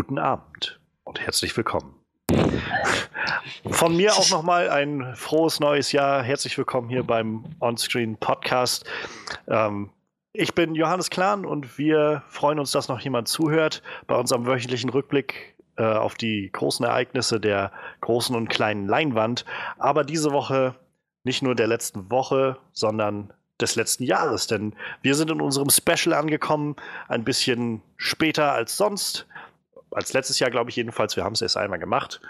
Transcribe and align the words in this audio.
Guten 0.00 0.18
Abend 0.18 0.80
und 1.04 1.20
herzlich 1.20 1.54
willkommen. 1.58 1.94
Von 3.68 3.94
mir 3.94 4.14
auch 4.14 4.30
nochmal 4.30 4.70
ein 4.70 5.14
frohes 5.14 5.60
neues 5.60 5.92
Jahr. 5.92 6.22
Herzlich 6.22 6.56
willkommen 6.56 6.88
hier 6.88 7.02
beim 7.02 7.44
Onscreen 7.60 8.16
Podcast. 8.16 8.86
Ähm, 9.46 9.90
ich 10.32 10.54
bin 10.54 10.74
Johannes 10.74 11.10
Klahn 11.10 11.44
und 11.44 11.76
wir 11.76 12.22
freuen 12.28 12.58
uns, 12.58 12.72
dass 12.72 12.88
noch 12.88 13.00
jemand 13.00 13.28
zuhört 13.28 13.82
bei 14.06 14.14
unserem 14.14 14.46
wöchentlichen 14.46 14.88
Rückblick 14.88 15.54
äh, 15.76 15.82
auf 15.82 16.14
die 16.14 16.48
großen 16.50 16.86
Ereignisse 16.86 17.38
der 17.38 17.70
großen 18.00 18.34
und 18.34 18.48
kleinen 18.48 18.88
Leinwand. 18.88 19.44
Aber 19.76 20.02
diese 20.02 20.32
Woche 20.32 20.76
nicht 21.24 21.42
nur 21.42 21.54
der 21.54 21.66
letzten 21.66 22.10
Woche, 22.10 22.56
sondern 22.72 23.34
des 23.60 23.76
letzten 23.76 24.04
Jahres, 24.04 24.46
denn 24.46 24.74
wir 25.02 25.14
sind 25.14 25.30
in 25.30 25.42
unserem 25.42 25.68
Special 25.68 26.14
angekommen, 26.14 26.76
ein 27.08 27.22
bisschen 27.22 27.82
später 27.98 28.52
als 28.52 28.78
sonst. 28.78 29.26
Als 29.90 30.12
letztes 30.12 30.38
Jahr, 30.38 30.50
glaube 30.50 30.70
ich 30.70 30.76
jedenfalls. 30.76 31.16
Wir 31.16 31.24
haben 31.24 31.32
es 31.32 31.42
erst 31.42 31.56
einmal 31.56 31.78
gemacht. 31.78 32.20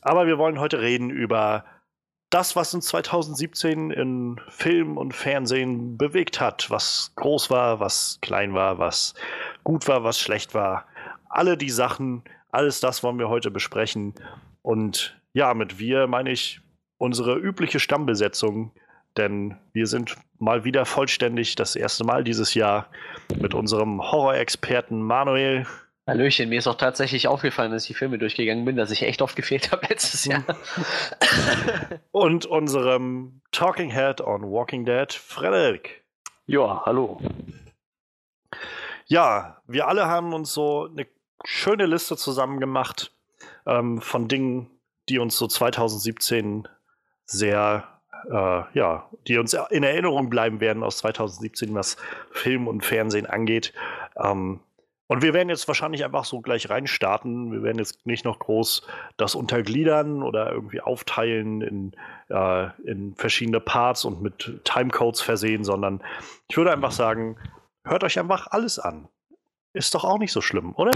Aber 0.00 0.26
wir 0.26 0.38
wollen 0.38 0.58
heute 0.58 0.80
reden 0.80 1.10
über 1.10 1.64
das, 2.30 2.56
was 2.56 2.72
uns 2.72 2.86
2017 2.86 3.90
in 3.90 4.40
Film 4.48 4.96
und 4.96 5.14
Fernsehen 5.14 5.98
bewegt 5.98 6.40
hat, 6.40 6.70
was 6.70 7.12
groß 7.16 7.50
war, 7.50 7.78
was 7.78 8.18
klein 8.22 8.54
war, 8.54 8.78
was 8.78 9.14
gut 9.64 9.86
war, 9.86 10.02
was 10.02 10.18
schlecht 10.18 10.54
war. 10.54 10.86
Alle 11.28 11.58
die 11.58 11.70
Sachen, 11.70 12.24
alles 12.50 12.80
das 12.80 13.02
wollen 13.02 13.18
wir 13.18 13.28
heute 13.28 13.50
besprechen. 13.50 14.14
Und 14.62 15.20
ja, 15.34 15.52
mit 15.52 15.78
wir 15.78 16.06
meine 16.06 16.30
ich 16.30 16.60
unsere 16.96 17.36
übliche 17.36 17.80
Stammbesetzung, 17.80 18.72
denn 19.18 19.58
wir 19.74 19.86
sind 19.86 20.16
mal 20.38 20.64
wieder 20.64 20.86
vollständig 20.86 21.54
das 21.54 21.76
erste 21.76 22.04
Mal 22.04 22.24
dieses 22.24 22.54
Jahr 22.54 22.88
mit 23.38 23.52
unserem 23.52 24.00
Horrorexperten 24.00 25.02
Manuel. 25.02 25.66
Hallöchen, 26.06 26.48
mir 26.48 26.58
ist 26.58 26.66
auch 26.66 26.76
tatsächlich 26.76 27.28
aufgefallen, 27.28 27.72
als 27.72 27.84
ich 27.84 27.88
die 27.88 27.94
Filme 27.94 28.18
durchgegangen 28.18 28.64
bin, 28.64 28.74
dass 28.76 28.90
ich 28.90 29.02
echt 29.02 29.22
oft 29.22 29.36
gefehlt 29.36 29.70
habe 29.70 29.86
letztes 29.90 30.24
Jahr. 30.24 30.44
Und 32.10 32.44
unserem 32.44 33.40
Talking 33.52 33.90
Head 33.90 34.20
on 34.20 34.42
Walking 34.50 34.84
Dead, 34.84 35.12
Frederik. 35.12 36.04
Ja, 36.46 36.82
hallo. 36.84 37.20
Ja, 39.06 39.62
wir 39.68 39.86
alle 39.86 40.06
haben 40.06 40.34
uns 40.34 40.52
so 40.52 40.88
eine 40.90 41.06
schöne 41.44 41.86
Liste 41.86 42.16
zusammen 42.16 42.58
gemacht 42.58 43.12
ähm, 43.66 44.00
von 44.00 44.26
Dingen, 44.26 44.70
die 45.08 45.20
uns 45.20 45.36
so 45.36 45.46
2017 45.46 46.66
sehr 47.26 47.86
äh, 48.28 48.62
ja, 48.74 49.08
die 49.26 49.38
uns 49.38 49.54
in 49.70 49.82
Erinnerung 49.82 50.30
bleiben 50.30 50.60
werden 50.60 50.82
aus 50.82 50.98
2017, 50.98 51.74
was 51.74 51.96
Film 52.30 52.68
und 52.68 52.84
Fernsehen 52.84 53.26
angeht. 53.26 53.72
Ähm, 54.16 54.60
und 55.12 55.20
wir 55.20 55.34
werden 55.34 55.50
jetzt 55.50 55.68
wahrscheinlich 55.68 56.06
einfach 56.06 56.24
so 56.24 56.40
gleich 56.40 56.70
reinstarten. 56.70 57.52
Wir 57.52 57.62
werden 57.62 57.78
jetzt 57.78 58.06
nicht 58.06 58.24
noch 58.24 58.38
groß 58.38 58.86
das 59.18 59.34
untergliedern 59.34 60.22
oder 60.22 60.50
irgendwie 60.50 60.80
aufteilen 60.80 61.60
in, 61.60 61.92
äh, 62.30 62.68
in 62.84 63.14
verschiedene 63.14 63.60
Parts 63.60 64.06
und 64.06 64.22
mit 64.22 64.60
Timecodes 64.64 65.20
versehen, 65.20 65.64
sondern 65.64 66.02
ich 66.48 66.56
würde 66.56 66.72
einfach 66.72 66.92
sagen, 66.92 67.36
hört 67.84 68.04
euch 68.04 68.18
einfach 68.18 68.46
alles 68.52 68.78
an. 68.78 69.06
Ist 69.74 69.94
doch 69.94 70.04
auch 70.04 70.18
nicht 70.18 70.32
so 70.32 70.40
schlimm, 70.40 70.72
oder? 70.76 70.92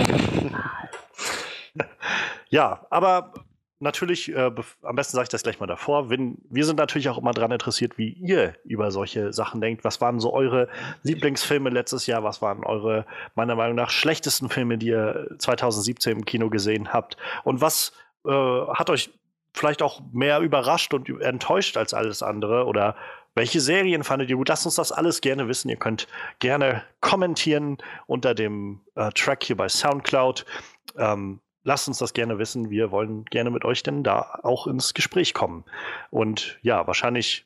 ja, 2.49 2.87
aber 2.89 3.35
natürlich, 3.79 4.35
äh, 4.35 4.51
am 4.83 4.97
besten 4.97 5.17
sage 5.17 5.25
ich 5.25 5.29
das 5.29 5.43
gleich 5.43 5.61
mal 5.61 5.67
davor, 5.67 6.11
wenn, 6.11 6.39
wir 6.49 6.65
sind 6.65 6.77
natürlich 6.77 7.09
auch 7.09 7.19
immer 7.19 7.33
daran 7.33 7.53
interessiert, 7.53 7.99
wie 7.99 8.11
ihr 8.11 8.55
über 8.65 8.91
solche 8.91 9.33
Sachen 9.33 9.61
denkt. 9.61 9.85
Was 9.85 10.01
waren 10.01 10.21
so 10.21 10.33
eure 10.33 10.69
Lieblingsfilme 11.03 11.71
letztes 11.71 12.07
Jahr? 12.07 12.25
Was 12.25 12.43
waren 12.43 12.65
eure, 12.65 13.07
meiner 13.35 13.55
Meinung 13.55 13.77
nach, 13.77 13.91
schlechtesten 13.91 14.49
Filme, 14.49 14.79
die 14.79 14.89
ihr 14.89 15.29
2017 15.39 16.19
im 16.19 16.25
Kino 16.25 16.51
gesehen 16.51 16.93
habt? 16.93 17.17
Und 17.45 17.61
was 17.61 17.93
äh, 18.27 18.31
hat 18.31 18.91
euch 18.91 19.11
vielleicht 19.53 19.83
auch 19.83 20.01
mehr 20.13 20.41
überrascht 20.41 20.93
und 20.95 21.09
enttäuscht 21.21 21.77
als 21.77 21.95
alles 21.95 22.23
andere? 22.23 22.65
Oder 22.67 22.97
welche 23.35 23.61
Serien 23.61 24.03
fandet 24.03 24.31
ihr 24.31 24.37
gut? 24.37 24.49
Lasst 24.49 24.65
uns 24.65 24.77
das 24.77 24.93
alles 24.93 25.21
gerne 25.21 25.49
wissen. 25.49 25.69
Ihr 25.69 25.77
könnt 25.77 26.09
gerne 26.39 26.83
kommentieren 27.01 27.77
unter 28.07 28.35
dem 28.35 28.81
äh, 28.95 29.11
Track 29.11 29.45
hier 29.45 29.57
bei 29.57 29.69
Soundcloud. 29.69 30.47
Ähm, 30.97 31.41
lasst 31.67 31.89
uns 31.89 31.99
das 31.99 32.15
gerne 32.15 32.39
wissen. 32.39 32.71
Wir 32.71 32.93
wollen 32.93 33.25
gerne 33.25 33.51
mit 33.51 33.65
euch 33.65 33.83
denn 33.83 34.05
da 34.05 34.39
auch 34.45 34.69
ins 34.69 34.95
Gespräch 34.95 35.35
kommen. 35.35 35.65
Und 36.11 36.59
ja, 36.63 36.87
wahrscheinlich 36.87 37.45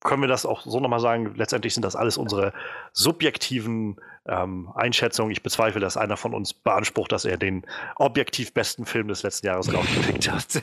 können 0.00 0.22
wir 0.22 0.28
das 0.28 0.44
auch 0.44 0.60
so 0.60 0.80
nochmal 0.80 1.00
sagen. 1.00 1.34
Letztendlich 1.34 1.72
sind 1.72 1.82
das 1.82 1.96
alles 1.96 2.18
unsere 2.18 2.52
subjektiven 2.92 3.98
ähm, 4.26 4.70
Einschätzungen. 4.74 5.32
Ich 5.32 5.42
bezweifle, 5.42 5.80
dass 5.80 5.96
einer 5.96 6.18
von 6.18 6.34
uns 6.34 6.52
beansprucht, 6.52 7.10
dass 7.10 7.24
er 7.24 7.38
den 7.38 7.64
objektiv 7.96 8.52
besten 8.52 8.84
Film 8.84 9.08
des 9.08 9.22
letzten 9.22 9.46
Jahres 9.46 9.72
rausgepickt 9.72 10.30
hat. 10.30 10.62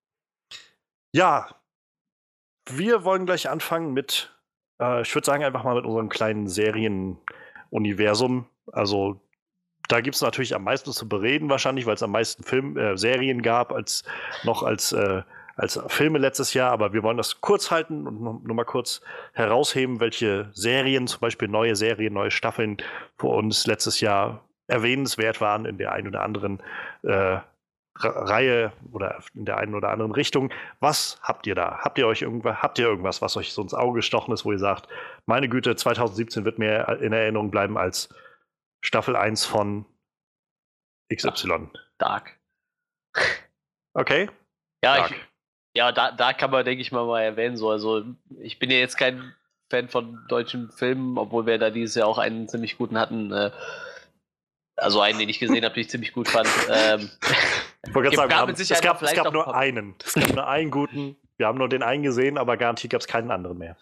ja, 1.12 1.48
wir 2.68 3.04
wollen 3.04 3.24
gleich 3.24 3.48
anfangen 3.48 3.94
mit, 3.94 4.36
äh, 4.80 5.00
ich 5.00 5.14
würde 5.14 5.24
sagen, 5.24 5.44
einfach 5.44 5.64
mal 5.64 5.76
mit 5.76 5.86
unserem 5.86 6.10
kleinen 6.10 6.46
Serienuniversum. 6.46 8.44
Also 8.70 9.22
da 9.90 10.00
gibt 10.00 10.14
es 10.16 10.22
natürlich 10.22 10.54
am 10.54 10.64
meisten 10.64 10.92
zu 10.92 11.08
bereden, 11.08 11.50
wahrscheinlich, 11.50 11.86
weil 11.86 11.94
es 11.94 12.02
am 12.02 12.12
meisten 12.12 12.44
Film, 12.44 12.76
äh, 12.76 12.96
Serien 12.96 13.42
gab, 13.42 13.72
als 13.72 14.04
noch 14.44 14.62
als, 14.62 14.92
äh, 14.92 15.22
als 15.56 15.80
Filme 15.88 16.18
letztes 16.18 16.54
Jahr. 16.54 16.70
Aber 16.70 16.92
wir 16.92 17.02
wollen 17.02 17.16
das 17.16 17.40
kurz 17.40 17.70
halten 17.70 18.06
und 18.06 18.20
nur, 18.20 18.40
nur 18.44 18.56
mal 18.56 18.64
kurz 18.64 19.00
herausheben, 19.32 20.00
welche 20.00 20.50
Serien, 20.52 21.06
zum 21.06 21.20
Beispiel 21.20 21.48
neue 21.48 21.74
Serien, 21.76 22.14
neue 22.14 22.30
Staffeln 22.30 22.78
für 23.18 23.28
uns 23.28 23.66
letztes 23.66 24.00
Jahr 24.00 24.44
erwähnenswert 24.68 25.40
waren 25.40 25.64
in 25.64 25.78
der 25.78 25.92
einen 25.92 26.06
oder 26.06 26.22
anderen 26.22 26.62
äh, 27.02 27.38
Reihe 27.96 28.72
oder 28.92 29.18
in 29.34 29.44
der 29.44 29.58
einen 29.58 29.74
oder 29.74 29.90
anderen 29.90 30.12
Richtung. 30.12 30.52
Was 30.78 31.18
habt 31.22 31.46
ihr 31.46 31.56
da? 31.56 31.80
Habt 31.80 31.98
ihr 31.98 32.06
euch 32.06 32.22
irgendwas, 32.22 32.62
habt 32.62 32.78
ihr 32.78 32.86
irgendwas, 32.86 33.20
was 33.20 33.36
euch 33.36 33.52
so 33.52 33.62
ins 33.62 33.74
Auge 33.74 33.96
gestochen 33.96 34.32
ist, 34.32 34.44
wo 34.44 34.52
ihr 34.52 34.58
sagt, 34.58 34.88
meine 35.26 35.48
Güte, 35.48 35.74
2017 35.74 36.44
wird 36.44 36.58
mir 36.58 36.88
in 37.00 37.12
Erinnerung 37.12 37.50
bleiben 37.50 37.76
als 37.76 38.08
Staffel 38.80 39.16
1 39.16 39.44
von 39.44 39.84
XY. 41.12 41.68
Dark. 41.98 42.38
Okay. 43.92 44.30
Ja, 44.82 44.96
Dark. 44.96 45.10
Ich, 45.10 45.16
ja, 45.74 45.92
da, 45.92 46.12
da 46.12 46.32
kann 46.32 46.50
man, 46.50 46.64
denke 46.64 46.82
ich 46.82 46.92
mal, 46.92 47.06
mal 47.06 47.22
erwähnen. 47.22 47.56
So. 47.56 47.70
Also, 47.70 48.04
ich 48.40 48.58
bin 48.58 48.70
ja 48.70 48.78
jetzt 48.78 48.96
kein 48.96 49.34
Fan 49.68 49.88
von 49.88 50.24
deutschen 50.28 50.70
Filmen, 50.70 51.18
obwohl 51.18 51.46
wir 51.46 51.58
da 51.58 51.70
dieses 51.70 51.94
Jahr 51.94 52.08
auch 52.08 52.18
einen 52.18 52.48
ziemlich 52.48 52.76
guten 52.76 52.98
hatten. 52.98 53.32
Äh, 53.32 53.50
also 54.76 55.00
einen, 55.00 55.18
den 55.18 55.28
ich 55.28 55.38
gesehen 55.38 55.64
habe, 55.64 55.74
den 55.74 55.82
ich 55.82 55.90
ziemlich 55.90 56.12
gut 56.12 56.28
fand. 56.28 56.48
Ähm, 56.70 57.10
ich 57.86 57.94
wollte 57.94 58.10
gerade 58.10 58.30
sagen, 58.32 58.54
es 58.56 58.80
gab, 58.80 59.02
es 59.02 59.14
gab 59.14 59.32
nur 59.32 59.54
einen. 59.54 59.94
Es 60.04 60.14
gab 60.14 60.34
nur 60.34 60.48
einen 60.48 60.70
guten. 60.70 61.16
Wir 61.36 61.46
haben 61.46 61.58
nur 61.58 61.68
den 61.68 61.82
einen 61.82 62.02
gesehen, 62.02 62.38
aber 62.38 62.56
garantiert 62.56 62.92
gab 62.92 63.00
es 63.00 63.06
keinen 63.06 63.30
anderen 63.30 63.58
mehr. 63.58 63.76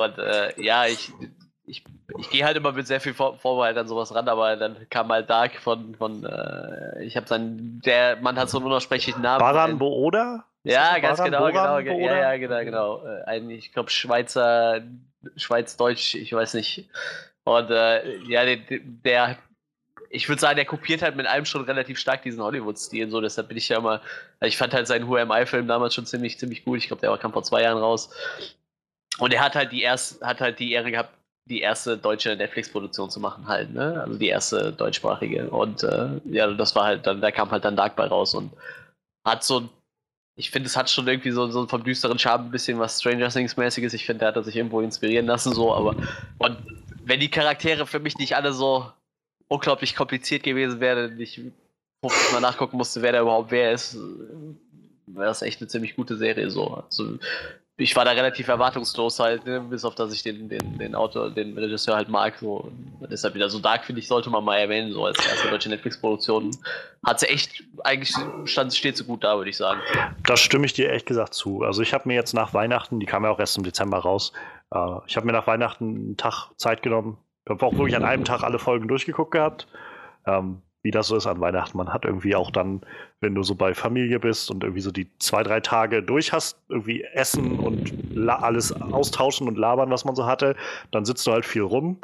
Und 0.00 0.18
äh, 0.18 0.60
ja, 0.60 0.86
ich 0.86 1.12
ich, 1.68 1.84
ich 2.18 2.30
gehe 2.30 2.44
halt 2.44 2.56
immer 2.56 2.72
mit 2.72 2.86
sehr 2.86 3.00
viel 3.00 3.14
Vor 3.14 3.38
Vorbeheit 3.38 3.76
an 3.76 3.86
sowas 3.86 4.14
ran, 4.14 4.28
aber 4.28 4.56
dann 4.56 4.88
kam 4.90 5.08
halt 5.10 5.28
Dark 5.30 5.56
von, 5.56 5.94
von 5.94 6.24
äh, 6.24 7.04
ich 7.04 7.16
habe 7.16 7.26
dann, 7.26 7.80
der 7.84 8.16
Mann 8.16 8.38
hat 8.38 8.50
so 8.50 8.58
einen 8.58 8.66
unaussprechlichen 8.66 9.22
Namen. 9.22 9.40
Baran 9.40 9.78
Booda? 9.78 10.44
Ja, 10.64 10.98
ganz 10.98 11.18
Baran, 11.18 11.32
genau, 11.32 11.50
Boran, 11.50 11.84
genau, 11.84 11.98
ja, 11.98 12.16
ja, 12.16 12.36
genau, 12.36 12.64
genau. 12.64 13.06
Äh, 13.06 13.24
ein, 13.24 13.50
ich 13.50 13.72
glaube, 13.72 13.90
Schweizer, 13.90 14.80
Schweiz-Deutsch, 15.36 16.14
ich 16.14 16.32
weiß 16.32 16.54
nicht. 16.54 16.88
Und 17.44 17.70
äh, 17.70 18.16
ja, 18.24 18.44
der, 18.44 18.58
der 18.80 19.38
ich 20.10 20.28
würde 20.28 20.40
sagen, 20.40 20.56
der 20.56 20.64
kopiert 20.64 21.02
halt 21.02 21.16
mit 21.16 21.26
allem 21.26 21.44
schon 21.44 21.64
relativ 21.64 21.98
stark 21.98 22.22
diesen 22.22 22.42
Hollywood-Stil, 22.42 23.10
so 23.10 23.20
deshalb 23.20 23.48
bin 23.48 23.56
ich 23.56 23.68
ja 23.68 23.78
immer, 23.78 24.00
ich 24.40 24.56
fand 24.56 24.72
halt 24.72 24.86
seinen 24.86 25.08
Who 25.08 25.16
Am 25.16 25.30
I-Film 25.30 25.68
damals 25.68 25.94
schon 25.94 26.06
ziemlich, 26.06 26.38
ziemlich 26.38 26.66
cool. 26.66 26.78
Ich 26.78 26.88
glaube, 26.88 27.00
der 27.00 27.16
kam 27.18 27.32
vor 27.32 27.42
zwei 27.42 27.62
Jahren 27.62 27.78
raus. 27.78 28.10
Und 29.18 29.34
er 29.34 29.42
hat 29.42 29.54
halt 29.54 29.72
die 29.72 29.82
erst, 29.82 30.22
hat 30.22 30.40
halt 30.40 30.58
die 30.58 30.72
Ehre 30.72 30.90
gehabt, 30.90 31.10
die 31.48 31.60
erste 31.60 31.96
deutsche 31.96 32.36
Netflix-Produktion 32.36 33.10
zu 33.10 33.20
machen 33.20 33.48
halt, 33.48 33.72
ne? 33.72 34.02
Also 34.02 34.18
die 34.18 34.28
erste 34.28 34.72
deutschsprachige. 34.72 35.50
Und 35.50 35.82
äh, 35.82 36.20
ja, 36.26 36.46
das 36.52 36.74
war 36.74 36.84
halt 36.84 37.06
dann, 37.06 37.20
da 37.20 37.30
kam 37.30 37.50
halt 37.50 37.64
dann 37.64 37.76
Dark 37.76 37.96
bei 37.96 38.06
raus 38.06 38.34
und 38.34 38.52
hat 39.24 39.44
so 39.44 39.68
ich 40.38 40.52
finde, 40.52 40.68
es 40.68 40.76
hat 40.76 40.88
schon 40.88 41.08
irgendwie 41.08 41.32
so, 41.32 41.50
so 41.50 41.66
vom 41.66 41.82
düsteren 41.82 42.16
Charme 42.16 42.44
ein 42.44 42.50
bisschen 42.52 42.78
was 42.78 43.00
Stranger 43.00 43.28
Things-mäßiges. 43.28 43.92
Ich 43.92 44.06
finde, 44.06 44.20
der 44.20 44.34
hat 44.34 44.44
sich 44.44 44.54
irgendwo 44.54 44.80
inspirieren 44.80 45.26
lassen, 45.26 45.52
so, 45.52 45.74
aber 45.74 45.96
und 46.38 46.56
wenn 47.04 47.18
die 47.18 47.30
Charaktere 47.30 47.86
für 47.86 47.98
mich 47.98 48.18
nicht 48.18 48.36
alle 48.36 48.52
so 48.52 48.86
unglaublich 49.48 49.96
kompliziert 49.96 50.44
gewesen 50.44 50.78
wären, 50.78 51.18
ich 51.18 51.40
50 52.02 52.32
Mal 52.32 52.40
nachgucken 52.40 52.76
musste, 52.76 53.02
wer 53.02 53.10
da 53.10 53.22
überhaupt 53.22 53.50
wer 53.50 53.72
ist, 53.72 53.96
wäre 55.06 55.26
das 55.26 55.42
echt 55.42 55.60
eine 55.60 55.66
ziemlich 55.68 55.96
gute 55.96 56.16
Serie 56.16 56.50
so. 56.50 56.84
Also, 56.84 57.18
ich 57.80 57.94
war 57.94 58.04
da 58.04 58.10
relativ 58.10 58.48
erwartungslos 58.48 59.20
halt, 59.20 59.46
ne? 59.46 59.60
bis 59.60 59.84
auf 59.84 59.94
dass 59.94 60.12
ich 60.12 60.24
den, 60.24 60.48
den, 60.48 60.78
den 60.78 60.96
Autor, 60.96 61.30
den 61.30 61.56
Regisseur 61.56 61.94
halt 61.94 62.08
mag. 62.08 62.36
So. 62.38 62.72
Deshalb 63.08 63.36
wieder 63.36 63.48
so 63.48 63.60
Dark, 63.60 63.84
finde 63.84 64.00
ich, 64.00 64.08
sollte 64.08 64.30
man 64.30 64.42
mal 64.44 64.56
erwähnen, 64.56 64.92
so 64.92 65.04
als 65.04 65.16
erste 65.24 65.48
deutsche 65.48 65.68
Netflix-Produktion. 65.68 66.50
Hat 67.06 67.20
sie 67.20 67.26
echt, 67.26 67.62
eigentlich 67.84 68.12
stand, 68.46 68.74
steht 68.74 68.96
so 68.96 69.04
gut 69.04 69.22
da, 69.22 69.36
würde 69.36 69.50
ich 69.50 69.56
sagen. 69.56 69.80
Das 70.26 70.40
stimme 70.40 70.66
ich 70.66 70.72
dir 70.72 70.88
ehrlich 70.88 71.04
gesagt 71.04 71.34
zu. 71.34 71.62
Also 71.62 71.80
ich 71.80 71.94
habe 71.94 72.08
mir 72.08 72.14
jetzt 72.14 72.34
nach 72.34 72.52
Weihnachten, 72.52 72.98
die 72.98 73.06
kam 73.06 73.22
ja 73.22 73.30
auch 73.30 73.38
erst 73.38 73.56
im 73.56 73.62
Dezember 73.62 73.98
raus, 73.98 74.32
äh, 74.74 74.98
ich 75.06 75.16
habe 75.16 75.26
mir 75.26 75.32
nach 75.32 75.46
Weihnachten 75.46 75.84
einen 75.84 76.16
Tag 76.16 76.50
Zeit 76.56 76.82
genommen. 76.82 77.18
Ich 77.44 77.50
habe 77.50 77.64
auch 77.64 77.74
wirklich 77.74 77.96
an 77.96 78.04
einem 78.04 78.24
Tag 78.24 78.42
alle 78.42 78.58
Folgen 78.58 78.88
durchgeguckt 78.88 79.30
gehabt. 79.30 79.68
Ähm, 80.26 80.62
wie 80.88 80.90
das 80.90 81.08
so 81.08 81.16
ist 81.16 81.26
an 81.26 81.38
Weihnachten. 81.38 81.76
Man 81.76 81.92
hat 81.92 82.06
irgendwie 82.06 82.34
auch 82.34 82.50
dann, 82.50 82.80
wenn 83.20 83.34
du 83.34 83.42
so 83.42 83.54
bei 83.54 83.74
Familie 83.74 84.18
bist 84.18 84.50
und 84.50 84.64
irgendwie 84.64 84.80
so 84.80 84.90
die 84.90 85.06
zwei, 85.18 85.42
drei 85.42 85.60
Tage 85.60 86.02
durch 86.02 86.32
hast, 86.32 86.58
irgendwie 86.70 87.04
essen 87.12 87.58
und 87.58 87.92
alles 88.26 88.72
austauschen 88.72 89.48
und 89.48 89.58
labern, 89.58 89.90
was 89.90 90.06
man 90.06 90.16
so 90.16 90.24
hatte, 90.24 90.56
dann 90.90 91.04
sitzt 91.04 91.26
du 91.26 91.32
halt 91.32 91.44
viel 91.44 91.60
rum. 91.60 91.98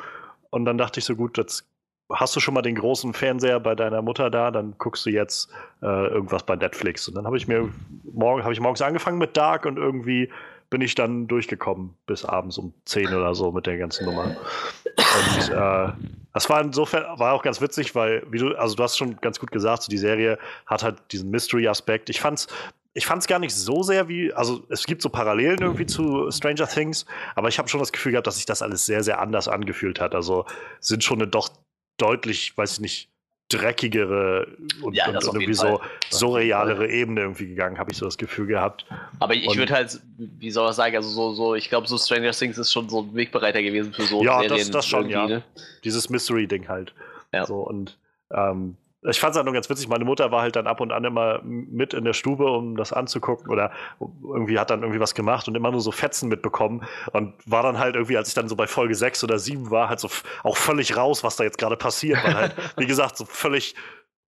Und 0.50 0.66
dann 0.66 0.76
dachte 0.76 1.00
ich 1.00 1.06
so, 1.06 1.16
gut, 1.16 1.38
jetzt 1.38 1.66
hast 2.12 2.36
du 2.36 2.40
schon 2.40 2.52
mal 2.52 2.60
den 2.60 2.74
großen 2.74 3.14
Fernseher 3.14 3.58
bei 3.58 3.74
deiner 3.74 4.02
Mutter 4.02 4.28
da, 4.28 4.50
dann 4.50 4.74
guckst 4.76 5.06
du 5.06 5.10
jetzt 5.10 5.50
äh, 5.80 5.86
irgendwas 5.86 6.42
bei 6.42 6.54
Netflix. 6.54 7.08
Und 7.08 7.14
dann 7.14 7.24
habe 7.24 7.38
ich 7.38 7.48
mir 7.48 7.70
morgen, 8.12 8.42
habe 8.42 8.52
ich 8.52 8.60
morgens 8.60 8.82
angefangen 8.82 9.16
mit 9.16 9.34
Dark 9.34 9.64
und 9.64 9.78
irgendwie 9.78 10.28
bin 10.70 10.80
ich 10.80 10.94
dann 10.94 11.26
durchgekommen 11.28 11.94
bis 12.06 12.24
abends 12.24 12.58
um 12.58 12.74
10 12.84 13.08
oder 13.14 13.34
so 13.34 13.52
mit 13.52 13.66
der 13.66 13.78
ganzen 13.78 14.06
Nummer. 14.06 14.36
Und 14.84 15.50
äh, 15.50 15.92
das 16.32 16.50
war 16.50 16.60
insofern 16.60 17.18
war 17.18 17.32
auch 17.32 17.42
ganz 17.42 17.60
witzig, 17.60 17.94
weil, 17.94 18.24
wie 18.30 18.38
du, 18.38 18.54
also 18.56 18.74
du 18.74 18.82
hast 18.82 18.96
schon 18.96 19.16
ganz 19.16 19.38
gut 19.38 19.52
gesagt, 19.52 19.84
so 19.84 19.90
die 19.90 19.98
Serie 19.98 20.38
hat 20.66 20.82
halt 20.82 20.96
diesen 21.12 21.30
Mystery-Aspekt. 21.30 22.10
Ich 22.10 22.20
fand's, 22.20 22.48
ich 22.92 23.06
fand's 23.06 23.26
gar 23.26 23.38
nicht 23.38 23.54
so 23.54 23.82
sehr 23.82 24.08
wie, 24.08 24.32
also 24.32 24.64
es 24.68 24.84
gibt 24.86 25.02
so 25.02 25.08
Parallelen 25.08 25.60
irgendwie 25.60 25.86
zu 25.86 26.30
Stranger 26.30 26.66
Things, 26.66 27.06
aber 27.36 27.48
ich 27.48 27.58
habe 27.58 27.68
schon 27.68 27.80
das 27.80 27.92
Gefühl 27.92 28.12
gehabt, 28.12 28.26
dass 28.26 28.36
sich 28.36 28.46
das 28.46 28.62
alles 28.62 28.84
sehr, 28.86 29.04
sehr 29.04 29.20
anders 29.20 29.48
angefühlt 29.48 30.00
hat. 30.00 30.14
Also 30.14 30.44
sind 30.80 31.04
schon 31.04 31.20
eine 31.20 31.28
doch 31.28 31.50
deutlich, 31.98 32.56
weiß 32.56 32.74
ich 32.74 32.80
nicht, 32.80 33.13
dreckigere 33.58 34.46
und, 34.82 34.94
ja, 34.94 35.08
und 35.08 35.22
irgendwie 35.24 35.54
so 35.54 35.80
surrealere 36.10 36.88
Ebene 36.88 37.22
irgendwie 37.22 37.46
gegangen, 37.46 37.78
habe 37.78 37.92
ich 37.92 37.98
so 37.98 38.04
das 38.04 38.18
Gefühl 38.18 38.46
gehabt. 38.46 38.86
Aber 39.20 39.34
ich 39.34 39.56
würde 39.56 39.72
halt, 39.72 40.00
wie 40.16 40.50
soll 40.50 40.70
ich 40.70 40.76
sagen, 40.76 40.96
also 40.96 41.08
so, 41.08 41.32
so 41.34 41.54
ich 41.54 41.68
glaube, 41.68 41.86
so 41.86 41.98
Stranger 41.98 42.32
Things 42.32 42.58
ist 42.58 42.72
schon 42.72 42.88
so 42.88 43.02
ein 43.02 43.14
Wegbereiter 43.14 43.62
gewesen 43.62 43.92
für 43.92 44.02
so 44.02 44.22
ja, 44.22 44.40
Serien. 44.40 44.50
Ja, 44.50 44.58
das, 44.58 44.70
das 44.70 44.86
schon, 44.86 45.08
ja. 45.08 45.26
Ne? 45.26 45.42
Dieses 45.84 46.10
Mystery-Ding 46.10 46.68
halt. 46.68 46.92
Ja. 47.32 47.46
So, 47.46 47.60
und 47.60 47.98
ähm, 48.32 48.76
ich 49.06 49.20
fand 49.20 49.32
es 49.32 49.36
halt 49.36 49.44
nur 49.44 49.52
ganz 49.52 49.68
witzig. 49.68 49.88
Meine 49.88 50.04
Mutter 50.04 50.30
war 50.30 50.42
halt 50.42 50.56
dann 50.56 50.66
ab 50.66 50.80
und 50.80 50.90
an 50.90 51.04
immer 51.04 51.40
mit 51.42 51.92
in 51.92 52.04
der 52.04 52.14
Stube, 52.14 52.46
um 52.46 52.76
das 52.76 52.92
anzugucken 52.92 53.50
oder 53.50 53.70
irgendwie 54.00 54.58
hat 54.58 54.70
dann 54.70 54.80
irgendwie 54.80 55.00
was 55.00 55.14
gemacht 55.14 55.46
und 55.46 55.54
immer 55.54 55.70
nur 55.70 55.80
so 55.80 55.92
Fetzen 55.92 56.28
mitbekommen 56.28 56.84
und 57.12 57.34
war 57.44 57.62
dann 57.62 57.78
halt 57.78 57.96
irgendwie, 57.96 58.16
als 58.16 58.28
ich 58.28 58.34
dann 58.34 58.48
so 58.48 58.56
bei 58.56 58.66
Folge 58.66 58.94
6 58.94 59.22
oder 59.24 59.38
7 59.38 59.70
war, 59.70 59.90
halt 59.90 60.00
so 60.00 60.08
auch 60.42 60.56
völlig 60.56 60.96
raus, 60.96 61.22
was 61.22 61.36
da 61.36 61.44
jetzt 61.44 61.58
gerade 61.58 61.76
passiert. 61.76 62.24
Weil 62.24 62.34
halt, 62.34 62.54
wie 62.78 62.86
gesagt, 62.86 63.18
so 63.18 63.26
völlig, 63.26 63.74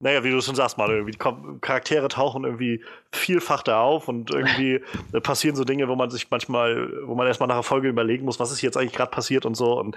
naja, 0.01 0.25
wie 0.25 0.31
du 0.31 0.41
schon 0.41 0.57
sagst, 0.57 0.77
mal 0.77 0.91
irgendwie 0.91 1.13
die 1.13 1.19
Charaktere 1.61 2.09
tauchen 2.09 2.45
irgendwie 2.45 2.83
vielfach 3.13 3.63
da 3.63 3.81
auf 3.81 4.09
und 4.09 4.33
irgendwie 4.33 4.83
passieren 5.23 5.55
so 5.55 5.63
Dinge, 5.63 5.89
wo 5.89 5.95
man 5.95 6.11
sich 6.11 6.31
manchmal, 6.31 6.91
wo 7.07 7.15
man 7.15 7.29
erstmal 7.29 7.47
nach 7.47 7.57
der 7.57 7.63
Folge 7.63 7.89
überlegen 7.89 8.25
muss, 8.25 8.41
was 8.41 8.51
ist 8.51 8.61
jetzt 8.61 8.77
eigentlich 8.77 8.93
gerade 8.93 9.13
passiert 9.13 9.47
und 9.47 9.55
so. 9.55 9.79
Und, 9.79 9.95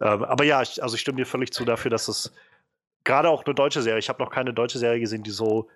ähm, 0.00 0.24
aber 0.24 0.42
ja, 0.42 0.60
ich, 0.60 0.82
also 0.82 0.96
ich 0.96 1.02
stimme 1.02 1.18
dir 1.18 1.26
völlig 1.26 1.52
zu 1.52 1.64
dafür, 1.64 1.92
dass 1.92 2.08
es 2.08 2.32
gerade 3.04 3.30
auch 3.30 3.44
eine 3.44 3.54
deutsche 3.54 3.82
Serie. 3.82 3.98
Ich 3.98 4.08
habe 4.08 4.22
noch 4.22 4.30
keine 4.30 4.52
deutsche 4.52 4.78
Serie 4.78 5.00
gesehen, 5.00 5.22
die 5.22 5.30
so, 5.30 5.68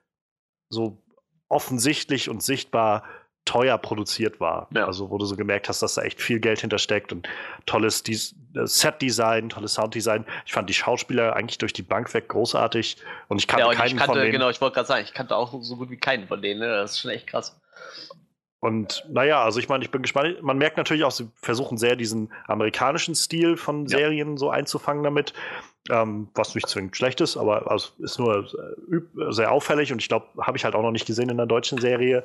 so 0.69 1.03
offensichtlich 1.49 2.29
und 2.29 2.43
sichtbar 2.43 3.05
teuer 3.45 3.77
produziert 3.79 4.41
war. 4.41 4.69
Ja. 4.73 4.87
Also 4.87 5.11
wo 5.11 5.19
du 5.19 5.25
so 5.25 5.37
gemerkt 5.37 5.69
hast, 5.69 5.83
dass 5.83 5.95
da 5.95 6.03
echt 6.03 6.21
viel 6.21 6.39
Geld 6.39 6.61
hintersteckt 6.61 7.13
und 7.13 7.29
tolles 7.67 8.03
äh, 8.09 8.15
Set-Design, 8.67 9.49
tolles 9.49 9.75
Sounddesign. 9.75 10.25
Ich 10.47 10.53
fand 10.53 10.69
die 10.69 10.75
Schauspieler 10.75 11.35
eigentlich 11.35 11.59
durch 11.59 11.73
die 11.73 11.83
Bank 11.83 12.13
weg 12.15 12.29
großartig 12.29 12.99
und 13.29 13.39
ich 13.39 13.49
kannte 13.49 13.67
ja, 13.67 13.75
keinen 13.75 13.87
ich 13.89 13.97
kannte, 13.97 14.13
von 14.13 14.19
denen. 14.21 14.33
Genau, 14.33 14.49
ich 14.49 14.61
wollte 14.61 14.75
gerade 14.75 14.87
sagen, 14.87 15.05
ich 15.05 15.13
kannte 15.13 15.37
auch 15.37 15.61
so 15.61 15.77
gut 15.77 15.91
wie 15.91 15.97
keinen 15.97 16.29
von 16.29 16.41
denen. 16.41 16.61
Ne? 16.61 16.69
Das 16.69 16.93
ist 16.93 17.01
schon 17.01 17.11
echt 17.11 17.27
krass. 17.27 17.59
Und 18.61 19.05
naja, 19.09 19.43
also 19.43 19.59
ich 19.59 19.69
meine, 19.69 19.83
ich 19.83 19.91
bin 19.91 20.03
gespannt. 20.03 20.41
Man 20.41 20.57
merkt 20.57 20.77
natürlich 20.77 21.03
auch, 21.03 21.11
sie 21.11 21.29
versuchen 21.35 21.79
sehr 21.79 21.97
diesen 21.97 22.33
amerikanischen 22.47 23.17
Stil 23.17 23.57
von 23.57 23.89
Serien 23.89 24.31
ja. 24.31 24.37
so 24.37 24.51
einzufangen 24.51 25.03
damit 25.03 25.33
ähm, 25.91 26.29
was 26.35 26.55
nicht 26.55 26.69
zwingend 26.69 26.97
schlecht 26.97 27.21
ist, 27.21 27.37
aber 27.37 27.71
also 27.71 27.91
ist 27.99 28.19
nur 28.19 28.49
sehr 29.31 29.51
auffällig 29.51 29.93
und 29.93 30.01
ich 30.01 30.09
glaube, 30.09 30.27
habe 30.41 30.57
ich 30.57 30.65
halt 30.65 30.75
auch 30.75 30.83
noch 30.83 30.93
nicht 30.93 31.07
gesehen 31.07 31.29
in 31.29 31.37
der 31.37 31.47
deutschen 31.47 31.79
Serie. 31.79 32.25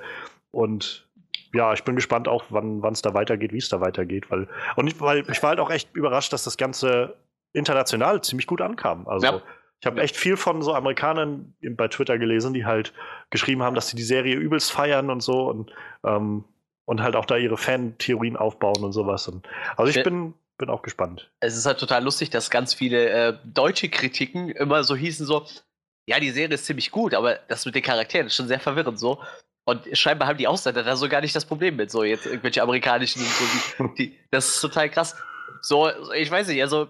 Und 0.51 1.07
ja, 1.53 1.73
ich 1.73 1.83
bin 1.83 1.95
gespannt 1.95 2.27
auch, 2.27 2.45
wann 2.49 2.83
es 2.91 3.01
da 3.01 3.13
weitergeht, 3.13 3.53
wie 3.53 3.57
es 3.57 3.69
da 3.69 3.81
weitergeht, 3.81 4.29
weil 4.29 4.47
und 4.75 4.87
ich, 4.87 4.99
weil 5.01 5.23
ich 5.29 5.41
war 5.41 5.49
halt 5.49 5.59
auch 5.59 5.71
echt 5.71 5.95
überrascht, 5.95 6.33
dass 6.33 6.43
das 6.43 6.57
Ganze 6.57 7.15
international 7.53 8.21
ziemlich 8.21 8.47
gut 8.47 8.61
ankam. 8.61 9.07
Also 9.07 9.25
ja. 9.25 9.41
ich 9.79 9.87
habe 9.87 10.01
echt 10.01 10.17
viel 10.17 10.37
von 10.37 10.61
so 10.61 10.73
Amerikanern 10.73 11.55
bei 11.71 11.87
Twitter 11.87 12.19
gelesen, 12.19 12.53
die 12.53 12.65
halt 12.65 12.93
geschrieben 13.31 13.63
haben, 13.63 13.75
dass 13.75 13.87
sie 13.87 13.95
die 13.95 14.03
Serie 14.03 14.35
übelst 14.35 14.71
feiern 14.71 15.09
und 15.09 15.21
so 15.21 15.49
und 15.49 15.71
ähm, 16.03 16.43
und 16.85 17.03
halt 17.03 17.17
auch 17.17 17.25
da 17.25 17.35
ihre 17.35 17.57
Fan-Theorien 17.57 18.37
aufbauen 18.37 18.81
und 18.83 18.93
sowas. 18.93 19.27
Und, 19.27 19.45
also 19.75 19.89
ich 19.89 20.01
bin 20.03 20.33
bin 20.57 20.69
auch 20.69 20.81
gespannt. 20.81 21.31
Es 21.39 21.55
ist 21.55 21.65
halt 21.65 21.79
total 21.79 22.03
lustig, 22.03 22.29
dass 22.29 22.49
ganz 22.49 22.73
viele 22.73 23.09
äh, 23.09 23.37
deutsche 23.43 23.89
Kritiken 23.89 24.49
immer 24.49 24.83
so 24.83 24.95
hießen 24.95 25.25
so, 25.25 25.45
ja, 26.07 26.19
die 26.19 26.31
Serie 26.31 26.55
ist 26.55 26.65
ziemlich 26.65 26.91
gut, 26.91 27.13
aber 27.13 27.35
das 27.47 27.65
mit 27.65 27.75
den 27.75 27.83
Charakteren 27.83 28.27
ist 28.27 28.35
schon 28.35 28.47
sehr 28.47 28.59
verwirrend 28.59 28.99
so. 28.99 29.21
Und 29.65 29.85
scheinbar 29.97 30.29
haben 30.29 30.37
die 30.37 30.47
Ausländer 30.47 30.83
da 30.83 30.95
so 30.95 31.09
gar 31.09 31.21
nicht 31.21 31.35
das 31.35 31.45
Problem 31.45 31.75
mit, 31.75 31.91
so 31.91 32.03
jetzt 32.03 32.25
irgendwelche 32.25 32.61
amerikanischen 32.61 33.21
und 33.21 33.27
so. 33.27 33.87
Die, 33.87 33.95
die, 33.95 34.19
das 34.31 34.47
ist 34.47 34.61
total 34.61 34.89
krass. 34.89 35.15
So, 35.61 35.89
ich 36.13 36.31
weiß 36.31 36.47
nicht, 36.47 36.61
also 36.61 36.87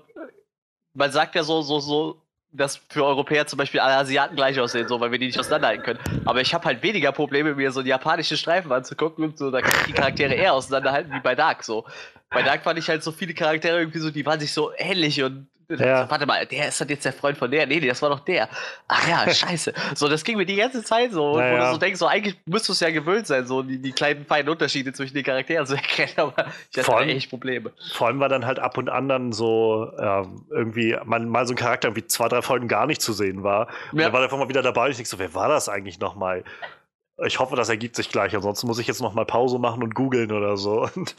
man 0.94 1.12
sagt 1.12 1.34
ja 1.36 1.44
so, 1.44 1.62
so, 1.64 1.80
so, 1.80 2.22
dass 2.52 2.78
für 2.90 3.06
Europäer 3.06 3.46
zum 3.46 3.58
Beispiel 3.58 3.80
alle 3.80 3.96
Asiaten 3.96 4.36
gleich 4.36 4.60
aussehen, 4.60 4.88
so, 4.88 5.00
weil 5.00 5.12
wir 5.12 5.20
die 5.20 5.28
nicht 5.28 5.40
auseinanderhalten 5.40 5.84
können. 5.84 6.00
Aber 6.26 6.42
ich 6.42 6.54
habe 6.54 6.66
halt 6.66 6.82
weniger 6.82 7.12
Probleme, 7.12 7.54
mir 7.56 7.72
so 7.72 7.82
einen 7.82 7.90
japanischen 7.90 8.38
Streifen 8.38 8.72
anzugucken 8.72 9.24
und 9.26 9.38
so, 9.38 9.52
da 9.52 9.62
kann 9.62 9.74
ich 9.82 9.88
die 9.88 9.94
Charaktere 9.94 10.34
eher 10.34 10.54
auseinanderhalten 10.54 11.14
wie 11.14 11.20
bei 11.20 11.36
Dark, 11.36 11.64
so. 11.64 11.86
Bei 12.30 12.44
Dark 12.44 12.64
fand 12.64 12.80
ich 12.80 12.90
halt 12.90 13.04
so 13.04 13.12
viele 13.12 13.34
Charaktere 13.34 13.80
irgendwie 13.80 14.00
so, 14.00 14.12
die 14.12 14.26
waren 14.26 14.40
sich 14.40 14.54
so 14.54 14.72
ähnlich 14.78 15.22
und 15.24 15.48
ja. 15.70 16.10
Warte 16.10 16.26
mal, 16.26 16.46
der 16.46 16.70
ist 16.70 16.80
halt 16.80 16.90
jetzt 16.90 17.04
der 17.04 17.14
Freund 17.14 17.38
von 17.38 17.52
der. 17.52 17.66
Nee, 17.68 17.80
nee, 17.80 17.88
das 17.88 18.02
war 18.02 18.10
doch 18.10 18.22
der. 18.22 18.48
Ach 18.88 19.08
ja, 19.08 19.30
scheiße. 19.34 19.74
so, 19.96 20.08
das 20.08 20.24
ging 20.24 20.38
mir 20.38 20.46
die 20.46 20.56
ganze 20.56 20.84
Zeit 20.84 21.12
so. 21.12 21.38
Ja, 21.40 21.52
wo 21.52 21.58
du 21.58 21.72
so 21.74 21.78
denkst, 21.78 22.00
so 22.00 22.08
eigentlich 22.08 22.38
müsstest 22.46 22.70
du 22.70 22.74
es 22.74 22.80
ja 22.80 22.92
gewöhnt 22.92 23.28
sein, 23.28 23.46
so 23.46 23.62
die, 23.62 23.78
die, 23.78 23.92
kleinen 23.92 24.26
feinen 24.26 24.50
Unterschiede 24.50 24.94
zwischen 24.94 25.14
den 25.14 25.24
Charakteren 25.24 25.66
zu 25.66 25.76
erkennen, 25.76 26.14
aber 26.18 26.46
ich 26.72 26.78
hatte 26.78 26.96
allem, 26.96 27.10
echt 27.10 27.30
Probleme. 27.30 27.72
Vor 27.94 28.08
allem 28.08 28.20
war 28.20 28.30
dann 28.30 28.46
halt 28.46 28.60
ab 28.60 28.78
und 28.78 28.90
an 28.90 29.10
dann 29.10 29.34
so 29.34 29.92
äh, 29.98 30.24
irgendwie 30.52 30.98
man, 31.04 31.28
mal 31.28 31.46
so 31.46 31.54
ein 31.54 31.58
Charakter 31.58 31.96
wie 31.96 32.06
zwei, 32.06 32.30
drei 32.30 32.42
Folgen 32.42 32.68
gar 32.68 32.88
nicht 32.88 33.02
zu 33.02 33.12
sehen 33.12 33.44
war. 33.44 33.68
Und 33.92 34.00
ja. 34.00 34.06
dann 34.06 34.14
war 34.14 34.22
der 34.22 34.26
einfach 34.28 34.38
mal 34.38 34.50
wieder 34.50 34.62
dabei 34.62 34.86
und 34.86 34.92
ich 34.92 34.98
denk 34.98 35.08
so, 35.08 35.20
wer 35.20 35.34
war 35.34 35.50
das 35.50 35.68
eigentlich 35.68 36.00
nochmal? 36.00 36.44
Ich 37.26 37.40
hoffe, 37.40 37.56
das 37.56 37.70
ergibt 37.70 37.96
sich 37.96 38.10
gleich. 38.10 38.36
Ansonsten 38.36 38.68
muss 38.68 38.78
ich 38.78 38.86
jetzt 38.86 39.02
noch 39.02 39.16
mal 39.16 39.26
Pause 39.26 39.58
machen 39.58 39.82
und 39.82 39.96
googeln 39.96 40.32
oder 40.32 40.56
so. 40.56 40.88
Und, 40.96 41.16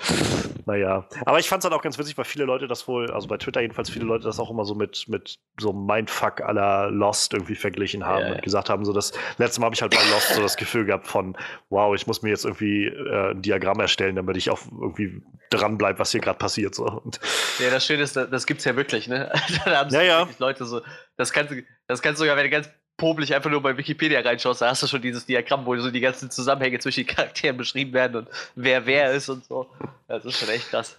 naja. 0.66 1.08
Aber 1.25 1.40
ich 1.40 1.49
fand 1.49 1.62
es 1.62 1.64
halt 1.64 1.75
auch 1.75 1.82
ganz 1.82 1.99
witzig, 1.99 2.16
weil 2.16 2.25
viele 2.25 2.44
Leute 2.44 2.68
das 2.68 2.87
wohl, 2.87 3.11
also 3.11 3.26
bei 3.26 3.37
Twitter 3.37 3.61
jedenfalls 3.61 3.90
viele 3.90 4.04
Leute 4.04 4.25
das 4.25 4.38
auch 4.38 4.50
immer 4.50 4.64
so 4.64 4.75
mit, 4.75 5.08
mit 5.08 5.38
so 5.58 5.72
Mindfuck 5.72 6.40
aller 6.40 6.90
Lost 6.90 7.34
irgendwie 7.34 7.56
verglichen 7.56 8.06
haben 8.06 8.26
ja, 8.26 8.32
und 8.34 8.42
gesagt 8.42 8.70
haben, 8.70 8.84
so 8.84 8.92
das 8.92 9.12
letzte 9.38 9.61
Mal 9.61 9.66
habe 9.66 9.75
ich 9.75 9.82
halt 9.82 9.94
bei 9.94 10.11
Lost 10.11 10.34
so 10.34 10.42
das 10.42 10.56
Gefühl 10.56 10.84
gehabt 10.84 11.08
von, 11.08 11.37
wow, 11.68 11.94
ich 11.94 12.06
muss 12.06 12.22
mir 12.22 12.30
jetzt 12.30 12.44
irgendwie 12.44 12.87
äh, 12.87 13.30
ein 13.32 13.42
Diagramm 13.42 13.80
erstellen, 13.80 14.14
damit 14.14 14.37
ich 14.37 14.50
auch 14.50 14.61
irgendwie 14.70 15.20
dranbleibe, 15.50 15.99
was 15.99 16.12
hier 16.12 16.20
gerade 16.20 16.38
passiert. 16.38 16.75
So. 16.75 16.84
Und 16.84 17.18
ja, 17.58 17.70
das 17.70 17.84
Schöne 17.84 18.02
ist, 18.02 18.14
das, 18.14 18.30
das 18.30 18.44
es 18.49 18.64
ja 18.64 18.76
wirklich, 18.76 19.08
ne? 19.08 19.32
da 19.64 19.78
haben 19.78 19.90
ja, 19.90 20.02
ja. 20.02 20.28
Leute 20.38 20.64
so, 20.64 20.80
das 21.16 21.32
kannst 21.32 21.52
du, 21.52 21.62
das 21.87 22.02
kannst 22.02 22.20
du 22.20 22.25
sogar, 22.25 22.37
wenn 22.37 22.44
du 22.44 22.50
ganz 22.50 22.70
popelig 22.98 23.34
einfach 23.34 23.48
nur 23.48 23.62
bei 23.62 23.74
Wikipedia 23.78 24.20
reinschaust, 24.20 24.60
da 24.60 24.68
hast 24.68 24.82
du 24.82 24.86
schon 24.86 25.00
dieses 25.00 25.24
Diagramm, 25.24 25.64
wo 25.64 25.74
so 25.76 25.90
die 25.90 26.00
ganzen 26.00 26.30
Zusammenhänge 26.30 26.78
zwischen 26.80 27.06
den 27.06 27.14
Charakteren 27.14 27.56
beschrieben 27.56 27.94
werden 27.94 28.16
und 28.16 28.28
wer 28.54 28.84
wer 28.84 29.12
ist 29.12 29.30
und 29.30 29.44
so. 29.44 29.66
Das 30.08 30.26
ist 30.26 30.38
schon 30.38 30.50
echt 30.50 30.68
krass. 30.68 30.98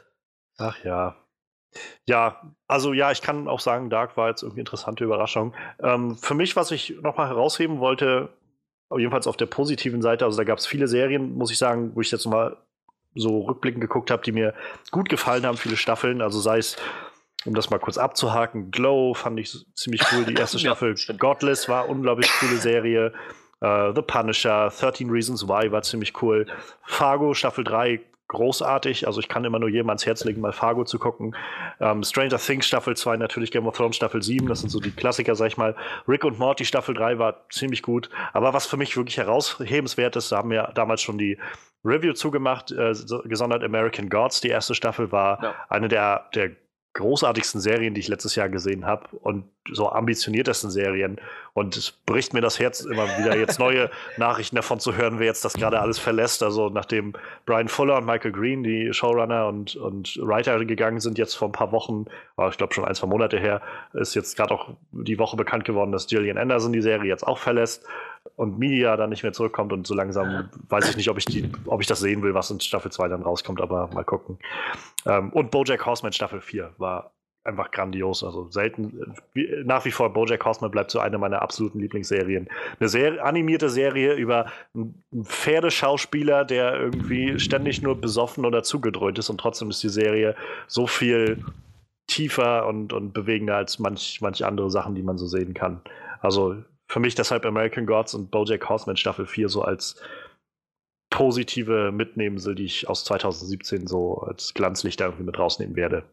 Ach 0.57 0.83
ja. 0.83 1.15
Ja, 2.07 2.41
also 2.67 2.93
ja, 2.93 3.11
ich 3.11 3.21
kann 3.21 3.47
auch 3.47 3.59
sagen, 3.59 3.91
Dark 3.91 4.17
war 4.17 4.29
jetzt 4.29 4.41
irgendwie 4.41 4.61
interessante 4.61 5.03
Überraschung. 5.03 5.53
Ähm, 5.79 6.17
für 6.17 6.33
mich, 6.33 6.55
was 6.55 6.71
ich 6.71 6.95
nochmal 7.01 7.27
herausheben 7.27 7.79
wollte, 7.79 8.29
jedenfalls 8.97 9.27
auf 9.27 9.37
der 9.37 9.45
positiven 9.45 10.01
Seite, 10.01 10.25
also 10.25 10.37
da 10.37 10.43
gab 10.45 10.57
es 10.57 10.65
viele 10.65 10.87
Serien, 10.87 11.37
muss 11.37 11.51
ich 11.51 11.59
sagen, 11.59 11.91
wo 11.93 12.01
ich 12.01 12.09
jetzt 12.09 12.25
mal 12.25 12.57
so 13.13 13.41
rückblickend 13.41 13.81
geguckt 13.81 14.09
habe, 14.09 14.23
die 14.23 14.31
mir 14.31 14.53
gut 14.91 15.09
gefallen 15.09 15.45
haben, 15.45 15.57
viele 15.57 15.77
Staffeln, 15.77 16.21
also 16.21 16.39
sei 16.39 16.57
es 16.57 16.77
um 17.46 17.53
das 17.53 17.69
mal 17.69 17.79
kurz 17.79 17.98
abzuhaken, 17.98 18.72
Glow 18.72 19.13
fand 19.13 19.39
ich 19.39 19.65
ziemlich 19.75 20.01
cool. 20.12 20.25
Die 20.25 20.34
erste 20.39 20.60
Staffel 20.60 20.96
ja, 20.98 21.15
Godless 21.15 21.69
war 21.69 21.89
unglaublich 21.89 22.29
coole 22.39 22.58
Serie. 22.58 23.13
Uh, 23.62 23.91
The 23.93 24.01
Punisher, 24.01 24.69
13 24.69 25.10
Reasons 25.10 25.46
Why 25.46 25.69
war 25.72 25.81
ziemlich 25.81 26.22
cool. 26.22 26.46
Fargo 26.84 27.34
Staffel 27.34 27.65
3 27.65 28.00
großartig. 28.29 29.05
Also 29.05 29.19
ich 29.19 29.27
kann 29.27 29.43
immer 29.43 29.60
nur 29.60 29.69
jedem 29.69 29.89
ans 29.89 30.05
Herz 30.05 30.24
legen, 30.24 30.39
mal 30.39 30.53
Fargo 30.53 30.86
zu 30.86 30.98
gucken. 30.98 31.36
Um, 31.79 31.88
ähm, 31.88 32.03
Stranger 32.03 32.38
Things 32.38 32.67
Staffel 32.67 32.96
2, 32.96 33.17
natürlich 33.17 33.51
Game 33.51 33.67
of 33.67 33.75
Thrones 33.75 33.98
Staffel 33.98 34.22
7, 34.22 34.48
das 34.48 34.62
sind 34.62 34.69
so 34.69 34.79
die 34.79 34.91
Klassiker, 34.91 35.36
sag 35.36 35.48
ich 35.48 35.58
mal. 35.58 35.75
Rick 36.08 36.24
und 36.24 36.39
Morty 36.39 36.63
Staffel 36.63 36.96
3 36.96 37.19
war 37.19 37.50
ziemlich 37.50 37.81
gut. 37.81 38.10
Aber 38.31 38.53
was 38.53 38.65
für 38.65 38.77
mich 38.77 38.96
wirklich 38.96 39.17
heraushebenswert 39.17 40.15
ist, 40.15 40.31
da 40.31 40.38
haben 40.38 40.51
wir 40.51 40.72
damals 40.75 41.01
schon 41.01 41.17
die 41.17 41.38
Review 41.84 42.13
zugemacht, 42.13 42.72
äh, 42.72 42.93
gesondert 43.25 43.63
American 43.63 44.10
Gods. 44.10 44.41
Die 44.41 44.50
erste 44.50 44.75
Staffel 44.75 45.12
war 45.12 45.43
ja. 45.43 45.55
eine 45.69 45.88
der, 45.88 46.29
der 46.36 46.51
großartigsten 46.99 47.61
Serien, 47.61 47.93
die 47.93 48.01
ich 48.01 48.07
letztes 48.07 48.35
Jahr 48.35 48.49
gesehen 48.49 48.85
habe 48.85 49.07
und 49.21 49.45
so 49.71 49.89
ambitioniertesten 49.89 50.69
Serien. 50.69 51.19
Und 51.53 51.75
es 51.75 51.91
bricht 51.91 52.33
mir 52.33 52.41
das 52.41 52.59
Herz 52.59 52.81
immer 52.81 53.05
wieder, 53.17 53.35
jetzt 53.37 53.59
neue 53.59 53.89
Nachrichten 54.17 54.55
davon 54.55 54.79
zu 54.79 54.95
hören, 54.95 55.19
wer 55.19 55.25
jetzt 55.27 55.43
das 55.45 55.53
gerade 55.53 55.79
alles 55.79 55.97
verlässt. 55.97 56.43
Also 56.43 56.69
nachdem 56.69 57.13
Brian 57.45 57.67
Fuller 57.67 57.97
und 57.97 58.05
Michael 58.05 58.31
Green, 58.31 58.63
die 58.63 58.93
Showrunner 58.93 59.47
und, 59.47 59.75
und 59.75 60.17
Writer 60.21 60.63
gegangen 60.65 60.99
sind, 60.99 61.17
jetzt 61.17 61.35
vor 61.35 61.47
ein 61.47 61.53
paar 61.53 61.71
Wochen, 61.71 62.05
ich 62.49 62.57
glaube 62.57 62.73
schon 62.73 62.85
ein, 62.85 62.95
zwei 62.95 63.07
Monate 63.07 63.39
her, 63.39 63.61
ist 63.93 64.15
jetzt 64.15 64.35
gerade 64.35 64.53
auch 64.53 64.69
die 64.91 65.17
Woche 65.17 65.37
bekannt 65.37 65.65
geworden, 65.65 65.91
dass 65.91 66.07
Gillian 66.07 66.37
Anderson 66.37 66.73
die 66.73 66.81
Serie 66.81 67.09
jetzt 67.09 67.25
auch 67.25 67.37
verlässt 67.37 67.85
und 68.39 68.58
Media 68.58 68.96
dann 68.96 69.10
nicht 69.10 69.24
mehr 69.24 69.34
zurückkommt 69.34 69.74
und 69.74 69.86
so 69.86 69.93
langsam 69.93 70.50
weiß 70.69 70.89
ich 70.89 70.96
nicht, 70.96 71.10
ob 71.10 71.17
ich, 71.17 71.25
die, 71.25 71.51
ob 71.65 71.81
ich 71.81 71.88
das 71.88 72.00
sehen 72.00 72.24
will, 72.24 72.34
was 72.34 72.50
in 72.50 72.62
Staffel 72.62 72.89
2 72.89 73.10
dann 73.10 73.22
rauskommt, 73.22 73.60
aber 73.60 73.89
mal 73.93 74.05
gucken. 74.05 74.39
Ähm, 75.05 75.34
und 75.34 75.51
Bojack 75.51 75.86
Horseman 75.86 76.13
Staffel 76.13 76.39
4 76.39 76.72
war 76.77 77.12
einfach 77.43 77.69
grandios. 77.72 78.24
Also 78.24 78.50
selten, 78.50 79.13
wie, 79.34 79.62
nach 79.65 79.84
wie 79.84 79.91
vor, 79.91 80.13
Bojack 80.13 80.46
Horseman 80.46 80.72
bleibt 80.72 80.89
so 80.89 81.00
eine 81.00 81.17
meiner 81.17 81.41
absoluten 81.41 81.81
Lieblingsserien. 81.81 82.48
Eine 82.79 82.88
sehr 82.88 83.25
animierte 83.25 83.69
Serie 83.69 84.13
über 84.13 84.46
einen 84.74 85.03
Pferdeschauspieler, 85.22 86.46
der 86.46 86.79
irgendwie 86.79 87.41
ständig 87.41 87.81
nur 87.81 88.00
besoffen 88.00 88.46
oder 88.46 88.63
zugedröhnt 88.63 89.19
ist 89.19 89.29
und 89.29 89.38
trotzdem 89.38 89.69
ist 89.69 89.84
die 89.84 89.89
Serie 89.89 90.34
so 90.65 90.88
viel 90.88 91.43
tiefer 92.08 92.67
und, 92.67 92.93
und 92.93 93.12
bewegender 93.12 93.58
als 93.58 93.79
manch, 93.79 94.22
manch 94.22 94.46
andere 94.46 94.72
Sachen, 94.72 94.96
die 94.96 95.03
man 95.03 95.17
so 95.17 95.27
sehen 95.27 95.53
kann. 95.53 95.81
Also 96.22 96.55
für 96.89 97.00
mich 97.00 97.15
deshalb 97.15 97.46
American 97.46 97.86
Gods 97.86 98.13
und 98.15 98.31
Bojack 98.31 98.67
Horseman 98.67 98.98
Staffel 98.98 99.27
4 99.27 99.48
so 99.48 99.62
als 99.62 100.01
positive 101.12 101.91
Mitnehmensel, 101.91 102.55
die 102.55 102.65
ich 102.65 102.89
aus 102.89 103.03
2017 103.03 103.88
so 103.88 104.17
als 104.17 104.53
Glanzlichter 104.53 105.05
irgendwie 105.05 105.24
mit 105.24 105.38
rausnehmen 105.38 105.75
werde. 105.75 106.03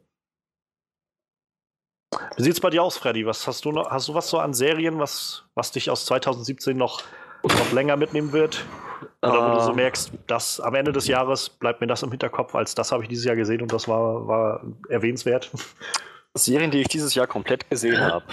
Wie 2.37 2.43
sieht 2.43 2.53
es 2.53 2.61
bei 2.61 2.71
dir 2.71 2.83
aus, 2.83 2.97
Freddy? 2.97 3.27
Was 3.27 3.47
hast 3.47 3.65
du 3.65 3.73
noch? 3.73 3.91
Hast 3.91 4.09
du 4.09 4.15
was 4.15 4.29
so 4.29 4.39
an 4.39 4.55
Serien, 4.55 4.99
was, 4.99 5.45
was 5.55 5.73
dich 5.73 5.91
aus 5.91 6.07
2017 6.07 6.77
noch, 6.77 7.03
noch 7.43 7.73
länger 7.73 7.97
mitnehmen 7.97 8.33
wird? 8.33 8.65
Oder 9.23 9.51
wo 9.51 9.55
du 9.57 9.61
so 9.63 9.71
ähm. 9.71 9.77
merkst, 9.77 10.13
dass 10.27 10.61
am 10.61 10.75
Ende 10.75 10.93
des 10.93 11.07
Jahres 11.07 11.51
bleibt 11.51 11.81
mir 11.81 11.87
das 11.87 12.03
im 12.03 12.11
Hinterkopf, 12.11 12.55
als 12.55 12.75
das 12.75 12.93
habe 12.93 13.03
ich 13.03 13.09
dieses 13.09 13.25
Jahr 13.25 13.37
gesehen 13.37 13.61
und 13.63 13.73
das 13.73 13.89
war, 13.89 14.27
war 14.27 14.65
erwähnenswert. 14.89 15.51
Serien, 16.35 16.71
die 16.71 16.83
ich 16.83 16.89
dieses 16.89 17.15
Jahr 17.15 17.27
komplett 17.27 17.69
gesehen 17.69 17.99
habe. 17.99 18.25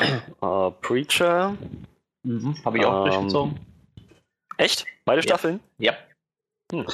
Uh, 0.41 0.71
Preacher, 0.81 1.57
Mhm, 2.23 2.55
Habe 2.65 2.77
ich 2.77 2.85
auch 2.85 3.05
ähm, 3.05 3.11
durchgezogen. 3.11 3.59
Echt? 4.57 4.85
Beide 5.05 5.19
ja. 5.19 5.23
Staffeln? 5.23 5.59
Ja. 5.77 5.93
Hm. 6.71 6.85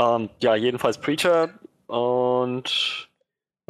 Ähm, 0.00 0.30
ja, 0.40 0.54
jedenfalls 0.54 0.98
Preacher 0.98 1.50
und 1.86 3.08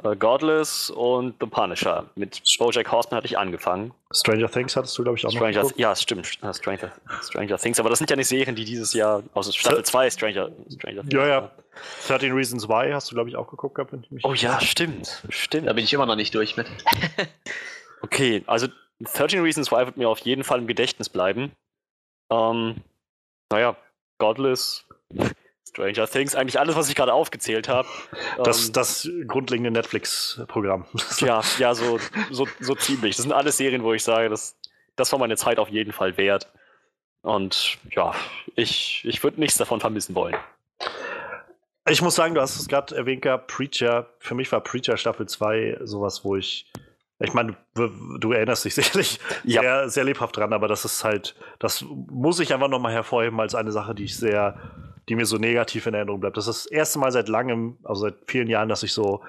äh, 0.03 0.17
Godless 0.17 0.91
und 0.91 1.37
The 1.41 1.47
Punisher. 1.47 2.11
Mit 2.17 2.43
Bojack 2.59 2.91
Horseman 2.91 3.17
hatte 3.19 3.27
ich 3.27 3.39
angefangen. 3.39 3.95
Stranger 4.13 4.51
Things 4.51 4.77
hattest 4.77 4.97
du, 4.99 5.05
glaube 5.05 5.17
ich, 5.19 5.27
auch 5.27 5.31
Stranger, 5.31 5.63
noch 5.63 5.77
Ja, 5.77 5.95
stimmt. 5.97 6.27
Stranger, 6.27 6.93
Stranger 7.23 7.59
Things. 7.59 7.81
Aber 7.81 7.89
das 7.89 7.99
sind 7.99 8.11
ja 8.11 8.17
nicht 8.17 8.29
Serien, 8.29 8.57
die 8.57 8.65
dieses 8.65 8.93
Jahr, 8.93 9.23
außer 9.35 9.53
Staffel 9.53 9.85
2 9.85 10.11
Stranger, 10.11 10.51
Stranger 10.71 11.01
Things. 11.03 11.15
Ja, 11.15 11.27
ja. 11.27 11.51
13 12.09 12.33
Reasons 12.33 12.69
Why 12.69 12.93
hast 12.93 13.11
du, 13.11 13.15
glaube 13.15 13.29
ich, 13.29 13.37
auch 13.37 13.49
geguckt 13.49 13.75
gehabt. 13.77 13.95
Oh 14.23 14.35
ja, 14.35 14.61
stimmt. 14.61 15.23
Stimmt. 15.29 15.69
Da 15.69 15.73
bin 15.73 15.85
ich 15.85 15.93
immer 15.93 16.07
noch 16.07 16.17
nicht 16.17 16.35
durch 16.35 16.57
mit. 16.57 16.67
okay, 18.03 18.43
also 18.47 18.69
13 19.01 19.43
Reasons 19.43 19.71
Why 19.71 19.87
wird 19.87 19.97
mir 19.97 20.09
auf 20.09 20.21
jeden 20.21 20.45
Fall 20.45 20.59
im 20.59 20.67
Gedächtnis 20.67 21.09
bleiben. 21.09 21.53
Ähm, 22.31 22.77
naja, 23.51 23.77
Godless, 24.19 24.87
Stranger 25.69 26.07
Things, 26.07 26.35
eigentlich 26.35 26.59
alles, 26.59 26.77
was 26.77 26.89
ich 26.89 26.95
gerade 26.95 27.13
aufgezählt 27.13 27.69
habe. 27.69 27.89
Das, 28.43 28.69
ähm, 28.69 28.73
das 28.73 29.09
grundlegende 29.27 29.71
Netflix-Programm. 29.71 30.87
Ja, 31.21 31.43
ja, 31.59 31.75
so, 31.75 31.99
so, 32.31 32.47
so 32.61 32.75
ziemlich. 32.75 33.17
Das 33.17 33.23
sind 33.23 33.33
alles 33.33 33.57
Serien, 33.57 33.83
wo 33.83 33.93
ich 33.93 34.03
sage, 34.03 34.29
das, 34.29 34.57
das 34.97 35.13
war 35.13 35.19
meine 35.19 35.37
Zeit 35.37 35.59
auf 35.59 35.69
jeden 35.69 35.93
Fall 35.93 36.17
wert. 36.17 36.51
Und 37.23 37.79
ja, 37.91 38.15
ich, 38.55 39.03
ich 39.05 39.23
würde 39.23 39.41
nichts 39.41 39.57
davon 39.57 39.81
vermissen 39.81 40.15
wollen. 40.15 40.37
Ich 41.89 42.03
muss 42.03 42.15
sagen, 42.15 42.35
du 42.35 42.41
hast 42.41 42.59
es 42.59 42.69
gerade 42.69 42.97
erwähnt 42.97 43.23
gehabt, 43.23 43.49
Preacher. 43.49 44.09
Für 44.19 44.35
mich 44.35 44.51
war 44.51 44.61
Preacher 44.61 44.97
Staffel 44.97 45.29
2 45.29 45.79
sowas, 45.83 46.25
wo 46.25 46.37
ich 46.37 46.67
ich 47.19 47.33
meine, 47.33 47.57
du, 47.75 47.89
du, 48.19 48.33
erinnerst 48.33 48.65
dich 48.65 48.75
sicherlich 48.75 49.19
ja. 49.45 49.61
sehr, 49.61 49.89
sehr 49.89 50.05
lebhaft 50.05 50.37
dran, 50.37 50.53
aber 50.53 50.69
das 50.69 50.85
ist 50.85 51.05
halt, 51.05 51.35
das 51.59 51.85
muss 51.89 52.41
ich 52.41 52.53
einfach 52.53 52.69
nochmal 52.69 52.93
hervorheben 52.93 53.41
als 53.41 53.55
eine 53.55 53.73
Sache, 53.73 53.95
die 53.95 54.05
ich 54.05 54.17
sehr, 54.17 54.61
die 55.09 55.17
mir 55.17 55.27
so 55.27 55.39
negativ 55.39 55.87
in 55.87 55.95
Erinnerung 55.95 56.21
bleibt. 56.21 56.37
Das 56.37 56.47
ist 56.47 56.67
das 56.67 56.73
erste 56.73 56.99
Mal 56.99 57.13
seit 57.13 57.29
langem, 57.29 57.79
also 57.85 58.03
seit 58.03 58.17
vielen 58.27 58.49
Jahren, 58.49 58.69
dass 58.69 58.83
ich 58.83 58.93
so, 58.93 59.23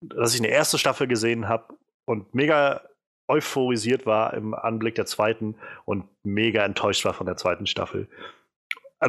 dass 0.00 0.34
ich 0.34 0.40
eine 0.40 0.48
erste 0.48 0.78
Staffel 0.78 1.06
gesehen 1.06 1.48
habe 1.48 1.74
und 2.06 2.34
mega 2.34 2.82
euphorisiert 3.28 4.06
war 4.06 4.34
im 4.34 4.54
Anblick 4.54 4.94
der 4.94 5.06
zweiten 5.06 5.56
und 5.84 6.04
mega 6.22 6.64
enttäuscht 6.64 7.04
war 7.04 7.14
von 7.14 7.26
der 7.26 7.36
zweiten 7.36 7.66
Staffel. 7.66 8.08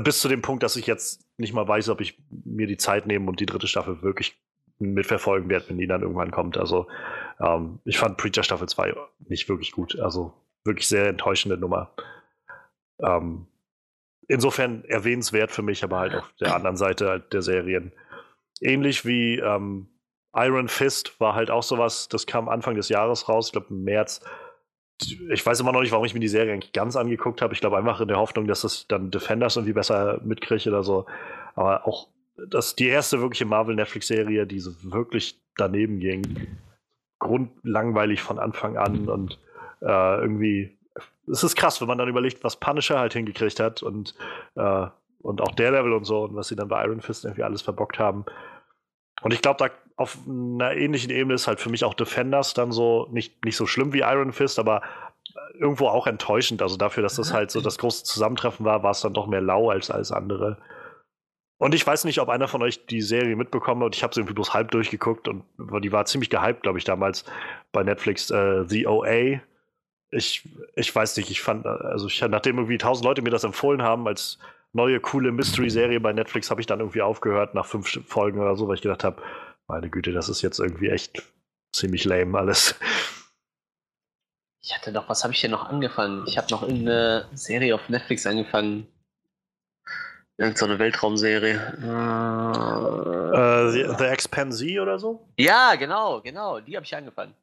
Bis 0.02 0.20
zu 0.20 0.28
dem 0.28 0.42
Punkt, 0.42 0.64
dass 0.64 0.76
ich 0.76 0.86
jetzt 0.86 1.26
nicht 1.38 1.54
mal 1.54 1.68
weiß, 1.68 1.90
ob 1.90 2.02
ich 2.02 2.20
mir 2.30 2.68
die 2.68 2.78
Zeit 2.78 3.06
nehmen 3.08 3.28
und 3.28 3.40
die 3.40 3.46
dritte 3.46 3.68
Staffel 3.68 4.02
wirklich 4.02 4.36
mitverfolgen 4.80 5.50
werde, 5.50 5.70
wenn 5.70 5.78
die 5.78 5.88
dann 5.88 6.02
irgendwann 6.02 6.32
kommt. 6.32 6.58
Also 6.58 6.88
ähm, 7.40 7.80
ich 7.86 7.98
fand 7.98 8.18
Preacher 8.18 8.44
Staffel 8.44 8.68
2 8.68 8.96
nicht 9.28 9.50
wirklich 9.50 9.72
gut. 9.72 10.00
Also 10.00 10.34
wirklich 10.64 10.88
sehr 10.88 11.08
enttäuschende 11.08 11.58
Nummer. 11.58 11.92
Ähm, 13.00 13.48
insofern 14.28 14.84
erwähnenswert 14.86 15.52
für 15.52 15.62
mich, 15.62 15.84
aber 15.84 16.00
halt 16.00 16.16
auf 16.16 16.32
der 16.40 16.56
anderen 16.56 16.78
Seite 16.78 17.24
der 17.32 17.42
Serien. 17.42 17.92
Ähnlich 18.62 19.06
wie 19.06 19.40
ähm, 19.40 19.88
Iron 20.36 20.68
Fist 20.68 21.20
war 21.20 21.34
halt 21.34 21.50
auch 21.50 21.64
sowas, 21.64 22.10
das 22.10 22.28
kam 22.28 22.50
Anfang 22.50 22.76
des 22.76 22.90
Jahres 22.90 23.30
raus, 23.30 23.48
ich 23.48 23.52
glaube 23.54 23.68
im 23.70 23.84
März. 23.84 24.22
Ich 25.32 25.46
weiß 25.46 25.60
immer 25.60 25.72
noch 25.72 25.82
nicht, 25.82 25.92
warum 25.92 26.06
ich 26.06 26.14
mir 26.14 26.20
die 26.20 26.28
Serie 26.28 26.54
eigentlich 26.54 26.74
ganz 26.74 26.96
angeguckt 26.96 27.42
habe. 27.42 27.54
Ich 27.54 27.60
glaube 27.60 27.78
einfach 27.78 28.02
in 28.02 28.08
der 28.08 28.18
Hoffnung, 28.18 28.48
dass 28.48 28.62
das 28.62 28.88
dann 28.88 29.12
Defenders 29.12 29.56
irgendwie 29.56 29.74
besser 29.74 30.20
mitkriege 30.24 30.70
oder 30.70 30.84
so. 30.84 31.06
Aber 31.54 31.88
auch 31.88 32.08
das 32.50 32.76
die 32.76 32.88
erste 32.88 33.22
wirkliche 33.22 33.46
Marvel-Netflix-Serie, 33.46 34.46
die 34.46 34.60
so 34.60 34.72
wirklich 34.84 35.40
daneben 35.56 36.00
ging 36.00 36.48
grundlangweilig 37.20 38.22
von 38.22 38.40
Anfang 38.40 38.78
an 38.78 39.10
und 39.10 39.40
äh, 39.82 40.22
irgendwie, 40.22 40.78
es 41.32 41.44
ist 41.44 41.56
krass, 41.56 41.82
wenn 41.82 41.88
man 41.88 41.98
dann 41.98 42.10
überlegt, 42.10 42.44
was 42.44 42.58
Punisher 42.58 43.00
halt 43.00 43.14
hingekriegt 43.14 43.60
hat 43.60 43.84
und, 43.84 44.16
äh, 44.56 44.88
und 45.22 45.42
auch 45.42 45.52
Daredevil 45.56 45.94
und 45.94 46.06
so 46.06 46.24
und 46.24 46.36
was 46.36 46.48
sie 46.48 46.56
dann 46.56 46.68
bei 46.68 46.84
Iron 46.84 47.02
Fist 47.02 47.26
irgendwie 47.26 47.44
alles 47.44 47.62
verbockt 47.62 48.00
haben. 48.00 48.26
Und 49.22 49.34
ich 49.34 49.42
glaube, 49.42 49.58
da 49.58 49.72
auf 49.96 50.18
einer 50.28 50.74
ähnlichen 50.74 51.10
Ebene 51.10 51.34
ist 51.34 51.48
halt 51.48 51.60
für 51.60 51.70
mich 51.70 51.84
auch 51.84 51.96
Defenders 51.96 52.54
dann 52.54 52.72
so 52.72 53.08
nicht, 53.12 53.44
nicht 53.44 53.58
so 53.58 53.66
schlimm 53.66 53.94
wie 53.94 54.02
Iron 54.02 54.32
Fist, 54.32 54.60
aber 54.60 54.84
irgendwo 55.56 55.88
auch 55.88 56.06
enttäuschend. 56.06 56.62
Also 56.62 56.78
dafür, 56.78 57.02
dass 57.02 57.16
das 57.16 57.34
halt 57.34 57.50
so 57.50 57.62
das 57.62 57.80
große 57.80 58.04
Zusammentreffen 58.04 58.64
war, 58.64 58.84
war 58.84 58.92
es 58.92 59.02
dann 59.02 59.14
doch 59.14 59.26
mehr 59.26 59.42
lau 59.42 59.72
als 59.72 59.90
alles 59.90 60.12
andere. 60.12 60.58
Und 61.60 61.74
ich 61.74 61.86
weiß 61.86 62.06
nicht, 62.06 62.20
ob 62.20 62.30
einer 62.30 62.48
von 62.48 62.62
euch 62.62 62.86
die 62.86 63.02
Serie 63.02 63.36
mitbekommen 63.36 63.84
hat. 63.84 63.96
Ich 63.96 64.04
habe 64.04 64.14
sie 64.14 64.20
irgendwie 64.20 64.36
bloß 64.36 64.54
halb 64.54 64.72
durchgeguckt 64.72 65.28
und 65.28 65.44
die 65.58 65.92
war 65.92 66.06
ziemlich 66.06 66.30
gehypt, 66.30 66.62
glaube 66.62 66.78
ich, 66.78 66.84
damals 66.84 67.26
bei 67.72 67.84
Netflix. 67.84 68.30
Äh, 68.30 68.66
The 68.68 68.86
OA. 68.86 69.42
Ich, 70.12 70.48
ich 70.76 70.96
weiß 70.96 71.18
nicht, 71.18 71.32
ich 71.32 71.42
fand, 71.42 71.66
also 71.66 72.08
ich, 72.08 72.22
nachdem 72.22 72.58
irgendwie 72.58 72.78
tausend 72.78 73.06
Leute 73.06 73.22
mir 73.22 73.32
das 73.32 73.44
empfohlen 73.44 73.82
haben 73.82 74.08
als 74.08 74.38
neue 74.72 75.00
coole 75.00 75.32
Mystery-Serie 75.32 76.00
bei 76.00 76.14
Netflix, 76.14 76.52
habe 76.52 76.62
ich 76.62 76.68
dann 76.68 76.80
irgendwie 76.80 77.02
aufgehört 77.02 77.56
nach 77.56 77.66
fünf 77.66 78.00
Folgen 78.08 78.40
oder 78.40 78.56
so, 78.56 78.68
weil 78.68 78.76
ich 78.76 78.82
gedacht 78.82 79.04
habe, 79.04 79.22
meine 79.68 79.90
Güte, 79.90 80.14
das 80.14 80.30
ist 80.30 80.42
jetzt 80.44 80.60
irgendwie 80.60 80.90
echt 80.90 81.24
ziemlich 81.74 82.06
lame 82.06 82.38
alles. 82.38 82.76
Ich 84.62 84.76
hatte 84.76 84.92
doch, 84.92 85.10
was 85.10 85.24
habe 85.24 85.34
ich 85.34 85.42
denn 85.42 85.52
noch 85.52 85.68
angefangen? 85.70 86.26
Ich 86.28 86.38
habe 86.38 86.48
noch 86.52 86.62
irgendeine 86.62 87.28
Serie 87.34 87.74
auf 87.74 87.90
Netflix 87.90 88.26
angefangen. 88.28 88.88
Irgend 90.38 90.58
so 90.58 90.66
eine 90.66 90.78
Weltraumserie. 90.78 91.56
Äh, 93.34 93.72
The, 93.72 93.96
The 93.98 94.06
Expansee 94.06 94.80
oder 94.80 95.00
so? 95.00 95.28
Ja, 95.38 95.76
genau, 95.76 96.22
genau. 96.22 96.60
Die 96.60 96.76
habe 96.76 96.86
ich 96.86 96.96
angefangen. 96.96 97.34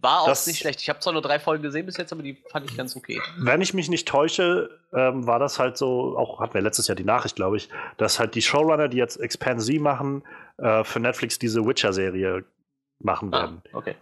War 0.00 0.20
auch 0.20 0.26
das, 0.26 0.46
nicht 0.46 0.58
schlecht. 0.58 0.80
Ich 0.80 0.88
habe 0.88 1.00
zwar 1.00 1.12
nur 1.12 1.22
drei 1.22 1.38
Folgen 1.38 1.62
gesehen 1.62 1.86
bis 1.86 1.96
jetzt, 1.96 2.12
aber 2.12 2.22
die 2.22 2.34
fand 2.50 2.70
ich 2.70 2.76
ganz 2.76 2.94
okay. 2.96 3.20
Wenn 3.38 3.60
ich 3.60 3.74
mich 3.74 3.88
nicht 3.88 4.06
täusche, 4.06 4.70
ähm, 4.92 5.26
war 5.26 5.38
das 5.38 5.58
halt 5.58 5.76
so, 5.76 6.16
auch 6.16 6.40
hatten 6.40 6.54
wir 6.54 6.60
letztes 6.60 6.88
Jahr 6.88 6.96
die 6.96 7.04
Nachricht, 7.04 7.36
glaube 7.36 7.56
ich, 7.56 7.68
dass 7.96 8.18
halt 8.18 8.34
die 8.34 8.42
Showrunner, 8.42 8.88
die 8.88 8.98
jetzt 8.98 9.16
Expansee 9.16 9.78
machen, 9.78 10.22
äh, 10.58 10.84
für 10.84 11.00
Netflix 11.00 11.38
diese 11.38 11.66
Witcher-Serie 11.66 12.44
machen 13.00 13.32
ah, 13.34 13.40
werden. 13.40 13.62
Ah, 13.72 13.76
okay. 13.76 13.96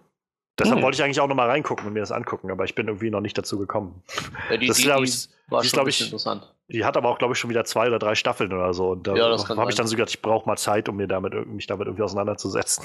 Deshalb 0.59 0.77
hm. 0.77 0.85
wollte 0.85 0.97
ich 0.97 1.03
eigentlich 1.03 1.21
auch 1.21 1.29
nochmal 1.29 1.49
reingucken 1.49 1.87
und 1.87 1.95
mir 1.95 2.01
das 2.01 2.13
angucken, 2.13 2.51
aber 2.51 2.65
ich 2.65 2.75
bin 2.75 2.87
irgendwie 2.87 3.11
noch 3.11 3.21
nicht 3.21 3.37
dazu 3.39 3.59
gekommen. 3.59 4.03
Ja, 4.51 4.59
die, 4.59 4.67
das 4.67 4.77
die, 4.77 4.83
die, 4.85 5.03
ich, 5.05 5.29
war 5.49 5.65
schon 5.65 5.89
ich, 5.89 6.01
interessant. 6.03 6.53
Die 6.69 6.85
hat 6.85 6.97
aber 6.97 7.09
auch, 7.09 7.19
glaube 7.19 7.33
ich, 7.33 7.39
schon 7.39 7.51
wieder 7.51 7.65
zwei 7.65 7.87
oder 7.87 7.99
drei 7.99 8.15
Staffeln 8.15 8.53
oder 8.53 8.75
so. 8.75 8.91
Und 8.91 9.07
da 9.07 9.15
ja, 9.15 9.39
habe 9.49 9.71
ich 9.71 9.77
dann 9.77 9.87
so 9.87 9.97
gedacht, 9.97 10.11
ich 10.11 10.21
brauche 10.23 10.47
mal 10.47 10.57
Zeit, 10.57 10.89
um 10.89 10.97
mir 10.97 11.09
damit, 11.09 11.35
mich 11.47 11.67
damit 11.67 11.87
irgendwie 11.87 12.03
auseinanderzusetzen. 12.03 12.85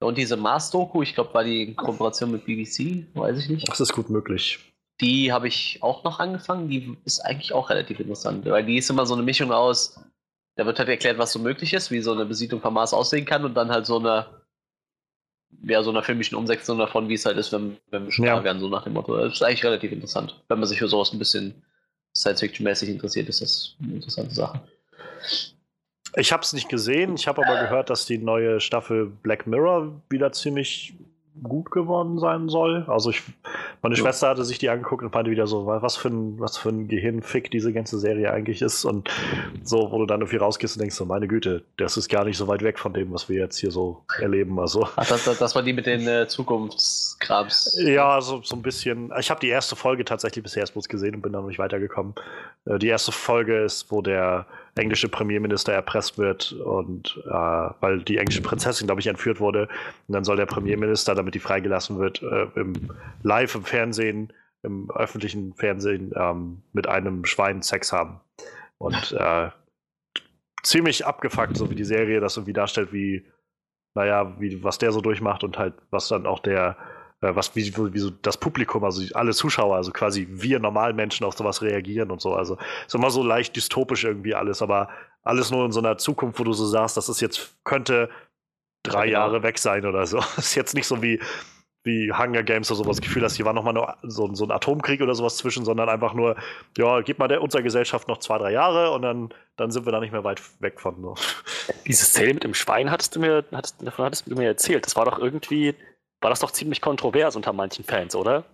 Und 0.00 0.18
diese 0.18 0.36
Mars-Doku, 0.36 1.02
ich 1.02 1.14
glaube, 1.14 1.32
war 1.34 1.44
die 1.44 1.62
in 1.62 1.76
Kooperation 1.76 2.30
mit 2.32 2.44
BBC, 2.44 3.06
weiß 3.14 3.38
ich 3.38 3.48
nicht. 3.48 3.68
Das 3.68 3.80
ist 3.80 3.92
gut 3.92 4.10
möglich. 4.10 4.58
Die 5.00 5.32
habe 5.32 5.48
ich 5.48 5.78
auch 5.82 6.04
noch 6.04 6.20
angefangen. 6.20 6.68
Die 6.68 6.96
ist 7.04 7.20
eigentlich 7.20 7.52
auch 7.52 7.70
relativ 7.70 8.00
interessant, 8.00 8.44
weil 8.46 8.64
die 8.64 8.76
ist 8.76 8.90
immer 8.90 9.06
so 9.06 9.14
eine 9.14 9.22
Mischung 9.22 9.50
aus, 9.50 9.98
da 10.56 10.66
wird 10.66 10.78
halt 10.78 10.88
erklärt, 10.88 11.18
was 11.18 11.32
so 11.32 11.38
möglich 11.38 11.72
ist, 11.72 11.90
wie 11.90 12.00
so 12.00 12.12
eine 12.12 12.26
Besiedlung 12.26 12.60
vom 12.60 12.74
Mars 12.74 12.92
aussehen 12.92 13.24
kann 13.24 13.44
und 13.44 13.54
dann 13.54 13.70
halt 13.70 13.86
so 13.86 13.98
eine 13.98 14.26
ja, 15.62 15.82
so 15.82 15.90
einer 15.90 16.02
filmischen 16.02 16.36
Umsetzung 16.36 16.78
davon, 16.78 17.08
wie 17.08 17.14
es 17.14 17.24
halt 17.24 17.36
ist, 17.36 17.52
wenn, 17.52 17.76
wenn 17.90 18.04
wir 18.04 18.12
schon 18.12 18.24
ja. 18.24 18.36
da 18.36 18.44
werden, 18.44 18.60
so 18.60 18.68
nach 18.68 18.84
dem 18.84 18.94
Motto. 18.94 19.16
Das 19.16 19.34
ist 19.34 19.42
eigentlich 19.42 19.64
relativ 19.64 19.92
interessant. 19.92 20.42
Wenn 20.48 20.58
man 20.58 20.68
sich 20.68 20.78
für 20.78 20.88
sowas 20.88 21.12
ein 21.12 21.18
bisschen 21.18 21.62
Science-Fiction-mäßig 22.16 22.88
interessiert, 22.88 23.28
ist 23.28 23.40
das 23.40 23.76
eine 23.82 23.94
interessante 23.94 24.34
Sache. 24.34 24.60
Ich 26.16 26.32
habe 26.32 26.42
es 26.42 26.52
nicht 26.52 26.68
gesehen, 26.68 27.16
ich 27.16 27.26
habe 27.26 27.44
aber 27.44 27.60
gehört, 27.60 27.90
dass 27.90 28.06
die 28.06 28.18
neue 28.18 28.60
Staffel 28.60 29.06
Black 29.06 29.46
Mirror 29.46 30.00
wieder 30.10 30.30
ziemlich 30.32 30.94
gut 31.42 31.70
geworden 31.70 32.18
sein 32.18 32.48
soll. 32.48 32.84
Also 32.86 33.10
ich, 33.10 33.22
meine 33.82 33.96
ja. 33.96 34.00
Schwester 34.00 34.28
hatte 34.28 34.44
sich 34.44 34.58
die 34.58 34.70
angeguckt 34.70 35.02
und 35.02 35.12
meinte 35.12 35.30
wieder 35.30 35.46
so, 35.46 35.66
was 35.66 35.96
für 35.96 36.08
ein, 36.08 36.38
was 36.38 36.56
für 36.56 36.68
ein 36.68 36.86
Gehirnfick 36.86 37.50
diese 37.50 37.72
ganze 37.72 37.98
Serie 37.98 38.32
eigentlich 38.32 38.62
ist. 38.62 38.84
Und 38.84 39.10
so, 39.62 39.90
wo 39.90 39.98
du 39.98 40.06
dann 40.06 40.20
irgendwie 40.20 40.36
rausgehst 40.36 40.76
und 40.76 40.80
denkst, 40.80 40.94
so, 40.94 41.04
meine 41.04 41.26
Güte, 41.26 41.64
das 41.76 41.96
ist 41.96 42.08
gar 42.08 42.24
nicht 42.24 42.36
so 42.36 42.46
weit 42.46 42.62
weg 42.62 42.78
von 42.78 42.92
dem, 42.92 43.12
was 43.12 43.28
wir 43.28 43.38
jetzt 43.38 43.58
hier 43.58 43.70
so 43.70 44.02
erleben. 44.20 44.58
Also. 44.60 44.86
Ach, 44.96 45.06
das, 45.06 45.24
das, 45.24 45.38
das 45.38 45.54
war 45.54 45.62
die 45.62 45.72
mit 45.72 45.86
den 45.86 46.06
äh, 46.06 46.28
Zukunftskrams. 46.28 47.78
Ja, 47.84 48.20
so, 48.20 48.40
so 48.42 48.54
ein 48.54 48.62
bisschen. 48.62 49.12
Ich 49.18 49.30
habe 49.30 49.40
die 49.40 49.48
erste 49.48 49.74
Folge 49.74 50.04
tatsächlich 50.04 50.42
bisher 50.42 50.60
erst 50.60 50.74
bloß 50.74 50.88
gesehen 50.88 51.16
und 51.16 51.22
bin 51.22 51.32
dann 51.32 51.42
noch 51.42 51.48
nicht 51.48 51.58
weitergekommen. 51.58 52.14
Äh, 52.66 52.78
die 52.78 52.88
erste 52.88 53.10
Folge 53.12 53.64
ist, 53.64 53.90
wo 53.90 54.02
der 54.02 54.46
englische 54.76 55.08
Premierminister 55.08 55.72
erpresst 55.72 56.18
wird 56.18 56.52
und 56.52 57.22
äh, 57.26 57.30
weil 57.30 58.02
die 58.02 58.18
englische 58.18 58.42
Prinzessin, 58.42 58.86
glaube 58.86 59.00
ich, 59.00 59.06
entführt 59.06 59.40
wurde. 59.40 59.68
Und 60.08 60.14
dann 60.14 60.24
soll 60.24 60.36
der 60.36 60.46
Premierminister, 60.46 61.14
damit 61.14 61.34
die 61.34 61.40
freigelassen 61.40 61.98
wird, 61.98 62.22
äh, 62.22 62.46
im, 62.56 62.90
live 63.22 63.54
im 63.54 63.64
Fernsehen, 63.64 64.32
im 64.62 64.90
öffentlichen 64.90 65.54
Fernsehen 65.54 66.12
ähm, 66.16 66.62
mit 66.72 66.88
einem 66.88 67.24
Schwein 67.24 67.62
Sex 67.62 67.92
haben. 67.92 68.20
Und 68.78 69.12
äh, 69.12 69.50
ziemlich 70.62 71.06
abgefuckt, 71.06 71.56
so 71.56 71.70
wie 71.70 71.76
die 71.76 71.84
Serie 71.84 72.20
das 72.20 72.36
irgendwie 72.36 72.52
darstellt, 72.52 72.92
wie, 72.92 73.24
naja, 73.94 74.34
wie, 74.40 74.64
was 74.64 74.78
der 74.78 74.90
so 74.90 75.00
durchmacht 75.00 75.44
und 75.44 75.58
halt, 75.58 75.74
was 75.90 76.08
dann 76.08 76.26
auch 76.26 76.40
der 76.40 76.76
was, 77.34 77.54
wie, 77.56 77.74
wie 77.94 77.98
so 77.98 78.10
das 78.10 78.36
Publikum, 78.36 78.84
also 78.84 79.02
alle 79.14 79.32
Zuschauer, 79.32 79.76
also 79.76 79.92
quasi 79.92 80.26
wir 80.30 80.58
Normalmenschen 80.58 81.26
auf 81.26 81.36
sowas 81.36 81.62
reagieren 81.62 82.10
und 82.10 82.20
so. 82.20 82.34
Also 82.34 82.58
ist 82.86 82.94
immer 82.94 83.10
so 83.10 83.22
leicht 83.22 83.56
dystopisch 83.56 84.04
irgendwie 84.04 84.34
alles, 84.34 84.62
aber 84.62 84.88
alles 85.22 85.50
nur 85.50 85.64
in 85.64 85.72
so 85.72 85.80
einer 85.80 85.96
Zukunft, 85.98 86.38
wo 86.38 86.44
du 86.44 86.52
so 86.52 86.66
sagst, 86.66 86.96
das 86.96 87.08
ist 87.08 87.20
jetzt, 87.20 87.56
könnte 87.64 88.10
drei 88.82 88.98
ja, 88.98 89.04
genau. 89.04 89.18
Jahre 89.18 89.42
weg 89.42 89.58
sein 89.58 89.86
oder 89.86 90.06
so. 90.06 90.18
Das 90.18 90.38
ist 90.38 90.54
jetzt 90.54 90.74
nicht 90.74 90.86
so 90.86 91.02
wie, 91.02 91.20
wie 91.84 92.12
Hunger 92.12 92.42
Games 92.42 92.70
oder 92.70 92.78
sowas, 92.78 92.96
das 92.96 93.04
Gefühl 93.04 93.22
hast, 93.22 93.36
hier 93.36 93.44
war 93.44 93.52
nochmal 93.52 93.96
so, 94.02 94.34
so 94.34 94.44
ein 94.44 94.50
Atomkrieg 94.50 95.02
oder 95.02 95.14
sowas 95.14 95.36
zwischen, 95.36 95.64
sondern 95.64 95.88
einfach 95.88 96.14
nur, 96.14 96.36
ja, 96.78 97.02
gib 97.02 97.18
mal 97.18 97.28
der, 97.28 97.42
unserer 97.42 97.62
Gesellschaft 97.62 98.08
noch 98.08 98.18
zwei, 98.18 98.38
drei 98.38 98.52
Jahre 98.52 98.90
und 98.90 99.02
dann, 99.02 99.28
dann 99.56 99.70
sind 99.70 99.86
wir 99.86 99.92
da 99.92 100.00
nicht 100.00 100.12
mehr 100.12 100.24
weit 100.24 100.40
weg 100.60 100.80
von. 100.80 101.00
So. 101.02 101.14
Diese 101.86 102.06
Szene 102.06 102.34
mit 102.34 102.44
dem 102.44 102.54
Schwein 102.54 102.90
hattest 102.90 103.14
du 103.16 103.20
mir, 103.20 103.44
hattest, 103.52 103.86
davon 103.86 104.06
hattest 104.06 104.26
du 104.26 104.34
mir 104.34 104.46
erzählt. 104.46 104.86
Das 104.86 104.96
war 104.96 105.04
doch 105.04 105.18
irgendwie, 105.18 105.74
war 106.24 106.30
das 106.30 106.40
doch 106.40 106.50
ziemlich 106.50 106.80
kontrovers 106.80 107.36
unter 107.36 107.52
manchen 107.52 107.84
Fans, 107.84 108.16
oder? 108.16 108.44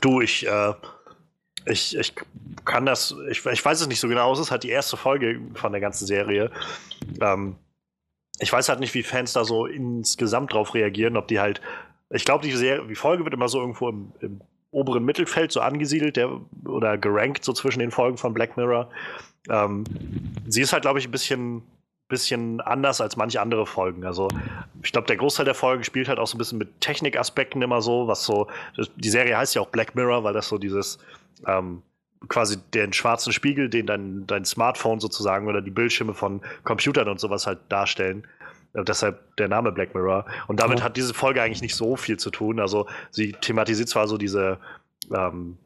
Du, 0.00 0.20
ich, 0.20 0.44
äh, 0.44 0.74
ich, 1.64 1.96
ich 1.96 2.12
kann 2.64 2.84
das, 2.86 3.14
ich, 3.30 3.46
ich 3.46 3.64
weiß 3.64 3.80
es 3.80 3.86
nicht 3.86 4.00
so 4.00 4.08
genau, 4.08 4.32
es 4.32 4.40
ist 4.40 4.50
halt 4.50 4.64
die 4.64 4.70
erste 4.70 4.96
Folge 4.96 5.40
von 5.54 5.70
der 5.70 5.80
ganzen 5.80 6.06
Serie. 6.06 6.50
Ähm, 7.20 7.54
ich 8.40 8.52
weiß 8.52 8.68
halt 8.68 8.80
nicht, 8.80 8.94
wie 8.94 9.04
Fans 9.04 9.32
da 9.32 9.44
so 9.44 9.66
insgesamt 9.66 10.52
drauf 10.52 10.74
reagieren, 10.74 11.16
ob 11.16 11.28
die 11.28 11.38
halt, 11.38 11.60
ich 12.10 12.24
glaube, 12.24 12.44
die, 12.44 12.52
die 12.88 12.94
Folge 12.96 13.22
wird 13.22 13.34
immer 13.34 13.48
so 13.48 13.60
irgendwo 13.60 13.88
im, 13.88 14.12
im 14.20 14.40
oberen 14.72 15.04
Mittelfeld 15.04 15.52
so 15.52 15.60
angesiedelt 15.60 16.16
der, 16.16 16.40
oder 16.66 16.98
gerankt 16.98 17.44
so 17.44 17.52
zwischen 17.52 17.78
den 17.78 17.92
Folgen 17.92 18.16
von 18.16 18.34
Black 18.34 18.56
Mirror. 18.56 18.90
Ähm, 19.48 19.84
sie 20.48 20.62
ist 20.62 20.72
halt, 20.72 20.82
glaube 20.82 20.98
ich, 20.98 21.06
ein 21.06 21.12
bisschen 21.12 21.62
bisschen 22.10 22.60
anders 22.60 23.00
als 23.00 23.16
manche 23.16 23.40
andere 23.40 23.64
Folgen. 23.64 24.04
Also 24.04 24.28
ich 24.82 24.92
glaube, 24.92 25.06
der 25.06 25.16
Großteil 25.16 25.46
der 25.46 25.54
Folgen 25.54 25.82
spielt 25.84 26.08
halt 26.08 26.18
auch 26.18 26.26
so 26.26 26.36
ein 26.36 26.38
bisschen 26.38 26.58
mit 26.58 26.80
Technikaspekten 26.82 27.62
immer 27.62 27.80
so, 27.80 28.06
was 28.06 28.24
so, 28.24 28.48
die 28.96 29.08
Serie 29.08 29.38
heißt 29.38 29.54
ja 29.54 29.62
auch 29.62 29.68
Black 29.68 29.94
Mirror, 29.94 30.22
weil 30.24 30.34
das 30.34 30.48
so 30.48 30.58
dieses 30.58 30.98
ähm, 31.46 31.82
quasi 32.28 32.58
den 32.74 32.92
schwarzen 32.92 33.32
Spiegel, 33.32 33.70
den 33.70 33.86
dein, 33.86 34.26
dein 34.26 34.44
Smartphone 34.44 35.00
sozusagen 35.00 35.48
oder 35.48 35.62
die 35.62 35.70
Bildschirme 35.70 36.12
von 36.12 36.42
Computern 36.64 37.08
und 37.08 37.18
sowas 37.18 37.46
halt 37.46 37.60
darstellen. 37.70 38.26
Äh, 38.74 38.84
deshalb 38.84 39.36
der 39.36 39.48
Name 39.48 39.72
Black 39.72 39.94
Mirror. 39.94 40.26
Und 40.46 40.60
damit 40.60 40.80
ja. 40.80 40.84
hat 40.84 40.96
diese 40.96 41.14
Folge 41.14 41.42
eigentlich 41.42 41.62
nicht 41.62 41.76
so 41.76 41.96
viel 41.96 42.18
zu 42.18 42.30
tun. 42.30 42.60
Also 42.60 42.86
sie 43.10 43.32
thematisiert 43.32 43.88
zwar 43.88 44.06
so 44.06 44.18
diese 44.18 44.58
ähm, 45.14 45.56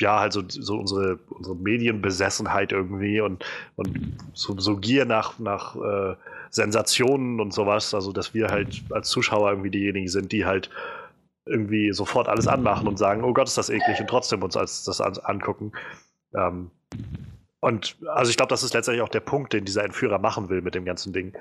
ja, 0.00 0.20
halt 0.20 0.32
so, 0.32 0.42
so 0.48 0.78
unsere, 0.78 1.18
unsere 1.30 1.56
Medienbesessenheit 1.56 2.72
irgendwie 2.72 3.20
und, 3.20 3.44
und 3.76 4.16
so, 4.34 4.58
so 4.58 4.76
Gier 4.76 5.04
nach, 5.04 5.38
nach 5.38 5.76
äh, 5.76 6.16
Sensationen 6.50 7.40
und 7.40 7.52
sowas. 7.52 7.94
Also, 7.94 8.12
dass 8.12 8.34
wir 8.34 8.48
halt 8.48 8.82
als 8.90 9.08
Zuschauer 9.08 9.50
irgendwie 9.50 9.70
diejenigen 9.70 10.08
sind, 10.08 10.32
die 10.32 10.44
halt 10.44 10.70
irgendwie 11.46 11.92
sofort 11.92 12.28
alles 12.28 12.46
anmachen 12.46 12.88
und 12.88 12.98
sagen, 12.98 13.24
oh 13.24 13.32
Gott, 13.32 13.48
ist 13.48 13.56
das 13.56 13.70
eklig 13.70 14.00
und 14.00 14.08
trotzdem 14.08 14.42
uns 14.42 14.56
als 14.56 14.84
das 14.84 15.00
an, 15.00 15.16
angucken. 15.22 15.72
Ähm, 16.34 16.70
und 17.60 17.96
also 18.08 18.30
ich 18.30 18.36
glaube, 18.36 18.50
das 18.50 18.62
ist 18.62 18.74
letztendlich 18.74 19.02
auch 19.02 19.08
der 19.08 19.20
Punkt, 19.20 19.52
den 19.52 19.64
dieser 19.64 19.84
Entführer 19.84 20.18
machen 20.18 20.48
will 20.48 20.60
mit 20.60 20.74
dem 20.74 20.84
ganzen 20.84 21.12
Ding. 21.12 21.32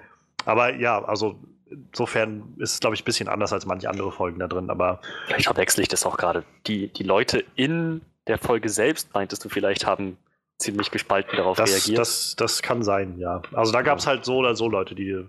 Aber 0.46 0.76
ja, 0.76 1.04
also 1.04 1.40
insofern 1.70 2.54
ist 2.58 2.74
es, 2.74 2.80
glaube 2.80 2.96
ich, 2.96 3.02
ein 3.02 3.06
bisschen 3.06 3.28
anders 3.28 3.52
als 3.52 3.66
manche 3.66 3.90
andere 3.90 4.12
Folgen 4.12 4.40
da 4.40 4.48
drin. 4.48 4.70
Aber 4.70 5.02
vielleicht 5.26 5.46
verwechsel 5.46 5.82
ich 5.82 5.88
das 5.88 6.06
auch 6.06 6.18
gerade. 6.18 6.44
Die, 6.68 6.88
die 6.88 7.04
Leute 7.04 7.44
in 7.56 8.02
der 8.28 8.38
Folge 8.38 8.70
selbst, 8.70 9.14
meintest 9.14 9.44
du 9.46 9.50
vielleicht, 9.50 9.86
haben 9.86 10.18
ziemlich 10.58 10.92
gespalten 10.92 11.36
darauf 11.36 11.58
das, 11.58 11.72
reagiert. 11.72 12.00
Das, 12.00 12.36
das 12.38 12.62
kann 12.62 12.84
sein, 12.84 13.18
ja. 13.20 13.42
Also 13.54 13.72
da 13.72 13.82
gab 13.82 14.00
es 14.00 14.08
halt 14.08 14.26
so 14.26 14.38
oder 14.38 14.56
so 14.56 14.70
Leute, 14.70 14.96
die, 14.96 15.26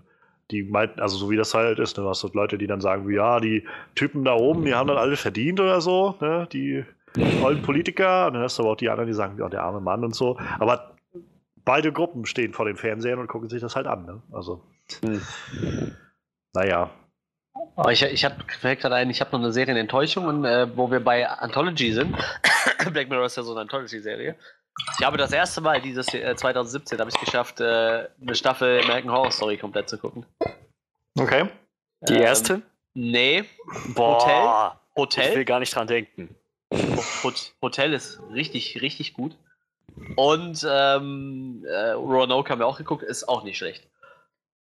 die 0.51 0.63
meinten, 0.63 0.99
also 0.99 1.17
so 1.17 1.29
wie 1.29 1.35
das 1.35 1.53
halt 1.53 1.79
ist, 1.79 1.97
ne, 1.97 2.03
du 2.03 2.09
hast 2.09 2.21
so 2.21 2.29
Leute, 2.33 2.57
die 2.57 2.67
dann 2.67 2.81
sagen, 2.81 3.07
wie, 3.07 3.15
ja, 3.15 3.39
die 3.39 3.65
Typen 3.95 4.23
da 4.23 4.33
oben, 4.33 4.63
die 4.65 4.73
haben 4.73 4.87
dann 4.87 4.97
alle 4.97 5.17
verdient 5.17 5.59
oder 5.59 5.81
so, 5.81 6.15
ne, 6.21 6.47
die 6.51 6.85
tollen 7.41 7.61
Politiker, 7.61 8.27
und 8.27 8.33
dann 8.33 8.43
hast 8.43 8.57
du 8.57 8.63
aber 8.63 8.73
auch 8.73 8.77
die 8.77 8.89
anderen, 8.89 9.07
die 9.07 9.13
sagen, 9.13 9.37
ja, 9.39 9.49
der 9.49 9.63
arme 9.63 9.81
Mann 9.81 10.03
und 10.03 10.15
so. 10.15 10.37
Aber 10.59 10.95
beide 11.65 11.91
Gruppen 11.91 12.25
stehen 12.25 12.53
vor 12.53 12.65
den 12.65 12.77
Fernsehern 12.77 13.19
und 13.19 13.27
gucken 13.27 13.49
sich 13.49 13.61
das 13.61 13.75
halt 13.75 13.87
an, 13.87 14.05
ne? 14.05 14.21
Also. 14.31 14.61
Hm. 15.01 15.21
Naja, 16.53 16.89
Oh, 17.75 17.89
ich 17.89 18.01
ich 18.03 18.25
habe 18.25 18.35
gerade 18.45 18.95
ein, 18.95 19.09
ich 19.09 19.21
habe 19.21 19.31
noch 19.31 19.39
eine 19.39 19.51
Serie 19.51 19.73
in 19.73 19.79
Enttäuschungen, 19.79 20.45
äh, 20.45 20.67
wo 20.75 20.89
wir 20.89 20.99
bei 20.99 21.27
Anthology 21.27 21.93
sind. 21.93 22.15
Black 22.91 23.09
Mirror 23.09 23.25
ist 23.25 23.37
ja 23.37 23.43
so 23.43 23.51
eine 23.51 23.61
Anthology-Serie. 23.61 24.35
Ich 24.99 25.05
habe 25.05 25.17
das 25.17 25.31
erste 25.31 25.61
Mal 25.61 25.81
dieses 25.81 26.13
äh, 26.13 26.35
2017 26.35 26.99
habe 26.99 27.09
ich 27.09 27.19
geschafft, 27.19 27.59
äh, 27.59 28.07
eine 28.21 28.35
Staffel 28.35 28.81
American 28.83 29.11
Horror 29.11 29.31
Story 29.31 29.57
komplett 29.57 29.89
zu 29.89 29.97
gucken. 29.97 30.25
Okay. 31.17 31.49
Die 32.07 32.13
ähm, 32.13 32.21
erste? 32.21 32.61
Nee. 32.93 33.43
Boah, 33.95 34.79
Hotel. 34.95 34.95
Hotel. 34.95 35.29
Ich 35.29 35.35
will 35.35 35.45
gar 35.45 35.59
nicht 35.59 35.75
dran 35.75 35.87
denken. 35.87 36.35
Hotel 37.61 37.93
ist 37.93 38.19
richtig, 38.31 38.81
richtig 38.81 39.13
gut. 39.13 39.35
Und 40.15 40.65
ähm, 40.69 41.65
äh, 41.65 41.91
Roanoke 41.91 42.49
haben 42.51 42.59
wir 42.59 42.67
auch 42.67 42.77
geguckt, 42.77 43.03
ist 43.03 43.27
auch 43.27 43.43
nicht 43.43 43.57
schlecht. 43.57 43.87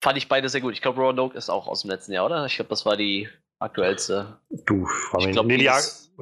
Fand 0.01 0.17
ich 0.17 0.27
beide 0.29 0.47
sehr 0.47 0.62
gut. 0.62 0.73
Ich 0.73 0.81
glaube, 0.81 1.01
Roanoke 1.01 1.38
ist 1.38 1.49
auch 1.49 1.67
aus 1.67 1.81
dem 1.81 1.91
letzten 1.91 2.13
Jahr, 2.13 2.25
oder? 2.25 2.45
Ich 2.45 2.55
glaube, 2.55 2.69
das 2.69 2.85
war 2.85 2.95
die 2.95 3.27
aktuellste. 3.59 4.39
Du, 4.65 4.88
ich 5.19 5.31
glaube, 5.31 5.47
nee, 5.47 5.69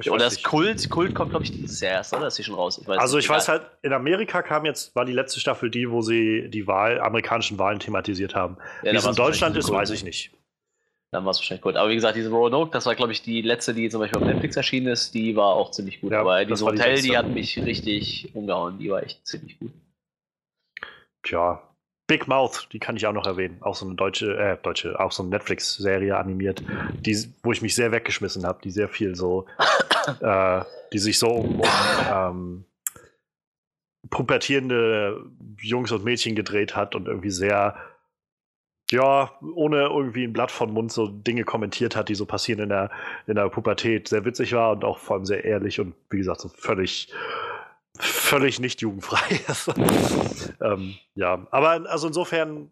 ich 0.00 0.10
oder 0.10 0.24
das 0.24 0.42
Kult, 0.42 0.90
Kult 0.90 1.14
kommt, 1.14 1.30
glaube 1.30 1.44
ich, 1.44 1.50
dieses 1.50 1.80
Jahr 1.80 1.94
erst, 1.94 2.14
oder? 2.14 2.28
Ist 2.28 2.36
sie 2.36 2.44
schon 2.44 2.54
raus? 2.54 2.78
Ich 2.80 2.88
also, 2.88 3.18
ich 3.18 3.24
egal. 3.24 3.36
weiß 3.36 3.48
halt, 3.48 3.62
in 3.82 3.92
Amerika 3.92 4.42
kam 4.42 4.64
jetzt, 4.64 4.94
war 4.94 5.04
die 5.04 5.12
letzte 5.12 5.40
Staffel 5.40 5.70
die, 5.70 5.90
wo 5.90 6.02
sie 6.02 6.48
die 6.48 6.66
Wahl, 6.68 7.00
amerikanischen 7.00 7.58
Wahlen 7.58 7.80
thematisiert 7.80 8.34
haben. 8.34 8.58
Ja, 8.82 8.92
wie 8.92 8.96
es 8.96 9.06
in 9.06 9.14
Deutschland 9.14 9.56
ist, 9.56 9.70
weiß 9.70 9.90
ich 9.90 10.04
nicht. 10.04 10.32
Dann 11.10 11.24
war 11.24 11.30
es 11.30 11.38
wahrscheinlich 11.38 11.62
gut. 11.62 11.76
Aber 11.76 11.88
wie 11.88 11.94
gesagt, 11.94 12.16
diese 12.16 12.28
Roanoke, 12.30 12.70
das 12.70 12.84
war, 12.86 12.94
glaube 12.94 13.12
ich, 13.12 13.22
die 13.22 13.40
letzte, 13.40 13.74
die 13.74 13.88
zum 13.88 14.00
Beispiel 14.00 14.20
auf 14.20 14.26
Netflix 14.26 14.56
erschienen 14.56 14.88
ist, 14.88 15.14
die 15.14 15.34
war 15.34 15.54
auch 15.54 15.70
ziemlich 15.70 16.00
gut. 16.00 16.12
Ja, 16.12 16.20
Aber 16.20 16.44
diese 16.44 16.64
Hotel, 16.64 16.96
die, 16.96 17.08
die 17.08 17.16
hat 17.16 17.28
mich 17.28 17.58
richtig 17.58 18.30
umgehauen. 18.34 18.78
Die 18.78 18.90
war 18.90 19.02
echt 19.02 19.26
ziemlich 19.26 19.58
gut. 19.58 19.72
Tja, 21.22 21.62
Big 22.08 22.26
Mouth, 22.26 22.68
die 22.72 22.78
kann 22.78 22.96
ich 22.96 23.06
auch 23.06 23.12
noch 23.12 23.26
erwähnen. 23.26 23.58
Auch 23.60 23.74
so 23.74 23.86
eine 23.86 23.94
deutsche, 23.94 24.36
äh, 24.36 24.56
deutsche, 24.62 24.98
auch 24.98 25.12
so 25.12 25.22
eine 25.22 25.30
Netflix-Serie 25.30 26.16
animiert, 26.16 26.64
die, 27.00 27.16
wo 27.42 27.52
ich 27.52 27.60
mich 27.60 27.74
sehr 27.74 27.92
weggeschmissen 27.92 28.46
habe, 28.46 28.60
die 28.64 28.70
sehr 28.70 28.88
viel 28.88 29.14
so, 29.14 29.44
äh, 30.20 30.62
die 30.92 30.98
sich 30.98 31.18
so 31.18 31.28
um, 31.28 31.62
ähm, 32.10 32.64
pubertierende 34.08 35.22
Jungs 35.60 35.92
und 35.92 36.02
Mädchen 36.02 36.34
gedreht 36.34 36.74
hat 36.74 36.94
und 36.94 37.08
irgendwie 37.08 37.30
sehr, 37.30 37.76
ja, 38.90 39.30
ohne 39.54 39.82
irgendwie 39.82 40.24
ein 40.24 40.32
Blatt 40.32 40.50
von 40.50 40.72
Mund 40.72 40.90
so 40.90 41.08
Dinge 41.08 41.44
kommentiert 41.44 41.94
hat, 41.94 42.08
die 42.08 42.14
so 42.14 42.24
passieren 42.24 42.62
in 42.62 42.68
der, 42.70 42.90
in 43.26 43.34
der 43.34 43.50
Pubertät, 43.50 44.08
sehr 44.08 44.24
witzig 44.24 44.54
war 44.54 44.72
und 44.72 44.82
auch 44.82 44.96
vor 44.96 45.16
allem 45.16 45.26
sehr 45.26 45.44
ehrlich 45.44 45.78
und 45.78 45.94
wie 46.08 46.16
gesagt, 46.16 46.40
so 46.40 46.48
völlig 46.48 47.12
völlig 47.98 48.60
nicht 48.60 48.80
jugendfrei 48.80 49.40
ist. 49.48 49.70
ähm, 50.60 50.94
ja, 51.14 51.46
aber 51.50 51.90
also 51.90 52.06
insofern, 52.06 52.70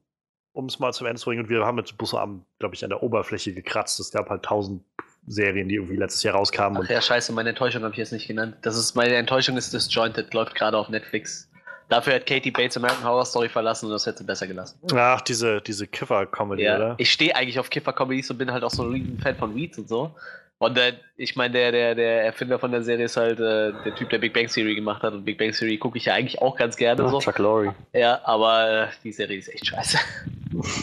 um 0.53 0.67
es 0.67 0.79
mal 0.79 0.93
zum 0.93 1.07
Ende 1.07 1.21
zu 1.21 1.27
bringen, 1.27 1.45
und 1.45 1.49
wir 1.49 1.65
haben 1.65 1.77
mit 1.77 1.97
Busse 1.99 2.19
glaube 2.59 2.75
ich, 2.75 2.85
an 2.85 2.91
der 2.91 3.03
Oberfläche 3.03 3.53
gekratzt. 3.53 4.01
Es 4.01 4.11
gab 4.11 4.31
halt 4.31 4.43
tausend 4.43 4.83
Serien, 5.27 5.69
die 5.69 5.75
irgendwie 5.75 5.97
letztes 5.97 6.23
Jahr 6.23 6.35
rauskamen. 6.35 6.83
Ach 6.85 6.89
ja, 6.89 7.01
scheiße, 7.01 7.33
meine 7.33 7.51
Enttäuschung 7.51 7.83
habe 7.83 7.93
ich 7.93 7.99
jetzt 7.99 8.13
nicht 8.13 8.29
genannt. 8.29 8.57
Das 8.63 8.77
ist, 8.77 8.95
meine 8.95 9.17
Enttäuschung 9.17 9.57
ist 9.57 9.73
Disjointed, 9.73 10.33
läuft 10.33 10.55
gerade 10.55 10.79
auf 10.79 10.89
Netflix. 10.89 11.51
Dafür 11.89 12.15
hat 12.15 12.27
Katie 12.27 12.51
Bates 12.51 12.77
American 12.77 13.05
Horror 13.05 13.25
Story 13.25 13.49
verlassen 13.49 13.87
und 13.87 13.93
das 13.93 14.07
hätte 14.07 14.19
sie 14.19 14.25
besser 14.25 14.47
gelassen. 14.47 14.79
Ach, 14.93 15.21
diese, 15.21 15.61
diese 15.61 15.87
Kiffer-Comedy, 15.87 16.65
ja, 16.65 16.77
oder? 16.77 16.95
Ich 16.99 17.13
stehe 17.13 17.35
eigentlich 17.37 17.59
auf 17.61 17.71
Kiffer-Comedies 17.71 18.31
und 18.31 18.39
bin 18.39 18.51
halt 18.51 18.65
auch 18.65 18.71
so 18.71 18.85
ein 18.85 19.19
Fan 19.23 19.37
von 19.37 19.55
Weeds 19.55 19.79
und 19.79 19.89
so. 19.89 20.15
Und 20.59 20.79
äh, 20.79 20.95
ich 21.17 21.37
meine, 21.37 21.53
der, 21.53 21.73
der, 21.73 21.95
der 21.95 22.25
Erfinder 22.25 22.59
von 22.59 22.71
der 22.73 22.83
Serie 22.83 23.05
ist 23.05 23.17
halt 23.17 23.39
äh, 23.41 23.73
der 23.85 23.95
Typ, 23.95 24.09
der 24.09 24.19
Big 24.19 24.33
Bang 24.33 24.47
Theory 24.47 24.75
gemacht 24.75 25.03
hat. 25.03 25.13
Und 25.13 25.25
Big 25.25 25.37
Bang 25.39 25.53
Theory 25.53 25.77
gucke 25.77 25.99
ich 25.99 26.07
ja 26.07 26.15
eigentlich 26.15 26.41
auch 26.41 26.57
ganz 26.57 26.77
gerne. 26.77 27.05
Ach, 27.05 27.11
so. 27.11 27.21
Chuck 27.21 27.39
Lorre. 27.39 27.75
Ja, 27.93 28.21
aber 28.25 28.85
äh, 28.85 28.87
die 29.05 29.13
Serie 29.13 29.39
ist 29.39 29.49
echt 29.49 29.67
scheiße. 29.67 29.99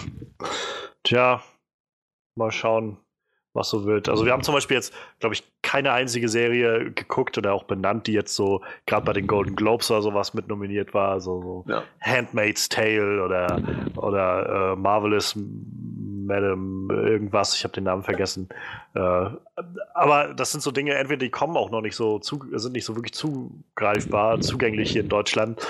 Tja, 1.03 1.41
mal 2.35 2.51
schauen, 2.51 2.97
was 3.53 3.69
so 3.69 3.85
wird. 3.85 4.09
Also 4.09 4.25
wir 4.25 4.31
haben 4.31 4.43
zum 4.43 4.53
Beispiel 4.53 4.75
jetzt, 4.75 4.93
glaube 5.19 5.33
ich, 5.33 5.43
keine 5.63 5.91
einzige 5.91 6.29
Serie 6.29 6.91
geguckt 6.91 7.37
oder 7.37 7.53
auch 7.53 7.63
benannt, 7.63 8.05
die 8.05 8.13
jetzt 8.13 8.35
so 8.35 8.61
gerade 8.85 9.05
bei 9.05 9.13
den 9.13 9.25
Golden 9.25 9.55
Globes 9.55 9.89
oder 9.89 10.03
sowas 10.03 10.35
mit 10.35 10.47
nominiert 10.47 10.93
war. 10.93 11.19
So, 11.19 11.41
so 11.41 11.65
Ja. 11.67 11.83
Handmaid's 11.99 12.69
Tale 12.69 13.23
oder, 13.23 13.59
oder 13.95 14.73
äh, 14.73 14.75
Marvelous 14.75 15.35
Madam 16.25 16.89
irgendwas, 16.89 17.55
ich 17.55 17.63
habe 17.63 17.73
den 17.73 17.85
Namen 17.85 18.03
vergessen. 18.03 18.49
Äh, 18.93 19.29
aber 19.93 20.33
das 20.33 20.51
sind 20.51 20.61
so 20.61 20.71
Dinge, 20.71 20.93
entweder 20.95 21.19
die 21.19 21.29
kommen 21.29 21.57
auch 21.57 21.69
noch 21.69 21.81
nicht 21.81 21.95
so, 21.95 22.19
zu, 22.19 22.39
sind 22.53 22.73
nicht 22.73 22.85
so 22.85 22.95
wirklich 22.95 23.13
zugreifbar, 23.13 24.39
zugänglich 24.41 24.91
hier 24.91 25.01
in 25.01 25.09
Deutschland. 25.09 25.65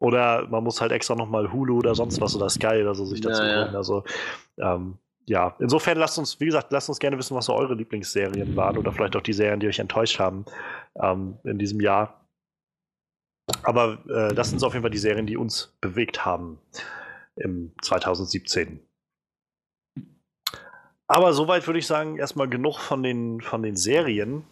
Oder 0.00 0.46
man 0.48 0.62
muss 0.62 0.80
halt 0.80 0.92
extra 0.92 1.14
nochmal 1.14 1.52
Hulu 1.52 1.78
oder 1.78 1.94
sonst 1.94 2.20
was 2.20 2.36
oder 2.36 2.48
Sky 2.48 2.80
oder 2.82 2.94
so 2.94 3.04
sich 3.04 3.20
dazu 3.20 3.42
Ja, 3.42 3.48
ja. 3.48 3.64
holen. 3.64 3.76
Also 3.76 4.04
ähm, 4.58 4.98
ja, 5.26 5.54
insofern 5.58 5.98
lasst 5.98 6.18
uns, 6.18 6.40
wie 6.40 6.46
gesagt, 6.46 6.72
lasst 6.72 6.88
uns 6.88 6.98
gerne 6.98 7.18
wissen, 7.18 7.36
was 7.36 7.46
so 7.46 7.54
eure 7.54 7.74
Lieblingsserien 7.74 8.56
waren 8.56 8.78
oder 8.78 8.92
vielleicht 8.92 9.14
auch 9.14 9.22
die 9.22 9.32
Serien, 9.32 9.60
die 9.60 9.68
euch 9.68 9.78
enttäuscht 9.78 10.18
haben 10.18 10.46
ähm, 11.02 11.36
in 11.44 11.58
diesem 11.58 11.80
Jahr. 11.80 12.24
Aber 13.62 13.98
äh, 14.08 14.34
das 14.34 14.50
sind 14.50 14.58
so 14.58 14.66
auf 14.66 14.72
jeden 14.72 14.82
Fall 14.82 14.90
die 14.90 14.98
Serien, 14.98 15.26
die 15.26 15.36
uns 15.36 15.76
bewegt 15.80 16.24
haben 16.24 16.58
im 17.36 17.72
2017. 17.82 18.80
Aber 21.08 21.32
soweit 21.32 21.66
würde 21.66 21.78
ich 21.78 21.86
sagen, 21.86 22.18
erstmal 22.18 22.48
genug 22.48 22.78
von 22.78 23.02
den, 23.02 23.40
von 23.40 23.62
den 23.62 23.76
Serien. 23.76 24.44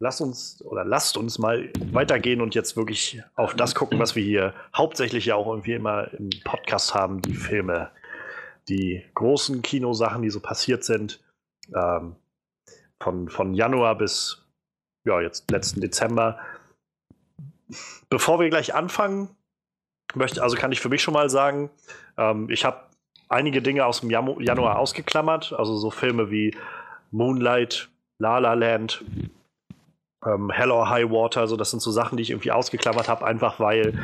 Lasst 0.00 0.20
uns 0.20 0.62
oder 0.64 0.84
lasst 0.84 1.16
uns 1.16 1.38
mal 1.38 1.70
weitergehen 1.92 2.40
und 2.40 2.54
jetzt 2.54 2.76
wirklich 2.76 3.22
auf 3.34 3.54
das 3.54 3.74
gucken, 3.74 3.98
was 3.98 4.14
wir 4.14 4.22
hier 4.22 4.54
hauptsächlich 4.74 5.26
ja 5.26 5.34
auch 5.34 5.48
irgendwie 5.48 5.74
immer 5.74 6.12
im 6.14 6.30
Podcast 6.44 6.94
haben, 6.94 7.20
die 7.20 7.34
Filme 7.34 7.90
die 8.68 9.02
großen 9.14 9.62
Kinosachen, 9.62 10.22
die 10.22 10.30
so 10.30 10.40
passiert 10.40 10.84
sind, 10.84 11.20
ähm, 11.74 12.16
von, 13.02 13.28
von 13.28 13.54
Januar 13.54 13.96
bis 13.96 14.44
ja, 15.04 15.20
jetzt 15.20 15.50
letzten 15.50 15.80
Dezember. 15.80 16.38
Bevor 18.08 18.40
wir 18.40 18.48
gleich 18.50 18.74
anfangen, 18.74 19.30
möchte, 20.14 20.42
also 20.42 20.56
kann 20.56 20.72
ich 20.72 20.80
für 20.80 20.88
mich 20.88 21.02
schon 21.02 21.14
mal 21.14 21.30
sagen, 21.30 21.70
ähm, 22.16 22.48
ich 22.50 22.64
habe 22.64 22.87
einige 23.28 23.62
Dinge 23.62 23.86
aus 23.86 24.00
dem 24.00 24.10
Janu 24.10 24.40
Januar 24.40 24.78
ausgeklammert, 24.78 25.52
also 25.52 25.76
so 25.76 25.90
Filme 25.90 26.30
wie 26.30 26.56
Moonlight, 27.10 27.88
La 28.18 28.38
La 28.38 28.54
Land, 28.54 29.04
ähm, 30.24 30.50
Hell 30.50 30.70
High 30.70 31.10
Water, 31.10 31.46
so 31.46 31.56
das 31.56 31.70
sind 31.70 31.80
so 31.80 31.90
Sachen, 31.90 32.16
die 32.16 32.22
ich 32.22 32.30
irgendwie 32.30 32.52
ausgeklammert 32.52 33.08
habe, 33.08 33.24
einfach 33.24 33.60
weil 33.60 33.98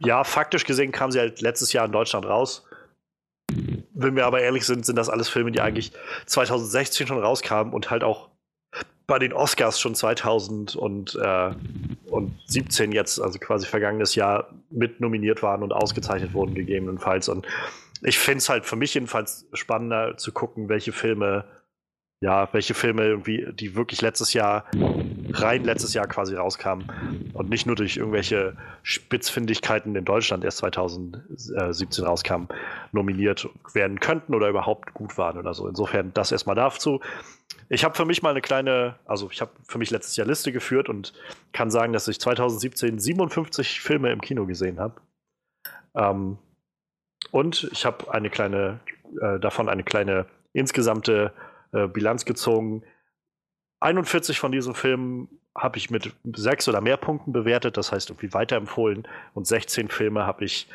ja, 0.00 0.24
faktisch 0.24 0.64
gesehen 0.64 0.92
kam 0.92 1.10
sie 1.10 1.18
halt 1.18 1.40
letztes 1.40 1.72
Jahr 1.72 1.86
in 1.86 1.92
Deutschland 1.92 2.26
raus. 2.26 2.66
Wenn 3.94 4.16
wir 4.16 4.26
aber 4.26 4.40
ehrlich 4.40 4.66
sind, 4.66 4.84
sind 4.84 4.96
das 4.96 5.08
alles 5.08 5.28
Filme, 5.28 5.52
die 5.52 5.60
eigentlich 5.60 5.92
2016 6.26 7.06
schon 7.06 7.18
rauskamen 7.18 7.72
und 7.72 7.90
halt 7.90 8.04
auch 8.04 8.28
bei 9.06 9.18
den 9.18 9.32
Oscars 9.32 9.80
schon 9.80 9.94
2000 9.94 10.76
und, 10.76 11.14
äh, 11.14 11.50
und 12.06 12.38
17 12.46 12.92
jetzt, 12.92 13.20
also 13.20 13.38
quasi 13.38 13.66
vergangenes 13.66 14.14
Jahr, 14.14 14.50
mit 14.70 15.00
nominiert 15.00 15.42
waren 15.42 15.62
und 15.62 15.72
ausgezeichnet 15.72 16.32
wurden, 16.32 16.54
gegebenenfalls. 16.54 17.28
Und 17.28 17.46
ich 18.04 18.18
finde 18.18 18.38
es 18.38 18.48
halt 18.48 18.66
für 18.66 18.76
mich 18.76 18.94
jedenfalls 18.94 19.48
spannender 19.54 20.16
zu 20.16 20.30
gucken, 20.32 20.68
welche 20.68 20.92
Filme, 20.92 21.44
ja, 22.20 22.48
welche 22.52 22.74
Filme 22.74 23.04
irgendwie, 23.04 23.46
die 23.52 23.74
wirklich 23.74 24.02
letztes 24.02 24.34
Jahr, 24.34 24.66
rein 25.32 25.64
letztes 25.64 25.94
Jahr 25.94 26.06
quasi 26.06 26.34
rauskamen 26.34 27.30
und 27.32 27.48
nicht 27.48 27.66
nur 27.66 27.76
durch 27.76 27.96
irgendwelche 27.96 28.56
Spitzfindigkeiten 28.82 29.96
in 29.96 30.04
Deutschland 30.04 30.44
erst 30.44 30.58
2017 30.58 32.04
rauskamen, 32.04 32.48
nominiert 32.92 33.48
werden 33.72 34.00
könnten 34.00 34.34
oder 34.34 34.48
überhaupt 34.48 34.92
gut 34.92 35.16
waren 35.16 35.38
oder 35.38 35.54
so. 35.54 35.66
Insofern 35.66 36.12
das 36.12 36.30
erstmal 36.30 36.56
dazu. 36.56 37.00
Ich 37.70 37.84
habe 37.84 37.94
für 37.94 38.04
mich 38.04 38.22
mal 38.22 38.30
eine 38.30 38.42
kleine, 38.42 38.96
also 39.06 39.30
ich 39.30 39.40
habe 39.40 39.52
für 39.66 39.78
mich 39.78 39.90
letztes 39.90 40.16
Jahr 40.16 40.26
Liste 40.26 40.52
geführt 40.52 40.90
und 40.90 41.14
kann 41.52 41.70
sagen, 41.70 41.94
dass 41.94 42.06
ich 42.06 42.20
2017 42.20 42.98
57 42.98 43.80
Filme 43.80 44.12
im 44.12 44.20
Kino 44.20 44.44
gesehen 44.44 44.78
habe. 44.78 45.00
Ähm, 45.94 46.38
und 47.34 47.68
ich 47.72 47.84
habe 47.84 48.14
eine 48.14 48.30
kleine, 48.30 48.78
äh, 49.20 49.40
davon 49.40 49.68
eine 49.68 49.82
kleine 49.82 50.26
insgesamte 50.52 51.32
äh, 51.72 51.88
Bilanz 51.88 52.24
gezogen. 52.24 52.84
41 53.80 54.38
von 54.38 54.52
diesen 54.52 54.72
Filmen 54.72 55.28
habe 55.58 55.76
ich 55.78 55.90
mit 55.90 56.14
sechs 56.36 56.68
oder 56.68 56.80
mehr 56.80 56.96
Punkten 56.96 57.32
bewertet, 57.32 57.76
das 57.76 57.90
heißt 57.90 58.10
irgendwie 58.10 58.32
weiterempfohlen. 58.32 59.08
Und 59.34 59.48
16 59.48 59.88
Filme 59.88 60.24
habe 60.24 60.44
ich 60.44 60.68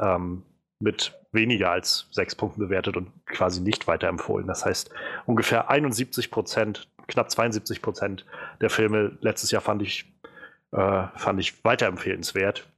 ähm, 0.00 0.44
mit 0.78 1.18
weniger 1.32 1.72
als 1.72 2.06
sechs 2.12 2.36
Punkten 2.36 2.60
bewertet 2.60 2.96
und 2.96 3.10
quasi 3.26 3.60
nicht 3.60 3.88
weiterempfohlen. 3.88 4.46
Das 4.46 4.64
heißt, 4.64 4.90
ungefähr 5.26 5.68
71 5.68 6.30
Prozent, 6.30 6.86
knapp 7.08 7.28
72 7.28 7.82
Prozent 7.82 8.24
der 8.60 8.70
Filme 8.70 9.18
letztes 9.20 9.50
Jahr 9.50 9.62
fand 9.62 9.82
ich, 9.82 10.04
äh, 10.70 11.08
fand 11.16 11.40
ich 11.40 11.64
weiterempfehlenswert. 11.64 12.68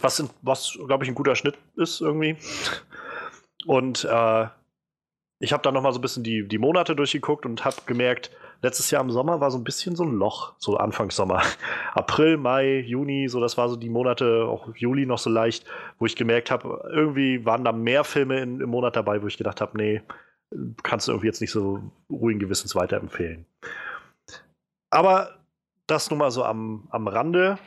Was, 0.00 0.22
was 0.42 0.78
glaube 0.86 1.04
ich, 1.04 1.10
ein 1.10 1.14
guter 1.14 1.36
Schnitt 1.36 1.58
ist 1.76 2.00
irgendwie. 2.00 2.36
Und 3.66 4.04
äh, 4.04 4.46
ich 5.40 5.52
habe 5.52 5.62
dann 5.62 5.74
noch 5.74 5.82
mal 5.82 5.92
so 5.92 5.98
ein 5.98 6.02
bisschen 6.02 6.24
die, 6.24 6.46
die 6.46 6.58
Monate 6.58 6.96
durchgeguckt 6.96 7.46
und 7.46 7.64
habe 7.64 7.76
gemerkt, 7.86 8.30
letztes 8.62 8.90
Jahr 8.90 9.02
im 9.02 9.10
Sommer 9.10 9.40
war 9.40 9.50
so 9.50 9.58
ein 9.58 9.64
bisschen 9.64 9.94
so 9.94 10.04
ein 10.04 10.12
Loch, 10.12 10.54
so 10.58 10.76
Anfangssommer. 10.76 11.42
April, 11.94 12.36
Mai, 12.36 12.80
Juni, 12.80 13.28
so 13.28 13.40
das 13.40 13.56
war 13.56 13.68
so 13.68 13.76
die 13.76 13.88
Monate, 13.88 14.46
auch 14.46 14.74
Juli 14.74 15.06
noch 15.06 15.18
so 15.18 15.30
leicht, 15.30 15.64
wo 15.98 16.06
ich 16.06 16.16
gemerkt 16.16 16.50
habe, 16.50 16.88
irgendwie 16.92 17.44
waren 17.44 17.64
da 17.64 17.72
mehr 17.72 18.04
Filme 18.04 18.40
in, 18.40 18.60
im 18.60 18.70
Monat 18.70 18.96
dabei, 18.96 19.22
wo 19.22 19.26
ich 19.26 19.38
gedacht 19.38 19.60
habe, 19.60 19.76
nee, 19.76 20.02
kannst 20.82 21.06
du 21.06 21.12
irgendwie 21.12 21.28
jetzt 21.28 21.40
nicht 21.40 21.52
so 21.52 21.82
ruhigen 22.10 22.40
Gewissens 22.40 22.74
weiterempfehlen. 22.74 23.46
Aber 24.90 25.37
das 25.88 26.10
nun 26.10 26.18
mal 26.18 26.30
so 26.30 26.44
am, 26.44 26.86
am 26.90 27.08
Rande. 27.08 27.58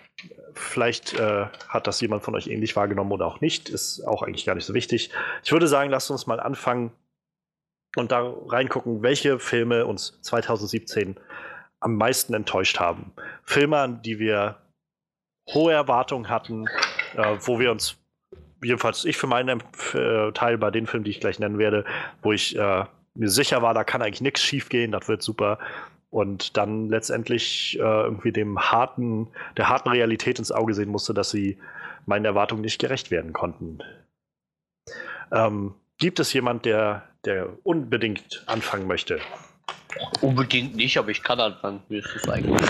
Vielleicht 0.54 1.14
äh, 1.20 1.48
hat 1.68 1.88
das 1.88 2.00
jemand 2.00 2.24
von 2.24 2.36
euch 2.36 2.48
ähnlich 2.48 2.76
wahrgenommen 2.76 3.12
oder 3.12 3.26
auch 3.26 3.42
nicht. 3.42 3.68
Ist 3.68 4.04
auch 4.08 4.22
eigentlich 4.22 4.46
gar 4.46 4.56
nicht 4.56 4.66
so 4.66 4.74
wichtig. 4.74 5.12
Ich 5.44 5.52
würde 5.52 5.68
sagen, 5.68 5.90
lasst 5.90 6.12
uns 6.12 6.28
mal 6.28 6.40
anfangen 6.40 6.92
und 7.96 8.12
da 8.12 8.34
reingucken, 8.48 9.02
welche 9.02 9.40
Filme 9.40 9.86
uns 9.86 10.22
2017 10.22 11.20
am 11.80 11.96
meisten 11.96 12.34
enttäuscht 12.34 12.80
haben. 12.80 13.12
Filme, 13.44 13.80
an 13.80 14.02
die 14.04 14.20
wir 14.20 14.58
hohe 15.50 15.74
Erwartungen 15.74 16.30
hatten, 16.30 16.68
äh, 17.16 17.38
wo 17.40 17.60
wir 17.60 17.72
uns, 17.72 17.98
jedenfalls 18.64 19.04
ich 19.04 19.18
für 19.18 19.28
meinen 19.28 19.64
äh, 19.94 20.32
Teil 20.32 20.60
bei 20.60 20.70
den 20.70 20.86
Filmen, 20.86 21.04
die 21.04 21.12
ich 21.12 21.20
gleich 21.20 21.40
nennen 21.40 21.58
werde, 21.58 21.86
wo 22.22 22.32
ich 22.32 22.56
äh, 22.56 22.86
mir 23.16 23.30
sicher 23.30 23.64
war, 23.64 23.74
da 23.74 23.84
kann 23.84 24.04
eigentlich 24.04 24.22
nichts 24.22 24.42
schief 24.42 24.70
gehen, 24.70 24.92
das 24.92 25.08
wird 25.08 25.24
super. 25.24 25.58
Und 26.12 26.58
dann 26.58 26.90
letztendlich 26.90 27.80
äh, 27.80 27.82
irgendwie 27.82 28.34
dem 28.34 28.60
harten, 28.60 29.30
der 29.56 29.70
harten 29.70 29.90
Realität 29.90 30.40
ins 30.40 30.52
Auge 30.52 30.74
sehen 30.74 30.90
musste, 30.90 31.14
dass 31.14 31.32
sie 31.32 31.58
meinen 32.06 32.26
Erwartungen 32.26 32.62
nicht 32.62 32.80
gerecht 32.80 33.12
werden 33.12 33.32
konnten. 33.32 33.80
Ähm, 35.32 35.74
gibt 35.98 36.20
es 36.20 36.34
jemand, 36.34 36.66
der, 36.66 37.08
der 37.24 37.50
unbedingt 37.64 38.44
anfangen 38.48 38.88
möchte? 38.88 39.22
Unbedingt 40.20 40.76
nicht, 40.76 40.98
aber 40.98 41.10
ich 41.10 41.24
kann 41.24 41.40
anfangen. 41.40 41.82
Mir 41.88 42.00
ist 42.00 42.14
das 42.14 42.30
eigentlich. 42.30 42.70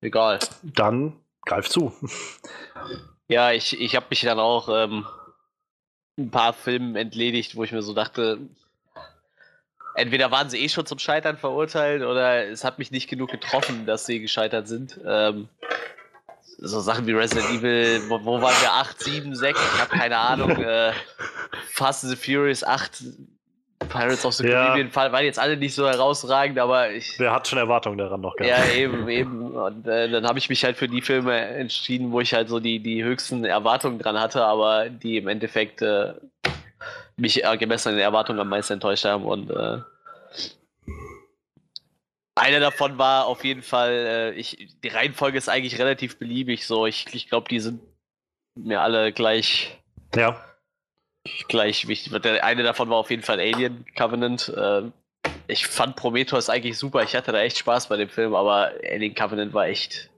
Egal. 0.00 0.38
Dann 0.62 1.16
greif 1.44 1.68
zu. 1.68 1.92
Ja, 3.28 3.50
ich, 3.50 3.80
ich 3.80 3.96
habe 3.96 4.06
mich 4.10 4.20
dann 4.20 4.38
auch 4.38 4.68
ähm, 4.68 5.04
ein 6.16 6.30
paar 6.30 6.52
Filmen 6.52 6.94
entledigt, 6.94 7.56
wo 7.56 7.64
ich 7.64 7.72
mir 7.72 7.82
so 7.82 7.92
dachte, 7.92 8.38
entweder 9.96 10.30
waren 10.30 10.48
sie 10.50 10.58
eh 10.62 10.68
schon 10.68 10.86
zum 10.86 10.98
Scheitern 10.98 11.36
verurteilt 11.36 12.02
oder 12.02 12.46
es 12.48 12.64
hat 12.64 12.78
mich 12.78 12.90
nicht 12.90 13.08
genug 13.08 13.30
getroffen, 13.30 13.86
dass 13.86 14.06
sie 14.06 14.20
gescheitert 14.20 14.68
sind. 14.68 14.98
Ähm, 15.06 15.48
so 16.58 16.80
Sachen 16.80 17.06
wie 17.06 17.12
Resident 17.12 17.50
Evil, 17.50 18.02
wo, 18.08 18.24
wo 18.24 18.40
waren 18.40 18.54
wir? 18.62 18.72
8, 18.72 19.00
7, 19.02 19.34
6, 19.34 19.60
ich 19.74 19.80
habe 19.80 19.90
keine 19.98 20.16
Ahnung. 20.16 20.50
Äh, 20.62 20.92
Fast 21.70 22.04
and 22.04 22.16
the 22.16 22.32
Furious 22.32 22.64
8, 22.64 23.04
Pirates 23.90 24.24
of 24.24 24.32
the 24.34 24.46
Ja. 24.48 24.68
Caribbean 24.68 25.12
waren 25.12 25.24
jetzt 25.24 25.38
alle 25.38 25.56
nicht 25.56 25.74
so 25.74 25.86
herausragend, 25.86 26.58
aber 26.58 26.90
ich. 26.90 27.18
Wer 27.18 27.32
hat 27.32 27.46
schon 27.46 27.58
Erwartungen 27.58 27.98
daran 27.98 28.20
noch 28.22 28.34
Ja, 28.40 28.56
gehabt? 28.60 28.74
eben, 28.74 29.08
eben. 29.08 29.54
Und 29.54 29.86
äh, 29.86 30.08
dann 30.10 30.26
habe 30.26 30.38
ich 30.38 30.48
mich 30.48 30.64
halt 30.64 30.76
für 30.78 30.88
die 30.88 31.02
Filme 31.02 31.36
entschieden, 31.38 32.10
wo 32.10 32.20
ich 32.20 32.32
halt 32.32 32.48
so 32.48 32.58
die, 32.58 32.80
die 32.80 33.04
höchsten 33.04 33.44
Erwartungen 33.44 33.98
dran 33.98 34.18
hatte, 34.18 34.42
aber 34.44 34.88
die 34.88 35.18
im 35.18 35.28
Endeffekt 35.28 35.82
äh, 35.82 36.14
mich 37.16 37.44
äh, 37.44 37.56
gemessen 37.56 37.90
an 37.90 37.94
den 37.94 38.02
Erwartungen 38.02 38.40
am 38.40 38.48
meisten 38.48 38.74
enttäuscht 38.74 39.04
haben. 39.04 39.24
Und 39.24 39.50
äh, 39.50 39.80
Einer 42.34 42.60
davon 42.60 42.98
war 42.98 43.26
auf 43.26 43.44
jeden 43.44 43.62
Fall, 43.62 43.90
äh, 43.90 44.32
ich, 44.32 44.68
die 44.84 44.88
Reihenfolge 44.88 45.38
ist 45.38 45.48
eigentlich 45.48 45.78
relativ 45.78 46.18
beliebig 46.18 46.66
so. 46.66 46.86
Ich, 46.86 47.06
ich 47.14 47.28
glaube, 47.28 47.48
die 47.48 47.60
sind 47.60 47.80
mir 48.54 48.82
alle 48.82 49.12
gleich. 49.12 49.78
Ja. 50.14 50.42
Gleich 51.48 51.88
wichtig. 51.88 52.12
Der 52.22 52.44
eine 52.44 52.62
davon 52.62 52.88
war 52.90 52.98
auf 52.98 53.10
jeden 53.10 53.22
Fall 53.22 53.40
Alien 53.40 53.86
Covenant. 53.96 54.52
Äh, 54.54 54.82
ich 55.48 55.66
fand 55.66 55.96
Prometheus 55.96 56.50
eigentlich 56.50 56.78
super. 56.78 57.02
Ich 57.02 57.16
hatte 57.16 57.32
da 57.32 57.40
echt 57.40 57.58
Spaß 57.58 57.88
bei 57.88 57.96
dem 57.96 58.08
Film, 58.08 58.34
aber 58.34 58.72
Alien 58.84 59.14
Covenant 59.14 59.54
war 59.54 59.66
echt. 59.66 60.10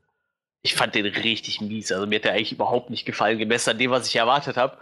Ich 0.63 0.75
fand 0.75 0.95
den 0.97 1.07
richtig 1.07 1.61
mies. 1.61 1.93
Also 1.93 2.07
mir 2.07 2.17
hat 2.17 2.25
der 2.25 2.33
eigentlich 2.33 2.53
überhaupt 2.53 2.91
nicht 2.91 3.07
gefallen, 3.07 3.39
gemessen 3.39 3.71
an 3.71 3.79
dem, 3.79 3.93
was 3.93 4.09
ich 4.09 4.17
erwartet 4.17 4.57
habe. 4.57 4.77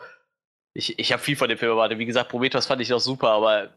Ich, 0.77 0.99
ich 0.99 1.13
habe 1.13 1.23
viel 1.23 1.37
von 1.37 1.49
dem 1.49 1.57
Film 1.57 1.73
erwartet. 1.73 1.99
Wie 1.99 2.07
gesagt, 2.07 2.29
Prometheus 2.29 2.67
fand 2.67 2.83
ich 2.83 2.93
auch 2.93 3.01
super, 3.01 3.31
aber 3.31 3.71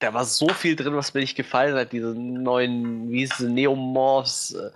da 0.00 0.12
war 0.12 0.24
so 0.24 0.48
viel 0.48 0.74
drin, 0.74 0.96
was 0.96 1.14
mir 1.14 1.20
nicht 1.20 1.36
gefallen 1.36 1.76
hat. 1.76 1.92
Diese 1.92 2.14
neuen, 2.14 3.10
wie 3.10 3.20
hieß 3.20 3.38
es, 3.38 3.40
Neomorphs. 3.40 4.54
Äh, 4.54 4.70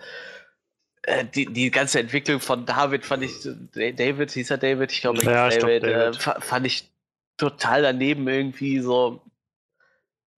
äh, 1.03 1.25
die, 1.25 1.47
die 1.47 1.71
ganze 1.71 1.99
Entwicklung 1.99 2.39
von 2.39 2.65
David 2.67 3.05
fand 3.05 3.25
ich, 3.25 3.33
David, 3.75 4.31
hieß 4.31 4.51
er 4.51 4.59
David? 4.59 4.93
Ich 4.93 5.01
glaube, 5.01 5.23
ja, 5.25 5.49
David, 5.49 5.83
David. 5.83 6.27
Äh, 6.27 6.41
fand 6.41 6.67
ich 6.67 6.89
total 7.37 7.83
daneben 7.83 8.29
irgendwie 8.29 8.79
so 8.79 9.21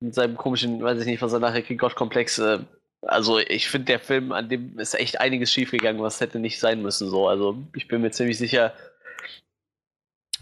mit 0.01 0.15
seinem 0.15 0.37
komischen, 0.37 0.83
weiß 0.83 1.01
ich 1.01 1.07
nicht, 1.07 1.21
was 1.21 1.33
er 1.33 1.41
nachher 1.41 1.63
kriegt, 1.63 1.81
Gottkomplex. 1.81 2.39
Äh, 2.39 2.61
also 3.03 3.39
ich 3.39 3.69
finde, 3.69 3.87
der 3.87 4.01
Film, 4.01 4.33
an 4.33 4.49
dem 4.49 4.79
ist 4.79 4.95
echt 4.95 5.21
einiges 5.21 5.53
schiefgegangen, 5.53 6.03
was 6.03 6.21
hätte 6.21 6.39
nicht 6.39 6.59
sein 6.59 6.81
müssen. 6.81 7.11
So. 7.11 7.29
Also 7.29 7.59
ich 7.75 7.87
bin 7.87 8.01
mir 8.01 8.11
ziemlich 8.11 8.39
sicher, 8.39 8.73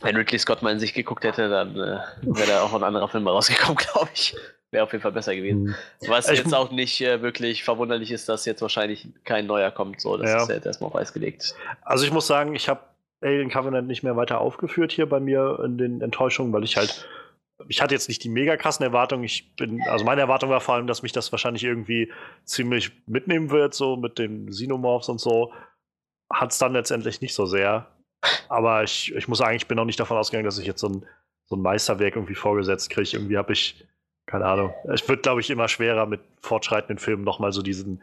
wenn 0.00 0.16
Ridley 0.16 0.38
Scott 0.38 0.62
mal 0.62 0.72
in 0.72 0.78
sich 0.78 0.94
geguckt 0.94 1.24
hätte, 1.24 1.48
dann 1.48 1.76
äh, 1.76 1.98
wäre 2.22 2.46
da 2.48 2.62
auch 2.62 2.74
ein 2.74 2.82
anderer 2.82 3.09
Film 3.09 3.26
rausgekommen, 3.26 3.76
glaube 3.92 4.09
ich. 4.14 4.37
Wäre 4.70 4.85
auf 4.85 4.92
jeden 4.92 5.02
Fall 5.02 5.12
besser 5.12 5.35
gewesen. 5.35 5.64
Mhm. 5.64 5.74
Was 6.09 6.28
ich 6.28 6.38
jetzt 6.38 6.54
auch 6.54 6.70
nicht 6.70 7.00
äh, 7.00 7.22
wirklich 7.22 7.62
verwunderlich 7.64 8.11
ist, 8.11 8.28
dass 8.28 8.44
jetzt 8.44 8.62
wahrscheinlich 8.62 9.09
kein 9.24 9.46
neuer 9.46 9.70
kommt. 9.70 10.00
So, 10.00 10.16
das 10.16 10.30
ja. 10.30 10.42
ist 10.42 10.48
jetzt 10.48 10.66
erstmal 10.66 10.88
auf 10.88 10.96
Eis 10.96 11.12
gelegt. 11.12 11.54
Also 11.82 12.04
ich 12.04 12.12
muss 12.12 12.26
sagen, 12.26 12.54
ich 12.54 12.68
habe 12.68 12.80
Alien 13.22 13.48
Covenant 13.48 13.87
nicht 13.87 14.02
mehr 14.02 14.16
weiter 14.16 14.40
aufgeführt 14.40 14.92
hier 14.92 15.09
bei 15.09 15.20
mir 15.20 15.61
in 15.64 15.78
den 15.78 16.00
Enttäuschungen, 16.00 16.52
weil 16.52 16.64
ich 16.64 16.76
halt 16.76 17.06
ich 17.68 17.80
hatte 17.80 17.94
jetzt 17.94 18.09
nicht 18.09 18.22
die 18.22 18.28
mega 18.28 18.56
krassen 18.56 18.85
Erwartungen. 18.85 19.24
Ich 19.24 19.54
bin, 19.56 19.80
also 19.88 20.04
meine 20.04 20.20
Erwartung 20.20 20.50
war 20.50 20.61
vor 20.61 20.74
allem, 20.74 20.87
dass 20.87 21.02
mich 21.02 21.12
das 21.12 21.32
wahrscheinlich 21.32 21.64
irgendwie 21.64 22.12
ziemlich 22.44 22.92
mitnehmen 23.06 23.50
wird, 23.50 23.74
so 23.74 23.96
mit 23.96 24.18
den 24.18 24.50
Xenomorphs 24.50 25.09
und 25.09 25.20
so. 25.20 25.52
Hat 26.30 26.52
es 26.52 26.59
dann 26.59 26.72
letztendlich 26.72 27.20
nicht 27.20 27.35
so 27.35 27.46
sehr. 27.46 27.87
Aber 28.48 28.82
ich, 28.82 29.14
ich 29.14 29.28
muss 29.28 29.38
sagen, 29.38 29.56
ich 29.56 29.66
bin 29.66 29.78
auch 29.78 29.84
nicht 29.84 30.00
davon 30.00 30.16
ausgegangen, 30.16 30.44
dass 30.44 30.58
ich 30.58 30.66
jetzt 30.66 30.80
so 30.80 30.88
ein, 30.88 31.06
so 31.46 31.56
ein 31.56 31.62
Meisterwerk 31.62 32.16
irgendwie 32.16 32.34
vorgesetzt 32.34 32.90
kriege. 32.90 33.10
Irgendwie 33.12 33.38
habe 33.38 33.52
ich, 33.52 33.86
keine 34.26 34.46
Ahnung. 34.46 34.74
Es 34.92 35.08
wird, 35.08 35.22
glaube 35.22 35.40
ich, 35.40 35.50
immer 35.50 35.68
schwerer 35.68 36.06
mit 36.06 36.20
fortschreitenden 36.40 36.98
Filmen 36.98 37.24
nochmal 37.24 37.52
so 37.52 37.62
diesen, 37.62 38.02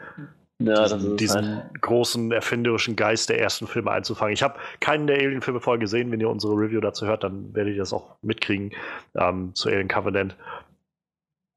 ja, 0.59 0.83
diesen, 0.83 1.17
diesen 1.17 1.55
halt. 1.57 1.81
großen 1.81 2.31
erfinderischen 2.31 2.95
Geist 2.95 3.29
der 3.29 3.39
ersten 3.39 3.67
Filme 3.67 3.91
einzufangen. 3.91 4.33
Ich 4.33 4.43
habe 4.43 4.59
keinen 4.79 5.07
der 5.07 5.17
Alien-Filme 5.17 5.59
vorher 5.59 5.79
gesehen. 5.79 6.11
Wenn 6.11 6.21
ihr 6.21 6.29
unsere 6.29 6.53
Review 6.53 6.79
dazu 6.79 7.05
hört, 7.05 7.23
dann 7.23 7.53
werdet 7.53 7.73
ihr 7.73 7.79
das 7.79 7.93
auch 7.93 8.15
mitkriegen 8.21 8.71
ähm, 9.15 9.53
zu 9.55 9.69
Alien 9.69 9.87
Covenant. 9.87 10.35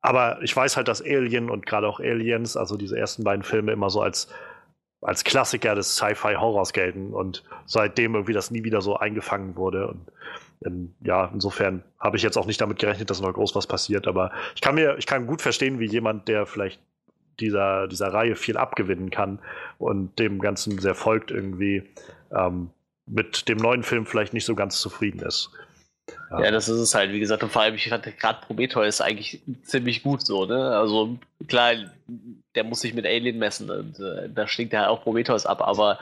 Aber 0.00 0.40
ich 0.42 0.55
weiß 0.55 0.76
halt, 0.76 0.88
dass 0.88 1.02
Alien 1.02 1.50
und 1.50 1.66
gerade 1.66 1.88
auch 1.88 1.98
Aliens, 1.98 2.57
also 2.57 2.76
diese 2.76 2.96
ersten 2.96 3.24
beiden 3.24 3.42
Filme, 3.42 3.72
immer 3.72 3.90
so 3.90 4.00
als, 4.00 4.29
als 5.07 5.23
Klassiker 5.23 5.77
des 5.77 5.95
Sci-Fi-Horrors 5.95 6.73
gelten 6.73 7.14
und 7.14 7.45
seitdem 7.64 8.14
irgendwie 8.14 8.33
das 8.33 8.51
nie 8.51 8.64
wieder 8.64 8.81
so 8.81 8.97
eingefangen 8.97 9.55
wurde. 9.55 9.87
Und 9.87 10.11
in, 10.62 10.97
ja, 11.01 11.31
insofern 11.33 11.85
habe 12.01 12.16
ich 12.16 12.25
jetzt 12.25 12.37
auch 12.37 12.47
nicht 12.47 12.61
damit 12.61 12.81
gerechnet, 12.81 13.09
dass 13.09 13.21
noch 13.21 13.33
groß 13.33 13.55
was 13.55 13.69
passiert. 13.69 14.09
Aber 14.09 14.33
ich 14.57 14.61
kann 14.61 14.75
mir, 14.75 14.99
ich 14.99 15.07
kann 15.07 15.29
gut 15.29 15.42
verstehen, 15.42 15.79
wie 15.79 15.87
jemand, 15.87 16.27
der 16.27 16.45
vielleicht 16.45 16.81
dieser, 17.38 17.87
dieser 17.87 18.12
Reihe 18.12 18.35
viel 18.35 18.57
abgewinnen 18.57 19.11
kann 19.11 19.38
und 19.79 20.19
dem 20.19 20.40
Ganzen 20.40 20.77
sehr 20.81 20.97
folgt 20.97 21.31
irgendwie, 21.31 21.85
ähm, 22.37 22.71
mit 23.07 23.49
dem 23.49 23.59
neuen 23.59 23.85
Film 23.85 24.07
vielleicht 24.07 24.35
nicht 24.35 24.45
so 24.45 24.57
ganz 24.57 24.81
zufrieden 24.81 25.21
ist. 25.21 25.53
Ja. 26.31 26.45
ja, 26.45 26.51
das 26.51 26.69
ist 26.69 26.79
es 26.79 26.95
halt, 26.95 27.12
wie 27.12 27.21
gesagt, 27.21 27.42
und 27.42 27.51
vor 27.51 27.62
allem, 27.62 27.75
ich 27.75 27.88
fand 27.88 28.05
gerade 28.19 28.40
Prometheus 28.47 29.01
eigentlich 29.01 29.40
ziemlich 29.62 30.03
gut 30.03 30.25
so, 30.25 30.45
ne? 30.45 30.77
Also 30.77 31.19
klar, 31.49 31.75
der 32.55 32.64
muss 32.64 32.81
sich 32.81 32.95
mit 32.95 33.07
Alien 33.07 33.38
messen 33.38 33.71
und 33.71 33.99
äh, 33.99 34.29
da 34.29 34.47
stinkt 34.47 34.73
er 34.73 34.90
auch 34.90 35.03
Prometheus 35.03 35.47
ab, 35.47 35.61
aber 35.61 35.99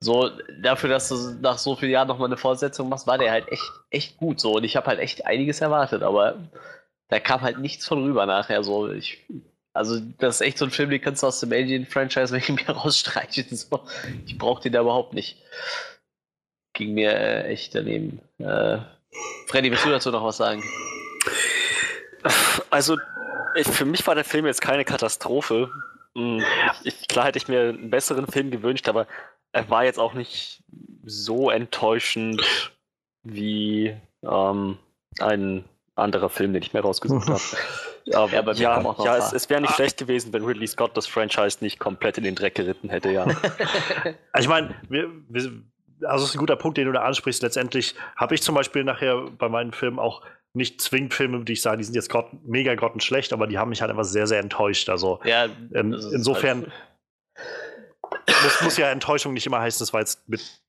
so 0.00 0.30
dafür, 0.60 0.90
dass 0.90 1.08
du 1.08 1.36
nach 1.40 1.58
so 1.58 1.76
vielen 1.76 1.92
Jahren 1.92 2.08
nochmal 2.08 2.28
eine 2.28 2.36
Fortsetzung 2.36 2.88
machst, 2.88 3.06
war 3.06 3.18
der 3.18 3.30
halt 3.30 3.50
echt, 3.50 3.70
echt 3.90 4.16
gut 4.16 4.40
so 4.40 4.56
und 4.56 4.64
ich 4.64 4.76
habe 4.76 4.86
halt 4.86 5.00
echt 5.00 5.26
einiges 5.26 5.60
erwartet, 5.60 6.02
aber 6.02 6.36
da 7.08 7.20
kam 7.20 7.42
halt 7.42 7.58
nichts 7.58 7.86
von 7.86 8.02
rüber 8.02 8.26
nachher 8.26 8.62
so. 8.64 8.90
Ich 8.90 9.24
also, 9.74 10.00
das 10.18 10.36
ist 10.36 10.46
echt 10.46 10.58
so 10.58 10.66
ein 10.66 10.70
Film, 10.70 10.90
den 10.90 11.00
kannst 11.00 11.22
du 11.22 11.26
aus 11.26 11.40
dem 11.40 11.52
Alien-Franchise 11.52 12.32
wegen 12.34 12.54
mir 12.54 12.70
rausstreichen. 12.70 13.54
So. 13.56 13.80
Ich 14.24 14.38
brauch 14.38 14.60
den 14.60 14.72
da 14.72 14.80
überhaupt 14.80 15.14
nicht. 15.14 15.36
Ging 16.74 16.94
mir 16.94 17.12
äh, 17.12 17.48
echt 17.48 17.74
daneben. 17.74 18.20
Äh, 18.38 18.78
Freddy, 19.46 19.70
willst 19.70 19.84
du 19.84 19.90
dazu 19.90 20.10
noch 20.10 20.24
was 20.24 20.36
sagen? 20.36 20.62
Also, 22.70 22.96
ich, 23.54 23.68
für 23.68 23.84
mich 23.84 24.06
war 24.06 24.14
der 24.14 24.24
Film 24.24 24.46
jetzt 24.46 24.60
keine 24.60 24.84
Katastrophe. 24.84 25.70
Hm, 26.16 26.42
ich, 26.82 27.08
klar 27.08 27.26
hätte 27.26 27.38
ich 27.38 27.48
mir 27.48 27.68
einen 27.68 27.90
besseren 27.90 28.26
Film 28.26 28.50
gewünscht, 28.50 28.88
aber 28.88 29.06
er 29.52 29.70
war 29.70 29.84
jetzt 29.84 29.98
auch 29.98 30.14
nicht 30.14 30.62
so 31.04 31.50
enttäuschend 31.50 32.42
wie 33.22 33.96
ähm, 34.22 34.78
ein 35.20 35.64
anderer 35.94 36.28
Film, 36.28 36.52
den 36.52 36.62
ich 36.62 36.72
mir 36.72 36.80
rausgesucht 36.80 37.28
habe. 37.28 37.40
Aber, 38.12 38.32
ja, 38.54 38.74
aber 38.74 38.94
ja, 38.98 39.04
ja 39.04 39.16
es, 39.16 39.32
es 39.32 39.48
wäre 39.48 39.60
nicht 39.60 39.70
ah. 39.70 39.74
schlecht 39.74 39.98
gewesen, 39.98 40.32
wenn 40.32 40.44
Ridley 40.44 40.66
Scott 40.66 40.96
das 40.96 41.06
Franchise 41.06 41.58
nicht 41.60 41.78
komplett 41.78 42.18
in 42.18 42.24
den 42.24 42.34
Dreck 42.34 42.54
geritten 42.54 42.88
hätte, 42.88 43.10
ja. 43.10 43.26
ich 44.38 44.48
meine, 44.48 44.74
wir, 44.88 45.10
wir, 45.28 45.62
also 46.04 46.24
das 46.24 46.30
ist 46.30 46.36
ein 46.36 46.38
guter 46.38 46.56
Punkt, 46.56 46.78
den 46.78 46.86
du 46.86 46.92
da 46.92 47.02
ansprichst. 47.02 47.42
Letztendlich 47.42 47.94
habe 48.16 48.34
ich 48.34 48.42
zum 48.42 48.54
Beispiel 48.54 48.84
nachher 48.84 49.28
bei 49.38 49.48
meinen 49.48 49.72
Filmen 49.72 49.98
auch 49.98 50.22
nicht 50.54 50.80
zwingend 50.80 51.14
Filme, 51.14 51.44
die 51.44 51.54
ich 51.54 51.62
sage, 51.62 51.78
die 51.78 51.84
sind 51.84 51.94
jetzt 51.94 52.08
grott, 52.08 52.28
mega 52.44 52.74
grottenschlecht, 52.74 53.32
aber 53.32 53.46
die 53.46 53.58
haben 53.58 53.70
mich 53.70 53.80
halt 53.80 53.90
einfach 53.90 54.04
sehr, 54.04 54.26
sehr 54.26 54.38
enttäuscht. 54.38 54.88
Also 54.88 55.20
ja, 55.24 55.46
ähm, 55.74 55.92
insofern 56.12 56.62
halt 56.62 56.72
muss, 58.44 58.60
muss 58.62 58.76
ja 58.76 58.90
Enttäuschung 58.90 59.34
nicht 59.34 59.46
immer 59.46 59.60
heißen, 59.60 59.80
das 59.80 59.92
war 59.92 60.00
jetzt 60.00 60.28
mit 60.28 60.60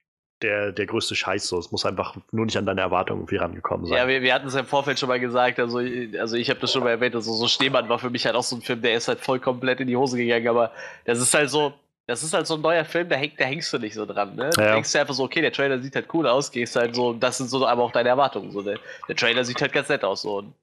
der, 0.42 0.72
der 0.72 0.86
größte 0.86 1.16
Scheiß 1.16 1.48
so. 1.48 1.58
Es 1.58 1.72
muss 1.72 1.86
einfach 1.86 2.16
nur 2.32 2.46
nicht 2.46 2.58
an 2.58 2.66
deine 2.66 2.82
Erwartungen 2.82 3.22
irgendwie 3.22 3.38
rangekommen 3.38 3.86
sein. 3.86 3.98
Ja, 3.98 4.08
wir, 4.08 4.22
wir 4.22 4.34
hatten 4.34 4.48
es 4.48 4.56
im 4.56 4.66
Vorfeld 4.66 5.00
schon 5.00 5.10
mal 5.10 5.20
gesagt, 5.20 5.60
also, 5.60 5.78
also 5.78 6.36
ich 6.36 6.50
habe 6.50 6.60
das 6.60 6.74
schon 6.74 6.84
mal 6.84 6.90
erwähnt, 6.90 7.16
also 7.16 7.34
so 7.34 7.48
Schneemann 7.48 7.88
war 7.88 8.00
für 8.00 8.10
mich 8.10 8.26
halt 8.26 8.36
auch 8.36 8.44
so 8.44 8.56
ein 8.56 8.62
Film, 8.62 8.82
der 8.82 8.96
ist 8.96 9.08
halt 9.08 9.20
voll 9.20 9.40
komplett 9.40 9.80
in 9.80 9.88
die 9.88 9.96
Hose 9.96 10.18
gegangen, 10.18 10.48
aber 10.48 10.72
das 11.06 11.20
ist 11.20 11.34
halt 11.34 11.50
so, 11.50 11.74
das 12.08 12.24
ist 12.24 12.34
halt 12.34 12.46
so 12.46 12.56
ein 12.56 12.62
neuer 12.62 12.86
Film, 12.86 13.10
da, 13.10 13.16
häng, 13.16 13.32
da 13.38 13.46
hängst 13.46 13.74
du 13.74 13.80
nicht 13.80 13.96
so 13.96 14.06
dran, 14.06 14.36
ne? 14.36 14.50
Da 14.56 14.66
ja. 14.66 14.74
denkst 14.74 14.92
du 14.92 15.00
einfach 15.00 15.14
so, 15.14 15.24
okay, 15.24 15.42
der 15.42 15.52
Trailer 15.52 15.80
sieht 15.80 15.96
halt 15.96 16.08
cool 16.14 16.28
aus, 16.28 16.52
gehst 16.52 16.76
halt 16.76 16.96
so, 16.96 17.14
das 17.14 17.38
sind 17.38 17.50
so 17.50 17.66
aber 17.66 17.84
auch 17.84 17.92
deine 17.92 18.10
Erwartungen, 18.10 18.52
so, 18.52 18.62
der, 18.62 18.80
der 19.08 19.16
Trailer 19.16 19.44
sieht 19.44 19.62
halt 19.62 19.74
ganz 19.74 19.90
nett 19.90 20.04
aus, 20.04 20.22
so. 20.22 20.38
Und 20.38 20.54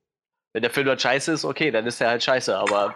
wenn 0.52 0.62
der 0.62 0.70
Film 0.70 0.86
halt 0.86 1.00
scheiße 1.00 1.32
ist, 1.32 1.44
okay, 1.44 1.70
dann 1.70 1.86
ist 1.86 2.00
er 2.00 2.10
halt 2.10 2.22
scheiße, 2.22 2.56
aber 2.56 2.94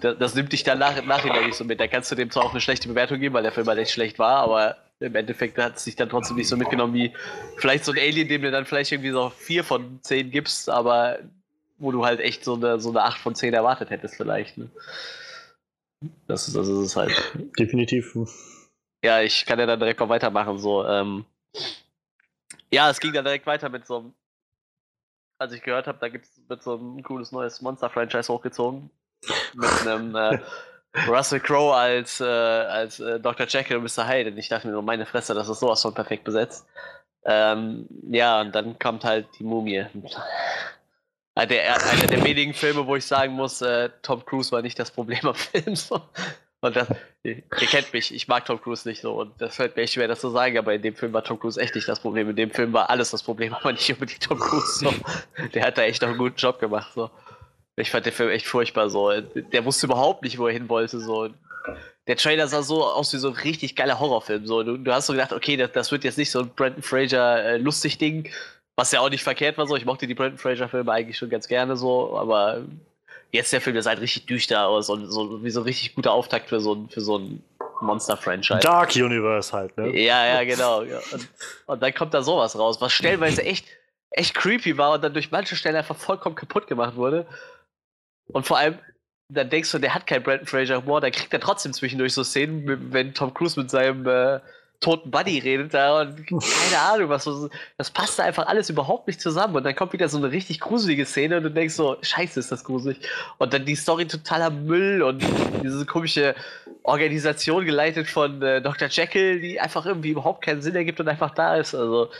das, 0.00 0.16
das 0.18 0.34
nimmt 0.34 0.52
dich 0.52 0.62
dann 0.62 0.78
nach, 0.78 0.96
im 0.96 1.06
Nachhinein 1.06 1.46
nicht 1.46 1.56
so 1.56 1.64
mit. 1.64 1.80
Da 1.80 1.88
kannst 1.88 2.10
du 2.10 2.14
dem 2.14 2.30
zwar 2.30 2.44
auch 2.44 2.52
eine 2.52 2.60
schlechte 2.60 2.88
Bewertung 2.88 3.18
geben, 3.18 3.34
weil 3.34 3.42
der 3.42 3.52
Film 3.52 3.66
halt 3.66 3.78
echt 3.78 3.90
schlecht 3.90 4.18
war, 4.18 4.36
aber 4.36 4.76
im 5.00 5.14
Endeffekt 5.14 5.58
hat 5.58 5.76
es 5.76 5.84
sich 5.84 5.96
dann 5.96 6.08
trotzdem 6.08 6.36
nicht 6.36 6.48
so 6.48 6.56
mitgenommen 6.56 6.94
wie 6.94 7.12
vielleicht 7.56 7.84
so 7.84 7.92
ein 7.92 7.98
Alien, 7.98 8.28
dem 8.28 8.42
du 8.42 8.50
dann 8.50 8.66
vielleicht 8.66 8.92
irgendwie 8.92 9.10
so 9.10 9.30
vier 9.30 9.64
von 9.64 9.98
zehn 10.02 10.30
gibst, 10.30 10.70
aber 10.70 11.18
wo 11.80 11.90
du 11.90 12.04
halt 12.04 12.20
echt 12.20 12.44
so 12.44 12.54
eine, 12.54 12.78
so 12.78 12.90
eine 12.90 13.02
8 13.02 13.18
von 13.18 13.34
10 13.34 13.54
erwartet 13.54 13.90
hättest, 13.90 14.14
vielleicht. 14.14 14.58
Ne? 14.58 14.68
Das, 16.26 16.48
ist, 16.48 16.56
das 16.56 16.68
ist 16.68 16.78
es 16.78 16.96
halt. 16.96 17.12
Definitiv. 17.58 18.16
Ja, 19.04 19.20
ich 19.20 19.44
kann 19.44 19.58
ja 19.58 19.66
dann 19.66 19.80
direkt 19.80 20.00
auch 20.00 20.08
weitermachen. 20.08 20.58
So, 20.58 20.86
ähm, 20.86 21.24
ja, 22.72 22.90
es 22.90 23.00
ging 23.00 23.12
dann 23.12 23.24
direkt 23.24 23.46
weiter 23.46 23.68
mit 23.68 23.86
so 23.86 23.98
einem. 23.98 24.14
Als 25.38 25.52
ich 25.52 25.62
gehört 25.62 25.86
habe, 25.86 25.98
da 25.98 26.08
gibt 26.08 26.26
es 26.26 26.42
mit 26.48 26.62
so 26.62 26.76
ein 26.76 27.02
cooles 27.02 27.32
neues 27.32 27.62
Monster-Franchise 27.62 28.30
hochgezogen. 28.32 28.90
Mit 29.54 29.80
einem 29.86 30.14
äh, 30.14 30.38
Russell 31.08 31.40
Crowe 31.40 31.74
als, 31.74 32.20
äh, 32.20 32.24
als 32.24 33.00
äh, 33.00 33.18
Dr. 33.20 33.46
Jekyll 33.46 33.78
und 33.78 33.84
Mr. 33.84 34.06
Hyde. 34.06 34.30
Und 34.30 34.38
ich 34.38 34.48
dachte 34.48 34.66
mir 34.66 34.74
nur, 34.74 34.82
meine 34.82 35.06
Fresse, 35.06 35.34
das 35.34 35.48
ist 35.48 35.60
sowas 35.60 35.80
von 35.80 35.94
perfekt 35.94 36.24
besetzt. 36.24 36.66
Ähm, 37.24 37.86
ja, 38.10 38.40
und 38.40 38.54
dann 38.54 38.78
kommt 38.78 39.04
halt 39.04 39.28
die 39.38 39.44
Mumie. 39.44 39.86
Der, 41.36 41.90
einer 41.90 42.06
der 42.06 42.24
wenigen 42.24 42.52
Filme, 42.52 42.86
wo 42.86 42.96
ich 42.96 43.06
sagen 43.06 43.32
muss, 43.32 43.62
äh, 43.62 43.88
Tom 44.02 44.24
Cruise 44.26 44.52
war 44.52 44.62
nicht 44.62 44.78
das 44.78 44.90
Problem 44.90 45.26
am 45.26 45.34
Film. 45.34 45.74
So. 45.74 46.02
Und 46.62 46.76
das, 46.76 46.88
ihr, 47.22 47.42
kennt 47.50 47.92
mich, 47.94 48.14
ich 48.14 48.28
mag 48.28 48.44
Tom 48.44 48.60
Cruise 48.60 48.86
nicht 48.86 49.00
so 49.00 49.18
und 49.18 49.32
das 49.40 49.56
fällt 49.56 49.76
mir 49.76 49.82
echt 49.82 49.94
schwer, 49.94 50.08
das 50.08 50.20
zu 50.20 50.28
sagen, 50.28 50.58
aber 50.58 50.74
in 50.74 50.82
dem 50.82 50.94
Film 50.94 51.12
war 51.14 51.24
Tom 51.24 51.40
Cruise 51.40 51.58
echt 51.58 51.74
nicht 51.74 51.88
das 51.88 52.00
Problem. 52.00 52.28
In 52.28 52.36
dem 52.36 52.50
Film 52.50 52.72
war 52.74 52.90
alles 52.90 53.10
das 53.10 53.22
Problem, 53.22 53.54
aber 53.54 53.72
nicht 53.72 53.90
unbedingt 53.90 54.22
Tom 54.22 54.38
Cruise. 54.38 54.78
So. 54.78 54.92
Der 55.54 55.64
hat 55.64 55.78
da 55.78 55.82
echt 55.82 56.02
noch 56.02 56.10
einen 56.10 56.18
guten 56.18 56.36
Job 56.36 56.60
gemacht. 56.60 56.92
So. 56.94 57.10
Ich 57.76 57.90
fand 57.90 58.04
den 58.04 58.12
Film 58.12 58.28
echt 58.28 58.46
furchtbar 58.46 58.90
so. 58.90 59.10
Der 59.20 59.64
wusste 59.64 59.86
überhaupt 59.86 60.22
nicht, 60.22 60.38
wo 60.38 60.48
er 60.48 60.52
hin 60.52 60.68
wollte. 60.68 61.00
So. 61.00 61.30
Der 62.06 62.16
Trailer 62.16 62.46
sah 62.46 62.62
so 62.62 62.84
aus 62.84 63.12
wie 63.14 63.18
so 63.18 63.28
ein 63.28 63.34
richtig 63.34 63.74
geiler 63.74 63.98
Horrorfilm. 63.98 64.46
So. 64.46 64.62
Du, 64.62 64.76
du 64.76 64.92
hast 64.92 65.06
so 65.06 65.14
gedacht, 65.14 65.32
okay, 65.32 65.56
das, 65.56 65.72
das 65.72 65.90
wird 65.92 66.04
jetzt 66.04 66.18
nicht 66.18 66.30
so 66.30 66.40
ein 66.40 66.50
Brandon 66.54 66.82
Fraser 66.82 67.42
äh, 67.42 67.56
lustig 67.56 67.96
Ding, 67.96 68.30
was 68.80 68.92
ja 68.92 69.00
auch 69.00 69.10
nicht 69.10 69.22
verkehrt 69.22 69.58
war. 69.58 69.66
So. 69.66 69.76
Ich 69.76 69.84
mochte 69.84 70.06
die 70.06 70.14
Brandon 70.14 70.38
Fraser 70.38 70.68
Filme 70.68 70.90
eigentlich 70.90 71.18
schon 71.18 71.28
ganz 71.28 71.46
gerne 71.48 71.76
so, 71.76 72.16
aber 72.18 72.62
jetzt 73.30 73.52
der 73.52 73.60
Film, 73.60 73.74
der 73.74 73.82
sah 73.82 73.90
halt 73.90 74.00
richtig 74.00 74.24
düster 74.24 74.66
aus 74.66 74.88
und 74.88 75.06
so, 75.06 75.44
wie 75.44 75.50
so 75.50 75.60
ein 75.60 75.64
richtig 75.64 75.94
guter 75.94 76.12
Auftakt 76.12 76.48
für 76.48 76.60
so, 76.60 76.88
für 76.88 77.02
so 77.02 77.18
ein 77.18 77.44
Monster-Franchise. 77.82 78.60
Dark 78.60 78.96
Universe 78.96 79.52
halt, 79.52 79.76
ne? 79.76 79.94
Ja, 79.98 80.26
ja, 80.26 80.44
genau. 80.44 80.82
Ja. 80.82 80.98
Und, 81.12 81.28
und, 81.66 81.82
dann 81.82 81.94
kommt 81.94 82.14
da 82.14 82.22
sowas 82.22 82.58
raus, 82.58 82.80
was 82.80 82.92
stellenweise 82.92 83.42
echt, 83.42 83.66
echt 84.10 84.34
creepy 84.34 84.78
war 84.78 84.92
und 84.92 85.04
dann 85.04 85.12
durch 85.12 85.30
manche 85.30 85.56
Stellen 85.56 85.76
einfach 85.76 85.96
vollkommen 85.96 86.34
kaputt 86.34 86.66
gemacht 86.66 86.96
wurde. 86.96 87.26
Und 88.28 88.46
vor 88.46 88.56
allem, 88.56 88.78
dann 89.28 89.50
denkst 89.50 89.70
du, 89.72 89.78
der 89.78 89.94
hat 89.94 90.06
keinen 90.06 90.22
Brandon 90.22 90.46
Fraser 90.46 90.78
Humor, 90.78 91.02
dann 91.02 91.12
kriegt 91.12 91.32
er 91.34 91.40
trotzdem 91.40 91.74
zwischendurch 91.74 92.14
so 92.14 92.24
Szenen, 92.24 92.92
wenn 92.92 93.12
Tom 93.12 93.34
Cruise 93.34 93.60
mit 93.60 93.70
seinem 93.70 94.06
äh, 94.06 94.40
toten 94.80 95.10
Buddy 95.10 95.38
redet 95.38 95.74
da 95.74 96.00
und 96.00 96.26
keine 96.26 96.82
Ahnung, 96.92 97.08
was 97.10 97.24
so. 97.24 97.50
Das 97.76 97.90
passt 97.90 98.18
da 98.18 98.24
einfach 98.24 98.46
alles 98.46 98.70
überhaupt 98.70 99.06
nicht 99.06 99.20
zusammen. 99.20 99.56
Und 99.56 99.64
dann 99.64 99.76
kommt 99.76 99.92
wieder 99.92 100.08
so 100.08 100.16
eine 100.16 100.32
richtig 100.32 100.58
gruselige 100.60 101.04
Szene 101.04 101.36
und 101.36 101.42
du 101.42 101.50
denkst 101.50 101.74
so, 101.74 101.96
scheiße, 102.00 102.40
ist 102.40 102.50
das 102.50 102.64
gruselig. 102.64 102.98
Und 103.38 103.52
dann 103.52 103.66
die 103.66 103.76
Story 103.76 104.06
totaler 104.06 104.50
Müll 104.50 105.02
und 105.02 105.22
diese 105.62 105.84
komische 105.84 106.34
Organisation 106.82 107.66
geleitet 107.66 108.08
von 108.08 108.40
äh, 108.42 108.62
Dr. 108.62 108.88
Jekyll, 108.88 109.40
die 109.40 109.60
einfach 109.60 109.84
irgendwie 109.84 110.10
überhaupt 110.10 110.42
keinen 110.42 110.62
Sinn 110.62 110.74
ergibt 110.74 110.98
und 110.98 111.08
einfach 111.08 111.30
da 111.30 111.56
ist. 111.56 111.74
Also, 111.74 112.10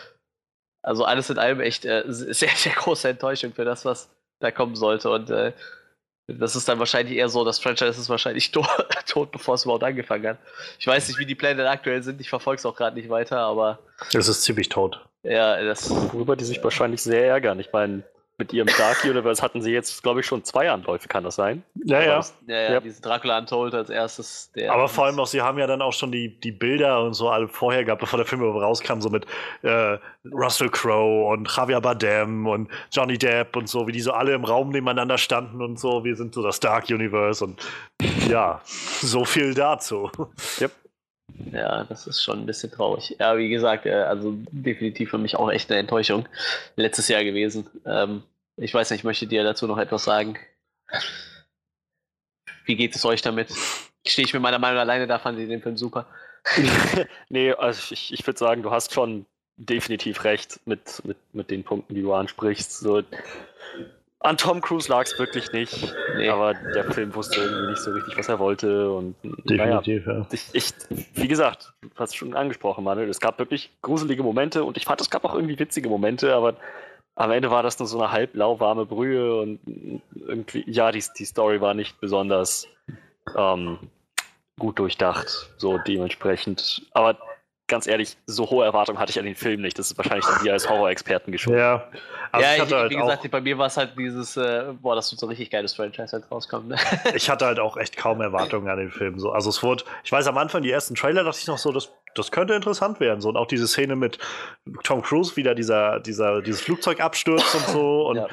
also 0.82 1.04
alles 1.04 1.30
in 1.30 1.38
allem 1.38 1.60
echt 1.60 1.86
äh, 1.86 2.04
sehr, 2.06 2.50
sehr 2.50 2.72
große 2.74 3.08
Enttäuschung 3.08 3.54
für 3.54 3.64
das, 3.64 3.86
was 3.86 4.10
da 4.38 4.50
kommen 4.50 4.76
sollte. 4.76 5.10
Und 5.10 5.30
äh, 5.30 5.52
das 6.38 6.56
ist 6.56 6.68
dann 6.68 6.78
wahrscheinlich 6.78 7.16
eher 7.16 7.28
so, 7.28 7.44
das 7.44 7.58
Franchise 7.58 8.00
ist 8.00 8.08
wahrscheinlich 8.08 8.50
tot, 8.52 8.68
tot, 9.06 9.32
bevor 9.32 9.54
es 9.54 9.64
überhaupt 9.64 9.84
angefangen 9.84 10.26
hat. 10.26 10.38
Ich 10.78 10.86
weiß 10.86 11.08
nicht, 11.08 11.18
wie 11.18 11.26
die 11.26 11.34
Pläne 11.34 11.68
aktuell 11.68 12.02
sind, 12.02 12.20
ich 12.20 12.28
verfolge 12.28 12.58
es 12.58 12.66
auch 12.66 12.76
gerade 12.76 12.96
nicht 12.96 13.08
weiter, 13.08 13.38
aber. 13.38 13.78
Es 14.12 14.28
ist 14.28 14.42
ziemlich 14.42 14.68
tot. 14.68 15.04
Ja, 15.22 15.62
das. 15.62 15.90
Worüber 15.90 16.36
die 16.36 16.44
sich 16.44 16.62
wahrscheinlich 16.64 17.02
sehr 17.02 17.26
ärgern. 17.26 17.60
Ich 17.60 17.72
meine, 17.72 18.02
mit 18.40 18.52
ihrem 18.52 18.66
Dark 18.76 19.04
Universe 19.04 19.40
hatten 19.40 19.62
sie 19.62 19.70
jetzt, 19.70 20.02
glaube 20.02 20.20
ich, 20.20 20.26
schon 20.26 20.42
zwei 20.42 20.70
Anläufe, 20.70 21.06
kann 21.06 21.22
das 21.22 21.36
sein? 21.36 21.62
Ja, 21.84 22.00
ja. 22.00 22.16
Das, 22.16 22.34
ja, 22.48 22.56
ja, 22.56 22.72
ja. 22.72 22.80
Diese 22.80 23.00
Dracula 23.00 23.38
Untold 23.38 23.74
als 23.74 23.90
erstes. 23.90 24.50
Aber 24.68 24.88
vor 24.88 25.04
allem 25.04 25.20
auch, 25.20 25.26
sie 25.26 25.42
haben 25.42 25.58
ja 25.58 25.68
dann 25.68 25.82
auch 25.82 25.92
schon 25.92 26.10
die, 26.10 26.40
die 26.40 26.50
Bilder 26.50 27.02
und 27.04 27.14
so 27.14 27.28
alle 27.28 27.46
vorher 27.46 27.84
gehabt, 27.84 28.00
bevor 28.00 28.16
der 28.16 28.26
Film 28.26 28.42
rauskam, 28.42 29.00
so 29.00 29.10
mit 29.10 29.26
äh, 29.62 29.98
Russell 30.32 30.70
Crowe 30.70 31.26
und 31.32 31.48
Javier 31.54 31.80
Bardem 31.80 32.46
und 32.46 32.70
Johnny 32.90 33.18
Depp 33.18 33.54
und 33.56 33.68
so, 33.68 33.86
wie 33.86 33.92
die 33.92 34.00
so 34.00 34.12
alle 34.12 34.34
im 34.34 34.44
Raum 34.44 34.70
nebeneinander 34.70 35.18
standen 35.18 35.62
und 35.62 35.78
so. 35.78 36.02
Wir 36.02 36.16
sind 36.16 36.34
so 36.34 36.42
das 36.42 36.58
Dark 36.58 36.88
Universe 36.88 37.44
und 37.44 37.60
ja, 38.28 38.60
so 38.64 39.24
viel 39.24 39.54
dazu. 39.54 40.10
Yep. 40.60 40.72
Ja, 41.52 41.84
das 41.84 42.06
ist 42.06 42.22
schon 42.22 42.40
ein 42.40 42.46
bisschen 42.46 42.70
traurig. 42.70 43.16
Ja, 43.18 43.36
wie 43.36 43.48
gesagt, 43.48 43.86
äh, 43.86 43.92
also 43.92 44.34
definitiv 44.50 45.10
für 45.10 45.18
mich 45.18 45.36
auch 45.36 45.50
echt 45.50 45.70
eine 45.70 45.80
Enttäuschung 45.80 46.26
letztes 46.76 47.08
Jahr 47.08 47.24
gewesen. 47.24 47.66
Ähm, 47.86 48.22
ich 48.60 48.74
weiß 48.74 48.90
nicht, 48.90 49.04
möchte 49.04 49.26
dir 49.26 49.42
dazu 49.42 49.66
noch 49.66 49.78
etwas 49.78 50.04
sagen? 50.04 50.38
Wie 52.66 52.76
geht 52.76 52.94
es 52.94 53.04
euch 53.04 53.22
damit? 53.22 53.52
Stehe 54.06 54.26
ich 54.26 54.34
mit 54.34 54.42
meiner 54.42 54.58
Meinung 54.58 54.78
alleine 54.78 55.06
da, 55.06 55.18
fand 55.18 55.38
ich 55.38 55.48
den 55.48 55.62
Film 55.62 55.76
super. 55.76 56.06
nee, 57.28 57.52
also 57.52 57.92
ich, 57.92 58.12
ich 58.12 58.26
würde 58.26 58.38
sagen, 58.38 58.62
du 58.62 58.70
hast 58.70 58.92
schon 58.92 59.26
definitiv 59.56 60.24
recht 60.24 60.60
mit, 60.66 61.02
mit, 61.04 61.16
mit 61.32 61.50
den 61.50 61.64
Punkten, 61.64 61.94
die 61.94 62.02
du 62.02 62.12
ansprichst. 62.12 62.80
So, 62.80 63.02
an 64.20 64.36
Tom 64.36 64.60
Cruise 64.60 64.90
lag 64.90 65.04
es 65.04 65.18
wirklich 65.18 65.50
nicht, 65.52 65.94
nee. 66.16 66.28
aber 66.28 66.54
der 66.54 66.84
Film 66.92 67.14
wusste 67.14 67.40
irgendwie 67.40 67.70
nicht 67.70 67.82
so 67.82 67.90
richtig, 67.92 68.16
was 68.16 68.28
er 68.28 68.38
wollte. 68.38 68.90
Und 68.92 69.16
Definitiv, 69.22 70.06
naja, 70.06 70.20
ja. 70.20 70.26
Ich, 70.32 70.48
ich, 70.52 70.72
wie 71.14 71.28
gesagt, 71.28 71.72
du 71.80 71.88
hast 71.96 72.10
es 72.10 72.16
schon 72.16 72.34
angesprochen, 72.34 72.84
Manuel, 72.84 73.08
es 73.08 73.20
gab 73.20 73.38
wirklich 73.38 73.70
gruselige 73.80 74.22
Momente 74.22 74.64
und 74.64 74.76
ich 74.76 74.84
fand, 74.84 75.00
es 75.00 75.10
gab 75.10 75.24
auch 75.24 75.34
irgendwie 75.34 75.58
witzige 75.58 75.88
Momente, 75.88 76.34
aber 76.34 76.56
am 77.14 77.30
Ende 77.30 77.50
war 77.50 77.62
das 77.62 77.78
nur 77.78 77.88
so 77.88 78.00
eine 78.00 78.12
halb 78.12 78.34
lauwarme 78.34 78.86
Brühe 78.86 79.40
und 79.40 79.60
irgendwie, 80.14 80.64
ja, 80.66 80.90
die, 80.92 81.04
die 81.18 81.24
Story 81.24 81.60
war 81.60 81.74
nicht 81.74 82.00
besonders 82.00 82.66
ähm, 83.36 83.78
gut 84.58 84.78
durchdacht, 84.78 85.50
so 85.56 85.78
dementsprechend. 85.78 86.82
Aber 86.92 87.18
ganz 87.70 87.86
ehrlich, 87.86 88.18
so 88.26 88.50
hohe 88.50 88.64
Erwartungen 88.64 88.98
hatte 88.98 89.10
ich 89.10 89.18
an 89.18 89.24
den 89.24 89.34
Film 89.34 89.62
nicht. 89.62 89.78
Das 89.78 89.90
ist 89.90 89.96
wahrscheinlich 89.96 90.26
dann 90.26 90.42
dir 90.42 90.52
als 90.52 90.68
Horror-Experten 90.68 91.32
geschuldet. 91.32 91.60
Ja, 91.60 91.88
also 92.32 92.46
ja 92.46 92.56
ich, 92.56 92.68
ich 92.68 92.74
halt 92.74 92.90
wie 92.90 92.96
gesagt, 92.96 93.30
bei 93.30 93.40
mir 93.40 93.56
war 93.56 93.68
es 93.68 93.76
halt 93.76 93.92
dieses, 93.96 94.36
äh, 94.36 94.74
boah, 94.82 94.94
das 94.94 95.10
wird 95.10 95.20
so 95.20 95.26
ein 95.26 95.30
richtig 95.30 95.50
geiles 95.50 95.74
Franchise 95.74 96.12
halt 96.12 96.30
rauskommt. 96.30 96.68
Ne? 96.68 96.76
ich 97.14 97.30
hatte 97.30 97.46
halt 97.46 97.58
auch 97.58 97.76
echt 97.78 97.96
kaum 97.96 98.20
Erwartungen 98.20 98.68
an 98.68 98.78
den 98.78 98.90
Film. 98.90 99.18
So. 99.18 99.30
Also 99.32 99.48
es 99.48 99.62
wurde, 99.62 99.84
ich 100.04 100.12
weiß 100.12 100.26
am 100.26 100.36
Anfang, 100.36 100.62
die 100.62 100.70
ersten 100.70 100.94
Trailer 100.94 101.24
dachte 101.24 101.38
ich 101.40 101.46
noch 101.46 101.58
so, 101.58 101.72
das, 101.72 101.90
das 102.14 102.30
könnte 102.30 102.54
interessant 102.54 103.00
werden. 103.00 103.20
So. 103.20 103.28
Und 103.28 103.36
auch 103.36 103.46
diese 103.46 103.68
Szene 103.68 103.96
mit 103.96 104.18
Tom 104.82 105.02
Cruise, 105.02 105.36
wieder 105.36 105.54
dieser, 105.54 106.00
dieser, 106.00 106.42
dieses 106.42 106.60
Flugzeug 106.60 107.00
abstürzt 107.00 107.54
und 107.54 107.66
so. 107.66 108.06
Und, 108.08 108.16
ja. 108.16 108.28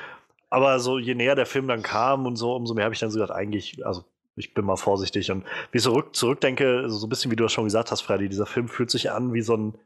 Aber 0.49 0.79
so, 0.79 0.97
je 0.97 1.13
näher 1.13 1.35
der 1.35 1.45
Film 1.45 1.67
dann 1.67 1.83
kam 1.83 2.25
und 2.25 2.37
so, 2.37 2.55
umso 2.55 2.73
mehr 2.73 2.85
habe 2.85 2.93
ich 2.93 3.01
dann 3.01 3.11
so 3.11 3.19
gedacht, 3.19 3.35
eigentlich, 3.35 3.85
also 3.85 4.05
ich 4.37 4.53
bin 4.53 4.63
mal 4.63 4.77
vorsichtig. 4.77 5.29
Und 5.29 5.43
wie 5.71 5.77
ich 5.77 5.83
zurück, 5.83 6.15
zurückdenke, 6.15 6.89
so 6.89 7.05
ein 7.05 7.09
bisschen 7.09 7.31
wie 7.31 7.35
du 7.35 7.43
das 7.43 7.51
schon 7.51 7.65
gesagt 7.65 7.91
hast, 7.91 8.01
Freddy, 8.01 8.29
dieser 8.29 8.45
Film 8.45 8.69
fühlt 8.69 8.89
sich 8.89 9.11
an 9.11 9.33
wie 9.33 9.41
so 9.41 9.57
ein, 9.57 9.77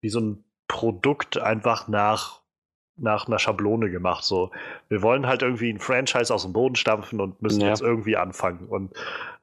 wie 0.00 0.08
so 0.08 0.20
ein 0.20 0.44
Produkt 0.68 1.36
einfach 1.36 1.86
nach 1.88 2.41
nach 2.96 3.26
einer 3.26 3.38
Schablone 3.38 3.90
gemacht. 3.90 4.24
So, 4.24 4.50
wir 4.88 5.02
wollen 5.02 5.26
halt 5.26 5.42
irgendwie 5.42 5.70
ein 5.70 5.78
Franchise 5.78 6.32
aus 6.32 6.42
dem 6.42 6.52
Boden 6.52 6.76
stampfen 6.76 7.20
und 7.20 7.40
müssen 7.40 7.60
ja. 7.60 7.68
jetzt 7.68 7.80
irgendwie 7.80 8.16
anfangen. 8.16 8.66
Und 8.68 8.92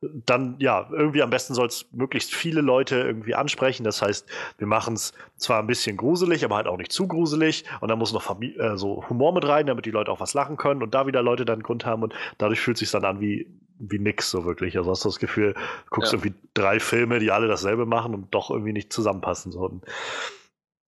dann, 0.02 0.56
ja, 0.60 0.88
irgendwie 0.92 1.22
am 1.22 1.30
besten 1.30 1.54
soll 1.54 1.68
es 1.68 1.86
möglichst 1.92 2.34
viele 2.34 2.62
Leute 2.62 2.96
irgendwie 2.96 3.36
ansprechen. 3.36 3.84
Das 3.84 4.02
heißt, 4.02 4.28
wir 4.58 4.68
machen 4.68 4.94
es 4.94 5.14
zwar 5.36 5.60
ein 5.60 5.68
bisschen 5.68 5.98
gruselig, 5.98 6.46
aber 6.46 6.56
halt 6.56 6.68
auch 6.68 6.78
nicht 6.78 6.92
zu 6.92 7.08
gruselig. 7.08 7.66
Und 7.82 7.90
dann 7.90 8.00
muss 8.00 8.14
noch 8.14 8.22
Famili 8.22 8.58
äh, 8.58 8.78
so 8.78 9.04
Humor 9.10 9.34
mit 9.34 9.46
rein, 9.48 9.66
damit 9.66 9.86
die 9.86 9.92
Leute 9.92 10.12
auch 10.12 10.20
was 10.20 10.34
lachen 10.34 10.58
können 10.58 10.84
und 10.84 10.94
da 10.94 11.08
wieder 11.08 11.22
Leute 11.22 11.44
dann 11.44 11.56
einen 11.56 11.64
Grund 11.64 11.86
haben. 11.86 12.04
Und 12.04 12.14
dadurch 12.38 12.62
fühlt 12.62 12.78
es 12.78 12.80
sich 12.80 12.92
dann 12.92 13.04
an 13.04 13.20
wie, 13.20 13.48
wie 13.80 14.00
nix 14.00 14.30
so 14.30 14.46
wirklich. 14.46 14.78
Also 14.78 14.92
hast 14.92 15.04
du 15.04 15.10
das 15.10 15.20
Gefühl, 15.20 15.54
du 15.54 15.90
guckst 15.90 16.14
ja. 16.14 16.20
irgendwie 16.20 16.36
drei 16.54 16.80
Filme, 16.80 17.20
die 17.20 17.32
alle 17.32 17.48
dasselbe 17.48 17.86
machen 17.86 18.14
und 18.14 18.34
doch 18.34 18.52
irgendwie 18.52 18.74
nicht 18.74 18.94
zusammenpassen. 18.94 19.52
So. 19.52 19.82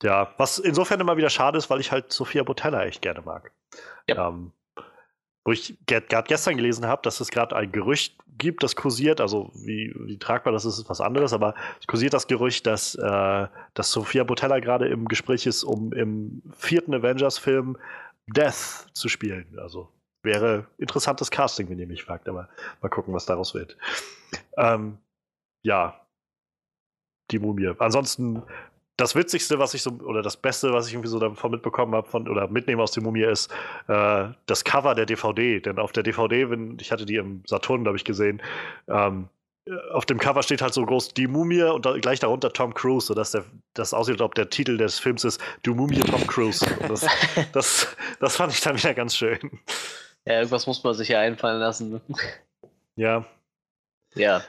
Ja, 0.02 0.34
was 0.38 0.58
insofern 0.60 1.00
immer 1.00 1.18
wieder 1.18 1.30
schade 1.30 1.58
ist, 1.58 1.70
weil 1.70 1.80
ich 1.80 1.92
halt 1.92 2.12
Sophia 2.12 2.44
Botella 2.44 2.84
echt 2.86 3.02
gerne 3.02 3.22
mag. 3.22 3.52
Ja. 4.08 4.28
Ähm, 4.28 4.52
wo 5.44 5.52
ich 5.52 5.78
gerade 5.88 6.28
gestern 6.28 6.56
gelesen 6.56 6.86
habe, 6.86 7.02
dass 7.02 7.20
es 7.20 7.30
gerade 7.30 7.56
ein 7.56 7.72
Gerücht 7.72 8.18
gibt, 8.38 8.64
das 8.64 8.76
kursiert, 8.76 9.20
also 9.22 9.52
wie, 9.56 9.94
wie 10.06 10.18
tragbar 10.18 10.54
das 10.54 10.66
ist, 10.66 10.78
ist 10.78 10.90
was 10.90 11.02
anderes, 11.02 11.34
aber 11.34 11.56
es 11.80 11.88
kursiert 11.88 12.14
das 12.14 12.28
Gerücht, 12.28 12.68
dass, 12.68 12.96
äh, 12.96 13.48
dass 13.74 13.92
Sophia 13.92 14.24
Botella 14.24 14.60
gerade 14.60 14.88
im 14.88 15.08
Gespräch 15.08 15.46
ist, 15.46 15.64
um 15.64 15.94
im 15.94 16.44
vierten 16.56 16.94
Avengers-Film 16.94 17.78
Death 18.28 18.88
zu 18.94 19.10
spielen. 19.10 19.58
Also 19.60 19.90
wäre 20.24 20.68
interessantes 20.78 21.32
Casting, 21.32 21.70
wenn 21.70 21.80
ihr 21.80 21.88
mich 21.88 22.04
fragt, 22.04 22.30
aber 22.30 22.50
mal 22.82 22.90
gucken, 22.90 23.14
was 23.14 23.26
daraus 23.26 23.54
wird. 23.54 23.78
Ähm, 24.58 25.00
ja, 25.64 26.06
die 27.32 27.40
Mumie. 27.40 27.74
Ansonsten 27.80 28.44
das 28.97 29.15
Witzigste, 29.15 29.58
was 29.60 29.73
ich 29.73 29.82
so, 29.82 29.91
oder 30.04 30.21
das 30.21 30.38
Beste, 30.38 30.73
was 30.73 30.88
ich 30.88 30.93
irgendwie 30.93 31.10
so 31.10 31.19
davon 31.19 31.51
mitbekommen 31.51 31.95
habe, 31.95 32.08
von, 32.08 32.27
oder 32.27 32.47
mitnehme 32.47 32.84
aus 32.84 32.91
der 32.91 33.04
Mumie, 33.04 33.23
ist 33.23 33.51
äh, 33.88 34.27
das 34.45 34.63
Cover 34.63 34.95
der 34.95 35.06
DVD. 35.06 35.60
Denn 35.60 35.80
auf 35.80 35.91
der 35.91 36.04
DVD, 36.04 36.49
wenn, 36.49 36.77
ich 36.80 36.91
hatte 36.91 37.06
die 37.06 37.15
im 37.15 37.43
Saturn, 37.47 37.84
glaube 37.84 37.97
ich, 37.97 38.06
gesehen, 38.06 38.41
ähm, 38.88 39.30
äh, 39.65 39.75
auf 39.91 40.06
dem 40.06 40.19
Cover 40.19 40.43
steht 40.43 40.62
halt 40.62 40.73
so 40.73 40.86
groß 40.86 41.13
die 41.13 41.27
Mumie 41.27 41.63
und 41.63 41.86
da, 41.86 41.97
gleich 41.97 42.19
darunter 42.19 42.51
Tom 42.54 42.73
Cruise, 42.73 43.08
sodass 43.08 43.32
der, 43.32 43.45
das 43.73 43.93
aussieht, 43.93 44.15
als 44.15 44.21
ob 44.21 44.36
der 44.36 44.49
Titel 44.49 44.77
des 44.77 44.99
Films 44.99 45.23
ist 45.23 45.41
Du 45.63 45.73
Mumie 45.73 45.99
Tom 45.99 46.25
Cruise. 46.27 46.65
Das, 46.88 47.06
das, 47.54 47.95
das 48.19 48.36
fand 48.36 48.54
ich 48.54 48.62
dann 48.62 48.77
wieder 48.77 48.93
ganz 48.93 49.15
schön. 49.15 49.39
Ja, 50.25 50.36
irgendwas 50.36 50.67
muss 50.67 50.84
man 50.84 50.93
sich 50.93 51.10
ja 51.10 51.19
einfallen 51.19 51.60
lassen. 51.60 52.01
Ja. 52.95 53.25
Ja. 54.15 54.43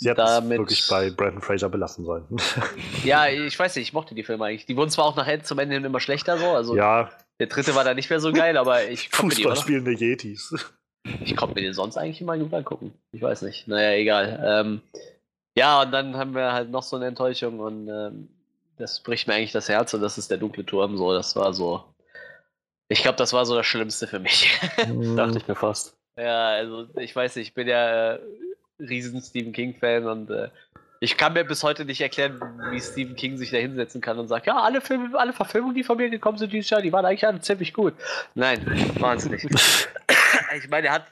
Sie 0.00 0.08
hätten 0.08 0.20
es 0.20 0.48
wirklich 0.48 0.86
bei 0.88 1.10
Brandon 1.10 1.42
Fraser 1.42 1.68
belassen 1.68 2.04
sollen. 2.04 2.24
ja, 3.04 3.26
ich 3.26 3.58
weiß 3.58 3.74
nicht, 3.74 3.88
ich 3.88 3.92
mochte 3.92 4.14
die 4.14 4.22
Filme 4.22 4.44
eigentlich. 4.44 4.64
Die 4.64 4.76
wurden 4.76 4.90
zwar 4.90 5.06
auch 5.06 5.16
nachher 5.16 5.42
zum 5.42 5.58
Ende 5.58 5.76
immer 5.76 5.98
schlechter 5.98 6.38
so. 6.38 6.46
Also 6.46 6.76
ja. 6.76 7.10
Der 7.40 7.48
dritte 7.48 7.74
war 7.74 7.84
da 7.84 7.94
nicht 7.94 8.08
mehr 8.08 8.20
so 8.20 8.32
geil, 8.32 8.56
aber 8.56 8.88
ich 8.88 9.10
konnte 9.10 9.36
Fußball 9.36 9.56
spielende 9.56 9.92
Yetis. 9.92 10.54
Ich 11.24 11.36
konnte 11.36 11.56
mir 11.56 11.62
den 11.62 11.72
sonst 11.72 11.96
eigentlich 11.96 12.20
immer 12.20 12.38
gut 12.38 12.54
angucken. 12.54 12.92
Ich 13.12 13.22
weiß 13.22 13.42
nicht. 13.42 13.66
Naja, 13.66 13.92
egal. 13.96 14.40
Ähm, 14.44 14.82
ja, 15.56 15.82
und 15.82 15.90
dann 15.90 16.16
haben 16.16 16.34
wir 16.34 16.52
halt 16.52 16.70
noch 16.70 16.84
so 16.84 16.96
eine 16.96 17.06
Enttäuschung 17.06 17.58
und 17.58 17.88
ähm, 17.88 18.28
das 18.76 19.00
bricht 19.00 19.26
mir 19.26 19.34
eigentlich 19.34 19.52
das 19.52 19.68
Herz 19.68 19.94
und 19.94 20.00
das 20.00 20.18
ist 20.18 20.30
der 20.30 20.38
dunkle 20.38 20.64
Turm. 20.64 20.96
So, 20.96 21.12
das 21.12 21.34
war 21.34 21.52
so. 21.52 21.82
Ich 22.88 23.02
glaube, 23.02 23.16
das 23.16 23.32
war 23.32 23.44
so 23.46 23.56
das 23.56 23.66
Schlimmste 23.66 24.06
für 24.06 24.20
mich. 24.20 24.60
Dachte 25.16 25.38
ich 25.38 25.48
mir 25.48 25.56
fast. 25.56 25.96
Ja, 26.16 26.50
also 26.50 26.86
ich 26.96 27.14
weiß 27.14 27.36
nicht, 27.36 27.48
ich 27.48 27.54
bin 27.54 27.66
ja 27.66 28.14
äh, 28.14 28.20
riesen 28.78 29.20
Stephen 29.20 29.52
King-Fan 29.52 30.06
und 30.06 30.30
äh, 30.30 30.48
ich 31.00 31.16
kann 31.16 31.32
mir 31.32 31.44
bis 31.44 31.62
heute 31.62 31.84
nicht 31.84 32.00
erklären, 32.00 32.40
wie 32.70 32.80
Stephen 32.80 33.14
King 33.14 33.36
sich 33.36 33.50
da 33.50 33.56
hinsetzen 33.56 34.00
kann 34.00 34.18
und 34.18 34.28
sagt, 34.28 34.46
ja, 34.46 34.56
alle 34.60 34.80
Filme, 34.80 35.16
alle 35.18 35.32
Verfilmungen, 35.32 35.74
die 35.74 35.84
von 35.84 35.96
mir 35.96 36.10
gekommen 36.10 36.38
sind 36.38 36.52
dieses 36.52 36.70
Jahr, 36.70 36.82
die 36.82 36.92
waren 36.92 37.04
eigentlich 37.04 37.26
alle 37.26 37.40
ziemlich 37.40 37.72
gut. 37.72 37.94
Nein, 38.34 38.64
waren 38.98 39.18
nicht. 39.30 39.44
ich 40.56 40.68
meine, 40.68 40.88
er 40.88 40.94
hat, 40.94 41.06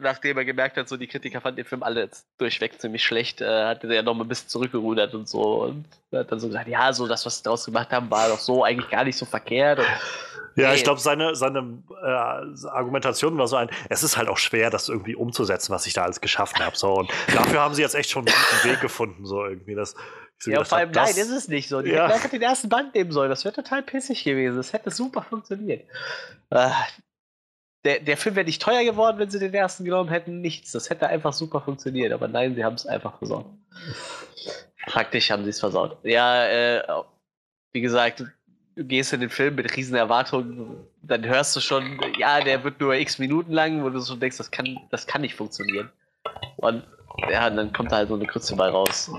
nachdem 0.00 0.38
er 0.38 0.44
gemerkt 0.44 0.76
hat, 0.76 0.88
so 0.88 0.96
die 0.96 1.08
Kritiker 1.08 1.40
fanden 1.40 1.56
den 1.56 1.64
Film 1.64 1.82
alle 1.82 2.08
durchweg 2.38 2.80
ziemlich 2.80 3.02
schlecht, 3.02 3.40
äh, 3.40 3.64
hat 3.64 3.82
er 3.82 3.92
ja 3.92 4.02
noch 4.02 4.14
mal 4.14 4.24
ein 4.24 4.28
bisschen 4.28 4.48
zurückgerudert 4.48 5.14
und 5.14 5.28
so 5.28 5.64
und 5.64 5.84
hat 6.12 6.30
dann 6.30 6.38
so 6.38 6.46
gesagt, 6.46 6.68
ja, 6.68 6.92
so 6.92 7.08
das, 7.08 7.26
was 7.26 7.38
sie 7.38 7.42
daraus 7.42 7.64
gemacht 7.64 7.90
haben, 7.90 8.10
war 8.10 8.28
doch 8.28 8.38
so 8.38 8.62
eigentlich 8.62 8.90
gar 8.90 9.02
nicht 9.02 9.16
so 9.16 9.26
verkehrt. 9.26 9.80
Und 9.80 9.86
Ja, 10.58 10.74
ich 10.74 10.82
glaube, 10.82 11.00
seine, 11.00 11.34
seine 11.36 11.82
äh, 12.02 12.68
Argumentation 12.68 13.38
war 13.38 13.46
so 13.46 13.56
ein, 13.56 13.70
es 13.88 14.02
ist 14.02 14.16
halt 14.16 14.28
auch 14.28 14.38
schwer, 14.38 14.70
das 14.70 14.88
irgendwie 14.88 15.14
umzusetzen, 15.14 15.72
was 15.72 15.86
ich 15.86 15.94
da 15.94 16.02
alles 16.02 16.20
geschaffen 16.20 16.64
habe. 16.64 16.76
So, 16.76 16.94
und 16.94 17.10
dafür 17.32 17.60
haben 17.60 17.74
sie 17.74 17.82
jetzt 17.82 17.94
echt 17.94 18.10
schon 18.10 18.26
einen 18.26 18.72
Weg 18.72 18.80
gefunden, 18.80 19.24
so 19.24 19.44
irgendwie. 19.44 19.74
Das, 19.74 19.94
so 20.38 20.50
ja, 20.50 20.64
vor 20.64 20.78
allem, 20.78 20.88
hab, 20.88 20.96
nein, 20.96 21.16
ist 21.16 21.30
es 21.30 21.48
nicht 21.48 21.68
so. 21.68 21.82
Die 21.82 21.90
ja. 21.90 22.08
hätten 22.08 22.30
den 22.30 22.42
ersten 22.42 22.68
Band 22.68 22.94
nehmen 22.94 23.12
sollen. 23.12 23.30
Das 23.30 23.44
wäre 23.44 23.54
total 23.54 23.82
pissig 23.82 24.24
gewesen. 24.24 24.56
Das 24.56 24.72
hätte 24.72 24.90
super 24.90 25.22
funktioniert. 25.22 25.86
Äh, 26.50 26.70
der, 27.84 28.00
der 28.00 28.16
Film 28.16 28.36
wäre 28.36 28.46
nicht 28.46 28.60
teuer 28.60 28.84
geworden, 28.84 29.18
wenn 29.18 29.30
sie 29.30 29.38
den 29.38 29.54
ersten 29.54 29.84
genommen 29.84 30.10
hätten. 30.10 30.40
Nichts. 30.40 30.72
Das 30.72 30.90
hätte 30.90 31.08
einfach 31.08 31.32
super 31.32 31.60
funktioniert. 31.60 32.12
Aber 32.12 32.28
nein, 32.28 32.54
sie 32.54 32.64
haben 32.64 32.74
es 32.74 32.86
einfach 32.86 33.18
versaut. 33.18 33.46
Praktisch 34.86 35.30
haben 35.30 35.44
sie 35.44 35.50
es 35.50 35.60
versaut. 35.60 35.98
Ja, 36.04 36.46
äh, 36.46 36.82
wie 37.72 37.80
gesagt, 37.80 38.24
gehst 38.84 39.12
in 39.12 39.20
den 39.20 39.30
Film 39.30 39.56
mit 39.56 39.76
riesen 39.76 39.96
Erwartungen, 39.96 40.86
dann 41.02 41.24
hörst 41.24 41.56
du 41.56 41.60
schon, 41.60 42.00
ja, 42.18 42.40
der 42.40 42.62
wird 42.64 42.80
nur 42.80 42.94
x 42.94 43.18
Minuten 43.18 43.52
lang, 43.52 43.82
wo 43.82 43.90
du 43.90 43.98
so 43.98 44.14
denkst, 44.14 44.38
das 44.38 44.50
kann, 44.50 44.78
das 44.90 45.06
kann 45.06 45.22
nicht 45.22 45.34
funktionieren. 45.34 45.90
Und 46.56 46.84
ja, 47.30 47.50
dann 47.50 47.72
kommt 47.72 47.92
da 47.92 47.96
halt 47.96 48.08
so 48.08 48.14
eine 48.14 48.26
Krütze 48.26 48.54
bei 48.56 48.68
raus. 48.68 49.10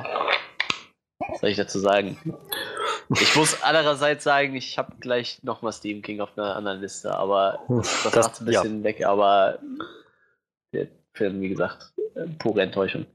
Was 1.27 1.41
soll 1.41 1.49
ich 1.49 1.57
dazu 1.57 1.79
sagen? 1.79 2.17
Ich 3.19 3.35
muss 3.35 3.61
andererseits 3.63 4.23
sagen, 4.23 4.55
ich 4.55 4.77
habe 4.77 4.93
gleich 4.99 5.43
nochmal 5.43 5.73
Stephen 5.73 6.01
King 6.01 6.21
auf 6.21 6.37
einer 6.37 6.55
anderen 6.55 6.79
Liste, 6.79 7.13
aber 7.13 7.59
das, 7.67 8.03
das, 8.03 8.11
das 8.13 8.25
macht 8.27 8.41
ein 8.41 8.45
bisschen 8.45 8.77
ja. 8.79 8.83
weg, 8.83 9.05
aber 9.05 9.59
der 10.73 10.87
Film, 11.13 11.41
wie 11.41 11.49
gesagt, 11.49 11.91
äh, 12.15 12.27
pure 12.37 12.61
Enttäuschung. 12.61 13.05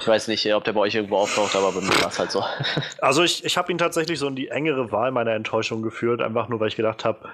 Ich 0.00 0.08
weiß 0.08 0.28
nicht, 0.28 0.52
ob 0.54 0.64
der 0.64 0.72
bei 0.72 0.80
euch 0.80 0.94
irgendwo 0.94 1.18
auftaucht, 1.18 1.54
aber 1.54 1.72
bei 1.72 1.80
mir 1.80 2.00
war 2.00 2.08
es 2.08 2.18
halt 2.18 2.30
so. 2.30 2.44
Also 3.00 3.22
ich, 3.22 3.44
ich 3.44 3.56
habe 3.56 3.70
ihn 3.70 3.78
tatsächlich 3.78 4.18
so 4.18 4.26
in 4.26 4.34
die 4.34 4.48
engere 4.48 4.90
Wahl 4.90 5.12
meiner 5.12 5.32
Enttäuschung 5.32 5.82
geführt, 5.82 6.20
einfach 6.20 6.48
nur, 6.48 6.58
weil 6.58 6.68
ich 6.68 6.76
gedacht 6.76 7.04
habe, 7.04 7.28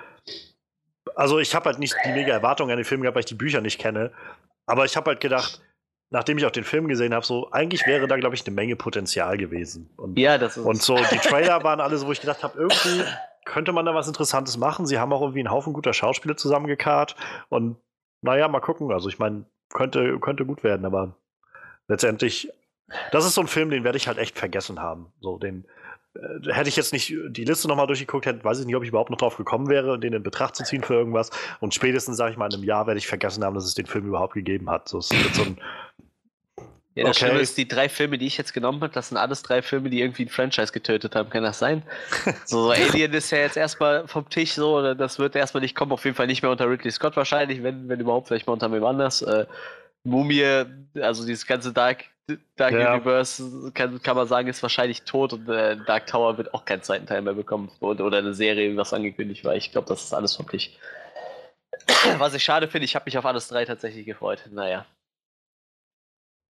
also 1.15 1.39
ich 1.39 1.55
habe 1.55 1.67
halt 1.67 1.79
nicht 1.79 1.97
die 2.05 2.13
mega 2.13 2.33
Erwartungen 2.33 2.71
an 2.71 2.77
den 2.77 2.85
Film 2.85 3.01
gehabt, 3.01 3.15
weil 3.15 3.21
ich 3.21 3.27
die 3.27 3.35
Bücher 3.35 3.61
nicht 3.61 3.81
kenne, 3.81 4.13
aber 4.67 4.85
ich 4.85 4.97
habe 4.97 5.11
halt 5.11 5.21
gedacht, 5.21 5.63
nachdem 6.11 6.39
ich 6.39 6.45
auch 6.45 6.51
den 6.51 6.65
Film 6.65 6.89
gesehen 6.89 7.15
habe, 7.15 7.25
so 7.25 7.51
eigentlich 7.51 7.87
wäre 7.87 8.07
da, 8.07 8.17
glaube 8.17 8.35
ich, 8.35 8.47
eine 8.47 8.55
Menge 8.55 8.77
Potenzial 8.77 9.39
gewesen. 9.39 9.91
Und, 9.97 10.19
ja, 10.19 10.39
das 10.39 10.57
ist 10.57 10.65
Und 10.65 10.83
so, 10.83 10.97
die 10.97 11.19
Trailer 11.19 11.65
waren 11.65 11.81
alle 11.81 11.97
so, 11.97 12.07
wo 12.07 12.13
ich 12.13 12.21
gedacht 12.21 12.43
habe, 12.43 12.59
irgendwie 12.59 13.05
könnte 13.45 13.73
man 13.73 13.87
da 13.87 13.95
was 13.95 14.07
Interessantes 14.07 14.57
machen. 14.59 14.87
Sie 14.87 14.99
haben 14.99 15.13
auch 15.13 15.23
irgendwie 15.23 15.41
einen 15.41 15.51
Haufen 15.51 15.73
guter 15.73 15.93
Schauspieler 15.93 16.37
zusammengekarrt 16.37 17.17
und 17.49 17.77
naja, 18.23 18.49
mal 18.49 18.61
gucken. 18.61 18.93
Also 18.93 19.09
ich 19.09 19.19
meine, 19.19 19.47
könnte, 19.73 20.19
könnte 20.21 20.45
gut 20.45 20.63
werden, 20.63 20.85
aber 20.85 21.17
letztendlich, 21.91 22.51
das 23.13 23.27
ist 23.27 23.35
so 23.35 23.43
ein 23.43 23.49
Film, 23.49 23.71
den 23.71 23.85
werde 23.85 23.99
ich 23.99 24.09
halt 24.09 24.17
echt 24.17 24.39
vergessen 24.39 24.81
haben. 24.81 25.13
So, 25.21 25.39
den 25.39 25.67
äh, 26.15 26.53
hätte 26.53 26.69
ich 26.69 26.77
jetzt 26.77 26.93
nicht 26.93 27.13
die 27.29 27.45
Liste 27.45 27.69
nochmal 27.69 27.89
durchgeguckt, 27.89 28.27
hätte, 28.27 28.43
weiß 28.45 28.61
ich 28.61 28.67
nicht, 28.67 28.77
ob 28.77 28.85
ich 28.85 28.89
überhaupt 28.89 29.11
noch 29.11 29.19
drauf 29.19 29.37
gekommen 29.37 29.69
wäre, 29.69 29.99
den 29.99 30.13
in 30.13 30.23
Betracht 30.23 30.57
zu 30.57 30.65
ziehen 30.65 30.85
für 30.85 30.95
irgendwas. 30.95 31.31
Und 31.59 31.75
spätestens, 31.75 32.17
sage 32.17 32.31
ich 32.31 32.39
mal, 32.39 32.47
in 32.47 32.55
einem 32.55 32.65
Jahr 32.65 32.87
werde 32.87 32.99
ich 32.99 33.09
vergessen 33.09 33.45
haben, 33.45 33.55
dass 33.55 33.65
es 33.65 33.75
den 33.75 33.87
Film 33.87 34.07
überhaupt 34.07 34.35
gegeben 34.35 34.71
hat. 34.71 34.89
So, 34.89 34.99
es 34.99 35.11
wird 35.11 35.35
so 35.35 35.43
ein 35.43 35.61
ja, 36.95 37.05
das 37.05 37.17
okay. 37.17 37.27
Schlimme 37.27 37.41
ist, 37.41 37.59
die 37.59 37.67
drei 37.67 37.89
Filme, 37.89 38.19
die 38.19 38.27
ich 38.27 38.39
jetzt 38.39 38.55
genommen 38.55 38.81
habe, 38.83 38.93
das 38.93 39.09
sind 39.09 39.19
alles 39.19 39.43
drei 39.43 39.61
Filme, 39.61 39.91
die 39.91 40.01
irgendwie 40.01 40.27
ein 40.27 40.29
Franchise 40.29 40.73
getötet 40.73 41.17
haben. 41.17 41.29
Kann 41.29 41.43
das 41.43 41.59
sein? 41.59 41.83
so, 42.45 42.67
so 42.67 42.71
Alien 42.71 43.13
ist 43.15 43.33
ja 43.33 43.39
jetzt 43.39 43.57
erstmal 43.57 44.07
vom 44.07 44.29
Tisch 44.29 44.53
so, 44.53 44.95
das 44.95 45.19
wird 45.19 45.35
erstmal 45.35 45.61
nicht 45.61 45.75
kommen, 45.75 45.91
auf 45.91 46.05
jeden 46.05 46.17
Fall 46.17 46.29
nicht 46.29 46.43
mehr 46.43 46.53
unter 46.53 46.71
Ridley 46.71 46.93
Scott 46.93 47.17
wahrscheinlich, 47.17 47.65
wenn, 47.65 47.89
wenn 47.89 47.99
überhaupt, 47.99 48.29
vielleicht 48.29 48.47
mal 48.47 48.53
unter 48.53 48.71
wem 48.71 48.85
anders. 48.85 49.23
Äh, 49.23 49.47
Mumie, 50.05 50.65
also 51.01 51.27
dieses 51.27 51.47
ganze 51.47 51.73
Dark, 51.73 52.05
Dark 52.57 52.73
ja. 52.73 52.95
Universe, 52.95 53.73
kann, 53.75 54.01
kann 54.03 54.17
man 54.17 54.27
sagen, 54.27 54.49
ist 54.49 54.63
wahrscheinlich 54.63 55.03
tot 55.03 55.33
und 55.33 55.49
äh, 55.49 55.77
Dark 55.87 56.07
Tower 56.07 56.39
wird 56.39 56.55
auch 56.55 56.65
keinen 56.65 56.83
zweiten 56.83 57.07
Teil 57.07 57.23
mehr 57.23 57.35
bekommen. 57.35 57.71
Oder, 57.81 58.05
oder 58.05 58.19
eine 58.19 58.35
Serie, 58.35 58.77
was 58.77 58.93
angekündigt 58.93 59.45
war. 59.45 59.57
Ich 59.57 59.73
glaube, 59.73 59.89
das 59.89 60.05
ist 60.05 60.15
alles 60.15 60.39
wirklich. 60.39 60.79
Was 62.19 62.35
ich 62.35 62.45
schade 62.45 62.69
finde, 62.69 62.85
ich 62.85 62.95
habe 62.95 63.07
mich 63.07 63.17
auf 63.17 63.25
alles 63.25 63.49
drei 63.49 63.65
tatsächlich 63.65 64.05
gefreut. 64.05 64.43
Naja. 64.51 64.87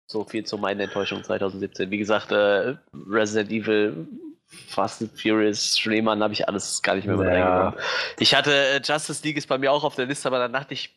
So 0.08 0.24
viel 0.24 0.46
zu 0.46 0.58
meiner 0.58 0.84
Enttäuschung 0.84 1.24
2017. 1.24 1.90
Wie 1.90 1.98
gesagt, 1.98 2.32
äh, 2.32 2.76
Resident 2.94 3.52
Evil, 3.52 4.08
Fast 4.46 5.02
and 5.02 5.20
Furious, 5.20 5.78
Schneemann 5.80 6.22
habe 6.22 6.34
ich 6.34 6.48
alles 6.48 6.82
gar 6.82 6.96
nicht 6.96 7.08
mehr 7.08 7.18
mit 7.18 7.28
ja. 7.28 7.34
reingenommen. 7.34 7.80
Ich 8.20 8.36
hatte 8.36 8.54
äh, 8.54 8.82
Justice 8.84 9.24
League 9.24 9.38
ist 9.38 9.48
bei 9.48 9.58
mir 9.58 9.72
auch 9.72 9.84
auf 9.84 9.96
der 9.96 10.06
Liste, 10.06 10.28
aber 10.28 10.40
dann 10.40 10.54
dachte 10.54 10.76
ich, 10.76 10.96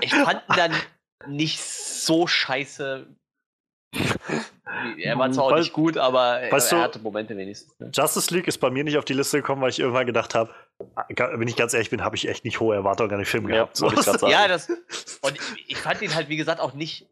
ich 0.00 0.14
fand 0.14 0.42
ihn 0.48 0.56
dann 0.56 0.74
nicht 1.26 1.60
so 1.60 2.26
scheiße. 2.26 3.06
Er 4.98 5.18
war 5.18 5.30
zwar 5.32 5.44
auch 5.44 5.56
nicht 5.56 5.72
gut, 5.72 5.98
aber 5.98 6.40
er, 6.40 6.50
weißt 6.50 6.72
er 6.72 6.80
hatte 6.80 6.98
Momente 6.98 7.36
wenigstens. 7.36 7.78
Ne? 7.78 7.90
Justice 7.94 8.34
League 8.34 8.48
ist 8.48 8.58
bei 8.58 8.70
mir 8.70 8.84
nicht 8.84 8.96
auf 8.96 9.04
die 9.04 9.12
Liste 9.12 9.38
gekommen, 9.38 9.60
weil 9.60 9.70
ich 9.70 9.78
irgendwann 9.78 10.06
gedacht 10.06 10.34
habe, 10.34 10.52
wenn 11.08 11.46
ich 11.46 11.56
ganz 11.56 11.74
ehrlich 11.74 11.90
bin, 11.90 12.02
habe 12.02 12.16
ich 12.16 12.28
echt 12.28 12.44
nicht 12.44 12.58
hohe 12.58 12.74
Erwartungen 12.74 13.12
an 13.12 13.18
den 13.18 13.26
Film 13.26 13.46
gehabt. 13.46 13.78
Ja, 13.78 13.90
so. 14.18 14.28
ja 14.28 14.48
das, 14.48 14.68
und 15.20 15.38
ich 15.66 15.76
fand 15.76 16.00
ihn 16.02 16.14
halt, 16.14 16.28
wie 16.28 16.36
gesagt, 16.36 16.60
auch 16.60 16.72
nicht 16.72 17.06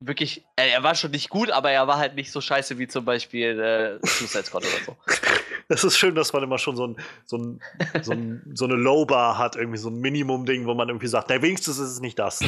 wirklich, 0.00 0.44
er 0.56 0.82
war 0.82 0.94
schon 0.94 1.10
nicht 1.10 1.28
gut, 1.28 1.50
aber 1.50 1.70
er 1.70 1.86
war 1.86 1.98
halt 1.98 2.14
nicht 2.14 2.30
so 2.30 2.40
scheiße 2.40 2.78
wie 2.78 2.86
zum 2.86 3.04
Beispiel 3.04 3.58
äh, 3.60 4.06
Suicide 4.06 4.44
Squad 4.44 4.64
oder 4.64 4.84
so. 4.84 4.96
Es 5.68 5.84
ist 5.84 5.96
schön, 5.96 6.14
dass 6.14 6.32
man 6.32 6.42
immer 6.42 6.58
schon 6.58 6.76
so, 6.76 6.86
ein, 6.86 6.96
so, 7.24 7.38
ein, 7.38 7.60
so, 8.02 8.12
ein, 8.12 8.42
so 8.54 8.64
eine 8.64 8.74
Low-Bar 8.74 9.38
hat, 9.38 9.56
irgendwie 9.56 9.78
so 9.78 9.88
ein 9.88 9.96
Minimum-Ding, 9.96 10.66
wo 10.66 10.74
man 10.74 10.88
irgendwie 10.88 11.06
sagt, 11.06 11.30
na, 11.30 11.40
wenigstens 11.40 11.78
ist 11.78 11.90
es 11.90 12.00
nicht 12.00 12.18
das. 12.18 12.40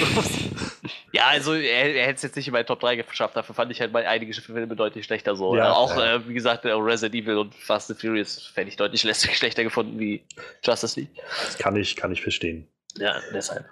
ja, 1.13 1.25
also 1.27 1.55
er, 1.55 1.95
er 1.95 2.07
hätte 2.07 2.17
es 2.17 2.23
jetzt 2.23 2.37
nicht 2.37 2.47
in 2.47 2.53
meine 2.53 2.67
Top 2.67 2.81
3 2.81 2.97
geschafft, 2.97 3.37
dafür 3.37 3.55
fand 3.55 3.71
ich 3.73 3.81
halt 3.81 3.93
meine 3.93 4.09
einige 4.09 4.33
Filme 4.35 4.77
deutlich 4.77 5.05
schlechter 5.05 5.37
so. 5.37 5.57
Ja, 5.57 5.73
auch, 5.73 5.97
ja. 5.97 6.17
Äh, 6.17 6.29
wie 6.29 6.35
gesagt, 6.35 6.65
Resident 6.65 7.15
Evil 7.15 7.39
und 7.39 7.55
Fast 7.55 7.91
and 7.91 8.01
Furious 8.01 8.47
fände 8.47 8.71
ich 8.71 8.77
deutlich 8.77 9.01
schlechter 9.01 9.65
gefunden 9.65 9.99
wie 9.99 10.25
Justice 10.65 11.01
League. 11.01 11.11
Das 11.45 11.59
kann 11.59 11.77
ich, 11.77 11.97
kann 11.97 12.13
ich 12.13 12.23
verstehen. 12.23 12.69
Ja, 12.99 13.21
deshalb. 13.33 13.67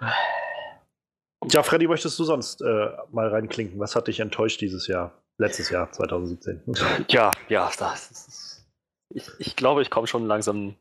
Ja, 1.51 1.63
Freddy, 1.63 1.87
möchtest 1.87 2.17
du 2.17 2.23
sonst 2.23 2.61
äh, 2.61 2.65
mal 3.11 3.27
reinklinken? 3.27 3.79
Was 3.79 3.95
hat 3.95 4.07
dich 4.07 4.19
enttäuscht 4.19 4.61
dieses 4.61 4.87
Jahr? 4.87 5.13
Letztes 5.37 5.69
Jahr, 5.69 5.91
2017. 5.91 6.61
Ja, 7.09 7.29
ja, 7.49 7.69
das 7.77 8.11
ist, 8.11 8.54
ich, 9.09 9.27
ich 9.39 9.55
glaube, 9.55 9.81
ich 9.81 9.89
komme 9.89 10.07
schon 10.07 10.25
langsam 10.27 10.75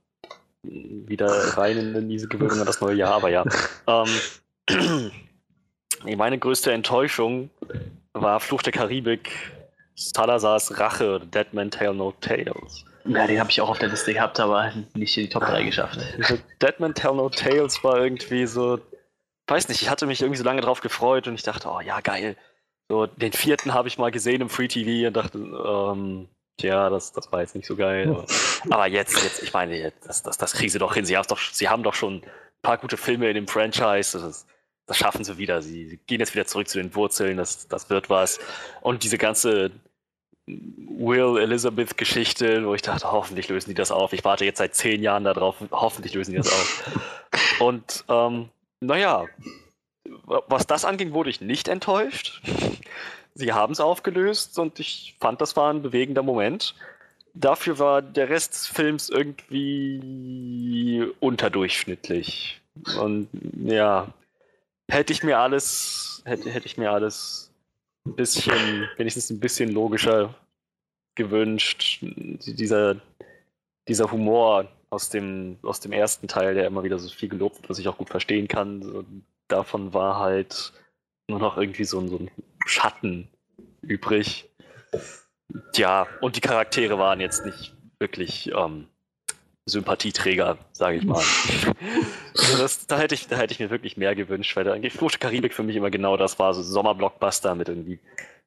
wieder 0.63 1.29
rein 1.57 1.77
in 1.95 2.09
diese 2.09 2.29
Gewöhnung 2.29 2.59
an 2.61 2.67
das 2.67 2.81
neue 2.81 2.97
Jahr, 2.97 3.15
aber 3.15 3.29
ja. 3.29 3.45
ähm, 3.87 5.11
meine 6.17 6.39
größte 6.39 6.73
Enttäuschung 6.73 7.51
war 8.15 8.41
Fluch 8.41 8.63
der 8.63 8.73
Karibik, 8.73 9.31
Salazars 9.95 10.79
Rache, 10.79 11.21
Dead 11.21 11.53
Man 11.53 11.71
Tale 11.71 11.95
No 11.95 12.13
Tales. 12.21 12.85
Ja, 13.05 13.27
den 13.27 13.39
habe 13.39 13.51
ich 13.51 13.61
auch 13.61 13.69
auf 13.69 13.79
der 13.79 13.91
Liste 13.91 14.15
gehabt, 14.15 14.41
aber 14.41 14.73
nicht 14.95 15.17
in 15.19 15.25
die 15.25 15.29
Top 15.29 15.45
3 15.45 15.65
geschafft. 15.65 15.99
Dead 16.63 16.81
Man 16.81 16.95
Tell 16.95 17.15
No 17.15 17.29
Tales 17.29 17.85
war 17.85 17.99
irgendwie 17.99 18.47
so 18.47 18.81
weiß 19.47 19.69
nicht, 19.69 19.83
ich 19.83 19.91
hatte 19.91 20.07
mich 20.07 20.21
irgendwie 20.21 20.39
so 20.39 20.45
lange 20.45 20.61
drauf 20.61 20.81
gefreut 20.81 21.29
und 21.29 21.35
ich 21.35 21.43
dachte, 21.43 21.69
oh 21.69 21.81
ja, 21.81 22.01
geil. 22.01 22.37
So, 22.89 23.07
den 23.07 23.33
vierten 23.33 23.75
habe 23.75 23.89
ich 23.89 23.99
mal 23.99 24.11
gesehen 24.11 24.41
im 24.41 24.51
Free 24.51 24.69
TV 24.69 25.09
und 25.09 25.15
dachte, 25.15 25.39
ähm, 25.39 26.29
tja, 26.59 26.91
das, 26.91 27.13
das 27.13 27.31
war 27.33 27.41
jetzt 27.41 27.55
nicht 27.55 27.67
so 27.67 27.77
geil. 27.77 28.09
Aber, 28.11 28.27
aber 28.71 28.87
jetzt, 28.87 29.23
jetzt, 29.23 29.43
ich 29.43 29.53
meine, 29.53 29.93
das, 30.07 30.23
das, 30.23 30.39
das 30.39 30.53
kriegen 30.53 30.71
sie 30.71 30.79
doch 30.79 30.95
hin. 30.95 31.05
Sie, 31.05 31.15
doch, 31.29 31.39
sie 31.39 31.69
haben 31.69 31.83
doch 31.83 31.95
schon 31.95 32.17
ein 32.17 32.23
paar 32.63 32.79
gute 32.79 32.97
Filme 32.97 33.29
in 33.29 33.35
dem 33.35 33.49
Franchise. 33.49 34.19
Das, 34.19 34.47
das 34.87 34.97
schaffen 34.97 35.25
sie 35.25 35.39
wieder. 35.39 35.63
Sie, 35.63 35.99
gehen 36.07 36.21
jetzt 36.21 36.35
wieder 36.35 36.47
zurück 36.47 36.69
zu 36.69 36.79
den 36.79 36.95
Wurzeln. 36.95 37.37
Das, 37.37 37.69
das 37.69 37.91
wird 37.91 38.11
was. 38.11 38.39
Und 38.81 39.05
diese 39.05 39.19
ganze 39.19 39.71
Will 40.47 41.39
Elizabeth 41.39 41.97
Geschichte, 41.97 42.67
wo 42.67 42.75
ich 42.75 42.83
dachte, 42.83 43.11
hoffentlich 43.11 43.49
lösen 43.49 43.71
die 43.71 43.75
das 43.75 43.91
auf. 43.91 44.13
Ich 44.13 44.25
warte 44.25 44.45
jetzt 44.45 44.59
seit 44.59 44.75
zehn 44.75 45.03
Jahren 45.03 45.25
darauf. 45.25 45.57
Hoffentlich 45.71 46.13
lösen 46.15 46.33
die 46.33 46.37
das 46.39 46.53
auf. 46.53 46.91
Und 47.61 48.05
ähm, 48.09 48.51
naja, 48.81 49.27
was 50.27 50.67
das 50.67 50.85
anging, 50.85 51.13
wurde 51.13 51.31
ich 51.31 51.41
nicht 51.41 51.69
enttäuscht. 51.69 52.43
Sie 53.35 53.53
haben 53.53 53.73
es 53.73 53.81
aufgelöst 53.81 54.59
und 54.59 54.79
ich 54.81 55.17
fand, 55.21 55.41
das 55.41 55.57
war 55.57 55.73
ein 55.73 55.83
bewegender 55.83 56.23
Moment. 56.23 56.75
Dafür 57.35 57.79
war 57.81 58.01
der 58.01 58.29
Rest 58.29 58.53
des 58.55 58.67
Films 58.69 59.11
irgendwie 59.11 59.93
unterdurchschnittlich. 61.19 62.61
Und 63.01 63.29
ja, 63.67 64.09
hätte 64.89 65.13
ich 65.13 65.25
mir 65.25 65.39
alles, 65.39 66.23
hätte, 66.25 66.51
hätte 66.51 66.67
ich 66.67 66.77
mir 66.77 66.93
alles 66.93 67.51
ein 68.07 68.15
bisschen, 68.15 68.89
wenigstens 68.97 69.31
ein 69.31 69.41
bisschen 69.41 69.73
logischer 69.73 70.33
gewünscht. 71.17 71.99
Dieser, 72.03 72.97
dieser 73.89 74.13
Humor, 74.13 74.69
aus 74.95 75.09
dem, 75.09 75.59
aus 75.63 75.81
dem 75.81 75.93
ersten 75.93 76.29
Teil, 76.29 76.55
der 76.55 76.69
immer 76.69 76.85
wieder 76.85 76.99
so 77.01 77.09
viel 77.09 77.29
gelobt 77.29 77.57
wird, 77.57 77.69
was 77.69 77.81
ich 77.81 77.89
auch 77.89 77.99
gut 77.99 78.11
verstehen 78.11 78.47
kann. 78.47 79.25
Davon 79.49 79.93
war 79.93 80.21
halt 80.21 80.73
nur 81.29 81.41
noch 81.41 81.57
irgendwie 81.59 81.85
so, 81.85 82.07
so 82.07 82.19
ein 82.19 82.31
Schatten 82.67 83.29
übrig. 83.83 84.49
Ja, 85.75 86.07
und 86.21 86.37
die 86.37 86.41
Charaktere 86.41 86.99
waren 86.99 87.21
jetzt 87.21 87.45
nicht 87.45 87.75
wirklich 87.99 88.51
ähm, 88.53 88.87
Sympathieträger, 89.67 90.59
sage 90.73 90.99
ich 90.99 91.05
mal. 91.05 91.23
also 92.37 92.59
das, 92.59 92.87
da, 92.87 92.99
hätte 92.99 93.15
ich, 93.15 93.29
da 93.29 93.37
hätte 93.37 93.53
ich 93.53 93.61
mir 93.61 93.71
wirklich 93.71 93.97
mehr 93.97 94.15
gewünscht, 94.15 94.57
weil 94.57 94.65
da 94.65 94.73
eigentlich 94.73 94.93
Flucht 94.93 95.21
Karibik 95.21 95.55
für 95.55 95.63
mich 95.63 95.77
immer 95.77 95.91
genau 95.91 96.17
das 96.17 96.39
war, 96.39 96.55
so 96.55 96.63
Sommerblockbuster 96.63 97.55
mit 97.55 97.69
irgendwie 97.69 97.99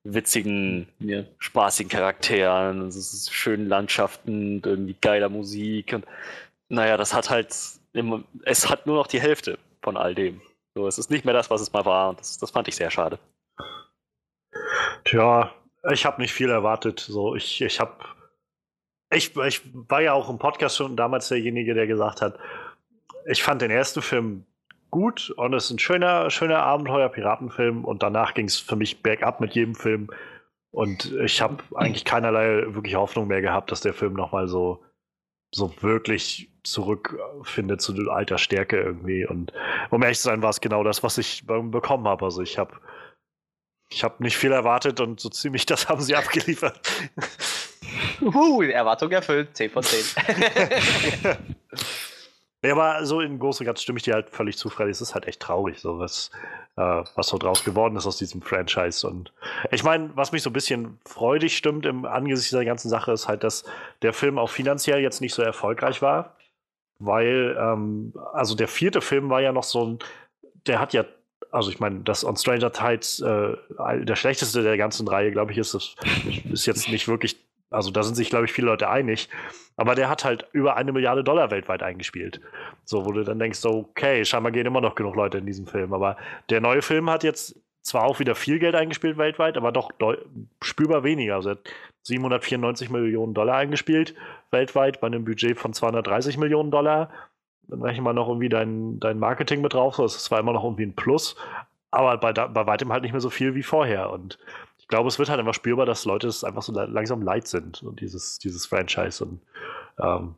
witzigen, 0.03 0.87
ja. 0.99 1.23
spaßigen 1.39 1.89
Charakteren, 1.89 2.91
schönen 3.29 3.67
Landschaften, 3.67 4.61
irgendwie 4.63 4.95
geiler 5.01 5.29
Musik 5.29 5.93
und 5.93 6.05
naja, 6.69 6.97
das 6.97 7.13
hat 7.13 7.29
halt, 7.29 7.55
es 8.43 8.69
hat 8.69 8.85
nur 8.85 8.95
noch 8.95 9.07
die 9.07 9.21
Hälfte 9.21 9.57
von 9.81 9.97
all 9.97 10.15
dem. 10.15 10.41
So, 10.75 10.87
es 10.87 10.97
ist 10.97 11.09
nicht 11.09 11.25
mehr 11.25 11.33
das, 11.33 11.49
was 11.49 11.61
es 11.61 11.73
mal 11.73 11.85
war. 11.85 12.09
Und 12.09 12.19
das, 12.19 12.37
das 12.37 12.51
fand 12.51 12.67
ich 12.67 12.75
sehr 12.75 12.91
schade. 12.91 13.19
Tja, 15.07 15.53
ich 15.89 16.05
habe 16.05 16.21
nicht 16.21 16.33
viel 16.33 16.49
erwartet. 16.49 16.99
So, 16.99 17.33
ich, 17.33 17.61
ich 17.61 17.79
habe, 17.79 17.93
ich, 19.09 19.37
ich 19.37 19.61
war 19.73 20.01
ja 20.01 20.11
auch 20.11 20.29
im 20.29 20.37
Podcast 20.37 20.75
schon 20.75 20.97
damals 20.97 21.29
derjenige, 21.29 21.73
der 21.73 21.87
gesagt 21.87 22.21
hat, 22.21 22.37
ich 23.25 23.41
fand 23.41 23.61
den 23.61 23.71
ersten 23.71 24.01
Film 24.01 24.45
gut 24.91 25.29
und 25.37 25.53
es 25.53 25.65
ist 25.65 25.71
ein 25.71 25.79
schöner, 25.79 26.29
schöner 26.29 26.59
Abenteuer-Piratenfilm 26.63 27.85
und 27.85 28.03
danach 28.03 28.33
ging 28.33 28.47
es 28.47 28.59
für 28.59 28.75
mich 28.75 29.01
bergab 29.01 29.39
mit 29.39 29.55
jedem 29.55 29.75
Film. 29.75 30.09
Und 30.71 31.13
ich 31.23 31.41
habe 31.41 31.63
eigentlich 31.75 32.03
keinerlei 32.03 32.65
wirklich 32.67 32.95
Hoffnung 32.95 33.27
mehr 33.27 33.41
gehabt, 33.41 33.71
dass 33.71 33.79
der 33.79 33.93
Film 33.93 34.11
nochmal 34.11 34.49
so, 34.49 34.83
so 35.55 35.73
wirklich 35.81 36.51
zurückfindet 36.63 37.79
zu 37.79 37.93
alter 38.11 38.37
Stärke 38.37 38.81
irgendwie. 38.81 39.25
Und 39.25 39.53
um 39.89 40.03
ehrlich 40.03 40.17
zu 40.17 40.25
sein, 40.25 40.41
war 40.41 40.49
es 40.49 40.59
genau 40.59 40.83
das, 40.83 41.01
was 41.01 41.17
ich 41.17 41.47
bekommen 41.47 42.09
habe. 42.09 42.25
Also 42.25 42.41
ich 42.41 42.57
habe 42.57 42.73
ich 43.89 44.03
hab 44.03 44.19
nicht 44.19 44.37
viel 44.37 44.51
erwartet 44.51 44.99
und 44.99 45.19
so 45.19 45.29
ziemlich 45.29 45.65
das 45.65 45.87
haben 45.89 46.01
sie 46.01 46.15
abgeliefert. 46.15 46.79
Uh, 48.21 48.61
Erwartung 48.63 49.11
erfüllt, 49.11 49.55
10 49.55 49.69
von 49.71 49.83
10. 49.83 50.23
Ja, 52.63 52.71
aber 52.71 53.05
so 53.05 53.21
in 53.21 53.39
großen 53.39 53.63
und 53.63 53.67
Ganzen 53.67 53.83
stimme 53.83 53.97
ich 53.97 54.03
dir 54.03 54.15
halt 54.15 54.29
völlig 54.29 54.57
zu, 54.57 54.69
Freddy. 54.69 54.91
Es 54.91 55.01
ist 55.01 55.13
halt 55.13 55.27
echt 55.27 55.39
traurig, 55.39 55.79
so 55.79 55.99
was, 55.99 56.31
äh, 56.75 57.03
was 57.15 57.27
so 57.27 57.37
draus 57.37 57.63
geworden 57.63 57.95
ist 57.95 58.05
aus 58.05 58.17
diesem 58.17 58.41
Franchise. 58.41 59.07
Und 59.07 59.31
ich 59.71 59.83
meine, 59.83 60.09
was 60.15 60.31
mich 60.31 60.43
so 60.43 60.49
ein 60.49 60.53
bisschen 60.53 60.99
freudig 61.05 61.55
stimmt 61.55 61.85
im 61.85 62.05
Angesicht 62.05 62.51
dieser 62.51 62.65
ganzen 62.65 62.89
Sache, 62.89 63.11
ist 63.11 63.27
halt, 63.27 63.43
dass 63.43 63.63
der 64.01 64.13
Film 64.13 64.37
auch 64.37 64.49
finanziell 64.49 64.99
jetzt 64.99 65.21
nicht 65.21 65.33
so 65.33 65.41
erfolgreich 65.41 66.01
war. 66.01 66.35
Weil, 66.99 67.55
ähm, 67.59 68.13
also 68.33 68.55
der 68.55 68.67
vierte 68.67 69.01
Film 69.01 69.29
war 69.29 69.41
ja 69.41 69.51
noch 69.51 69.63
so 69.63 69.85
ein, 69.85 69.99
der 70.65 70.79
hat 70.79 70.93
ja 70.93 71.05
also 71.51 71.69
ich 71.69 71.79
meine, 71.79 72.01
das 72.01 72.23
On 72.23 72.35
Stranger 72.35 72.71
Tides, 72.71 73.21
äh, 73.21 73.55
der 74.03 74.15
schlechteste 74.15 74.63
der 74.63 74.77
ganzen 74.77 75.07
Reihe, 75.07 75.31
glaube 75.31 75.51
ich, 75.51 75.57
ist, 75.57 75.73
ist 76.51 76.65
jetzt 76.65 76.89
nicht 76.89 77.07
wirklich 77.07 77.37
also 77.69 77.91
da 77.91 78.03
sind 78.03 78.15
sich, 78.15 78.29
glaube 78.29 78.45
ich, 78.45 78.53
viele 78.53 78.67
Leute 78.67 78.89
einig. 78.89 79.29
Aber 79.75 79.93
der 79.93 80.09
hat 80.09 80.23
halt 80.23 80.47
über 80.53 80.77
eine 80.77 80.91
Milliarde 80.91 81.23
Dollar 81.23 81.51
weltweit 81.51 81.83
eingespielt. 81.83 82.41
So, 82.85 83.05
wo 83.05 83.11
du 83.11 83.23
dann 83.23 83.39
denkst, 83.39 83.59
so, 83.59 83.69
okay, 83.89 84.23
scheinbar 84.25 84.51
gehen 84.51 84.65
immer 84.65 84.81
noch 84.81 84.95
genug 84.95 85.15
Leute 85.15 85.37
in 85.37 85.45
diesem 85.45 85.67
Film. 85.67 85.93
Aber 85.93 86.17
der 86.49 86.61
neue 86.61 86.81
Film 86.81 87.09
hat 87.09 87.23
jetzt 87.23 87.59
zwar 87.81 88.03
auch 88.03 88.19
wieder 88.19 88.35
viel 88.35 88.59
Geld 88.59 88.75
eingespielt 88.75 89.17
weltweit, 89.17 89.57
aber 89.57 89.71
doch 89.71 89.91
spürbar 90.61 91.03
weniger. 91.03 91.35
Also 91.35 91.49
er 91.49 91.55
hat 91.55 91.69
794 92.03 92.89
Millionen 92.89 93.33
Dollar 93.33 93.57
eingespielt 93.57 94.15
weltweit 94.51 94.99
bei 95.01 95.07
einem 95.07 95.25
Budget 95.25 95.57
von 95.57 95.73
230 95.73 96.37
Millionen 96.37 96.71
Dollar. 96.71 97.09
Dann 97.67 97.81
rechnen 97.81 98.05
wir 98.05 98.13
noch 98.13 98.27
irgendwie 98.27 98.49
dein, 98.49 98.99
dein 98.99 99.19
Marketing 99.19 99.61
mit 99.61 99.73
drauf. 99.73 99.97
Das 99.97 100.15
ist 100.15 100.25
zwar 100.25 100.39
immer 100.39 100.53
noch 100.53 100.63
irgendwie 100.63 100.85
ein 100.85 100.95
Plus, 100.95 101.35
aber 101.91 102.17
bei, 102.17 102.31
bei 102.31 102.65
weitem 102.67 102.91
halt 102.91 103.03
nicht 103.03 103.11
mehr 103.11 103.21
so 103.21 103.29
viel 103.29 103.55
wie 103.55 103.63
vorher. 103.63 104.09
Und 104.11 104.39
ich 104.77 104.87
glaube, 104.87 105.07
es 105.07 105.19
wird 105.19 105.29
halt 105.29 105.39
einfach 105.39 105.53
spürbar, 105.53 105.85
dass 105.85 106.05
Leute 106.05 106.27
es 106.27 106.43
einfach 106.43 106.61
so 106.61 106.73
langsam 106.73 107.21
leid 107.21 107.47
sind 107.47 107.83
und 107.83 107.99
dieses, 107.99 108.39
dieses 108.39 108.65
Franchise. 108.65 109.23
Und 109.23 109.41
ähm, 109.99 110.35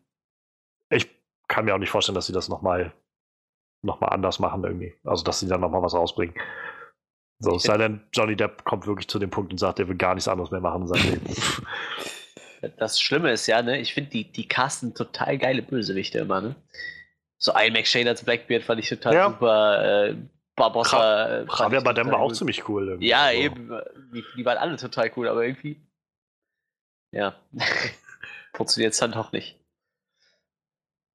ich 0.90 1.08
kann 1.48 1.66
mir 1.66 1.76
auch 1.76 1.80
nicht 1.80 1.92
vorstellen, 1.92 2.16
dass 2.16 2.28
sie 2.28 2.34
das 2.34 2.50
nochmal 2.50 2.94
noch 3.82 4.02
mal 4.02 4.08
anders 4.08 4.40
machen 4.40 4.64
irgendwie. 4.64 4.94
Also, 5.04 5.24
dass 5.24 5.40
sie 5.40 5.48
dann 5.48 5.62
nochmal 5.62 5.82
was 5.82 5.94
rausbringen. 5.94 6.36
So, 7.40 7.56
es 7.56 7.64
sei 7.64 7.78
denn, 7.78 8.02
Johnny 8.12 8.36
Depp 8.36 8.66
kommt 8.66 8.86
wirklich 8.86 9.08
zu 9.08 9.18
dem 9.20 9.30
Punkt 9.30 9.54
und 9.54 9.58
sagt, 9.58 9.80
er 9.80 9.88
will 9.88 9.96
gar 9.96 10.14
nichts 10.14 10.28
anderes 10.28 10.52
mehr 10.52 10.60
machen. 10.60 10.92
Das 12.78 13.00
Schlimme 13.00 13.32
ist 13.32 13.48
ja, 13.48 13.62
ne, 13.62 13.80
ich 13.80 13.94
finde, 13.94 14.10
die, 14.10 14.30
die 14.30 14.46
casten 14.46 14.94
total 14.94 15.38
geile 15.38 15.62
Bösewichte 15.62 16.20
immer, 16.20 16.42
ne? 16.42 16.56
So 17.40 17.54
ein 17.54 17.74
McShane 17.74 18.10
als 18.10 18.24
Blackbeard 18.24 18.64
fand 18.64 18.82
ich 18.82 18.90
total 18.90 19.14
ja. 19.14 19.30
super. 19.30 20.08
Äh, 20.10 20.16
Barbossa. 20.56 21.46
Javier 21.46 21.82
Bardem 21.82 22.12
war 22.12 22.20
auch 22.20 22.34
ziemlich 22.34 22.68
cool. 22.68 22.90
Irgendwie. 22.90 23.08
Ja, 23.08 23.24
also. 23.24 23.40
eben. 23.40 23.72
Die, 24.14 24.24
die, 24.36 24.46
waren 24.46 24.58
alle 24.58 24.76
total 24.76 25.10
cool, 25.16 25.30
aber 25.30 25.46
irgendwie. 25.46 25.80
Ja. 27.12 27.36
Funktioniert 28.54 28.94
es 28.94 29.00
dann 29.00 29.14
doch 29.14 29.32
nicht. 29.32 29.58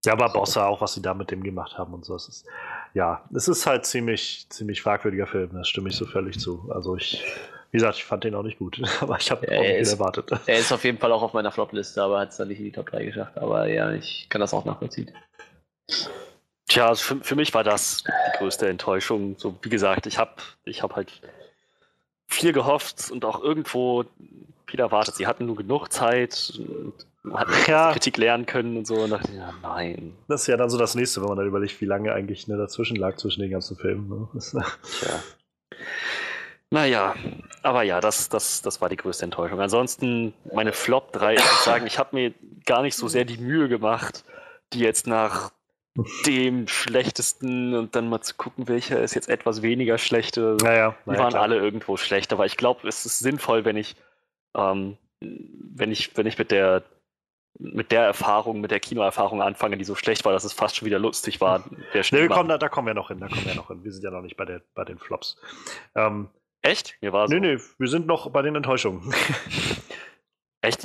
Ja, 0.06 0.14
Barbossa 0.14 0.66
auch, 0.66 0.80
was 0.80 0.94
sie 0.94 1.02
da 1.02 1.14
mit 1.14 1.30
dem 1.30 1.42
gemacht 1.42 1.76
haben 1.78 1.92
und 1.92 2.04
so. 2.04 2.14
Es 2.14 2.28
ist, 2.28 2.46
ja, 2.94 3.28
es 3.34 3.48
ist 3.48 3.66
halt 3.66 3.86
ziemlich, 3.86 4.46
ziemlich 4.50 4.82
fragwürdiger 4.82 5.26
Film, 5.26 5.50
das 5.54 5.68
stimme 5.68 5.88
ich 5.88 5.96
so 5.96 6.04
völlig 6.06 6.38
zu. 6.38 6.70
Also 6.74 6.96
ich, 6.96 7.24
wie 7.70 7.78
gesagt, 7.78 7.96
ich 7.96 8.04
fand 8.04 8.24
den 8.24 8.34
auch 8.34 8.42
nicht 8.42 8.58
gut, 8.58 8.82
aber 9.00 9.16
ich 9.18 9.30
habe 9.30 9.46
ja, 9.46 9.58
auch 9.58 9.62
nicht 9.62 9.76
ist, 9.76 9.92
erwartet. 9.92 10.30
Er 10.46 10.58
ist 10.58 10.72
auf 10.72 10.84
jeden 10.84 10.98
Fall 10.98 11.12
auch 11.12 11.22
auf 11.22 11.32
meiner 11.32 11.50
Flop-Liste, 11.50 12.02
aber 12.02 12.20
hat 12.20 12.30
es 12.30 12.36
dann 12.36 12.48
nicht 12.48 12.58
in 12.58 12.66
die 12.66 12.72
Top 12.72 12.90
3 12.90 13.04
geschafft. 13.04 13.38
Aber 13.38 13.66
ja, 13.66 13.92
ich 13.92 14.26
kann 14.28 14.40
das 14.40 14.52
auch 14.52 14.66
nachvollziehen. 14.66 15.10
Tja, 16.66 16.88
also 16.88 17.02
für, 17.02 17.24
für 17.24 17.36
mich 17.36 17.52
war 17.54 17.64
das 17.64 18.04
die 18.04 18.38
größte 18.38 18.68
Enttäuschung. 18.68 19.36
So, 19.38 19.56
wie 19.62 19.68
gesagt, 19.68 20.06
ich 20.06 20.18
habe 20.18 20.32
ich 20.64 20.82
hab 20.82 20.96
halt 20.96 21.20
viel 22.26 22.52
gehofft 22.52 23.10
und 23.10 23.24
auch 23.24 23.42
irgendwo 23.42 24.04
viel 24.66 24.80
erwartet. 24.80 25.14
Sie 25.14 25.26
hatten 25.26 25.46
nur 25.46 25.56
genug 25.56 25.92
Zeit 25.92 26.58
und 26.58 26.94
hatten 27.34 27.52
ja. 27.68 27.92
Kritik 27.92 28.16
lernen 28.16 28.46
können 28.46 28.76
und 28.76 28.86
so. 28.86 28.94
Und 28.94 29.10
dachte, 29.10 29.32
ja, 29.32 29.52
nein. 29.62 30.16
Das 30.28 30.42
ist 30.42 30.46
ja 30.46 30.56
dann 30.56 30.70
so 30.70 30.78
das 30.78 30.94
nächste, 30.94 31.20
wenn 31.20 31.28
man 31.28 31.38
dann 31.38 31.46
überlegt, 31.46 31.80
wie 31.80 31.86
lange 31.86 32.12
eigentlich 32.12 32.48
ne, 32.48 32.56
dazwischen 32.56 32.96
lag 32.96 33.16
zwischen 33.16 33.40
den 33.42 33.50
ganzen 33.50 33.76
Filmen. 33.76 34.08
Ne? 34.08 34.28
Tja. 34.40 35.22
Naja, 36.70 37.14
aber 37.62 37.84
ja, 37.84 38.00
das, 38.00 38.28
das, 38.28 38.62
das 38.62 38.80
war 38.80 38.88
die 38.88 38.96
größte 38.96 39.24
Enttäuschung. 39.24 39.60
Ansonsten, 39.60 40.32
meine 40.52 40.72
Flop 40.72 41.12
3, 41.12 41.34
ich 41.34 41.40
muss 41.40 41.64
sagen, 41.64 41.86
ich 41.86 41.98
habe 42.00 42.16
mir 42.16 42.34
gar 42.66 42.82
nicht 42.82 42.96
so 42.96 43.06
sehr 43.06 43.24
die 43.24 43.38
Mühe 43.38 43.68
gemacht, 43.68 44.24
die 44.72 44.80
jetzt 44.80 45.06
nach 45.06 45.52
dem 46.26 46.66
schlechtesten 46.66 47.74
und 47.74 47.94
dann 47.94 48.08
mal 48.08 48.20
zu 48.20 48.34
gucken, 48.34 48.66
welcher 48.66 49.00
ist 49.00 49.14
jetzt 49.14 49.28
etwas 49.28 49.62
weniger 49.62 49.98
schlechte. 49.98 50.56
Naja, 50.60 50.96
die 51.04 51.10
waren 51.10 51.30
klar. 51.30 51.42
alle 51.42 51.56
irgendwo 51.56 51.96
schlecht, 51.96 52.32
aber 52.32 52.46
ich 52.46 52.56
glaube, 52.56 52.86
es 52.88 53.06
ist 53.06 53.20
sinnvoll, 53.20 53.64
wenn 53.64 53.76
ich, 53.76 53.94
ähm, 54.56 54.96
wenn 55.20 55.92
ich, 55.92 56.16
wenn 56.16 56.26
ich 56.26 56.38
mit 56.38 56.50
der 56.50 56.82
mit 57.56 57.92
der 57.92 58.02
Erfahrung, 58.02 58.60
mit 58.60 58.72
der 58.72 58.80
Kinoerfahrung 58.80 59.40
anfange, 59.40 59.76
die 59.76 59.84
so 59.84 59.94
schlecht 59.94 60.24
war, 60.24 60.32
dass 60.32 60.42
es 60.42 60.52
fast 60.52 60.74
schon 60.74 60.86
wieder 60.86 60.98
lustig 60.98 61.40
war. 61.40 61.62
Der 61.92 62.04
nee, 62.10 62.22
wir 62.22 62.28
kommen, 62.28 62.48
da, 62.48 62.58
da, 62.58 62.68
kommen 62.68 62.88
wir 62.88 62.94
noch 62.94 63.08
hin, 63.08 63.20
da 63.20 63.28
kommen 63.28 63.46
wir 63.46 63.54
noch 63.54 63.68
hin. 63.68 63.84
Wir 63.84 63.92
sind 63.92 64.02
ja 64.02 64.10
noch 64.10 64.22
nicht 64.22 64.36
bei, 64.36 64.44
der, 64.44 64.62
bei 64.74 64.84
den 64.84 64.98
Flops. 64.98 65.36
Ähm, 65.94 66.28
Echt? 66.62 66.96
Mir 67.00 67.12
war 67.12 67.28
so. 67.28 67.34
Nee, 67.34 67.40
nee, 67.40 67.62
wir 67.78 67.88
sind 67.88 68.06
noch 68.06 68.30
bei 68.30 68.42
den 68.42 68.56
Enttäuschungen. 68.56 69.14
Echt? 70.62 70.82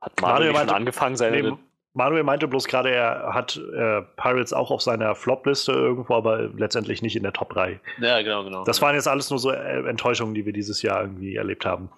Hat 0.00 0.20
Mario, 0.20 0.52
Mario 0.52 0.58
schon 0.58 0.76
angefangen, 0.76 1.16
seine 1.16 1.42
nee, 1.42 1.56
Manuel 1.92 2.22
meinte 2.22 2.46
bloß 2.46 2.68
gerade, 2.68 2.90
er 2.90 3.34
hat 3.34 3.56
äh, 3.56 4.02
Pirates 4.16 4.52
auch 4.52 4.70
auf 4.70 4.80
seiner 4.80 5.14
Flop-Liste 5.16 5.72
irgendwo, 5.72 6.14
aber 6.14 6.42
letztendlich 6.56 7.02
nicht 7.02 7.16
in 7.16 7.24
der 7.24 7.32
Top 7.32 7.52
3. 7.52 7.80
Ja, 8.00 8.22
genau, 8.22 8.44
genau. 8.44 8.64
Das 8.64 8.80
waren 8.80 8.94
jetzt 8.94 9.08
alles 9.08 9.30
nur 9.30 9.40
so 9.40 9.50
äh, 9.50 9.88
Enttäuschungen, 9.88 10.34
die 10.34 10.46
wir 10.46 10.52
dieses 10.52 10.82
Jahr 10.82 11.02
irgendwie 11.02 11.34
erlebt 11.34 11.66
haben. 11.66 11.90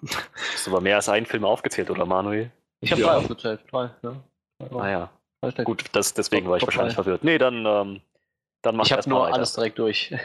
Hast 0.53 0.65
du 0.65 0.71
aber 0.71 0.81
mehr 0.81 0.95
als 0.95 1.09
einen 1.09 1.27
Film 1.27 1.45
aufgezählt, 1.45 1.91
oder 1.91 2.05
Manuel? 2.05 2.51
Ich 2.81 2.91
habe 2.91 3.01
ja. 3.01 3.07
drei 3.07 3.17
aufgezählt. 3.17 3.61
Drei, 3.69 3.91
ja. 4.01 4.13
Ah 4.71 4.89
ja. 4.89 5.09
Gut, 5.63 5.83
das, 5.91 6.13
deswegen 6.13 6.49
war 6.49 6.57
ich 6.57 6.63
wahrscheinlich 6.63 6.95
verwirrt. 6.95 7.23
Nee, 7.23 7.37
dann, 7.37 7.65
ähm, 7.65 8.01
dann 8.61 8.75
mach 8.75 8.85
ich 8.85 8.91
Ich 8.91 8.97
habe 8.97 9.09
nur 9.09 9.33
alles 9.33 9.53
direkt 9.53 9.77
durch. 9.77 10.15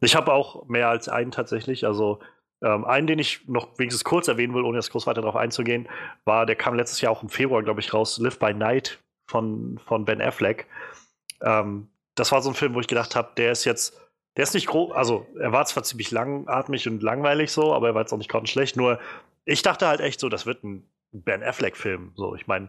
ich 0.00 0.16
habe 0.16 0.32
auch 0.32 0.66
mehr 0.66 0.88
als 0.88 1.08
einen 1.08 1.30
tatsächlich. 1.30 1.86
Also 1.86 2.18
ähm, 2.62 2.84
einen, 2.84 3.06
den 3.06 3.18
ich 3.18 3.46
noch 3.48 3.78
wenigstens 3.78 4.04
kurz 4.04 4.28
erwähnen 4.28 4.54
will, 4.54 4.62
ohne 4.62 4.78
jetzt 4.78 4.90
groß 4.90 5.06
weiter 5.06 5.20
darauf 5.20 5.36
einzugehen, 5.36 5.88
war, 6.24 6.46
der 6.46 6.56
kam 6.56 6.74
letztes 6.74 7.00
Jahr 7.00 7.12
auch 7.12 7.22
im 7.22 7.28
Februar, 7.28 7.62
glaube 7.62 7.80
ich, 7.80 7.92
raus, 7.92 8.18
Live 8.18 8.38
by 8.38 8.54
Night 8.54 9.00
von, 9.26 9.80
von 9.86 10.04
Ben 10.04 10.20
Affleck. 10.20 10.66
Ähm, 11.42 11.88
das 12.14 12.30
war 12.32 12.42
so 12.42 12.50
ein 12.50 12.54
Film, 12.54 12.74
wo 12.74 12.80
ich 12.80 12.88
gedacht 12.88 13.16
habe, 13.16 13.30
der 13.36 13.52
ist 13.52 13.64
jetzt, 13.64 14.00
der 14.36 14.44
ist 14.44 14.54
nicht 14.54 14.66
groß, 14.66 14.92
also 14.92 15.26
er 15.38 15.52
war 15.52 15.64
zwar 15.66 15.82
ziemlich 15.82 16.10
langatmig 16.10 16.88
und 16.88 17.02
langweilig 17.02 17.50
so, 17.50 17.74
aber 17.74 17.88
er 17.88 17.94
war 17.94 18.02
jetzt 18.02 18.12
auch 18.12 18.18
nicht 18.18 18.30
schlecht. 18.50 18.76
Nur 18.76 18.98
ich 19.44 19.62
dachte 19.62 19.86
halt 19.88 20.00
echt 20.00 20.20
so, 20.20 20.28
das 20.28 20.46
wird 20.46 20.62
ein 20.62 20.86
Ben 21.12 21.42
Affleck-Film. 21.42 22.12
So, 22.14 22.34
ich 22.34 22.46
meine, 22.46 22.68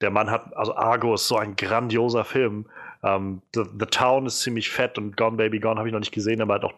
der 0.00 0.10
Mann 0.10 0.30
hat, 0.30 0.56
also 0.56 0.74
Argo 0.74 1.14
ist 1.14 1.28
so 1.28 1.36
ein 1.36 1.56
grandioser 1.56 2.24
Film. 2.24 2.66
Um, 3.02 3.10
ähm, 3.10 3.42
The, 3.52 3.62
The, 3.80 3.86
Town 3.86 4.26
ist 4.26 4.40
ziemlich 4.42 4.70
fett 4.70 4.96
und 4.96 5.16
Gone 5.16 5.36
Baby 5.36 5.58
Gone 5.58 5.76
habe 5.76 5.88
ich 5.88 5.92
noch 5.92 5.98
nicht 5.98 6.12
gesehen, 6.12 6.40
aber 6.40 6.54
hat 6.54 6.64
auch 6.64 6.74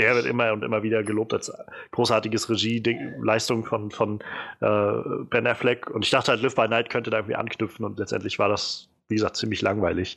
der 0.00 0.14
wird 0.14 0.26
immer 0.26 0.52
und 0.52 0.64
immer 0.64 0.82
wieder 0.82 1.02
gelobt 1.02 1.34
als 1.34 1.52
großartiges 1.90 2.48
Regie-Leistung 2.48 3.64
von, 3.64 3.90
von 3.90 4.20
äh, 4.60 5.24
Ben 5.28 5.46
Affleck. 5.46 5.90
Und 5.90 6.04
ich 6.04 6.10
dachte 6.10 6.32
halt, 6.32 6.42
Live 6.42 6.54
by 6.54 6.68
Night 6.68 6.88
könnte 6.88 7.10
da 7.10 7.18
irgendwie 7.18 7.36
anknüpfen 7.36 7.84
und 7.84 7.98
letztendlich 7.98 8.38
war 8.38 8.48
das, 8.48 8.88
wie 9.08 9.16
gesagt, 9.16 9.36
ziemlich 9.36 9.60
langweilig. 9.60 10.16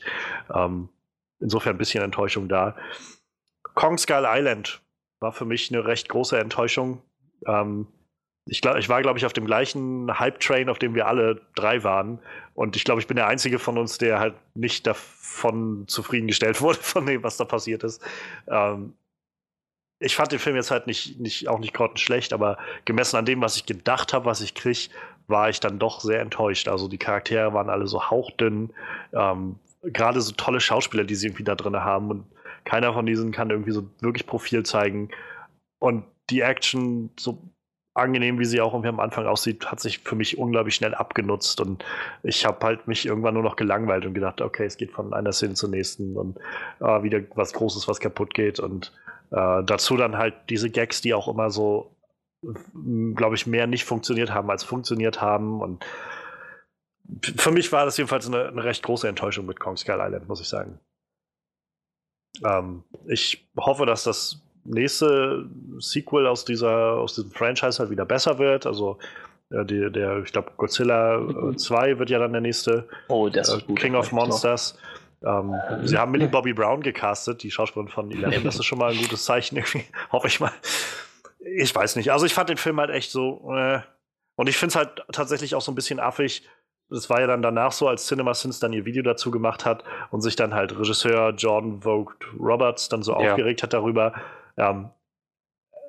Ähm, 0.53 0.87
insofern 1.39 1.75
ein 1.75 1.77
bisschen 1.77 2.03
Enttäuschung 2.03 2.47
da. 2.47 2.75
Kong 3.75 3.97
Skull 3.97 4.25
Island 4.25 4.81
war 5.19 5.33
für 5.33 5.45
mich 5.45 5.69
eine 5.69 5.85
recht 5.85 6.07
große 6.07 6.39
Enttäuschung. 6.39 7.01
Ähm, 7.45 7.87
ich, 8.45 8.61
glaub, 8.61 8.77
ich 8.77 8.87
war, 8.87 9.01
glaube 9.01 9.19
ich, 9.19 9.25
auf 9.25 9.33
dem 9.33 9.45
gleichen 9.45 10.17
Hype-Train, 10.17 10.69
auf 10.69 10.79
dem 10.79 10.95
wir 10.95 11.07
alle 11.07 11.41
drei 11.55 11.83
waren. 11.83 12.19
Und 12.53 12.77
ich 12.77 12.85
glaube, 12.85 13.01
ich 13.01 13.07
bin 13.07 13.17
der 13.17 13.27
Einzige 13.27 13.59
von 13.59 13.77
uns, 13.77 13.97
der 13.97 14.19
halt 14.19 14.35
nicht 14.53 14.87
davon 14.87 15.85
zufriedengestellt 15.87 16.61
wurde, 16.61 16.79
von 16.79 17.05
dem, 17.05 17.23
was 17.23 17.35
da 17.35 17.43
passiert 17.43 17.83
ist. 17.83 18.01
Ähm, 18.47 18.93
ich 20.03 20.15
fand 20.15 20.31
den 20.31 20.39
Film 20.39 20.57
jetzt 20.57 20.69
halt 20.69 20.85
nicht, 20.85 21.19
nicht 21.19 21.47
auch 21.47 21.59
nicht 21.59 21.77
schlecht, 21.95 22.33
aber 22.33 22.57
gemessen 22.83 23.15
an 23.15 23.25
dem, 23.25 23.41
was 23.41 23.55
ich 23.55 23.65
gedacht 23.65 24.13
habe, 24.13 24.25
was 24.25 24.41
ich 24.41 24.53
kriege, 24.53 24.89
war 25.27 25.49
ich 25.49 25.61
dann 25.61 25.79
doch 25.79 26.01
sehr 26.01 26.19
enttäuscht. 26.19 26.67
Also 26.67 26.89
die 26.89 26.97
Charaktere 26.97 27.53
waren 27.53 27.69
alle 27.69 27.87
so 27.87 28.09
hauchdünn. 28.09 28.71
Ähm, 29.13 29.55
gerade 29.81 30.19
so 30.19 30.33
tolle 30.33 30.59
Schauspieler, 30.59 31.05
die 31.05 31.15
sie 31.15 31.27
irgendwie 31.27 31.45
da 31.45 31.55
drin 31.55 31.75
haben 31.77 32.09
und 32.09 32.25
keiner 32.65 32.93
von 32.93 33.05
diesen 33.05 33.31
kann 33.31 33.49
irgendwie 33.49 33.71
so 33.71 33.83
wirklich 34.01 34.25
Profil 34.25 34.63
zeigen. 34.63 35.09
Und 35.79 36.03
die 36.29 36.41
Action, 36.41 37.09
so 37.17 37.41
angenehm 37.93 38.39
wie 38.39 38.45
sie 38.45 38.59
auch 38.59 38.73
irgendwie 38.73 38.89
am 38.89 38.99
Anfang 38.99 39.25
aussieht, 39.25 39.67
hat 39.67 39.79
sich 39.79 39.99
für 39.99 40.15
mich 40.15 40.37
unglaublich 40.37 40.75
schnell 40.75 40.95
abgenutzt 40.95 41.61
und 41.61 41.85
ich 42.23 42.43
habe 42.45 42.65
halt 42.65 42.87
mich 42.87 43.05
irgendwann 43.05 43.35
nur 43.35 43.43
noch 43.43 43.55
gelangweilt 43.55 44.05
und 44.05 44.15
gedacht, 44.15 44.41
okay, 44.41 44.65
es 44.65 44.77
geht 44.77 44.91
von 44.91 45.13
einer 45.13 45.31
Szene 45.31 45.53
zur 45.53 45.69
nächsten 45.69 46.17
und 46.17 46.39
äh, 46.79 47.03
wieder 47.03 47.21
was 47.35 47.53
Großes, 47.53 47.87
was 47.87 47.99
kaputt 47.99 48.33
geht 48.33 48.59
und 48.59 48.91
äh, 49.33 49.63
dazu 49.63 49.97
dann 49.97 50.17
halt 50.17 50.35
diese 50.49 50.69
Gags, 50.69 51.01
die 51.01 51.13
auch 51.13 51.27
immer 51.27 51.49
so, 51.49 51.95
glaube 53.15 53.35
ich, 53.35 53.47
mehr 53.47 53.67
nicht 53.67 53.83
funktioniert 53.83 54.33
haben 54.33 54.49
als 54.49 54.63
funktioniert 54.63 55.21
haben 55.21 55.61
und 55.61 55.83
für 57.21 57.51
mich 57.51 57.71
war 57.71 57.85
das 57.85 57.97
jedenfalls 57.97 58.27
eine, 58.27 58.47
eine 58.47 58.63
recht 58.63 58.83
große 58.83 59.07
Enttäuschung 59.07 59.45
mit 59.45 59.59
Kong 59.59 59.75
Skull 59.75 59.99
Island, 59.99 60.27
muss 60.27 60.41
ich 60.41 60.47
sagen. 60.47 60.79
Ähm, 62.45 62.83
ich 63.07 63.47
hoffe, 63.57 63.85
dass 63.85 64.03
das 64.03 64.41
nächste 64.63 65.45
Sequel 65.79 66.27
aus 66.27 66.45
dieser 66.45 66.93
aus 66.93 67.15
diesem 67.15 67.31
Franchise 67.31 67.79
halt 67.79 67.89
wieder 67.89 68.05
besser 68.05 68.39
wird. 68.39 68.65
Also 68.65 68.97
äh, 69.51 69.65
die, 69.65 69.91
der, 69.91 70.23
ich 70.23 70.31
glaube, 70.31 70.51
Godzilla 70.57 71.19
äh, 71.19 71.55
2 71.55 71.99
wird 71.99 72.09
ja 72.09 72.19
dann 72.19 72.31
der 72.31 72.41
nächste 72.41 72.87
oh, 73.09 73.29
das 73.29 73.53
äh, 73.53 73.61
gut, 73.61 73.79
King 73.79 73.95
of 73.95 74.11
Monsters. 74.11 74.77
Ähm, 75.25 75.53
sie 75.83 75.97
haben 75.97 76.11
Millie 76.11 76.27
Bobby 76.27 76.53
Brown 76.53 76.81
gecastet, 76.81 77.43
die 77.43 77.51
Schauspielerin 77.51 77.91
von 77.91 78.11
Eleven. 78.11 78.43
Das 78.43 78.55
ist 78.55 78.65
schon 78.65 78.79
mal 78.79 78.91
ein 78.91 78.97
gutes 78.97 79.25
Zeichen, 79.25 79.55
irgendwie, 79.55 79.85
hoffe 80.11 80.27
ich 80.27 80.39
mal. 80.39 80.51
Ich 81.39 81.73
weiß 81.73 81.95
nicht. 81.95 82.11
Also 82.11 82.25
ich 82.25 82.33
fand 82.33 82.49
den 82.49 82.57
Film 82.57 82.79
halt 82.79 82.89
echt 82.89 83.11
so. 83.11 83.53
Äh, 83.53 83.79
und 84.35 84.49
ich 84.49 84.57
finde 84.57 84.71
es 84.71 84.75
halt 84.75 85.03
tatsächlich 85.11 85.55
auch 85.55 85.61
so 85.61 85.71
ein 85.71 85.75
bisschen 85.75 85.99
affig, 85.99 86.47
das 86.89 87.09
war 87.09 87.21
ja 87.21 87.27
dann 87.27 87.41
danach 87.41 87.71
so, 87.71 87.87
als 87.87 88.07
CinemaSins 88.07 88.59
dann 88.59 88.73
ihr 88.73 88.85
Video 88.85 89.03
dazu 89.03 89.31
gemacht 89.31 89.65
hat 89.65 89.83
und 90.11 90.21
sich 90.21 90.35
dann 90.35 90.53
halt 90.53 90.77
Regisseur 90.77 91.33
John 91.35 91.81
Vogt 91.81 92.25
Roberts 92.39 92.89
dann 92.89 93.03
so 93.03 93.13
ja. 93.19 93.31
aufgeregt 93.31 93.63
hat 93.63 93.73
darüber. 93.73 94.13
Ähm, 94.57 94.89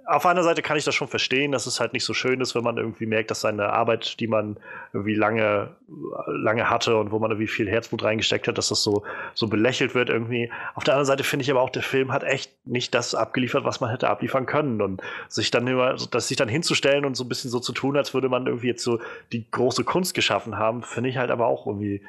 auf 0.07 0.27
einer 0.27 0.43
Seite 0.43 0.63
kann 0.63 0.77
ich 0.77 0.85
das 0.85 0.95
schon 0.95 1.09
verstehen, 1.09 1.53
dass 1.53 1.67
es 1.67 1.81
halt 1.81 1.93
nicht 1.93 2.05
so 2.05 2.13
schön 2.13 2.41
ist, 2.41 2.55
wenn 2.55 2.65
man 2.65 2.77
irgendwie 2.77 3.07
merkt, 3.07 3.31
dass 3.31 3.41
seine 3.41 3.71
Arbeit, 3.71 4.21
die 4.21 4.27
man 4.27 4.59
irgendwie 4.93 5.15
lange, 5.15 5.77
lange 6.27 6.69
hatte 6.69 6.97
und 6.97 7.11
wo 7.11 7.19
man 7.19 7.31
irgendwie 7.31 7.47
viel 7.47 7.69
Herzblut 7.69 8.03
reingesteckt 8.03 8.47
hat, 8.47 8.59
dass 8.59 8.69
das 8.69 8.83
so, 8.83 9.05
so 9.35 9.47
belächelt 9.47 9.95
wird 9.95 10.11
irgendwie. 10.11 10.51
Auf 10.75 10.85
der 10.85 10.95
anderen 10.95 11.07
Seite 11.07 11.25
finde 11.25 11.45
ich 11.45 11.51
aber 11.51 11.63
auch, 11.63 11.71
der 11.71 11.83
Film 11.83 12.13
hat 12.13 12.23
echt 12.23 12.53
nicht 12.67 12.95
das 12.95 13.15
abgeliefert, 13.15 13.65
was 13.65 13.81
man 13.81 13.91
hätte 13.91 14.09
abliefern 14.09 14.47
können. 14.47 14.83
Und 14.83 15.03
sich 15.29 15.51
dann 15.51 15.67
immer, 15.67 15.95
dass 15.95 16.29
sich 16.29 16.37
dann 16.37 16.49
hinzustellen 16.49 17.05
und 17.05 17.17
so 17.17 17.25
ein 17.25 17.29
bisschen 17.29 17.51
so 17.51 17.61
zu 17.61 17.73
tun, 17.73 17.97
als 17.97 18.13
würde 18.13 18.29
man 18.29 18.47
irgendwie 18.47 18.69
jetzt 18.69 18.85
so 18.85 19.01
die 19.33 19.51
große 19.51 19.85
Kunst 19.85 20.15
geschaffen 20.15 20.59
haben, 20.59 20.83
finde 20.83 21.11
ich 21.11 21.17
halt 21.17 21.31
aber 21.31 21.47
auch 21.47 21.67
irgendwie, 21.67 22.03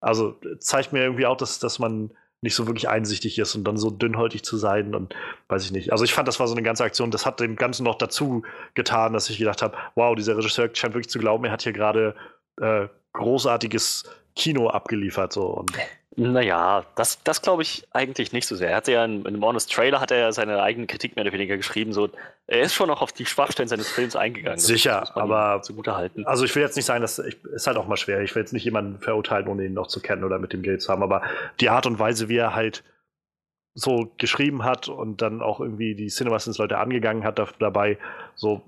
also 0.00 0.36
zeigt 0.58 0.92
mir 0.92 1.02
irgendwie 1.02 1.26
auch, 1.26 1.36
dass, 1.36 1.58
dass 1.58 1.78
man 1.78 2.10
nicht 2.42 2.54
so 2.54 2.66
wirklich 2.66 2.88
einsichtig 2.88 3.38
ist 3.38 3.54
und 3.54 3.64
dann 3.64 3.76
so 3.76 3.90
dünnhäutig 3.90 4.42
zu 4.42 4.56
sein 4.56 4.94
und 4.94 5.14
weiß 5.48 5.64
ich 5.64 5.72
nicht. 5.72 5.92
Also 5.92 6.04
ich 6.04 6.14
fand, 6.14 6.26
das 6.26 6.40
war 6.40 6.48
so 6.48 6.54
eine 6.54 6.62
ganze 6.62 6.84
Aktion, 6.84 7.10
das 7.10 7.26
hat 7.26 7.40
dem 7.40 7.56
Ganzen 7.56 7.84
noch 7.84 7.96
dazu 7.96 8.42
getan, 8.74 9.12
dass 9.12 9.28
ich 9.28 9.38
gedacht 9.38 9.60
habe, 9.60 9.76
wow, 9.94 10.14
dieser 10.14 10.36
Regisseur 10.36 10.70
scheint 10.72 10.94
wirklich 10.94 11.10
zu 11.10 11.18
glauben, 11.18 11.44
er 11.44 11.52
hat 11.52 11.62
hier 11.62 11.72
gerade 11.72 12.14
äh, 12.60 12.88
großartiges 13.12 14.04
Kino 14.34 14.68
abgeliefert 14.68 15.32
so 15.32 15.46
und 15.46 15.72
naja, 16.16 16.84
das, 16.96 17.22
das 17.22 17.40
glaube 17.40 17.62
ich 17.62 17.86
eigentlich 17.92 18.32
nicht 18.32 18.46
so 18.46 18.56
sehr. 18.56 18.70
Er 18.70 18.76
hat 18.76 18.88
ja 18.88 19.04
in, 19.04 19.20
in 19.20 19.28
einem 19.28 19.44
Honest 19.44 19.72
Trailer 19.72 20.00
hat 20.00 20.10
er 20.10 20.18
ja 20.18 20.32
seine 20.32 20.60
eigene 20.60 20.88
Kritik 20.88 21.14
mehr 21.14 21.24
oder 21.24 21.32
weniger 21.32 21.56
geschrieben. 21.56 21.92
So, 21.92 22.10
er 22.48 22.60
ist 22.62 22.74
schon 22.74 22.88
noch 22.88 23.00
auf 23.00 23.12
die 23.12 23.26
Schwachstellen 23.26 23.68
seines 23.68 23.88
Films 23.88 24.16
eingegangen. 24.16 24.58
Sicher, 24.58 25.16
aber 25.16 25.62
zugute 25.62 25.94
halten. 25.94 26.26
Also 26.26 26.44
ich 26.44 26.54
will 26.54 26.62
jetzt 26.62 26.74
nicht 26.74 26.84
sagen, 26.84 27.00
dass 27.00 27.20
ich, 27.20 27.42
ist 27.44 27.68
halt 27.68 27.76
auch 27.76 27.86
mal 27.86 27.96
schwer. 27.96 28.20
Ich 28.22 28.34
will 28.34 28.42
jetzt 28.42 28.52
nicht 28.52 28.64
jemanden 28.64 28.98
verurteilen, 28.98 29.46
ohne 29.46 29.64
ihn 29.64 29.72
noch 29.72 29.86
zu 29.86 30.00
kennen 30.00 30.24
oder 30.24 30.40
mit 30.40 30.52
dem 30.52 30.62
Geld 30.62 30.82
zu 30.82 30.90
haben. 30.90 31.04
Aber 31.04 31.22
die 31.60 31.70
Art 31.70 31.86
und 31.86 32.00
Weise, 32.00 32.28
wie 32.28 32.38
er 32.38 32.56
halt 32.56 32.82
so 33.74 34.12
geschrieben 34.18 34.64
hat 34.64 34.88
und 34.88 35.22
dann 35.22 35.42
auch 35.42 35.60
irgendwie 35.60 35.94
die 35.94 36.08
CinemaSins 36.08 36.58
Leute 36.58 36.78
angegangen 36.78 37.22
hat 37.22 37.40
dabei, 37.60 37.98
so 38.34 38.62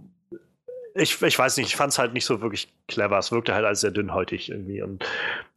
ich, 0.95 1.21
ich 1.23 1.39
weiß 1.39 1.57
nicht, 1.57 1.69
ich 1.69 1.77
fand 1.77 1.93
es 1.93 1.99
halt 1.99 2.13
nicht 2.13 2.25
so 2.25 2.41
wirklich 2.41 2.73
clever. 2.89 3.19
Es 3.19 3.33
wirkte 3.33 3.55
halt 3.55 3.65
als 3.65 3.81
sehr 3.81 3.91
dünnhäutig 3.91 4.51
irgendwie. 4.51 4.83
Und 4.83 5.05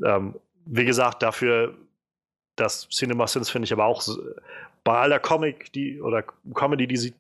ähm, 0.04 0.36
wie 0.66 0.86
gesagt, 0.86 1.22
dafür, 1.24 1.76
dass 2.56 2.88
Cinema 2.90 3.28
Sins 3.28 3.50
finde 3.50 3.66
ich 3.66 3.74
aber 3.74 3.86
auch 3.86 4.04
bei 4.84 4.98
aller 4.98 5.20
Comic, 5.20 5.72
die 5.74 6.02
oder 6.02 6.24
Comedy, 6.54 6.88
die 6.88 6.98
sie 6.98 7.14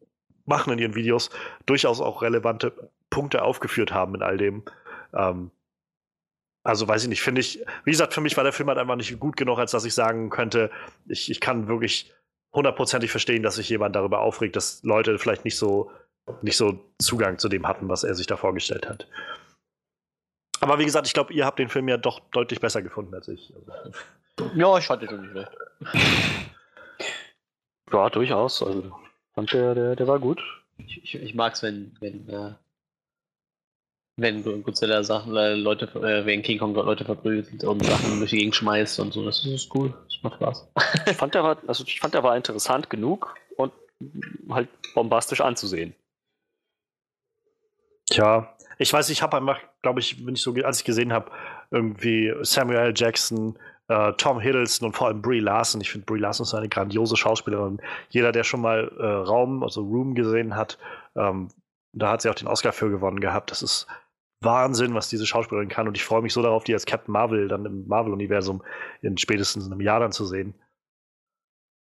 machen 0.46 0.74
in 0.74 0.80
ihren 0.80 0.96
Videos, 0.96 1.30
durchaus 1.66 2.00
auch 2.00 2.22
relevante 2.22 2.72
Punkte 3.10 3.42
aufgeführt 3.42 3.92
haben 3.92 4.16
in 4.16 4.22
all 4.22 4.38
dem. 4.38 4.64
Ähm, 5.14 5.52
also 6.64 6.88
weiß 6.88 7.04
ich 7.04 7.10
nicht, 7.10 7.22
finde 7.22 7.42
ich, 7.42 7.64
wie 7.84 7.92
gesagt, 7.92 8.14
für 8.14 8.22
mich 8.22 8.38
war 8.38 8.44
der 8.44 8.54
Film 8.54 8.70
halt 8.70 8.80
einfach 8.80 8.96
nicht 8.96 9.20
gut 9.20 9.38
genug, 9.38 9.60
als 9.60 9.72
dass 9.72 9.86
ich 9.86 9.94
sagen 9.94 10.30
könnte, 10.30 10.72
ich, 11.08 11.30
ich 11.30 11.40
kann 11.40 11.68
wirklich 11.68 12.12
hundertprozentig 12.54 13.12
verstehen, 13.12 13.44
dass 13.44 13.56
sich 13.56 13.70
jemand 13.70 13.96
darüber 13.96 14.22
aufregt, 14.22 14.56
dass 14.56 14.82
Leute 14.84 15.20
vielleicht 15.20 15.46
nicht 15.46 15.58
so, 15.58 15.92
nicht 16.42 16.58
so 16.58 16.80
Zugang 17.00 17.38
zu 17.38 17.50
dem 17.50 17.68
hatten, 17.68 17.90
was 17.90 18.04
er 18.04 18.16
sich 18.16 18.28
da 18.28 18.38
vorgestellt 18.38 18.90
hat. 18.90 19.08
Aber 20.62 20.80
wie 20.80 20.86
gesagt, 20.86 21.08
ich 21.08 21.14
glaube, 21.14 21.34
ihr 21.34 21.46
habt 21.46 21.60
den 21.60 21.70
Film 21.70 21.88
ja 21.88 21.98
doch 21.98 22.20
deutlich 22.32 22.60
besser 22.60 22.82
gefunden 22.82 23.14
als 23.14 23.28
ich. 23.28 23.54
Ja, 24.54 24.78
ich 24.78 24.86
fand 24.86 25.02
den 25.02 25.22
nicht 25.22 25.32
schlecht. 25.32 25.52
Ja, 27.94 28.10
durchaus. 28.10 28.62
Also, 28.64 28.92
fand 29.36 29.54
der, 29.54 29.76
der, 29.76 29.96
der 29.96 30.08
war 30.08 30.20
gut. 30.20 30.42
Ich, 30.78 31.04
ich, 31.04 31.16
ich 31.16 31.36
mag 31.36 31.54
es, 31.54 31.64
wenn, 31.64 31.96
wenn, 32.02 32.28
äh, 32.28 32.54
wenn 34.18 34.64
Godzilla 34.64 35.04
Sachen, 35.04 35.36
äh, 35.36 35.54
Leute, 35.54 35.86
äh, 36.00 36.26
wenn 36.26 36.42
King 36.42 36.58
Kong 36.58 36.74
Leute 36.74 37.06
verprügelt 37.06 37.64
und 37.64 37.86
Sachen 37.86 38.20
durch 38.20 38.32
die 38.32 38.38
Gegend 38.38 38.56
schmeißt 38.56 39.00
und 39.00 39.14
so. 39.14 39.24
Das 39.24 39.46
ist 39.46 39.74
cool. 39.76 39.94
Das 40.10 40.24
macht 40.24 40.36
Spaß. 40.36 40.68
ich 41.06 41.16
fand, 41.16 41.36
der 41.36 41.44
war, 41.44 41.58
also 41.68 41.84
ich 41.86 42.00
fand, 42.00 42.14
der 42.14 42.24
war 42.24 42.36
interessant 42.36 42.90
genug 42.90 43.36
und 43.56 43.72
halt 44.50 44.68
bombastisch 44.96 45.42
anzusehen. 45.42 45.94
Tja, 48.10 48.56
ich 48.78 48.92
weiß, 48.92 49.10
ich 49.10 49.22
habe 49.22 49.38
einfach, 49.38 49.60
glaube 49.82 50.00
ich, 50.00 50.26
wenn 50.26 50.36
ich 50.36 50.42
so, 50.42 50.54
als 50.64 50.80
ich 50.80 50.86
gesehen 50.86 51.14
habe, 51.14 51.32
irgendwie 51.72 52.34
Samuel 52.42 52.80
L. 52.80 52.94
Jackson, 52.96 53.58
äh, 53.88 54.14
Tom 54.14 54.40
Hiddleston 54.40 54.88
und 54.88 54.96
vor 54.96 55.08
allem 55.08 55.22
Brie 55.22 55.40
Larson. 55.40 55.82
Ich 55.82 55.92
finde, 55.92 56.06
Brie 56.06 56.20
Larson 56.20 56.46
ist 56.46 56.54
eine 56.54 56.70
grandiose 56.70 57.16
Schauspielerin. 57.16 57.82
Jeder, 58.10 58.32
der 58.32 58.44
schon 58.44 58.62
mal 58.62 58.92
äh, 59.00 59.06
Raum, 59.06 59.64
also 59.64 59.82
Room 59.82 60.16
gesehen 60.16 60.56
hat, 60.56 60.78
ähm, 61.16 61.50
da 61.94 62.12
hat 62.12 62.22
sie 62.22 62.30
auch 62.30 62.36
den 62.36 62.48
Oscar 62.48 62.74
für 62.74 62.90
gewonnen 62.90 63.20
gehabt. 63.20 63.52
Das 63.52 63.62
ist 63.62 63.88
Wahnsinn, 64.42 64.94
was 64.94 65.10
diese 65.10 65.26
Schauspielerin 65.26 65.70
kann. 65.70 65.88
Und 65.88 65.96
ich 65.96 66.04
freue 66.04 66.22
mich 66.22 66.34
so 66.34 66.42
darauf, 66.42 66.64
die 66.64 66.74
als 66.74 66.86
Captain 66.86 67.14
Marvel 67.14 67.48
dann 67.48 67.66
im 67.66 67.88
Marvel-Universum 67.88 68.64
in 69.02 69.18
spätestens 69.18 69.66
einem 69.66 69.82
Jahr 69.82 70.00
dann 70.00 70.12
zu 70.12 70.26
sehen. 70.26 70.54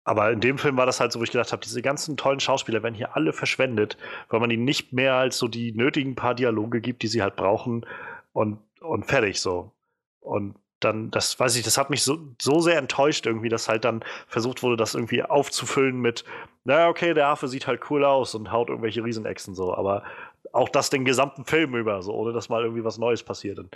Aber 0.06 0.32
in 0.32 0.42
dem 0.42 0.58
Film 0.58 0.76
war 0.76 0.86
das 0.86 1.00
halt 1.00 1.12
so, 1.12 1.20
wo 1.20 1.24
ich 1.24 1.32
gedacht 1.32 1.52
habe, 1.52 1.64
diese 1.64 1.82
ganzen 1.82 2.18
tollen 2.18 2.40
Schauspieler 2.42 2.84
werden 2.84 2.96
hier 2.96 3.16
alle 3.16 3.32
verschwendet, 3.32 3.98
weil 4.30 4.40
man 4.40 4.52
ihnen 4.52 4.66
nicht 4.66 4.92
mehr 4.92 5.16
als 5.16 5.38
so 5.38 5.48
die 5.48 5.72
nötigen 5.72 6.16
paar 6.16 6.36
Dialoge 6.36 6.82
gibt, 6.82 7.04
die 7.04 7.08
sie 7.08 7.22
halt 7.22 7.36
brauchen 7.36 7.86
und, 8.34 8.60
und 8.82 9.06
fertig 9.06 9.40
so. 9.40 9.72
Und 10.20 10.56
dann, 10.82 11.12
das 11.12 11.40
weiß 11.40 11.56
ich, 11.56 11.64
das 11.64 11.78
hat 11.78 11.90
mich 11.90 12.04
so, 12.04 12.18
so 12.42 12.60
sehr 12.60 12.78
enttäuscht 12.78 13.26
irgendwie, 13.26 13.50
dass 13.50 13.70
halt 13.70 13.86
dann 13.86 14.04
versucht 14.28 14.64
wurde, 14.64 14.76
das 14.76 14.96
irgendwie 14.96 15.24
aufzufüllen 15.24 16.00
mit, 16.02 16.26
naja, 16.66 16.90
okay, 16.90 17.14
der 17.14 17.28
Affe 17.28 17.48
sieht 17.48 17.68
halt 17.68 17.90
cool 17.90 18.04
aus 18.04 18.36
und 18.36 18.52
haut 18.52 18.70
irgendwelche 18.70 19.04
Riesenechsen 19.04 19.56
so, 19.56 19.74
aber 19.74 20.04
auch 20.52 20.70
das 20.70 20.90
den 20.90 21.06
gesamten 21.06 21.46
Film 21.46 21.76
über, 21.76 22.02
so, 22.02 22.14
ohne 22.14 22.34
dass 22.34 22.50
mal 22.50 22.64
irgendwie 22.64 22.84
was 22.84 22.98
Neues 22.98 23.24
passiert. 23.24 23.60
Und, 23.60 23.76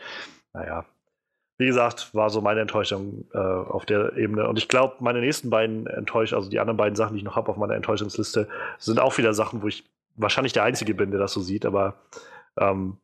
naja, 0.53 0.85
wie 1.57 1.65
gesagt, 1.65 2.13
war 2.13 2.29
so 2.29 2.41
meine 2.41 2.61
Enttäuschung 2.61 3.25
äh, 3.33 3.37
auf 3.37 3.85
der 3.85 4.15
Ebene. 4.15 4.47
Und 4.47 4.57
ich 4.57 4.67
glaube, 4.67 4.95
meine 4.99 5.19
nächsten 5.19 5.49
beiden 5.49 5.87
Enttäuschungen, 5.87 6.39
also 6.39 6.49
die 6.49 6.59
anderen 6.59 6.77
beiden 6.77 6.95
Sachen, 6.95 7.13
die 7.13 7.19
ich 7.19 7.25
noch 7.25 7.35
habe 7.35 7.49
auf 7.49 7.57
meiner 7.57 7.75
Enttäuschungsliste, 7.75 8.47
sind 8.77 8.99
auch 8.99 9.17
wieder 9.17 9.33
Sachen, 9.33 9.63
wo 9.63 9.67
ich 9.67 9.83
wahrscheinlich 10.15 10.53
der 10.53 10.63
Einzige 10.63 10.93
bin, 10.93 11.09
der 11.09 11.19
das 11.19 11.33
so 11.33 11.41
sieht. 11.41 11.65
Aber 11.65 11.95
ähm, 12.59 12.97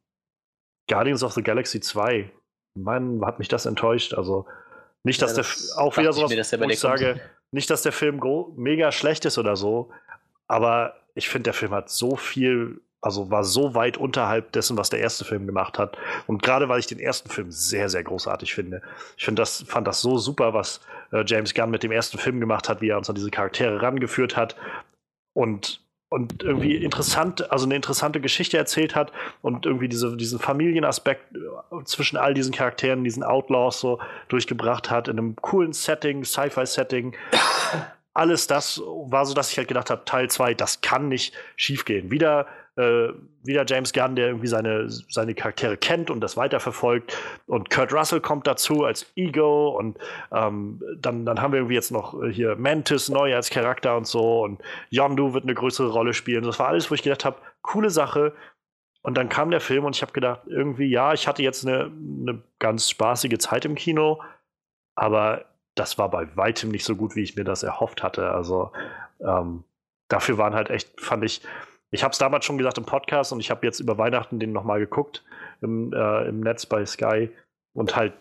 Guardians 0.88 1.24
of 1.24 1.34
the 1.34 1.42
Galaxy 1.42 1.80
2, 1.80 2.30
Mann, 2.76 3.26
hat 3.26 3.40
mich 3.40 3.48
das 3.48 3.66
enttäuscht. 3.66 4.14
Also 4.14 4.46
nicht, 5.04 5.22
dass 5.22 5.32
ja, 5.32 5.38
das 5.38 5.74
der 5.74 5.84
auch 5.84 5.98
wieder 5.98 6.14
sowas, 6.14 6.30
mir, 6.52 6.60
wo 6.60 6.70
ich 6.70 6.80
sage, 6.80 7.20
nicht, 7.52 7.70
dass 7.70 7.82
der 7.82 7.92
Film 7.92 8.22
mega 8.56 8.92
schlecht 8.92 9.26
ist 9.26 9.38
oder 9.38 9.56
so, 9.56 9.92
aber 10.48 10.96
ich 11.16 11.30
finde, 11.30 11.46
der 11.46 11.54
Film 11.54 11.72
hat 11.72 11.90
so 11.90 12.16
viel 12.16 12.82
also 13.04 13.30
war 13.30 13.44
so 13.44 13.76
weit 13.76 13.98
unterhalb 13.98 14.54
dessen, 14.54 14.78
was 14.78 14.90
der 14.90 15.02
erste 15.02 15.26
Film 15.26 15.46
gemacht 15.46 15.78
hat. 15.78 15.98
Und 16.26 16.42
gerade 16.42 16.70
weil 16.70 16.80
ich 16.80 16.88
den 16.88 17.00
ersten 17.00 17.30
Film 17.30 17.52
sehr, 17.52 17.90
sehr 17.90 18.02
großartig 18.02 18.54
finde. 18.54 18.82
Ich 19.18 19.26
finde 19.26 19.42
das, 19.42 19.66
fand 19.68 19.88
das 19.88 20.00
so 20.00 20.18
super, 20.18 20.54
was 20.54 20.80
äh, 21.12 21.24
James 21.28 21.54
Gunn 21.54 21.70
mit 21.70 21.84
dem 21.84 21.92
ersten 21.92 22.18
Film 22.18 22.40
gemacht 22.40 22.70
hat, 22.70 22.80
wie 22.82 22.90
er 22.90 22.98
uns 22.98 23.10
an 23.10 23.16
diese 23.16 23.30
Charaktere 23.30 23.82
rangeführt 23.82 24.38
hat 24.38 24.56
und, 25.34 25.82
und 26.08 26.44
irgendwie 26.44 26.78
interessant, 26.78 27.52
also 27.52 27.66
eine 27.66 27.76
interessante 27.76 28.22
Geschichte 28.22 28.58
erzählt 28.58 28.96
hat 28.96 29.12
und 29.42 29.66
irgendwie 29.66 29.90
diese, 29.90 30.16
diesen 30.16 30.40
Familienaspekt 30.40 31.36
äh, 31.36 31.84
zwischen 31.84 32.16
all 32.16 32.34
diesen 32.34 32.54
Charakteren, 32.54 33.04
diesen 33.04 33.24
Outlaws 33.24 33.82
so 33.82 34.00
durchgebracht 34.30 34.90
hat, 34.90 35.10
in 35.10 35.20
einem 35.20 35.36
coolen 35.36 35.74
Setting, 35.74 36.24
Sci-Fi-Setting 36.24 37.18
alles 38.14 38.46
das 38.46 38.80
war 38.80 39.26
so, 39.26 39.34
dass 39.34 39.52
ich 39.52 39.58
halt 39.58 39.68
gedacht 39.68 39.90
habe, 39.90 40.06
Teil 40.06 40.30
2, 40.30 40.54
das 40.54 40.82
kann 40.82 41.10
nicht 41.10 41.34
schiefgehen. 41.56 42.12
Wieder 42.12 42.46
äh, 42.76 43.10
wieder 43.44 43.66
James 43.68 43.94
Gunn, 43.94 44.16
der 44.16 44.28
irgendwie 44.28 44.48
seine, 44.48 44.90
seine 44.90 45.36
Charaktere 45.36 45.78
kennt 45.78 46.10
und 46.10 46.22
das 46.22 46.38
weiterverfolgt. 46.38 47.16
Und 47.46 47.70
Kurt 47.70 47.94
Russell 47.94 48.22
kommt 48.22 48.48
dazu 48.48 48.84
als 48.84 49.12
Ego 49.16 49.78
und 49.78 49.98
ähm, 50.32 50.82
dann, 50.98 51.26
dann 51.26 51.42
haben 51.42 51.54
wir 51.54 51.60
irgendwie 51.60 51.76
jetzt 51.76 51.92
noch 51.92 52.22
äh, 52.22 52.32
hier 52.32 52.56
Mantis 52.56 53.10
neu 53.10 53.36
als 53.36 53.50
Charakter 53.50 53.96
und 53.96 54.08
so 54.08 54.44
und 54.44 54.62
Yondu 54.90 55.34
wird 55.34 55.44
eine 55.44 55.54
größere 55.54 55.90
Rolle 55.90 56.14
spielen. 56.14 56.44
Das 56.44 56.60
war 56.60 56.68
alles, 56.68 56.90
wo 56.90 56.96
ich 56.96 57.04
gedacht 57.04 57.26
habe, 57.26 57.38
coole 57.62 57.90
Sache. 57.90 58.34
Und 59.04 59.18
dann 59.18 59.30
kam 59.30 59.52
der 59.52 59.60
Film 59.60 59.84
und 59.84 59.96
ich 59.96 60.02
habe 60.02 60.14
gedacht, 60.14 60.42
irgendwie, 60.48 60.86
ja, 60.86 61.14
ich 61.14 61.28
hatte 61.28 61.44
jetzt 61.44 61.68
eine, 61.68 61.92
eine 61.92 62.42
ganz 62.60 62.90
spaßige 62.90 63.38
Zeit 63.38 63.66
im 63.66 63.76
Kino, 63.76 64.22
aber 64.96 65.46
das 65.76 65.98
war 65.98 66.10
bei 66.10 66.36
weitem 66.38 66.70
nicht 66.70 66.86
so 66.86 66.96
gut, 66.96 67.16
wie 67.16 67.24
ich 67.24 67.36
mir 67.36 67.44
das 67.44 67.64
erhofft 67.64 68.02
hatte. 68.02 68.32
Also 68.32 68.72
ähm, 69.20 69.64
dafür 70.08 70.38
waren 70.38 70.54
halt 70.54 70.70
echt, 70.70 71.02
fand 71.02 71.26
ich, 71.26 71.42
ich 71.94 72.04
habe 72.04 72.12
es 72.12 72.18
damals 72.18 72.44
schon 72.44 72.58
gesagt 72.58 72.80
im 72.80 72.86
Podcast 72.86 73.32
und 73.32 73.40
ich 73.40 73.52
habe 73.52 73.66
jetzt 73.66 73.80
über 73.80 74.00
Weihnachten 74.00 74.40
den 74.40 74.52
nochmal 74.52 74.80
geguckt 74.80 75.24
im, 75.62 75.94
äh, 75.94 76.28
im 76.28 76.40
Netz 76.40 76.66
bei 76.66 76.84
Sky 76.86 77.30
und 77.74 77.96
halt 77.96 78.14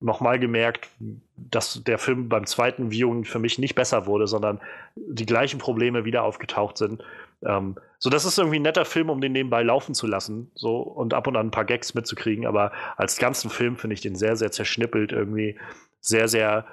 nochmal 0.00 0.40
gemerkt, 0.40 0.88
dass 1.36 1.84
der 1.84 1.98
Film 1.98 2.28
beim 2.28 2.46
zweiten 2.46 2.90
Viewing 2.90 3.24
für 3.24 3.38
mich 3.38 3.58
nicht 3.58 3.76
besser 3.76 4.06
wurde, 4.06 4.26
sondern 4.26 4.60
die 4.96 5.26
gleichen 5.26 5.58
Probleme 5.58 6.04
wieder 6.04 6.24
aufgetaucht 6.24 6.76
sind. 6.76 7.04
Ähm, 7.46 7.76
so, 7.98 8.10
das 8.10 8.24
ist 8.24 8.38
irgendwie 8.38 8.58
ein 8.58 8.62
netter 8.62 8.84
Film, 8.84 9.10
um 9.10 9.20
den 9.20 9.32
nebenbei 9.32 9.62
laufen 9.62 9.94
zu 9.94 10.08
lassen, 10.08 10.50
so 10.54 10.78
und 10.78 11.14
ab 11.14 11.28
und 11.28 11.36
an 11.36 11.48
ein 11.48 11.52
paar 11.52 11.64
Gags 11.64 11.94
mitzukriegen, 11.94 12.46
aber 12.46 12.72
als 12.96 13.18
ganzen 13.18 13.48
Film 13.48 13.76
finde 13.76 13.94
ich 13.94 14.00
den 14.00 14.16
sehr, 14.16 14.34
sehr 14.36 14.50
zerschnippelt, 14.50 15.12
irgendwie 15.12 15.56
sehr, 16.00 16.26
sehr 16.26 16.66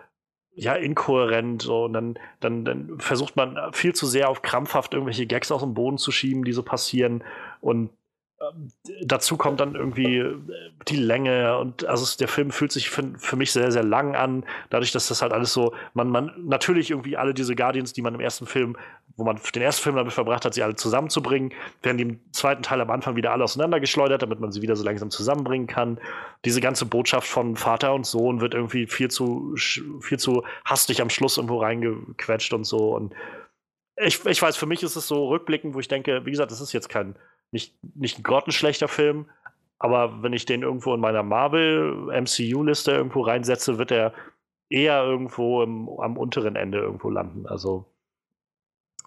ja, 0.58 0.74
inkohärent. 0.74 1.62
So. 1.62 1.86
Und 1.86 1.94
dann, 1.94 2.20
dann, 2.40 2.66
dann 2.66 3.00
versucht 3.00 3.36
man 3.36 3.58
viel 3.72 3.94
zu 3.94 4.06
sehr 4.06 4.30
auf 4.30 4.42
krampfhaft 4.42 4.94
irgendwelche 4.94 5.28
Gags 5.28 5.52
aus 5.52 5.62
dem 5.62 5.74
Boden 5.74 5.98
zu 5.98 6.12
schieben, 6.12 6.44
die 6.44 6.52
so 6.52 6.64
passieren. 6.64 7.24
Und 7.62 7.92
ähm, 8.42 8.70
dazu 9.04 9.38
kommt 9.38 9.60
dann 9.60 9.76
irgendwie 9.76 10.18
äh, 10.18 10.36
die 10.88 10.98
Länge 10.98 11.58
und 11.58 11.86
also 11.86 12.06
der 12.18 12.28
Film 12.28 12.52
fühlt 12.52 12.72
sich 12.72 12.90
für, 12.90 13.14
für, 13.18 13.36
mich 13.36 13.52
sehr, 13.52 13.72
sehr 13.72 13.84
lang 13.84 14.16
an, 14.16 14.46
dadurch, 14.70 14.92
dass 14.92 15.08
das 15.08 15.22
halt 15.22 15.32
alles 15.32 15.54
so, 15.54 15.74
man, 15.94 16.10
man, 16.10 16.32
natürlich 16.38 16.92
irgendwie 16.92 17.18
alle 17.18 17.34
diese 17.34 17.56
Guardians, 17.56 17.94
die 17.94 18.02
man 18.02 18.14
im 18.14 18.20
ersten 18.20 18.46
Film, 18.46 18.78
wo 19.18 19.24
man 19.24 19.40
den 19.54 19.62
ersten 19.62 19.84
Film 19.84 19.96
damit 19.96 20.14
verbracht 20.14 20.46
hat, 20.46 20.54
sie 20.54 20.64
alle 20.64 20.76
zusammenzubringen, 20.76 21.54
werden 21.82 21.98
die 21.98 22.04
im 22.04 22.20
zweiten 22.32 22.64
Teil 22.64 22.80
am 22.80 22.90
Anfang 22.92 23.16
wieder 23.16 23.32
alle 23.32 23.44
auseinandergeschleudert, 23.44 24.22
damit 24.22 24.40
man 24.40 24.52
sie 24.52 24.62
wieder 24.62 24.76
so 24.76 24.84
langsam 24.84 25.10
zusammenbringen 25.10 25.68
kann. 25.68 26.00
Diese 26.46 26.62
ganze 26.62 26.86
Botschaft 26.86 27.28
von 27.28 27.56
Vater 27.56 27.94
und 27.94 28.06
Sohn 28.06 28.42
wird 28.42 28.54
irgendwie 28.54 28.88
viel 28.88 29.10
zu, 29.10 29.56
viel 29.58 30.20
zu 30.20 30.44
hastig 30.64 31.02
am 31.02 31.10
Schluss 31.10 31.38
irgendwo 31.38 31.60
reingequetscht 31.60 32.54
und 32.54 32.64
so 32.64 32.96
und 32.96 33.14
ich, 34.00 34.24
ich 34.26 34.42
weiß, 34.42 34.56
für 34.56 34.68
mich 34.68 34.84
ist 34.84 34.96
es 34.96 35.08
so 35.08 35.28
rückblickend, 35.28 35.74
wo 35.74 35.80
ich 35.80 35.88
denke, 35.88 36.24
wie 36.24 36.30
gesagt, 36.30 36.52
das 36.52 36.62
ist 36.62 36.72
jetzt 36.72 36.88
kein 36.88 37.16
nicht, 37.52 37.76
nicht 37.96 38.20
ein 38.20 38.24
grottenschlechter 38.24 38.88
Film, 38.88 39.26
aber 39.80 40.22
wenn 40.24 40.34
ich 40.34 40.46
den 40.46 40.64
irgendwo 40.64 40.94
in 40.94 41.00
meiner 41.00 41.24
Marvel-MCU-Liste 41.24 42.92
irgendwo 42.92 43.22
reinsetze, 43.22 43.78
wird 43.78 43.92
er 43.92 44.14
eher 44.70 45.04
irgendwo 45.04 45.64
im, 45.64 45.90
am 46.00 46.18
unteren 46.18 46.56
Ende 46.56 46.80
irgendwo 46.80 47.10
landen. 47.10 47.46
Also 47.48 47.86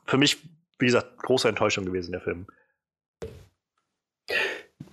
für 0.06 0.18
mich, 0.18 0.38
wie 0.78 0.86
gesagt, 0.86 1.18
große 1.18 1.48
Enttäuschung 1.48 1.84
gewesen, 1.84 2.12
der 2.12 2.20
Film. 2.20 2.46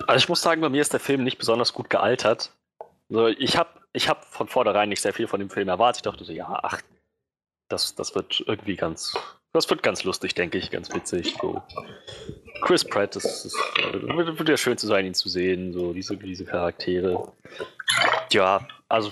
Also 0.05 0.23
ich 0.23 0.29
muss 0.29 0.41
sagen, 0.41 0.61
bei 0.61 0.69
mir 0.69 0.81
ist 0.81 0.93
der 0.93 0.99
Film 0.99 1.23
nicht 1.23 1.37
besonders 1.37 1.73
gut 1.73 1.89
gealtert. 1.89 2.51
Also 3.09 3.27
ich 3.27 3.57
habe 3.57 3.69
ich 3.93 4.09
hab 4.09 4.25
von 4.25 4.47
vornherein 4.47 4.89
nicht 4.89 5.01
sehr 5.01 5.13
viel 5.13 5.27
von 5.27 5.39
dem 5.39 5.49
Film 5.49 5.69
erwartet. 5.69 5.97
Ich 5.97 6.11
dachte 6.11 6.23
so, 6.23 6.31
ja, 6.31 6.59
ach, 6.61 6.81
das, 7.67 7.95
das 7.95 8.15
wird 8.15 8.43
irgendwie 8.45 8.75
ganz, 8.75 9.17
das 9.53 9.69
wird 9.69 9.83
ganz 9.83 10.03
lustig, 10.03 10.35
denke 10.35 10.57
ich, 10.57 10.71
ganz 10.71 10.93
witzig. 10.93 11.35
So. 11.41 11.61
Chris 12.61 12.85
Pratt, 12.85 13.15
das, 13.15 13.23
das 13.23 13.53
wird, 13.91 14.39
wird 14.39 14.49
ja 14.49 14.57
schön 14.57 14.77
zu 14.77 14.87
sein, 14.87 15.05
ihn 15.05 15.13
zu 15.13 15.29
sehen, 15.29 15.73
so 15.73 15.93
diese, 15.93 16.17
diese 16.17 16.45
Charaktere. 16.45 17.31
Ja, 18.31 18.67
also 18.87 19.11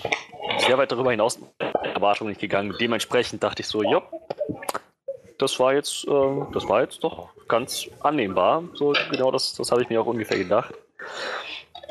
sehr 0.58 0.78
weit 0.78 0.92
darüber 0.92 1.10
hinaus 1.10 1.38
Erwartungen 1.58 2.30
nicht 2.30 2.40
gegangen. 2.40 2.74
Dementsprechend 2.80 3.42
dachte 3.42 3.62
ich 3.62 3.68
so, 3.68 3.82
ja, 3.82 4.02
das 5.38 5.58
war 5.58 5.74
jetzt, 5.74 6.06
äh, 6.06 6.44
das 6.52 6.68
war 6.68 6.82
jetzt 6.82 7.02
doch 7.02 7.30
ganz 7.48 7.88
annehmbar. 8.00 8.64
So 8.74 8.94
genau 9.10 9.30
das, 9.30 9.54
das 9.54 9.70
habe 9.70 9.82
ich 9.82 9.88
mir 9.88 10.00
auch 10.00 10.06
ungefähr 10.06 10.38
gedacht. 10.38 10.74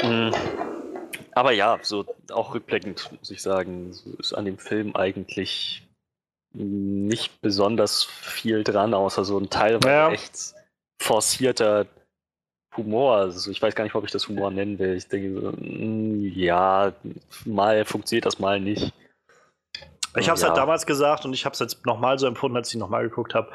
Mhm. 0.02 0.34
Aber 1.34 1.52
ja, 1.52 1.80
so 1.82 2.06
auch 2.32 2.54
rückblickend 2.54 3.12
muss 3.20 3.30
ich 3.30 3.42
sagen, 3.42 3.92
so 3.94 4.12
ist 4.20 4.34
an 4.34 4.46
dem 4.46 4.58
Film 4.58 4.96
eigentlich 4.96 5.84
nicht 6.54 7.42
besonders 7.42 8.06
viel 8.06 8.64
dran, 8.64 8.94
außer 8.94 9.26
so 9.26 9.38
ein 9.38 9.50
teilweise 9.50 9.90
ja. 9.90 10.12
echt 10.12 10.56
forcierter 11.02 11.86
Humor. 12.78 13.18
Also 13.18 13.52
ich 13.52 13.62
weiß 13.62 13.76
gar 13.76 13.84
nicht, 13.84 13.96
ob 13.96 14.06
ich 14.06 14.12
das 14.12 14.28
Humor 14.30 14.52
nennen 14.52 14.80
will. 14.80 14.96
Ich 14.96 15.08
denke, 15.08 15.42
so, 15.42 15.52
mm, 15.52 16.32
ja, 16.34 16.94
mal 17.44 17.84
funktioniert 17.84 18.26
das, 18.26 18.40
mal 18.40 18.60
nicht. 18.60 18.94
Ich 20.18 20.28
habe 20.30 20.38
es 20.38 20.42
halt 20.42 20.42
ja. 20.42 20.48
halt 20.50 20.58
damals 20.58 20.86
gesagt 20.86 21.26
und 21.26 21.34
ich 21.34 21.46
habe 21.46 21.54
es 21.54 21.60
jetzt 21.60 21.86
nochmal 21.86 22.20
so 22.20 22.28
empfunden, 22.28 22.58
als 22.58 22.74
ich 22.74 22.80
nochmal 22.80 23.04
geguckt 23.04 23.34
habe. 23.34 23.50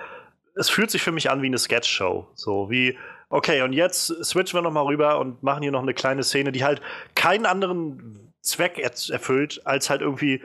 Es 0.55 0.69
fühlt 0.69 0.91
sich 0.91 1.03
für 1.03 1.13
mich 1.13 1.31
an 1.31 1.43
wie 1.43 1.47
eine 1.47 1.59
Sketch-Show. 1.59 2.27
So 2.35 2.71
wie, 2.71 2.99
okay, 3.29 3.63
und 3.63 3.73
jetzt 3.73 4.07
switchen 4.25 4.59
wir 4.59 4.63
nochmal 4.63 4.85
rüber 4.85 5.19
und 5.19 5.43
machen 5.43 5.63
hier 5.63 5.73
noch 5.73 5.83
eine 5.83 5.95
kleine 5.95 6.23
Szene, 6.23 6.53
die 6.53 6.65
halt 6.65 6.83
keinen 7.15 7.47
anderen 7.47 8.33
Zweck 8.43 8.79
erfüllt, 8.79 9.61
als 9.65 9.91
halt 9.91 10.01
irgendwie 10.01 10.43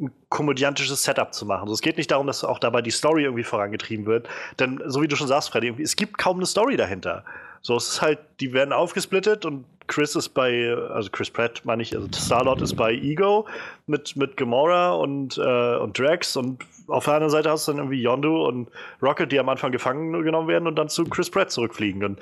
ein 0.00 0.12
komödiantisches 0.28 1.02
Setup 1.02 1.34
zu 1.34 1.44
machen. 1.44 1.62
Also 1.62 1.74
es 1.74 1.80
geht 1.80 1.96
nicht 1.96 2.10
darum, 2.10 2.26
dass 2.26 2.44
auch 2.44 2.58
dabei 2.58 2.82
die 2.82 2.90
Story 2.90 3.24
irgendwie 3.24 3.42
vorangetrieben 3.42 4.06
wird. 4.06 4.28
Denn, 4.60 4.80
so 4.86 5.02
wie 5.02 5.08
du 5.08 5.16
schon 5.16 5.26
sagst, 5.26 5.50
Freddy, 5.50 5.74
es 5.82 5.96
gibt 5.96 6.18
kaum 6.18 6.36
eine 6.36 6.46
Story 6.46 6.76
dahinter. 6.76 7.24
So, 7.62 7.76
es 7.76 7.88
ist 7.88 8.02
halt, 8.02 8.20
die 8.38 8.52
werden 8.52 8.72
aufgesplittet 8.72 9.44
und 9.44 9.64
Chris 9.88 10.14
ist 10.14 10.30
bei, 10.30 10.72
also 10.90 11.10
Chris 11.10 11.30
Pratt 11.30 11.62
meine 11.64 11.82
ich, 11.82 11.96
also 11.96 12.08
Starlord 12.14 12.62
ist 12.62 12.76
bei 12.76 12.92
Ego 12.92 13.48
mit, 13.86 14.14
mit 14.16 14.36
Gamora 14.36 14.92
und, 14.92 15.38
äh, 15.38 15.76
und 15.76 15.98
Drax 15.98 16.36
und 16.36 16.64
auf 16.86 17.04
der 17.04 17.14
anderen 17.14 17.30
Seite 17.30 17.50
hast 17.50 17.66
du 17.66 17.72
dann 17.72 17.78
irgendwie 17.78 18.00
Yondu 18.00 18.46
und 18.46 18.68
Rocket, 19.02 19.32
die 19.32 19.40
am 19.40 19.48
Anfang 19.48 19.72
gefangen 19.72 20.22
genommen 20.22 20.48
werden 20.48 20.68
und 20.68 20.76
dann 20.76 20.88
zu 20.88 21.04
Chris 21.04 21.30
Pratt 21.30 21.50
zurückfliegen. 21.50 22.04
Und 22.04 22.20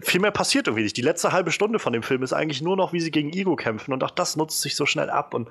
viel 0.00 0.20
mehr 0.20 0.30
passiert 0.30 0.66
irgendwie 0.66 0.82
nicht. 0.82 0.96
Die 0.96 1.02
letzte 1.02 1.32
halbe 1.32 1.52
Stunde 1.52 1.78
von 1.78 1.92
dem 1.92 2.02
Film 2.02 2.22
ist 2.22 2.32
eigentlich 2.32 2.62
nur 2.62 2.76
noch, 2.76 2.92
wie 2.92 3.00
sie 3.00 3.10
gegen 3.10 3.32
Ego 3.32 3.56
kämpfen 3.56 3.92
und 3.92 4.02
auch 4.02 4.10
das 4.10 4.36
nutzt 4.36 4.60
sich 4.60 4.74
so 4.74 4.86
schnell 4.86 5.10
ab 5.10 5.34
und 5.34 5.48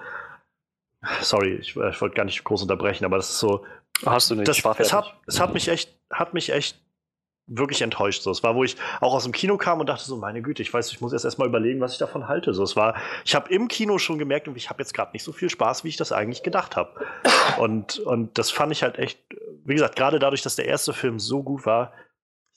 Sorry, 1.21 1.55
ich, 1.55 1.77
ich 1.77 2.01
wollte 2.01 2.15
gar 2.15 2.25
nicht 2.25 2.43
groß 2.43 2.63
unterbrechen, 2.63 3.05
aber 3.05 3.15
das 3.15 3.29
ist 3.29 3.39
so. 3.39 3.65
Hast 4.05 4.31
du 4.31 4.35
nicht? 4.35 4.49
Das, 4.49 4.61
es, 4.79 4.91
hat, 4.91 5.15
es 5.27 5.39
hat 5.39 5.53
mich 5.53 5.69
echt, 5.69 5.95
hat 6.11 6.33
mich 6.33 6.51
echt 6.51 6.77
wirklich 7.49 7.81
enttäuscht. 7.81 8.21
So, 8.21 8.31
es 8.31 8.43
war, 8.43 8.55
wo 8.55 8.63
ich 8.63 8.77
auch 9.01 9.13
aus 9.13 9.23
dem 9.23 9.31
Kino 9.31 9.57
kam 9.57 9.79
und 9.79 9.89
dachte 9.89 10.03
so, 10.05 10.17
meine 10.17 10.41
Güte, 10.41 10.61
ich 10.61 10.73
weiß, 10.73 10.91
ich 10.91 11.01
muss 11.01 11.11
jetzt 11.11 11.25
erstmal 11.25 11.47
überlegen, 11.47 11.81
was 11.81 11.93
ich 11.93 11.97
davon 11.97 12.27
halte. 12.27 12.53
So, 12.53 12.63
es 12.63 12.75
war, 12.75 12.95
ich 13.25 13.35
habe 13.35 13.51
im 13.53 13.67
Kino 13.67 13.97
schon 13.97 14.19
gemerkt, 14.19 14.47
ich 14.55 14.69
habe 14.69 14.81
jetzt 14.81 14.93
gerade 14.93 15.11
nicht 15.13 15.23
so 15.23 15.31
viel 15.31 15.49
Spaß, 15.49 15.83
wie 15.83 15.89
ich 15.89 15.97
das 15.97 16.11
eigentlich 16.11 16.43
gedacht 16.43 16.75
habe. 16.75 16.91
Und, 17.57 17.99
und 17.99 18.37
das 18.37 18.51
fand 18.51 18.71
ich 18.71 18.83
halt 18.83 18.97
echt, 18.97 19.19
wie 19.65 19.73
gesagt, 19.73 19.95
gerade 19.95 20.19
dadurch, 20.19 20.41
dass 20.41 20.55
der 20.55 20.65
erste 20.65 20.93
Film 20.93 21.19
so 21.19 21.43
gut 21.43 21.65
war, 21.65 21.91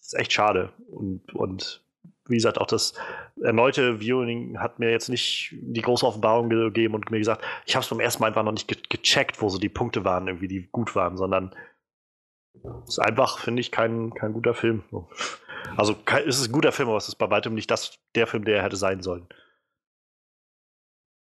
ist 0.00 0.14
echt 0.14 0.32
schade. 0.32 0.70
Und, 0.90 1.34
und 1.34 1.82
wie 2.26 2.36
gesagt, 2.36 2.58
auch 2.58 2.66
das 2.66 2.94
erneute 3.42 4.00
Viewing 4.00 4.58
hat 4.58 4.78
mir 4.78 4.90
jetzt 4.90 5.08
nicht 5.08 5.54
die 5.60 5.82
große 5.82 6.06
Offenbarung 6.06 6.48
gegeben 6.48 6.94
und 6.94 7.10
mir 7.10 7.18
gesagt, 7.18 7.42
ich 7.66 7.74
habe 7.74 7.82
es 7.82 7.90
beim 7.90 8.00
ersten 8.00 8.22
Mal 8.22 8.28
einfach 8.28 8.44
noch 8.44 8.52
nicht 8.52 8.68
ge 8.68 8.78
gecheckt, 8.88 9.42
wo 9.42 9.48
so 9.48 9.58
die 9.58 9.68
Punkte 9.68 10.04
waren, 10.04 10.28
irgendwie, 10.28 10.48
die 10.48 10.68
gut 10.70 10.94
waren, 10.94 11.16
sondern 11.16 11.54
ist 12.86 12.98
einfach, 12.98 13.38
finde 13.38 13.60
ich, 13.60 13.70
kein, 13.70 14.12
kein 14.14 14.32
guter 14.32 14.54
Film. 14.54 14.84
Also 15.76 15.96
es 16.26 16.40
ist 16.40 16.48
ein 16.48 16.52
guter 16.52 16.72
Film, 16.72 16.88
aber 16.88 16.98
es 16.98 17.08
ist 17.08 17.16
bei 17.16 17.30
weitem 17.30 17.54
nicht 17.54 17.70
das, 17.70 17.98
der 18.14 18.26
Film, 18.26 18.44
der 18.44 18.56
er 18.56 18.62
hätte 18.62 18.76
sein 18.76 19.02
sollen. 19.02 19.26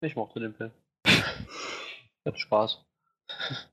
Ich 0.01 0.15
mochte 0.15 0.39
den 0.39 0.55
Film. 0.55 0.71
Hat 2.25 2.39
Spaß. 2.39 2.83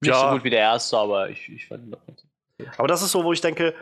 Nicht 0.00 0.12
ja. 0.12 0.20
so 0.20 0.30
gut 0.30 0.44
wie 0.44 0.50
der 0.50 0.60
erste, 0.60 0.96
aber 0.96 1.28
ich, 1.28 1.48
ich 1.48 1.66
fand 1.66 1.84
ihn 1.84 1.90
doch 1.90 2.06
ganz 2.06 2.24
Aber 2.76 2.86
das 2.86 3.02
ist 3.02 3.10
so, 3.10 3.24
wo 3.24 3.32
ich 3.32 3.40
denke, 3.40 3.74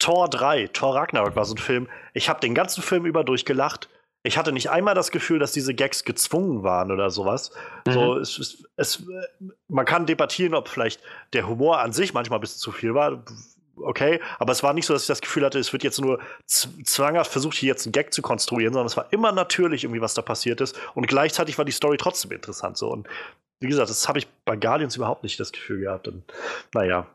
Tor 0.00 0.28
3, 0.28 0.68
Tor 0.68 0.96
Ragnarok 0.96 1.36
war 1.36 1.44
so 1.44 1.54
ein 1.54 1.58
Film. 1.58 1.88
Ich 2.12 2.28
habe 2.28 2.40
den 2.40 2.54
ganzen 2.54 2.82
Film 2.82 3.06
über 3.06 3.22
durchgelacht. 3.22 3.88
Ich 4.26 4.38
hatte 4.38 4.52
nicht 4.52 4.70
einmal 4.70 4.94
das 4.94 5.10
Gefühl, 5.10 5.38
dass 5.38 5.52
diese 5.52 5.74
Gags 5.74 6.02
gezwungen 6.02 6.62
waren 6.62 6.90
oder 6.90 7.10
sowas. 7.10 7.52
Mhm. 7.86 7.92
So, 7.92 8.16
es, 8.16 8.38
es, 8.38 8.64
es, 8.76 9.02
man 9.68 9.84
kann 9.84 10.06
debattieren, 10.06 10.54
ob 10.54 10.68
vielleicht 10.68 11.02
der 11.34 11.46
Humor 11.46 11.80
an 11.80 11.92
sich 11.92 12.14
manchmal 12.14 12.38
ein 12.38 12.40
bisschen 12.40 12.58
zu 12.58 12.72
viel 12.72 12.94
war. 12.94 13.22
Okay, 13.76 14.20
aber 14.38 14.52
es 14.52 14.62
war 14.62 14.72
nicht 14.72 14.86
so, 14.86 14.94
dass 14.94 15.02
ich 15.02 15.08
das 15.08 15.20
Gefühl 15.20 15.44
hatte, 15.44 15.58
es 15.58 15.72
wird 15.72 15.82
jetzt 15.82 16.00
nur 16.00 16.20
zwanghaft 16.46 17.30
versucht, 17.30 17.56
hier 17.56 17.68
jetzt 17.68 17.84
einen 17.84 17.92
Gag 17.92 18.14
zu 18.14 18.22
konstruieren, 18.22 18.72
sondern 18.72 18.86
es 18.86 18.96
war 18.96 19.12
immer 19.12 19.30
natürlich 19.32 19.84
irgendwie, 19.84 20.00
was 20.00 20.14
da 20.14 20.22
passiert 20.22 20.60
ist. 20.62 20.78
Und 20.94 21.06
gleichzeitig 21.06 21.58
war 21.58 21.66
die 21.66 21.72
Story 21.72 21.98
trotzdem 21.98 22.30
interessant. 22.30 22.78
So. 22.78 22.88
Und 22.88 23.06
wie 23.60 23.68
gesagt, 23.68 23.90
das 23.90 24.08
habe 24.08 24.18
ich 24.18 24.26
bei 24.46 24.56
Guardians 24.56 24.96
überhaupt 24.96 25.22
nicht 25.22 25.38
das 25.38 25.52
Gefühl 25.52 25.80
gehabt. 25.80 26.08
Und 26.08 26.22
naja, 26.72 27.06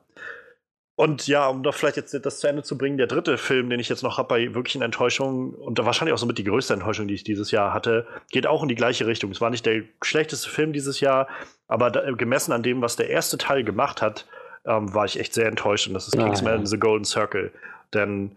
und 0.99 1.27
ja, 1.27 1.47
um 1.47 1.63
doch 1.63 1.75
vielleicht 1.75 1.95
jetzt 1.95 2.13
das 2.25 2.41
zu 2.41 2.47
Ende 2.47 2.61
zu 2.61 2.77
bringen, 2.77 2.97
der 2.97 3.07
dritte 3.07 3.37
Film, 3.37 3.69
den 3.69 3.79
ich 3.79 3.87
jetzt 3.87 4.03
noch 4.03 4.17
habe 4.17 4.27
bei 4.27 4.53
wirklichen 4.53 4.81
Enttäuschungen 4.81 5.53
und 5.53 5.79
wahrscheinlich 5.79 6.13
auch 6.13 6.17
somit 6.17 6.37
die 6.37 6.43
größte 6.43 6.73
Enttäuschung, 6.73 7.07
die 7.07 7.13
ich 7.13 7.23
dieses 7.23 7.51
Jahr 7.51 7.73
hatte, 7.73 8.05
geht 8.31 8.45
auch 8.45 8.63
in 8.63 8.67
die 8.67 8.75
gleiche 8.75 9.07
Richtung. 9.07 9.31
Es 9.31 9.39
war 9.39 9.49
nicht 9.49 9.65
der 9.65 9.83
schlechteste 10.03 10.49
Film 10.49 10.73
dieses 10.73 10.99
Jahr, 10.99 11.29
aber 11.69 11.89
da, 11.89 12.11
gemessen 12.11 12.51
an 12.51 12.63
dem, 12.63 12.81
was 12.81 12.97
der 12.97 13.09
erste 13.09 13.37
Teil 13.37 13.63
gemacht 13.63 14.01
hat, 14.01 14.27
ähm, 14.65 14.93
war 14.93 15.05
ich 15.05 15.17
echt 15.17 15.33
sehr 15.33 15.45
enttäuscht 15.45 15.87
und 15.87 15.93
das 15.93 16.05
ist 16.05 16.17
Kingsman 16.17 16.53
ah, 16.53 16.59
ja. 16.59 16.65
The 16.65 16.77
Golden 16.77 17.05
Circle. 17.05 17.53
Denn 17.93 18.35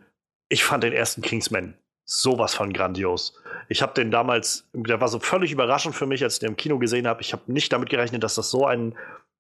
ich 0.49 0.63
fand 0.63 0.85
den 0.85 0.93
ersten 0.93 1.21
Kingsman 1.21 1.75
sowas 2.05 2.55
von 2.55 2.73
grandios. 2.73 3.43
Ich 3.71 3.83
habe 3.83 3.95
den 3.95 4.13
damals, 4.13 4.69
der 4.73 5.01
war 5.01 5.09
so 5.09 5.19
völlig 5.19 5.51
überraschend 5.51 5.97
für 5.97 6.07
mich, 6.07 6.23
als 6.23 6.35
ich 6.35 6.39
den 6.39 6.51
im 6.51 6.57
Kino 6.57 6.79
gesehen 6.79 7.09
habe. 7.09 7.23
Ich 7.23 7.33
habe 7.33 7.43
nicht 7.53 7.73
damit 7.73 7.91
gerechnet, 7.91 8.23
dass 8.23 8.37
das 8.37 8.51
so 8.51 8.65
ein, 8.67 8.95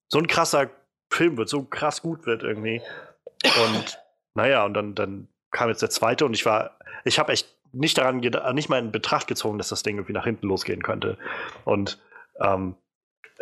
so 0.08 0.18
ein 0.18 0.26
krasser 0.26 0.70
Film 1.08 1.36
wird, 1.36 1.48
so 1.48 1.62
krass 1.62 2.02
gut 2.02 2.26
wird 2.26 2.42
irgendwie. 2.42 2.82
Und 3.44 3.98
naja, 4.34 4.64
und 4.64 4.74
dann, 4.74 4.94
dann 4.94 5.28
kam 5.50 5.68
jetzt 5.68 5.82
der 5.82 5.90
zweite 5.90 6.24
und 6.24 6.34
ich 6.34 6.46
war, 6.46 6.78
ich 7.04 7.18
habe 7.18 7.32
echt 7.32 7.54
nicht 7.72 7.98
daran, 7.98 8.18
nicht 8.18 8.68
mal 8.68 8.78
in 8.78 8.92
Betracht 8.92 9.26
gezogen, 9.26 9.58
dass 9.58 9.68
das 9.68 9.82
Ding 9.82 9.96
irgendwie 9.96 10.12
nach 10.12 10.24
hinten 10.24 10.46
losgehen 10.46 10.82
könnte. 10.82 11.18
Und 11.64 12.00
ähm, 12.40 12.76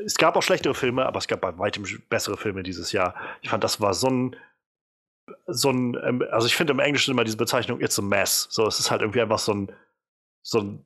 es 0.05 0.17
gab 0.17 0.37
auch 0.37 0.43
schlechtere 0.43 0.75
Filme, 0.75 1.07
aber 1.07 1.19
es 1.19 1.27
gab 1.27 1.41
bei 1.41 1.57
weitem 1.59 1.85
bessere 2.09 2.37
Filme 2.37 2.63
dieses 2.63 2.93
Jahr. 2.93 3.15
Ich 3.43 3.51
fand, 3.51 3.65
das 3.65 3.81
war 3.81 3.95
so 3.95 4.09
ein, 4.09 4.37
so 5.47 5.71
ein, 5.71 5.99
ähm, 6.05 6.25
also 6.31 6.47
ich 6.47 6.57
finde 6.57 6.73
im 6.73 6.79
Englischen 6.79 7.13
immer 7.13 7.25
diese 7.25 7.37
Bezeichnung 7.37 7.81
It's 7.81 7.99
a 7.99 8.03
Mess. 8.03 8.49
So, 8.51 8.67
es 8.67 8.79
ist 8.79 8.91
halt 8.91 9.03
irgendwie 9.03 9.21
einfach 9.21 9.39
so 9.39 9.53
ein, 9.53 9.73
so 10.43 10.61
ein 10.61 10.85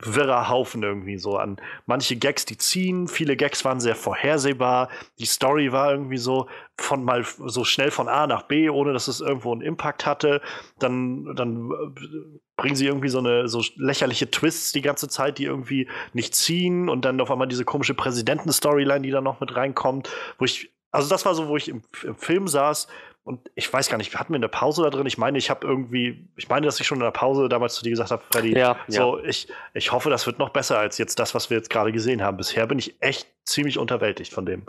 wirrer 0.00 0.48
Haufen 0.48 0.82
irgendwie 0.82 1.18
so 1.18 1.36
an 1.36 1.60
manche 1.86 2.16
Gags, 2.16 2.44
die 2.44 2.56
ziehen. 2.56 3.08
Viele 3.08 3.36
Gags 3.36 3.64
waren 3.64 3.80
sehr 3.80 3.96
vorhersehbar. 3.96 4.88
Die 5.18 5.26
Story 5.26 5.72
war 5.72 5.90
irgendwie 5.90 6.18
so 6.18 6.48
von 6.76 7.02
mal 7.02 7.24
so 7.24 7.64
schnell 7.64 7.90
von 7.90 8.08
A 8.08 8.26
nach 8.26 8.42
B, 8.42 8.70
ohne 8.70 8.92
dass 8.92 9.08
es 9.08 9.20
irgendwo 9.20 9.52
einen 9.52 9.62
Impact 9.62 10.06
hatte. 10.06 10.40
Dann, 10.78 11.34
dann 11.34 11.70
äh, 11.70 12.38
bringen 12.56 12.76
sie 12.76 12.86
irgendwie 12.86 13.08
so 13.08 13.18
eine 13.18 13.48
so 13.48 13.62
lächerliche 13.76 14.30
Twists 14.30 14.72
die 14.72 14.82
ganze 14.82 15.08
Zeit, 15.08 15.38
die 15.38 15.44
irgendwie 15.44 15.88
nicht 16.12 16.34
ziehen 16.34 16.88
und 16.88 17.04
dann 17.04 17.20
auf 17.20 17.30
einmal 17.30 17.48
diese 17.48 17.64
komische 17.64 17.94
Präsidenten-Storyline, 17.94 19.00
die 19.00 19.10
da 19.10 19.20
noch 19.20 19.40
mit 19.40 19.56
reinkommt, 19.56 20.08
wo 20.38 20.44
ich 20.44 20.70
also 20.90 21.10
das 21.10 21.26
war 21.26 21.34
so, 21.34 21.48
wo 21.48 21.56
ich 21.56 21.68
im, 21.68 21.82
im 22.02 22.16
Film 22.16 22.48
saß 22.48 22.88
und 23.28 23.50
ich 23.54 23.70
weiß 23.70 23.90
gar 23.90 23.98
nicht, 23.98 24.18
hatten 24.18 24.32
wir 24.32 24.38
eine 24.38 24.48
Pause 24.48 24.82
da 24.82 24.88
drin? 24.88 25.06
Ich 25.06 25.18
meine, 25.18 25.36
ich 25.36 25.50
habe 25.50 25.66
irgendwie, 25.66 26.26
ich 26.36 26.48
meine, 26.48 26.64
dass 26.64 26.80
ich 26.80 26.86
schon 26.86 26.96
in 26.96 27.04
der 27.04 27.10
Pause 27.10 27.50
damals 27.50 27.74
zu 27.74 27.84
dir 27.84 27.90
gesagt 27.90 28.10
habe, 28.10 28.22
Freddy, 28.30 28.56
ja, 28.56 28.78
so, 28.88 29.18
ja. 29.18 29.24
Ich, 29.24 29.48
ich 29.74 29.92
hoffe, 29.92 30.08
das 30.08 30.26
wird 30.26 30.38
noch 30.38 30.48
besser 30.48 30.78
als 30.78 30.96
jetzt 30.96 31.18
das, 31.18 31.34
was 31.34 31.50
wir 31.50 31.58
jetzt 31.58 31.68
gerade 31.68 31.92
gesehen 31.92 32.22
haben. 32.22 32.38
Bisher 32.38 32.66
bin 32.66 32.78
ich 32.78 33.00
echt 33.02 33.28
ziemlich 33.44 33.76
unterwältigt 33.78 34.32
von 34.32 34.46
dem. 34.46 34.64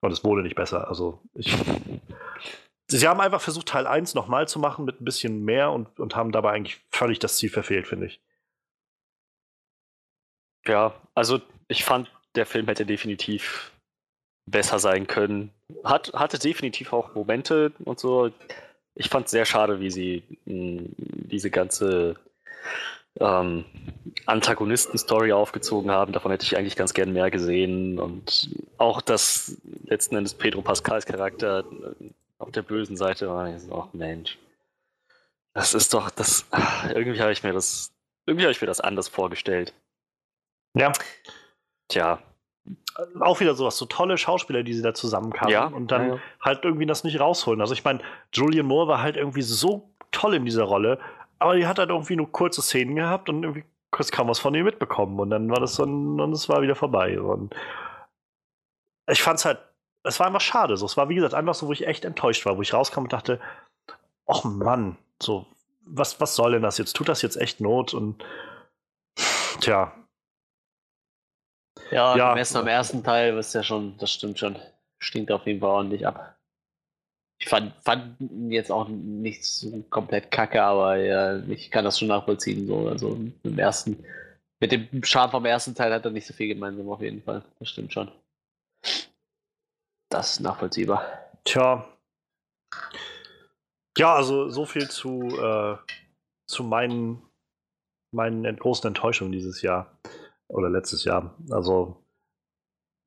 Und 0.00 0.10
es 0.10 0.24
wurde 0.24 0.42
nicht 0.42 0.56
besser. 0.56 0.88
Also, 0.88 1.20
ich. 1.34 1.54
Sie 2.88 3.06
haben 3.06 3.20
einfach 3.20 3.40
versucht, 3.40 3.68
Teil 3.68 3.86
1 3.86 4.14
nochmal 4.14 4.48
zu 4.48 4.58
machen 4.58 4.84
mit 4.84 5.00
ein 5.00 5.04
bisschen 5.04 5.44
mehr 5.44 5.70
und, 5.70 6.00
und 6.00 6.16
haben 6.16 6.32
dabei 6.32 6.52
eigentlich 6.52 6.80
völlig 6.90 7.18
das 7.18 7.36
Ziel 7.36 7.50
verfehlt, 7.50 7.86
finde 7.86 8.06
ich. 8.06 8.20
Ja, 10.66 10.94
also 11.14 11.40
ich 11.68 11.84
fand, 11.84 12.10
der 12.34 12.46
Film 12.46 12.66
hätte 12.66 12.86
definitiv 12.86 13.72
besser 14.46 14.78
sein 14.78 15.06
können. 15.06 15.52
Hat, 15.84 16.12
hatte 16.14 16.38
definitiv 16.38 16.92
auch 16.92 17.14
Momente 17.14 17.72
und 17.84 17.98
so. 17.98 18.30
Ich 18.94 19.08
fand 19.08 19.26
es 19.26 19.30
sehr 19.30 19.44
schade, 19.44 19.80
wie 19.80 19.90
sie 19.90 20.22
mh, 20.44 20.80
hm, 20.80 20.94
diese 20.96 21.50
ganze 21.50 22.16
ähm, 23.20 23.64
Antagonisten-Story 24.26 25.32
aufgezogen 25.32 25.90
haben. 25.90 26.12
Davon 26.12 26.30
hätte 26.30 26.44
ich 26.44 26.56
eigentlich 26.56 26.76
ganz 26.76 26.94
gern 26.94 27.12
mehr 27.12 27.30
gesehen. 27.30 27.98
Und 27.98 28.50
auch, 28.78 29.00
dass 29.00 29.56
letzten 29.84 30.16
Endes 30.16 30.34
Pedro 30.34 30.62
Pascals 30.62 31.06
Charakter 31.06 31.64
äh, 32.00 32.10
auf 32.38 32.50
der 32.50 32.62
bösen 32.62 32.96
Seite 32.96 33.28
war. 33.28 33.54
Ich 33.54 33.62
so, 33.62 33.74
ach 33.74 33.92
Mensch. 33.92 34.38
Das 35.54 35.74
ist 35.74 35.92
doch, 35.94 36.10
das. 36.10 36.46
Irgendwie 36.94 37.20
habe 37.20 37.32
ich 37.32 37.42
mir 37.42 37.52
das. 37.52 37.92
Irgendwie 38.26 38.44
habe 38.44 38.52
ich 38.52 38.60
mir 38.60 38.66
das 38.66 38.80
anders 38.80 39.08
vorgestellt. 39.08 39.74
Ja. 40.74 40.92
Tja, 41.88 42.22
auch 43.20 43.40
wieder 43.40 43.54
sowas, 43.54 43.76
so 43.76 43.86
tolle 43.86 44.18
Schauspieler, 44.18 44.62
die 44.62 44.74
sie 44.74 44.82
da 44.82 44.94
zusammenkamen 44.94 45.52
ja, 45.52 45.66
und 45.66 45.90
dann 45.90 46.08
ja, 46.10 46.18
halt 46.40 46.64
irgendwie 46.64 46.86
das 46.86 47.04
nicht 47.04 47.18
rausholen. 47.18 47.60
Also 47.60 47.74
ich 47.74 47.84
meine, 47.84 48.00
Julian 48.32 48.66
Moore 48.66 48.88
war 48.88 49.02
halt 49.02 49.16
irgendwie 49.16 49.42
so 49.42 49.90
toll 50.10 50.34
in 50.34 50.44
dieser 50.44 50.64
Rolle, 50.64 50.98
aber 51.38 51.56
die 51.56 51.66
hat 51.66 51.78
halt 51.78 51.90
irgendwie 51.90 52.16
nur 52.16 52.30
kurze 52.30 52.62
Szenen 52.62 52.94
gehabt 52.94 53.28
und 53.28 53.42
irgendwie 53.42 53.64
kurz 53.90 54.10
kaum 54.10 54.28
was 54.28 54.38
von 54.38 54.54
ihr 54.54 54.64
mitbekommen 54.64 55.18
und 55.20 55.30
dann 55.30 55.50
war 55.50 55.60
das 55.60 55.74
so 55.74 55.84
ein, 55.84 56.20
und 56.20 56.32
es 56.32 56.48
war 56.48 56.62
wieder 56.62 56.76
vorbei. 56.76 57.20
Und 57.20 57.54
ich 59.10 59.22
fand's 59.22 59.44
halt, 59.44 59.58
es 60.04 60.18
war 60.20 60.26
einfach 60.26 60.40
schade. 60.40 60.76
So, 60.76 60.86
es 60.86 60.96
war 60.96 61.08
wie 61.08 61.14
gesagt 61.14 61.34
einfach 61.34 61.54
so, 61.54 61.66
wo 61.66 61.72
ich 61.72 61.86
echt 61.86 62.04
enttäuscht 62.04 62.46
war, 62.46 62.56
wo 62.56 62.62
ich 62.62 62.74
rauskam 62.74 63.02
und 63.02 63.12
dachte, 63.12 63.40
ach 64.26 64.44
Mann, 64.44 64.96
so 65.20 65.46
was 65.86 66.20
was 66.20 66.36
soll 66.36 66.52
denn 66.52 66.62
das 66.62 66.78
jetzt? 66.78 66.94
Tut 66.94 67.08
das 67.08 67.22
jetzt 67.22 67.36
echt 67.36 67.60
Not 67.60 67.92
und 67.92 68.24
tja, 69.60 69.92
ja, 71.92 72.16
ja. 72.16 72.30
gemessen 72.30 72.56
am 72.58 72.66
ersten 72.66 73.02
Teil, 73.04 73.36
was 73.36 73.52
ja 73.52 73.62
schon, 73.62 73.96
das 73.98 74.12
stimmt 74.12 74.38
schon. 74.38 74.56
Stinkt 74.98 75.30
auf 75.32 75.46
jeden 75.46 75.60
Fall 75.60 75.70
ordentlich 75.70 76.06
ab. 76.06 76.36
Ich 77.38 77.48
fand, 77.48 77.74
fand 77.82 78.16
jetzt 78.50 78.70
auch 78.70 78.88
nichts 78.88 79.66
komplett 79.90 80.30
kacke, 80.30 80.62
aber 80.62 80.96
ja, 80.96 81.38
ich 81.48 81.70
kann 81.72 81.84
das 81.84 81.98
schon 81.98 82.08
nachvollziehen. 82.08 82.66
So. 82.68 82.88
Also 82.88 83.18
im 83.42 83.58
ersten, 83.58 84.04
mit 84.60 84.70
dem 84.70 85.02
Charme 85.02 85.32
vom 85.32 85.44
ersten 85.44 85.74
Teil 85.74 85.92
hat 85.92 86.04
er 86.04 86.12
nicht 86.12 86.26
so 86.26 86.34
viel 86.34 86.48
gemeinsam 86.48 86.88
auf 86.88 87.00
jeden 87.00 87.20
Fall. 87.22 87.42
Das 87.58 87.68
stimmt 87.68 87.92
schon. 87.92 88.12
Das 90.08 90.32
ist 90.32 90.40
nachvollziehbar. 90.40 91.04
Tja. 91.42 91.84
Ja, 93.98 94.14
also 94.14 94.48
so 94.48 94.64
viel 94.64 94.88
zu, 94.88 95.22
äh, 95.36 95.76
zu 96.46 96.62
meinen, 96.62 97.22
meinen 98.14 98.56
großen 98.56 98.86
Enttäuschungen 98.86 99.32
dieses 99.32 99.62
Jahr. 99.62 99.98
Oder 100.52 100.68
letztes 100.68 101.04
Jahr. 101.04 101.34
Also, 101.50 101.96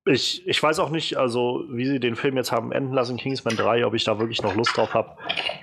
ich, 0.05 0.47
ich 0.47 0.61
weiß 0.61 0.79
auch 0.79 0.89
nicht, 0.89 1.17
also 1.17 1.63
wie 1.69 1.85
sie 1.85 1.99
den 1.99 2.15
Film 2.15 2.37
jetzt 2.37 2.51
haben 2.51 2.71
enden 2.71 2.93
lassen, 2.93 3.17
Kingsman 3.17 3.55
3, 3.55 3.85
ob 3.85 3.93
ich 3.93 4.03
da 4.03 4.19
wirklich 4.19 4.41
noch 4.41 4.55
Lust 4.55 4.75
drauf 4.75 4.93
habe. 4.93 5.17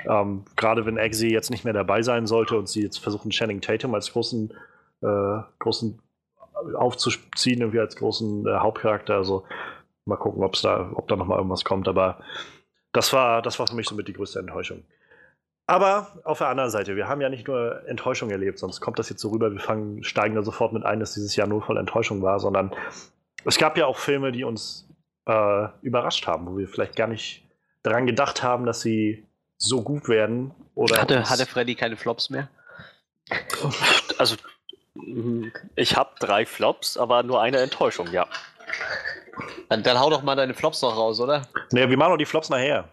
Ähm, 0.09 0.45
Gerade 0.57 0.87
wenn 0.87 0.97
Eggsy 0.97 1.28
jetzt 1.28 1.51
nicht 1.51 1.64
mehr 1.64 1.72
dabei 1.72 2.03
sein 2.03 2.26
sollte 2.26 2.57
und 2.57 2.68
sie 2.68 2.83
jetzt 2.83 2.99
versuchen, 2.99 3.30
Channing 3.30 3.61
Tatum 3.61 3.95
als 3.95 4.12
großen, 4.12 4.53
äh, 5.03 5.39
großen 5.59 6.01
aufzuziehen, 6.74 7.61
irgendwie 7.61 7.80
als 7.80 7.97
großen 7.97 8.47
äh, 8.47 8.59
Hauptcharakter. 8.59 9.14
Also 9.14 9.45
mal 10.05 10.16
gucken, 10.16 10.43
ob's 10.43 10.62
da, 10.62 10.91
ob 10.95 11.09
da 11.09 11.16
noch 11.16 11.26
mal 11.26 11.37
irgendwas 11.37 11.64
kommt. 11.64 11.89
Aber 11.89 12.18
das 12.93 13.12
war, 13.12 13.43
das 13.43 13.59
war 13.59 13.66
für 13.66 13.76
mich 13.76 13.89
somit 13.89 14.09
die 14.09 14.12
größte 14.12 14.39
Enttäuschung. 14.39 14.83
Aber 15.67 16.21
auf 16.25 16.39
der 16.39 16.49
anderen 16.49 16.71
Seite, 16.71 16.97
wir 16.97 17.09
haben 17.09 17.21
ja 17.21 17.29
nicht 17.29 17.47
nur 17.47 17.87
Enttäuschung 17.87 18.31
erlebt, 18.31 18.59
sonst 18.59 18.81
kommt 18.81 18.99
das 18.99 19.09
jetzt 19.09 19.21
so 19.21 19.31
rüber, 19.31 19.53
wir 19.53 19.61
fangen, 19.61 20.03
steigen 20.03 20.35
da 20.35 20.43
sofort 20.43 20.73
mit 20.73 20.85
ein, 20.85 21.01
dass 21.01 21.15
dieses 21.15 21.37
Jahr 21.37 21.47
nur 21.47 21.63
voll 21.63 21.79
Enttäuschung 21.79 22.21
war, 22.23 22.41
sondern 22.41 22.75
es 23.45 23.59
gab 23.59 23.77
ja 23.77 23.87
auch 23.87 23.99
Filme, 23.99 24.33
die 24.33 24.45
uns 24.45 24.89
äh, 25.27 25.69
überrascht 25.83 26.27
haben, 26.27 26.47
wo 26.47 26.59
wir 26.59 26.69
vielleicht 26.69 26.97
gar 26.97 27.07
nicht 27.07 27.45
daran 27.83 28.07
gedacht 28.07 28.43
haben, 28.43 28.67
dass 28.67 28.81
sie 28.81 29.27
so 29.57 29.83
gut 29.83 30.09
werden. 30.09 30.53
Oder 30.75 31.01
hatte, 31.01 31.29
hatte 31.29 31.47
Freddy 31.47 31.75
keine 31.75 31.97
Flops 31.97 32.31
mehr? 32.31 32.49
Also, 34.19 34.37
ich 35.77 35.97
habe 35.97 36.11
drei 36.19 36.45
Flops, 36.45 36.97
aber 36.97 37.23
nur 37.23 37.41
eine 37.41 37.59
Enttäuschung, 37.59 38.09
ja. 38.13 38.27
Dann, 39.69 39.83
dann 39.83 39.99
hau 39.99 40.11
doch 40.11 40.23
mal 40.23 40.35
deine 40.35 40.55
Flops 40.55 40.83
noch 40.83 40.97
raus, 40.97 41.21
oder? 41.21 41.49
Naja, 41.71 41.89
wir 41.89 41.97
machen 41.97 42.11
doch 42.11 42.19
die 42.19 42.27
Flops 42.27 42.51
nachher. 42.51 42.89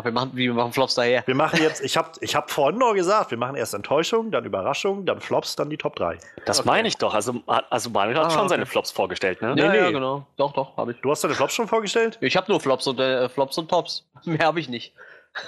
Ach, 0.00 0.04
wir 0.04 0.12
machen, 0.12 0.30
wir 0.34 0.54
machen 0.54 0.72
Flops 0.72 0.94
daher. 0.94 1.22
Wir 1.26 1.34
machen 1.34 1.60
jetzt, 1.60 1.82
ich 1.82 1.96
habe 1.96 2.10
ich 2.20 2.34
hab 2.34 2.50
vorhin 2.50 2.78
nur 2.78 2.94
gesagt, 2.94 3.30
wir 3.30 3.38
machen 3.38 3.54
erst 3.54 3.74
Enttäuschung, 3.74 4.30
dann 4.30 4.44
Überraschung, 4.44 5.04
dann 5.04 5.20
Flops, 5.20 5.56
dann 5.56 5.68
die 5.68 5.76
Top 5.76 5.96
3. 5.96 6.18
Das 6.46 6.60
okay. 6.60 6.68
meine 6.68 6.88
ich 6.88 6.96
doch. 6.96 7.12
Also, 7.12 7.34
also 7.46 7.90
Manuel 7.90 8.16
hat 8.16 8.26
ah, 8.26 8.30
schon 8.30 8.40
okay. 8.40 8.48
seine 8.48 8.66
Flops 8.66 8.90
vorgestellt, 8.90 9.42
ne? 9.42 9.54
Nee, 9.54 9.62
ja, 9.62 9.72
nee. 9.72 9.78
ja, 9.78 9.90
genau. 9.90 10.26
Doch, 10.36 10.52
doch, 10.52 10.76
habe 10.78 10.92
ich. 10.92 11.00
Du 11.02 11.10
hast 11.10 11.22
deine 11.22 11.34
Flops 11.34 11.52
schon 11.52 11.68
vorgestellt? 11.68 12.18
Ich 12.22 12.36
habe 12.36 12.50
nur 12.50 12.60
Flops 12.60 12.86
und, 12.86 12.98
äh, 12.98 13.28
Flops 13.28 13.58
und 13.58 13.68
Tops. 13.68 14.08
Mehr 14.24 14.46
habe 14.46 14.60
ich 14.60 14.68
nicht. 14.68 14.94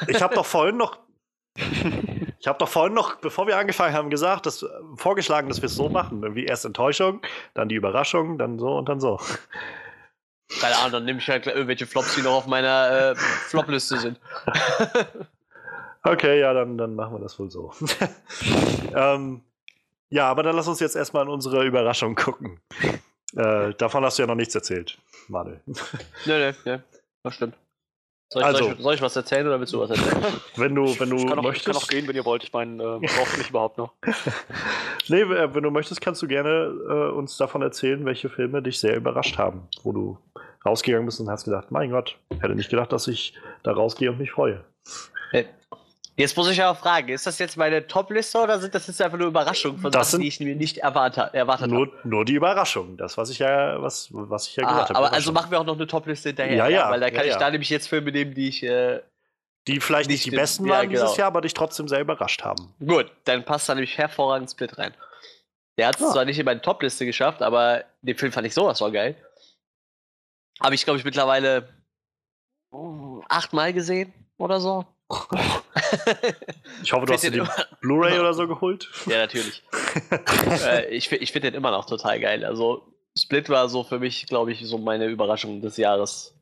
Ich 0.07 0.21
habe 0.21 0.35
doch 0.35 0.47
vorhin 0.47 0.77
noch. 0.77 0.99
Ich 2.43 2.49
habe 2.49 2.59
doch 2.59 2.69
vorhin 2.69 2.93
noch, 2.93 3.15
bevor 3.19 3.47
wir 3.47 3.57
angefangen 3.57 3.95
haben, 3.95 4.11
gesagt, 4.11 4.47
dass, 4.47 4.67
vorgeschlagen, 4.97 5.49
dass 5.49 5.63
wir 5.63 5.67
es 5.67 5.77
so 5.77 5.89
machen. 5.89 6.25
Irgendwie 6.25 6.45
erst 6.45 6.65
Enttäuschung, 6.65 7.23
dann 7.55 7.69
die 7.69 7.77
Überraschung, 7.77 8.37
dann 8.37 8.59
so 8.59 8.79
und 8.79 8.89
dann 8.89 8.99
so. 8.99 9.21
Keine 10.61 10.77
Ahnung, 10.77 10.93
dann 10.93 11.05
nehme 11.05 11.19
ich 11.19 11.29
halt 11.29 11.47
irgendwelche 11.47 11.87
Flops, 11.87 12.15
die 12.15 12.23
noch 12.23 12.35
auf 12.35 12.47
meiner 12.47 13.13
äh, 13.13 13.15
Flop-Liste 13.15 13.99
sind. 13.99 14.21
okay, 16.03 16.41
ja, 16.41 16.53
dann, 16.53 16.79
dann 16.79 16.95
machen 16.95 17.15
wir 17.15 17.21
das 17.21 17.39
wohl 17.39 17.51
so. 17.51 17.73
ähm, 18.95 19.43
ja, 20.11 20.29
aber 20.29 20.43
dann 20.43 20.57
lass 20.57 20.69
uns 20.69 20.81
jetzt 20.81 20.97
erstmal 20.97 21.25
in 21.25 21.31
unsere 21.31 21.65
Überraschung 21.65 22.15
gucken. 22.15 22.61
Äh, 23.35 23.73
davon 23.75 24.05
hast 24.05 24.19
du 24.19 24.23
ja 24.23 24.27
noch 24.27 24.35
nichts 24.35 24.55
erzählt, 24.55 24.99
Manuel. 25.29 25.61
nee, 25.67 25.75
nee, 26.27 26.55
nee, 26.65 26.79
das 27.23 27.35
stimmt. 27.35 27.55
Soll 28.33 28.41
ich, 28.41 28.47
also, 28.47 28.65
soll, 28.65 28.73
ich, 28.73 28.83
soll 28.83 28.95
ich, 28.95 29.03
was 29.03 29.15
erzählen 29.15 29.47
oder 29.47 29.61
willst 29.61 29.75
du 29.75 29.81
was 29.81 29.91
erzählen? 29.91 30.25
Wenn 30.57 30.75
du, 30.75 30.99
wenn 30.99 31.11
du 31.11 31.17
ich 31.17 31.27
kann 31.27 31.39
auch, 31.39 31.43
möchtest. 31.43 31.69
Ich 31.69 31.73
kann 31.75 31.83
auch 31.83 31.87
gehen, 31.87 32.09
wenn 32.09 32.17
ihr 32.17 32.25
wollt. 32.25 32.43
Ich 32.45 32.53
meine, 32.53 32.83
äh, 32.83 32.87
braucht 33.07 33.37
mich 33.37 33.51
überhaupt 33.51 33.77
noch. 33.77 33.93
nee, 35.09 35.21
äh, 35.21 35.55
wenn 35.55 35.63
du 35.63 35.71
möchtest, 35.71 36.01
kannst 36.01 36.23
du 36.23 36.27
gerne 36.27 36.73
äh, 36.89 37.13
uns 37.13 37.37
davon 37.37 37.61
erzählen, 37.61 38.03
welche 38.07 38.31
Filme 38.31 38.63
dich 38.63 38.79
sehr 38.79 38.97
überrascht 38.97 39.37
haben, 39.37 39.69
wo 39.83 39.93
du 39.93 40.19
rausgegangen 40.65 41.05
bist 41.05 41.21
und 41.21 41.29
hast 41.29 41.45
gedacht, 41.45 41.71
mein 41.71 41.91
Gott, 41.91 42.17
hätte 42.41 42.55
nicht 42.55 42.71
gedacht, 42.71 42.91
dass 42.91 43.07
ich 43.07 43.35
da 43.65 43.73
rausgehe 43.73 44.11
und 44.11 44.19
mich 44.19 44.31
freue. 44.31 44.65
Äh, 45.33 45.45
Jetzt 46.17 46.37
muss 46.37 46.51
ich 46.51 46.63
aber 46.63 46.79
fragen, 46.79 47.09
ist 47.09 47.27
das 47.27 47.39
jetzt 47.39 47.57
meine 47.57 47.87
Top-Liste 47.87 48.39
oder 48.39 48.61
sind 48.61 48.75
das 48.75 48.87
jetzt 48.87 49.01
einfach 49.01 49.17
nur 49.17 49.29
Überraschungen 49.29 49.79
von 49.81 49.91
das 49.91 50.11
Sachen, 50.11 50.21
die 50.21 50.29
ich 50.29 50.41
mir 50.41 50.55
nicht 50.55 50.79
erwartet, 50.79 51.33
erwartet 51.33 51.71
nur, 51.71 51.87
habe? 51.87 51.97
Nur 52.05 52.25
die 52.27 52.35
Überraschung, 52.35 52.99
das, 52.99 53.17
was 53.17 53.31
ich 53.31 53.39
ja, 53.39 53.81
was, 53.81 54.09
was 54.13 54.49
ich 54.49 54.57
ja 54.57 54.65
ah, 54.65 54.69
gesagt 54.69 54.89
habe. 54.91 54.99
Aber 54.99 55.13
also 55.13 55.33
machen 55.33 55.51
wir 55.51 55.59
auch 55.59 55.65
noch 55.65 55.77
eine 55.77 55.87
Top-Liste 55.87 56.31
hinterher. 56.31 56.57
Ja, 56.57 56.69
ja. 56.69 56.91
Weil 56.91 57.01
da 57.01 57.11
kann 57.11 57.27
ja, 57.27 57.33
ich 57.33 57.37
da 57.37 57.51
nämlich 57.51 57.71
jetzt 57.71 57.89
Filme 57.89 58.13
nehmen, 58.13 58.35
die 58.35 58.49
ich. 58.49 58.63
Äh, 58.63 59.01
die 59.67 59.81
vielleicht 59.81 60.11
nicht, 60.11 60.27
nicht 60.27 60.33
die 60.33 60.37
besten 60.37 60.69
waren 60.69 60.89
genau. 60.89 61.03
dieses 61.03 61.17
Jahr, 61.17 61.29
aber 61.29 61.41
dich 61.41 61.55
trotzdem 61.55 61.89
sehr 61.89 62.01
überrascht 62.01 62.43
haben. 62.43 62.75
Gut, 62.85 63.11
dann 63.25 63.45
passt 63.45 63.69
da 63.69 63.75
nämlich 63.75 63.97
hervorragend 63.97 64.51
Split 64.51 64.77
rein. 64.77 64.93
Der 65.79 65.87
hat 65.87 65.95
es 65.95 66.03
ja. 66.03 66.11
zwar 66.11 66.25
nicht 66.25 66.39
in 66.39 66.45
meine 66.45 66.61
Top-Liste 66.61 67.07
geschafft, 67.07 67.41
aber 67.41 67.85
den 68.03 68.17
Film 68.17 68.33
fand 68.33 68.47
ich 68.47 68.55
sowas 68.55 68.81
war 68.81 68.91
geil. 68.91 69.17
Habe 70.61 70.75
ich, 70.75 70.85
glaube 70.85 70.99
ich, 70.99 71.05
mittlerweile 71.05 71.69
oh, 72.71 73.23
achtmal 73.29 73.73
gesehen 73.73 74.13
oder 74.37 74.61
so. 74.61 74.85
Ich 76.83 76.93
hoffe, 76.93 77.07
du 77.07 77.13
hast 77.13 77.25
dir 77.25 77.31
die 77.31 77.43
Blu-ray 77.81 78.19
oder 78.19 78.35
so 78.35 78.47
geholt. 78.47 78.89
Ja, 79.07 79.19
natürlich. 79.19 79.63
äh, 80.67 80.89
ich 80.95 81.11
ich 81.13 81.33
finde 81.33 81.51
den 81.51 81.57
immer 81.57 81.71
noch 81.71 81.87
total 81.87 82.19
geil. 82.21 82.45
Also, 82.45 82.87
Split 83.17 83.49
war 83.49 83.69
so 83.69 83.85
für 83.85 83.99
mich, 83.99 84.27
glaube 84.27 84.53
ich, 84.53 84.67
so 84.67 84.79
meine 84.79 85.07
Überraschung 85.07 85.61
des 85.61 85.77
Jahres. 85.77 86.35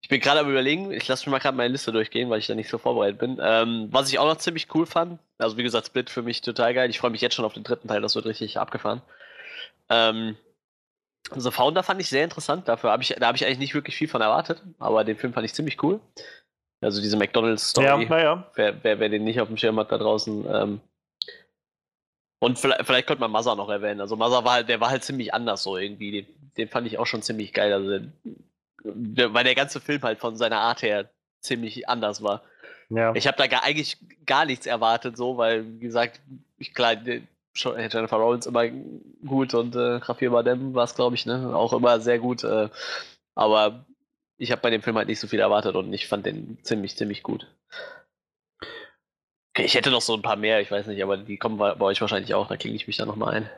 Ich 0.00 0.08
bin 0.08 0.20
gerade 0.20 0.40
am 0.40 0.50
überlegen, 0.50 0.92
ich 0.92 1.06
lasse 1.08 1.28
mir 1.28 1.32
mal 1.32 1.40
gerade 1.40 1.56
meine 1.56 1.72
Liste 1.72 1.92
durchgehen, 1.92 2.30
weil 2.30 2.38
ich 2.38 2.46
da 2.46 2.54
nicht 2.54 2.70
so 2.70 2.78
vorbereitet 2.78 3.18
bin. 3.18 3.38
Ähm, 3.42 3.88
was 3.90 4.08
ich 4.08 4.18
auch 4.18 4.26
noch 4.26 4.38
ziemlich 4.38 4.72
cool 4.74 4.86
fand, 4.86 5.18
also 5.38 5.56
wie 5.56 5.62
gesagt, 5.62 5.88
Split 5.88 6.08
für 6.08 6.22
mich 6.22 6.40
total 6.40 6.72
geil. 6.72 6.88
Ich 6.88 6.98
freue 6.98 7.10
mich 7.10 7.20
jetzt 7.20 7.34
schon 7.34 7.44
auf 7.44 7.52
den 7.52 7.64
dritten 7.64 7.88
Teil, 7.88 8.00
das 8.00 8.14
wird 8.14 8.26
richtig 8.26 8.58
abgefahren. 8.58 9.02
Ähm, 9.90 10.36
The 11.34 11.50
Founder 11.50 11.82
fand 11.82 12.00
ich 12.00 12.08
sehr 12.08 12.24
interessant, 12.24 12.68
dafür 12.68 12.90
habe 12.90 13.02
ich, 13.02 13.14
da 13.18 13.26
habe 13.26 13.36
ich 13.36 13.44
eigentlich 13.44 13.58
nicht 13.58 13.74
wirklich 13.74 13.96
viel 13.96 14.08
von 14.08 14.22
erwartet, 14.22 14.62
aber 14.78 15.04
den 15.04 15.16
Film 15.16 15.34
fand 15.34 15.44
ich 15.44 15.52
ziemlich 15.52 15.82
cool. 15.82 16.00
Also 16.80 17.00
diese 17.00 17.16
McDonalds-Story. 17.16 17.86
Ja, 17.86 17.96
naja. 17.96 18.50
Wer, 18.54 18.84
wer, 18.84 19.00
wer, 19.00 19.08
den 19.08 19.24
nicht 19.24 19.40
auf 19.40 19.48
dem 19.48 19.56
Schirm 19.56 19.78
hat 19.78 19.90
da 19.90 19.98
draußen. 19.98 20.46
Ähm, 20.48 20.80
und 22.40 22.58
vielleicht, 22.58 22.86
vielleicht 22.86 23.06
könnte 23.08 23.20
man 23.20 23.32
Massa 23.32 23.54
noch 23.54 23.68
erwähnen. 23.68 24.00
Also 24.00 24.16
Massa 24.16 24.44
war 24.44 24.52
halt, 24.52 24.68
der 24.68 24.80
war 24.80 24.90
halt 24.90 25.02
ziemlich 25.02 25.34
anders 25.34 25.64
so 25.64 25.76
irgendwie. 25.76 26.12
Den, 26.12 26.26
den 26.56 26.68
fand 26.68 26.86
ich 26.86 26.98
auch 26.98 27.06
schon 27.06 27.22
ziemlich 27.22 27.52
geil. 27.52 27.72
Also 27.72 28.06
der, 28.84 29.34
weil 29.34 29.44
der 29.44 29.56
ganze 29.56 29.80
Film 29.80 30.02
halt 30.02 30.20
von 30.20 30.36
seiner 30.36 30.60
Art 30.60 30.82
her 30.82 31.10
ziemlich 31.40 31.88
anders 31.88 32.22
war. 32.22 32.42
Ja. 32.90 33.14
Ich 33.14 33.26
habe 33.26 33.36
da 33.36 33.46
gar, 33.46 33.64
eigentlich 33.64 33.98
gar 34.24 34.44
nichts 34.46 34.66
erwartet, 34.66 35.16
so, 35.16 35.36
weil, 35.36 35.64
wie 35.80 35.86
gesagt, 35.86 36.20
ich, 36.58 36.74
klar, 36.74 36.94
Jennifer 37.54 38.16
Rollins 38.16 38.46
immer 38.46 38.66
gut 39.26 39.52
und 39.54 39.74
äh, 39.74 39.98
Javier 39.98 40.30
Bardem 40.30 40.74
war 40.74 40.84
es, 40.84 40.94
glaube 40.94 41.16
ich, 41.16 41.26
ne? 41.26 41.54
auch 41.54 41.72
immer 41.72 42.00
sehr 42.00 42.18
gut. 42.18 42.44
Äh, 42.44 42.68
aber 43.34 43.84
ich 44.38 44.52
habe 44.52 44.62
bei 44.62 44.70
dem 44.70 44.82
Film 44.82 44.96
halt 44.96 45.08
nicht 45.08 45.20
so 45.20 45.26
viel 45.26 45.40
erwartet 45.40 45.74
und 45.74 45.92
ich 45.92 46.06
fand 46.08 46.24
den 46.24 46.58
ziemlich, 46.62 46.96
ziemlich 46.96 47.22
gut. 47.22 47.46
Okay, 49.52 49.64
ich 49.64 49.74
hätte 49.74 49.90
noch 49.90 50.00
so 50.00 50.14
ein 50.14 50.22
paar 50.22 50.36
mehr, 50.36 50.60
ich 50.60 50.70
weiß 50.70 50.86
nicht, 50.86 51.02
aber 51.02 51.16
die 51.16 51.36
kommen 51.36 51.58
bei, 51.58 51.78
euch 51.80 52.00
wahrscheinlich 52.00 52.34
auch, 52.34 52.46
da 52.46 52.56
klinge 52.56 52.76
ich 52.76 52.86
mich 52.86 52.96
da 52.96 53.04
nochmal 53.04 53.34
ein. 53.34 53.50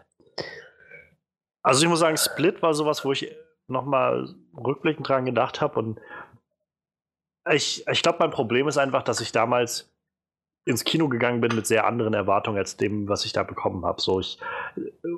Also 1.63 1.83
ich 1.83 1.89
muss 1.89 2.01
sagen, 2.01 2.17
Split 2.17 2.63
war 2.63 2.73
sowas, 2.73 3.05
wo 3.05 3.13
ich 3.13 3.31
nochmal 3.69 4.35
rückblickend 4.57 5.07
dran 5.07 5.27
gedacht 5.27 5.61
habe 5.61 5.79
und 5.79 6.01
ich, 7.53 7.87
ich 7.87 8.03
glaube, 8.03 8.19
mein 8.21 8.31
Problem 8.31 8.67
ist 8.67 8.79
einfach, 8.79 9.03
dass 9.03 9.21
ich 9.21 9.33
damals 9.33 9.91
ins 10.65 10.85
Kino 10.85 11.09
gegangen 11.09 11.41
bin 11.41 11.55
mit 11.55 11.67
sehr 11.67 11.87
anderen 11.87 12.15
Erwartungen 12.15 12.59
als 12.59 12.77
dem, 12.77 13.09
was 13.09 13.25
ich 13.25 13.33
da 13.33 13.43
bekommen 13.43 13.85
habe. 13.85 14.01
So, 14.01 14.21
ich, 14.21 14.39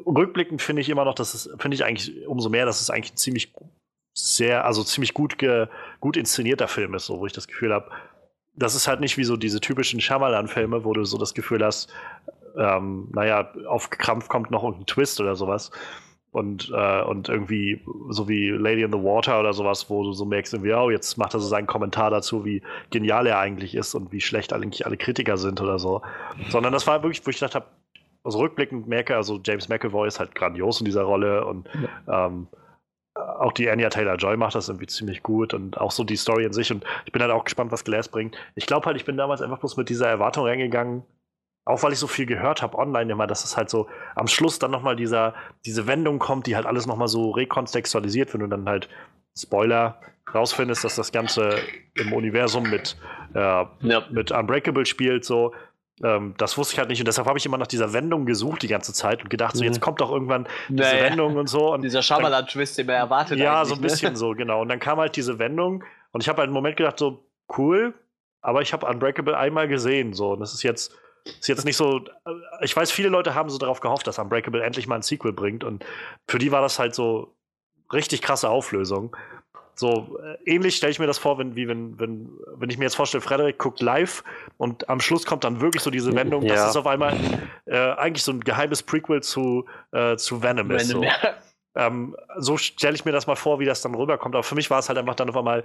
rückblickend 0.07 0.63
finde 0.63 0.83
ich 0.83 0.89
immer 0.89 1.05
noch, 1.05 1.15
dass 1.15 1.35
es, 1.35 1.51
finde 1.59 1.75
ich 1.75 1.85
eigentlich 1.85 2.27
umso 2.27 2.49
mehr, 2.49 2.65
dass 2.65 2.81
es 2.81 2.91
eigentlich 2.91 3.13
ein 3.13 3.17
ziemlich 3.17 3.53
sehr, 4.15 4.65
also 4.65 4.83
ziemlich 4.83 5.15
gut, 5.15 5.39
ge, 5.39 5.67
gut 6.01 6.17
inszenierter 6.17 6.69
Film 6.69 6.95
ist, 6.95 7.07
so, 7.07 7.21
wo 7.21 7.27
ich 7.27 7.33
das 7.33 7.47
Gefühl 7.47 7.73
habe, 7.73 7.91
das 8.55 8.75
ist 8.75 8.87
halt 8.87 9.01
nicht 9.01 9.17
wie 9.17 9.25
so 9.25 9.37
diese 9.37 9.61
typischen 9.61 10.01
Shyamalan-Filme, 10.01 10.85
wo 10.85 10.93
du 10.93 11.05
so 11.05 11.17
das 11.17 11.35
Gefühl 11.35 11.65
hast, 11.65 11.93
ähm, 12.57 13.09
naja, 13.13 13.51
auf 13.67 13.91
Krampf 13.91 14.29
kommt 14.29 14.51
noch 14.51 14.63
irgendein 14.63 14.87
Twist 14.87 15.21
oder 15.21 15.37
sowas. 15.37 15.71
Und, 16.31 16.73
äh, 16.75 17.03
und 17.03 17.29
irgendwie 17.29 17.85
so 18.09 18.27
wie 18.27 18.49
Lady 18.49 18.83
in 18.83 18.91
the 18.91 18.99
Water 18.99 19.39
oder 19.39 19.53
sowas, 19.53 19.91
wo 19.91 20.03
du 20.03 20.13
so 20.13 20.25
merkst, 20.25 20.55
irgendwie, 20.55 20.73
oh, 20.73 20.89
jetzt 20.89 21.19
macht 21.19 21.35
er 21.35 21.41
so 21.41 21.47
seinen 21.47 21.67
Kommentar 21.67 22.11
dazu, 22.11 22.47
wie 22.47 22.63
genial 22.91 23.27
er 23.27 23.39
eigentlich 23.39 23.75
ist 23.75 23.95
und 23.95 24.13
wie 24.13 24.21
schlecht 24.23 24.55
eigentlich 24.55 24.87
alle 24.87 24.97
Kritiker 24.97 25.37
sind 25.37 25.61
oder 25.61 25.79
so. 25.79 26.01
Sondern 26.49 26.73
das 26.73 26.87
war 26.87 27.03
wirklich, 27.03 27.27
wo 27.27 27.31
ich 27.31 27.37
gedacht 27.37 27.55
habe, 27.55 27.67
also 28.25 28.39
rückblickend 28.39 28.89
merke, 28.89 29.15
also 29.15 29.41
James 29.45 29.69
McAvoy 29.69 30.09
ist 30.09 30.21
halt 30.21 30.35
grandios 30.35 30.81
in 30.81 30.87
dieser 30.87 31.03
Rolle 31.03 31.45
und 31.45 31.69
ja. 32.07 32.27
ähm, 32.27 32.47
auch 33.39 33.53
die 33.53 33.69
Anya 33.71 33.89
Taylor-Joy 33.89 34.37
macht 34.37 34.55
das 34.55 34.69
irgendwie 34.69 34.87
ziemlich 34.87 35.23
gut 35.23 35.55
und 35.55 35.81
auch 35.81 35.91
so 35.91 36.05
die 36.05 36.17
Story 36.17 36.45
in 36.45 36.53
sich. 36.53 36.71
Und 36.71 36.85
ich 37.05 37.13
bin 37.13 37.23
halt 37.23 37.33
auch 37.33 37.45
gespannt, 37.45 37.73
was 37.73 37.85
Glass 37.85 38.09
bringt. 38.09 38.37
Ich 38.55 38.67
glaube 38.67 38.87
halt, 38.87 38.97
ich 38.97 39.05
bin 39.05 39.17
damals 39.17 39.43
einfach 39.43 39.59
bloß 39.59 39.77
mit 39.77 39.89
dieser 39.89 40.09
Erwartung 40.09 40.47
reingegangen, 40.47 41.03
auch 41.65 41.83
weil 41.83 41.93
ich 41.93 41.99
so 41.99 42.07
viel 42.07 42.27
gehört 42.27 42.63
habe 42.63 42.79
online 42.79 43.13
immer, 43.13 43.27
dass 43.27 43.45
es 43.45 43.57
halt 43.57 43.71
so 43.71 43.89
am 44.15 44.27
Schluss 44.27 44.59
dann 44.59 44.71
nochmal 44.71 44.97
dieser, 44.97 45.35
diese 45.65 45.87
Wendung 45.87 46.19
kommt, 46.19 46.47
die 46.47 46.57
halt 46.57 46.67
alles 46.67 46.87
nochmal 46.87 47.09
so 47.09 47.31
rekontextualisiert, 47.31 48.33
wenn 48.35 48.41
du 48.41 48.47
dann 48.49 48.69
halt, 48.69 48.89
Spoiler, 49.39 49.99
rausfindest, 50.35 50.85
dass 50.85 50.97
das 50.97 51.11
Ganze 51.13 51.57
im 51.95 52.13
Universum 52.13 52.69
mit, 52.69 52.97
äh, 53.35 53.39
ja. 53.39 54.07
mit 54.11 54.31
Unbreakable 54.31 54.87
spielt, 54.87 55.25
so. 55.25 55.55
Ähm, 56.03 56.35
das 56.37 56.59
wusste 56.59 56.75
ich 56.75 56.79
halt 56.79 56.89
nicht 56.89 57.01
und 57.01 57.07
deshalb 57.07 57.29
habe 57.29 57.39
ich 57.39 57.47
immer 57.47 57.59
nach 57.59 57.67
dieser 57.67 57.93
Wendung 57.93 58.27
gesucht 58.27 58.63
die 58.63 58.69
ganze 58.69 58.93
Zeit 58.93 59.23
und 59.23 59.31
gedacht, 59.31 59.57
so 59.57 59.63
jetzt 59.63 59.77
mhm. 59.77 59.83
kommt 59.83 60.01
doch 60.01 60.11
irgendwann 60.11 60.49
diese 60.69 60.83
naja. 60.83 61.05
Wendung 61.05 61.37
und 61.37 61.49
so. 61.49 61.73
Und 61.73 61.83
Dieser 61.83 62.03
Shyamalan-Twist, 62.03 62.79
den 62.79 62.87
man 62.87 62.97
erwartet 62.97 63.39
Ja, 63.39 63.65
so 63.65 63.75
ein 63.75 63.81
ne? 63.81 63.87
bisschen 63.87 64.13
ne? 64.13 64.19
so, 64.19 64.33
genau. 64.33 64.63
Und 64.63 64.69
dann 64.69 64.81
kam 64.81 64.99
halt 64.99 65.15
diese 65.15 65.39
Wendung 65.39 65.85
und 66.11 66.23
ich 66.23 66.29
habe 66.29 66.39
halt 66.39 66.49
einen 66.49 66.55
Moment 66.55 66.77
gedacht, 66.77 66.99
so 66.99 67.25
cool, 67.57 67.95
aber 68.41 68.63
ich 68.63 68.73
habe 68.73 68.87
Unbreakable 68.87 69.37
einmal 69.37 69.69
gesehen, 69.69 70.13
so. 70.13 70.33
Und 70.33 70.41
das 70.41 70.53
ist 70.55 70.65
jetzt, 70.65 70.93
ist 71.25 71.49
jetzt 71.49 71.65
nicht 71.65 71.77
so. 71.77 71.99
Äh, 71.99 72.33
ich 72.63 72.77
weiß, 72.77 72.91
viele 72.91 73.09
Leute 73.09 73.35
haben 73.35 73.49
so 73.49 73.59
darauf 73.59 73.81
gehofft, 73.81 74.07
dass 74.07 74.19
Unbreakable 74.19 74.63
endlich 74.63 74.89
mal 74.89 74.97
ein 74.97 75.03
Sequel 75.03 75.33
bringt 75.33 75.63
und 75.63 75.85
für 76.27 76.39
die 76.39 76.51
war 76.51 76.61
das 76.61 76.79
halt 76.79 76.95
so 76.95 77.37
richtig 77.93 78.23
krasse 78.23 78.49
Auflösung. 78.49 79.17
So 79.75 80.19
äh, 80.23 80.37
ähnlich 80.45 80.77
stelle 80.77 80.91
ich 80.91 80.99
mir 80.99 81.07
das 81.07 81.19
vor, 81.19 81.39
wenn, 81.39 81.57
wie 81.57 81.67
wenn, 81.67 81.99
wenn, 81.99 82.31
wenn 82.57 82.71
ich 82.71 82.79
mir 82.79 82.85
jetzt 82.85 82.95
vorstelle, 82.95 83.23
Frederik 83.23 83.59
guckt 83.59 83.81
live 83.81 84.23
und 84.59 84.89
am 84.89 85.01
Schluss 85.01 85.25
kommt 85.25 85.45
dann 85.45 85.61
wirklich 85.61 85.83
so 85.83 85.91
diese 85.91 86.15
Wendung, 86.15 86.43
ja. 86.43 86.55
dass 86.55 86.71
es 86.71 86.77
auf 86.77 86.87
einmal 86.87 87.17
äh, 87.67 87.79
eigentlich 87.93 88.23
so 88.23 88.33
ein 88.33 88.41
geheimes 88.41 88.83
Prequel 88.83 89.23
zu, 89.23 89.65
äh, 89.93 90.17
zu 90.17 90.43
Venom 90.43 90.71
ist. 90.73 90.89
So, 90.89 91.03
ähm, 91.75 92.17
so 92.37 92.57
stelle 92.59 92.95
ich 92.95 93.05
mir 93.05 93.13
das 93.13 93.27
mal 93.27 93.37
vor, 93.37 93.61
wie 93.61 93.65
das 93.65 93.81
dann 93.81 93.95
rüberkommt. 93.95 94.35
Aber 94.35 94.45
für 94.45 94.55
mich 94.55 94.71
war 94.71 94.79
es 94.79 94.89
halt 94.89 94.99
einfach 94.99 95.15
dann 95.15 95.31
auf 95.31 95.37
einmal 95.37 95.65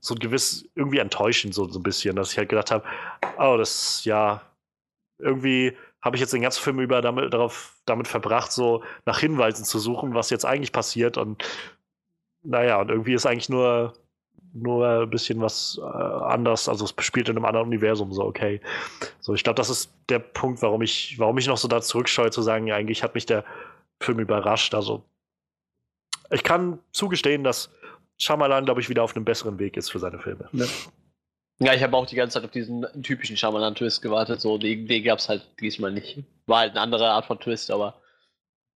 so 0.00 0.14
gewiss 0.14 0.68
irgendwie 0.74 0.98
enttäuschend, 0.98 1.54
so, 1.54 1.68
so 1.68 1.78
ein 1.78 1.82
bisschen, 1.82 2.16
dass 2.16 2.32
ich 2.32 2.38
halt 2.38 2.48
gedacht 2.48 2.70
habe, 2.70 2.84
oh, 3.38 3.56
das 3.56 4.04
ja 4.04 4.42
irgendwie 5.18 5.76
habe 6.00 6.16
ich 6.16 6.20
jetzt 6.20 6.32
den 6.32 6.42
ganzen 6.42 6.62
Film 6.62 6.80
über 6.80 7.00
damit, 7.02 7.32
darauf, 7.34 7.74
damit 7.84 8.06
verbracht, 8.06 8.52
so 8.52 8.84
nach 9.04 9.18
Hinweisen 9.18 9.64
zu 9.64 9.78
suchen, 9.78 10.14
was 10.14 10.30
jetzt 10.30 10.44
eigentlich 10.44 10.72
passiert 10.72 11.16
und 11.16 11.44
naja, 12.42 12.80
und 12.80 12.90
irgendwie 12.90 13.14
ist 13.14 13.26
eigentlich 13.26 13.48
nur, 13.48 13.94
nur 14.52 15.02
ein 15.02 15.10
bisschen 15.10 15.40
was 15.40 15.78
äh, 15.80 15.86
anders, 15.86 16.68
also 16.68 16.84
es 16.84 16.94
spielt 17.04 17.28
in 17.28 17.36
einem 17.36 17.44
anderen 17.44 17.66
Universum, 17.66 18.12
so 18.12 18.24
okay. 18.24 18.60
So, 19.20 19.34
ich 19.34 19.44
glaube, 19.44 19.56
das 19.56 19.70
ist 19.70 19.92
der 20.08 20.18
Punkt, 20.18 20.62
warum 20.62 20.82
ich, 20.82 21.18
warum 21.18 21.38
ich 21.38 21.46
noch 21.46 21.58
so 21.58 21.68
da 21.68 21.80
zurückscheue, 21.80 22.30
zu 22.30 22.42
sagen, 22.42 22.66
ja, 22.66 22.76
eigentlich 22.76 23.02
hat 23.02 23.14
mich 23.14 23.26
der 23.26 23.44
Film 24.00 24.20
überrascht. 24.20 24.74
Also, 24.74 25.04
ich 26.30 26.42
kann 26.42 26.78
zugestehen, 26.92 27.44
dass 27.44 27.70
Shyamalan, 28.18 28.64
glaube 28.64 28.80
ich, 28.80 28.88
wieder 28.88 29.02
auf 29.02 29.14
einem 29.14 29.24
besseren 29.24 29.58
Weg 29.58 29.76
ist 29.76 29.90
für 29.90 29.98
seine 29.98 30.18
Filme. 30.18 30.48
Ja. 30.52 30.66
Ja, 31.60 31.74
ich 31.74 31.82
habe 31.82 31.96
auch 31.96 32.06
die 32.06 32.14
ganze 32.14 32.34
Zeit 32.34 32.44
auf 32.44 32.52
diesen 32.52 32.86
typischen 33.02 33.36
Shyamalan-Twist 33.36 34.00
gewartet. 34.00 34.40
So, 34.40 34.58
den, 34.58 34.86
den 34.86 35.02
gab 35.02 35.18
es 35.18 35.28
halt 35.28 35.44
diesmal 35.60 35.90
nicht. 35.90 36.22
War 36.46 36.60
halt 36.60 36.72
eine 36.72 36.80
andere 36.82 37.10
Art 37.10 37.26
von 37.26 37.40
Twist, 37.40 37.72
aber 37.72 37.94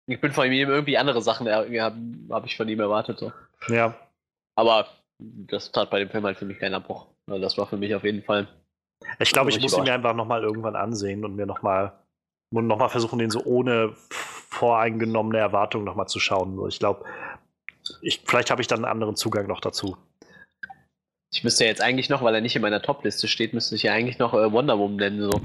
ich 0.06 0.20
bin 0.20 0.32
von 0.32 0.50
ihm 0.50 0.68
irgendwie 0.68 0.98
andere 0.98 1.22
Sachen, 1.22 1.48
habe 1.48 2.04
hab 2.30 2.46
ich 2.46 2.56
von 2.56 2.68
ihm 2.68 2.80
erwartet. 2.80 3.18
So. 3.18 3.32
Ja. 3.68 3.94
Aber 4.56 4.86
das 5.18 5.72
tat 5.72 5.90
bei 5.90 6.00
dem 6.00 6.10
Film 6.10 6.24
halt 6.24 6.36
für 6.36 6.44
mich 6.44 6.58
keinen 6.58 6.74
Abbruch. 6.74 7.06
Also 7.26 7.40
das 7.40 7.56
war 7.58 7.66
für 7.66 7.76
mich 7.76 7.94
auf 7.94 8.04
jeden 8.04 8.22
Fall. 8.22 8.48
Ich 9.18 9.32
glaube, 9.32 9.50
ich 9.50 9.60
muss 9.60 9.76
ihn 9.76 9.84
mir 9.84 9.94
einfach 9.94 10.14
nochmal 10.14 10.42
irgendwann 10.42 10.76
ansehen 10.76 11.24
und 11.24 11.36
mir 11.36 11.46
nochmal 11.46 11.92
noch 12.50 12.78
mal 12.78 12.88
versuchen, 12.88 13.18
den 13.18 13.30
so 13.30 13.42
ohne 13.44 13.94
voreingenommene 14.10 15.38
Erwartungen 15.38 15.84
nochmal 15.84 16.08
zu 16.08 16.20
schauen. 16.20 16.60
Ich 16.68 16.78
glaube, 16.78 17.04
ich, 18.02 18.22
vielleicht 18.26 18.50
habe 18.50 18.60
ich 18.60 18.68
dann 18.68 18.84
einen 18.84 18.92
anderen 18.92 19.16
Zugang 19.16 19.46
noch 19.46 19.60
dazu. 19.60 19.96
Ich 21.32 21.42
müsste 21.42 21.64
ja 21.64 21.70
jetzt 21.70 21.80
eigentlich 21.80 22.10
noch, 22.10 22.22
weil 22.22 22.34
er 22.34 22.42
nicht 22.42 22.54
in 22.54 22.62
meiner 22.62 22.82
Top-Liste 22.82 23.26
steht, 23.26 23.54
müsste 23.54 23.74
ich 23.74 23.84
ja 23.84 23.92
eigentlich 23.92 24.18
noch 24.18 24.34
äh, 24.34 24.52
Wonder 24.52 24.78
Woman 24.78 24.96
nennen. 24.96 25.30
So. 25.30 25.40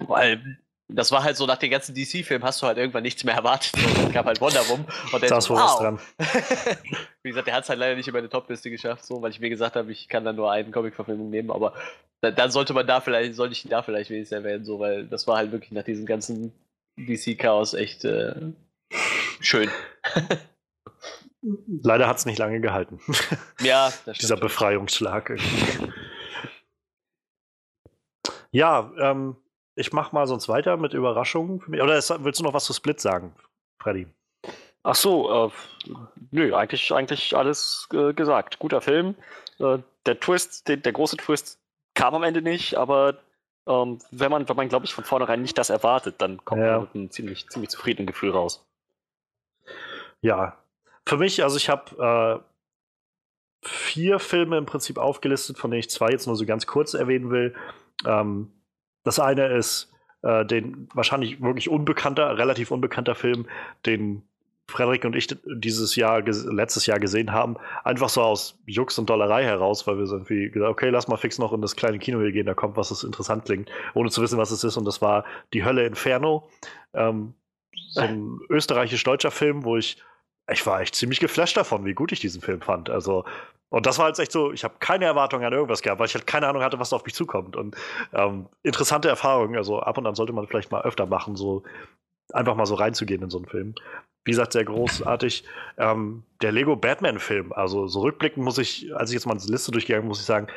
Weil 0.00 0.58
das 0.94 1.12
war 1.12 1.22
halt 1.24 1.36
so, 1.36 1.46
nach 1.46 1.58
den 1.58 1.70
ganzen 1.70 1.94
DC-Filmen 1.94 2.44
hast 2.44 2.62
du 2.62 2.66
halt 2.66 2.78
irgendwann 2.78 3.02
nichts 3.02 3.24
mehr 3.24 3.34
erwartet. 3.34 3.72
Dann 3.96 4.12
gab 4.12 4.26
halt 4.26 4.40
Wonder 4.40 4.66
Woman. 4.68 4.86
Und 5.12 5.30
da 5.30 5.38
ist 5.38 5.44
so, 5.44 5.54
wow. 5.54 5.78
dran. 5.78 6.00
Wie 7.22 7.30
gesagt, 7.30 7.46
der 7.46 7.54
hat 7.54 7.64
es 7.64 7.68
halt 7.68 7.78
leider 7.78 7.96
nicht 7.96 8.08
in 8.08 8.14
meine 8.14 8.28
Top-Liste 8.28 8.70
geschafft, 8.70 9.04
so, 9.04 9.20
weil 9.22 9.30
ich 9.30 9.40
mir 9.40 9.50
gesagt 9.50 9.76
habe, 9.76 9.90
ich 9.92 10.08
kann 10.08 10.24
dann 10.24 10.36
nur 10.36 10.50
einen 10.50 10.72
Comic-Verfilmung 10.72 11.30
nehmen, 11.30 11.50
aber 11.50 11.74
dann, 12.22 12.34
dann, 12.34 12.50
sollte 12.50 12.72
man 12.72 12.86
da 12.86 13.00
vielleicht, 13.00 13.34
sollte 13.34 13.52
ich 13.52 13.64
ihn 13.64 13.70
da 13.70 13.82
vielleicht 13.82 14.10
wenigstens 14.10 14.36
erwähnen, 14.36 14.64
so, 14.64 14.78
weil 14.78 15.06
das 15.06 15.26
war 15.26 15.36
halt 15.36 15.52
wirklich 15.52 15.72
nach 15.72 15.84
diesem 15.84 16.06
ganzen 16.06 16.52
DC-Chaos 16.96 17.74
echt 17.74 18.04
äh, 18.04 18.34
schön. 19.40 19.70
Leider 21.42 22.06
hat 22.06 22.18
es 22.18 22.26
nicht 22.26 22.38
lange 22.38 22.60
gehalten. 22.60 23.00
Ja, 23.60 23.86
das 23.86 24.00
stimmt. 24.00 24.22
Dieser 24.22 24.36
Befreiungsschlag. 24.36 25.38
Ja, 28.52 28.90
ähm, 28.98 29.36
ich 29.74 29.92
mach 29.92 30.12
mal 30.12 30.26
sonst 30.26 30.48
weiter 30.48 30.76
mit 30.76 30.94
Überraschungen. 30.94 31.60
Für 31.60 31.70
mich. 31.70 31.82
Oder 31.82 31.94
willst 31.94 32.40
du 32.40 32.44
noch 32.44 32.54
was 32.54 32.64
zu 32.64 32.72
Split 32.72 33.00
sagen, 33.00 33.34
Freddy? 33.80 34.06
Ach 34.82 34.94
so, 34.94 35.46
äh, 35.46 35.50
nö, 36.30 36.54
eigentlich, 36.54 36.92
eigentlich 36.92 37.36
alles 37.36 37.88
äh, 37.92 38.14
gesagt. 38.14 38.58
Guter 38.58 38.80
Film. 38.80 39.14
Äh, 39.58 39.78
der 40.06 40.20
Twist, 40.20 40.68
der, 40.68 40.78
der, 40.78 40.92
große 40.92 41.18
Twist 41.18 41.60
kam 41.94 42.14
am 42.14 42.22
Ende 42.22 42.40
nicht, 42.40 42.76
aber 42.76 43.18
ähm, 43.66 43.98
wenn 44.10 44.30
man, 44.30 44.48
wenn 44.48 44.56
man 44.56 44.68
glaube 44.68 44.86
ich, 44.86 44.94
von 44.94 45.04
vornherein 45.04 45.42
nicht 45.42 45.58
das 45.58 45.68
erwartet, 45.68 46.16
dann 46.18 46.42
kommt 46.44 46.62
ja. 46.62 46.72
man 46.72 46.80
mit 46.82 46.94
einem 46.94 47.10
ziemlich, 47.10 47.46
ziemlich 47.50 47.70
zufriedenen 47.70 48.06
Gefühl 48.06 48.30
raus. 48.30 48.66
Ja, 50.22 50.56
für 51.06 51.18
mich, 51.18 51.42
also 51.42 51.56
ich 51.58 51.68
habe 51.68 52.42
äh, 53.62 53.66
vier 53.66 54.18
Filme 54.18 54.56
im 54.56 54.66
Prinzip 54.66 54.96
aufgelistet, 54.96 55.58
von 55.58 55.70
denen 55.70 55.80
ich 55.80 55.90
zwei 55.90 56.10
jetzt 56.10 56.26
nur 56.26 56.36
so 56.36 56.46
ganz 56.46 56.66
kurz 56.66 56.94
erwähnen 56.94 57.30
will. 57.30 57.54
Ähm, 58.06 58.50
das 59.04 59.18
eine 59.18 59.46
ist 59.48 59.92
äh, 60.22 60.44
den 60.44 60.88
wahrscheinlich 60.94 61.40
wirklich 61.40 61.68
unbekannter, 61.68 62.36
relativ 62.36 62.70
unbekannter 62.70 63.14
Film, 63.14 63.46
den 63.86 64.22
Frederik 64.70 65.04
und 65.04 65.16
ich 65.16 65.26
dieses 65.44 65.96
Jahr, 65.96 66.22
letztes 66.22 66.86
Jahr 66.86 67.00
gesehen 67.00 67.32
haben, 67.32 67.56
einfach 67.84 68.08
so 68.08 68.22
aus 68.22 68.58
Jux 68.66 68.98
und 68.98 69.10
Dollerei 69.10 69.44
heraus, 69.44 69.86
weil 69.86 69.98
wir 69.98 70.06
so 70.06 70.16
irgendwie 70.16 70.50
gesagt 70.50 70.70
okay, 70.70 70.90
lass 70.90 71.08
mal 71.08 71.16
fix 71.16 71.38
noch 71.38 71.52
in 71.52 71.60
das 71.60 71.76
kleine 71.76 71.98
Kino 71.98 72.20
hier 72.20 72.32
gehen, 72.32 72.46
da 72.46 72.54
kommt 72.54 72.76
was, 72.76 72.90
das 72.90 73.02
interessant 73.02 73.44
klingt, 73.44 73.68
ohne 73.94 74.10
zu 74.10 74.22
wissen, 74.22 74.38
was 74.38 74.50
es 74.52 74.64
ist. 74.64 74.76
Und 74.76 74.84
das 74.84 75.02
war 75.02 75.24
Die 75.52 75.64
Hölle 75.64 75.84
Inferno. 75.86 76.48
Ähm, 76.94 77.34
so 77.92 78.00
ein 78.00 78.38
österreichisch-deutscher 78.48 79.32
Film, 79.32 79.64
wo 79.64 79.76
ich, 79.76 79.96
ich 80.50 80.66
war 80.66 80.80
echt 80.80 80.94
ziemlich 80.94 81.20
geflasht 81.20 81.56
davon, 81.56 81.84
wie 81.84 81.94
gut 81.94 82.12
ich 82.12 82.20
diesen 82.20 82.40
Film 82.40 82.60
fand. 82.60 82.90
Also, 82.90 83.24
und 83.68 83.86
das 83.86 83.98
war 83.98 84.08
jetzt 84.08 84.18
echt 84.18 84.32
so, 84.32 84.52
ich 84.52 84.64
habe 84.64 84.74
keine 84.80 85.04
Erwartungen 85.04 85.44
an 85.44 85.52
irgendwas 85.52 85.82
gehabt, 85.82 86.00
weil 86.00 86.06
ich 86.06 86.14
halt 86.14 86.26
keine 86.26 86.48
Ahnung 86.48 86.62
hatte, 86.62 86.78
was 86.78 86.90
da 86.90 86.96
auf 86.96 87.04
mich 87.04 87.14
zukommt. 87.14 87.56
Und 87.56 87.76
ähm, 88.12 88.46
interessante 88.62 89.08
Erfahrungen, 89.08 89.56
also 89.56 89.80
ab 89.80 89.98
und 89.98 90.06
an 90.06 90.14
sollte 90.14 90.32
man 90.32 90.46
vielleicht 90.46 90.70
mal 90.70 90.82
öfter 90.82 91.06
machen, 91.06 91.36
so 91.36 91.62
einfach 92.32 92.56
mal 92.56 92.66
so 92.66 92.74
reinzugehen 92.74 93.22
in 93.22 93.30
so 93.30 93.38
einen 93.38 93.46
Film. 93.46 93.74
Wie 94.24 94.32
gesagt, 94.32 94.52
sehr 94.52 94.64
großartig. 94.64 95.44
Ähm, 95.78 96.24
der 96.42 96.52
Lego 96.52 96.76
Batman-Film, 96.76 97.52
also 97.52 97.86
so 97.86 98.00
rückblickend 98.00 98.44
muss 98.44 98.58
ich, 98.58 98.94
als 98.94 99.10
ich 99.10 99.14
jetzt 99.14 99.26
mal 99.26 99.36
die 99.36 99.50
Liste 99.50 99.70
durchgegangen 99.72 100.06
muss 100.06 100.20
ich 100.20 100.26
sagen, 100.26 100.48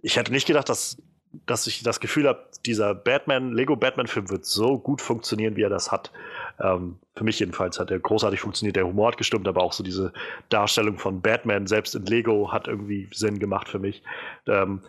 ich 0.00 0.16
hätte 0.16 0.32
nicht 0.32 0.46
gedacht, 0.46 0.68
dass, 0.68 1.02
dass 1.46 1.66
ich 1.66 1.82
das 1.82 2.00
Gefühl 2.00 2.28
habe, 2.28 2.48
dieser 2.64 2.94
Batman, 2.94 3.52
Lego 3.52 3.76
Batman-Film 3.76 4.30
wird 4.30 4.46
so 4.46 4.78
gut 4.78 5.02
funktionieren, 5.02 5.56
wie 5.56 5.62
er 5.62 5.70
das 5.70 5.92
hat. 5.92 6.12
Ähm, 6.60 6.98
für 7.16 7.24
mich 7.24 7.38
jedenfalls 7.40 7.78
hat 7.78 7.90
er 7.90 7.98
großartig 7.98 8.40
funktioniert. 8.40 8.76
Der 8.76 8.86
Humor 8.86 9.08
hat 9.08 9.16
gestimmt, 9.16 9.48
aber 9.48 9.62
auch 9.62 9.72
so 9.72 9.82
diese 9.82 10.12
Darstellung 10.48 10.98
von 10.98 11.20
Batman 11.20 11.66
selbst 11.66 11.94
in 11.94 12.06
Lego 12.06 12.52
hat 12.52 12.68
irgendwie 12.68 13.08
Sinn 13.12 13.38
gemacht 13.38 13.68
für 13.68 13.78
mich. 13.78 14.02
Ähm, 14.46 14.80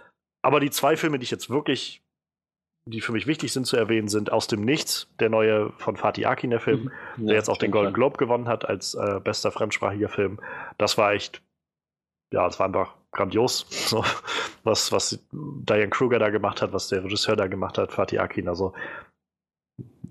aber 0.42 0.60
die 0.60 0.70
zwei 0.70 0.96
Filme, 0.98 1.18
die 1.18 1.24
ich 1.24 1.32
jetzt 1.32 1.50
wirklich 1.50 2.06
die 2.88 3.02
für 3.02 3.12
mich 3.12 3.26
wichtig 3.26 3.52
sind 3.52 3.66
zu 3.66 3.78
erwähnen, 3.78 4.08
sind 4.08 4.32
Aus 4.32 4.48
dem 4.48 4.62
Nichts, 4.62 5.08
der 5.20 5.30
neue 5.30 5.72
von 5.78 5.98
Fatih 5.98 6.28
Akin, 6.28 6.52
der 6.52 6.60
Film, 6.60 6.92
mhm. 7.16 7.24
ja, 7.24 7.28
der 7.28 7.36
jetzt 7.36 7.50
auch 7.50 7.58
den 7.58 7.72
Golden 7.72 7.94
Globe 7.94 8.18
gewonnen 8.18 8.48
hat 8.48 8.66
als 8.66 8.94
äh, 8.94 9.20
bester 9.24 9.52
fremdsprachiger 9.52 10.10
Film. 10.10 10.40
Das 10.78 10.98
war 10.98 11.14
echt, 11.14 11.42
ja, 12.32 12.46
das 12.46 12.60
war 12.60 12.68
einfach 12.68 12.94
grandios, 13.12 13.66
so, 13.90 14.06
was, 14.64 14.92
was 14.92 15.20
Diane 15.32 15.90
Kruger 15.90 16.20
da 16.20 16.30
gemacht 16.30 16.62
hat, 16.62 16.74
was 16.74 16.88
der 16.88 17.04
Regisseur 17.04 17.36
da 17.36 17.48
gemacht 17.48 17.80
hat, 17.80 17.92
Fatih 17.92 18.20
Akin. 18.20 18.48
Also 18.48 18.74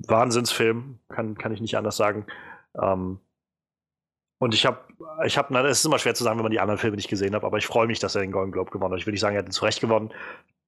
Wahnsinnsfilm, 0.09 0.99
kann, 1.09 1.37
kann 1.37 1.53
ich 1.53 1.61
nicht 1.61 1.77
anders 1.77 1.97
sagen. 1.97 2.27
Ähm, 2.81 3.19
und 4.39 4.53
ich 4.55 4.67
habe, 4.67 4.79
ich 5.25 5.39
habe, 5.39 5.57
es 5.61 5.79
ist 5.79 5.85
immer 5.85 5.99
schwer 5.99 6.15
zu 6.15 6.25
sagen, 6.25 6.39
wenn 6.39 6.45
man 6.45 6.53
die 6.53 6.61
anderen 6.61 6.79
Filme 6.79 6.97
nicht 6.97 7.09
gesehen 7.09 7.35
hat, 7.35 7.45
aber 7.45 7.59
ich 7.59 7.67
freue 7.67 7.87
mich, 7.87 7.99
dass 7.99 8.15
er 8.15 8.21
den 8.21 8.33
Golden 8.33 8.53
Globe 8.53 8.71
gewonnen 8.71 8.93
hat. 8.93 9.01
Ich 9.01 9.07
will 9.07 9.13
nicht 9.13 9.21
sagen, 9.21 9.37
er 9.37 9.41
hat 9.41 9.49
ihn 9.49 9.53
zu 9.53 9.65
Recht 9.65 9.81
gewonnen 9.81 10.11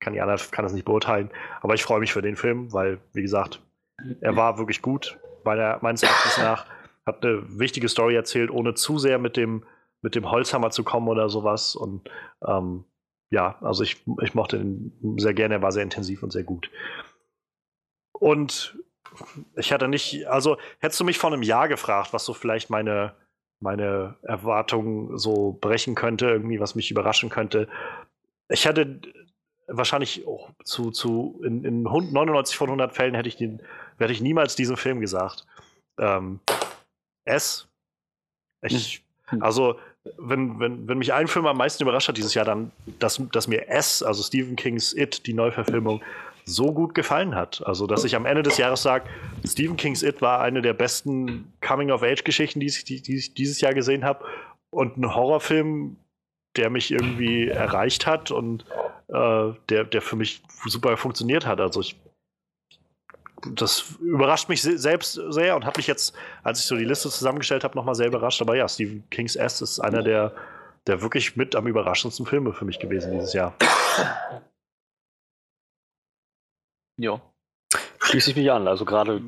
kann 0.00 0.12
die 0.12 0.20
anderen 0.20 0.40
kann 0.50 0.64
das 0.64 0.72
nicht 0.72 0.84
beurteilen. 0.84 1.30
Aber 1.60 1.74
ich 1.74 1.82
freue 1.82 2.00
mich 2.00 2.12
für 2.12 2.22
den 2.22 2.36
Film, 2.36 2.72
weil, 2.72 2.98
wie 3.12 3.22
gesagt, 3.22 3.62
er 4.20 4.36
war 4.36 4.58
wirklich 4.58 4.82
gut, 4.82 5.18
weil 5.44 5.58
er 5.58 5.78
meines 5.82 6.02
Erachtens 6.02 6.38
nach 6.38 6.66
hat 7.06 7.24
eine 7.24 7.58
wichtige 7.58 7.88
Story 7.88 8.16
erzählt, 8.16 8.50
ohne 8.50 8.74
zu 8.74 8.98
sehr 8.98 9.18
mit 9.18 9.36
dem, 9.36 9.64
mit 10.02 10.16
dem 10.16 10.30
Holzhammer 10.30 10.70
zu 10.70 10.82
kommen 10.82 11.08
oder 11.08 11.28
sowas. 11.28 11.76
Und 11.76 12.10
ähm, 12.46 12.84
ja, 13.30 13.56
also 13.60 13.84
ich, 13.84 14.04
ich 14.22 14.34
mochte 14.34 14.56
ihn 14.56 15.16
sehr 15.18 15.34
gerne, 15.34 15.54
er 15.54 15.62
war 15.62 15.72
sehr 15.72 15.84
intensiv 15.84 16.22
und 16.22 16.32
sehr 16.32 16.42
gut. 16.42 16.70
Und 18.12 18.76
ich 19.56 19.72
hatte 19.72 19.88
nicht, 19.88 20.26
also 20.26 20.56
hättest 20.78 21.00
du 21.00 21.04
mich 21.04 21.18
vor 21.18 21.32
einem 21.32 21.42
Jahr 21.42 21.68
gefragt, 21.68 22.12
was 22.12 22.24
so 22.24 22.34
vielleicht 22.34 22.70
meine, 22.70 23.14
meine 23.60 24.16
Erwartungen 24.22 25.18
so 25.18 25.56
brechen 25.60 25.94
könnte, 25.94 26.26
irgendwie, 26.26 26.60
was 26.60 26.74
mich 26.74 26.90
überraschen 26.90 27.30
könnte. 27.30 27.68
Ich 28.48 28.66
hatte 28.66 29.00
wahrscheinlich 29.66 30.26
auch 30.26 30.50
zu, 30.64 30.90
zu 30.90 31.40
in, 31.44 31.64
in 31.64 31.82
99 31.82 32.56
von 32.56 32.68
100 32.68 32.94
Fällen 32.94 33.14
hätte 33.14 33.28
ich 33.28 33.36
den, 33.36 33.60
hätte 33.98 34.12
ich 34.12 34.20
niemals 34.20 34.56
diesen 34.56 34.76
Film 34.76 35.00
gesagt. 35.00 35.46
Ähm, 35.98 36.40
S. 37.24 37.68
Ich, 38.62 39.02
hm. 39.26 39.42
also, 39.42 39.78
wenn, 40.18 40.60
wenn, 40.60 40.86
wenn 40.88 40.98
mich 40.98 41.12
ein 41.12 41.26
Film 41.26 41.46
am 41.46 41.56
meisten 41.56 41.82
überrascht 41.82 42.08
hat 42.08 42.16
dieses 42.16 42.34
Jahr, 42.34 42.44
dann, 42.44 42.70
dass, 42.98 43.20
dass 43.32 43.48
mir 43.48 43.68
S, 43.68 44.02
also 44.02 44.22
Stephen 44.22 44.56
Kings 44.56 44.92
It, 44.94 45.26
die 45.26 45.34
Neuverfilmung, 45.34 46.02
so 46.46 46.72
gut 46.72 46.94
gefallen 46.94 47.34
hat. 47.34 47.62
Also, 47.66 47.86
dass 47.86 48.04
ich 48.04 48.14
am 48.14 48.24
Ende 48.24 48.42
des 48.42 48.56
Jahres 48.56 48.82
sage, 48.82 49.08
Stephen 49.44 49.76
Kings 49.76 50.02
It 50.02 50.22
war 50.22 50.40
eine 50.40 50.62
der 50.62 50.74
besten 50.74 51.52
Coming-of-Age-Geschichten, 51.60 52.60
die, 52.60 52.72
die, 52.86 53.02
die 53.02 53.16
ich 53.16 53.34
dieses 53.34 53.60
Jahr 53.60 53.74
gesehen 53.74 54.04
habe. 54.04 54.24
Und 54.70 54.96
ein 54.96 55.14
Horrorfilm, 55.14 55.96
der 56.56 56.70
mich 56.70 56.90
irgendwie 56.90 57.48
erreicht 57.48 58.06
hat 58.06 58.30
und 58.30 58.64
äh, 59.08 59.52
der, 59.68 59.84
der 59.84 60.02
für 60.02 60.16
mich 60.16 60.42
super 60.64 60.96
funktioniert 60.96 61.46
hat. 61.46 61.60
Also 61.60 61.80
ich 61.80 61.96
das 63.54 63.94
überrascht 64.00 64.48
mich 64.48 64.62
selbst 64.62 65.20
sehr 65.28 65.56
und 65.56 65.66
hat 65.66 65.76
mich 65.76 65.86
jetzt, 65.86 66.14
als 66.42 66.60
ich 66.60 66.66
so 66.66 66.76
die 66.76 66.84
Liste 66.84 67.10
zusammengestellt 67.10 67.64
habe, 67.64 67.76
nochmal 67.76 67.94
sehr 67.94 68.06
überrascht. 68.06 68.40
Aber 68.40 68.56
ja, 68.56 68.66
Stephen 68.68 69.04
King's 69.10 69.36
S 69.36 69.60
ist 69.60 69.78
einer 69.78 70.02
der, 70.02 70.32
der 70.86 71.02
wirklich 71.02 71.36
mit 71.36 71.54
am 71.54 71.66
überraschendsten 71.66 72.26
Filme 72.26 72.52
für 72.52 72.64
mich 72.64 72.78
gewesen 72.78 73.12
dieses 73.12 73.34
Jahr. 73.34 73.54
Ja. 76.98 77.20
Schließe 78.00 78.30
ich 78.30 78.36
mich 78.36 78.50
an. 78.50 78.68
Also 78.68 78.84
gerade 78.84 79.20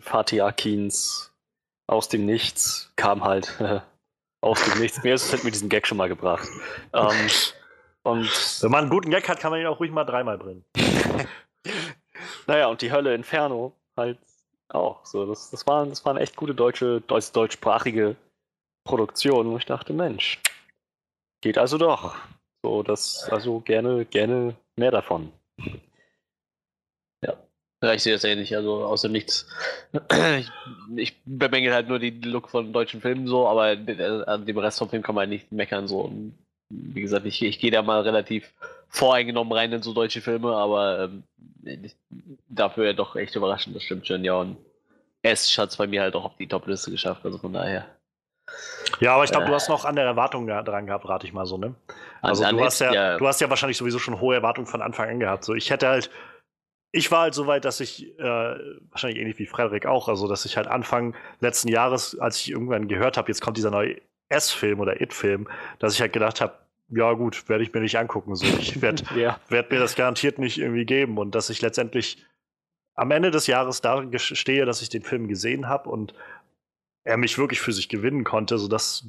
Fatih 0.00 0.42
Akins 0.42 1.32
aus 1.86 2.08
dem 2.08 2.26
Nichts 2.26 2.92
kam 2.96 3.24
halt 3.24 3.54
äh, 3.60 3.80
aus 4.40 4.62
dem 4.64 4.80
Nichts. 4.80 5.02
Mir 5.02 5.14
ist 5.14 5.26
es 5.26 5.32
halt 5.32 5.44
mit 5.44 5.54
diesem 5.54 5.68
Gag 5.68 5.86
schon 5.86 5.98
mal 5.98 6.08
gebracht. 6.08 6.48
Ähm, 6.92 7.28
und 8.02 8.28
Wenn 8.62 8.70
man 8.70 8.82
einen 8.82 8.90
guten 8.90 9.10
Gag 9.10 9.28
hat, 9.28 9.40
kann 9.40 9.50
man 9.50 9.60
ihn 9.60 9.66
auch 9.66 9.80
ruhig 9.80 9.90
mal 9.90 10.04
dreimal 10.04 10.38
bringen. 10.38 10.64
naja, 12.46 12.66
und 12.66 12.82
die 12.82 12.92
Hölle 12.92 13.14
Inferno 13.14 13.72
halt 13.96 14.18
auch. 14.68 15.04
So, 15.04 15.26
das, 15.26 15.50
das, 15.50 15.66
waren, 15.66 15.90
das 15.90 16.04
waren 16.04 16.16
echt 16.16 16.36
gute 16.36 16.54
deutsche, 16.54 17.00
deutsch, 17.02 17.32
deutschsprachige 17.32 18.16
Produktionen, 18.84 19.50
wo 19.50 19.56
ich 19.56 19.66
dachte, 19.66 19.92
Mensch, 19.92 20.40
geht 21.40 21.58
also 21.58 21.78
doch. 21.78 22.14
So, 22.62 22.82
das, 22.82 23.28
also 23.30 23.60
gerne, 23.60 24.04
gerne 24.06 24.56
mehr 24.76 24.90
davon. 24.90 25.32
Ja. 27.84 27.92
Ich 27.92 28.02
sehe 28.02 28.14
das 28.14 28.24
ähnlich, 28.24 28.56
also 28.56 28.84
außer 28.84 29.08
nichts. 29.08 29.46
Ich, 30.96 31.14
bemängel 31.24 31.72
halt 31.72 31.88
nur 31.88 31.98
den 31.98 32.22
Look 32.22 32.48
von 32.48 32.72
deutschen 32.72 33.00
Filmen 33.00 33.26
so, 33.26 33.48
aber 33.48 33.76
an 34.26 34.46
dem 34.46 34.58
Rest 34.58 34.78
vom 34.78 34.88
Film 34.88 35.02
kann 35.02 35.14
man 35.14 35.28
nicht 35.28 35.50
meckern 35.50 35.88
so. 35.88 36.00
Und 36.00 36.34
wie 36.70 37.00
gesagt, 37.00 37.26
ich, 37.26 37.42
ich 37.42 37.58
gehe 37.58 37.70
da 37.70 37.82
mal 37.82 38.02
relativ 38.02 38.52
voreingenommen 38.88 39.52
rein 39.52 39.72
in 39.72 39.82
so 39.82 39.92
deutsche 39.92 40.20
Filme, 40.20 40.54
aber 40.54 41.10
ähm, 41.10 41.24
dafür 42.48 42.86
ja 42.86 42.92
doch 42.92 43.16
echt 43.16 43.34
überraschend, 43.34 43.74
das 43.74 43.82
stimmt 43.82 44.06
schon, 44.06 44.24
ja. 44.24 44.34
Und 44.34 44.56
S 45.22 45.56
hat 45.58 45.70
es 45.70 45.76
bei 45.76 45.86
mir 45.86 46.02
halt 46.02 46.14
auch 46.14 46.24
auf 46.24 46.36
die 46.36 46.46
Top-Liste 46.46 46.90
geschafft, 46.90 47.24
also 47.24 47.38
von 47.38 47.52
daher. 47.52 47.86
Ja, 49.00 49.14
aber 49.14 49.24
ich 49.24 49.30
glaube, 49.30 49.46
äh, 49.46 49.48
du 49.48 49.54
hast 49.54 49.68
noch 49.68 49.84
andere 49.84 50.06
Erwartungen 50.06 50.46
dran 50.64 50.86
gehabt, 50.86 51.08
rate 51.08 51.26
ich 51.26 51.32
mal 51.32 51.46
so, 51.46 51.56
ne? 51.56 51.74
Also 52.20 52.44
du 52.44 52.64
hast 52.64 52.80
ja, 52.80 52.92
ja, 52.92 53.16
du 53.16 53.26
hast 53.26 53.40
ja 53.40 53.50
wahrscheinlich 53.50 53.76
sowieso 53.76 53.98
schon 53.98 54.20
hohe 54.20 54.34
Erwartungen 54.34 54.66
von 54.66 54.82
Anfang 54.82 55.08
an 55.08 55.20
gehabt. 55.20 55.44
So, 55.44 55.54
ich 55.54 55.70
hätte 55.70 55.88
halt, 55.88 56.10
ich 56.94 57.10
war 57.10 57.22
halt 57.22 57.34
so 57.34 57.48
weit, 57.48 57.64
dass 57.64 57.80
ich, 57.80 58.16
äh, 58.20 58.22
wahrscheinlich 58.22 59.18
ähnlich 59.18 59.38
wie 59.40 59.46
Frederik 59.46 59.84
auch, 59.84 60.08
also 60.08 60.28
dass 60.28 60.44
ich 60.44 60.56
halt 60.56 60.68
Anfang 60.68 61.16
letzten 61.40 61.66
Jahres, 61.66 62.16
als 62.20 62.38
ich 62.38 62.52
irgendwann 62.52 62.86
gehört 62.86 63.16
habe, 63.16 63.28
jetzt 63.28 63.40
kommt 63.40 63.56
dieser 63.56 63.72
neue 63.72 64.00
S-Film 64.28 64.78
oder 64.78 65.00
It-Film, 65.00 65.48
dass 65.80 65.94
ich 65.94 66.00
halt 66.00 66.12
gedacht 66.12 66.40
habe, 66.40 66.54
ja 66.90 67.12
gut, 67.14 67.48
werde 67.48 67.64
ich 67.64 67.74
mir 67.74 67.80
nicht 67.80 67.98
angucken. 67.98 68.36
So. 68.36 68.46
Ich 68.46 68.80
werde 68.80 69.02
ja. 69.20 69.40
werd 69.48 69.72
mir 69.72 69.80
das 69.80 69.96
garantiert 69.96 70.38
nicht 70.38 70.58
irgendwie 70.58 70.84
geben. 70.84 71.18
Und 71.18 71.34
dass 71.34 71.50
ich 71.50 71.62
letztendlich 71.62 72.24
am 72.94 73.10
Ende 73.10 73.32
des 73.32 73.48
Jahres 73.48 73.80
da 73.80 74.04
stehe, 74.16 74.64
dass 74.64 74.80
ich 74.80 74.88
den 74.88 75.02
Film 75.02 75.26
gesehen 75.26 75.68
habe 75.68 75.90
und 75.90 76.14
er 77.02 77.16
mich 77.16 77.38
wirklich 77.38 77.60
für 77.60 77.72
sich 77.72 77.88
gewinnen 77.88 78.22
konnte, 78.22 78.56
so 78.56 78.68
das 78.68 79.08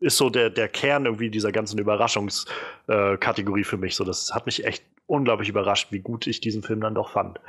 ist 0.00 0.16
so 0.16 0.30
der, 0.30 0.48
der 0.48 0.68
Kern 0.68 1.04
irgendwie 1.04 1.28
dieser 1.28 1.52
ganzen 1.52 1.78
Überraschungskategorie 1.78 3.60
äh, 3.60 3.64
für 3.64 3.76
mich. 3.76 3.94
So, 3.96 4.04
das 4.04 4.34
hat 4.34 4.46
mich 4.46 4.64
echt 4.64 4.82
unglaublich 5.10 5.48
überrascht, 5.48 5.88
wie 5.90 6.00
gut 6.00 6.26
ich 6.26 6.40
diesen 6.40 6.62
Film 6.62 6.80
dann 6.80 6.94
doch 6.94 7.10
fand. 7.10 7.40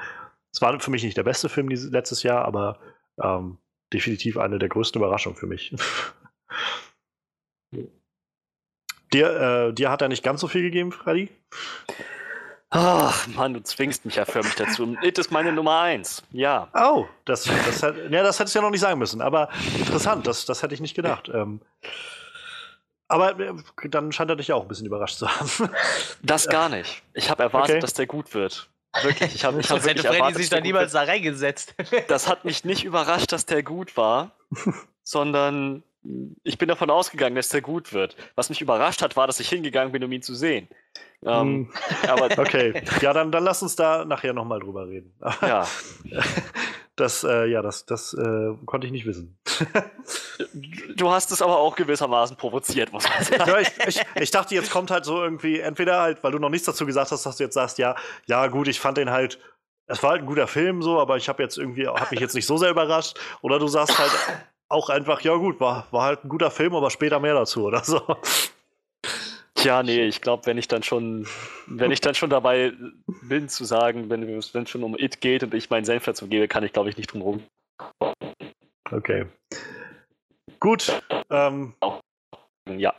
Es 0.51 0.61
war 0.61 0.77
für 0.79 0.91
mich 0.91 1.03
nicht 1.03 1.17
der 1.17 1.23
beste 1.23 1.47
Film 1.47 1.69
dieses, 1.69 1.91
letztes 1.91 2.23
Jahr, 2.23 2.43
aber 2.45 2.79
ähm, 3.21 3.57
definitiv 3.93 4.37
eine 4.37 4.59
der 4.59 4.69
größten 4.69 4.99
Überraschungen 4.99 5.37
für 5.37 5.47
mich. 5.47 5.75
Dir, 9.13 9.67
äh, 9.67 9.73
dir 9.73 9.91
hat 9.91 10.01
er 10.01 10.07
nicht 10.07 10.23
ganz 10.23 10.39
so 10.39 10.47
viel 10.47 10.61
gegeben, 10.61 10.93
Freddy? 10.93 11.29
Ach, 12.69 13.27
Mann, 13.27 13.53
du 13.53 13.61
zwingst 13.61 14.05
mich 14.05 14.15
ja 14.15 14.23
förmlich 14.23 14.55
dazu. 14.55 14.95
It 15.03 15.19
ist 15.19 15.31
meine 15.31 15.51
Nummer 15.51 15.81
eins. 15.81 16.23
Ja. 16.31 16.69
Oh, 16.73 17.05
das, 17.25 17.43
das, 17.43 17.81
ja, 17.81 17.91
das 17.91 18.39
hättest 18.39 18.55
du 18.55 18.59
ja 18.59 18.63
noch 18.63 18.71
nicht 18.71 18.79
sagen 18.79 18.97
müssen. 18.97 19.19
Aber 19.19 19.49
interessant, 19.77 20.25
das, 20.27 20.45
das 20.45 20.63
hätte 20.63 20.73
ich 20.73 20.79
nicht 20.79 20.95
gedacht. 20.95 21.29
Ähm, 21.33 21.59
aber 23.11 23.37
äh, 23.39 23.53
dann 23.89 24.11
scheint 24.11 24.29
er 24.29 24.37
dich 24.37 24.47
ja 24.47 24.55
auch 24.55 24.61
ein 24.61 24.67
bisschen 24.67 24.85
überrascht 24.85 25.17
zu 25.17 25.27
haben. 25.27 25.69
Das 26.23 26.47
gar 26.47 26.69
nicht. 26.69 27.03
Ich 27.13 27.29
habe 27.29 27.43
erwartet, 27.43 27.71
okay. 27.71 27.79
dass 27.79 27.93
der 27.93 28.07
gut 28.07 28.33
wird. 28.33 28.69
Wirklich. 29.01 29.35
Ich 29.35 29.43
habe 29.43 29.59
ich 29.59 29.69
hab 29.69 29.83
wirklich 29.83 30.05
erwartet, 30.05 30.37
sich 30.37 30.49
da 30.49 30.61
niemals 30.61 30.93
da 30.93 31.03
reingesetzt. 31.03 31.75
Das 32.07 32.27
hat 32.27 32.45
mich 32.45 32.63
nicht 32.63 32.83
überrascht, 32.83 33.31
dass 33.31 33.45
der 33.45 33.63
gut 33.63 33.97
war, 33.97 34.31
sondern 35.03 35.83
ich 36.43 36.57
bin 36.57 36.67
davon 36.67 36.89
ausgegangen, 36.89 37.35
dass 37.35 37.49
der 37.49 37.61
gut 37.61 37.93
wird. 37.93 38.15
Was 38.35 38.49
mich 38.49 38.61
überrascht 38.61 39.01
hat, 39.01 39.15
war, 39.15 39.27
dass 39.27 39.39
ich 39.39 39.49
hingegangen 39.49 39.91
bin, 39.91 40.03
um 40.03 40.11
ihn 40.11 40.21
zu 40.21 40.33
sehen. 40.33 40.67
Ähm, 41.23 41.71
hm. 41.71 42.09
aber 42.09 42.25
okay, 42.39 42.83
ja, 43.01 43.13
dann, 43.13 43.31
dann 43.31 43.43
lass 43.43 43.61
uns 43.61 43.75
da 43.75 44.05
nachher 44.05 44.33
nochmal 44.33 44.59
drüber 44.59 44.87
reden. 44.87 45.13
Ja. 45.41 45.67
Das, 46.97 47.23
äh, 47.23 47.45
ja, 47.45 47.61
das, 47.61 47.85
das 47.85 48.13
äh, 48.13 48.53
konnte 48.65 48.85
ich 48.85 48.91
nicht 48.91 49.05
wissen. 49.05 49.39
du 50.97 51.09
hast 51.09 51.31
es 51.31 51.41
aber 51.41 51.57
auch 51.57 51.75
gewissermaßen 51.75 52.35
provoziert, 52.35 52.91
muss 52.91 53.07
man 53.09 53.23
sagen. 53.23 53.49
Ja, 53.49 53.59
ich, 53.59 53.69
ich, 53.87 54.01
ich, 54.15 54.31
dachte, 54.31 54.53
jetzt 54.53 54.69
kommt 54.69 54.91
halt 54.91 55.05
so 55.05 55.23
irgendwie, 55.23 55.59
entweder 55.59 56.01
halt, 56.01 56.23
weil 56.23 56.31
du 56.31 56.37
noch 56.37 56.49
nichts 56.49 56.65
dazu 56.65 56.85
gesagt 56.85 57.11
hast, 57.11 57.25
dass 57.25 57.37
du 57.37 57.43
jetzt 57.43 57.53
sagst, 57.53 57.77
ja, 57.77 57.95
ja, 58.25 58.45
gut, 58.47 58.67
ich 58.67 58.79
fand 58.79 58.97
den 58.97 59.09
halt, 59.09 59.39
es 59.87 60.03
war 60.03 60.11
halt 60.11 60.21
ein 60.21 60.27
guter 60.27 60.47
Film 60.47 60.81
so, 60.81 60.99
aber 60.99 61.17
ich 61.17 61.27
habe 61.29 61.41
jetzt 61.41 61.57
irgendwie, 61.57 61.87
habe 61.87 62.07
mich 62.11 62.19
jetzt 62.19 62.35
nicht 62.35 62.45
so 62.45 62.57
sehr 62.57 62.69
überrascht. 62.69 63.17
Oder 63.41 63.57
du 63.57 63.67
sagst 63.67 63.97
halt 63.97 64.11
auch 64.71 64.89
einfach, 64.89 65.21
ja 65.21 65.35
gut, 65.35 65.59
war, 65.59 65.87
war 65.91 66.03
halt 66.03 66.23
ein 66.23 66.29
guter 66.29 66.51
Film, 66.51 66.75
aber 66.75 66.89
später 66.89 67.19
mehr 67.19 67.33
dazu 67.33 67.65
oder 67.65 67.83
so. 67.83 68.01
Tja, 69.55 69.83
nee, 69.83 70.05
ich 70.05 70.21
glaube, 70.21 70.45
wenn 70.47 70.57
ich 70.57 70.67
dann 70.67 70.81
schon, 70.81 71.27
wenn 71.67 71.91
ich 71.91 72.01
dann 72.01 72.15
schon 72.15 72.29
dabei 72.29 72.73
bin 73.21 73.47
zu 73.47 73.63
sagen, 73.63 74.09
wenn 74.09 74.23
es 74.23 74.69
schon 74.69 74.83
um 74.83 74.97
It 74.97 75.21
geht 75.21 75.43
und 75.43 75.53
ich 75.53 75.69
meinen 75.69 75.85
Senf 75.85 76.05
dazu 76.05 76.27
gebe, 76.27 76.47
kann 76.47 76.63
ich, 76.63 76.73
glaube 76.73 76.89
ich, 76.89 76.97
nicht 76.97 77.13
drum 77.13 77.21
rum. 77.21 77.43
Okay. 78.89 79.25
Gut. 80.59 81.01
Ähm, 81.29 81.73
ja, 82.67 82.93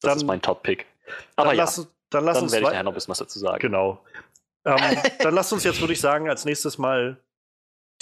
das 0.00 0.10
dann, 0.10 0.16
ist 0.16 0.24
mein 0.24 0.40
Top-Pick. 0.40 0.86
Aber 1.36 1.48
dann 1.48 1.56
ja, 1.56 1.64
lass, 1.64 1.88
dann 2.10 2.24
lass 2.24 2.34
dann 2.36 2.44
uns 2.44 2.52
werde 2.52 2.64
ich 2.64 2.70
nachher 2.70 2.82
noch 2.82 2.92
ein 2.92 2.94
bisschen 2.94 3.10
was 3.10 3.18
dazu 3.18 3.38
sagen. 3.38 3.58
Genau. 3.58 4.02
Ähm, 4.64 4.98
dann 5.20 5.34
lasst 5.34 5.52
uns 5.52 5.64
jetzt, 5.64 5.80
würde 5.80 5.92
ich 5.92 6.00
sagen, 6.00 6.28
als 6.28 6.44
nächstes 6.44 6.78
mal 6.78 7.18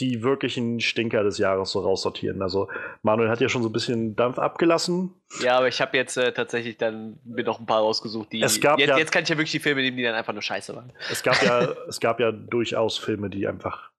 die 0.01 0.23
wirklichen 0.23 0.81
Stinker 0.81 1.23
des 1.23 1.39
Jahres 1.39 1.71
so 1.71 1.81
raussortieren. 1.81 2.43
Also 2.43 2.69
Manuel 3.03 3.29
hat 3.29 3.41
ja 3.41 3.49
schon 3.49 3.63
so 3.63 3.69
ein 3.69 3.73
bisschen 3.73 4.17
Dampf 4.17 4.39
abgelassen. 4.39 5.15
Ja, 5.41 5.57
aber 5.59 5.69
ich 5.69 5.81
habe 5.81 5.97
jetzt 5.97 6.17
äh, 6.17 6.33
tatsächlich 6.33 6.79
dann 6.79 7.21
mir 7.25 7.45
noch 7.45 7.61
ein 7.61 7.67
paar 7.67 7.81
rausgesucht, 7.81 8.33
die 8.33 8.43
es 8.43 8.61
gab 8.61 8.81
jetzt, 8.81 8.89
ja, 8.89 8.99
jetzt 8.99 9.13
kann 9.13 9.23
ich 9.23 9.29
ja 9.29 9.37
wirklich 9.37 9.53
die 9.53 9.61
Filme 9.61 9.83
nehmen, 9.83 9.97
die 9.97 10.03
dann 10.03 10.15
einfach 10.15 10.33
nur 10.33 10.43
scheiße 10.43 10.75
waren. 10.75 10.93
Es 11.11 11.23
gab 11.23 11.41
ja, 11.43 11.61
es 11.89 12.01
gab 12.01 12.19
ja 12.19 12.33
durchaus 12.33 12.99
Filme, 12.99 13.31
die 13.31 13.47
einfach, 13.47 13.91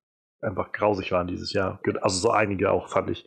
einfach 0.42 0.74
grausig 0.74 1.12
waren 1.14 1.28
dieses 1.28 1.54
Jahr. 1.54 1.80
Also 2.02 2.20
so 2.20 2.32
einige 2.32 2.72
auch, 2.72 2.90
fand 2.90 3.10
ich. 3.12 3.26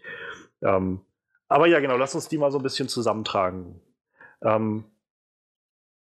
Ähm, 0.61 1.01
aber 1.49 1.66
ja, 1.66 1.81
genau, 1.81 1.97
lass 1.97 2.15
uns 2.15 2.28
die 2.28 2.36
mal 2.36 2.51
so 2.51 2.59
ein 2.59 2.62
bisschen 2.62 2.89
zusammentragen. 2.89 3.81
Ähm, 4.43 4.85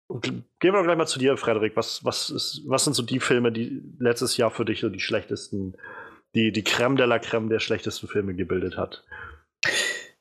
gehen 0.08 0.44
wir 0.60 0.72
doch 0.72 0.84
gleich 0.84 0.96
mal 0.96 1.06
zu 1.06 1.18
dir, 1.18 1.36
Frederik. 1.36 1.76
Was, 1.76 2.04
was, 2.04 2.30
ist, 2.30 2.62
was 2.66 2.84
sind 2.84 2.94
so 2.94 3.02
die 3.02 3.20
Filme, 3.20 3.52
die 3.52 3.82
letztes 3.98 4.38
Jahr 4.38 4.50
für 4.50 4.64
dich 4.64 4.80
so 4.80 4.88
die 4.88 5.00
schlechtesten 5.00 5.76
die, 6.34 6.52
die 6.52 6.64
Creme 6.64 6.96
de 6.96 7.06
la 7.06 7.18
Creme 7.18 7.48
der 7.48 7.60
schlechtesten 7.60 8.08
Filme 8.08 8.34
gebildet 8.34 8.76
hat. 8.76 9.04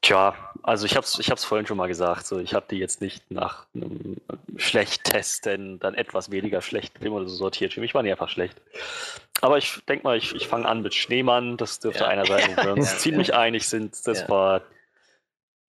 Tja, 0.02 0.35
also 0.64 0.85
ich 0.85 0.95
habe 0.95 1.06
es 1.06 1.18
ich 1.18 1.31
hab's 1.31 1.45
vorhin 1.45 1.65
schon 1.65 1.77
mal 1.77 1.88
gesagt, 1.88 2.26
so 2.26 2.38
ich 2.38 2.53
habe 2.53 2.65
die 2.69 2.77
jetzt 2.77 2.99
nicht 2.99 3.31
nach 3.31 3.68
einem 3.73 4.18
Schlecht-Testen 4.57 5.80
dann 5.80 5.95
etwas 5.95 6.30
weniger 6.30 6.61
schlecht 6.61 6.98
Film 6.99 7.14
oder 7.14 7.27
so 7.27 7.35
sortiert. 7.35 7.73
Für 7.73 7.80
mich 7.80 7.94
waren 7.94 8.06
die 8.06 8.11
einfach 8.11 8.30
schlecht. 8.30 8.61
Aber 9.41 9.57
ich 9.57 9.80
denke 9.88 10.03
mal, 10.03 10.18
ich, 10.18 10.35
ich 10.35 10.48
fange 10.48 10.68
an 10.68 10.81
mit 10.81 10.94
Schneemann. 10.94 11.57
Das 11.57 11.80
dürfte 11.80 12.03
ja. 12.03 12.10
einer 12.10 12.26
sein, 12.26 12.56
wo 12.56 12.64
wir 12.64 12.73
uns 12.73 12.91
ja. 12.91 12.98
ziemlich 12.98 13.34
einig 13.34 13.68
sind. 13.68 14.06
Das 14.06 14.22
ja. 14.22 14.30
war 14.30 14.61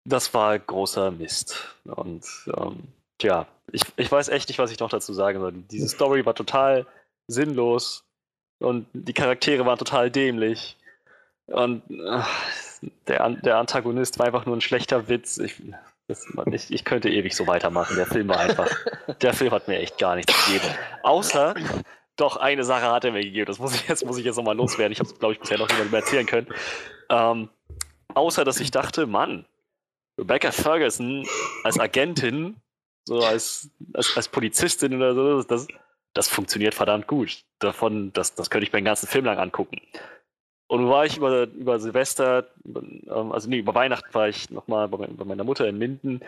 das 0.04 0.34
war 0.34 0.58
großer 0.58 1.10
Mist. 1.10 1.76
Und 1.84 2.26
ähm, 2.56 2.88
tja, 3.18 3.46
ich, 3.72 3.82
ich 3.96 4.10
weiß 4.10 4.28
echt 4.28 4.48
nicht, 4.48 4.58
was 4.58 4.70
ich 4.70 4.78
noch 4.78 4.90
dazu 4.90 5.12
sagen 5.12 5.40
soll. 5.40 5.52
Diese 5.52 5.88
Story 5.88 6.24
war 6.26 6.34
total 6.34 6.86
sinnlos. 7.26 8.04
Und 8.58 8.86
die 8.92 9.12
Charaktere 9.12 9.66
waren 9.66 9.78
total 9.78 10.10
dämlich. 10.10 10.76
Und 11.46 11.82
ach, 12.08 12.28
der, 13.08 13.28
der 13.30 13.58
Antagonist 13.58 14.18
war 14.18 14.26
einfach 14.26 14.46
nur 14.46 14.56
ein 14.56 14.60
schlechter 14.60 15.08
Witz. 15.08 15.38
Ich, 15.38 15.62
das, 16.08 16.26
ich, 16.46 16.72
ich 16.72 16.84
könnte 16.84 17.10
ewig 17.10 17.34
so 17.34 17.46
weitermachen. 17.46 17.96
Der 17.96 18.06
Film 18.06 18.28
war 18.28 18.38
einfach. 18.38 18.70
der 19.22 19.34
Film 19.34 19.52
hat 19.52 19.68
mir 19.68 19.78
echt 19.78 19.98
gar 19.98 20.16
nichts 20.16 20.32
gegeben. 20.46 20.66
Außer, 21.02 21.54
doch, 22.16 22.36
eine 22.36 22.64
Sache 22.64 22.90
hat 22.90 23.04
er 23.04 23.12
mir 23.12 23.22
gegeben. 23.22 23.46
Das 23.46 23.58
muss 23.58 23.74
ich 23.74 23.88
jetzt, 23.88 24.04
muss 24.04 24.18
ich 24.18 24.24
jetzt 24.24 24.36
nochmal 24.36 24.56
loswerden. 24.56 24.92
Ich 24.92 25.00
habe 25.00 25.08
es, 25.08 25.18
glaube 25.18 25.34
ich, 25.34 25.40
bisher 25.40 25.58
noch 25.58 25.68
niemandem 25.68 25.90
mehr 25.90 26.00
erzählen 26.00 26.26
können. 26.26 26.46
Ähm, 27.10 27.48
außer, 28.14 28.44
dass 28.44 28.60
ich 28.60 28.70
dachte, 28.70 29.06
Mann, 29.06 29.46
Rebecca 30.18 30.52
Ferguson 30.52 31.26
als 31.64 31.78
Agentin, 31.78 32.56
so 33.04 33.20
als, 33.20 33.68
als, 33.92 34.16
als 34.16 34.28
Polizistin 34.28 34.94
oder 34.94 35.14
so, 35.14 35.42
das, 35.42 35.66
das 36.14 36.28
funktioniert 36.28 36.74
verdammt 36.74 37.06
gut. 37.06 37.44
Davon, 37.58 38.12
das, 38.12 38.34
das 38.34 38.50
könnte 38.50 38.66
ich 38.66 38.72
mir 38.72 38.80
den 38.80 38.86
ganzen 38.86 39.08
Film 39.08 39.24
lang 39.24 39.38
angucken. 39.38 39.80
Und 40.66 40.82
nun 40.82 40.90
war 40.90 41.04
ich 41.04 41.18
über, 41.18 41.42
über 41.42 41.78
Silvester, 41.78 42.46
ähm, 42.64 43.32
also 43.32 43.48
nee, 43.48 43.58
über 43.58 43.74
Weihnachten 43.74 44.12
war 44.14 44.28
ich 44.28 44.50
nochmal 44.50 44.88
bei, 44.88 45.06
bei 45.06 45.24
meiner 45.24 45.44
Mutter 45.44 45.68
in 45.68 45.78
Minden 45.78 46.20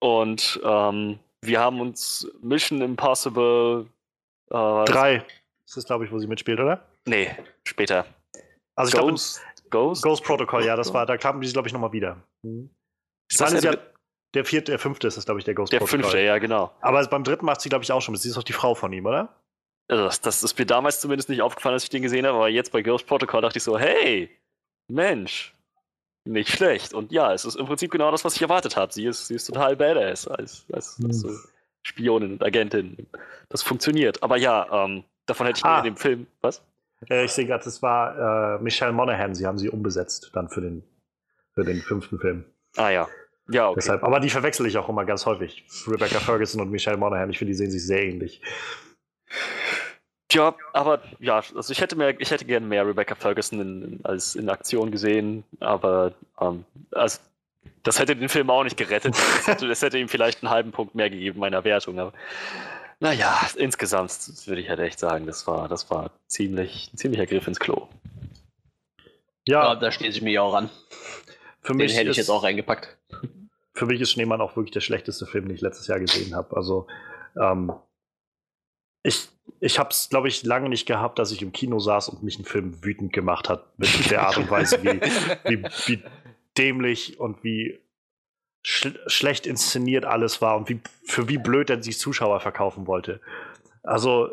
und 0.00 0.60
ähm, 0.62 1.18
wir 1.40 1.60
haben 1.60 1.80
uns 1.80 2.30
Mission 2.42 2.82
Impossible 2.82 3.86
äh, 4.50 4.84
Drei. 4.84 5.24
Das 5.66 5.76
ist, 5.76 5.86
glaube 5.86 6.04
ich, 6.04 6.12
wo 6.12 6.18
sie 6.18 6.26
mitspielt, 6.26 6.60
oder? 6.60 6.82
Nee, 7.06 7.30
später. 7.66 8.04
Also 8.76 8.96
ich 8.96 9.02
Ghost, 9.02 9.40
glaube, 9.70 9.86
Ghost? 9.88 10.02
Ghost 10.02 10.24
Protocol, 10.24 10.64
ja, 10.64 10.76
das 10.76 10.92
war, 10.92 11.06
da 11.06 11.16
kamen 11.16 11.40
die, 11.40 11.50
glaube 11.50 11.68
ich, 11.68 11.72
nochmal 11.72 11.92
wieder. 11.92 12.18
Hm. 12.44 12.68
Ist 13.30 13.40
das, 13.40 13.54
das 13.54 13.64
ja, 13.64 13.74
der 14.34 14.44
vierte, 14.44 14.72
der 14.72 14.78
fünfte 14.78 15.06
ist 15.06 15.16
das, 15.16 15.24
glaube 15.24 15.40
ich, 15.40 15.44
der 15.44 15.54
Ghost 15.54 15.72
Der 15.72 15.78
Protocol. 15.78 16.00
fünfte, 16.02 16.20
ja, 16.20 16.38
genau. 16.38 16.72
Aber 16.80 17.04
beim 17.06 17.24
dritten 17.24 17.44
macht 17.44 17.60
sie, 17.60 17.68
glaube 17.68 17.84
ich, 17.84 17.92
auch 17.92 18.00
schon. 18.00 18.14
Sie 18.16 18.28
ist 18.28 18.36
doch 18.36 18.42
die 18.42 18.52
Frau 18.52 18.74
von 18.74 18.92
ihm, 18.92 19.06
oder? 19.06 19.34
Also 19.88 20.04
das, 20.04 20.20
das 20.20 20.42
ist 20.42 20.58
mir 20.58 20.66
damals 20.66 21.00
zumindest 21.00 21.28
nicht 21.28 21.42
aufgefallen, 21.42 21.74
als 21.74 21.84
ich 21.84 21.90
den 21.90 22.02
gesehen 22.02 22.26
habe, 22.26 22.36
aber 22.36 22.48
jetzt 22.48 22.72
bei 22.72 22.82
Ghost 22.82 23.06
Protocol 23.06 23.42
dachte 23.42 23.58
ich 23.58 23.64
so, 23.64 23.78
hey, 23.78 24.30
Mensch, 24.88 25.54
nicht 26.24 26.50
schlecht. 26.50 26.94
Und 26.94 27.12
ja, 27.12 27.32
es 27.32 27.44
ist 27.44 27.56
im 27.56 27.66
Prinzip 27.66 27.90
genau 27.90 28.10
das, 28.10 28.24
was 28.24 28.36
ich 28.36 28.42
erwartet 28.42 28.76
habe. 28.76 28.92
Sie 28.92 29.04
ist, 29.04 29.26
sie 29.26 29.34
ist 29.34 29.46
total 29.46 29.76
badass 29.76 30.28
als, 30.28 30.64
als, 30.72 30.98
hm. 30.98 31.06
als 31.06 31.20
so 31.20 31.30
Spionin 31.82 32.32
und 32.32 32.44
Agentin. 32.44 33.08
Das 33.48 33.62
funktioniert. 33.62 34.22
Aber 34.22 34.36
ja, 34.36 34.84
ähm, 34.84 35.04
davon 35.26 35.46
hätte 35.46 35.58
ich 35.58 35.64
ah. 35.64 35.78
in 35.78 35.84
dem 35.84 35.96
Film. 35.96 36.26
Was? 36.40 36.62
Äh, 37.10 37.24
ich 37.24 37.32
sehe 37.32 37.46
gerade, 37.46 37.64
das 37.64 37.82
war 37.82 38.56
äh, 38.56 38.62
Michelle 38.62 38.92
Monaghan. 38.92 39.34
Sie 39.34 39.46
haben 39.46 39.58
sie 39.58 39.68
umbesetzt 39.68 40.30
dann 40.34 40.48
für 40.48 40.60
den, 40.60 40.84
für 41.54 41.64
den 41.64 41.80
fünften 41.80 42.18
Film. 42.18 42.44
Ah 42.76 42.90
ja. 42.90 43.08
Ja, 43.48 43.68
okay. 43.68 43.80
Deshalb, 43.80 44.04
aber 44.04 44.20
die 44.20 44.30
verwechsel 44.30 44.66
ich 44.66 44.78
auch 44.78 44.88
immer 44.88 45.04
ganz 45.04 45.26
häufig. 45.26 45.64
Rebecca 45.86 46.20
Ferguson 46.20 46.60
und 46.60 46.70
Michelle 46.70 46.96
Monaghan, 46.96 47.30
ich 47.30 47.38
finde, 47.38 47.52
die 47.52 47.56
sehen 47.56 47.70
sich 47.70 47.84
sehr 47.84 48.02
ähnlich. 48.02 48.40
Ja, 50.32 50.54
aber 50.72 51.02
ja, 51.18 51.42
also 51.54 51.72
ich 51.72 51.80
hätte 51.80 51.96
mehr, 51.96 52.18
ich 52.20 52.30
hätte 52.30 52.44
gerne 52.44 52.66
mehr 52.66 52.86
Rebecca 52.86 53.14
Ferguson 53.14 53.60
in, 53.60 53.82
in, 53.82 54.00
als 54.04 54.34
in 54.34 54.48
Aktion 54.48 54.90
gesehen, 54.90 55.44
aber 55.60 56.12
ähm, 56.40 56.64
also, 56.92 57.18
das 57.82 57.98
hätte 57.98 58.16
den 58.16 58.28
Film 58.28 58.48
auch 58.48 58.64
nicht 58.64 58.76
gerettet. 58.76 59.14
Das 59.14 59.46
hätte, 59.46 59.68
das 59.68 59.82
hätte 59.82 59.98
ihm 59.98 60.08
vielleicht 60.08 60.42
einen 60.42 60.50
halben 60.50 60.72
Punkt 60.72 60.94
mehr 60.94 61.10
gegeben, 61.10 61.40
meiner 61.40 61.64
Wertung. 61.64 61.98
Aber 61.98 62.12
naja, 63.00 63.36
insgesamt 63.56 64.12
würde 64.46 64.62
ich 64.62 64.68
halt 64.68 64.78
echt 64.78 64.98
sagen, 64.98 65.26
das 65.26 65.46
war, 65.46 65.68
das 65.68 65.90
war 65.90 66.12
ziemlich, 66.28 66.90
ein 66.92 66.96
ziemlicher 66.96 67.26
Griff 67.26 67.48
ins 67.48 67.58
Klo. 67.58 67.88
Ja, 69.46 69.64
ja 69.64 69.74
da 69.74 69.90
stehe 69.90 70.10
ich 70.10 70.22
mir 70.22 70.42
auch 70.42 70.54
an. 70.54 70.70
Für 71.62 71.74
den 71.74 71.88
hätte 71.88 72.10
ich 72.10 72.16
jetzt 72.16 72.30
auch 72.30 72.42
reingepackt 72.42 72.98
für 73.74 73.86
mich 73.86 74.00
ist 74.00 74.12
Schneemann 74.12 74.40
auch 74.40 74.56
wirklich 74.56 74.72
der 74.72 74.80
schlechteste 74.80 75.26
Film, 75.26 75.46
den 75.46 75.54
ich 75.54 75.60
letztes 75.60 75.86
Jahr 75.86 76.00
gesehen 76.00 76.34
habe. 76.34 76.56
Also 76.56 76.86
ähm, 77.40 77.72
ich, 79.02 79.28
ich 79.60 79.78
habe 79.78 79.90
es, 79.90 80.08
glaube 80.08 80.28
ich, 80.28 80.42
lange 80.44 80.68
nicht 80.68 80.86
gehabt, 80.86 81.18
dass 81.18 81.32
ich 81.32 81.42
im 81.42 81.52
Kino 81.52 81.78
saß 81.78 82.10
und 82.10 82.22
mich 82.22 82.38
ein 82.38 82.44
Film 82.44 82.84
wütend 82.84 83.12
gemacht 83.12 83.48
hat 83.48 83.78
mit 83.78 84.10
der 84.10 84.22
Art 84.26 84.36
und 84.36 84.50
Weise, 84.50 84.82
wie, 84.82 85.00
wie, 85.50 85.64
wie 85.86 86.02
dämlich 86.56 87.18
und 87.18 87.42
wie 87.42 87.80
sch 88.62 88.88
schlecht 89.06 89.46
inszeniert 89.46 90.04
alles 90.04 90.40
war 90.40 90.56
und 90.56 90.68
wie, 90.68 90.80
für 91.04 91.28
wie 91.28 91.38
blöd 91.38 91.70
er 91.70 91.82
sich 91.82 91.98
Zuschauer 91.98 92.40
verkaufen 92.40 92.86
wollte. 92.86 93.20
Also 93.82 94.30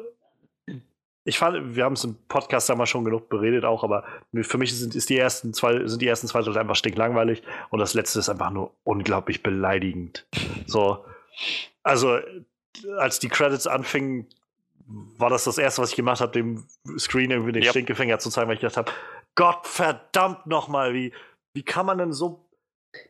ich 1.30 1.38
fand, 1.38 1.76
wir 1.76 1.86
haben 1.86 1.94
es 1.94 2.04
im 2.04 2.16
Podcast 2.28 2.70
damals 2.70 2.90
schon 2.90 3.06
genug 3.06 3.30
beredet 3.30 3.64
auch, 3.64 3.84
aber 3.84 4.04
für 4.42 4.58
mich 4.58 4.78
sind, 4.78 4.96
ist 4.96 5.10
die 5.10 5.18
ersten 5.18 5.54
zwei, 5.54 5.88
sind 5.88 6.02
die 6.02 6.08
ersten 6.08 6.28
zwei 6.28 6.42
Drittel 6.42 6.58
einfach 6.58 6.76
stinklangweilig 6.76 7.44
und 7.70 7.80
das 7.80 7.94
letzte 7.94 8.20
ist 8.20 8.30
einfach 8.30 8.50
nur 8.50 8.72
unglaublich 8.84 9.44
beleidigend. 9.44 10.26
So, 10.66 11.06
also 11.84 12.20
als 12.98 13.20
die 13.20 13.30
Credits 13.30 13.68
anfingen, 13.68 14.28
war 15.18 15.30
das 15.30 15.44
das 15.44 15.60
erste, 15.60 15.84
was 15.84 15.92
ich 15.92 15.96
gemacht 15.96 16.20
habe, 16.20 16.32
dem 16.32 16.66
Screen 16.98 17.30
irgendwie 17.30 17.52
den 17.52 17.62
yep. 17.62 17.72
Stinkefinger 17.72 18.18
zu 18.18 18.32
zeigen, 18.32 18.48
weil 18.48 18.56
ich 18.56 18.62
gedacht 18.62 18.78
habe, 18.78 18.92
Gott 19.36 19.68
verdammt 19.68 20.48
nochmal, 20.48 20.96
wie, 20.96 21.14
wie 21.54 21.62
kann 21.64 21.86
man 21.86 22.00
denn 22.00 22.12
so 22.12 22.50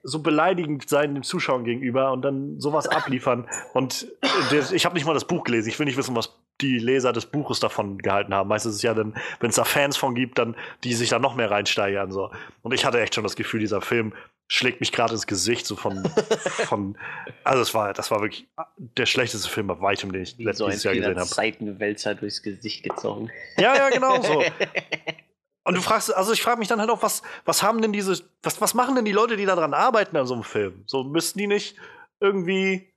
so 0.03 0.19
beleidigend 0.19 0.89
sein 0.89 1.13
den 1.13 1.23
Zuschauern 1.23 1.63
gegenüber 1.63 2.11
und 2.11 2.21
dann 2.21 2.59
sowas 2.59 2.87
abliefern. 2.89 3.47
Und 3.73 4.11
ich 4.73 4.85
habe 4.85 4.95
nicht 4.95 5.05
mal 5.05 5.13
das 5.13 5.23
Buch 5.23 5.45
gelesen. 5.45 5.69
Ich 5.69 5.79
will 5.79 5.85
nicht 5.85 5.97
wissen, 5.97 6.17
was 6.17 6.37
die 6.61 6.77
Leser 6.77 7.13
des 7.13 7.25
Buches 7.25 7.59
davon 7.59 7.97
gehalten 7.97 8.33
haben. 8.33 8.49
Meistens 8.49 8.71
ist 8.71 8.77
es 8.77 8.83
ja 8.83 8.93
dann, 8.93 9.15
wenn 9.39 9.49
es 9.49 9.55
da 9.55 9.63
Fans 9.63 9.97
von 9.97 10.15
gibt, 10.15 10.37
dann 10.37 10.55
die 10.83 10.93
sich 10.93 11.09
da 11.09 11.19
noch 11.19 11.35
mehr 11.35 11.51
reinsteigern. 11.51 12.11
So. 12.11 12.31
Und 12.61 12.73
ich 12.73 12.85
hatte 12.85 12.99
echt 12.99 13.15
schon 13.15 13.23
das 13.23 13.35
Gefühl, 13.35 13.59
dieser 13.59 13.81
Film 13.81 14.13
schlägt 14.47 14.79
mich 14.79 14.91
gerade 14.91 15.13
ins 15.13 15.27
Gesicht, 15.27 15.65
so 15.65 15.75
von, 15.75 16.03
von 16.39 16.97
also 17.43 17.61
es 17.61 17.73
war, 17.73 17.93
das 17.93 18.11
war 18.11 18.21
wirklich 18.21 18.47
der 18.77 19.05
schlechteste 19.05 19.47
Film 19.47 19.67
bei 19.67 19.79
weitem, 19.79 20.11
den 20.11 20.23
ich 20.23 20.37
Wie 20.37 20.43
letztes 20.43 20.81
so 20.81 20.87
Jahr 20.89 20.95
gesehen 20.95 21.19
habe. 21.19 21.29
Seitenwälzer 21.29 22.15
durchs 22.15 22.41
Gesicht 22.41 22.83
gezogen. 22.83 23.29
Ja, 23.57 23.75
ja, 23.75 23.89
genau 23.89 24.21
so. 24.21 24.43
Und 25.63 25.75
du 25.75 25.81
fragst, 25.81 26.13
also 26.15 26.33
ich 26.33 26.41
frage 26.41 26.57
mich 26.57 26.67
dann 26.67 26.79
halt 26.79 26.89
auch, 26.89 27.03
was, 27.03 27.21
was 27.45 27.61
haben 27.61 27.81
denn 27.81 27.93
diese, 27.93 28.23
was, 28.41 28.59
was 28.59 28.73
machen 28.73 28.95
denn 28.95 29.05
die 29.05 29.11
Leute, 29.11 29.37
die 29.37 29.45
daran 29.45 29.75
arbeiten 29.75 30.17
an 30.17 30.25
so 30.25 30.33
einem 30.33 30.43
Film? 30.43 30.83
So 30.87 31.03
müssten 31.03 31.37
die 31.37 31.45
nicht 31.45 31.75
irgendwie, 32.19 32.88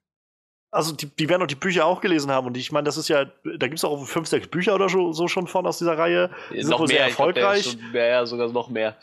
also 0.72 0.94
die, 0.94 1.06
die 1.06 1.28
werden 1.28 1.40
doch 1.40 1.46
die 1.46 1.54
Bücher 1.54 1.84
auch 1.84 2.00
gelesen 2.00 2.30
haben 2.30 2.46
und 2.46 2.56
ich 2.56 2.72
meine, 2.72 2.86
das 2.86 2.96
ist 2.96 3.08
ja, 3.08 3.26
da 3.26 3.66
gibt 3.68 3.78
es 3.78 3.84
auch 3.84 4.04
fünf, 4.06 4.26
sechs 4.26 4.48
Bücher 4.48 4.74
oder 4.74 4.88
so, 4.88 5.12
so 5.12 5.28
schon 5.28 5.46
von 5.46 5.66
aus 5.66 5.78
dieser 5.78 5.98
Reihe. 5.98 6.30
Die 6.50 6.62
sind 6.62 6.70
noch 6.70 6.80
mehr, 6.80 6.88
sehr 6.88 7.04
erfolgreich. 7.04 7.78
Glaub, 7.78 7.92
mehr, 7.92 8.06
ja, 8.06 8.26
sogar 8.26 8.48
noch 8.48 8.70
mehr. 8.70 8.96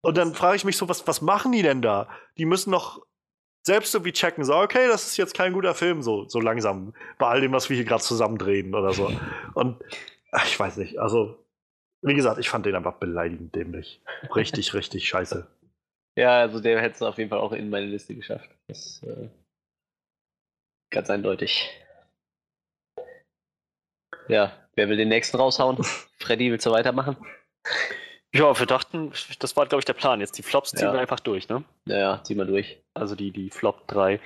Und 0.00 0.16
dann 0.16 0.34
frage 0.34 0.56
ich 0.56 0.64
mich 0.64 0.78
so, 0.78 0.88
was, 0.88 1.06
was 1.06 1.20
machen 1.20 1.52
die 1.52 1.62
denn 1.62 1.82
da? 1.82 2.08
Die 2.38 2.46
müssen 2.46 2.70
noch 2.70 3.02
selbst 3.62 3.94
irgendwie 3.94 4.12
checken, 4.12 4.44
so, 4.44 4.54
okay, 4.54 4.88
das 4.88 5.06
ist 5.08 5.18
jetzt 5.18 5.34
kein 5.34 5.52
guter 5.52 5.74
Film, 5.74 6.00
so, 6.00 6.26
so 6.26 6.40
langsam, 6.40 6.94
bei 7.18 7.26
all 7.26 7.42
dem, 7.42 7.52
was 7.52 7.68
wir 7.68 7.76
hier 7.76 7.84
gerade 7.84 8.02
zusammendrehen 8.02 8.74
oder 8.74 8.94
so. 8.94 9.12
Und 9.52 9.76
ach, 10.32 10.46
ich 10.46 10.58
weiß 10.58 10.78
nicht, 10.78 10.98
also, 10.98 11.36
wie 12.00 12.14
gesagt, 12.14 12.38
ich 12.38 12.48
fand 12.48 12.64
den 12.64 12.74
einfach 12.74 12.94
beleidigend 12.94 13.54
dämlich. 13.54 14.00
Richtig, 14.34 14.72
richtig 14.74 15.06
scheiße. 15.06 15.46
Ja, 16.16 16.40
also 16.40 16.60
der 16.60 16.80
hätte 16.80 16.94
es 16.94 17.02
auf 17.02 17.18
jeden 17.18 17.28
Fall 17.28 17.40
auch 17.40 17.52
in 17.52 17.68
meine 17.68 17.86
Liste 17.86 18.14
geschafft. 18.14 18.48
Das 18.68 19.02
äh, 19.02 19.28
ganz 20.90 21.10
eindeutig. 21.10 21.70
Ja, 24.28 24.52
wer 24.74 24.88
will 24.88 24.96
den 24.96 25.08
nächsten 25.08 25.36
raushauen? 25.36 25.78
Freddy, 26.18 26.50
willst 26.50 26.66
du 26.66 26.70
weitermachen? 26.70 27.16
Ja, 28.32 28.56
wir 28.56 28.66
dachten, 28.66 29.12
das 29.40 29.56
war, 29.56 29.66
glaube 29.66 29.80
ich, 29.80 29.84
der 29.84 29.94
Plan. 29.94 30.20
Jetzt 30.20 30.38
die 30.38 30.42
Flops 30.42 30.70
ziehen 30.70 30.86
ja. 30.86 30.92
wir 30.92 31.00
einfach 31.00 31.18
durch, 31.18 31.48
ne? 31.48 31.64
Ja, 31.86 31.98
ja, 31.98 32.22
ziehen 32.22 32.38
wir 32.38 32.44
durch. 32.44 32.80
Also 32.94 33.16
die, 33.16 33.32
die 33.32 33.50
Flop 33.50 33.88
3. 33.88 34.20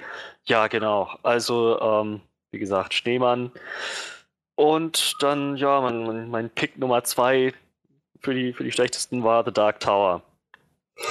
Ja, 0.45 0.67
genau. 0.67 1.09
Also, 1.23 1.81
ähm, 1.81 2.21
wie 2.51 2.59
gesagt, 2.59 2.93
Schneemann. 2.93 3.51
Und 4.57 5.17
dann, 5.21 5.57
ja, 5.57 5.81
mein, 5.81 6.29
mein 6.29 6.51
Pick 6.51 6.77
Nummer 6.79 7.03
2 7.03 7.55
für 8.21 8.35
die, 8.35 8.53
für 8.53 8.65
die 8.65 8.73
schlechtesten 8.73 9.25
war 9.25 9.45
The 9.45 9.53
Dark 9.53 9.81
Tower. 9.81 10.23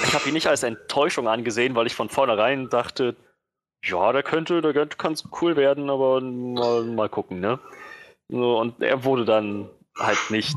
Ich 0.04 0.14
habe 0.14 0.28
ihn 0.28 0.34
nicht 0.34 0.46
als 0.46 0.62
Enttäuschung 0.62 1.28
angesehen, 1.28 1.74
weil 1.74 1.86
ich 1.86 1.94
von 1.94 2.08
vornherein 2.08 2.70
dachte, 2.70 3.16
ja, 3.84 4.12
der 4.12 4.22
könnte, 4.22 4.62
der 4.62 4.72
könnte 4.72 4.96
ganz 4.96 5.24
cool 5.40 5.56
werden, 5.56 5.90
aber 5.90 6.20
mal, 6.20 6.84
mal 6.84 7.08
gucken, 7.08 7.40
ne? 7.40 7.58
So, 8.28 8.58
und 8.58 8.80
er 8.82 9.04
wurde 9.04 9.24
dann 9.24 9.68
halt 9.98 10.30
nicht 10.30 10.56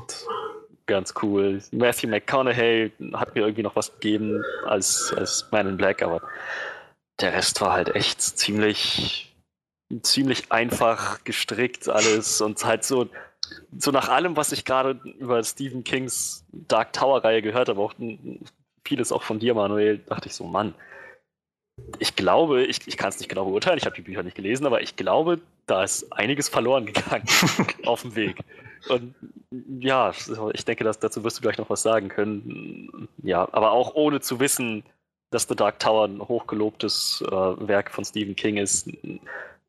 ganz 0.86 1.14
cool. 1.22 1.62
Matthew 1.72 2.08
McConaughey 2.08 2.94
hat 3.14 3.36
mir 3.36 3.42
irgendwie 3.42 3.64
noch 3.64 3.76
was 3.76 3.92
gegeben 3.94 4.42
als, 4.66 5.14
als 5.16 5.48
Man 5.52 5.68
in 5.68 5.78
Black, 5.78 6.02
aber 6.02 6.22
der 7.20 7.34
Rest 7.34 7.60
war 7.62 7.74
halt 7.74 7.94
echt 7.94 8.22
ziemlich, 8.22 9.36
ziemlich 10.02 10.52
einfach 10.52 11.24
gestrickt 11.26 11.90
alles 11.90 12.40
und 12.40 12.64
halt 12.64 12.86
so, 12.86 13.10
so 13.78 13.92
nach 13.92 14.08
allem, 14.08 14.38
was 14.38 14.54
ich 14.54 14.64
gerade 14.64 15.00
über 15.20 15.44
Stephen 15.44 15.84
Kings 15.84 16.46
Dark 16.52 16.94
Tower-Reihe 16.94 17.42
gehört 17.42 17.68
habe, 17.68 17.82
auch 17.82 17.94
vieles 18.86 19.12
auch 19.12 19.24
von 19.24 19.40
dir, 19.40 19.54
Manuel, 19.54 19.98
dachte 19.98 20.30
ich 20.30 20.36
so, 20.36 20.46
Mann, 20.46 20.74
ich 22.00 22.16
glaube, 22.16 22.64
ich, 22.64 22.88
ich 22.88 22.98
kann 22.98 23.10
es 23.10 23.20
nicht 23.20 23.30
genau 23.30 23.46
beurteilen, 23.46 23.78
ich 23.78 23.86
habe 23.86 23.96
die 23.96 24.02
Bücher 24.02 24.24
nicht 24.24 24.36
gelesen, 24.36 24.66
aber 24.66 24.82
ich 24.82 24.96
glaube, 24.96 25.40
da 25.66 25.84
ist 25.84 26.12
einiges 26.12 26.50
verloren 26.50 26.86
gegangen 26.86 27.26
auf 27.86 28.02
dem 28.02 28.16
Weg. 28.16 28.38
Und 28.90 29.16
ja, 29.80 30.14
ich 30.54 30.66
denke, 30.66 30.84
dass, 30.84 31.00
dazu 31.00 31.24
wirst 31.24 31.38
du 31.38 31.42
gleich 31.42 31.58
noch 31.58 31.70
was 31.70 31.82
sagen 31.82 32.10
können. 32.10 33.08
Ja, 33.24 33.48
aber 33.52 33.72
auch 33.72 33.96
ohne 33.96 34.20
zu 34.22 34.40
wissen, 34.40 34.84
dass 35.30 35.48
The 35.48 35.56
Dark 35.56 35.80
Tower 35.80 36.06
ein 36.08 36.22
hochgelobtes 36.22 37.24
äh, 37.28 37.32
Werk 37.32 37.92
von 37.92 38.06
Stephen 38.06 38.36
King 38.36 38.58
ist, 38.58 38.90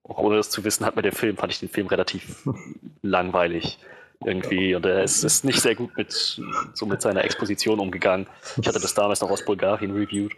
auch 0.05 0.18
ohne 0.18 0.36
das 0.36 0.51
zu 0.51 0.64
wissen, 0.64 0.86
hat 0.86 0.97
mir 0.97 1.02
der 1.02 1.12
Film, 1.12 1.36
fand 1.36 1.52
ich 1.52 1.60
den 1.60 1.68
Film 1.68 1.86
relativ 1.89 2.48
langweilig 3.02 3.78
irgendwie. 4.24 4.74
Und 4.74 4.86
er 4.86 5.02
ist, 5.02 5.24
ist, 5.24 5.44
nicht 5.44 5.60
sehr 5.60 5.74
gut 5.74 5.97
mit, 5.97 6.40
so 6.74 6.86
mit 6.86 7.02
seiner 7.02 7.24
Exposition 7.24 7.80
umgegangen. 7.80 8.26
Ich 8.60 8.66
hatte 8.66 8.80
das 8.80 8.94
damals 8.94 9.20
noch 9.20 9.30
aus 9.30 9.44
Bulgarien 9.44 9.93
reviewed. 9.93 10.32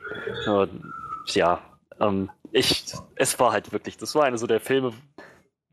Und, 0.47 0.93
ja, 1.27 1.61
ähm, 2.01 2.31
ich, 2.53 2.85
es 3.17 3.39
war 3.39 3.53
halt 3.53 3.73
wirklich, 3.73 3.97
das 3.97 4.15
war 4.15 4.25
einer 4.25 4.39
so 4.39 4.47
der 4.47 4.61
Filme, 4.61 4.93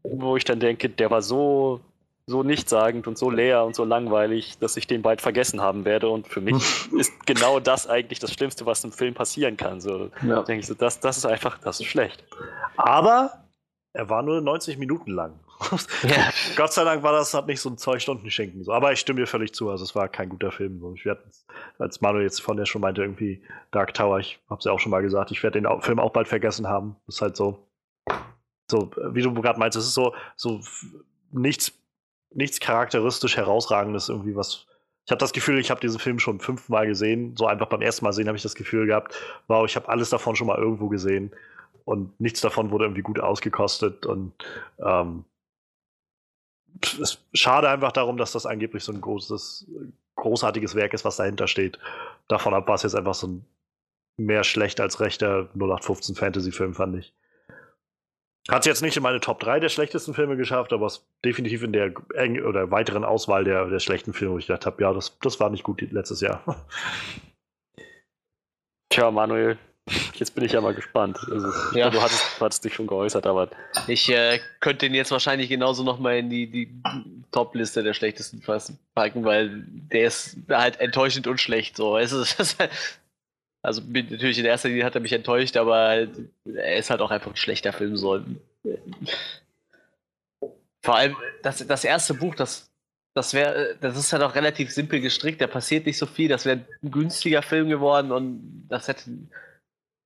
wo 0.04 0.38
ich 0.38 0.44
dann 0.44 0.60
denke, 0.60 0.90
der 0.90 1.10
war 1.10 1.22
so 1.22 1.82
so 2.30 2.44
nichtssagend 2.44 3.08
und 3.08 3.18
so 3.18 3.30
leer 3.30 3.64
und 3.64 3.74
so 3.74 3.86
langweilig, 3.86 4.58
dass 4.60 4.76
ich 4.76 4.86
den 4.86 5.02
bald 5.02 5.22
vergessen 5.22 5.62
haben 5.62 5.86
werde. 5.86 6.10
Und 6.10 6.28
für 6.28 6.42
mich 6.42 6.92
ist 6.92 7.26
genau 7.26 7.62
das 7.62 7.88
eigentlich 7.88 8.20
das 8.20 8.34
Schlimmste, 8.34 8.66
was 8.66 8.84
im 8.84 8.92
Film 8.92 9.14
passieren 9.14 9.56
kann. 9.56 9.80
So 9.80 10.12
ja. 10.22 10.44
denke 10.44 10.60
ich 10.60 10.68
so, 10.68 10.74
das, 10.74 11.00
das 11.00 11.18
ist 11.18 11.26
einfach, 11.26 11.58
das 11.60 11.80
ist 11.80 11.86
schlecht. 11.86 12.24
Aber 12.76 13.46
er 13.94 14.10
war 14.10 14.24
nur 14.24 14.42
90 14.42 14.78
Minuten 14.78 15.12
lang. 15.12 15.40
Ja. 16.04 16.32
Gott 16.56 16.74
sei 16.74 16.84
Dank 16.84 17.04
war 17.04 17.14
das 17.14 17.34
hat 17.34 17.48
nicht 17.48 17.60
so 17.60 17.70
ein 17.70 17.78
zwei 17.78 18.00
Stunden 18.00 18.30
Schenken. 18.30 18.64
So. 18.64 18.72
Aber 18.74 18.92
ich 18.92 19.00
stimme 19.00 19.20
dir 19.20 19.28
völlig 19.28 19.54
zu. 19.54 19.70
Also 19.70 19.84
es 19.84 19.96
war 19.96 20.08
kein 20.08 20.30
guter 20.30 20.52
Film. 20.52 20.80
So. 20.80 20.94
Ich 20.94 21.06
werde, 21.06 21.24
als 21.80 22.02
Manuel 22.02 22.24
jetzt 22.24 22.42
von 22.42 22.58
der 22.58 22.66
schon 22.66 22.82
meinte, 22.82 23.02
irgendwie 23.02 23.42
Dark 23.72 23.94
Tower, 23.94 24.20
ich 24.20 24.40
habe 24.50 24.60
es 24.60 24.66
ja 24.66 24.72
auch 24.72 24.80
schon 24.80 24.92
mal 24.92 25.02
gesagt, 25.02 25.32
ich 25.32 25.42
werde 25.44 25.62
den 25.62 25.82
Film 25.82 26.00
auch 26.00 26.12
bald 26.12 26.28
vergessen 26.28 26.68
haben. 26.68 26.96
Das 27.06 27.16
ist 27.16 27.22
halt 27.22 27.36
so, 27.36 27.68
so 28.70 28.92
wie 29.12 29.22
du 29.22 29.34
gerade 29.34 29.60
meinst, 29.60 29.78
es 29.78 29.86
ist 29.86 29.94
so, 29.94 30.14
so 30.36 30.62
nichts 31.32 31.74
nichts 32.32 32.60
charakteristisch 32.60 33.38
herausragendes 33.38 34.10
irgendwie 34.10 34.36
was. 34.36 34.68
Ich 35.06 35.12
habe 35.12 35.20
das 35.20 35.32
Gefühl, 35.32 35.58
ich 35.60 35.72
habe 35.72 35.80
diesen 35.80 36.00
Film 36.00 36.20
schon 36.20 36.40
fünfmal 36.40 36.86
gesehen. 36.86 37.36
So 37.38 37.48
einfach 37.48 37.68
beim 37.68 37.82
ersten 37.82 38.04
Mal 38.04 38.12
sehen 38.12 38.28
habe 38.28 38.38
ich 38.38 38.44
das 38.44 38.56
Gefühl 38.56 38.86
gehabt, 38.86 39.16
wow, 39.48 39.66
ich 39.66 39.76
habe 39.76 39.88
alles 39.88 40.10
davon 40.10 40.36
schon 40.36 40.48
mal 40.48 40.58
irgendwo 40.58 40.90
gesehen 40.90 41.32
und 41.86 42.20
nichts 42.20 42.42
davon 42.42 42.72
wurde 42.72 42.86
irgendwie 42.86 43.02
gut 43.02 43.20
ausgekostet 43.20 44.06
und 44.06 44.34
ähm, 44.86 45.24
es 47.02 47.20
schade 47.34 47.70
einfach 47.70 47.92
darum, 47.92 48.18
dass 48.18 48.32
das 48.32 48.46
angeblich 48.46 48.84
so 48.84 48.92
ein 48.92 49.02
großes, 49.02 49.68
großartiges 50.16 50.76
Werk 50.76 50.94
ist, 50.94 51.06
was 51.06 51.18
dahinter 51.18 51.48
steht. 51.48 51.80
Davon 52.28 52.54
ab 52.54 52.68
war 52.68 52.76
es 52.76 52.84
jetzt 52.84 52.96
einfach 52.96 53.14
so 53.14 53.28
ein 53.28 53.46
mehr 54.18 54.44
schlecht 54.44 54.80
als 54.80 55.00
rechter 55.00 55.50
0815 55.54 56.16
Fantasy-Film, 56.16 56.74
fand 56.74 56.98
ich. 56.98 57.14
Hat 58.50 58.62
es 58.62 58.66
jetzt 58.66 58.82
nicht 58.82 58.96
in 58.96 59.04
meine 59.04 59.20
Top 59.20 59.40
3 59.40 59.60
der 59.60 59.70
schlechtesten 59.70 60.14
Filme 60.14 60.38
geschafft, 60.38 60.72
aber 60.72 60.86
es 60.86 61.06
definitiv 61.24 61.64
in 61.64 61.74
der 61.74 61.94
eng 62.16 62.42
oder 62.42 62.72
weiteren 62.72 63.04
Auswahl 63.04 63.44
der, 63.44 63.66
der 63.66 63.80
schlechten 63.80 64.14
Filme, 64.14 64.36
wo 64.36 64.38
ich 64.38 64.48
gedacht 64.48 64.66
habe, 64.66 64.82
ja, 64.82 64.94
das, 64.94 65.20
das 65.20 65.40
war 65.40 65.50
nicht 65.50 65.64
gut 65.64 65.82
letztes 65.82 66.22
Jahr. 66.22 66.44
Tja, 68.90 69.12
Manuel, 69.12 69.60
jetzt 70.16 70.36
bin 70.36 70.44
ich 70.44 70.52
ja 70.52 70.62
mal 70.62 70.74
gespannt. 70.74 71.18
Also, 71.32 71.48
ja. 71.78 71.90
Du 71.90 72.02
hattest, 72.02 72.40
hattest 72.40 72.66
dich 72.66 72.74
schon 72.74 72.88
geäußert, 72.88 73.26
aber. 73.26 73.50
Ich 73.88 74.10
äh, 74.10 74.40
könnte 74.60 74.86
den 74.86 74.94
jetzt 74.94 75.12
wahrscheinlich 75.12 75.50
genauso 75.50 75.84
nochmal 75.84 76.18
in 76.18 76.30
die, 76.30 76.48
die 76.48 76.70
Top-Liste 77.32 77.84
der 77.84 77.94
schlechtesten 77.94 78.42
packen, 78.94 79.24
weil 79.24 79.64
der 79.66 80.08
ist 80.08 80.38
halt 80.50 80.80
enttäuschend 80.80 81.28
und 81.28 81.40
schlecht. 81.40 81.78
So. 81.78 81.98
Es 81.98 82.12
ist, 82.12 82.58
also 83.62 83.82
natürlich 83.86 84.40
in 84.40 84.46
erster 84.46 84.70
Linie 84.70 84.86
hat 84.86 84.96
er 84.96 85.02
mich 85.02 85.14
enttäuscht, 85.14 85.58
aber 85.58 86.08
er 86.46 86.78
ist 86.78 86.90
halt 86.90 87.02
auch 87.02 87.12
einfach 87.12 87.32
ein 87.32 87.38
schlechter 87.38 87.72
Film. 87.74 87.96
So. 87.96 88.22
Vor 90.82 90.96
allem 90.96 91.16
das, 91.44 91.66
das 91.66 91.84
erste 91.84 92.14
Buch, 92.14 92.36
das, 92.36 92.70
das 93.14 93.34
wäre, 93.34 93.78
das 93.80 93.98
ist 93.98 94.12
halt 94.12 94.24
auch 94.24 94.36
relativ 94.36 94.72
simpel 94.72 95.00
gestrickt, 95.00 95.42
da 95.42 95.48
passiert 95.48 95.86
nicht 95.86 95.98
so 95.98 96.06
viel, 96.06 96.28
das 96.28 96.46
wäre 96.46 96.66
ein 96.84 96.92
günstiger 96.92 97.42
Film 97.42 97.70
geworden 97.70 98.12
und 98.12 98.68
das 98.70 98.88
hätte, 98.88 99.10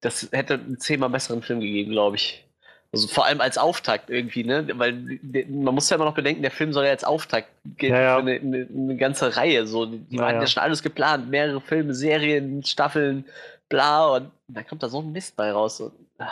das 0.02 0.28
hätte 0.32 0.56
einen 0.56 0.80
zehnmal 0.80 1.10
besseren 1.10 1.42
Film 1.42 1.62
gegeben, 1.62 1.92
glaube 1.92 2.18
ich. 2.18 2.46
Also 2.94 3.08
vor 3.08 3.26
allem 3.26 3.40
als 3.40 3.58
Auftakt 3.58 4.10
irgendwie, 4.10 4.44
ne? 4.44 4.68
Weil 4.74 5.20
man 5.48 5.74
muss 5.74 5.90
ja 5.90 5.96
immer 5.96 6.06
noch 6.06 6.14
bedenken, 6.14 6.42
der 6.42 6.52
Film 6.52 6.74
soll 6.74 6.84
ja 6.84 6.92
als 6.92 7.06
Auftakt 7.06 7.48
gehen 7.78 7.94
ja, 7.94 8.02
ja. 8.02 8.16
für 8.16 8.22
eine, 8.22 8.34
eine, 8.34 8.68
eine, 8.70 8.98
ganze 8.98 9.38
Reihe. 9.38 9.66
So, 9.66 9.86
die 9.86 10.18
ja, 10.18 10.26
hatten 10.26 10.42
ja 10.42 10.48
schon 10.48 10.62
alles 10.62 10.84
geplant, 10.84 11.30
mehrere 11.30 11.62
Filme, 11.62 11.94
Serien, 11.94 12.66
Staffeln, 12.66 13.24
bla, 13.70 14.16
und 14.16 14.32
da 14.50 14.64
kommt 14.64 14.84
da 14.84 14.90
so 14.90 15.00
ein 15.00 15.14
Mist 15.14 15.38
bei 15.38 15.54
raus. 15.54 15.80
Und, 15.80 15.94
ah. 16.18 16.28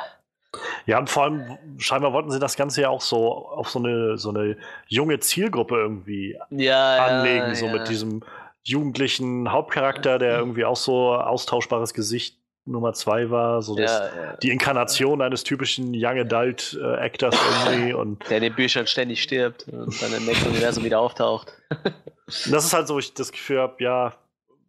ja, 0.85 0.99
und 0.99 1.09
vor 1.09 1.23
allem, 1.23 1.57
scheinbar 1.77 2.11
wollten 2.11 2.31
sie 2.31 2.39
das 2.39 2.57
Ganze 2.57 2.81
ja 2.81 2.89
auch 2.89 3.01
so 3.01 3.47
auf 3.47 3.69
so 3.69 3.79
eine, 3.79 4.17
so 4.17 4.29
eine 4.29 4.57
junge 4.87 5.19
Zielgruppe 5.21 5.75
irgendwie 5.75 6.37
anlegen, 6.51 7.55
so 7.55 7.69
mit 7.69 7.87
diesem 7.87 8.21
jugendlichen 8.63 9.49
Hauptcharakter, 9.49 10.19
der 10.19 10.37
irgendwie 10.37 10.65
auch 10.65 10.75
so 10.75 11.13
austauschbares 11.13 11.93
Gesicht 11.93 12.38
Nummer 12.69 12.93
zwei 12.93 13.29
war, 13.29 13.61
so 13.61 13.75
das, 13.75 13.91
ja, 13.91 14.37
die 14.37 14.51
Inkarnation 14.51 15.21
eines 15.21 15.43
typischen 15.43 15.91
Young 15.93 16.19
Adult 16.19 16.79
äh, 16.81 16.95
Actors 16.97 17.35
irgendwie 17.65 17.93
und 17.93 18.29
der 18.29 18.37
in 18.37 18.43
den 18.43 18.55
Büchern 18.55 18.87
ständig 18.87 19.21
stirbt 19.21 19.67
und 19.67 20.01
dann 20.01 20.13
im 20.13 20.25
nächsten 20.25 20.49
Universum 20.49 20.83
wieder 20.83 20.99
auftaucht. 20.99 21.53
das 22.27 22.65
ist 22.65 22.73
halt 22.73 22.87
so, 22.87 22.99
ich 22.99 23.13
das 23.13 23.31
Gefühl 23.31 23.59
habe, 23.59 23.83
ja, 23.83 24.15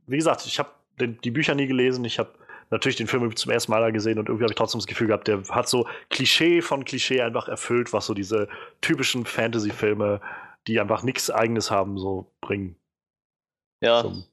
wie 0.07 0.17
gesagt, 0.17 0.47
ich 0.47 0.59
habe 0.59 0.71
die 0.99 1.31
Bücher 1.31 1.55
nie 1.55 1.67
gelesen, 1.67 2.05
ich 2.05 2.19
habe 2.19 2.31
natürlich 2.71 2.97
den 2.97 3.07
Film 3.07 3.35
zum 3.35 3.53
ersten 3.53 3.73
Mal 3.73 3.91
gesehen 3.93 4.19
und 4.19 4.29
irgendwie 4.29 4.45
habe 4.45 4.53
ich 4.53 4.57
trotzdem 4.57 4.81
das 4.81 4.87
Gefühl 4.87 5.09
gehabt, 5.09 5.29
der 5.29 5.43
hat 5.49 5.69
so 5.69 5.87
Klischee 6.09 6.63
von 6.63 6.85
Klischee 6.85 7.21
einfach 7.21 7.49
erfüllt, 7.49 7.93
was 7.93 8.07
so 8.07 8.15
diese 8.15 8.49
typischen 8.81 9.25
Fantasy-Filme 9.25 10.21
die 10.67 10.81
einfach 10.81 11.03
nichts 11.03 11.31
Eigenes 11.31 11.71
haben, 11.71 11.99
so 11.99 12.33
bringen. 12.41 12.77
Ja, 13.83 14.03
so. 14.03 14.25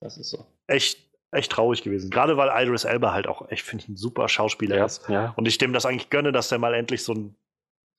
das 0.00 0.16
ist 0.18 0.30
so. 0.30 0.46
Echt, 0.66 1.07
echt 1.30 1.52
traurig 1.52 1.82
gewesen. 1.82 2.10
Gerade 2.10 2.36
weil 2.36 2.50
Idris 2.54 2.84
Elba 2.84 3.12
halt 3.12 3.26
auch 3.26 3.50
echt, 3.50 3.62
finde 3.62 3.84
ich, 3.84 3.88
ein 3.88 3.96
super 3.96 4.28
Schauspieler 4.28 4.76
ja, 4.76 4.84
ist. 4.86 5.08
Ja. 5.08 5.32
Und 5.36 5.46
ich 5.46 5.58
dem 5.58 5.72
das 5.72 5.86
eigentlich 5.86 6.10
gönne, 6.10 6.32
dass 6.32 6.48
der 6.48 6.58
mal 6.58 6.74
endlich 6.74 7.02
so, 7.04 7.12
ein, 7.12 7.34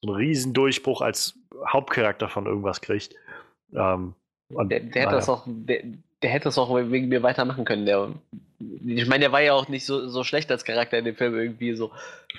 so 0.01 0.11
einen 0.11 0.17
riesen 0.17 0.53
Durchbruch 0.53 1.01
als 1.01 1.35
Hauptcharakter 1.67 2.29
von 2.29 2.45
irgendwas 2.45 2.81
kriegt. 2.81 3.15
Ähm, 3.73 4.15
und, 4.51 4.71
der, 4.71 4.79
der 4.79 5.03
hätte 5.03 5.15
das 5.15 5.29
auch, 5.29 5.43
der, 5.45 5.83
der, 6.23 6.29
hätte 6.29 6.45
das 6.45 6.57
auch 6.57 6.73
wegen 6.73 7.07
mir 7.07 7.21
weitermachen 7.21 7.65
können. 7.65 7.85
Der, 7.85 8.09
ich 8.85 9.07
meine, 9.07 9.25
der 9.25 9.31
war 9.31 9.41
ja 9.41 9.53
auch 9.53 9.67
nicht 9.67 9.85
so, 9.85 10.07
so 10.07 10.23
schlecht 10.23 10.51
als 10.51 10.65
Charakter 10.65 10.97
in 10.97 11.05
dem 11.05 11.15
Film 11.15 11.37
irgendwie 11.37 11.75
so. 11.75 11.91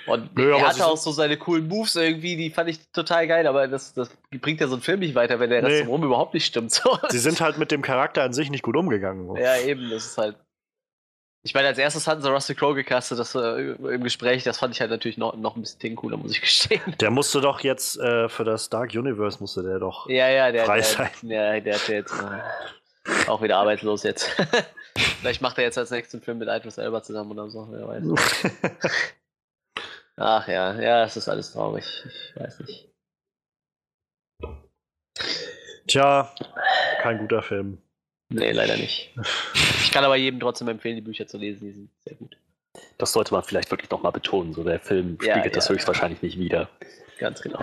Und 0.07 0.35
Nö, 0.35 0.51
er 0.51 0.67
hatte 0.67 0.85
auch 0.85 0.97
so 0.97 1.11
seine 1.11 1.37
coolen 1.37 1.67
Moves 1.67 1.95
irgendwie, 1.95 2.35
die 2.35 2.49
fand 2.49 2.69
ich 2.69 2.79
total 2.91 3.27
geil, 3.27 3.47
aber 3.47 3.67
das, 3.67 3.93
das 3.93 4.09
bringt 4.41 4.59
ja 4.59 4.67
so 4.67 4.73
einen 4.73 4.81
Film 4.81 4.99
nicht 4.99 5.15
weiter, 5.15 5.39
wenn 5.39 5.49
der 5.49 5.61
nee. 5.61 5.67
Rest 5.67 5.81
drumherum 5.81 6.03
überhaupt 6.03 6.33
nicht 6.33 6.45
stimmt. 6.45 6.71
So. 6.71 6.97
Sie 7.09 7.19
sind 7.19 7.39
halt 7.39 7.57
mit 7.57 7.71
dem 7.71 7.81
Charakter 7.81 8.23
an 8.23 8.33
sich 8.33 8.49
nicht 8.49 8.63
gut 8.63 8.75
umgegangen. 8.75 9.35
Ja, 9.37 9.57
eben, 9.57 9.89
das 9.89 10.05
ist 10.05 10.17
halt. 10.17 10.35
Ich 11.43 11.55
meine, 11.55 11.67
als 11.67 11.79
erstes 11.79 12.07
hatten 12.07 12.21
sie 12.21 12.29
Russell 12.29 12.55
Crowe 12.55 12.75
gecastet, 12.75 13.17
das 13.17 13.33
äh, 13.33 13.71
im 13.71 14.03
Gespräch, 14.03 14.43
das 14.43 14.59
fand 14.59 14.75
ich 14.75 14.81
halt 14.81 14.91
natürlich 14.91 15.17
noch, 15.17 15.35
noch 15.35 15.55
ein 15.55 15.61
bisschen 15.61 15.95
cooler, 15.95 16.17
muss 16.17 16.31
ich 16.33 16.41
gestehen. 16.41 16.95
Der 16.99 17.09
musste 17.09 17.41
doch 17.41 17.61
jetzt 17.61 17.97
äh, 17.99 18.29
für 18.29 18.43
das 18.43 18.69
Dark 18.69 18.93
Universe 18.93 19.39
musste 19.39 19.63
der 19.63 19.79
doch 19.79 20.07
ja, 20.07 20.29
ja, 20.29 20.51
der, 20.51 20.65
frei 20.65 20.77
der, 20.77 20.83
sein. 20.83 21.09
Ja, 21.23 21.59
der 21.59 21.75
hat 21.75 21.87
jetzt 21.87 22.13
äh, 22.13 23.27
auch 23.27 23.41
wieder 23.41 23.57
arbeitslos 23.57 24.03
jetzt. 24.03 24.29
Vielleicht 25.21 25.41
macht 25.41 25.57
er 25.57 25.63
jetzt 25.63 25.79
als 25.79 25.89
nächsten 25.89 26.21
Film 26.21 26.37
mit 26.37 26.47
Idris 26.47 26.77
Elba 26.77 27.01
zusammen 27.01 27.31
oder 27.31 27.49
so, 27.49 27.67
wer 27.71 27.87
weiß. 27.87 28.03
Ach 30.17 30.47
ja, 30.47 30.79
ja, 30.79 31.03
es 31.03 31.17
ist 31.17 31.27
alles 31.27 31.53
traurig. 31.53 31.85
Ich 32.05 32.39
weiß 32.39 32.59
nicht. 32.59 32.87
Tja, 35.87 36.31
kein 37.01 37.17
guter 37.17 37.41
Film. 37.41 37.81
Nee, 38.31 38.51
leider 38.51 38.77
nicht. 38.77 39.13
Ich 39.83 39.91
kann 39.91 40.03
aber 40.03 40.15
jedem 40.15 40.39
trotzdem 40.39 40.67
empfehlen, 40.69 40.95
die 40.95 41.01
Bücher 41.01 41.27
zu 41.27 41.37
lesen, 41.37 41.65
die 41.65 41.71
sind 41.71 41.89
sehr 42.03 42.15
gut. 42.15 42.37
Das 42.97 43.11
sollte 43.13 43.33
man 43.33 43.43
vielleicht 43.43 43.71
wirklich 43.71 43.89
nochmal 43.89 44.11
betonen. 44.11 44.53
So, 44.53 44.63
der 44.63 44.79
Film 44.79 45.17
spiegelt 45.19 45.45
ja, 45.45 45.51
das 45.51 45.69
höchstwahrscheinlich 45.69 46.21
ja. 46.21 46.25
nicht 46.27 46.39
wieder. 46.39 46.69
Ganz 47.19 47.41
genau. 47.41 47.59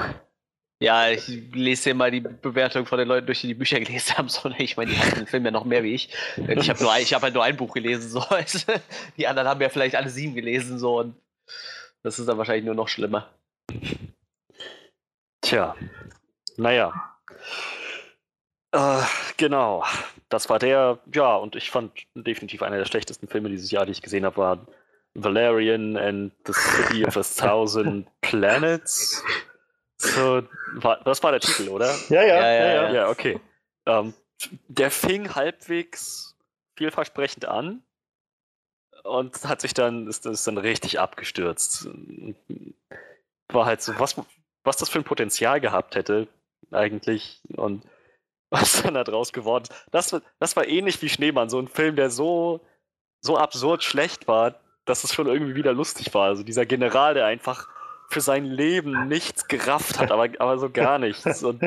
Ja, 0.81 1.11
ich 1.11 1.27
lese 1.53 1.93
mal 1.93 2.11
die 2.11 2.21
Bewertung 2.21 2.87
von 2.87 2.99
den 2.99 3.09
Leuten 3.09 3.27
durch, 3.27 3.41
die 3.41 3.49
die 3.49 3.55
Bücher 3.55 3.81
gelesen 3.81 4.17
haben. 4.17 4.29
So, 4.29 4.49
ich 4.59 4.77
meine, 4.77 4.93
die 4.93 4.99
hatten 4.99 5.17
den 5.17 5.27
Film 5.27 5.45
ja 5.45 5.51
noch 5.51 5.65
mehr 5.65 5.83
wie 5.83 5.95
ich. 5.95 6.11
Ich 6.37 6.71
habe 6.71 6.85
hab 6.85 7.23
halt 7.23 7.35
nur 7.35 7.43
ein 7.43 7.57
Buch 7.57 7.75
gelesen. 7.75 8.11
So. 8.11 8.25
Die 9.17 9.27
anderen 9.27 9.49
haben 9.49 9.61
ja 9.61 9.69
vielleicht 9.71 9.97
alle 9.97 10.11
sieben 10.11 10.35
gelesen. 10.35 10.79
So, 10.79 11.01
und 11.01 11.17
das 12.03 12.19
ist 12.19 12.29
dann 12.29 12.39
wahrscheinlich 12.39 12.65
nur 12.65 12.75
noch 12.75 12.89
schlimmer. 12.89 13.29
Tja, 15.41 15.75
naja. 16.57 16.93
Äh, 18.73 19.03
genau 19.37 19.85
das 20.29 20.49
war 20.51 20.59
der, 20.59 20.99
ja, 21.13 21.37
und 21.37 21.57
ich 21.57 21.71
fand 21.71 21.93
definitiv 22.15 22.63
einer 22.63 22.77
der 22.77 22.85
schlechtesten 22.85 23.29
Filme 23.29 23.49
dieses 23.49 23.71
Jahr, 23.71 23.87
die 23.87 23.93
ich 23.93 24.03
gesehen 24.03 24.25
habe, 24.25 24.37
war 24.37 24.67
Valerian 25.15 25.97
and 25.97 26.33
the 26.47 26.53
City 26.53 27.05
of 27.05 27.17
a 27.17 27.23
Thousand 27.23 28.07
Planets. 28.21 29.23
So, 29.97 30.43
war, 30.75 31.03
das 31.05 31.23
war 31.23 31.33
der 31.33 31.41
Titel, 31.41 31.69
oder? 31.69 31.93
Ja, 32.09 32.23
ja, 32.23 32.37
ja, 32.37 32.53
ja. 32.53 32.73
Ja, 32.75 32.93
ja 32.93 33.09
okay. 33.09 33.41
Ähm, 33.87 34.15
der 34.69 34.91
fing 34.91 35.35
halbwegs 35.35 36.37
vielversprechend 36.77 37.47
an 37.47 37.83
und 39.03 39.49
hat 39.49 39.61
sich 39.61 39.75
dann, 39.75 40.07
ist, 40.07 40.27
ist 40.27 40.47
dann 40.47 40.59
richtig 40.59 41.01
abgestürzt. 41.01 41.89
War 43.49 43.67
halt 43.67 43.83
so, 43.83 43.99
was, 43.99 44.15
was 44.63 44.77
das 44.77 44.89
für 44.89 44.99
ein 44.99 45.05
Potenzial 45.05 45.61
gehabt 45.61 45.97
hätte, 45.97 46.29
eigentlich. 46.71 47.41
Und 47.57 47.83
was 48.51 48.83
dann 48.83 48.95
da 48.95 49.05
draus 49.05 49.33
geworden 49.33 49.65
ist. 49.65 49.75
Das, 49.91 50.23
das 50.39 50.57
war 50.57 50.67
ähnlich 50.67 51.01
wie 51.03 51.09
Schneemann, 51.09 51.49
so 51.51 51.59
ein 51.59 51.69
Film, 51.69 51.97
der 51.97 52.11
so, 52.11 52.61
so 53.21 53.37
absurd 53.37 53.85
schlecht 53.85 54.29
war, 54.29 54.55
dass 54.85 55.05
es 55.05 55.15
schon 55.15 55.27
irgendwie 55.27 55.55
wieder 55.55 55.73
lustig 55.73 56.13
war. 56.15 56.29
Also 56.29 56.43
dieser 56.43 56.67
General, 56.67 57.15
der 57.15 57.27
einfach 57.27 57.69
für 58.09 58.21
sein 58.21 58.47
Leben 58.47 59.07
nichts 59.09 59.49
gerafft 59.49 59.99
hat, 59.99 60.11
aber, 60.11 60.29
aber 60.39 60.59
so 60.59 60.71
gar 60.71 60.99
nichts. 60.99 61.45
Und 61.45 61.63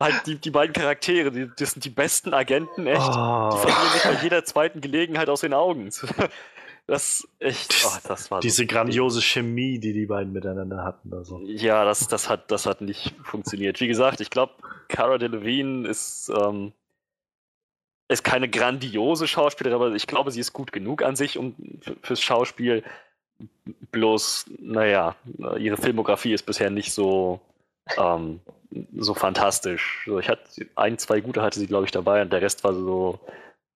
halt 0.00 0.26
die, 0.26 0.36
die 0.36 0.50
beiden 0.50 0.72
Charaktere, 0.72 1.30
die, 1.30 1.50
das 1.56 1.72
sind 1.72 1.84
die 1.84 1.90
besten 1.90 2.32
Agenten, 2.32 2.86
echt. 2.86 3.00
Oh. 3.00 3.50
Die 3.52 3.58
verlieren 3.58 3.92
sich 3.92 4.02
bei 4.02 4.22
jeder 4.22 4.44
zweiten 4.44 4.80
Gelegenheit 4.80 5.28
aus 5.28 5.40
den 5.40 5.54
Augen. 5.54 5.90
Das 6.92 7.26
echt, 7.38 7.86
oh, 7.86 7.98
das 8.06 8.30
war 8.30 8.40
diese 8.40 8.64
so 8.64 8.66
grandiose 8.66 9.22
Chemie, 9.22 9.78
die 9.78 9.94
die 9.94 10.04
beiden 10.04 10.30
miteinander 10.30 10.84
hatten. 10.84 11.10
Also. 11.14 11.40
Ja, 11.46 11.86
das, 11.86 12.06
das, 12.06 12.28
hat, 12.28 12.50
das 12.50 12.66
hat 12.66 12.82
nicht 12.82 13.14
funktioniert. 13.24 13.80
Wie 13.80 13.88
gesagt, 13.88 14.20
ich 14.20 14.28
glaube, 14.28 14.52
Cara 14.88 15.16
Delevingne 15.16 15.88
ist, 15.88 16.30
ähm, 16.38 16.72
ist 18.08 18.24
keine 18.24 18.46
grandiose 18.46 19.26
Schauspielerin, 19.26 19.74
aber 19.74 19.94
ich 19.94 20.06
glaube, 20.06 20.32
sie 20.32 20.40
ist 20.40 20.52
gut 20.52 20.70
genug 20.70 21.02
an 21.02 21.16
sich 21.16 21.38
um, 21.38 21.54
fürs 22.02 22.20
Schauspiel. 22.20 22.84
Bloß, 23.90 24.50
naja, 24.58 25.16
ihre 25.58 25.78
Filmografie 25.78 26.34
ist 26.34 26.44
bisher 26.44 26.68
nicht 26.68 26.92
so, 26.92 27.40
ähm, 27.96 28.40
so 28.98 29.14
fantastisch. 29.14 30.02
So, 30.04 30.18
ich 30.18 30.28
hatte 30.28 30.42
ein, 30.74 30.98
zwei 30.98 31.22
gute 31.22 31.40
hatte 31.40 31.58
sie, 31.58 31.68
glaube 31.68 31.86
ich, 31.86 31.90
dabei 31.90 32.20
und 32.20 32.34
der 32.34 32.42
Rest 32.42 32.64
war 32.64 32.74
so 32.74 33.18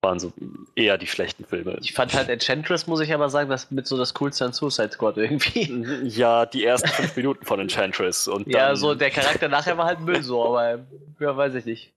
waren 0.06 0.20
so 0.20 0.32
eher 0.76 0.98
die 0.98 1.08
schlechten 1.08 1.44
Filme. 1.44 1.78
Ich 1.80 1.92
fand 1.92 2.14
halt 2.14 2.28
Enchantress, 2.28 2.86
muss 2.86 3.00
ich 3.00 3.12
aber 3.12 3.28
sagen, 3.28 3.50
das 3.50 3.72
mit 3.72 3.88
so 3.88 3.98
das 3.98 4.14
coolste 4.14 4.44
an 4.44 4.52
Suicide 4.52 4.92
Squad 4.92 5.16
irgendwie. 5.16 5.66
Ja, 6.06 6.46
die 6.46 6.64
ersten 6.64 6.88
fünf 6.88 7.16
Minuten 7.16 7.44
von 7.44 7.58
Enchantress. 7.58 8.28
Und 8.28 8.46
ja, 8.46 8.76
so 8.76 8.94
der 8.94 9.10
Charakter 9.10 9.48
nachher 9.48 9.76
war 9.76 9.86
halt 9.86 10.00
Müll 10.00 10.22
so, 10.22 10.44
aber 10.44 10.86
ja, 11.18 11.36
weiß 11.36 11.54
ich 11.54 11.64
nicht. 11.64 11.92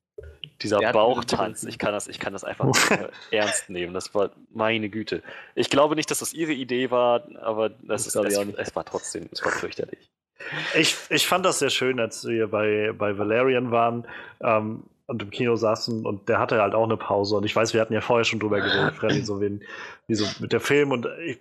Dieser 0.62 0.80
der 0.80 0.92
Bauchtanz, 0.92 1.64
ich 1.64 1.78
kann 1.78 1.94
das, 1.94 2.08
ich 2.08 2.20
kann 2.20 2.34
das 2.34 2.44
einfach 2.44 2.66
nicht 2.66 3.00
ernst 3.32 3.70
nehmen. 3.70 3.94
Das 3.94 4.14
war 4.16 4.32
meine 4.52 4.90
Güte. 4.90 5.22
Ich 5.56 5.70
glaube 5.70 5.96
nicht, 5.96 6.10
dass 6.10 6.20
das 6.20 6.34
ihre 6.34 6.52
Idee 6.52 6.92
war, 6.92 7.24
aber 7.42 7.70
das, 7.70 8.06
das 8.06 8.16
ist, 8.16 8.38
es, 8.38 8.48
es 8.58 8.76
war 8.76 8.86
trotzdem, 8.86 9.30
es 9.32 9.44
war 9.46 9.52
fürchterlich. 9.52 10.10
Ich, 10.76 10.96
ich 11.10 11.28
fand 11.28 11.46
das 11.46 11.60
sehr 11.60 11.70
schön, 11.70 12.00
als 12.00 12.26
wir 12.26 12.48
bei, 12.48 12.92
bei 12.98 13.18
Valerian 13.18 13.72
waren. 13.72 14.08
Ähm, 14.42 14.84
und 15.10 15.24
im 15.24 15.32
Kino 15.32 15.56
saßen 15.56 16.06
und 16.06 16.30
der 16.30 16.40
hatte 16.40 16.62
halt 16.62 16.76
auch 16.76 16.84
eine 16.84 16.98
Pause. 16.98 17.36
Und 17.36 17.44
ich 17.44 17.56
weiß, 17.56 17.74
wir 17.74 17.82
hatten 17.82 17.94
ja 17.94 18.02
vorher 18.02 18.26
schon 18.26 18.40
drüber 18.40 18.62
geredet, 18.62 18.96
Freddy, 18.96 19.24
so 19.24 19.42
wie, 19.42 19.60
wie 20.08 20.16
so 20.16 20.26
mit 20.40 20.54
der 20.54 20.60
Film. 20.60 20.92
Und 20.92 21.08
ich, 21.26 21.40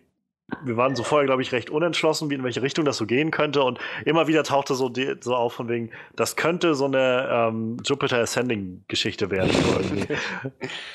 wir 0.64 0.78
waren 0.78 0.96
so 0.96 1.04
vorher, 1.04 1.26
glaube 1.26 1.42
ich, 1.42 1.52
recht 1.52 1.68
unentschlossen, 1.68 2.30
wie 2.30 2.34
in 2.34 2.42
welche 2.42 2.62
Richtung 2.62 2.86
das 2.86 2.96
so 2.96 3.04
gehen 3.04 3.30
könnte. 3.30 3.62
Und 3.62 3.78
immer 4.06 4.26
wieder 4.26 4.42
tauchte 4.42 4.74
so, 4.74 4.88
die, 4.88 5.16
so 5.20 5.34
auf 5.34 5.52
von 5.52 5.68
wegen, 5.68 5.90
das 6.16 6.36
könnte 6.36 6.74
so 6.74 6.86
eine 6.86 7.28
ähm, 7.30 7.76
Jupiter 7.84 8.18
Ascending-Geschichte 8.20 9.30
werden. 9.30 9.50
So 9.50 10.14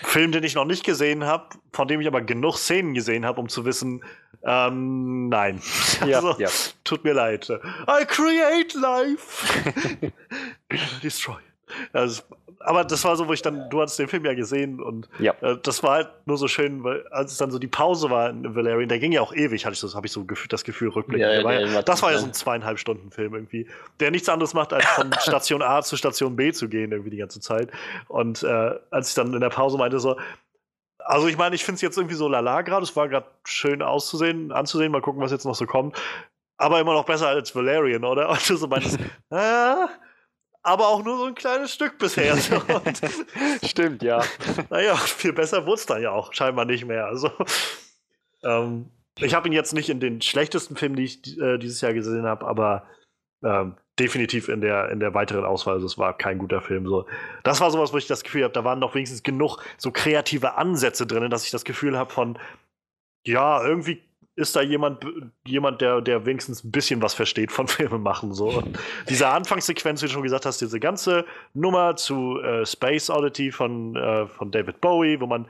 Film, 0.08 0.32
den 0.32 0.44
ich 0.44 0.56
noch 0.56 0.66
nicht 0.66 0.84
gesehen 0.84 1.26
habe, 1.26 1.45
von 1.72 1.88
dem 1.88 2.02
ich 2.02 2.08
aber 2.08 2.22
genug 2.22 2.58
Szenen 2.58 2.95
gesehen 2.95 3.24
habe, 3.24 3.40
um 3.40 3.50
zu 3.50 3.66
wissen, 3.66 4.04
ähm, 4.44 5.30
nein. 5.30 5.62
Ja, 6.08 6.18
also, 6.24 6.36
ja. 6.40 6.50
Tut 6.84 7.04
mir 7.04 7.14
leid. 7.14 7.48
I 7.52 8.04
create 8.06 8.74
life. 8.74 10.12
Destroy. 11.04 11.38
Also, 11.91 12.24
aber 12.60 12.84
das 12.86 13.04
war 13.04 13.16
so, 13.16 13.28
wo 13.28 13.34
ich 13.34 13.41
dann, 13.41 13.70
du 13.70 13.82
hast 13.82 13.98
den 13.98 14.08
Film 14.08 14.26
ja 14.26 14.34
gesehen 14.34 14.82
und 14.82 15.10
ja. 15.20 15.34
Äh, 15.41 15.58
das 15.62 15.84
war 15.84 15.95
halt 15.95 16.10
nur 16.26 16.38
so 16.38 16.48
schön, 16.48 16.84
weil 16.84 17.06
als 17.08 17.34
es 17.34 17.38
dann 17.38 17.52
so 17.52 17.60
die 17.60 17.68
Pause 17.68 18.10
war 18.10 18.30
in 18.30 18.56
Valerian, 18.56 18.90
der 18.90 19.00
ging 19.00 19.12
ja 19.12 19.22
auch 19.22 19.34
ewig, 19.34 19.66
hatte 19.66 19.74
ich 19.74 19.80
so, 19.80 19.94
habe 19.94 20.08
ich 20.08 20.14
so 20.14 20.26
das 20.50 20.64
Gefühl 20.64 20.90
rückblickend. 20.90 21.44
Ja, 21.44 21.52
ja, 21.52 21.66
ja, 21.66 21.82
das 21.82 22.02
war 22.02 22.12
ja 22.12 22.18
so 22.18 22.26
ein 22.26 22.34
zweieinhalb 22.34 22.80
Stunden 22.80 23.12
Film 23.12 23.34
irgendwie, 23.34 23.68
der 24.00 24.12
nichts 24.12 24.30
anderes 24.30 24.54
macht, 24.54 24.74
als 24.74 24.86
von 24.86 25.12
Station 25.20 25.62
A 25.62 25.82
zu 25.82 25.98
Station 25.98 26.36
B 26.36 26.52
zu 26.52 26.70
gehen 26.70 26.91
irgendwie 26.91 27.12
die 27.12 27.18
ganze 27.18 27.40
Zeit. 27.40 27.70
Und 28.08 28.44
äh, 28.44 28.76
als 28.91 29.10
ich 29.10 29.16
dann 29.16 29.34
in 29.34 29.41
der 29.41 29.50
Pause 29.50 29.78
meinte 29.78 30.00
so, 30.00 30.18
also 31.06 31.28
ich 31.28 31.38
meine, 31.38 31.56
ich 31.56 31.64
finde 31.64 31.76
es 31.76 31.82
jetzt 31.82 31.98
irgendwie 31.98 32.16
so 32.16 32.28
lala 32.28 32.62
gerade, 32.62 32.84
es 32.84 32.95
war 32.95 33.10
gerade 33.10 33.28
schön 33.44 33.82
auszusehen, 33.82 34.52
anzusehen, 34.52 34.91
mal 34.91 35.02
gucken, 35.02 35.22
was 35.22 35.32
jetzt 35.32 35.45
noch 35.45 35.56
so 35.56 35.66
kommt. 35.66 35.98
Aber 36.58 36.80
immer 36.80 36.94
noch 36.94 37.06
besser 37.06 37.28
als 37.28 37.56
Valerian, 37.56 38.06
oder? 38.06 38.30
Und 38.30 38.50
du 38.50 38.56
so 38.56 38.68
meintest, 38.68 39.00
ah, 39.30 39.90
aber 40.64 40.88
auch 40.88 41.03
nur 41.03 41.18
so 41.18 41.26
ein 41.26 41.35
kleines 41.35 41.73
Stück 41.73 41.98
bisher. 41.99 42.38
Stimmt, 43.64 44.02
ja. 44.02 44.23
Naja, 44.69 44.95
viel 44.95 45.34
besser 45.34 45.65
wurde 45.65 45.76
es 45.76 45.85
dann 45.85 46.02
ja 46.02 46.11
auch 46.11 46.34
scheinbar 46.34 46.65
nicht 46.65 46.85
mehr. 46.85 47.06
Also, 47.06 47.30
ähm, 48.44 48.90
ich 49.19 49.34
habe 49.35 49.48
ihn 49.48 49.53
jetzt 49.53 49.73
nicht 49.73 49.90
in 49.90 49.99
den 49.99 50.22
schlechtesten 50.22 50.76
Filmen, 50.76 50.95
die 50.95 51.03
ich 51.03 51.40
äh, 51.40 51.57
dieses 51.57 51.81
Jahr 51.81 51.94
gesehen 51.94 52.26
habe, 52.26 52.48
aber 52.48 52.88
ähm, 53.44 53.76
definitiv 53.99 54.48
in 54.48 54.61
der, 54.61 54.90
in 54.90 55.02
der 55.02 55.14
weiteren 55.14 55.44
Auswahl. 55.44 55.76
Also, 55.76 55.85
es 55.85 55.98
war 55.98 56.18
kein 56.18 56.40
guter 56.40 56.61
Film. 56.61 56.88
So. 56.88 57.06
Das 57.44 57.60
war 57.60 57.69
sowas, 57.69 57.91
wo 57.91 57.98
ich 57.98 58.07
das 58.07 58.23
Gefühl 58.23 58.44
habe, 58.44 58.53
da 58.53 58.64
waren 58.64 58.80
noch 58.80 58.95
wenigstens 58.95 59.22
genug 59.22 59.61
so 59.77 59.91
kreative 59.91 60.56
Ansätze 60.56 61.06
drin, 61.06 61.30
dass 61.30 61.45
ich 61.45 61.52
das 61.52 61.65
Gefühl 61.65 61.98
habe 61.98 62.11
von, 62.11 62.40
ja, 63.26 63.61
irgendwie 63.64 64.02
ist 64.36 64.56
da 64.56 64.62
jemand, 64.62 65.06
jemand 65.46 65.82
der, 65.82 66.02
der 66.02 66.26
wenigstens 66.26 66.64
ein 66.64 66.72
bisschen 66.72 67.02
was 67.02 67.14
versteht 67.14 67.52
von 67.52 67.68
Filme 67.70 68.00
machen. 68.00 68.34
So. 68.34 68.64
Diese 69.10 69.28
Anfangssequenz, 69.28 70.02
wie 70.02 70.08
du 70.08 70.14
schon 70.14 70.24
gesagt 70.24 70.46
hast, 70.46 70.62
diese 70.62 70.80
ganze 70.80 71.26
Nummer 71.54 71.96
zu 71.96 72.40
äh, 72.42 72.66
Space 72.66 73.10
Oddity 73.10 73.52
von, 73.52 73.96
äh, 73.96 74.28
von 74.28 74.52
David 74.52 74.82
Bowie, 74.82 75.20
wo 75.20 75.28
man 75.28 75.48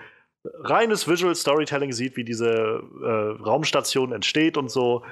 reines 0.59 1.07
Visual 1.07 1.35
Storytelling 1.35 1.93
sieht, 1.93 2.17
wie 2.17 2.25
diese 2.25 2.49
äh, 2.51 3.43
Raumstation 3.43 4.11
entsteht 4.11 4.57
und 4.57 4.69
so. 4.69 5.03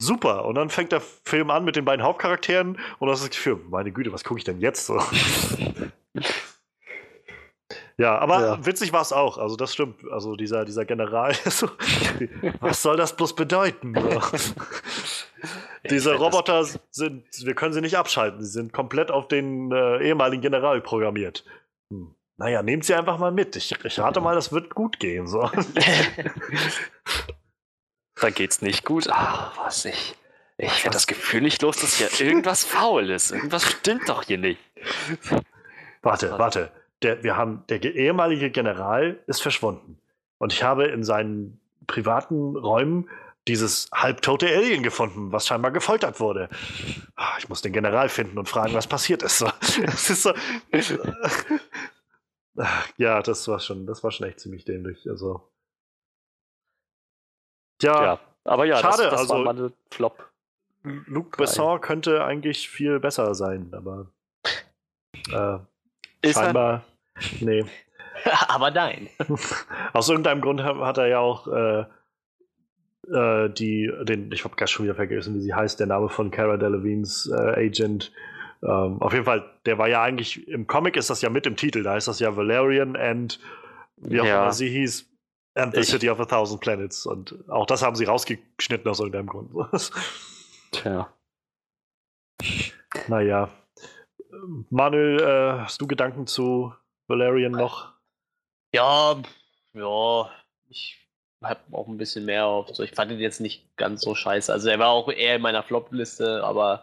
Super. 0.00 0.44
Und 0.44 0.54
dann 0.54 0.70
fängt 0.70 0.92
der 0.92 1.00
Film 1.00 1.50
an 1.50 1.64
mit 1.64 1.76
den 1.76 1.84
beiden 1.84 2.04
Hauptcharakteren 2.04 2.78
und 2.98 3.08
das 3.08 3.20
ist 3.20 3.28
das 3.28 3.36
Gefühl, 3.36 3.60
meine 3.68 3.90
Güte, 3.90 4.12
was 4.12 4.22
gucke 4.22 4.38
ich 4.38 4.44
denn 4.44 4.60
jetzt 4.60 4.86
so? 4.86 5.00
Ja, 7.98 8.16
aber 8.18 8.40
ja. 8.40 8.64
witzig 8.64 8.92
war 8.92 9.02
es 9.02 9.12
auch. 9.12 9.38
Also 9.38 9.56
das 9.56 9.72
stimmt. 9.72 10.08
Also 10.10 10.36
dieser, 10.36 10.64
dieser 10.64 10.84
General, 10.84 11.32
was 12.60 12.80
soll 12.80 12.96
das 12.96 13.16
bloß 13.16 13.34
bedeuten? 13.34 13.94
Diese 15.90 16.14
Roboter 16.14 16.64
sind, 16.90 17.24
wir 17.44 17.54
können 17.54 17.72
sie 17.72 17.80
nicht 17.80 17.96
abschalten. 17.96 18.40
Sie 18.40 18.50
sind 18.50 18.72
komplett 18.72 19.10
auf 19.10 19.26
den 19.26 19.72
äh, 19.72 20.02
ehemaligen 20.04 20.42
General 20.42 20.80
programmiert. 20.80 21.44
Hm. 21.90 22.14
Naja, 22.36 22.62
nehmt 22.62 22.84
sie 22.84 22.94
einfach 22.94 23.18
mal 23.18 23.32
mit. 23.32 23.56
Ich, 23.56 23.72
ich 23.84 23.98
rate 23.98 24.20
mal, 24.20 24.36
das 24.36 24.52
wird 24.52 24.74
gut 24.74 25.00
gehen. 25.00 25.26
So. 25.26 25.50
da 28.20 28.30
geht's 28.30 28.62
nicht 28.62 28.84
gut. 28.84 29.08
Ach, 29.10 29.58
was 29.58 29.84
ich. 29.84 30.14
Ich 30.56 30.84
werde 30.84 30.94
das 30.94 31.08
Gefühl 31.08 31.40
nicht 31.40 31.62
los, 31.62 31.78
dass 31.78 31.94
hier 31.94 32.10
irgendwas 32.24 32.64
faul 32.64 33.10
ist. 33.10 33.32
Irgendwas 33.32 33.64
stimmt 33.64 34.08
doch 34.08 34.22
hier 34.22 34.38
nicht. 34.38 34.60
Warte, 36.02 36.38
warte. 36.38 36.70
Der, 37.02 37.22
wir 37.22 37.36
haben, 37.36 37.64
der 37.68 37.82
ehemalige 37.82 38.50
General 38.50 39.18
ist 39.26 39.40
verschwunden. 39.40 39.98
Und 40.38 40.52
ich 40.52 40.62
habe 40.62 40.86
in 40.86 41.04
seinen 41.04 41.60
privaten 41.86 42.56
Räumen 42.56 43.08
dieses 43.46 43.88
halbtote 43.92 44.46
Alien 44.46 44.82
gefunden, 44.82 45.32
was 45.32 45.46
scheinbar 45.46 45.70
gefoltert 45.70 46.20
wurde. 46.20 46.48
Ah, 47.16 47.36
ich 47.38 47.48
muss 47.48 47.62
den 47.62 47.72
General 47.72 48.08
finden 48.08 48.38
und 48.38 48.48
fragen, 48.48 48.74
was 48.74 48.86
passiert 48.86 49.22
ist. 49.22 49.40
Das 49.84 50.10
ist 50.10 50.22
so. 50.22 50.32
Ja, 52.96 53.22
das 53.22 53.46
war 53.46 53.60
schon, 53.60 53.86
das 53.86 54.02
war 54.02 54.10
schon 54.10 54.26
echt 54.26 54.40
ziemlich 54.40 54.64
dämlich. 54.64 55.08
Also. 55.08 55.48
Ja, 57.80 58.02
ja 58.02 58.20
aber 58.42 58.64
ja, 58.64 58.78
schade. 58.78 59.04
Das, 59.04 59.12
das 59.12 59.20
also, 59.20 59.44
war 59.44 59.54
mal 59.54 59.72
Flop. 59.92 60.28
Luc 60.82 61.36
Besson 61.36 61.80
könnte 61.80 62.24
eigentlich 62.24 62.68
viel 62.68 62.98
besser 62.98 63.34
sein, 63.36 63.72
aber 63.72 64.06
äh, 65.30 65.58
scheinbar. 66.24 66.84
Er? 67.14 67.22
Nee. 67.40 67.64
aber 68.48 68.70
nein. 68.70 69.08
Aus 69.92 70.08
irgendeinem 70.08 70.40
Grund 70.40 70.62
hat 70.62 70.98
er 70.98 71.06
ja 71.06 71.18
auch 71.18 71.46
äh, 71.48 71.84
äh, 73.12 73.50
die, 73.50 73.90
den, 74.02 74.30
ich 74.32 74.44
habe 74.44 74.56
gar 74.56 74.68
schon 74.68 74.84
wieder 74.84 74.94
vergessen, 74.94 75.34
wie 75.34 75.40
sie 75.40 75.54
heißt, 75.54 75.80
der 75.80 75.86
Name 75.86 76.08
von 76.08 76.30
Cara 76.30 76.56
Delevingne's 76.56 77.30
äh, 77.32 77.66
Agent. 77.66 78.12
Ähm, 78.62 79.00
auf 79.00 79.12
jeden 79.12 79.24
Fall, 79.24 79.48
der 79.66 79.78
war 79.78 79.88
ja 79.88 80.02
eigentlich, 80.02 80.48
im 80.48 80.66
Comic 80.66 80.96
ist 80.96 81.10
das 81.10 81.22
ja 81.22 81.30
mit 81.30 81.46
im 81.46 81.56
Titel, 81.56 81.82
da 81.82 81.92
heißt 81.92 82.08
das 82.08 82.18
ja 82.18 82.36
Valerian 82.36 82.96
and 82.96 83.38
wie 84.00 84.20
auch 84.20 84.24
ja. 84.24 84.42
immer 84.42 84.52
sie 84.52 84.68
hieß, 84.68 85.08
and 85.54 85.74
the 85.74 85.80
ich. 85.80 85.88
City 85.88 86.08
of 86.08 86.20
a 86.20 86.24
Thousand 86.24 86.60
Planets. 86.60 87.06
Und 87.06 87.34
auch 87.48 87.66
das 87.66 87.82
haben 87.82 87.96
sie 87.96 88.04
rausgeschnitten 88.04 88.88
aus 88.88 89.00
irgendeinem 89.00 89.26
Grund. 89.26 89.50
Tja. 90.72 91.12
Naja. 93.08 93.48
Manuel, 94.70 95.20
äh, 95.20 95.60
hast 95.60 95.80
du 95.80 95.86
Gedanken 95.86 96.26
zu 96.26 96.72
Valerian 97.06 97.52
noch? 97.52 97.92
Ja, 98.74 99.16
ja, 99.74 100.30
ich 100.68 100.98
habe 101.42 101.60
auch 101.72 101.88
ein 101.88 101.98
bisschen 101.98 102.24
mehr 102.24 102.46
auf. 102.46 102.74
So, 102.74 102.82
ich 102.82 102.92
fand 102.92 103.12
ihn 103.12 103.20
jetzt 103.20 103.40
nicht 103.40 103.64
ganz 103.76 104.02
so 104.02 104.14
scheiße. 104.14 104.52
Also 104.52 104.68
er 104.68 104.78
war 104.78 104.90
auch 104.90 105.08
eher 105.08 105.36
in 105.36 105.42
meiner 105.42 105.62
Flop-Liste, 105.62 106.44
aber 106.44 106.82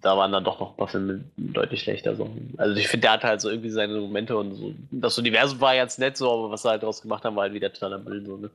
da 0.00 0.16
waren 0.16 0.32
dann 0.32 0.44
doch 0.44 0.60
noch 0.60 0.70
ein 0.70 0.76
paar 0.76 0.88
Filme 0.88 1.24
deutlich 1.36 1.82
schlechter. 1.82 2.14
So. 2.14 2.30
Also 2.56 2.76
ich 2.76 2.88
finde, 2.88 3.02
der 3.02 3.12
hatte 3.12 3.26
halt 3.26 3.40
so 3.40 3.50
irgendwie 3.50 3.70
seine 3.70 3.98
Momente 3.98 4.36
und 4.36 4.54
so. 4.54 4.74
Das 4.90 5.18
Universum 5.18 5.60
war 5.60 5.74
jetzt 5.74 5.98
nett 5.98 6.16
so, 6.16 6.30
aber 6.30 6.50
was 6.50 6.62
sie 6.62 6.68
halt 6.68 6.82
daraus 6.82 7.02
gemacht 7.02 7.24
haben, 7.24 7.36
war 7.36 7.42
halt 7.42 7.54
wieder 7.54 7.72
totaler 7.72 7.98
Müll. 7.98 8.24
So, 8.24 8.36
ne? 8.36 8.50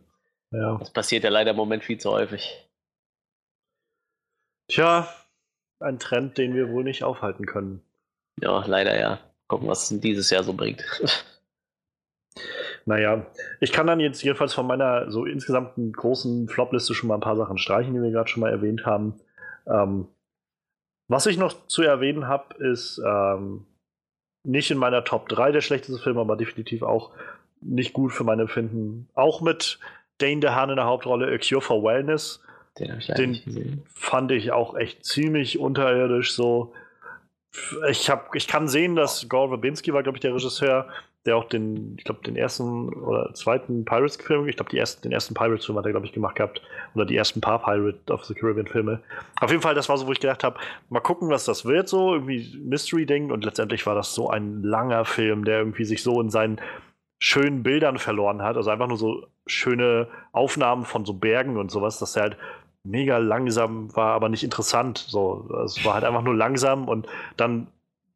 ja. 0.51 0.77
Das 0.77 0.89
passiert 0.89 1.23
ja 1.23 1.29
leider 1.29 1.51
im 1.51 1.57
Moment 1.57 1.83
viel 1.83 1.99
zu 1.99 2.11
häufig. 2.11 2.67
Tja, 4.69 5.09
ein 5.81 5.99
Trend, 5.99 6.37
den 6.37 6.53
wir 6.55 6.69
wohl 6.69 6.83
nicht 6.83 7.03
aufhalten 7.03 7.45
können. 7.45 7.81
Ja, 8.41 8.65
leider 8.65 8.99
ja. 8.99 9.19
Gucken, 9.47 9.67
was 9.67 9.91
es 9.91 9.99
dieses 9.99 10.29
Jahr 10.29 10.43
so 10.43 10.53
bringt. 10.53 10.83
Naja, 12.85 13.25
ich 13.59 13.71
kann 13.71 13.87
dann 13.87 13.99
jetzt 13.99 14.23
jedenfalls 14.23 14.53
von 14.53 14.65
meiner 14.65 15.11
so 15.11 15.25
insgesamten 15.25 15.91
großen 15.91 16.47
Flop-Liste 16.47 16.93
schon 16.93 17.09
mal 17.09 17.15
ein 17.15 17.21
paar 17.21 17.35
Sachen 17.35 17.57
streichen, 17.57 17.93
die 17.93 18.01
wir 18.01 18.11
gerade 18.11 18.29
schon 18.29 18.41
mal 18.41 18.49
erwähnt 18.49 18.85
haben. 18.85 19.19
Ähm, 19.67 20.07
was 21.07 21.25
ich 21.25 21.37
noch 21.37 21.67
zu 21.67 21.83
erwähnen 21.83 22.27
habe, 22.27 22.55
ist 22.63 23.01
ähm, 23.05 23.65
nicht 24.43 24.71
in 24.71 24.77
meiner 24.77 25.03
Top 25.03 25.29
3 25.29 25.51
der 25.51 25.61
schlechteste 25.61 26.01
Film, 26.01 26.17
aber 26.17 26.35
definitiv 26.35 26.83
auch 26.83 27.11
nicht 27.61 27.93
gut 27.93 28.11
für 28.11 28.23
mein 28.23 28.39
Empfinden. 28.39 29.07
Auch 29.13 29.41
mit 29.41 29.79
Dane 30.17 30.39
DeHaan 30.39 30.71
in 30.71 30.77
der 30.77 30.85
Hauptrolle, 30.85 31.27
A 31.27 31.37
Cure 31.37 31.61
for 31.61 31.83
Wellness. 31.83 32.41
Den, 32.79 32.97
ich 32.97 33.07
Den 33.07 33.83
fand 33.93 34.31
ich 34.31 34.51
auch 34.51 34.75
echt 34.75 35.05
ziemlich 35.05 35.59
unterirdisch 35.59 36.33
so. 36.33 36.73
Ich, 37.89 38.09
hab, 38.09 38.33
ich 38.33 38.47
kann 38.47 38.69
sehen, 38.69 38.95
dass 38.95 39.27
Gore 39.27 39.49
Verbinski 39.49 39.93
war, 39.93 40.03
glaube 40.03 40.17
ich, 40.17 40.21
der 40.21 40.33
Regisseur 40.33 40.87
der 41.25 41.37
auch 41.37 41.45
den, 41.45 41.95
ich 41.97 42.03
glaube, 42.03 42.23
den 42.23 42.35
ersten 42.35 42.89
oder 42.93 43.31
zweiten 43.33 43.85
Pirates-Film, 43.85 44.47
ich 44.47 44.55
glaube, 44.55 44.71
den 44.71 45.11
ersten 45.11 45.33
Pirates-Film 45.35 45.77
hat 45.77 45.85
er, 45.85 45.91
glaube 45.91 46.07
ich, 46.07 46.13
gemacht 46.13 46.35
gehabt. 46.35 46.61
Oder 46.95 47.05
die 47.05 47.15
ersten 47.15 47.41
paar 47.41 47.63
Pirate 47.63 48.11
of 48.11 48.25
the 48.25 48.33
Caribbean-Filme. 48.33 48.99
Auf 49.39 49.51
jeden 49.51 49.61
Fall, 49.61 49.75
das 49.75 49.87
war 49.87 49.97
so, 49.97 50.07
wo 50.07 50.11
ich 50.11 50.19
gedacht 50.19 50.43
habe, 50.43 50.59
mal 50.89 50.99
gucken, 50.99 51.29
was 51.29 51.45
das 51.45 51.63
wird, 51.65 51.87
so, 51.87 52.15
irgendwie 52.15 52.57
Mystery-Ding. 52.63 53.29
Und 53.31 53.45
letztendlich 53.45 53.85
war 53.85 53.93
das 53.93 54.15
so 54.15 54.29
ein 54.29 54.63
langer 54.63 55.05
Film, 55.05 55.45
der 55.45 55.59
irgendwie 55.59 55.85
sich 55.85 56.01
so 56.01 56.19
in 56.19 56.31
seinen 56.31 56.59
schönen 57.19 57.61
Bildern 57.61 57.99
verloren 57.99 58.41
hat. 58.41 58.57
Also 58.57 58.71
einfach 58.71 58.87
nur 58.87 58.97
so 58.97 59.27
schöne 59.45 60.07
Aufnahmen 60.31 60.85
von 60.85 61.05
so 61.05 61.13
Bergen 61.13 61.57
und 61.57 61.69
sowas, 61.69 61.99
dass 61.99 62.15
er 62.15 62.23
halt 62.23 62.37
mega 62.83 63.17
langsam 63.17 63.95
war, 63.95 64.13
aber 64.13 64.29
nicht 64.29 64.43
interessant. 64.43 64.97
So, 64.97 65.49
es 65.65 65.83
war 65.85 65.95
halt 65.95 66.03
einfach 66.03 66.23
nur 66.23 66.35
langsam 66.35 66.87
und 66.87 67.07
dann 67.37 67.67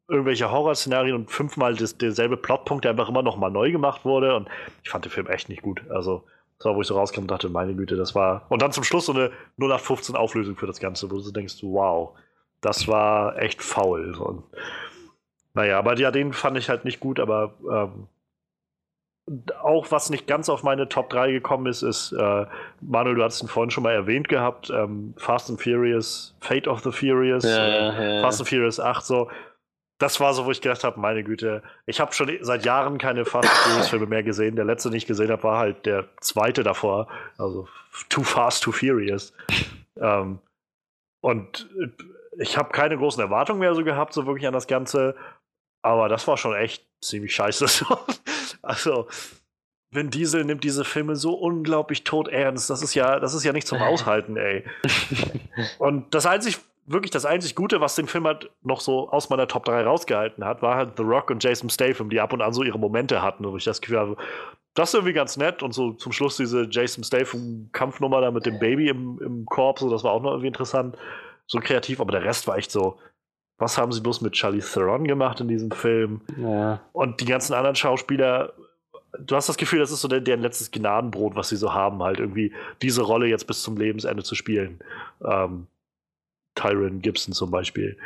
irgendwelche 0.08 0.50
Horrorszenarien 0.50 1.14
und 1.14 1.30
fünfmal 1.30 1.74
das, 1.74 1.98
derselbe 1.98 2.36
Plotpunkt, 2.36 2.84
der 2.84 2.92
einfach 2.92 3.08
immer 3.08 3.22
noch 3.22 3.36
mal 3.36 3.50
neu 3.50 3.72
gemacht 3.72 4.04
wurde. 4.04 4.36
Und 4.36 4.48
ich 4.82 4.90
fand 4.90 5.04
den 5.04 5.10
Film 5.12 5.26
echt 5.26 5.48
nicht 5.48 5.62
gut. 5.62 5.82
Also, 5.90 6.24
das 6.58 6.66
war, 6.66 6.76
wo 6.76 6.80
ich 6.80 6.86
so 6.86 6.96
rauskam 6.96 7.22
und 7.22 7.30
dachte, 7.30 7.48
meine 7.48 7.74
Güte, 7.74 7.96
das 7.96 8.14
war. 8.14 8.46
Und 8.48 8.62
dann 8.62 8.72
zum 8.72 8.84
Schluss 8.84 9.06
so 9.06 9.12
eine 9.12 9.30
0815 9.58 10.16
Auflösung 10.16 10.56
für 10.56 10.66
das 10.66 10.80
Ganze, 10.80 11.10
wo 11.10 11.16
du 11.16 11.30
denkst, 11.30 11.56
wow, 11.62 12.16
das 12.60 12.88
war 12.88 13.36
echt 13.38 13.62
faul. 13.62 14.14
Und, 14.14 14.44
naja, 15.54 15.78
aber 15.78 15.98
ja, 15.98 16.10
den 16.10 16.32
fand 16.32 16.56
ich 16.56 16.68
halt 16.68 16.84
nicht 16.84 17.00
gut, 17.00 17.20
aber 17.20 17.54
ähm, 17.70 18.06
auch 19.60 19.90
was 19.90 20.10
nicht 20.10 20.26
ganz 20.26 20.48
auf 20.48 20.62
meine 20.62 20.88
Top 20.88 21.10
3 21.10 21.32
gekommen 21.32 21.66
ist, 21.66 21.82
ist, 21.82 22.12
äh, 22.12 22.46
Manuel, 22.80 23.16
du 23.16 23.22
hattest 23.24 23.42
ihn 23.42 23.48
vorhin 23.48 23.70
schon 23.70 23.82
mal 23.82 23.92
erwähnt 23.92 24.28
gehabt, 24.28 24.70
ähm, 24.70 25.14
Fast 25.16 25.50
and 25.50 25.60
Furious, 25.60 26.36
Fate 26.40 26.68
of 26.68 26.80
the 26.80 26.92
Furious, 26.92 27.44
ja, 27.44 27.68
ja, 27.68 28.02
ja. 28.02 28.22
Fast 28.22 28.40
and 28.40 28.48
Furious 28.48 28.78
8, 28.78 29.04
so 29.04 29.28
das 29.98 30.20
war 30.20 30.34
so, 30.34 30.44
wo 30.44 30.50
ich 30.50 30.60
gedacht 30.60 30.84
habe, 30.84 31.00
meine 31.00 31.24
Güte, 31.24 31.62
ich 31.86 32.00
habe 32.00 32.12
schon 32.12 32.30
seit 32.42 32.64
Jahren 32.66 32.98
keine 32.98 33.24
Fast 33.24 33.48
Furious 33.48 33.88
Filme 33.88 34.06
mehr 34.06 34.22
gesehen. 34.22 34.56
Der 34.56 34.64
letzte, 34.64 34.90
den 34.90 34.98
ich 34.98 35.06
gesehen 35.06 35.30
habe, 35.30 35.42
war 35.42 35.58
halt 35.58 35.86
der 35.86 36.08
zweite 36.20 36.62
davor, 36.62 37.08
also 37.38 37.66
Too 38.08 38.22
Fast, 38.22 38.62
Too 38.62 38.72
Furious. 38.72 39.32
Ähm, 39.98 40.40
und 41.22 41.68
ich 42.38 42.58
habe 42.58 42.70
keine 42.72 42.98
großen 42.98 43.22
Erwartungen 43.22 43.60
mehr 43.60 43.74
so 43.74 43.82
gehabt, 43.82 44.12
so 44.12 44.26
wirklich 44.26 44.46
an 44.46 44.52
das 44.52 44.66
Ganze. 44.66 45.16
Aber 45.82 46.08
das 46.08 46.28
war 46.28 46.36
schon 46.36 46.54
echt 46.54 46.84
ziemlich 47.00 47.34
scheiße. 47.34 47.86
Also, 48.66 49.08
Vin 49.90 50.10
Diesel 50.10 50.44
nimmt 50.44 50.64
diese 50.64 50.84
Filme 50.84 51.16
so 51.16 51.34
unglaublich 51.34 52.04
tot 52.04 52.28
ernst. 52.28 52.70
Das 52.70 52.82
ist 52.82 52.94
ja, 52.94 53.18
das 53.18 53.34
ist 53.34 53.44
ja 53.44 53.52
nicht 53.52 53.66
zum 53.66 53.80
Aushalten, 53.80 54.36
ey. 54.36 54.64
Und 55.78 56.14
das 56.14 56.26
einzig 56.26 56.58
wirklich 56.86 57.10
das 57.10 57.26
einzig 57.26 57.54
Gute, 57.54 57.80
was 57.80 57.96
den 57.96 58.06
Film 58.06 58.26
halt 58.26 58.50
noch 58.62 58.80
so 58.80 59.10
aus 59.10 59.28
meiner 59.28 59.48
Top 59.48 59.64
3 59.64 59.82
rausgehalten 59.82 60.44
hat, 60.44 60.62
war 60.62 60.76
halt 60.76 60.96
The 60.96 61.02
Rock 61.02 61.30
und 61.30 61.42
Jason 61.42 61.68
Statham, 61.68 62.10
die 62.10 62.20
ab 62.20 62.32
und 62.32 62.42
an 62.42 62.52
so 62.52 62.62
ihre 62.62 62.78
Momente 62.78 63.22
hatten, 63.22 63.44
wo 63.44 63.56
ich 63.56 63.64
das 63.64 63.80
Gefühl 63.80 63.98
habe, 63.98 64.16
das 64.74 64.90
ist 64.90 64.94
irgendwie 64.94 65.12
ganz 65.12 65.36
nett 65.36 65.62
und 65.62 65.72
so 65.72 65.92
zum 65.92 66.12
Schluss 66.12 66.36
diese 66.36 66.68
Jason 66.70 67.02
Statham-Kampfnummer 67.02 68.20
da 68.20 68.30
mit 68.30 68.46
dem 68.46 68.58
Baby 68.58 68.88
im, 68.88 69.18
im 69.20 69.46
Korb, 69.46 69.78
so, 69.78 69.90
das 69.90 70.04
war 70.04 70.12
auch 70.12 70.22
noch 70.22 70.30
irgendwie 70.30 70.48
interessant, 70.48 70.96
so 71.46 71.58
kreativ, 71.58 72.00
aber 72.00 72.12
der 72.12 72.24
Rest 72.24 72.46
war 72.46 72.56
echt 72.56 72.70
so, 72.70 72.98
was 73.58 73.78
haben 73.78 73.92
sie 73.92 74.00
bloß 74.00 74.20
mit 74.20 74.34
Charlie 74.34 74.60
Theron 74.60 75.06
gemacht 75.06 75.40
in 75.40 75.48
diesem 75.48 75.70
Film? 75.70 76.20
Ja. 76.36 76.80
Und 76.92 77.20
die 77.20 77.24
ganzen 77.24 77.54
anderen 77.54 77.76
Schauspieler, 77.76 78.52
du 79.18 79.34
hast 79.34 79.48
das 79.48 79.56
Gefühl, 79.56 79.78
das 79.78 79.90
ist 79.90 80.02
so 80.02 80.08
der, 80.08 80.20
deren 80.20 80.40
letztes 80.40 80.70
Gnadenbrot, 80.70 81.36
was 81.36 81.48
sie 81.48 81.56
so 81.56 81.72
haben, 81.72 82.02
halt 82.02 82.20
irgendwie 82.20 82.52
diese 82.82 83.02
Rolle 83.02 83.26
jetzt 83.26 83.46
bis 83.46 83.62
zum 83.62 83.76
Lebensende 83.76 84.22
zu 84.22 84.34
spielen. 84.34 84.80
Ähm, 85.24 85.66
Tyron 86.54 87.00
Gibson 87.00 87.34
zum 87.34 87.50
Beispiel. 87.50 87.96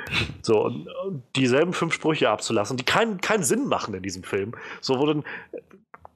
So, 0.42 0.64
und, 0.64 0.88
dieselben 1.36 1.72
fünf 1.72 1.94
Sprüche 1.94 2.28
abzulassen, 2.30 2.76
die 2.76 2.84
keinen, 2.84 3.20
keinen 3.20 3.44
Sinn 3.44 3.66
machen 3.66 3.94
in 3.94 4.02
diesem 4.02 4.22
Film. 4.22 4.52
So, 4.80 4.98
wo 4.98 5.06
dann, 5.06 5.24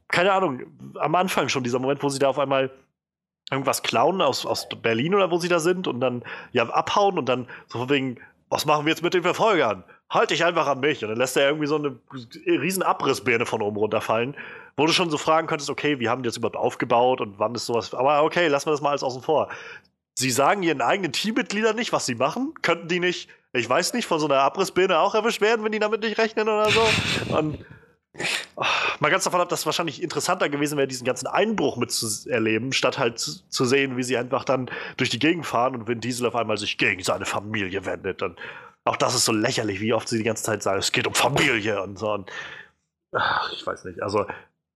keine 0.09 0.32
Ahnung, 0.32 0.62
am 0.97 1.15
Anfang 1.15 1.48
schon 1.48 1.65
dieser 1.65 1.78
Moment, 1.78 2.02
wo 2.02 2.09
sie 2.09 2.19
da 2.19 2.28
auf 2.28 2.39
einmal 2.39 2.70
irgendwas 3.51 3.82
klauen 3.82 4.20
aus, 4.20 4.47
aus 4.47 4.69
Berlin 4.82 5.15
oder 5.15 5.31
wo 5.31 5.39
sie 5.39 5.48
da 5.48 5.61
sind 5.61 5.86
und 5.86 6.01
dann 6.01 6.24
ja 6.52 6.69
abhauen 6.69 7.19
und 7.19 7.28
dann 7.28 7.47
so 7.69 7.78
von 7.78 7.90
wegen, 7.90 8.20
was 8.55 8.66
machen 8.66 8.86
wir 8.86 8.93
jetzt 8.93 9.02
mit 9.02 9.14
den 9.14 9.24
Verfolgern? 9.24 9.82
Halt 10.09 10.31
dich 10.31 10.44
einfach 10.44 10.68
an 10.68 10.78
mich. 10.78 11.02
Und 11.02 11.10
dann 11.10 11.18
lässt 11.18 11.36
er 11.36 11.48
irgendwie 11.48 11.66
so 11.66 11.74
eine 11.74 11.98
riesen 12.47 12.85
Abrissbirne 12.85 13.47
von 13.47 13.60
oben 13.60 13.76
runterfallen, 13.76 14.36
wo 14.76 14.86
du 14.86 14.93
schon 14.93 15.10
so 15.10 15.18
fragen 15.18 15.48
könntest, 15.48 15.70
okay, 15.70 15.98
wie 15.98 16.09
haben 16.09 16.22
die 16.22 16.28
das 16.28 16.36
überhaupt 16.36 16.56
aufgebaut 16.56 17.20
und 17.20 17.40
wann 17.40 17.52
ist 17.56 17.66
sowas. 17.66 17.93
Aber 17.94 18.22
okay, 18.22 18.47
lassen 18.47 18.66
wir 18.66 18.70
das 18.70 18.81
mal 18.81 18.90
alles 18.90 19.02
außen 19.02 19.22
vor. 19.22 19.48
Sie 20.14 20.31
sagen 20.31 20.62
ihren 20.62 20.82
eigenen 20.82 21.10
Teammitgliedern 21.10 21.74
nicht, 21.74 21.93
was 21.93 22.06
sie 22.06 22.14
machen. 22.14 22.55
Könnten 22.62 22.86
die 22.86 23.01
nicht, 23.01 23.28
ich 23.52 23.68
weiß 23.68 23.93
nicht, 23.93 24.06
von 24.06 24.20
so 24.20 24.26
einer 24.26 24.39
Abrissbirne 24.39 25.01
auch 25.01 25.16
erwischt 25.16 25.40
werden, 25.40 25.64
wenn 25.64 25.72
die 25.72 25.81
damit 25.81 26.02
nicht 26.02 26.16
rechnen 26.18 26.48
oder 26.48 26.70
so? 26.70 27.36
Und 27.36 27.59
mal 29.01 29.11
ganz 29.11 29.24
davon 29.24 29.41
ab, 29.41 29.49
dass 29.49 29.61
es 29.61 29.66
wahrscheinlich 29.66 30.03
interessanter 30.03 30.49
gewesen 30.49 30.77
wäre, 30.77 30.86
diesen 30.86 31.05
ganzen 31.05 31.27
Einbruch 31.27 31.77
mitzuerleben, 31.77 32.73
statt 32.73 32.99
halt 32.99 33.19
zu, 33.19 33.47
zu, 33.49 33.65
sehen, 33.65 33.97
wie 33.97 34.03
sie 34.03 34.16
einfach 34.16 34.45
dann 34.45 34.70
durch 34.97 35.11
die 35.11 35.19
Gegend 35.19 35.47
fahren 35.47 35.74
und 35.74 35.89
wenn 35.89 36.01
Diesel 36.01 36.27
auf 36.27 36.36
einmal 36.36 36.59
sich 36.59 36.78
gegen 36.78 37.03
seine 37.03 37.24
Familie 37.24 37.85
wendet. 37.85 38.23
Und 38.23 38.39
auch 38.85 38.97
das 38.97 39.15
ist 39.15 39.24
so 39.24 39.32
lächerlich, 39.32 39.81
wie 39.81 39.93
oft 39.93 40.09
sie 40.09 40.19
die 40.19 40.24
ganze 40.24 40.45
Zeit 40.45 40.62
sagen, 40.62 40.78
es 40.78 40.93
geht 40.93 41.07
um 41.07 41.15
Familie 41.15 41.82
und 41.82 41.99
so. 41.99 42.12
Und, 42.12 42.31
ach, 43.12 43.53
ich 43.53 43.66
weiß 43.66 43.85
nicht. 43.85 44.03
Also, 44.03 44.27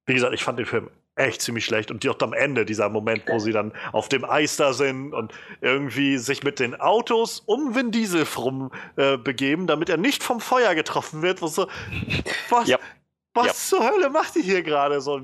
wie 0.06 0.15
gesagt, 0.15 0.35
ich 0.35 0.43
fand 0.43 0.59
den 0.59 0.66
Film 0.66 0.90
echt 1.19 1.43
ziemlich 1.43 1.65
schlecht. 1.65 1.90
Und 1.90 2.06
auch 2.09 2.20
am 2.20 2.32
Ende, 2.32 2.65
dieser 2.65 2.89
Moment, 2.89 3.24
wo 3.27 3.39
sie 3.39 3.52
dann 3.52 3.73
auf 3.93 4.09
dem 4.09 4.24
Eis 4.24 4.56
da 4.56 4.73
sind 4.73 5.12
und 5.12 5.32
irgendwie 5.60 6.16
sich 6.16 6.43
mit 6.43 6.60
den 6.60 6.81
Autos 6.81 7.40
um 7.44 7.74
Vin 7.74 7.90
Diesel 7.90 8.24
rum 8.36 8.70
äh, 8.97 9.16
begeben, 9.16 9.66
damit 9.66 9.89
er 9.89 9.97
nicht 9.97 10.23
vom 10.23 10.40
Feuer 10.40 10.74
getroffen 10.74 11.23
wird. 11.23 11.43
Was, 11.43 11.59
was, 12.48 12.69
ja. 12.69 12.78
Was 13.39 13.47
ja. 13.47 13.78
zur 13.78 13.89
Hölle 13.89 14.10
macht 14.10 14.36
ihr 14.36 14.43
hier 14.43 14.62
gerade 14.62 15.01
so? 15.01 15.20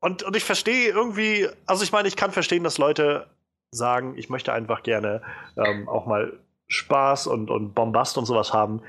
Und, 0.00 0.22
und 0.22 0.36
ich 0.36 0.44
verstehe 0.44 0.88
irgendwie, 0.88 1.48
also 1.66 1.84
ich 1.84 1.92
meine, 1.92 2.08
ich 2.08 2.16
kann 2.16 2.32
verstehen, 2.32 2.64
dass 2.64 2.78
Leute 2.78 3.28
sagen, 3.70 4.16
ich 4.16 4.28
möchte 4.30 4.52
einfach 4.52 4.82
gerne 4.82 5.22
ähm, 5.56 5.88
auch 5.88 6.06
mal 6.06 6.38
Spaß 6.68 7.26
und, 7.26 7.50
und 7.50 7.74
Bombast 7.74 8.18
und 8.18 8.26
sowas 8.26 8.52
haben. 8.52 8.82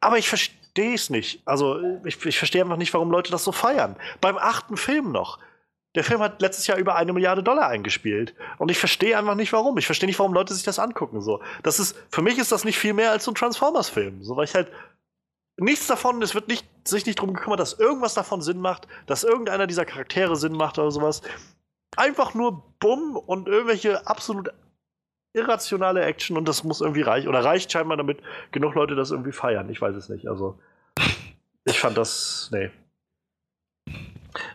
Aber 0.00 0.18
ich 0.18 0.28
verstehe 0.28 0.64
verstehe 0.74 0.94
es 0.94 1.10
nicht. 1.10 1.42
Also, 1.44 2.00
ich, 2.04 2.24
ich 2.26 2.38
verstehe 2.38 2.62
einfach 2.62 2.76
nicht, 2.76 2.92
warum 2.94 3.10
Leute 3.10 3.30
das 3.30 3.44
so 3.44 3.52
feiern. 3.52 3.96
Beim 4.20 4.36
achten 4.36 4.76
Film 4.76 5.12
noch. 5.12 5.38
Der 5.94 6.02
Film 6.02 6.20
hat 6.20 6.42
letztes 6.42 6.66
Jahr 6.66 6.78
über 6.78 6.96
eine 6.96 7.12
Milliarde 7.12 7.44
Dollar 7.44 7.68
eingespielt. 7.68 8.34
Und 8.58 8.72
ich 8.72 8.78
verstehe 8.78 9.16
einfach 9.16 9.36
nicht, 9.36 9.52
warum. 9.52 9.78
Ich 9.78 9.86
verstehe 9.86 10.08
nicht, 10.08 10.18
warum 10.18 10.34
Leute 10.34 10.52
sich 10.52 10.64
das 10.64 10.80
angucken. 10.80 11.20
So. 11.20 11.40
Das 11.62 11.78
ist, 11.78 11.96
für 12.10 12.22
mich 12.22 12.38
ist 12.38 12.50
das 12.50 12.64
nicht 12.64 12.78
viel 12.78 12.92
mehr 12.92 13.12
als 13.12 13.24
so 13.24 13.30
ein 13.30 13.36
Transformers-Film. 13.36 14.24
So, 14.24 14.36
weil 14.36 14.46
ich 14.46 14.54
halt 14.54 14.72
nichts 15.58 15.86
davon, 15.86 16.22
es 16.22 16.34
wird 16.34 16.48
nicht, 16.48 16.66
sich 16.86 17.06
nicht 17.06 17.18
darum 17.18 17.34
gekümmert, 17.34 17.60
dass 17.60 17.78
irgendwas 17.78 18.14
davon 18.14 18.42
Sinn 18.42 18.60
macht, 18.60 18.88
dass 19.06 19.24
irgendeiner 19.24 19.66
dieser 19.66 19.84
Charaktere 19.84 20.36
Sinn 20.36 20.52
macht 20.52 20.78
oder 20.78 20.90
sowas. 20.90 21.22
Einfach 21.96 22.34
nur 22.34 22.64
Bumm 22.80 23.16
und 23.16 23.48
irgendwelche 23.48 24.06
absolut 24.06 24.50
irrationale 25.32 26.02
Action 26.02 26.36
und 26.36 26.48
das 26.48 26.64
muss 26.64 26.80
irgendwie 26.80 27.02
reichen. 27.02 27.28
Oder 27.28 27.44
reicht 27.44 27.70
scheinbar, 27.70 27.96
damit 27.96 28.20
genug 28.52 28.74
Leute 28.74 28.94
das 28.94 29.10
irgendwie 29.10 29.32
feiern. 29.32 29.68
Ich 29.68 29.80
weiß 29.80 29.94
es 29.96 30.08
nicht. 30.08 30.28
Also, 30.28 30.58
ich 31.64 31.78
fand 31.78 31.96
das. 31.96 32.50
Nee. 32.52 32.70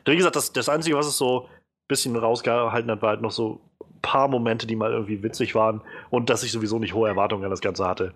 Wie 0.05 0.15
gesagt, 0.15 0.35
das, 0.35 0.51
das 0.53 0.69
Einzige, 0.69 0.97
was 0.97 1.07
es 1.07 1.17
so 1.17 1.43
ein 1.43 1.49
bisschen 1.87 2.15
rausgehalten 2.15 2.89
hat, 2.89 3.01
war 3.01 3.09
halt 3.09 3.21
noch 3.21 3.31
so 3.31 3.61
ein 3.81 4.01
paar 4.01 4.27
Momente, 4.27 4.67
die 4.67 4.75
mal 4.75 4.91
irgendwie 4.91 5.21
witzig 5.23 5.55
waren 5.55 5.81
und 6.09 6.29
dass 6.29 6.43
ich 6.43 6.51
sowieso 6.51 6.79
nicht 6.79 6.93
hohe 6.93 7.07
Erwartungen 7.07 7.43
an 7.43 7.51
das 7.51 7.61
Ganze 7.61 7.87
hatte. 7.87 8.13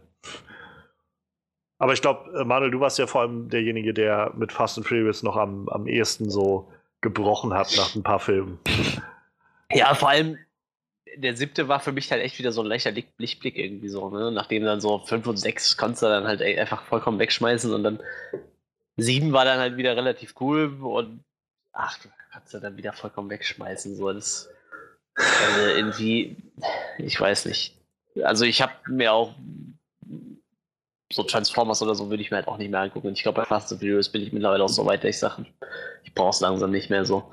Aber 1.77 1.93
ich 1.93 2.01
glaube, 2.01 2.39
äh, 2.39 2.43
Manuel, 2.43 2.71
du 2.71 2.79
warst 2.79 2.97
ja 2.99 3.07
vor 3.07 3.21
allem 3.21 3.49
derjenige, 3.49 3.93
der 3.93 4.31
mit 4.35 4.51
Fast 4.51 4.77
and 4.77 4.87
Furious 4.87 5.23
noch 5.23 5.35
am, 5.35 5.67
am 5.69 5.87
ehesten 5.87 6.29
so 6.29 6.71
gebrochen 7.01 7.53
hat 7.53 7.73
nach 7.77 7.95
ein 7.95 8.03
paar 8.03 8.19
Filmen. 8.19 8.59
Ja, 9.71 9.93
vor 9.93 10.09
allem, 10.09 10.37
der 11.17 11.35
siebte 11.35 11.67
war 11.67 11.79
für 11.79 11.91
mich 11.91 12.11
halt 12.11 12.21
echt 12.21 12.39
wieder 12.39 12.51
so 12.51 12.61
ein 12.61 12.67
leichter 12.67 12.91
Lichtblick 13.17 13.57
irgendwie 13.57 13.89
so, 13.89 14.09
ne? 14.09 14.31
Nachdem 14.31 14.63
dann 14.63 14.81
so 14.81 14.99
fünf 14.99 15.27
und 15.27 15.37
sechs 15.37 15.77
konntest 15.77 16.03
du 16.03 16.07
dann 16.07 16.25
halt 16.25 16.41
einfach 16.41 16.83
vollkommen 16.83 17.19
wegschmeißen 17.19 17.73
und 17.73 17.83
dann 17.83 17.99
sieben 18.95 19.33
war 19.33 19.45
dann 19.45 19.59
halt 19.59 19.77
wieder 19.77 19.95
relativ 19.95 20.35
cool 20.39 20.77
und 20.81 21.23
acht 21.71 22.07
kannst 22.31 22.53
du 22.53 22.59
dann 22.59 22.77
wieder 22.77 22.93
vollkommen 22.93 23.29
wegschmeißen. 23.29 23.95
So, 23.95 24.11
das 24.11 24.49
also 25.15 25.75
irgendwie, 25.75 26.35
ich 26.97 27.19
weiß 27.19 27.45
nicht. 27.45 27.77
Also 28.23 28.45
ich 28.45 28.61
habe 28.61 28.73
mir 28.89 29.13
auch 29.13 29.35
so 31.13 31.23
Transformers 31.23 31.81
oder 31.81 31.95
so 31.95 32.09
würde 32.09 32.21
ich 32.21 32.31
mir 32.31 32.37
halt 32.37 32.47
auch 32.47 32.57
nicht 32.57 32.71
mehr 32.71 32.81
angucken. 32.81 33.07
Und 33.07 33.13
ich 33.13 33.23
glaube, 33.23 33.41
bei 33.41 33.45
Fast 33.45 33.71
and 33.71 33.81
Furious 33.81 34.09
bin 34.09 34.21
ich 34.21 34.33
mittlerweile 34.33 34.63
auch 34.63 34.69
so 34.69 34.85
weit, 34.85 35.03
dass 35.03 35.11
ich 35.11 35.19
sage, 35.19 35.45
ich 36.03 36.13
brauche 36.13 36.29
es 36.29 36.41
langsam 36.41 36.71
nicht 36.71 36.89
mehr 36.89 37.05
so. 37.05 37.31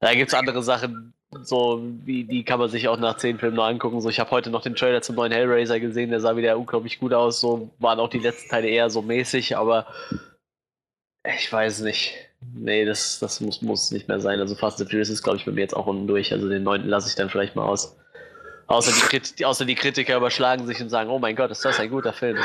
Da 0.00 0.14
gibt 0.14 0.28
es 0.28 0.34
andere 0.34 0.62
Sachen, 0.62 1.12
so, 1.42 1.82
wie, 2.04 2.24
die 2.24 2.44
kann 2.44 2.58
man 2.58 2.68
sich 2.68 2.88
auch 2.88 2.98
nach 2.98 3.16
zehn 3.16 3.38
Filmen 3.38 3.56
noch 3.56 3.66
angucken. 3.66 4.00
So, 4.00 4.08
ich 4.08 4.18
habe 4.18 4.30
heute 4.30 4.50
noch 4.50 4.62
den 4.62 4.74
Trailer 4.74 5.02
zum 5.02 5.16
neuen 5.16 5.32
Hellraiser 5.32 5.78
gesehen, 5.78 6.10
der 6.10 6.20
sah 6.20 6.36
wieder 6.36 6.58
unglaublich 6.58 6.98
gut 6.98 7.12
aus. 7.12 7.40
So 7.40 7.70
waren 7.78 8.00
auch 8.00 8.08
die 8.08 8.18
letzten 8.18 8.48
Teile 8.50 8.68
eher 8.68 8.90
so 8.90 9.02
mäßig, 9.02 9.56
aber 9.56 9.86
ich 11.24 11.52
weiß 11.52 11.80
nicht. 11.80 12.14
Nee, 12.54 12.86
das, 12.86 13.18
das 13.18 13.40
muss, 13.40 13.60
muss 13.60 13.90
nicht 13.90 14.08
mehr 14.08 14.20
sein. 14.20 14.40
Also 14.40 14.54
Fast 14.54 14.80
and 14.80 14.90
Furious 14.90 15.10
ist, 15.10 15.22
glaube 15.22 15.38
ich, 15.38 15.44
bei 15.44 15.52
mir 15.52 15.60
jetzt 15.60 15.76
auch 15.76 15.86
unten 15.86 16.06
durch. 16.06 16.32
Also 16.32 16.48
den 16.48 16.62
neunten 16.62 16.88
lasse 16.88 17.08
ich 17.08 17.14
dann 17.14 17.28
vielleicht 17.28 17.54
mal 17.54 17.66
aus. 17.66 17.96
Außer 18.70 18.92
die, 19.36 19.44
außer 19.44 19.64
die 19.64 19.74
Kritiker 19.74 20.16
überschlagen 20.16 20.64
sich 20.64 20.80
und 20.80 20.90
sagen, 20.90 21.10
oh 21.10 21.18
mein 21.18 21.34
Gott, 21.34 21.50
ist 21.50 21.64
das 21.64 21.80
ein 21.80 21.90
guter 21.90 22.12
Film. 22.12 22.38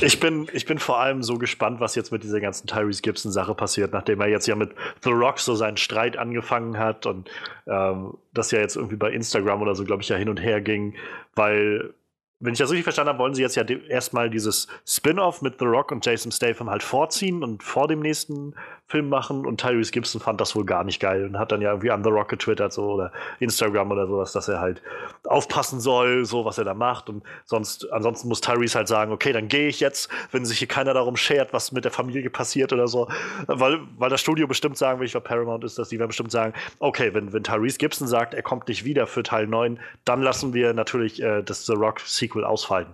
Ich 0.00 0.18
bin, 0.18 0.48
ich 0.52 0.66
bin 0.66 0.80
vor 0.80 0.98
allem 0.98 1.22
so 1.22 1.38
gespannt, 1.38 1.78
was 1.78 1.94
jetzt 1.94 2.10
mit 2.10 2.24
dieser 2.24 2.40
ganzen 2.40 2.66
Tyrese 2.66 3.00
Gibson-Sache 3.00 3.54
passiert, 3.54 3.92
nachdem 3.92 4.20
er 4.20 4.26
jetzt 4.26 4.48
ja 4.48 4.56
mit 4.56 4.74
The 5.04 5.10
Rock 5.10 5.38
so 5.38 5.54
seinen 5.54 5.76
Streit 5.76 6.16
angefangen 6.16 6.78
hat 6.78 7.06
und 7.06 7.30
ähm, 7.68 8.14
das 8.34 8.50
ja 8.50 8.58
jetzt 8.58 8.74
irgendwie 8.74 8.96
bei 8.96 9.12
Instagram 9.12 9.62
oder 9.62 9.76
so, 9.76 9.84
glaube 9.84 10.02
ich, 10.02 10.08
ja 10.08 10.16
hin 10.16 10.28
und 10.28 10.38
her 10.38 10.60
ging, 10.60 10.96
weil 11.36 11.94
wenn 12.40 12.54
ich 12.54 12.58
das 12.58 12.70
richtig 12.70 12.82
verstanden 12.82 13.10
habe, 13.10 13.20
wollen 13.20 13.34
sie 13.34 13.42
jetzt 13.42 13.54
ja 13.54 13.62
erstmal 13.62 14.30
dieses 14.30 14.66
Spin-off 14.84 15.42
mit 15.42 15.60
The 15.60 15.64
Rock 15.64 15.92
und 15.92 16.04
Jason 16.04 16.32
Statham 16.32 16.70
halt 16.70 16.82
vorziehen 16.82 17.44
und 17.44 17.62
vor 17.62 17.86
dem 17.86 18.00
nächsten 18.00 18.56
Film 18.92 19.08
machen. 19.08 19.46
Und 19.46 19.60
Tyrese 19.60 19.90
Gibson 19.90 20.20
fand 20.20 20.40
das 20.40 20.54
wohl 20.54 20.66
gar 20.66 20.84
nicht 20.84 21.00
geil 21.00 21.24
und 21.24 21.38
hat 21.38 21.50
dann 21.50 21.62
ja 21.62 21.70
irgendwie 21.70 21.90
an 21.90 22.04
The 22.04 22.10
Rock 22.10 22.28
getwittert 22.28 22.72
so 22.72 22.92
oder 22.92 23.10
Instagram 23.40 23.90
oder 23.90 24.06
sowas, 24.06 24.32
dass 24.32 24.48
er 24.48 24.60
halt 24.60 24.82
aufpassen 25.24 25.80
soll, 25.80 26.26
so 26.26 26.44
was 26.44 26.58
er 26.58 26.64
da 26.64 26.74
macht. 26.74 27.08
Und 27.08 27.24
sonst, 27.46 27.90
ansonsten 27.90 28.28
muss 28.28 28.42
Tyrese 28.42 28.76
halt 28.76 28.88
sagen, 28.88 29.10
okay, 29.10 29.32
dann 29.32 29.48
gehe 29.48 29.66
ich 29.68 29.80
jetzt, 29.80 30.10
wenn 30.30 30.44
sich 30.44 30.58
hier 30.58 30.68
keiner 30.68 30.92
darum 30.92 31.16
schert, 31.16 31.54
was 31.54 31.72
mit 31.72 31.84
der 31.84 31.90
Familie 31.90 32.28
passiert 32.28 32.72
oder 32.72 32.86
so. 32.86 33.08
Weil, 33.46 33.80
weil 33.96 34.10
das 34.10 34.20
Studio 34.20 34.46
bestimmt 34.46 34.76
sagen 34.76 35.00
will, 35.00 35.06
ich 35.06 35.14
war 35.14 35.22
Paramount 35.22 35.64
ist, 35.64 35.78
dass 35.78 35.88
die 35.88 35.98
werden 35.98 36.08
bestimmt 36.08 36.30
sagen, 36.30 36.52
okay, 36.78 37.14
wenn, 37.14 37.32
wenn 37.32 37.42
Tyrese 37.42 37.78
Gibson 37.78 38.06
sagt, 38.06 38.34
er 38.34 38.42
kommt 38.42 38.68
nicht 38.68 38.84
wieder 38.84 39.06
für 39.06 39.22
Teil 39.22 39.46
9, 39.46 39.80
dann 40.04 40.20
lassen 40.20 40.52
wir 40.52 40.74
natürlich 40.74 41.22
äh, 41.22 41.42
das 41.42 41.64
The 41.64 41.72
Rock 41.72 42.00
Sequel 42.00 42.44
ausfallen. 42.44 42.88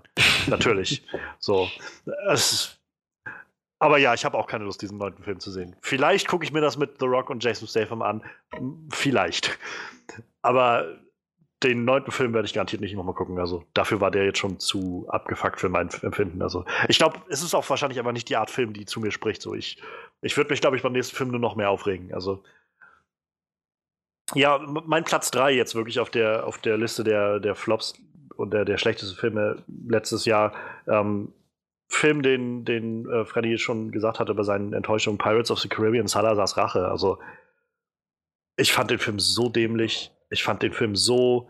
Natürlich. 0.46 1.02
So. 1.40 1.68
Es, 2.30 2.77
aber 3.78 3.98
ja, 3.98 4.14
ich 4.14 4.24
habe 4.24 4.36
auch 4.36 4.46
keine 4.46 4.64
Lust, 4.64 4.82
diesen 4.82 4.98
neunten 4.98 5.22
Film 5.22 5.38
zu 5.40 5.50
sehen. 5.50 5.76
Vielleicht 5.80 6.28
gucke 6.28 6.44
ich 6.44 6.52
mir 6.52 6.60
das 6.60 6.76
mit 6.76 6.98
The 6.98 7.06
Rock 7.06 7.30
und 7.30 7.42
Jason 7.42 7.68
Statham 7.68 8.02
an. 8.02 8.24
Vielleicht. 8.90 9.58
Aber 10.42 10.98
den 11.62 11.84
neunten 11.84 12.12
Film 12.12 12.34
werde 12.34 12.46
ich 12.46 12.54
garantiert 12.54 12.82
nicht 12.82 12.94
nochmal 12.94 13.14
gucken. 13.14 13.38
Also 13.38 13.64
dafür 13.74 14.00
war 14.00 14.10
der 14.10 14.24
jetzt 14.24 14.38
schon 14.38 14.58
zu 14.58 15.06
abgefuckt 15.08 15.60
für 15.60 15.68
mein 15.68 15.88
Empfinden. 16.02 16.42
Also 16.42 16.64
ich 16.88 16.98
glaube, 16.98 17.20
es 17.28 17.42
ist 17.42 17.54
auch 17.54 17.68
wahrscheinlich 17.68 17.98
aber 17.98 18.12
nicht 18.12 18.28
die 18.28 18.36
Art 18.36 18.50
Film, 18.50 18.72
die 18.72 18.84
zu 18.84 19.00
mir 19.00 19.10
spricht. 19.10 19.42
So 19.42 19.54
ich, 19.54 19.80
ich 20.22 20.36
würde 20.36 20.50
mich, 20.50 20.60
glaube 20.60 20.76
ich, 20.76 20.82
beim 20.82 20.92
nächsten 20.92 21.16
Film 21.16 21.30
nur 21.30 21.40
noch 21.40 21.56
mehr 21.56 21.70
aufregen. 21.70 22.12
Also 22.14 22.42
ja, 24.34 24.58
mein 24.58 25.04
Platz 25.04 25.30
3 25.30 25.52
jetzt 25.52 25.74
wirklich 25.74 26.00
auf 26.00 26.10
der, 26.10 26.46
auf 26.46 26.58
der 26.58 26.76
Liste 26.76 27.02
der, 27.02 27.40
der 27.40 27.54
Flops 27.54 27.94
und 28.36 28.52
der, 28.52 28.64
der 28.64 28.78
schlechteste 28.78 29.16
Filme 29.16 29.62
letztes 29.88 30.26
Jahr. 30.26 30.52
Ähm, 30.86 31.32
Film, 31.88 32.22
den, 32.22 32.64
den 32.64 33.08
äh, 33.08 33.24
Freddy 33.24 33.58
schon 33.58 33.90
gesagt 33.90 34.20
hatte 34.20 34.34
bei 34.34 34.42
seinen 34.42 34.72
Enttäuschungen, 34.72 35.18
Pirates 35.18 35.50
of 35.50 35.58
the 35.58 35.68
Caribbean, 35.68 36.06
Salazar's 36.06 36.56
Rache. 36.56 36.86
Also, 36.88 37.18
ich 38.56 38.72
fand 38.72 38.90
den 38.90 38.98
Film 38.98 39.18
so 39.18 39.48
dämlich. 39.48 40.12
Ich 40.30 40.44
fand 40.44 40.62
den 40.62 40.72
Film 40.72 40.94
so 40.96 41.48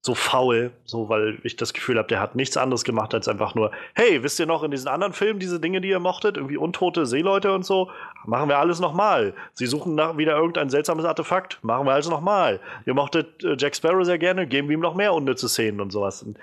so 0.00 0.14
faul, 0.14 0.70
so 0.84 1.08
weil 1.08 1.38
ich 1.42 1.56
das 1.56 1.74
Gefühl 1.74 1.98
habe, 1.98 2.08
der 2.08 2.20
hat 2.20 2.36
nichts 2.36 2.56
anderes 2.56 2.84
gemacht 2.84 3.12
als 3.14 3.26
einfach 3.26 3.54
nur, 3.54 3.72
hey, 3.94 4.22
wisst 4.22 4.38
ihr 4.38 4.46
noch 4.46 4.62
in 4.62 4.70
diesen 4.70 4.88
anderen 4.88 5.12
Filmen 5.12 5.40
diese 5.40 5.60
Dinge, 5.60 5.80
die 5.80 5.88
ihr 5.88 5.98
mochtet, 5.98 6.36
irgendwie 6.36 6.56
untote 6.56 7.04
Seeleute 7.04 7.52
und 7.52 7.64
so, 7.64 7.90
machen 8.24 8.48
wir 8.48 8.58
alles 8.58 8.78
nochmal. 8.80 9.34
Sie 9.54 9.66
suchen 9.66 9.96
nach 9.96 10.16
wieder 10.16 10.36
irgendein 10.36 10.70
seltsames 10.70 11.04
Artefakt, 11.04 11.58
machen 11.62 11.86
wir 11.86 11.92
alles 11.92 12.08
nochmal. 12.08 12.60
Ihr 12.86 12.94
mochtet 12.94 13.42
äh, 13.42 13.56
Jack 13.58 13.74
Sparrow 13.74 14.04
sehr 14.04 14.18
gerne, 14.18 14.46
geben 14.46 14.68
wir 14.68 14.74
ihm 14.74 14.80
noch 14.80 14.94
mehr 14.94 15.12
unnütze 15.12 15.48
Szenen 15.48 15.80
und 15.80 15.90
sowas. 15.90 16.22
Und 16.22 16.38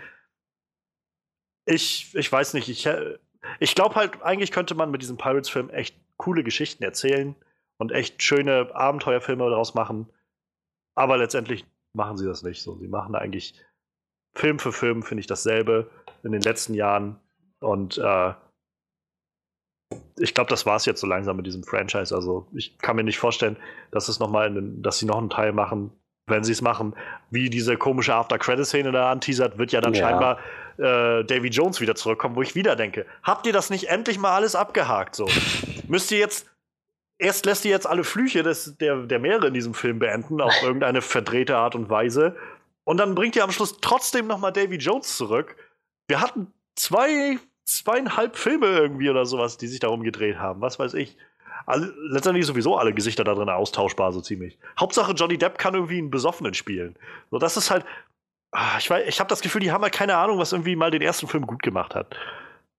ich, 1.65 2.13
ich 2.15 2.31
weiß 2.31 2.53
nicht, 2.53 2.69
ich, 2.69 2.85
äh, 2.85 3.17
ich 3.59 3.75
glaube 3.75 3.95
halt, 3.95 4.21
eigentlich 4.21 4.51
könnte 4.51 4.75
man 4.75 4.91
mit 4.91 5.01
diesem 5.01 5.17
Pirates-Film 5.17 5.69
echt 5.69 5.95
coole 6.17 6.43
Geschichten 6.43 6.83
erzählen 6.83 7.35
und 7.77 7.91
echt 7.91 8.23
schöne 8.23 8.73
Abenteuerfilme 8.73 9.49
daraus 9.49 9.73
machen. 9.73 10.07
Aber 10.95 11.17
letztendlich 11.17 11.65
machen 11.93 12.17
sie 12.17 12.25
das 12.25 12.43
nicht 12.43 12.61
so. 12.61 12.77
Sie 12.77 12.87
machen 12.87 13.15
eigentlich 13.15 13.55
Film 14.35 14.59
für 14.59 14.71
Film, 14.71 15.03
finde 15.03 15.21
ich, 15.21 15.27
dasselbe 15.27 15.89
in 16.23 16.31
den 16.31 16.41
letzten 16.41 16.73
Jahren. 16.73 17.19
Und 17.59 17.97
äh, 17.97 18.33
ich 20.17 20.33
glaube, 20.33 20.49
das 20.49 20.65
war 20.65 20.77
es 20.77 20.85
jetzt 20.85 21.01
so 21.01 21.07
langsam 21.07 21.37
mit 21.37 21.45
diesem 21.45 21.63
Franchise. 21.63 22.15
Also 22.15 22.47
ich 22.53 22.77
kann 22.77 22.95
mir 22.95 23.03
nicht 23.03 23.19
vorstellen, 23.19 23.57
dass 23.91 24.07
es 24.07 24.19
noch 24.19 24.29
mal 24.29 24.51
dass 24.81 24.99
sie 24.99 25.05
noch 25.05 25.17
einen 25.17 25.29
Teil 25.29 25.51
machen, 25.51 25.91
wenn 26.27 26.43
sie 26.43 26.51
es 26.51 26.61
machen. 26.61 26.95
Wie 27.29 27.49
diese 27.49 27.77
komische 27.77 28.13
After-Credit-Szene 28.13 28.91
da 28.91 29.11
anteasert, 29.11 29.57
wird 29.57 29.71
ja 29.71 29.81
dann 29.81 29.93
ja. 29.93 30.07
scheinbar 30.07 30.39
äh, 30.77 31.23
Davy 31.23 31.49
Jones 31.49 31.81
wieder 31.81 31.95
zurückkommen, 31.95 32.35
wo 32.35 32.41
ich 32.41 32.55
wieder 32.55 32.75
denke, 32.75 33.05
habt 33.23 33.45
ihr 33.45 33.53
das 33.53 33.69
nicht 33.69 33.89
endlich 33.89 34.19
mal 34.19 34.35
alles 34.35 34.55
abgehakt? 34.55 35.15
So 35.15 35.27
müsst 35.87 36.11
ihr 36.11 36.19
jetzt 36.19 36.47
erst 37.17 37.45
lässt 37.45 37.63
sie 37.63 37.69
jetzt 37.69 37.87
alle 37.87 38.03
Flüche 38.03 38.43
des, 38.43 38.77
der, 38.77 39.03
der 39.03 39.19
Meere 39.19 39.47
in 39.47 39.53
diesem 39.53 39.73
Film 39.73 39.99
beenden, 39.99 40.41
auf 40.41 40.53
irgendeine 40.61 41.01
verdrehte 41.01 41.55
Art 41.55 41.75
und 41.75 41.89
Weise. 41.89 42.35
Und 42.83 42.97
dann 42.97 43.15
bringt 43.15 43.35
ihr 43.35 43.43
am 43.43 43.51
Schluss 43.51 43.77
trotzdem 43.81 44.27
nochmal 44.27 44.51
Davy 44.51 44.75
Jones 44.75 45.15
zurück. 45.15 45.55
Wir 46.07 46.21
hatten 46.21 46.51
zwei 46.75 47.39
zweieinhalb 47.63 48.37
Filme 48.37 48.67
irgendwie 48.67 49.09
oder 49.09 49.25
sowas, 49.25 49.57
die 49.57 49.67
sich 49.67 49.79
darum 49.79 50.03
gedreht 50.03 50.37
haben. 50.37 50.61
Was 50.61 50.77
weiß 50.77 50.93
ich. 50.95 51.17
Alle, 51.65 51.93
letztendlich 52.09 52.45
sowieso 52.45 52.77
alle 52.77 52.93
Gesichter 52.93 53.23
da 53.23 53.33
drin 53.33 53.49
austauschbar, 53.49 54.11
so 54.11 54.21
ziemlich. 54.21 54.57
Hauptsache 54.79 55.13
Johnny 55.13 55.37
Depp 55.37 55.57
kann 55.57 55.73
irgendwie 55.73 55.97
einen 55.97 56.11
Besoffenen 56.11 56.53
spielen. 56.53 56.95
So, 57.31 57.39
das 57.39 57.57
ist 57.57 57.71
halt. 57.71 57.85
Ah, 58.51 58.77
ich, 58.77 58.89
ich 58.89 59.19
habe 59.19 59.29
das 59.29 59.41
Gefühl, 59.41 59.61
die 59.61 59.71
haben 59.71 59.81
halt 59.81 59.93
keine 59.93 60.15
Ahnung, 60.15 60.37
was 60.37 60.53
irgendwie 60.53 60.75
mal 60.75 60.91
den 60.91 61.01
ersten 61.01 61.27
Film 61.27 61.45
gut 61.45 61.61
gemacht 61.61 61.93
hat. 61.93 62.15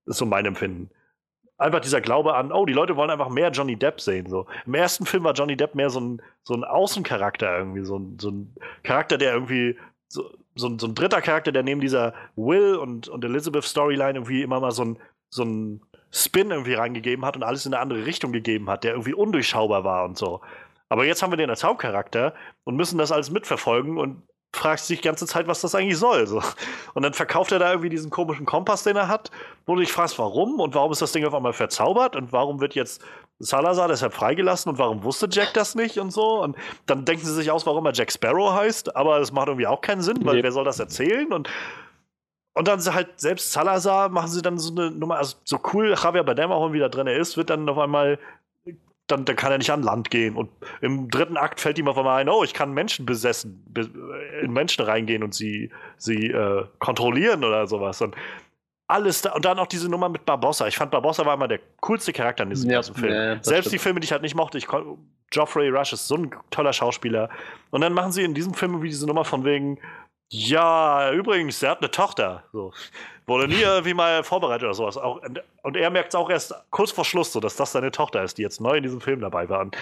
Das 0.06 0.14
ist 0.14 0.18
so 0.18 0.26
mein 0.26 0.46
Empfinden. 0.46 0.90
Einfach 1.58 1.80
dieser 1.80 2.00
Glaube 2.00 2.34
an, 2.34 2.52
oh, 2.52 2.64
die 2.64 2.72
Leute 2.72 2.96
wollen 2.96 3.10
einfach 3.10 3.28
mehr 3.28 3.50
Johnny 3.50 3.76
Depp 3.76 4.00
sehen. 4.00 4.28
So. 4.28 4.46
Im 4.64 4.74
ersten 4.74 5.04
Film 5.04 5.24
war 5.24 5.34
Johnny 5.34 5.56
Depp 5.56 5.74
mehr 5.74 5.90
so 5.90 6.00
ein, 6.00 6.22
so 6.44 6.54
ein 6.54 6.64
Außencharakter 6.64 7.58
irgendwie, 7.58 7.84
so 7.84 7.98
ein, 7.98 8.18
so 8.18 8.30
ein 8.30 8.54
Charakter, 8.82 9.18
der 9.18 9.34
irgendwie 9.34 9.76
so, 10.08 10.30
so, 10.54 10.68
ein, 10.68 10.78
so 10.78 10.86
ein 10.86 10.94
dritter 10.94 11.20
Charakter, 11.20 11.52
der 11.52 11.62
neben 11.62 11.80
dieser 11.80 12.14
Will 12.36 12.76
und, 12.76 13.08
und 13.08 13.24
Elizabeth 13.24 13.64
Storyline 13.64 14.18
irgendwie 14.18 14.42
immer 14.42 14.60
mal 14.60 14.70
so 14.70 14.84
ein, 14.84 14.98
so 15.30 15.42
ein 15.44 15.82
Spin 16.16 16.50
irgendwie 16.50 16.74
reingegeben 16.74 17.24
hat 17.24 17.36
und 17.36 17.42
alles 17.42 17.66
in 17.66 17.74
eine 17.74 17.82
andere 17.82 18.06
Richtung 18.06 18.32
gegeben 18.32 18.70
hat, 18.70 18.84
der 18.84 18.92
irgendwie 18.92 19.14
undurchschaubar 19.14 19.84
war 19.84 20.04
und 20.04 20.16
so. 20.16 20.40
Aber 20.88 21.04
jetzt 21.04 21.22
haben 21.22 21.32
wir 21.32 21.36
den 21.36 21.50
als 21.50 21.64
Hauptcharakter 21.64 22.32
und 22.64 22.76
müssen 22.76 22.98
das 22.98 23.12
alles 23.12 23.30
mitverfolgen 23.30 23.98
und 23.98 24.22
fragst 24.52 24.88
dich 24.88 25.00
die 25.00 25.08
ganze 25.08 25.26
Zeit, 25.26 25.46
was 25.46 25.60
das 25.60 25.74
eigentlich 25.74 25.98
soll. 25.98 26.26
So. 26.26 26.42
Und 26.94 27.02
dann 27.02 27.12
verkauft 27.12 27.52
er 27.52 27.58
da 27.58 27.70
irgendwie 27.70 27.90
diesen 27.90 28.10
komischen 28.10 28.46
Kompass, 28.46 28.84
den 28.84 28.96
er 28.96 29.08
hat, 29.08 29.30
wo 29.66 29.74
du 29.74 29.80
dich 29.80 29.92
fragst, 29.92 30.18
warum 30.18 30.60
und 30.60 30.74
warum 30.74 30.92
ist 30.92 31.02
das 31.02 31.12
Ding 31.12 31.24
auf 31.26 31.34
einmal 31.34 31.52
verzaubert 31.52 32.16
und 32.16 32.32
warum 32.32 32.60
wird 32.60 32.74
jetzt 32.74 33.02
Salazar 33.38 33.88
deshalb 33.88 34.14
freigelassen 34.14 34.70
und 34.70 34.78
warum 34.78 35.02
wusste 35.04 35.28
Jack 35.30 35.52
das 35.52 35.74
nicht 35.74 35.98
und 35.98 36.10
so. 36.10 36.42
Und 36.42 36.56
dann 36.86 37.04
denken 37.04 37.26
sie 37.26 37.34
sich 37.34 37.50
aus, 37.50 37.66
warum 37.66 37.84
er 37.84 37.92
Jack 37.92 38.10
Sparrow 38.10 38.54
heißt, 38.54 38.96
aber 38.96 39.18
das 39.18 39.32
macht 39.32 39.48
irgendwie 39.48 39.66
auch 39.66 39.82
keinen 39.82 40.00
Sinn, 40.00 40.24
weil 40.24 40.36
nee. 40.36 40.42
wer 40.42 40.52
soll 40.52 40.64
das 40.64 40.78
erzählen? 40.78 41.32
Und 41.32 41.50
und 42.56 42.66
dann 42.66 42.80
halt 42.94 43.20
selbst 43.20 43.52
Salazar 43.52 44.08
machen 44.08 44.30
sie 44.30 44.40
dann 44.40 44.58
so 44.58 44.74
eine 44.74 44.90
Nummer, 44.90 45.18
also 45.18 45.36
so 45.44 45.60
cool 45.74 45.94
Javier 46.02 46.24
Bardem 46.24 46.50
auch 46.50 46.72
wieder 46.72 46.88
drin 46.88 47.06
ist, 47.06 47.36
wird 47.36 47.50
dann 47.50 47.68
auf 47.68 47.76
einmal 47.76 48.18
dann, 49.08 49.26
dann 49.26 49.36
kann 49.36 49.52
er 49.52 49.58
nicht 49.58 49.70
an 49.70 49.82
Land 49.82 50.10
gehen. 50.10 50.36
Und 50.36 50.48
im 50.80 51.10
dritten 51.10 51.36
Akt 51.36 51.60
fällt 51.60 51.78
ihm 51.78 51.86
auf 51.86 51.98
einmal 51.98 52.18
ein, 52.18 52.30
oh, 52.30 52.42
ich 52.42 52.54
kann 52.54 52.72
Menschen 52.72 53.04
besessen, 53.04 53.62
be 53.68 53.90
in 54.40 54.54
Menschen 54.54 54.86
reingehen 54.86 55.22
und 55.22 55.34
sie, 55.34 55.70
sie 55.98 56.28
äh, 56.28 56.64
kontrollieren 56.78 57.44
oder 57.44 57.66
sowas. 57.66 58.00
Und 58.00 58.16
alles 58.86 59.20
da, 59.20 59.34
und 59.34 59.44
dann 59.44 59.58
auch 59.58 59.66
diese 59.66 59.90
Nummer 59.90 60.08
mit 60.08 60.24
Barbossa. 60.24 60.66
Ich 60.66 60.78
fand 60.78 60.90
Barbossa 60.90 61.26
war 61.26 61.34
immer 61.34 61.48
der 61.48 61.60
coolste 61.82 62.14
Charakter 62.14 62.44
in 62.44 62.50
diesem 62.50 62.70
ja, 62.70 62.78
ganzen 62.78 62.94
Film. 62.94 63.12
Ja, 63.12 63.42
Selbst 63.42 63.66
stimmt. 63.66 63.72
die 63.74 63.78
Filme, 63.78 64.00
die 64.00 64.06
ich 64.06 64.12
halt 64.12 64.22
nicht 64.22 64.34
mochte, 64.34 64.56
ich 64.56 64.66
Geoffrey 65.30 65.68
Rush 65.68 65.92
ist 65.92 66.08
so 66.08 66.16
ein 66.16 66.30
toller 66.50 66.72
Schauspieler. 66.72 67.28
Und 67.70 67.82
dann 67.82 67.92
machen 67.92 68.12
sie 68.12 68.24
in 68.24 68.32
diesem 68.32 68.54
Film 68.54 68.80
wie 68.82 68.88
diese 68.88 69.06
Nummer 69.06 69.26
von 69.26 69.44
wegen, 69.44 69.78
ja, 70.28 71.12
übrigens, 71.12 71.62
er 71.62 71.70
hat 71.70 71.78
eine 71.78 71.90
Tochter. 71.90 72.44
So. 72.52 72.72
Wurde 73.26 73.48
nie 73.48 73.60
irgendwie 73.60 73.94
mal 73.94 74.24
vorbereitet 74.24 74.64
oder 74.64 74.74
sowas. 74.74 74.96
Auch, 74.96 75.20
und 75.62 75.76
er 75.76 75.90
merkt 75.90 76.10
es 76.10 76.14
auch 76.14 76.30
erst 76.30 76.54
kurz 76.70 76.90
vor 76.90 77.04
Schluss, 77.04 77.32
so, 77.32 77.40
dass 77.40 77.56
das 77.56 77.72
seine 77.72 77.90
Tochter 77.90 78.22
ist, 78.22 78.38
die 78.38 78.42
jetzt 78.42 78.60
neu 78.60 78.76
in 78.76 78.82
diesem 78.82 79.00
Film 79.00 79.20
dabei 79.20 79.48
war. 79.48 79.60
Und 79.60 79.76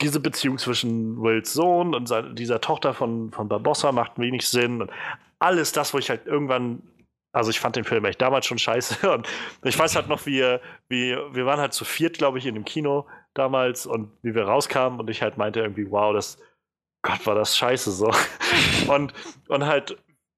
diese 0.00 0.20
Beziehung 0.20 0.58
zwischen 0.58 1.20
Wills 1.22 1.52
Sohn 1.52 1.94
und 1.94 2.06
seine, 2.06 2.34
dieser 2.34 2.60
Tochter 2.60 2.92
von, 2.92 3.30
von 3.32 3.48
Barbossa 3.48 3.92
macht 3.92 4.18
wenig 4.18 4.48
Sinn. 4.48 4.82
Und 4.82 4.90
alles 5.38 5.72
das, 5.72 5.94
wo 5.94 5.98
ich 5.98 6.10
halt 6.10 6.26
irgendwann. 6.26 6.82
Also 7.32 7.50
ich 7.50 7.60
fand 7.60 7.76
den 7.76 7.84
Film 7.84 8.04
echt 8.04 8.20
damals 8.20 8.46
schon 8.46 8.58
scheiße. 8.58 9.10
Und 9.14 9.28
ich 9.62 9.78
weiß 9.78 9.94
halt 9.94 10.08
noch, 10.08 10.24
wie, 10.26 10.58
wie 10.88 11.16
wir 11.32 11.46
waren 11.46 11.60
halt 11.60 11.74
zu 11.74 11.84
viert, 11.84 12.18
glaube 12.18 12.38
ich, 12.38 12.46
in 12.46 12.54
dem 12.54 12.64
Kino 12.64 13.06
damals 13.34 13.86
und 13.86 14.10
wie 14.22 14.34
wir 14.34 14.44
rauskamen 14.44 14.98
und 14.98 15.10
ich 15.10 15.20
halt 15.20 15.36
meinte 15.36 15.60
irgendwie, 15.60 15.90
wow, 15.90 16.14
das, 16.14 16.38
Gott, 17.06 17.24
war 17.26 17.34
das 17.36 17.56
scheiße 17.56 17.92
so. 17.92 18.10
und, 18.88 19.14
und 19.48 19.66
halt 19.66 19.96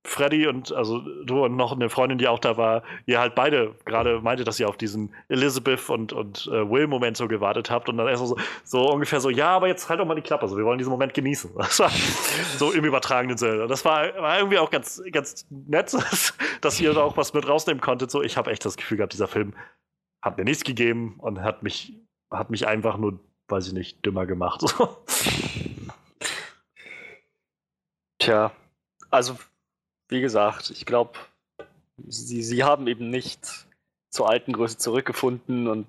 Freddy 0.09 0.47
und 0.47 0.73
also 0.73 1.01
du 1.25 1.45
und 1.45 1.57
noch 1.57 1.73
eine 1.73 1.91
Freundin, 1.91 2.19
die 2.19 2.29
auch 2.29 2.39
da 2.39 2.57
war, 2.57 2.83
ihr 3.07 3.21
halt 3.21 3.35
beide 3.35 3.75
gerade 3.85 4.21
meinte, 4.21 4.45
dass 4.45 4.59
ihr 4.59 4.69
auf 4.69 4.77
diesen 4.77 5.15
Elizabeth 5.29 5.89
und, 5.91 6.13
und 6.13 6.47
äh, 6.47 6.69
Will-Moment 6.71 7.17
so 7.17 7.29
gewartet 7.29 7.71
habt 7.71 7.89
und 7.89 7.99
dann 7.99 8.09
erst 8.09 8.27
so, 8.27 8.37
so 8.65 8.91
ungefähr 8.91 9.21
so, 9.21 9.29
ja, 9.29 9.49
aber 9.49 9.69
jetzt 9.69 9.89
halt 9.89 10.01
doch 10.01 10.07
mal 10.07 10.15
die 10.15 10.23
Klappe, 10.23 10.43
also 10.43 10.57
wir 10.57 10.65
wollen 10.65 10.79
diesen 10.79 10.91
Moment 10.91 11.15
genießen. 11.15 11.51
So 12.59 12.73
im 12.73 12.85
übertragenen 12.85 13.39
Sinne. 13.39 13.67
Das 13.67 13.85
war, 13.85 14.15
war 14.17 14.39
irgendwie 14.39 14.59
auch 14.59 14.71
ganz, 14.71 15.03
ganz 15.13 15.47
nett, 15.51 15.95
dass 16.61 16.81
ihr 16.81 16.93
da 16.93 17.03
auch 17.03 17.17
was 17.17 17.35
mit 17.35 17.47
rausnehmen 17.49 17.81
konntet. 17.81 18.11
So, 18.11 18.23
ich 18.23 18.37
habe 18.37 18.51
echt 18.51 18.65
das 18.65 18.77
Gefühl 18.77 18.97
gehabt, 18.97 19.13
dieser 19.13 19.29
Film 19.29 19.55
hat 20.23 20.39
mir 20.39 20.45
nichts 20.45 20.65
gegeben 20.65 21.17
und 21.19 21.43
hat 21.43 21.63
mich, 21.63 21.95
hat 22.31 22.51
mich 22.51 22.67
einfach 22.67 22.97
nur, 22.97 23.21
weiß 23.49 23.69
ich 23.69 23.73
nicht, 23.73 24.05
dümmer 24.05 24.27
gemacht. 24.27 24.65
Tja, 28.29 28.53
also 29.11 29.39
wie 30.09 30.21
gesagt, 30.21 30.69
ich 30.71 30.85
glaube, 30.85 31.13
sie, 32.07 32.43
sie 32.43 32.63
haben 32.63 32.87
eben 32.87 33.09
nicht 33.09 33.67
zur 34.11 34.29
alten 34.29 34.53
Größe 34.53 34.77
zurückgefunden 34.77 35.67
und 35.67 35.87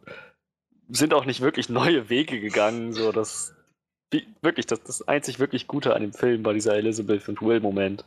sind 0.89 1.13
auch 1.13 1.25
nicht 1.25 1.41
wirklich 1.41 1.67
neue 1.69 2.09
Wege 2.09 2.39
gegangen. 2.39 2.93
So, 2.93 3.11
das 3.11 3.53
wirklich, 4.41 4.65
das, 4.65 4.81
das 4.83 5.07
einzig 5.07 5.39
wirklich 5.39 5.67
Gute 5.67 5.93
an 5.93 6.01
dem 6.01 6.13
Film 6.13 6.45
war 6.45 6.53
dieser 6.53 6.75
Elizabeth 6.75 7.27
und 7.27 7.41
Will-Moment. 7.41 8.05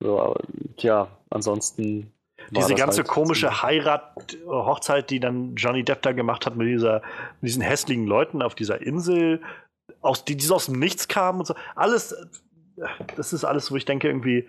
So, 0.00 0.36
ja, 0.78 1.08
ansonsten. 1.28 2.12
Diese 2.50 2.74
ganze 2.74 3.02
halt 3.02 3.08
komische 3.08 3.62
Heirat, 3.62 4.38
Hochzeit, 4.46 5.10
die 5.10 5.20
dann 5.20 5.54
Johnny 5.54 5.84
Depp 5.84 6.00
da 6.02 6.12
gemacht 6.12 6.46
hat 6.46 6.56
mit, 6.56 6.66
dieser, 6.66 7.02
mit 7.42 7.50
diesen 7.50 7.62
hässlichen 7.62 8.06
Leuten 8.06 8.40
auf 8.40 8.54
dieser 8.54 8.80
Insel, 8.80 9.42
aus, 10.00 10.24
die, 10.24 10.36
die 10.36 10.50
aus 10.50 10.66
dem 10.66 10.78
Nichts 10.78 11.06
kamen 11.06 11.40
und 11.40 11.46
so. 11.46 11.54
Alles, 11.76 12.16
das 13.16 13.32
ist 13.32 13.44
alles, 13.44 13.70
wo 13.70 13.76
ich 13.76 13.84
denke, 13.84 14.08
irgendwie, 14.08 14.48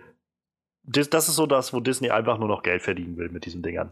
das 0.84 1.28
ist 1.28 1.36
so 1.36 1.46
das, 1.46 1.74
wo 1.74 1.80
Disney 1.80 2.10
einfach 2.10 2.38
nur 2.38 2.48
noch 2.48 2.64
Geld 2.64 2.82
verdienen 2.82 3.18
will 3.18 3.30
mit 3.30 3.46
diesen 3.46 3.62
Dingern. 3.62 3.92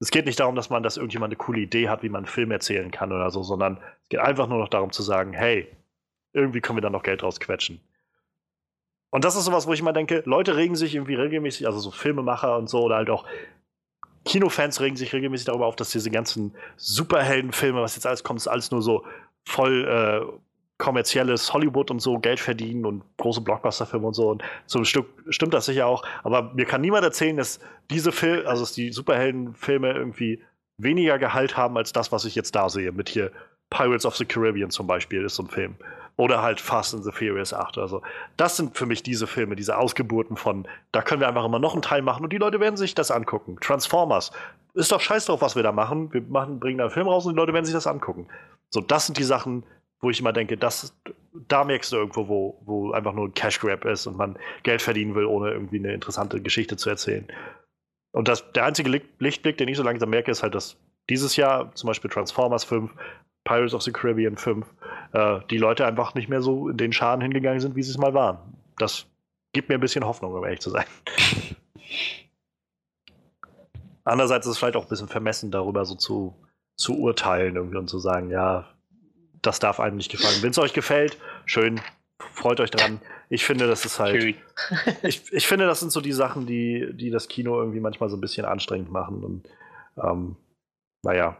Es 0.00 0.10
geht 0.10 0.24
nicht 0.24 0.40
darum, 0.40 0.54
dass 0.54 0.70
man, 0.70 0.82
dass 0.82 0.96
irgendjemand 0.96 1.32
eine 1.32 1.36
coole 1.36 1.60
Idee 1.60 1.88
hat, 1.88 2.02
wie 2.02 2.08
man 2.08 2.20
einen 2.20 2.32
Film 2.32 2.50
erzählen 2.50 2.90
kann 2.90 3.12
oder 3.12 3.30
so, 3.30 3.42
sondern 3.42 3.78
es 4.02 4.08
geht 4.08 4.20
einfach 4.20 4.48
nur 4.48 4.58
noch 4.58 4.68
darum 4.68 4.92
zu 4.92 5.02
sagen, 5.02 5.34
hey, 5.34 5.68
irgendwie 6.32 6.60
können 6.60 6.78
wir 6.78 6.82
da 6.82 6.90
noch 6.90 7.02
Geld 7.02 7.22
rausquetschen. 7.22 7.80
Und 9.10 9.24
das 9.24 9.36
ist 9.36 9.44
sowas, 9.44 9.66
wo 9.66 9.72
ich 9.72 9.80
immer 9.80 9.92
denke, 9.92 10.22
Leute 10.24 10.56
regen 10.56 10.76
sich 10.76 10.94
irgendwie 10.94 11.16
regelmäßig, 11.16 11.66
also 11.66 11.80
so 11.80 11.90
Filmemacher 11.90 12.56
und 12.56 12.68
so, 12.68 12.82
oder 12.82 12.96
halt 12.96 13.10
auch 13.10 13.26
Kinofans 14.24 14.80
regen 14.80 14.96
sich 14.96 15.12
regelmäßig 15.12 15.46
darüber 15.46 15.66
auf, 15.66 15.76
dass 15.76 15.90
diese 15.90 16.10
ganzen 16.10 16.54
Superheldenfilme, 16.76 17.80
was 17.82 17.96
jetzt 17.96 18.06
alles 18.06 18.22
kommt, 18.22 18.38
ist 18.38 18.48
alles 18.48 18.70
nur 18.70 18.82
so 18.82 19.04
voll 19.44 19.84
äh, 19.86 20.40
kommerzielles 20.80 21.52
Hollywood 21.52 21.92
und 21.92 22.00
so 22.00 22.18
Geld 22.18 22.40
verdienen 22.40 22.84
und 22.84 23.04
große 23.18 23.40
Blockbuster-Filme 23.42 24.08
und 24.08 24.14
so. 24.14 24.30
Und 24.30 24.42
zum 24.66 24.84
Stück 24.84 25.06
stimmt 25.28 25.54
das 25.54 25.66
sicher 25.66 25.86
auch. 25.86 26.02
Aber 26.24 26.52
mir 26.54 26.64
kann 26.64 26.80
niemand 26.80 27.04
erzählen, 27.04 27.36
dass 27.36 27.60
diese 27.90 28.10
Filme, 28.10 28.48
also 28.48 28.62
dass 28.62 28.72
die 28.72 28.90
Superheldenfilme 28.92 29.92
irgendwie 29.92 30.42
weniger 30.78 31.18
Gehalt 31.18 31.56
haben 31.56 31.76
als 31.76 31.92
das, 31.92 32.10
was 32.10 32.24
ich 32.24 32.34
jetzt 32.34 32.54
da 32.56 32.68
sehe. 32.68 32.90
Mit 32.90 33.08
hier 33.08 33.30
Pirates 33.70 34.04
of 34.04 34.16
the 34.16 34.24
Caribbean 34.24 34.70
zum 34.70 34.86
Beispiel 34.86 35.24
ist 35.24 35.36
so 35.36 35.44
ein 35.44 35.48
Film. 35.48 35.76
Oder 36.16 36.42
halt 36.42 36.60
Fast 36.60 36.94
and 36.94 37.04
the 37.04 37.12
Furious 37.12 37.54
8. 37.54 37.78
Also, 37.78 38.02
das 38.36 38.56
sind 38.56 38.76
für 38.76 38.84
mich 38.84 39.02
diese 39.02 39.26
Filme, 39.26 39.56
diese 39.56 39.78
Ausgeburten 39.78 40.36
von, 40.36 40.66
da 40.92 41.00
können 41.02 41.20
wir 41.20 41.28
einfach 41.28 41.44
immer 41.44 41.58
noch 41.58 41.72
einen 41.72 41.82
Teil 41.82 42.02
machen 42.02 42.24
und 42.24 42.32
die 42.32 42.38
Leute 42.38 42.60
werden 42.60 42.76
sich 42.76 42.94
das 42.94 43.10
angucken. 43.10 43.56
Transformers. 43.60 44.32
Ist 44.74 44.92
doch 44.92 45.00
scheiß 45.00 45.26
drauf, 45.26 45.40
was 45.40 45.56
wir 45.56 45.62
da 45.62 45.72
machen. 45.72 46.12
Wir 46.12 46.22
machen, 46.22 46.60
bringen 46.60 46.78
da 46.78 46.84
einen 46.84 46.92
Film 46.92 47.08
raus 47.08 47.24
und 47.26 47.34
die 47.34 47.38
Leute 47.38 47.54
werden 47.54 47.64
sich 47.64 47.74
das 47.74 47.86
angucken. 47.86 48.28
So, 48.68 48.80
das 48.80 49.06
sind 49.06 49.18
die 49.18 49.24
Sachen, 49.24 49.64
wo 50.00 50.10
ich 50.10 50.20
immer 50.20 50.32
denke, 50.32 50.56
das, 50.56 50.94
da 51.48 51.64
merkst 51.64 51.92
du 51.92 51.96
irgendwo, 51.96 52.28
wo, 52.28 52.62
wo 52.64 52.92
einfach 52.92 53.12
nur 53.12 53.26
ein 53.28 53.34
Cash 53.34 53.60
Grab 53.60 53.84
ist 53.84 54.06
und 54.06 54.16
man 54.16 54.38
Geld 54.62 54.82
verdienen 54.82 55.14
will, 55.14 55.26
ohne 55.26 55.50
irgendwie 55.50 55.78
eine 55.78 55.92
interessante 55.92 56.40
Geschichte 56.40 56.76
zu 56.76 56.88
erzählen. 56.88 57.26
Und 58.12 58.28
das, 58.28 58.50
der 58.52 58.64
einzige 58.64 59.02
Lichtblick, 59.18 59.58
den 59.58 59.68
ich 59.68 59.76
so 59.76 59.82
langsam 59.82 60.10
merke, 60.10 60.30
ist 60.30 60.42
halt, 60.42 60.54
dass 60.54 60.76
dieses 61.08 61.36
Jahr 61.36 61.74
zum 61.74 61.88
Beispiel 61.88 62.10
Transformers 62.10 62.64
5, 62.64 62.90
Pirates 63.44 63.74
of 63.74 63.82
the 63.82 63.92
Caribbean 63.92 64.36
5, 64.36 64.66
äh, 65.12 65.40
die 65.50 65.58
Leute 65.58 65.86
einfach 65.86 66.14
nicht 66.14 66.28
mehr 66.28 66.40
so 66.40 66.68
in 66.68 66.76
den 66.76 66.92
Schaden 66.92 67.22
hingegangen 67.22 67.60
sind, 67.60 67.76
wie 67.76 67.82
sie 67.82 67.90
es 67.90 67.98
mal 67.98 68.14
waren. 68.14 68.38
Das 68.78 69.06
gibt 69.52 69.68
mir 69.68 69.76
ein 69.76 69.80
bisschen 69.80 70.04
Hoffnung, 70.04 70.34
um 70.34 70.44
ehrlich 70.44 70.60
zu 70.60 70.70
sein. 70.70 70.84
Andererseits 74.04 74.46
ist 74.46 74.52
es 74.52 74.58
vielleicht 74.58 74.76
auch 74.76 74.84
ein 74.84 74.88
bisschen 74.88 75.08
vermessen, 75.08 75.50
darüber 75.50 75.84
so 75.84 75.94
zu, 75.94 76.34
zu 76.76 76.98
urteilen 76.98 77.56
irgendwie 77.56 77.76
und 77.76 77.88
zu 77.88 77.98
sagen, 77.98 78.30
ja, 78.30 78.68
das 79.42 79.58
darf 79.58 79.80
einem 79.80 79.96
nicht 79.96 80.10
gefallen. 80.10 80.42
Wenn 80.42 80.50
es 80.50 80.58
euch 80.58 80.72
gefällt, 80.72 81.16
schön, 81.46 81.80
freut 82.32 82.60
euch 82.60 82.70
dran. 82.70 83.00
Ich 83.28 83.44
finde, 83.44 83.66
das 83.66 83.84
ist 83.84 83.98
halt. 83.98 84.36
ich, 85.02 85.32
ich 85.32 85.46
finde, 85.46 85.66
das 85.66 85.80
sind 85.80 85.92
so 85.92 86.00
die 86.00 86.12
Sachen, 86.12 86.46
die, 86.46 86.90
die 86.92 87.10
das 87.10 87.28
Kino 87.28 87.58
irgendwie 87.58 87.80
manchmal 87.80 88.10
so 88.10 88.16
ein 88.16 88.20
bisschen 88.20 88.44
anstrengend 88.44 88.90
machen. 88.90 89.22
Und 89.24 89.48
ähm, 90.02 90.36
naja. 91.02 91.36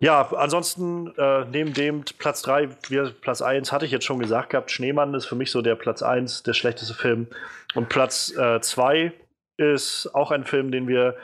Ja, 0.00 0.32
ansonsten 0.32 1.14
äh, 1.16 1.44
neben 1.44 1.72
dem 1.74 2.04
Platz 2.18 2.42
3, 2.42 2.66
Platz 3.20 3.40
1 3.40 3.70
hatte 3.70 3.86
ich 3.86 3.92
jetzt 3.92 4.04
schon 4.04 4.18
gesagt 4.18 4.50
gehabt, 4.50 4.72
Schneemann 4.72 5.14
ist 5.14 5.26
für 5.26 5.36
mich 5.36 5.52
so 5.52 5.62
der 5.62 5.76
Platz 5.76 6.02
1, 6.02 6.42
der 6.42 6.54
schlechteste 6.54 6.94
Film. 6.94 7.28
Und 7.74 7.88
Platz 7.88 8.32
2 8.34 8.96
äh, 8.98 9.12
ist 9.74 10.10
auch 10.12 10.32
ein 10.32 10.44
Film, 10.44 10.72
den 10.72 10.88
wir 10.88 11.16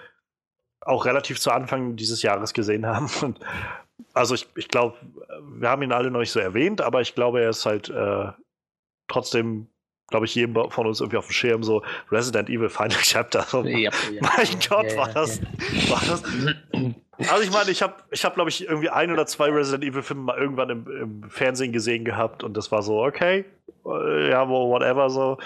auch 0.81 1.07
relativ 1.07 1.41
zu 1.41 1.51
Anfang 1.51 1.97
dieses 1.97 2.23
Jahres 2.23 2.55
gesehen 2.55 2.87
haben 2.87 3.11
und 3.23 3.41
also 4.15 4.35
ich, 4.35 4.47
ich 4.57 4.69
glaube, 4.69 4.97
wir 5.43 5.69
haben 5.69 5.83
ihn 5.83 5.93
alle 5.93 6.11
noch 6.11 6.21
nicht 6.21 6.33
so 6.33 6.41
erwähnt, 6.41 6.81
aber 6.81 7.01
ich 7.01 7.15
glaube, 7.15 7.41
er 7.41 7.51
ist 7.51 7.67
halt 7.67 7.89
äh, 7.89 8.33
trotzdem 9.09 9.69
glaube 10.09 10.27
ich, 10.27 10.35
jedem 10.35 10.55
von 10.71 10.87
uns 10.87 11.01
irgendwie 11.01 11.19
auf 11.19 11.27
dem 11.27 11.33
Schirm, 11.33 11.63
so 11.63 11.83
Resident 12.11 12.49
Evil 12.49 12.69
Final 12.69 12.97
Chapter. 13.03 13.47
Ja, 13.65 13.79
ja, 13.79 13.91
mein 14.21 14.59
Gott, 14.69 14.97
war, 14.97 15.13
das, 15.13 15.41
war 15.89 16.03
das. 16.09 16.23
Also 17.31 17.43
ich 17.43 17.51
meine, 17.51 17.71
ich 17.71 17.83
habe, 17.83 17.95
ich 18.11 18.25
hab, 18.25 18.35
glaube 18.35 18.51
ich, 18.51 18.67
irgendwie 18.67 18.89
ein 18.89 19.13
oder 19.13 19.27
zwei 19.27 19.51
Resident 19.51 19.85
Evil 19.85 20.03
Filme 20.03 20.23
mal 20.23 20.39
irgendwann 20.39 20.71
im, 20.71 20.87
im, 20.87 21.31
Fernsehen 21.31 21.73
gesehen 21.73 22.05
gehabt 22.05 22.43
und 22.43 22.57
das 22.57 22.73
war 22.73 22.83
so, 22.83 23.03
okay, 23.03 23.45
äh, 23.85 24.31
ja, 24.31 24.49
whatever 24.49 25.11
so. 25.11 25.39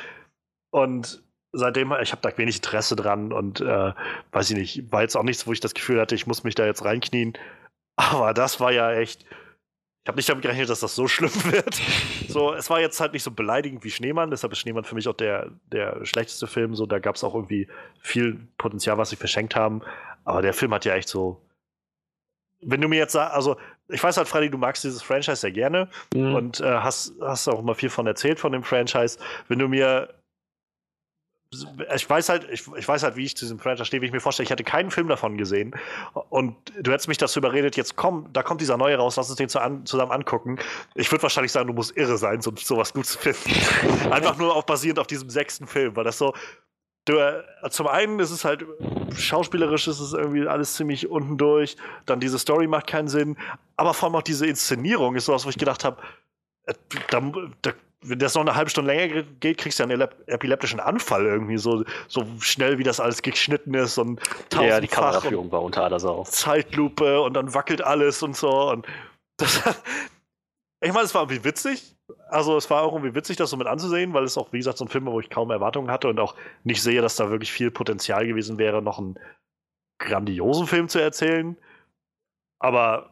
Und 0.70 1.22
seitdem, 1.52 1.92
ich 2.00 2.12
habe 2.12 2.22
da 2.22 2.36
wenig 2.38 2.56
Interesse 2.56 2.94
dran 2.94 3.32
und 3.32 3.60
äh, 3.60 3.92
weiß 4.32 4.50
ich 4.50 4.56
nicht, 4.56 4.92
war 4.92 5.02
jetzt 5.02 5.16
auch 5.16 5.22
nichts, 5.22 5.46
wo 5.46 5.52
ich 5.52 5.60
das 5.60 5.74
Gefühl 5.74 6.00
hatte, 6.00 6.14
ich 6.14 6.26
muss 6.26 6.44
mich 6.44 6.54
da 6.54 6.66
jetzt 6.66 6.84
reinknien. 6.84 7.34
Aber 8.10 8.34
das 8.34 8.60
war 8.60 8.72
ja 8.72 8.92
echt, 8.92 9.24
ich 9.24 10.08
habe 10.08 10.16
nicht 10.16 10.28
damit 10.28 10.42
gerechnet, 10.42 10.68
dass 10.68 10.80
das 10.80 10.94
so 10.94 11.06
schlimm 11.06 11.32
wird. 11.44 11.80
So, 12.28 12.52
es 12.54 12.70
war 12.70 12.80
jetzt 12.80 13.00
halt 13.00 13.12
nicht 13.12 13.22
so 13.22 13.30
beleidigend 13.30 13.84
wie 13.84 13.90
Schneemann, 13.90 14.30
deshalb 14.30 14.52
ist 14.52 14.58
Schneemann 14.58 14.84
für 14.84 14.94
mich 14.94 15.08
auch 15.08 15.16
der, 15.16 15.50
der 15.70 16.04
schlechteste 16.04 16.46
Film. 16.46 16.74
So, 16.74 16.86
da 16.86 16.98
gab 16.98 17.16
es 17.16 17.24
auch 17.24 17.34
irgendwie 17.34 17.68
viel 18.00 18.48
Potenzial, 18.58 18.98
was 18.98 19.10
sie 19.10 19.16
verschenkt 19.16 19.54
haben. 19.54 19.82
Aber 20.24 20.42
der 20.42 20.54
Film 20.54 20.72
hat 20.74 20.84
ja 20.84 20.94
echt 20.94 21.08
so. 21.08 21.40
Wenn 22.64 22.80
du 22.80 22.88
mir 22.88 22.98
jetzt 22.98 23.12
sagst, 23.12 23.34
also 23.34 23.56
ich 23.88 24.02
weiß 24.02 24.16
halt, 24.16 24.28
Freddy, 24.28 24.50
du 24.50 24.58
magst 24.58 24.84
dieses 24.84 25.02
Franchise 25.02 25.36
sehr 25.36 25.50
gerne 25.50 25.88
mhm. 26.14 26.34
und 26.34 26.60
äh, 26.60 26.64
hast, 26.64 27.14
hast 27.20 27.48
auch 27.48 27.58
immer 27.58 27.74
viel 27.74 27.90
von 27.90 28.06
erzählt 28.06 28.38
von 28.38 28.52
dem 28.52 28.62
Franchise. 28.62 29.18
Wenn 29.48 29.58
du 29.58 29.68
mir 29.68 30.14
ich 31.94 32.08
weiß 32.08 32.28
halt, 32.28 32.48
ich, 32.50 32.64
ich, 32.76 32.88
weiß 32.88 33.02
halt, 33.02 33.16
wie 33.16 33.24
ich 33.24 33.36
zu 33.36 33.44
diesem 33.44 33.58
Franchise 33.58 33.84
stehe, 33.84 34.00
wie 34.00 34.06
ich 34.06 34.12
mir 34.12 34.20
vorstelle, 34.20 34.44
ich 34.44 34.50
hätte 34.50 34.64
keinen 34.64 34.90
Film 34.90 35.08
davon 35.08 35.36
gesehen. 35.36 35.74
Und 36.30 36.56
du 36.80 36.90
hättest 36.90 37.08
mich 37.08 37.18
dazu 37.18 37.40
überredet, 37.40 37.76
jetzt 37.76 37.96
komm, 37.96 38.28
da 38.32 38.42
kommt 38.42 38.60
dieser 38.60 38.76
neue 38.76 38.96
raus, 38.96 39.16
lass 39.16 39.28
uns 39.28 39.36
den 39.36 39.48
zusammen 39.48 40.12
angucken. 40.12 40.58
Ich 40.94 41.10
würde 41.12 41.22
wahrscheinlich 41.22 41.52
sagen, 41.52 41.66
du 41.66 41.74
musst 41.74 41.96
irre 41.96 42.16
sein, 42.16 42.40
um 42.46 42.56
sowas 42.56 42.92
gut 42.92 43.06
zu 43.06 43.18
finden. 43.18 43.52
Einfach 44.10 44.38
nur 44.38 44.56
auf, 44.56 44.64
basierend 44.64 44.98
auf 44.98 45.06
diesem 45.06 45.28
sechsten 45.30 45.66
Film, 45.66 45.96
weil 45.96 46.04
das 46.04 46.18
so. 46.18 46.34
Du, 47.04 47.16
äh, 47.16 47.42
zum 47.70 47.88
einen 47.88 48.20
ist 48.20 48.30
es 48.30 48.44
halt 48.44 48.64
schauspielerisch 49.16 49.88
ist 49.88 49.98
es 49.98 50.12
irgendwie 50.12 50.46
alles 50.46 50.74
ziemlich 50.74 51.10
unten 51.10 51.36
durch, 51.36 51.76
dann 52.06 52.20
diese 52.20 52.38
Story 52.38 52.68
macht 52.68 52.86
keinen 52.86 53.08
Sinn, 53.08 53.36
aber 53.76 53.92
vor 53.92 54.08
allem 54.08 54.16
auch 54.16 54.22
diese 54.22 54.46
Inszenierung 54.46 55.16
ist 55.16 55.26
sowas, 55.26 55.44
wo 55.44 55.50
ich 55.50 55.58
gedacht 55.58 55.84
habe, 55.84 56.00
da, 57.10 57.20
da 57.62 57.72
wenn 58.04 58.18
das 58.18 58.34
noch 58.34 58.42
eine 58.42 58.54
halbe 58.54 58.70
Stunde 58.70 58.92
länger 58.92 59.22
geht, 59.40 59.58
kriegst 59.58 59.78
du 59.78 59.84
ja 59.84 59.88
einen 59.88 60.08
epileptischen 60.26 60.80
Anfall 60.80 61.24
irgendwie, 61.24 61.56
so, 61.56 61.84
so 62.08 62.26
schnell 62.40 62.78
wie 62.78 62.82
das 62.82 63.00
alles 63.00 63.22
geschnitten 63.22 63.74
ist 63.74 63.98
und 63.98 64.18
tausendfach. 64.50 64.62
Ja, 64.62 64.80
die 64.80 64.88
Kameraführung 64.88 65.52
war 65.52 65.62
unter 65.62 65.84
aller 65.84 66.00
Sau. 66.00 66.24
Zeitlupe 66.24 67.20
und 67.22 67.34
dann 67.34 67.54
wackelt 67.54 67.82
alles 67.82 68.22
und 68.22 68.36
so 68.36 68.70
und 68.70 68.86
das, 69.36 69.62
ich 70.80 70.92
meine, 70.92 71.04
es 71.04 71.14
war 71.14 71.22
irgendwie 71.22 71.44
witzig. 71.44 71.96
Also 72.28 72.56
es 72.56 72.68
war 72.70 72.82
auch 72.82 72.92
irgendwie 72.92 73.14
witzig, 73.14 73.36
das 73.36 73.50
so 73.50 73.56
mit 73.56 73.66
anzusehen, 73.66 74.12
weil 74.12 74.24
es 74.24 74.36
auch, 74.36 74.52
wie 74.52 74.58
gesagt, 74.58 74.78
so 74.78 74.84
ein 74.84 74.88
Film 74.88 75.06
war, 75.06 75.12
wo 75.12 75.20
ich 75.20 75.30
kaum 75.30 75.50
Erwartungen 75.50 75.90
hatte 75.90 76.08
und 76.08 76.18
auch 76.18 76.34
nicht 76.64 76.82
sehe, 76.82 77.00
dass 77.00 77.16
da 77.16 77.30
wirklich 77.30 77.52
viel 77.52 77.70
Potenzial 77.70 78.26
gewesen 78.26 78.58
wäre, 78.58 78.82
noch 78.82 78.98
einen 78.98 79.18
grandiosen 79.98 80.66
Film 80.66 80.88
zu 80.88 81.00
erzählen. 81.00 81.56
Aber 82.58 83.10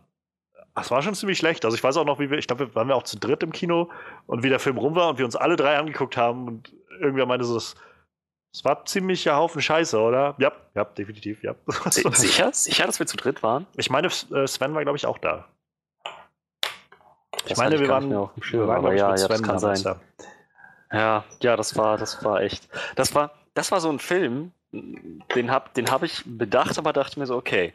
das 0.81 0.91
war 0.91 1.03
schon 1.03 1.15
ziemlich 1.15 1.39
schlecht. 1.39 1.65
Also 1.65 1.77
ich 1.77 1.85
weiß 1.85 1.97
auch 1.97 2.05
noch, 2.05 2.19
wie 2.19 2.31
wir, 2.31 2.39
ich 2.39 2.47
glaube, 2.47 2.69
wir 2.69 2.75
waren 2.75 2.89
wir 2.89 2.97
auch 2.97 3.03
zu 3.03 3.19
dritt 3.19 3.43
im 3.43 3.53
Kino 3.53 3.91
und 4.27 4.43
wie 4.43 4.49
der 4.49 4.59
Film 4.59 4.79
rum 4.79 4.95
war 4.95 5.11
und 5.11 5.19
wir 5.19 5.25
uns 5.25 5.37
alle 5.37 5.57
drei 5.57 5.79
angeguckt 5.79 6.17
haben 6.17 6.49
und 6.49 6.75
irgendwer 6.99 7.27
meinte 7.27 7.45
so, 7.45 7.55
das, 7.55 7.75
das 8.53 8.65
war 8.65 8.85
ziemlicher 8.85 9.37
Haufen 9.37 9.63
Scheiße, 9.63 9.99
oder? 9.99 10.35
Ja, 10.39 10.53
ja, 10.75 10.85
definitiv, 10.85 11.43
ja. 11.43 11.55
Sicher? 11.91 12.53
Sicher, 12.53 12.87
dass 12.87 12.99
wir 12.99 13.07
zu 13.07 13.17
dritt 13.17 13.43
waren? 13.43 13.67
Ich 13.77 13.91
meine, 13.91 14.09
äh, 14.09 14.47
Sven 14.47 14.75
war, 14.75 14.83
glaube 14.83 14.97
ich, 14.97 15.07
auch 15.07 15.19
da. 15.19 15.47
Ich 17.37 17.43
das 17.51 17.59
meine, 17.59 17.79
wir 17.79 17.89
waren, 17.89 18.13
auf 18.15 18.35
dem 18.35 18.43
Schirm, 18.43 18.61
wir 18.63 18.69
waren, 18.69 18.79
aber 18.79 18.95
ja, 18.95 19.15
ja, 19.15 19.29
das 19.29 19.43
kann 19.43 19.59
sein. 19.59 19.83
Da. 19.83 20.01
Ja, 20.93 21.25
ja, 21.41 21.57
das 21.57 21.77
war, 21.77 21.97
das 21.97 22.25
war 22.25 22.41
echt. 22.43 22.69
Das 22.97 23.15
war, 23.15 23.33
das 23.55 23.71
war 23.71 23.81
so 23.81 23.91
ein 23.91 23.99
Film, 23.99 24.53
den 24.73 25.51
habe 25.51 25.71
den 25.77 25.91
hab 25.91 26.03
ich 26.03 26.23
bedacht, 26.27 26.79
aber 26.79 26.93
dachte 26.93 27.19
mir 27.19 27.27
so, 27.27 27.37
okay, 27.37 27.73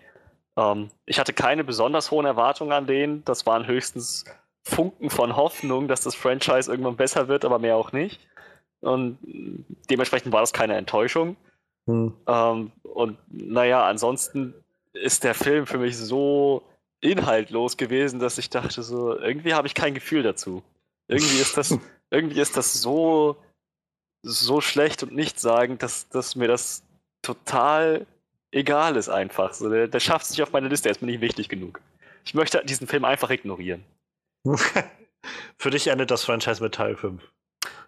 ähm, 0.57 0.90
ich 1.06 1.19
hatte 1.19 1.34
keine 1.34 1.64
besonders 1.64 2.11
hohen 2.11 2.26
Erwartungen 2.26 2.72
an 2.72 2.88
denen. 2.88 3.23
Das 3.26 3.45
waren 3.45 3.68
höchstens 3.68 4.26
Funken 4.64 5.10
von 5.10 5.36
Hoffnung, 5.36 5.88
dass 5.88 6.02
das 6.02 6.15
Franchise 6.15 6.69
irgendwann 6.69 6.95
besser 6.95 7.27
wird, 7.27 7.45
aber 7.45 7.60
mehr 7.60 7.76
auch 7.76 7.91
nicht. 7.91 8.19
Und 8.82 9.18
dementsprechend 9.90 10.32
war 10.32 10.41
das 10.41 10.53
keine 10.53 10.76
Enttäuschung. 10.76 11.36
Hm. 11.88 12.14
Ähm, 12.27 12.72
und 12.84 13.18
naja, 13.30 13.86
ansonsten 13.86 14.53
ist 14.94 15.23
der 15.23 15.36
Film 15.36 15.68
für 15.68 15.77
mich 15.77 15.98
so 15.98 16.64
inhaltlos 17.02 17.77
gewesen, 17.77 18.19
dass 18.19 18.38
ich 18.38 18.49
dachte, 18.49 18.82
so, 18.82 19.18
irgendwie 19.19 19.53
habe 19.53 19.68
ich 19.68 19.76
kein 19.76 19.94
Gefühl 19.94 20.23
dazu. 20.23 20.64
Irgendwie 21.07 21.40
ist 21.40 21.57
das, 21.57 21.77
irgendwie 22.10 22.40
ist 22.40 22.57
das 22.57 22.73
so, 22.73 23.36
so 24.23 24.61
schlecht 24.61 25.03
und 25.03 25.14
nichtssagend, 25.14 25.84
dass, 25.84 26.10
dass 26.10 26.36
mir 26.36 26.48
das 26.48 26.84
total 27.22 28.07
egal 28.56 28.95
ist 28.95 29.10
einfach. 29.10 29.53
So, 29.53 29.69
der, 29.69 29.88
der 29.88 29.99
schafft 29.99 30.26
es 30.26 30.32
nicht 30.32 30.41
auf 30.41 30.52
meine 30.52 30.69
Liste, 30.69 30.90
er 30.90 30.91
ist 30.91 31.02
mir 31.02 31.11
nicht 31.11 31.22
wichtig 31.22 31.49
genug. 31.49 31.82
Ich 32.23 32.34
möchte 32.34 32.64
diesen 32.65 32.88
Film 32.88 33.06
einfach 33.06 33.30
ignorieren. 33.30 33.84
Für 35.57 35.69
dich 35.69 35.88
endet 35.88 36.11
das 36.11 36.23
Franchise 36.23 36.64
mit 36.64 36.73
Teil 36.73 36.95
5. 36.95 37.22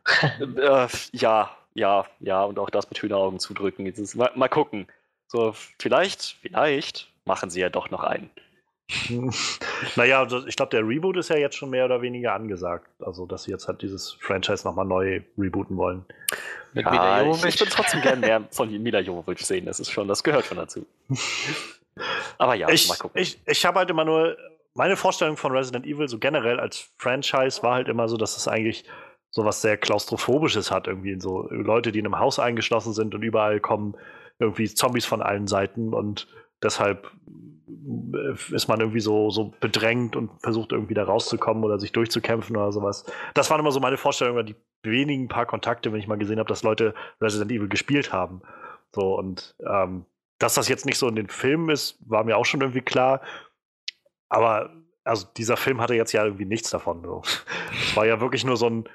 äh, 0.58 0.88
ja, 1.12 1.56
ja, 1.74 2.06
ja, 2.20 2.44
und 2.44 2.60
auch 2.60 2.70
das 2.70 2.90
mit 2.90 3.02
Hühneraugen 3.02 3.40
zudrücken. 3.40 3.86
Ist, 3.86 4.16
mal, 4.16 4.32
mal, 4.36 4.48
gucken. 4.48 4.88
So, 5.28 5.54
vielleicht, 5.80 6.38
vielleicht 6.42 7.12
machen 7.26 7.50
sie 7.50 7.60
ja 7.62 7.70
doch 7.70 7.90
noch 7.90 8.04
einen. 8.04 8.30
Naja, 9.96 10.20
also 10.20 10.48
ich 10.48 10.56
glaube, 10.56 10.70
der 10.70 10.88
Reboot 10.88 11.18
ist 11.18 11.30
ja 11.30 11.36
jetzt 11.36 11.56
schon 11.56 11.70
mehr 11.70 11.86
oder 11.86 12.02
weniger 12.02 12.34
angesagt. 12.34 12.90
Also, 13.00 13.26
dass 13.26 13.44
sie 13.44 13.52
jetzt 13.52 13.68
halt 13.68 13.82
dieses 13.82 14.14
Franchise 14.22 14.66
nochmal 14.66 14.86
neu 14.86 15.22
rebooten 15.38 15.76
wollen. 15.76 16.06
Mit 16.74 16.86
ja, 16.86 16.92
Mila 16.92 17.22
Jovovich. 17.24 17.56
Ich 17.56 17.60
würde 17.60 17.72
trotzdem 17.72 18.02
gerne 18.02 18.22
mehr 18.22 18.44
von 18.52 18.72
Mila 18.72 19.00
Jovovich 19.00 19.46
sehen. 19.46 19.66
Das 19.66 19.80
ist 19.80 19.92
schon, 19.92 20.08
das 20.08 20.24
gehört 20.24 20.46
schon 20.46 20.58
dazu. 20.58 20.86
Aber 22.38 22.56
ja, 22.56 22.70
ich, 22.70 22.88
mal 22.88 22.96
gucken. 22.96 23.22
Ich, 23.22 23.40
ich 23.46 23.66
habe 23.66 23.80
halt 23.80 23.90
immer 23.90 24.06
nur, 24.06 24.38
meine 24.74 24.96
Vorstellung 24.96 25.36
von 25.36 25.52
Resident 25.52 25.86
Evil 25.86 26.08
so 26.08 26.18
generell 26.18 26.60
als 26.60 26.90
Franchise 26.98 27.64
war 27.64 27.76
halt 27.76 27.90
immer 27.90 28.08
so, 28.08 28.16
dass 28.16 28.38
es 28.38 28.48
eigentlich 28.48 28.86
so 29.32 29.44
was 29.44 29.62
sehr 29.62 29.76
klaustrophobisches 29.76 30.72
hat. 30.72 30.88
Irgendwie 30.88 31.20
so 31.20 31.48
Leute, 31.50 31.92
die 31.92 32.00
in 32.00 32.06
einem 32.06 32.20
Haus 32.20 32.40
eingeschlossen 32.40 32.94
sind 32.94 33.14
und 33.14 33.22
überall 33.22 33.60
kommen 33.60 33.96
irgendwie 34.40 34.72
Zombies 34.74 35.06
von 35.06 35.22
allen 35.22 35.48
Seiten 35.48 35.94
und 35.94 36.28
deshalb 36.62 37.12
ist 38.52 38.68
man 38.68 38.80
irgendwie 38.80 39.00
so, 39.00 39.30
so 39.30 39.54
bedrängt 39.60 40.16
und 40.16 40.32
versucht 40.42 40.72
irgendwie 40.72 40.94
da 40.94 41.04
rauszukommen 41.04 41.64
oder 41.64 41.80
sich 41.80 41.92
durchzukämpfen 41.92 42.56
oder 42.56 42.72
sowas. 42.72 43.06
Das 43.34 43.50
waren 43.50 43.60
immer 43.60 43.72
so 43.72 43.80
meine 43.80 43.98
Vorstellungen, 43.98 44.46
die 44.46 44.56
wenigen 44.84 45.28
paar 45.28 45.46
Kontakte, 45.46 45.92
wenn 45.92 46.00
ich 46.00 46.08
mal 46.08 46.18
gesehen 46.18 46.40
habe, 46.40 46.50
dass 46.50 46.64
Leute 46.64 46.94
Resident 47.20 47.52
Evil 47.52 47.68
gespielt 47.68 48.14
haben. 48.14 48.42
So 48.94 49.18
und 49.18 49.56
ähm, 49.68 50.06
dass 50.40 50.54
das 50.54 50.70
jetzt 50.70 50.86
nicht 50.86 50.98
so 50.98 51.08
in 51.08 51.16
den 51.16 51.30
Filmen 51.30 51.70
ist, 51.70 51.98
war 52.08 52.24
mir 52.24 52.38
auch 52.38 52.46
schon 52.46 52.62
irgendwie 52.62 52.82
klar. 52.82 53.22
Aber 54.30 54.70
also 55.04 55.28
dieser 55.36 55.58
Film 55.58 55.82
hatte 55.82 55.96
jetzt 55.96 56.12
ja 56.12 56.24
irgendwie 56.24 56.46
nichts 56.46 56.70
davon. 56.70 57.04
So. 57.04 57.22
Es 57.72 57.96
war 57.96 58.06
ja 58.06 58.20
wirklich 58.20 58.44
nur 58.44 58.58
so 58.58 58.70
ein, 58.70 58.90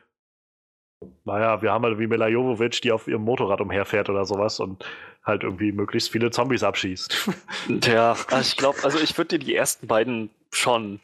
naja, 1.24 1.62
wir 1.62 1.72
haben 1.72 1.84
halt 1.84 1.98
wie 1.98 2.06
Mila 2.06 2.28
Jovovich, 2.28 2.80
die 2.80 2.92
auf 2.92 3.08
ihrem 3.08 3.22
Motorrad 3.22 3.60
umherfährt 3.60 4.08
oder 4.08 4.24
sowas 4.24 4.60
und 4.60 4.84
halt 5.24 5.42
irgendwie 5.44 5.72
möglichst 5.72 6.10
viele 6.10 6.30
Zombies 6.30 6.62
abschießt. 6.62 7.28
Ja, 7.84 8.16
also 8.28 8.40
ich 8.40 8.56
glaube, 8.56 8.78
also 8.82 8.98
ich 8.98 9.16
würde 9.16 9.38
dir 9.38 9.44
die 9.44 9.54
ersten 9.54 9.86
beiden 9.86 10.30
schon 10.50 11.00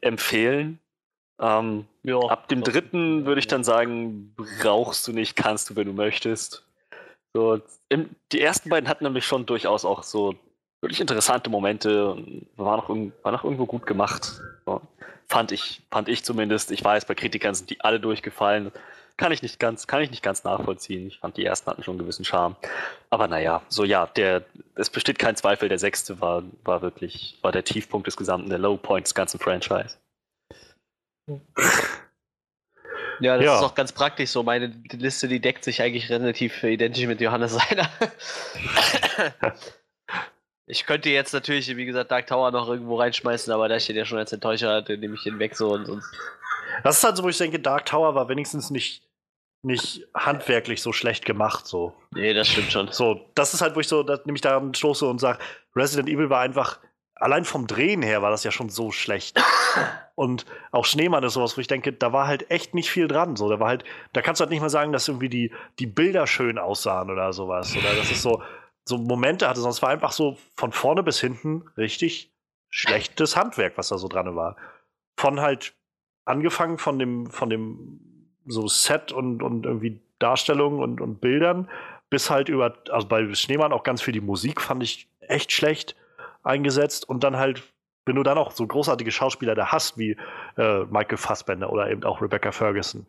empfehlen. 0.00 0.80
Ähm, 1.40 1.86
ja, 2.02 2.18
ab 2.18 2.48
dem 2.48 2.62
dritten 2.62 3.26
würde 3.26 3.38
ich 3.38 3.46
dann 3.46 3.62
sagen, 3.62 4.34
brauchst 4.60 5.06
du 5.06 5.12
nicht, 5.12 5.36
kannst 5.36 5.70
du, 5.70 5.76
wenn 5.76 5.86
du 5.86 5.92
möchtest. 5.92 6.64
So, 7.32 7.60
im, 7.88 8.10
die 8.32 8.40
ersten 8.40 8.70
beiden 8.70 8.88
hatten 8.88 9.04
nämlich 9.04 9.24
schon 9.24 9.46
durchaus 9.46 9.84
auch 9.84 10.02
so 10.02 10.34
wirklich 10.80 11.00
interessante 11.00 11.48
Momente 11.48 12.10
und 12.10 12.48
war 12.56 12.76
noch, 12.76 12.88
war 12.88 13.32
noch 13.32 13.44
irgendwo 13.44 13.66
gut 13.66 13.86
gemacht. 13.86 14.40
So, 14.66 14.80
fand 15.28 15.52
ich, 15.52 15.82
fand 15.92 16.08
ich 16.08 16.24
zumindest. 16.24 16.72
Ich 16.72 16.82
weiß, 16.82 17.04
bei 17.04 17.14
Kritikern 17.14 17.54
sind 17.54 17.70
die 17.70 17.80
alle 17.82 18.00
durchgefallen 18.00 18.72
kann 19.18 19.32
ich 19.32 19.42
nicht 19.42 19.58
ganz, 19.58 19.86
kann 19.86 20.00
ich 20.00 20.10
nicht 20.10 20.22
ganz 20.22 20.44
nachvollziehen. 20.44 21.08
Ich 21.08 21.18
fand, 21.18 21.36
die 21.36 21.44
ersten 21.44 21.70
hatten 21.70 21.82
schon 21.82 21.92
einen 21.92 21.98
gewissen 21.98 22.24
Charme. 22.24 22.56
Aber 23.10 23.28
naja, 23.28 23.62
so 23.68 23.84
ja, 23.84 24.06
der, 24.06 24.44
es 24.76 24.88
besteht 24.88 25.18
kein 25.18 25.36
Zweifel, 25.36 25.68
der 25.68 25.78
sechste 25.78 26.20
war, 26.20 26.44
war 26.64 26.80
wirklich, 26.80 27.36
war 27.42 27.52
der 27.52 27.64
Tiefpunkt 27.64 28.06
des 28.06 28.16
gesamten, 28.16 28.48
der 28.48 28.58
Low 28.58 28.76
Point 28.76 29.06
des 29.06 29.14
ganzen 29.14 29.38
Franchise. 29.38 29.96
Ja, 33.20 33.36
das 33.36 33.44
ja. 33.44 33.56
ist 33.56 33.64
auch 33.64 33.74
ganz 33.74 33.92
praktisch 33.92 34.30
so. 34.30 34.44
Meine 34.44 34.72
Liste, 34.92 35.26
die 35.26 35.40
deckt 35.40 35.64
sich 35.64 35.82
eigentlich 35.82 36.08
relativ 36.08 36.62
identisch 36.62 37.06
mit 37.06 37.20
Johannes 37.20 37.54
seiner. 37.54 37.90
ich 40.66 40.86
könnte 40.86 41.10
jetzt 41.10 41.34
natürlich, 41.34 41.76
wie 41.76 41.84
gesagt, 41.84 42.12
Dark 42.12 42.28
Tower 42.28 42.52
noch 42.52 42.68
irgendwo 42.68 42.96
reinschmeißen, 42.96 43.52
aber 43.52 43.68
da 43.68 43.80
steht 43.80 43.96
ja 43.96 44.04
schon 44.04 44.18
als 44.18 44.32
Enttäuscher, 44.32 44.82
den 44.82 45.00
nehme 45.00 45.16
ich 45.16 45.24
den 45.24 45.40
weg 45.40 45.56
so 45.56 45.72
und 45.72 45.86
sonst. 45.86 46.08
Das 46.84 46.98
ist 46.98 47.04
halt 47.04 47.16
so, 47.16 47.24
wo 47.24 47.28
ich 47.28 47.38
denke, 47.38 47.58
Dark 47.58 47.86
Tower 47.86 48.14
war 48.14 48.28
wenigstens 48.28 48.70
nicht 48.70 49.07
nicht 49.62 50.06
handwerklich 50.14 50.82
so 50.82 50.92
schlecht 50.92 51.24
gemacht. 51.24 51.66
So. 51.66 51.94
Nee, 52.14 52.32
das 52.32 52.48
stimmt 52.48 52.72
schon. 52.72 52.88
So, 52.92 53.20
das 53.34 53.54
ist 53.54 53.60
halt, 53.60 53.76
wo 53.76 53.80
ich 53.80 53.88
so, 53.88 54.02
da, 54.02 54.18
nämlich 54.24 54.40
daran 54.40 54.74
stoße 54.74 55.06
und 55.06 55.18
sage, 55.18 55.38
Resident 55.74 56.08
Evil 56.08 56.30
war 56.30 56.40
einfach 56.40 56.78
allein 57.20 57.44
vom 57.44 57.66
Drehen 57.66 58.02
her 58.02 58.22
war 58.22 58.30
das 58.30 58.44
ja 58.44 58.50
schon 58.50 58.68
so 58.68 58.90
schlecht. 58.90 59.40
Und 60.14 60.46
auch 60.72 60.84
Schneemann 60.84 61.22
ist 61.22 61.34
sowas, 61.34 61.56
wo 61.56 61.60
ich 61.60 61.68
denke, 61.68 61.92
da 61.92 62.12
war 62.12 62.26
halt 62.26 62.50
echt 62.50 62.74
nicht 62.74 62.90
viel 62.90 63.06
dran. 63.06 63.36
So, 63.36 63.48
da 63.48 63.60
war 63.60 63.68
halt, 63.68 63.84
da 64.12 64.20
kannst 64.20 64.40
du 64.40 64.42
halt 64.42 64.50
nicht 64.50 64.60
mal 64.60 64.68
sagen, 64.68 64.92
dass 64.92 65.06
irgendwie 65.06 65.28
die, 65.28 65.52
die 65.78 65.86
Bilder 65.86 66.26
schön 66.26 66.58
aussahen 66.58 67.10
oder 67.10 67.32
sowas. 67.32 67.76
Oder 67.76 67.94
dass 67.94 68.10
es 68.10 68.22
so, 68.22 68.42
so 68.84 68.98
Momente 68.98 69.48
hatte, 69.48 69.60
sondern 69.60 69.76
es 69.76 69.82
war 69.82 69.90
einfach 69.90 70.10
so 70.10 70.36
von 70.56 70.72
vorne 70.72 71.04
bis 71.04 71.20
hinten 71.20 71.68
richtig 71.76 72.32
schlechtes 72.68 73.36
Handwerk, 73.36 73.78
was 73.78 73.88
da 73.88 73.98
so 73.98 74.08
dran 74.08 74.34
war. 74.34 74.56
Von 75.16 75.40
halt 75.40 75.74
angefangen 76.24 76.78
von 76.78 76.98
dem, 76.98 77.30
von 77.30 77.48
dem 77.48 78.00
so 78.48 78.66
Set 78.66 79.12
und, 79.12 79.42
und 79.42 79.66
irgendwie 79.66 80.00
Darstellungen 80.18 80.80
und, 80.80 81.00
und 81.00 81.20
Bildern 81.20 81.68
bis 82.10 82.30
halt 82.30 82.48
über, 82.48 82.74
also 82.90 83.06
bei 83.06 83.34
Schneemann 83.34 83.72
auch 83.72 83.82
ganz 83.82 84.02
viel 84.02 84.12
die 84.12 84.20
Musik 84.20 84.60
fand 84.60 84.82
ich 84.82 85.08
echt 85.20 85.52
schlecht 85.52 85.94
eingesetzt 86.42 87.08
und 87.08 87.24
dann 87.24 87.36
halt, 87.36 87.62
wenn 88.06 88.16
du 88.16 88.22
dann 88.22 88.38
auch 88.38 88.52
so 88.52 88.66
großartige 88.66 89.10
Schauspieler 89.10 89.54
da 89.54 89.70
hast, 89.70 89.98
wie 89.98 90.16
äh, 90.56 90.84
Michael 90.84 91.18
Fassbender 91.18 91.70
oder 91.70 91.90
eben 91.90 92.04
auch 92.04 92.22
Rebecca 92.22 92.52
Ferguson, 92.52 93.06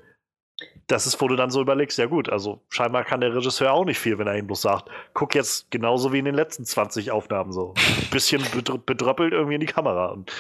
das 0.87 1.07
ist, 1.07 1.21
wo 1.21 1.27
du 1.27 1.37
dann 1.37 1.51
so 1.51 1.61
überlegst, 1.61 1.97
ja 1.97 2.07
gut, 2.07 2.29
also 2.29 2.61
scheinbar 2.69 3.05
kann 3.05 3.21
der 3.21 3.33
Regisseur 3.33 3.71
auch 3.71 3.85
nicht 3.85 3.99
viel, 3.99 4.17
wenn 4.17 4.27
er 4.27 4.35
ihm 4.35 4.47
bloß 4.47 4.61
sagt, 4.61 4.89
guck 5.13 5.35
jetzt 5.35 5.71
genauso 5.71 6.11
wie 6.11 6.19
in 6.19 6.25
den 6.25 6.35
letzten 6.35 6.65
20 6.65 7.11
Aufnahmen 7.11 7.53
so. 7.53 7.73
Ein 7.77 8.09
bisschen 8.11 8.43
bedröppelt 8.85 9.31
irgendwie 9.31 9.55
in 9.55 9.61
die 9.61 9.67
Kamera. 9.67 10.07
Und 10.07 10.33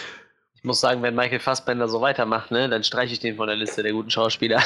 ich 0.59 0.65
muss 0.65 0.81
sagen, 0.81 1.01
wenn 1.01 1.15
Michael 1.15 1.39
Fassbender 1.39 1.87
so 1.87 2.01
weitermacht, 2.01 2.51
ne, 2.51 2.67
dann 2.67 2.83
streiche 2.83 3.13
ich 3.13 3.19
den 3.21 3.37
von 3.37 3.47
der 3.47 3.55
Liste 3.55 3.81
der 3.81 3.93
guten 3.93 4.09
Schauspieler. 4.09 4.61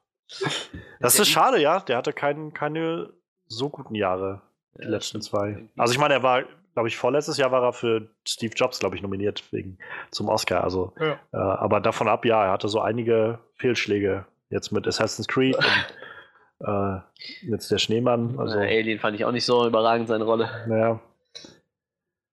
das 1.00 1.20
ist 1.20 1.28
schade, 1.28 1.60
ja. 1.60 1.78
Der 1.78 1.96
hatte 1.96 2.12
kein, 2.12 2.52
keine 2.52 3.12
so 3.46 3.68
guten 3.68 3.94
Jahre, 3.94 4.42
die 4.76 4.82
ja, 4.82 4.90
letzten 4.90 5.22
zwei. 5.22 5.68
Also 5.76 5.92
ich 5.92 6.00
meine, 6.00 6.14
er 6.14 6.24
war 6.24 6.42
glaube 6.74 6.88
ich, 6.88 6.96
vorletztes 6.96 7.36
Jahr 7.36 7.52
war 7.52 7.62
er 7.62 7.72
für 7.72 8.08
Steve 8.26 8.54
Jobs, 8.56 8.78
glaube 8.78 8.96
ich, 8.96 9.02
nominiert 9.02 9.44
wegen 9.52 9.78
zum 10.10 10.28
Oscar. 10.28 10.64
Also, 10.64 10.92
ja. 10.98 11.20
äh, 11.32 11.36
aber 11.36 11.80
davon 11.80 12.08
ab, 12.08 12.24
ja, 12.24 12.46
er 12.46 12.50
hatte 12.50 12.68
so 12.68 12.80
einige 12.80 13.38
Fehlschläge 13.56 14.26
jetzt 14.48 14.72
mit 14.72 14.86
Assassin's 14.86 15.28
Creed 15.28 15.56
und 15.56 16.66
äh, 16.66 16.98
jetzt 17.42 17.70
der 17.70 17.78
Schneemann. 17.78 18.38
Also, 18.38 18.58
äh, 18.58 18.80
Alien 18.80 18.98
fand 18.98 19.16
ich 19.16 19.24
auch 19.24 19.32
nicht 19.32 19.44
so 19.44 19.66
überragend 19.66 20.08
seine 20.08 20.24
Rolle. 20.24 20.48
Naja. 20.66 21.00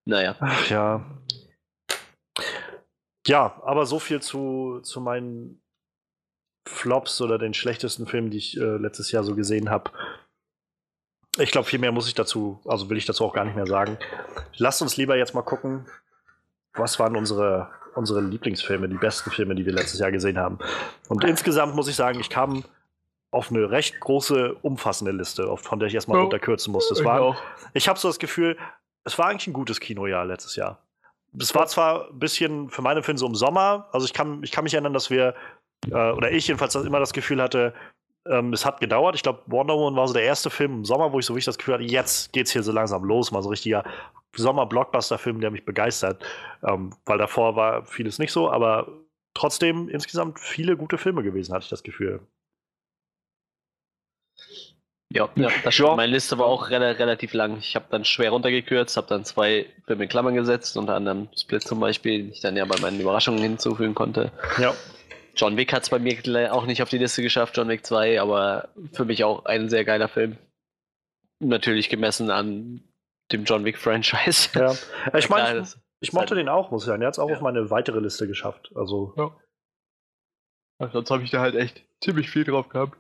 Naja. 0.05 0.35
Ach, 0.39 0.69
ja. 0.69 1.05
Ja, 3.29 3.61
aber 3.63 3.85
so 3.85 3.99
viel 3.99 4.23
zu, 4.23 4.79
zu 4.81 5.01
meinen 5.01 5.61
Flops 6.67 7.21
oder 7.21 7.37
den 7.37 7.53
schlechtesten 7.53 8.07
Filmen, 8.07 8.31
die 8.31 8.39
ich 8.39 8.57
äh, 8.57 8.77
letztes 8.77 9.11
Jahr 9.11 9.23
so 9.23 9.35
gesehen 9.35 9.69
habe. 9.69 9.91
Ich 11.37 11.51
glaube, 11.51 11.67
viel 11.67 11.77
mehr 11.77 11.91
muss 11.91 12.07
ich 12.07 12.15
dazu, 12.15 12.59
also 12.65 12.89
will 12.89 12.97
ich 12.97 13.05
dazu 13.05 13.23
auch 13.23 13.33
gar 13.33 13.45
nicht 13.45 13.55
mehr 13.55 13.67
sagen. 13.67 13.99
Lasst 14.57 14.81
uns 14.81 14.97
lieber 14.97 15.15
jetzt 15.15 15.35
mal 15.35 15.43
gucken, 15.43 15.85
was 16.73 16.97
waren 16.97 17.15
unsere, 17.15 17.69
unsere 17.93 18.19
Lieblingsfilme, 18.19 18.89
die 18.89 18.97
besten 18.97 19.29
Filme, 19.29 19.53
die 19.53 19.63
wir 19.63 19.73
letztes 19.73 19.99
Jahr 19.99 20.11
gesehen 20.11 20.39
haben. 20.39 20.57
Und 21.07 21.23
insgesamt 21.23 21.75
muss 21.75 21.87
ich 21.87 21.95
sagen, 21.95 22.19
ich 22.19 22.31
kam 22.31 22.63
auf 23.29 23.51
eine 23.51 23.69
recht 23.69 23.99
große, 23.99 24.55
umfassende 24.63 25.11
Liste, 25.11 25.55
von 25.55 25.77
der 25.77 25.87
ich 25.87 25.93
erstmal 25.93 26.17
ja, 26.17 26.23
runterkürzen 26.23 26.71
musste. 26.71 26.95
Es 26.95 27.03
war, 27.03 27.37
ich 27.75 27.87
habe 27.87 27.99
so 27.99 28.07
das 28.07 28.17
Gefühl, 28.17 28.57
es 29.03 29.19
war 29.19 29.27
eigentlich 29.27 29.45
ein 29.45 29.53
gutes 29.53 29.79
Kinojahr 29.79 30.25
letztes 30.25 30.55
Jahr. 30.55 30.83
Es 31.37 31.53
war 31.53 31.67
zwar 31.67 32.09
ein 32.09 32.19
bisschen 32.19 32.69
für 32.69 32.81
meine 32.81 33.03
Filme 33.03 33.17
so 33.17 33.27
im 33.27 33.35
Sommer, 33.35 33.87
also 33.91 34.05
ich 34.05 34.13
kann, 34.13 34.41
ich 34.43 34.51
kann 34.51 34.63
mich 34.63 34.73
erinnern, 34.73 34.93
dass 34.93 35.09
wir, 35.09 35.35
äh, 35.89 36.11
oder 36.11 36.31
ich 36.31 36.47
jedenfalls 36.47 36.75
immer 36.75 36.99
das 36.99 37.13
Gefühl 37.13 37.41
hatte, 37.41 37.73
ähm, 38.27 38.53
es 38.53 38.65
hat 38.65 38.79
gedauert. 38.79 39.15
Ich 39.15 39.23
glaube, 39.23 39.41
Wonder 39.47 39.75
Woman 39.75 39.95
war 39.95 40.07
so 40.07 40.13
der 40.13 40.23
erste 40.23 40.49
Film 40.49 40.73
im 40.73 40.85
Sommer, 40.85 41.11
wo 41.11 41.19
ich 41.19 41.25
so 41.25 41.33
richtig 41.33 41.45
das 41.45 41.57
Gefühl 41.57 41.75
hatte, 41.75 41.83
jetzt 41.83 42.33
geht's 42.33 42.51
hier 42.51 42.63
so 42.63 42.71
langsam 42.71 43.03
los. 43.03 43.31
Mal 43.31 43.41
so 43.41 43.49
richtiger 43.49 43.83
Sommer-Blockbuster-Film, 44.35 45.41
der 45.41 45.51
mich 45.51 45.65
begeistert. 45.65 46.23
Ähm, 46.63 46.91
weil 47.05 47.17
davor 47.17 47.55
war 47.55 47.85
vieles 47.85 48.19
nicht 48.19 48.31
so, 48.31 48.51
aber 48.51 48.87
trotzdem 49.33 49.89
insgesamt 49.89 50.39
viele 50.39 50.77
gute 50.77 50.97
Filme 50.97 51.23
gewesen, 51.23 51.53
hatte 51.53 51.63
ich 51.63 51.69
das 51.69 51.83
Gefühl. 51.83 52.21
Ja, 55.11 55.27
ja 55.35 55.49
das 55.63 55.73
stimmt. 55.73 55.97
Meine 55.97 56.11
Liste 56.11 56.37
war 56.37 56.45
auch 56.45 56.69
re 56.69 56.79
relativ 56.79 57.33
lang. 57.33 57.57
Ich 57.57 57.75
habe 57.75 57.85
dann 57.89 58.05
schwer 58.05 58.31
runtergekürzt, 58.31 58.95
habe 58.95 59.07
dann 59.07 59.25
zwei 59.25 59.65
Filme 59.85 60.03
in 60.03 60.09
Klammern 60.09 60.35
gesetzt, 60.35 60.77
unter 60.77 60.95
anderem 60.95 61.29
Split 61.35 61.63
zum 61.63 61.79
Beispiel, 61.79 62.19
den 62.19 62.31
ich 62.31 62.41
dann 62.41 62.55
ja 62.55 62.65
bei 62.65 62.79
meinen 62.79 62.99
Überraschungen 62.99 63.41
hinzufügen 63.41 63.95
konnte. 63.95 64.31
Ja. 64.59 64.73
John 65.35 65.57
Wick 65.57 65.73
hat 65.73 65.83
es 65.83 65.89
bei 65.89 65.99
mir 65.99 66.53
auch 66.53 66.65
nicht 66.65 66.83
auf 66.83 66.89
die 66.89 66.97
Liste 66.97 67.21
geschafft, 67.21 67.55
John 67.57 67.69
Wick 67.69 67.85
2, 67.85 68.21
aber 68.21 68.69
für 68.93 69.05
mich 69.05 69.23
auch 69.23 69.45
ein 69.45 69.69
sehr 69.69 69.85
geiler 69.85 70.09
Film. 70.09 70.37
Natürlich 71.39 71.89
gemessen 71.89 72.29
an 72.29 72.83
dem 73.31 73.45
John 73.45 73.63
Wick-Franchise. 73.63 74.49
Ja, 74.59 74.75
ich 75.17 75.29
meine, 75.29 75.65
ich 76.01 76.13
mochte 76.13 76.35
halt 76.35 76.39
den 76.39 76.49
auch, 76.49 76.71
muss 76.71 76.83
ich 76.83 76.87
sagen. 76.87 77.01
Er 77.01 77.07
hat 77.07 77.13
es 77.15 77.19
auch 77.19 77.29
ja. 77.29 77.35
auf 77.35 77.41
meine 77.41 77.69
weitere 77.69 77.99
Liste 77.99 78.27
geschafft. 78.27 78.71
Also. 78.75 79.13
Ja. 79.17 79.31
Sonst 80.91 81.11
habe 81.11 81.23
ich 81.23 81.31
da 81.31 81.41
halt 81.41 81.55
echt 81.55 81.83
ziemlich 82.01 82.29
viel 82.29 82.43
drauf 82.43 82.69
gehabt. 82.69 82.97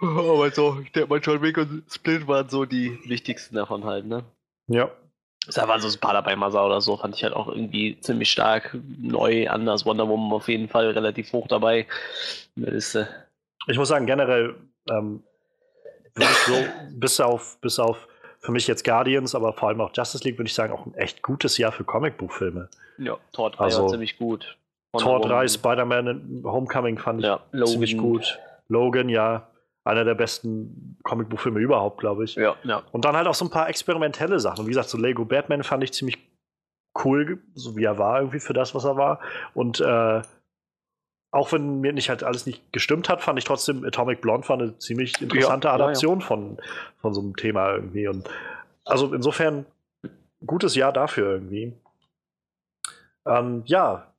Aber 0.00 0.50
so, 0.50 0.78
ich 0.82 0.92
denke 0.92 1.08
mal, 1.08 1.20
John 1.20 1.42
Wick 1.42 1.58
und 1.58 1.82
Split 1.90 2.26
waren 2.28 2.48
so 2.48 2.64
die 2.64 2.98
wichtigsten 3.04 3.56
davon 3.56 3.84
halt, 3.84 4.06
ne? 4.06 4.24
Ja. 4.68 4.90
Da 5.54 5.66
war 5.66 5.80
so 5.80 5.88
ein 5.88 6.00
paar 6.00 6.12
dabei, 6.12 6.36
Masa 6.36 6.64
oder 6.64 6.80
so, 6.80 6.96
fand 6.96 7.16
ich 7.16 7.24
halt 7.24 7.32
auch 7.32 7.48
irgendwie 7.48 7.98
ziemlich 8.00 8.30
stark. 8.30 8.76
Neu, 8.98 9.48
anders, 9.48 9.86
Wonder 9.86 10.06
Woman 10.06 10.32
auf 10.32 10.48
jeden 10.48 10.68
Fall 10.68 10.90
relativ 10.90 11.32
hoch 11.32 11.48
dabei 11.48 11.86
in 12.54 12.64
der 12.64 12.72
Liste. 12.74 13.08
Ich 13.66 13.78
muss 13.78 13.88
sagen, 13.88 14.06
generell, 14.06 14.56
ähm, 14.90 15.22
so, 16.46 16.54
bis 16.90 17.18
auf, 17.20 17.58
bis 17.60 17.78
auf 17.78 18.08
für 18.40 18.52
mich 18.52 18.66
jetzt 18.66 18.84
Guardians, 18.84 19.34
aber 19.34 19.52
vor 19.52 19.68
allem 19.68 19.80
auch 19.80 19.90
Justice 19.94 20.22
League, 20.24 20.38
würde 20.38 20.48
ich 20.48 20.54
sagen, 20.54 20.72
auch 20.72 20.86
ein 20.86 20.94
echt 20.94 21.22
gutes 21.22 21.56
Jahr 21.58 21.72
für 21.72 21.84
Comicbuchfilme. 21.84 22.68
Ja, 22.98 23.16
Tor 23.32 23.50
3 23.50 23.64
also, 23.64 23.82
war 23.82 23.88
ziemlich 23.88 24.18
gut. 24.18 24.56
Wonder 24.92 25.04
Tor 25.04 25.20
3, 25.20 25.48
Spider-Man 25.48 26.42
Homecoming 26.44 26.98
fand 26.98 27.20
ich 27.20 27.26
ja, 27.26 27.40
ziemlich 27.64 27.96
gut. 27.96 28.38
Logan, 28.68 29.08
ja 29.08 29.48
einer 29.84 30.04
der 30.04 30.14
besten 30.14 30.98
Comicbuchfilme 31.02 31.60
überhaupt, 31.60 31.98
glaube 31.98 32.24
ich. 32.24 32.34
Ja, 32.34 32.56
ja. 32.64 32.82
Und 32.92 33.04
dann 33.04 33.16
halt 33.16 33.26
auch 33.26 33.34
so 33.34 33.44
ein 33.44 33.50
paar 33.50 33.68
experimentelle 33.68 34.38
Sachen. 34.40 34.60
Und 34.60 34.66
wie 34.66 34.70
gesagt, 34.70 34.88
so 34.88 34.98
Lego 34.98 35.24
Batman 35.24 35.62
fand 35.62 35.82
ich 35.84 35.92
ziemlich 35.92 36.18
cool, 37.04 37.42
so 37.54 37.76
wie 37.76 37.84
er 37.84 37.98
war, 37.98 38.18
irgendwie 38.18 38.40
für 38.40 38.52
das, 38.52 38.74
was 38.74 38.84
er 38.84 38.96
war. 38.96 39.20
Und 39.54 39.80
äh, 39.80 40.22
auch 41.30 41.52
wenn 41.52 41.80
mir 41.80 41.92
nicht 41.92 42.08
halt 42.08 42.22
alles 42.22 42.46
nicht 42.46 42.72
gestimmt 42.72 43.08
hat, 43.08 43.22
fand 43.22 43.38
ich 43.38 43.44
trotzdem 43.44 43.84
Atomic 43.84 44.20
Blonde 44.20 44.48
war 44.48 44.58
eine 44.58 44.78
ziemlich 44.78 45.20
interessante 45.20 45.68
ja, 45.68 45.74
Adaption 45.74 46.20
ja, 46.20 46.26
Von, 46.26 46.58
von 47.00 47.14
so 47.14 47.20
einem 47.20 47.36
Thema 47.36 47.72
irgendwie. 47.72 48.08
Und 48.08 48.28
also 48.84 49.12
insofern 49.14 49.66
gutes 50.44 50.74
Jahr 50.74 50.92
dafür 50.92 51.32
irgendwie. 51.32 51.74
Ähm, 53.26 53.62
ja, 53.66 54.12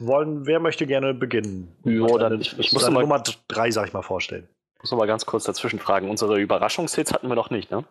wollen, 0.00 0.46
wer 0.46 0.60
möchte 0.60 0.86
gerne 0.86 1.14
beginnen? 1.14 1.74
Ja, 1.84 2.18
dann, 2.18 2.40
ich, 2.40 2.58
ich 2.58 2.72
muss 2.72 2.88
mal, 2.90 3.00
Nummer 3.00 3.22
drei, 3.48 3.70
sag 3.70 3.86
ich 3.86 3.92
mal, 3.92 4.02
vorstellen. 4.02 4.48
Ich 4.76 4.82
muss 4.82 4.90
noch 4.90 4.98
mal 4.98 5.06
ganz 5.06 5.26
kurz 5.26 5.44
dazwischen 5.44 5.78
fragen. 5.78 6.08
Unsere 6.08 6.38
Überraschungshits 6.38 7.12
hatten 7.12 7.28
wir 7.28 7.34
noch 7.34 7.50
nicht, 7.50 7.70
ne? 7.70 7.84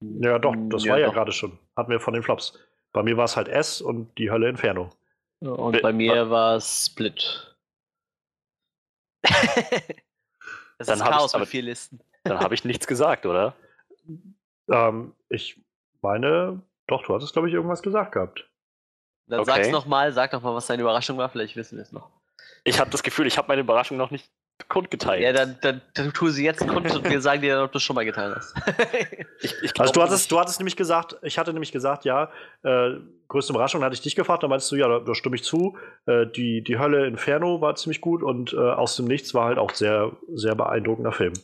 Ja, 0.00 0.38
doch, 0.38 0.54
das 0.68 0.84
ja, 0.84 0.92
war 0.92 1.00
ja 1.00 1.10
gerade 1.10 1.32
schon. 1.32 1.58
Hatten 1.76 1.90
wir 1.90 2.00
von 2.00 2.14
den 2.14 2.22
Flops. 2.22 2.58
Bei 2.92 3.02
mir 3.02 3.16
war 3.16 3.24
es 3.24 3.36
halt 3.36 3.48
S 3.48 3.80
und 3.80 4.16
die 4.18 4.30
Hölle 4.30 4.48
Inferno. 4.48 4.90
und 5.40 5.72
Be 5.72 5.80
bei 5.80 5.92
mir 5.92 6.30
war 6.30 6.56
es 6.56 6.86
Split. 6.86 7.56
das 9.22 10.86
dann 10.86 10.98
ist 10.98 11.04
Chaos 11.04 11.36
mit 11.36 11.48
vier 11.48 11.62
Listen. 11.62 12.00
Dann 12.24 12.40
habe 12.40 12.54
ich 12.54 12.64
nichts 12.64 12.86
gesagt, 12.86 13.26
oder? 13.26 13.54
Ähm, 14.68 15.14
ich 15.28 15.60
meine, 16.02 16.62
doch, 16.86 17.02
du 17.04 17.14
hattest, 17.14 17.32
glaube 17.32 17.48
ich, 17.48 17.54
irgendwas 17.54 17.82
gesagt 17.82 18.12
gehabt. 18.12 18.49
Dann 19.30 19.40
okay. 19.40 19.50
sag's 19.50 19.68
nochmal, 19.70 20.12
sag 20.12 20.30
doch 20.32 20.42
mal, 20.42 20.54
was 20.54 20.66
deine 20.66 20.82
Überraschung 20.82 21.16
war, 21.16 21.28
vielleicht 21.28 21.56
wissen 21.56 21.76
wir 21.76 21.82
es 21.82 21.92
noch. 21.92 22.10
Ich 22.64 22.78
habe 22.78 22.90
das 22.90 23.02
Gefühl, 23.02 23.26
ich 23.26 23.38
habe 23.38 23.48
meine 23.48 23.62
Überraschung 23.62 23.96
noch 23.96 24.10
nicht 24.10 24.28
kundgeteilt. 24.68 25.22
Ja, 25.22 25.32
dann, 25.32 25.56
dann, 25.62 25.80
dann 25.94 26.12
tu 26.12 26.28
sie 26.28 26.44
jetzt 26.44 26.66
kund 26.66 26.92
und 26.94 27.08
wir 27.08 27.20
sagen 27.20 27.40
dir, 27.40 27.62
ob 27.62 27.72
du 27.72 27.78
es 27.78 27.82
schon 27.82 27.94
mal 27.94 28.04
geteilt 28.04 28.36
hast. 28.36 28.54
ich, 29.40 29.54
ich 29.62 29.74
glaub, 29.74 29.86
also 29.86 29.92
du 29.92 30.02
hattest, 30.02 30.30
du 30.30 30.38
hattest 30.38 30.58
nämlich 30.58 30.76
gesagt, 30.76 31.16
ich 31.22 31.38
hatte 31.38 31.52
nämlich 31.52 31.72
gesagt, 31.72 32.04
ja, 32.04 32.30
äh, 32.62 32.90
größte 33.28 33.52
Überraschung, 33.52 33.82
hatte 33.82 33.94
ich 33.94 34.02
dich 34.02 34.16
gefragt, 34.16 34.42
dann 34.42 34.50
meinst 34.50 34.70
du, 34.70 34.76
ja, 34.76 34.88
da, 34.88 34.98
da 35.00 35.14
stimme 35.14 35.36
ich 35.36 35.44
zu. 35.44 35.78
Äh, 36.06 36.26
die, 36.26 36.62
die 36.62 36.78
Hölle 36.78 37.06
Inferno 37.06 37.60
war 37.60 37.74
ziemlich 37.76 38.00
gut 38.00 38.22
und 38.22 38.52
äh, 38.52 38.56
aus 38.56 38.96
dem 38.96 39.06
Nichts 39.06 39.32
war 39.34 39.46
halt 39.46 39.58
auch 39.58 39.74
sehr, 39.74 40.12
sehr 40.34 40.54
beeindruckender 40.54 41.12
Film. 41.12 41.34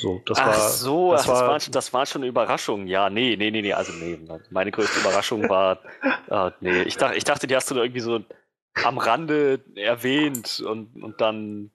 So, 0.00 0.22
das 0.24 0.38
Ach 0.38 0.46
war, 0.46 0.54
so, 0.54 1.12
das, 1.12 1.26
das, 1.26 1.40
war, 1.40 1.58
das 1.58 1.92
war 1.92 2.06
schon 2.06 2.22
eine 2.22 2.28
Überraschung. 2.28 2.86
Ja, 2.86 3.10
nee, 3.10 3.36
nee, 3.36 3.50
nee, 3.50 3.60
nee, 3.60 3.72
also 3.72 3.92
nee. 3.92 4.18
Meine 4.50 4.70
größte 4.70 5.00
Überraschung 5.00 5.48
war, 5.48 5.78
äh, 6.28 6.50
nee, 6.60 6.82
ich 6.82 6.96
dachte, 6.96 7.16
ich 7.16 7.24
dachte, 7.24 7.46
die 7.46 7.54
hast 7.54 7.70
du 7.70 7.74
irgendwie 7.74 8.00
so 8.00 8.20
am 8.84 8.98
Rande 8.98 9.60
erwähnt 9.74 10.62
und, 10.66 11.02
und 11.02 11.20
dann. 11.20 11.70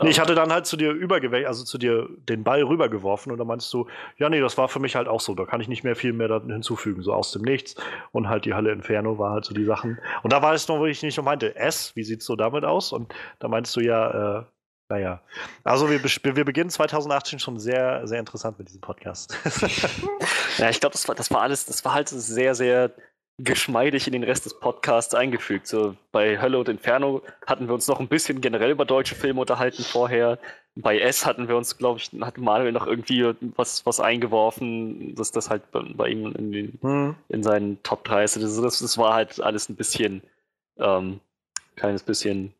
Nee, 0.00 0.08
ich 0.08 0.18
hatte 0.18 0.34
dann 0.34 0.50
halt 0.50 0.64
zu 0.64 0.78
dir 0.78 0.92
übergewechselt, 0.92 1.48
also 1.48 1.62
zu 1.62 1.76
dir 1.76 2.08
den 2.26 2.44
Ball 2.44 2.62
rübergeworfen 2.62 3.30
und 3.30 3.36
dann 3.36 3.46
meinst 3.46 3.70
du, 3.74 3.86
ja, 4.16 4.30
nee, 4.30 4.40
das 4.40 4.56
war 4.56 4.68
für 4.68 4.80
mich 4.80 4.96
halt 4.96 5.06
auch 5.06 5.20
so, 5.20 5.34
da 5.34 5.44
kann 5.44 5.60
ich 5.60 5.68
nicht 5.68 5.84
mehr 5.84 5.94
viel 5.94 6.14
mehr 6.14 6.40
hinzufügen, 6.46 7.02
so 7.02 7.12
aus 7.12 7.32
dem 7.32 7.42
Nichts. 7.42 7.76
Und 8.10 8.30
halt 8.30 8.46
die 8.46 8.54
Halle 8.54 8.72
Inferno 8.72 9.18
war 9.18 9.32
halt 9.32 9.44
so 9.44 9.52
die 9.52 9.66
Sachen. 9.66 9.98
Und 10.22 10.32
da 10.32 10.40
war 10.40 10.54
es 10.54 10.66
noch, 10.66 10.78
wo 10.78 10.86
ich 10.86 11.02
nicht 11.02 11.18
noch 11.18 11.24
meinte, 11.24 11.56
S, 11.56 11.94
wie 11.94 12.04
sieht's 12.04 12.24
so 12.24 12.36
damit 12.36 12.64
aus? 12.64 12.90
Und 12.90 13.14
da 13.38 13.48
meinst 13.48 13.76
du 13.76 13.80
ja, 13.80 14.38
äh, 14.38 14.44
Naja. 14.88 15.20
Also 15.64 15.90
wir, 15.90 16.02
wir 16.02 16.44
beginnen 16.44 16.70
2018 16.70 17.38
schon 17.38 17.58
sehr, 17.58 18.06
sehr 18.06 18.20
interessant 18.20 18.58
mit 18.58 18.68
diesem 18.68 18.80
Podcast. 18.80 19.36
ja, 20.58 20.70
ich 20.70 20.80
glaube, 20.80 20.92
das 20.92 21.08
war, 21.08 21.14
das 21.14 21.30
war 21.30 21.42
alles, 21.42 21.66
das 21.66 21.84
war 21.84 21.94
halt 21.94 22.08
sehr, 22.08 22.54
sehr 22.54 22.92
geschmeidig 23.38 24.06
in 24.06 24.14
den 24.14 24.22
Rest 24.22 24.46
des 24.46 24.58
Podcasts 24.58 25.14
eingefügt. 25.14 25.66
So 25.66 25.96
bei 26.10 26.40
Hölle 26.40 26.58
und 26.58 26.68
Inferno 26.68 27.22
hatten 27.46 27.66
wir 27.66 27.74
uns 27.74 27.86
noch 27.86 28.00
ein 28.00 28.08
bisschen 28.08 28.40
generell 28.40 28.70
über 28.70 28.84
deutsche 28.84 29.14
Filme 29.14 29.40
unterhalten 29.40 29.82
vorher. 29.82 30.38
Bei 30.74 30.98
S 30.98 31.26
hatten 31.26 31.48
wir 31.48 31.56
uns, 31.56 31.76
glaube 31.76 31.98
ich, 31.98 32.10
hat 32.20 32.38
Manuel 32.38 32.72
noch 32.72 32.86
irgendwie 32.86 33.34
was, 33.56 33.84
was 33.84 34.00
eingeworfen, 34.00 35.14
dass 35.14 35.32
das 35.32 35.50
halt 35.50 35.70
bei, 35.70 35.82
bei 35.82 36.08
ihm 36.08 36.32
in, 36.32 36.52
den, 36.52 36.78
hm. 36.80 37.14
in, 37.28 37.42
seinen 37.42 37.82
Top 37.82 38.04
3 38.04 38.24
ist. 38.24 38.36
Das, 38.36 38.60
das, 38.60 38.78
das, 38.78 38.98
war 38.98 39.14
halt 39.14 39.40
alles 39.40 39.68
ein 39.68 39.76
bisschen, 39.76 40.22
ähm, 40.78 41.20
kleines 41.76 42.02
bisschen 42.02 42.54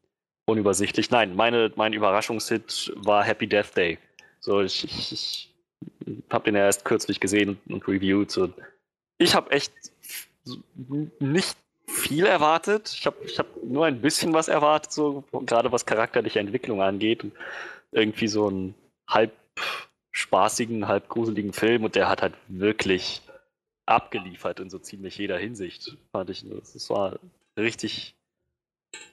unübersichtlich. 0.47 1.10
Nein, 1.10 1.36
meine, 1.36 1.73
mein 1.77 1.93
Überraschungshit 1.93 2.93
war 2.97 3.24
Happy 3.24 3.47
Death 3.47 3.77
Day. 3.77 3.98
So, 4.40 4.62
ich, 4.62 4.85
ich, 4.85 5.12
ich 5.12 6.23
habe 6.31 6.44
den 6.44 6.55
ja 6.55 6.64
erst 6.64 6.85
kürzlich 6.85 7.20
gesehen 7.20 7.59
und 7.68 7.86
reviewed. 7.86 8.31
So. 8.31 8.52
Ich 9.18 9.35
habe 9.35 9.51
echt 9.51 9.73
nicht 11.18 11.56
viel 11.86 12.27
erwartet. 12.27 12.94
Ich 12.97 13.06
habe 13.06 13.16
ich 13.24 13.39
hab 13.39 13.47
nur 13.62 13.86
ein 13.86 14.01
bisschen 14.01 14.32
was 14.32 14.48
erwartet, 14.48 14.93
so 14.93 15.24
gerade 15.32 15.73
was 15.73 15.86
charakterliche 15.86 16.40
Entwicklung 16.40 16.81
angeht. 16.81 17.24
Und 17.24 17.32
irgendwie 17.93 18.28
so 18.28 18.48
einen 18.48 18.74
halb 19.09 19.32
spaßigen, 20.12 20.89
halb 20.89 21.09
gruseligen 21.09 21.52
Film 21.52 21.85
und 21.85 21.94
der 21.94 22.09
hat 22.09 22.23
halt 22.23 22.35
wirklich 22.48 23.23
abgeliefert 23.86 24.60
in 24.60 24.70
so 24.70 24.78
ziemlich 24.78 25.16
jeder 25.18 25.39
Hinsicht, 25.39 25.97
fand 26.10 26.31
ich. 26.31 26.44
Das 26.48 26.90
war 26.90 27.18
richtig, 27.56 28.15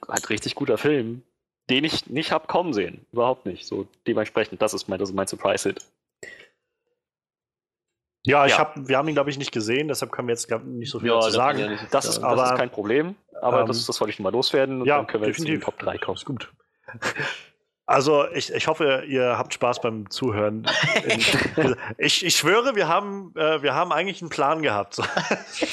halt 0.08 0.30
richtig 0.30 0.54
guter 0.54 0.78
Film, 0.78 1.22
den 1.70 1.84
ich 1.84 2.06
nicht 2.06 2.32
hab 2.32 2.48
kommen 2.48 2.72
sehen. 2.72 3.06
Überhaupt 3.12 3.46
nicht. 3.46 3.66
So 3.66 3.86
dementsprechend, 4.06 4.60
das 4.60 4.74
ist 4.74 4.88
mein, 4.88 4.98
das 4.98 5.10
ist 5.10 5.14
mein 5.14 5.26
Surprise-Hit. 5.26 5.84
Ja, 8.26 8.46
ich 8.46 8.52
ja. 8.52 8.58
Hab, 8.58 8.88
wir 8.88 8.96
haben 8.96 9.06
ihn, 9.08 9.14
glaube 9.14 9.28
ich, 9.28 9.38
nicht 9.38 9.52
gesehen, 9.52 9.88
deshalb 9.88 10.10
können 10.10 10.28
wir 10.28 10.32
jetzt 10.32 10.50
nicht 10.50 10.90
so 10.90 10.98
viel 10.98 11.08
ja, 11.08 11.16
dazu 11.16 11.30
sagen. 11.30 11.58
Ja 11.58 11.78
das, 11.90 12.06
ist, 12.06 12.18
aber, 12.22 12.36
das 12.36 12.52
ist 12.52 12.56
kein 12.56 12.70
Problem, 12.70 13.16
aber 13.42 13.60
ähm, 13.60 13.66
das, 13.66 13.84
das 13.84 14.00
wollte 14.00 14.12
ich 14.12 14.20
mal 14.20 14.32
loswerden 14.32 14.80
und 14.80 14.86
ja, 14.86 14.96
dann 14.96 15.06
können 15.06 15.22
wir 15.22 15.28
definitiv. 15.28 15.54
jetzt 15.54 15.68
in 15.68 15.72
den 15.72 15.78
Top 15.78 15.78
3 15.78 15.98
kommen. 15.98 16.16
Ist 16.16 16.24
gut. 16.24 16.52
Also 17.86 18.26
ich, 18.32 18.50
ich 18.50 18.66
hoffe, 18.66 19.04
ihr 19.06 19.36
habt 19.36 19.52
Spaß 19.52 19.82
beim 19.82 20.08
Zuhören. 20.08 20.66
ich, 21.98 22.24
ich 22.24 22.34
schwöre, 22.34 22.74
wir 22.76 22.88
haben, 22.88 23.34
äh, 23.36 23.62
wir 23.62 23.74
haben 23.74 23.92
eigentlich 23.92 24.22
einen 24.22 24.30
Plan 24.30 24.62
gehabt. 24.62 25.00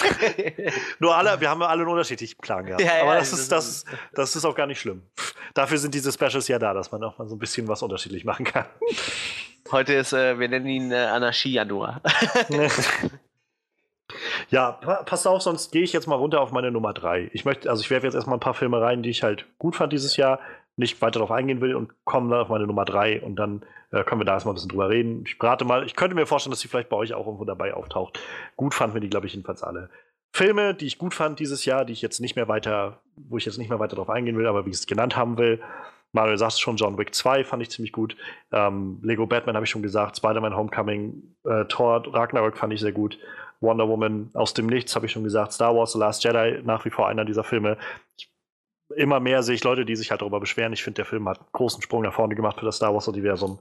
Nur 0.99 1.15
alle, 1.15 1.39
wir 1.39 1.49
haben 1.49 1.61
alle 1.63 1.83
einen 1.83 1.89
unterschiedlichen 1.89 2.37
Plan 2.41 2.65
gehabt. 2.65 2.83
Ja, 2.83 3.03
Aber 3.03 3.15
das, 3.15 3.31
ist, 3.31 3.49
das, 3.51 3.85
das 4.13 4.35
ist 4.35 4.43
auch 4.43 4.55
gar 4.55 4.67
nicht 4.67 4.81
schlimm. 4.81 5.03
Dafür 5.53 5.77
sind 5.77 5.95
diese 5.95 6.11
Specials 6.11 6.49
ja 6.49 6.59
da, 6.59 6.73
dass 6.73 6.91
man 6.91 7.01
auch 7.03 7.17
mal 7.17 7.29
so 7.29 7.35
ein 7.35 7.39
bisschen 7.39 7.69
was 7.69 7.81
unterschiedlich 7.81 8.25
machen 8.25 8.45
kann. 8.45 8.65
Heute 9.71 9.93
ist, 9.93 10.11
äh, 10.11 10.37
wir 10.37 10.49
nennen 10.49 10.67
ihn 10.67 10.91
äh, 10.91 10.95
Anarchie-Januar. 10.95 12.01
Ja, 14.49 14.71
pass 14.71 15.25
auf, 15.25 15.41
sonst 15.41 15.71
gehe 15.71 15.83
ich 15.83 15.93
jetzt 15.93 16.07
mal 16.07 16.15
runter 16.15 16.41
auf 16.41 16.51
meine 16.51 16.69
Nummer 16.69 16.93
3. 16.93 17.29
Ich 17.31 17.45
möchte, 17.45 17.69
also 17.69 17.81
ich 17.81 17.89
werfe 17.89 18.05
jetzt 18.05 18.15
erstmal 18.15 18.35
ein 18.35 18.41
paar 18.41 18.53
Filme 18.53 18.81
rein, 18.81 19.03
die 19.03 19.09
ich 19.09 19.23
halt 19.23 19.45
gut 19.57 19.77
fand 19.77 19.93
dieses 19.93 20.17
Jahr, 20.17 20.39
nicht 20.81 21.01
weiter 21.01 21.19
darauf 21.19 21.31
eingehen 21.31 21.61
will 21.61 21.75
und 21.75 21.93
komme 22.03 22.29
dann 22.29 22.41
auf 22.41 22.49
meine 22.49 22.67
Nummer 22.67 22.83
3 22.83 23.21
und 23.21 23.37
dann 23.37 23.63
äh, 23.91 24.03
können 24.03 24.19
wir 24.19 24.25
da 24.25 24.33
erstmal 24.33 24.53
ein 24.53 24.55
bisschen 24.55 24.69
drüber 24.69 24.89
reden. 24.89 25.23
Ich 25.25 25.41
rate 25.41 25.63
mal, 25.63 25.85
ich 25.85 25.95
könnte 25.95 26.15
mir 26.15 26.25
vorstellen, 26.25 26.51
dass 26.51 26.59
sie 26.59 26.67
vielleicht 26.67 26.89
bei 26.89 26.97
euch 26.97 27.13
auch 27.13 27.25
irgendwo 27.25 27.45
dabei 27.45 27.73
auftaucht. 27.73 28.19
Gut 28.57 28.73
fanden 28.73 28.95
wir 28.95 29.01
die, 29.01 29.09
glaube 29.09 29.27
ich, 29.27 29.33
jedenfalls 29.33 29.63
alle. 29.63 29.89
Filme, 30.33 30.73
die 30.73 30.87
ich 30.87 30.97
gut 30.97 31.13
fand 31.13 31.39
dieses 31.39 31.65
Jahr, 31.65 31.85
die 31.85 31.93
ich 31.93 32.01
jetzt 32.01 32.19
nicht 32.19 32.35
mehr 32.35 32.47
weiter, 32.47 33.01
wo 33.15 33.37
ich 33.37 33.45
jetzt 33.45 33.57
nicht 33.57 33.69
mehr 33.69 33.79
weiter 33.79 33.95
darauf 33.95 34.09
eingehen 34.09 34.37
will, 34.37 34.47
aber 34.47 34.65
wie 34.65 34.69
ich 34.69 34.77
es 34.77 34.87
genannt 34.87 35.15
haben 35.15 35.37
will, 35.37 35.61
Manuel 36.13 36.37
sagt 36.37 36.59
schon, 36.59 36.75
John 36.75 36.97
Wick 36.97 37.15
2 37.15 37.43
fand 37.43 37.63
ich 37.63 37.69
ziemlich 37.69 37.93
gut. 37.93 38.17
Ähm, 38.51 38.99
Lego 39.01 39.27
Batman 39.27 39.55
habe 39.55 39.65
ich 39.65 39.69
schon 39.69 39.81
gesagt. 39.81 40.17
Spider-Man 40.17 40.55
Homecoming, 40.55 41.35
äh, 41.45 41.65
Thor, 41.65 42.03
Ragnarok 42.13 42.57
fand 42.57 42.73
ich 42.73 42.81
sehr 42.81 42.91
gut. 42.91 43.17
Wonder 43.61 43.87
Woman 43.87 44.31
aus 44.33 44.53
dem 44.53 44.67
Nichts 44.67 44.95
habe 44.95 45.05
ich 45.05 45.11
schon 45.11 45.23
gesagt. 45.23 45.53
Star 45.53 45.75
Wars 45.75 45.93
The 45.93 45.99
Last 45.99 46.23
Jedi, 46.23 46.61
nach 46.63 46.83
wie 46.83 46.89
vor 46.89 47.07
einer 47.07 47.25
dieser 47.25 47.43
Filme. 47.43 47.77
Ich, 48.17 48.30
immer 48.95 49.19
mehr 49.19 49.43
sehe 49.43 49.55
ich 49.55 49.63
Leute, 49.63 49.85
die 49.85 49.95
sich 49.95 50.11
halt 50.11 50.21
darüber 50.21 50.39
beschweren. 50.39 50.73
Ich 50.73 50.83
finde, 50.83 50.95
der 50.95 51.05
Film 51.05 51.27
hat 51.27 51.39
einen 51.39 51.47
großen 51.51 51.81
Sprung 51.81 52.03
nach 52.03 52.13
vorne 52.13 52.35
gemacht 52.35 52.59
für 52.59 52.65
das 52.65 52.77
Star 52.77 52.93
Wars-Universum. 52.93 53.59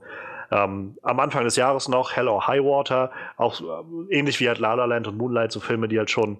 Ähm, 0.51 0.97
am 1.01 1.19
Anfang 1.19 1.43
des 1.43 1.55
Jahres 1.55 1.87
noch 1.87 2.13
Hell 2.13 2.27
or 2.27 2.47
High 2.47 2.63
Water, 2.63 3.11
auch 3.37 3.61
äh, 3.61 4.17
ähnlich 4.17 4.39
wie 4.39 4.47
halt 4.47 4.59
La 4.59 4.73
La 4.73 4.85
Land 4.85 5.07
und 5.07 5.17
Moonlight, 5.17 5.51
so 5.51 5.59
Filme, 5.59 5.87
die 5.87 5.97
halt 5.97 6.11
schon 6.11 6.39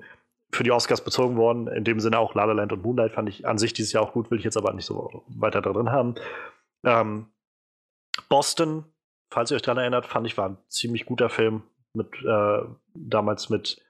für 0.52 0.64
die 0.64 0.72
Oscars 0.72 1.02
bezogen 1.02 1.38
worden. 1.38 1.68
In 1.68 1.86
dem 1.86 2.00
Sinne 2.00 2.20
auch 2.20 2.36
La 2.36 2.44
La 2.44 2.54
Land 2.54 2.74
und 2.74 2.84
Moonlight 2.84 3.14
fand 3.14 3.30
ich 3.30 3.48
an 3.48 3.58
sich 3.58 3.74
dieses 3.74 3.94
Jahr 3.94 4.04
auch 4.04 4.14
gut, 4.14 4.30
will 4.30 4.40
ich 4.40 4.44
jetzt 4.44 4.58
aber 4.58 4.74
nicht 4.74 4.86
so 4.86 5.24
weiter 5.28 5.62
drin 5.62 5.92
haben. 5.92 6.16
Ähm, 6.84 7.28
Boston, 8.28 8.84
falls 9.30 9.52
ihr 9.52 9.56
euch 9.56 9.62
daran 9.62 9.78
erinnert, 9.78 10.06
fand 10.06 10.28
ich 10.28 10.38
war 10.38 10.50
ein 10.50 10.58
ziemlich 10.68 11.06
guter 11.06 11.30
Film 11.30 11.64
mit 11.94 12.08
äh, 12.26 12.60
damals 12.94 13.50
mit 13.50 13.82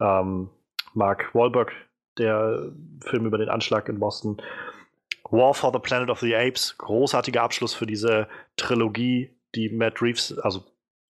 ähm, 0.00 0.50
Mark 0.94 1.34
Wahlberg, 1.34 1.72
der 2.18 2.72
Film 3.04 3.26
über 3.26 3.38
den 3.38 3.48
Anschlag 3.48 3.88
in 3.88 3.98
Boston. 3.98 4.40
War 5.30 5.54
for 5.54 5.72
the 5.72 5.78
Planet 5.78 6.10
of 6.10 6.20
the 6.20 6.34
Apes, 6.34 6.76
großartiger 6.78 7.42
Abschluss 7.42 7.72
für 7.74 7.86
diese 7.86 8.28
Trilogie, 8.56 9.30
die 9.54 9.68
Matt 9.68 10.02
Reeves, 10.02 10.38
also 10.40 10.64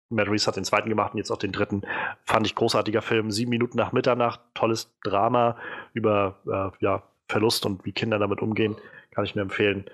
Matt 0.09 0.27
Reeves 0.27 0.47
hat 0.47 0.55
den 0.55 0.65
zweiten 0.65 0.89
gemacht 0.89 1.13
und 1.13 1.19
jetzt 1.19 1.31
auch 1.31 1.37
den 1.37 1.51
dritten. 1.51 1.83
Fand 2.25 2.45
ich 2.45 2.55
großartiger 2.55 3.01
Film. 3.01 3.31
Sieben 3.31 3.51
Minuten 3.51 3.77
nach 3.77 3.91
Mitternacht, 3.91 4.41
tolles 4.55 4.91
Drama 5.03 5.57
über 5.93 6.39
äh, 6.47 6.83
ja, 6.83 7.03
Verlust 7.27 7.65
und 7.65 7.85
wie 7.85 7.91
Kinder 7.91 8.17
damit 8.17 8.41
umgehen. 8.41 8.75
Kann 9.11 9.23
ich 9.23 9.35
mir 9.35 9.41
empfehlen. 9.41 9.85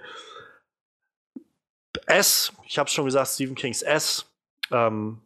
S, 2.08 2.54
ich 2.66 2.78
habe 2.78 2.90
schon 2.90 3.06
gesagt, 3.06 3.28
Stephen 3.28 3.56
Kings 3.56 3.82
S. 3.82 4.32
Ähm, 4.72 5.22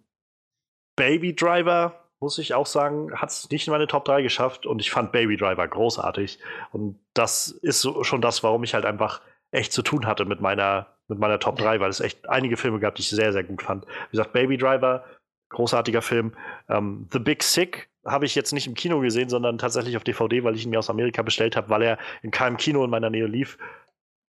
Baby 0.96 1.36
Driver, 1.36 1.99
muss 2.20 2.38
ich 2.38 2.54
auch 2.54 2.66
sagen, 2.66 3.14
hat 3.14 3.30
es 3.30 3.50
nicht 3.50 3.68
in 3.68 3.72
meine 3.72 3.88
Top 3.88 4.06
3 4.06 4.22
geschafft 4.22 4.66
und 4.66 4.80
ich 4.80 4.92
fand 4.92 5.12
Baby 5.12 5.38
Driver 5.38 5.68
großartig. 5.68 6.40
Und 6.72 7.00
das 7.14 7.48
ist 7.48 7.82
so, 7.82 8.04
schon 8.04 8.22
das, 8.22 8.44
warum 8.44 8.64
ich 8.64 8.74
halt 8.74 8.86
einfach 8.86 9.22
echt 9.52 9.72
zu 9.72 9.82
tun 9.82 10.06
hatte 10.06 10.26
mit 10.26 10.42
meiner, 10.42 10.88
mit 11.08 11.20
meiner 11.20 11.40
Top 11.40 11.58
3, 11.58 11.80
weil 11.80 11.90
es 11.90 12.02
echt 12.02 12.28
einige 12.30 12.58
Filme 12.58 12.80
gab, 12.80 12.96
die 12.96 13.02
ich 13.02 13.10
sehr, 13.10 13.32
sehr 13.32 13.44
gut 13.44 13.62
fand. 13.62 13.86
Wie 13.86 14.18
gesagt, 14.18 14.34
Baby 14.34 14.58
Driver, 14.58 15.06
großartiger 15.50 16.02
Film. 16.02 16.34
Ähm, 16.68 17.08
The 17.12 17.20
Big 17.20 17.42
Sick 17.42 17.90
habe 18.06 18.26
ich 18.26 18.36
jetzt 18.36 18.54
nicht 18.54 18.68
im 18.68 18.76
Kino 18.76 19.00
gesehen, 19.00 19.30
sondern 19.30 19.58
tatsächlich 19.58 19.96
auf 19.98 20.04
DVD, 20.04 20.44
weil 20.44 20.56
ich 20.56 20.66
ihn 20.66 20.70
mir 20.70 20.80
aus 20.80 20.90
Amerika 20.90 21.22
bestellt 21.22 21.56
habe, 21.56 21.70
weil 21.70 21.82
er 21.82 21.98
in 22.22 22.32
keinem 22.32 22.58
Kino 22.58 22.84
in 22.84 22.90
meiner 22.90 23.10
Nähe 23.10 23.28
lief. 23.28 23.58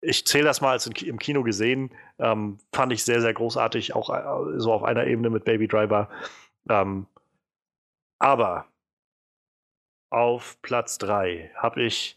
Ich 0.02 0.26
zähle 0.26 0.46
das 0.46 0.62
mal 0.62 0.72
als 0.72 0.88
im 0.88 1.20
Kino 1.20 1.44
gesehen. 1.44 1.92
Ähm, 2.20 2.60
fand 2.74 2.94
ich 2.94 3.04
sehr, 3.04 3.20
sehr 3.20 3.34
großartig, 3.34 3.96
auch 3.96 4.10
äh, 4.10 4.60
so 4.60 4.72
auf 4.72 4.84
einer 4.84 5.06
Ebene 5.08 5.30
mit 5.30 5.44
Baby 5.44 5.68
Driver. 5.68 6.10
Ähm, 6.70 7.08
aber 8.20 8.68
auf 10.12 10.62
Platz 10.62 10.98
3 10.98 11.52
habe 11.56 11.84
ich 11.84 12.16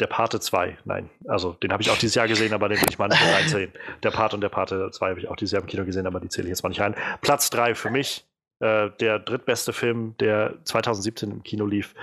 der 0.00 0.06
Pate 0.08 0.40
2, 0.40 0.78
nein, 0.84 1.10
also 1.28 1.52
den 1.52 1.72
habe 1.72 1.82
ich 1.82 1.90
auch 1.90 1.98
dieses 1.98 2.16
Jahr 2.16 2.26
gesehen, 2.26 2.52
aber 2.52 2.68
den 2.68 2.80
will 2.80 2.88
ich 2.90 2.98
mal 2.98 3.08
nicht 3.08 3.22
reinzählen. 3.22 3.72
Der 4.02 4.10
Pate 4.10 4.34
und 4.34 4.40
der 4.40 4.48
Pate 4.48 4.90
2 4.90 5.10
habe 5.10 5.20
ich 5.20 5.28
auch 5.28 5.36
dieses 5.36 5.52
Jahr 5.52 5.62
im 5.62 5.68
Kino 5.68 5.84
gesehen, 5.84 6.06
aber 6.06 6.18
die 6.18 6.28
zähle 6.28 6.48
ich 6.48 6.50
jetzt 6.50 6.62
mal 6.62 6.70
nicht 6.70 6.80
rein. 6.80 6.96
Platz 7.20 7.50
3 7.50 7.74
für 7.74 7.90
mich, 7.90 8.26
äh, 8.58 8.90
der 8.98 9.18
drittbeste 9.20 9.72
Film, 9.72 10.16
der 10.18 10.58
2017 10.64 11.30
im 11.30 11.42
Kino 11.42 11.66
lief, 11.66 11.94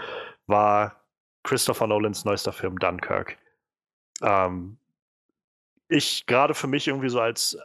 war 0.47 1.03
Christopher 1.43 1.87
Nolans 1.87 2.25
neuester 2.25 2.53
Film 2.53 2.79
Dunkirk. 2.79 3.37
Ähm, 4.21 4.77
ich 5.89 6.25
gerade 6.25 6.53
für 6.53 6.67
mich 6.67 6.87
irgendwie 6.87 7.09
so 7.09 7.19
als 7.19 7.57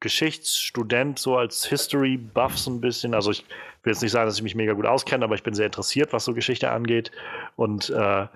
Geschichtsstudent, 0.00 1.18
so 1.18 1.36
als 1.36 1.66
History-Buff 1.66 2.58
so 2.58 2.70
ein 2.70 2.80
bisschen, 2.80 3.14
also 3.14 3.30
ich 3.30 3.44
will 3.82 3.92
jetzt 3.92 4.02
nicht 4.02 4.12
sagen, 4.12 4.26
dass 4.26 4.36
ich 4.36 4.42
mich 4.42 4.54
mega 4.54 4.72
gut 4.72 4.86
auskenne, 4.86 5.24
aber 5.24 5.34
ich 5.34 5.42
bin 5.42 5.54
sehr 5.54 5.66
interessiert, 5.66 6.12
was 6.12 6.24
so 6.24 6.34
Geschichte 6.34 6.70
angeht 6.70 7.10
und 7.56 7.90
äh, 7.90 8.26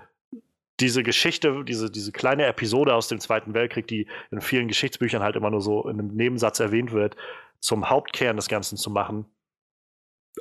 diese 0.80 1.02
Geschichte, 1.02 1.64
diese, 1.64 1.90
diese 1.90 2.12
kleine 2.12 2.46
Episode 2.46 2.94
aus 2.94 3.08
dem 3.08 3.20
Zweiten 3.20 3.54
Weltkrieg, 3.54 3.86
die 3.86 4.08
in 4.30 4.40
vielen 4.40 4.68
Geschichtsbüchern 4.68 5.22
halt 5.22 5.36
immer 5.36 5.50
nur 5.50 5.60
so 5.60 5.88
in 5.88 5.98
einem 5.98 6.14
Nebensatz 6.14 6.60
erwähnt 6.60 6.92
wird, 6.92 7.16
zum 7.60 7.88
Hauptkern 7.88 8.36
des 8.36 8.48
Ganzen 8.48 8.76
zu 8.76 8.90
machen 8.90 9.26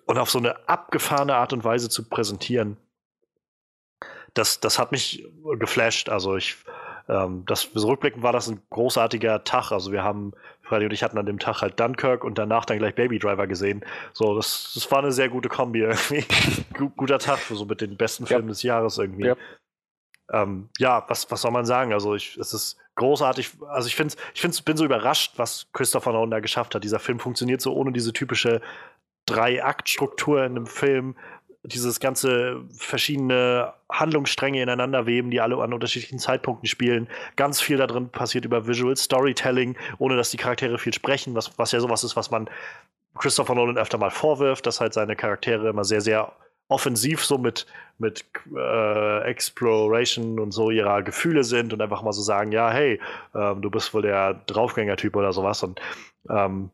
und 0.05 0.17
auf 0.17 0.29
so 0.29 0.39
eine 0.39 0.67
abgefahrene 0.67 1.35
Art 1.35 1.53
und 1.53 1.63
Weise 1.63 1.89
zu 1.89 2.09
präsentieren, 2.09 2.77
das, 4.33 4.59
das 4.59 4.79
hat 4.79 4.91
mich 4.91 5.25
geflasht. 5.59 6.09
Also 6.09 6.35
ich, 6.35 6.55
ähm, 7.07 7.43
das 7.45 7.69
rückblickend 7.75 8.23
war 8.23 8.33
das 8.33 8.47
ein 8.47 8.61
großartiger 8.69 9.43
Tag. 9.43 9.71
Also 9.71 9.91
wir 9.91 10.03
haben, 10.03 10.33
Freddy 10.63 10.85
und 10.85 10.93
ich 10.93 11.03
hatten 11.03 11.17
an 11.17 11.25
dem 11.25 11.39
Tag 11.39 11.61
halt 11.61 11.79
Dunkirk 11.79 12.23
und 12.23 12.37
danach 12.37 12.65
dann 12.65 12.79
gleich 12.79 12.95
Baby 12.95 13.19
Driver 13.19 13.47
gesehen. 13.47 13.83
So, 14.13 14.35
das, 14.35 14.71
das 14.73 14.89
war 14.91 14.99
eine 14.99 15.11
sehr 15.11 15.29
gute 15.29 15.49
Kombi 15.49 15.81
irgendwie. 15.81 16.25
Guter 16.95 17.19
Tag 17.19 17.39
für 17.39 17.55
so 17.55 17.65
mit 17.65 17.81
den 17.81 17.97
besten 17.97 18.25
Filmen 18.25 18.47
ja. 18.47 18.49
des 18.49 18.63
Jahres 18.63 18.97
irgendwie. 18.97 19.27
Ja 19.27 19.35
ähm, 20.31 20.69
ja, 20.77 21.03
was, 21.07 21.29
was 21.31 21.41
soll 21.41 21.51
man 21.51 21.65
sagen? 21.65 21.93
Also, 21.93 22.15
ich, 22.15 22.37
es 22.37 22.53
ist 22.53 22.77
großartig. 22.95 23.51
Also, 23.69 23.87
ich, 23.87 23.95
find's, 23.95 24.15
ich 24.33 24.41
find's, 24.41 24.61
bin 24.61 24.77
so 24.77 24.85
überrascht, 24.85 25.33
was 25.37 25.67
Christopher 25.73 26.13
Nolan 26.13 26.31
da 26.31 26.39
geschafft 26.39 26.75
hat. 26.75 26.83
Dieser 26.83 26.99
Film 26.99 27.19
funktioniert 27.19 27.61
so 27.61 27.73
ohne 27.73 27.91
diese 27.91 28.13
typische 28.13 28.61
Drei-Akt-Struktur 29.25 30.43
in 30.43 30.55
einem 30.55 30.67
Film. 30.67 31.15
Dieses 31.63 31.99
ganze 31.99 32.61
verschiedene 32.77 33.73
Handlungsstränge 33.89 34.61
ineinander 34.61 35.05
weben, 35.05 35.31
die 35.31 35.39
alle 35.39 35.57
an 35.57 35.73
unterschiedlichen 35.73 36.19
Zeitpunkten 36.19 36.67
spielen. 36.67 37.07
Ganz 37.35 37.61
viel 37.61 37.77
da 37.77 37.87
drin 37.87 38.09
passiert 38.09 38.43
über 38.45 38.67
Visual 38.67 38.95
Storytelling, 38.97 39.77
ohne 39.97 40.17
dass 40.17 40.31
die 40.31 40.37
Charaktere 40.37 40.77
viel 40.77 40.93
sprechen, 40.93 41.35
was, 41.35 41.57
was 41.57 41.71
ja 41.71 41.79
sowas 41.79 42.03
ist, 42.03 42.15
was 42.15 42.31
man 42.31 42.49
Christopher 43.17 43.55
Nolan 43.55 43.77
öfter 43.77 43.97
mal 43.97 44.11
vorwirft, 44.11 44.65
dass 44.65 44.81
halt 44.81 44.93
seine 44.93 45.15
Charaktere 45.15 45.69
immer 45.69 45.85
sehr, 45.85 46.01
sehr 46.01 46.33
offensiv 46.67 47.23
so 47.23 47.37
mit, 47.37 47.65
mit 47.97 48.25
äh, 48.55 49.21
Exploration 49.23 50.39
und 50.39 50.51
so 50.51 50.71
ihrer 50.71 51.03
Gefühle 51.03 51.43
sind 51.43 51.71
und 51.71 51.81
einfach 51.81 52.01
mal 52.01 52.13
so 52.13 52.21
sagen, 52.21 52.51
ja, 52.51 52.71
hey, 52.71 52.99
ähm, 53.35 53.61
du 53.61 53.69
bist 53.69 53.93
wohl 53.93 54.01
der 54.01 54.33
Draufgänger-Typ 54.47 55.15
oder 55.15 55.33
sowas. 55.33 55.61
Und 55.63 55.79
ähm, 56.29 56.71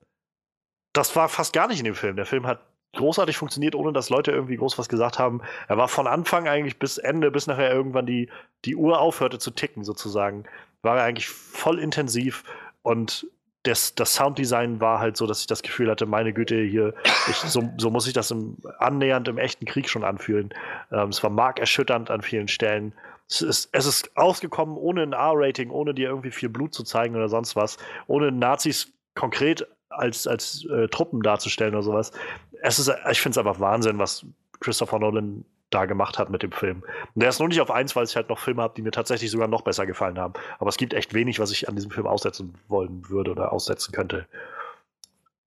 das 0.94 1.16
war 1.16 1.28
fast 1.30 1.53
gar 1.53 1.68
nicht 1.68 1.80
in 1.80 1.86
dem 1.86 1.95
Film. 1.95 2.16
Der 2.16 2.26
Film 2.26 2.48
hat 2.48 2.61
großartig 2.95 3.38
funktioniert, 3.38 3.76
ohne 3.76 3.94
dass 3.94 4.10
Leute 4.10 4.32
irgendwie 4.32 4.57
groß 4.57 4.78
was 4.78 4.90
gesagt 4.90 5.20
haben. 5.20 5.41
Er 5.68 5.78
war 5.78 5.88
von 5.88 6.07
Anfang 6.07 6.48
eigentlich 6.48 6.80
bis 6.80 6.98
Ende, 6.98 7.32
bis 7.32 7.48
nachher 7.48 7.72
irgendwann 7.72 8.06
die, 8.06 8.30
die 8.66 8.76
Uhr 8.76 8.99
aufhörte 8.99 9.40
zu 9.40 9.52
ticken, 9.52 9.84
sozusagen, 9.84 10.45
war 10.82 10.98
er 10.98 11.03
eigentlich 11.03 11.30
voll 11.30 11.80
intensiv 11.80 12.44
und 12.82 13.28
das, 13.64 13.94
das 13.94 14.14
Sounddesign 14.14 14.80
war 14.80 14.99
halt 14.99 15.18
so, 15.18 15.28
dass 15.28 15.41
ich 15.41 15.48
das 15.48 15.61
Gefühl 15.61 15.90
hatte, 15.90 16.06
meine 16.06 16.34
Güte, 16.34 16.61
hier, 16.61 16.94
ich, 17.28 17.36
so, 17.36 17.70
so, 17.78 17.90
muss 17.90 18.07
ich 18.07 18.14
das 18.14 18.32
im, 18.32 18.57
annähernd 18.80 19.28
im 19.28 19.38
echten 19.38 19.66
Krieg 19.66 19.90
schon 19.90 20.06
anfühlen. 20.06 20.53
Ähm, 20.91 21.10
es 21.10 21.22
war 21.22 21.30
markerschütternd 21.30 22.10
an 22.10 22.22
vielen 22.22 22.48
Stellen. 22.48 22.94
Es 23.30 23.41
ist, 23.41 23.70
es 23.74 23.86
ist 23.86 24.16
ausgekommen 24.16 24.78
ohne 24.78 25.03
ein 25.03 25.14
R-Rating, 25.14 25.72
ohne 25.72 25.94
dir 25.94 26.07
irgendwie 26.07 26.32
viel 26.32 26.49
Blut 26.49 26.74
zu 26.74 26.84
zeigen 26.84 27.16
oder 27.16 27.28
sonst 27.28 27.56
was, 27.56 27.78
ohne 28.07 28.32
Nazis 28.32 28.94
konkret 29.14 29.68
als, 29.90 30.28
als 30.28 30.66
äh, 30.66 30.88
Truppen 30.88 31.22
darzustellen 31.22 31.74
oder 31.74 31.84
sowas. 31.84 32.11
Es 32.61 32.80
ist, 32.80 32.91
ich 33.11 33.22
finde 33.22 33.40
es 33.40 33.45
einfach 33.45 33.60
Wahnsinn, 33.60 33.99
was 33.99 34.26
Christopher 34.60 34.99
Nolan 34.99 35.45
da 35.70 35.86
gemacht 35.86 36.18
hat 36.18 36.30
mit 36.30 36.44
dem 36.44 36.52
Film. 36.52 36.84
Und 37.14 37.22
der 37.22 37.30
ist 37.30 37.40
nur 37.40 37.48
nicht 37.48 37.61
auf 37.61 37.72
eins, 37.72 37.95
weil 37.95 38.06
ich 38.06 38.16
halt 38.16 38.30
noch 38.30 38.40
Filme 38.40 38.61
habe, 38.61 38.74
die 38.76 38.82
mir 38.82 38.91
tatsächlich 38.91 39.30
sogar 39.30 39.48
noch 39.48 39.61
besser 39.61 39.86
gefallen 39.86 40.18
haben. 40.18 40.34
Aber 40.57 40.70
es 40.70 40.78
gibt 40.78 40.94
echt 40.94 41.14
wenig, 41.14 41.40
was 41.40 41.52
ich 41.52 41.70
an 41.70 41.76
diesem 41.76 41.91
Film 41.91 42.07
aussetzen 42.07 42.56
wollen 42.68 43.07
würde 43.10 43.32
oder 43.32 43.52
aussetzen 43.52 43.91
könnte. 43.91 44.26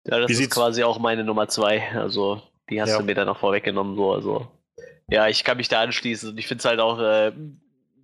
Ja, 0.04 0.20
das 0.20 0.30
Wie 0.30 0.42
ist 0.42 0.50
quasi 0.50 0.84
auch 0.84 0.98
meine 0.98 1.24
Nummer 1.24 1.48
zwei. 1.48 1.96
Also, 1.96 2.42
die 2.70 2.80
hast 2.80 2.90
ja. 2.90 2.98
du 2.98 3.04
mir 3.04 3.14
dann 3.14 3.28
auch 3.28 3.38
vorweggenommen. 3.38 3.96
So. 3.96 4.12
Also, 4.12 4.48
ja, 5.08 5.28
ich 5.28 5.44
kann 5.44 5.56
mich 5.56 5.68
da 5.68 5.80
anschließen. 5.80 6.30
Und 6.30 6.38
ich 6.38 6.46
finde 6.46 6.60
es 6.60 6.64
halt 6.64 6.80
auch 6.80 7.00
äh, 7.00 7.32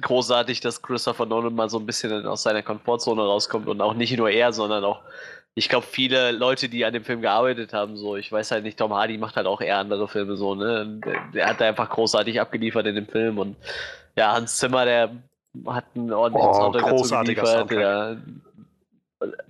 großartig, 0.03 0.61
dass 0.61 0.83
Christopher 0.83 1.27
Nolan 1.27 1.55
mal 1.55 1.71
so 1.71 1.79
ein 1.79 1.87
bisschen 1.87 2.27
aus 2.27 2.43
seiner 2.43 2.63
Komfortzone 2.63 3.23
rauskommt 3.23 3.69
und 3.69 3.81
auch 3.81 3.95
nicht 3.95 4.17
nur 4.17 4.31
er, 4.31 4.53
sondern 4.53 4.85
auch 4.85 5.03
ich 5.59 5.69
glaube, 5.69 5.87
viele 5.91 6.31
Leute, 6.31 6.69
die 6.69 6.85
an 6.85 6.93
dem 6.93 7.05
Film 7.05 7.21
gearbeitet 7.21 7.73
haben, 7.73 7.97
so, 7.97 8.17
ich 8.17 8.31
weiß 8.31 8.53
halt 8.53 8.63
nicht, 8.63 8.79
Tom 8.79 8.95
Hardy 8.95 9.19
macht 9.19 9.35
halt 9.35 9.49
auch 9.49 9.61
eher 9.61 9.79
andere 9.79 10.07
Filme 10.07 10.37
so, 10.37 10.55
ne? 10.55 11.01
Der, 11.05 11.21
der 11.35 11.47
hat 11.49 11.61
da 11.61 11.67
einfach 11.67 11.91
großartig 11.91 12.41
abgeliefert 12.41 12.87
in 12.87 12.95
dem 12.95 13.09
Film 13.09 13.39
und 13.39 13.57
ja, 14.17 14.33
Hans 14.33 14.59
Zimmer, 14.59 14.85
der 14.85 15.11
hat 15.67 15.85
einen 15.97 16.13
ordentlichen 16.13 16.51
oh, 16.51 16.55
Soundtrack 16.55 16.87
dazu 16.87 17.25
geliefert. 17.25 17.71
Der, 17.73 18.19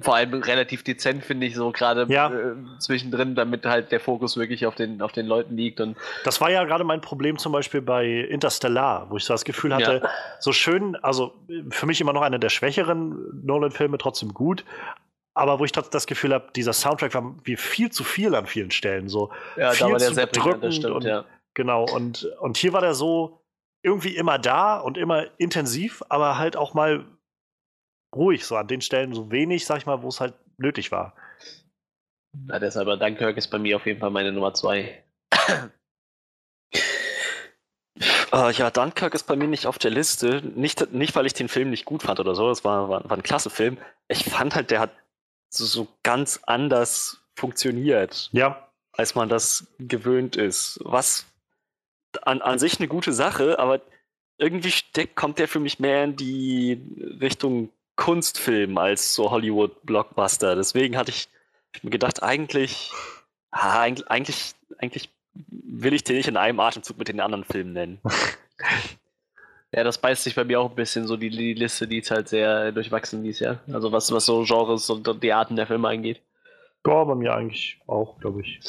vor 0.01 0.15
allem 0.15 0.33
relativ 0.43 0.83
dezent, 0.83 1.23
finde 1.23 1.47
ich, 1.47 1.55
so 1.55 1.73
gerade 1.73 2.07
ja. 2.09 2.31
äh, 2.31 2.55
zwischendrin, 2.79 3.35
damit 3.35 3.67
halt 3.67 3.93
der 3.93 4.01
Fokus 4.01 4.39
wirklich 4.39 4.65
auf 4.65 4.75
den, 4.75 5.03
auf 5.03 5.13
den 5.13 5.27
Leuten 5.27 5.59
liegt. 5.59 5.79
Und 5.81 5.95
das 6.25 6.41
war 6.41 6.51
ja 6.51 6.65
gerade 6.65 6.85
mein 6.85 7.03
Problem 7.03 7.37
zum 7.37 7.53
Beispiel 7.53 7.83
bei 7.83 8.07
Interstellar, 8.07 9.11
wo 9.11 9.19
ich 9.19 9.27
so 9.27 9.35
das 9.35 9.45
Gefühl 9.45 9.75
hatte, 9.75 10.01
ja. 10.03 10.11
so 10.41 10.53
schön, 10.53 10.97
also 11.03 11.35
für 11.69 11.85
mich 11.85 12.01
immer 12.01 12.15
noch 12.15 12.23
einer 12.23 12.39
der 12.39 12.49
schwächeren 12.49 13.45
Nolan-Filme, 13.45 13.99
trotzdem 13.99 14.33
gut, 14.33 14.65
aber 15.39 15.61
wo 15.61 15.65
ich 15.65 15.73
trotzdem 15.73 15.93
das 15.93 16.07
Gefühl 16.07 16.35
habe, 16.35 16.51
dieser 16.57 16.73
Soundtrack 16.73 17.15
war 17.15 17.35
wie 17.45 17.57
viel 17.57 17.93
zu 17.93 18.03
viel 18.03 18.35
an 18.35 18.47
vielen 18.47 18.73
Stellen. 18.73 19.09
So 19.09 19.31
ja, 19.57 19.71
viel 19.71 19.87
da 19.87 19.93
war 19.93 19.99
der 19.99 20.13
sehr 20.13 20.27
drückend 20.27 20.75
stimmt, 20.75 20.97
und, 20.97 21.05
ja. 21.05 21.25
Genau, 21.55 21.85
und, 21.85 22.25
und 22.41 22.57
hier 22.57 22.73
war 22.73 22.81
der 22.81 22.95
so 22.95 23.41
irgendwie 23.83 24.17
immer 24.17 24.39
da 24.39 24.79
und 24.79 24.99
immer 24.99 25.27
intensiv, 25.39 26.03
aber 26.09 26.39
halt 26.39 26.57
auch 26.57 26.75
mal 26.75 27.05
ruhig, 28.15 28.45
so 28.45 28.57
an 28.57 28.67
den 28.67 28.81
Stellen 28.81 29.15
so 29.15 29.31
wenig, 29.31 29.65
sag 29.65 29.79
ich 29.79 29.87
mal, 29.87 30.03
wo 30.03 30.09
es 30.09 30.21
halt 30.21 30.35
nötig 30.57 30.91
war. 30.91 31.15
Ja, 32.49 32.59
deshalb, 32.59 32.89
Dunkirk 32.99 33.37
ist 33.37 33.49
bei 33.49 33.59
mir 33.59 33.77
auf 33.77 33.87
jeden 33.87 34.01
Fall 34.01 34.11
meine 34.11 34.33
Nummer 34.33 34.55
zwei. 34.55 35.05
Uh, 38.33 38.51
ja, 38.53 38.71
Dunkirk 38.71 39.15
ist 39.15 39.25
bei 39.25 39.37
mir 39.37 39.47
nicht 39.47 39.67
auf 39.67 39.79
der 39.79 39.93
Liste. 39.93 40.43
Nicht, 40.43 40.93
nicht, 40.93 41.15
weil 41.15 41.27
ich 41.27 41.35
den 41.35 41.49
Film 41.49 41.71
nicht 41.71 41.85
gut 41.85 42.03
fand 42.03 42.19
oder 42.19 42.35
so. 42.35 42.49
Das 42.49 42.65
war, 42.65 42.89
war, 42.89 43.09
war 43.09 43.17
ein 43.17 43.23
klasse 43.23 43.51
Film. 43.51 43.79
Ich 44.09 44.25
fand 44.25 44.55
halt, 44.57 44.71
der 44.71 44.81
hat 44.81 44.91
so, 45.49 45.65
so 45.65 45.89
ganz 46.03 46.41
anders 46.47 47.21
funktioniert. 47.35 48.31
Ja. 48.33 48.69
Als 48.93 49.15
man 49.15 49.29
das 49.29 49.67
gewöhnt 49.79 50.37
ist. 50.37 50.81
Was 50.83 51.27
an, 52.23 52.43
an 52.43 52.59
sich 52.59 52.79
eine 52.79 52.89
gute 52.89 53.13
Sache, 53.13 53.59
aber 53.59 53.81
irgendwie 54.39 54.71
steckt, 54.71 55.17
kommt 55.17 55.39
der 55.39 55.49
für 55.49 55.61
mich 55.61 55.79
mehr 55.79 56.05
in 56.05 56.17
die 56.17 56.81
Richtung 57.21 57.71
Kunstfilm 57.97 58.79
als 58.79 59.15
so 59.15 59.31
Hollywood-Blockbuster. 59.31 60.55
Deswegen 60.55 60.97
hatte 60.97 61.11
ich 61.11 61.29
mir 61.83 61.91
gedacht, 61.91 62.23
eigentlich, 62.23 62.93
ah, 63.51 63.81
eigentlich, 63.81 64.09
eigentlich, 64.09 64.55
eigentlich 64.79 65.11
will 65.35 65.93
ich 65.93 66.05
den 66.05 66.17
nicht 66.17 66.29
in 66.29 66.37
einem 66.37 66.61
Atemzug 66.61 66.99
mit 66.99 67.09
den 67.09 67.21
anderen 67.21 67.45
Filmen 67.45 67.73
nennen. 67.73 68.01
Ja, 69.75 69.85
das 69.85 69.99
beißt 69.99 70.25
sich 70.25 70.35
bei 70.35 70.45
mir 70.45 70.61
auch 70.61 70.71
ein 70.71 70.77
bisschen 70.77 71.07
so 71.07 71.17
die, 71.17 71.29
die 71.29 71.55
Liste, 71.55 71.87
die 71.87 71.99
ist 71.99 72.11
halt 72.11 72.29
sehr 72.29 72.73
durchwachsen 72.73 73.23
dies 73.23 73.41
Jahr. 73.41 73.61
Also 73.71 73.93
was, 73.93 74.11
was 74.13 74.25
so 74.25 74.45
Genres 74.45 74.89
und 74.89 75.23
die 75.23 75.33
Arten 75.33 75.57
der 75.57 75.67
Filme 75.67 75.89
angeht. 75.89 76.23
Ja, 76.87 77.05
bei 77.05 77.15
mir 77.15 77.35
eigentlich 77.35 77.79
auch, 77.87 78.19
glaube 78.19 78.41
ich. 78.41 78.61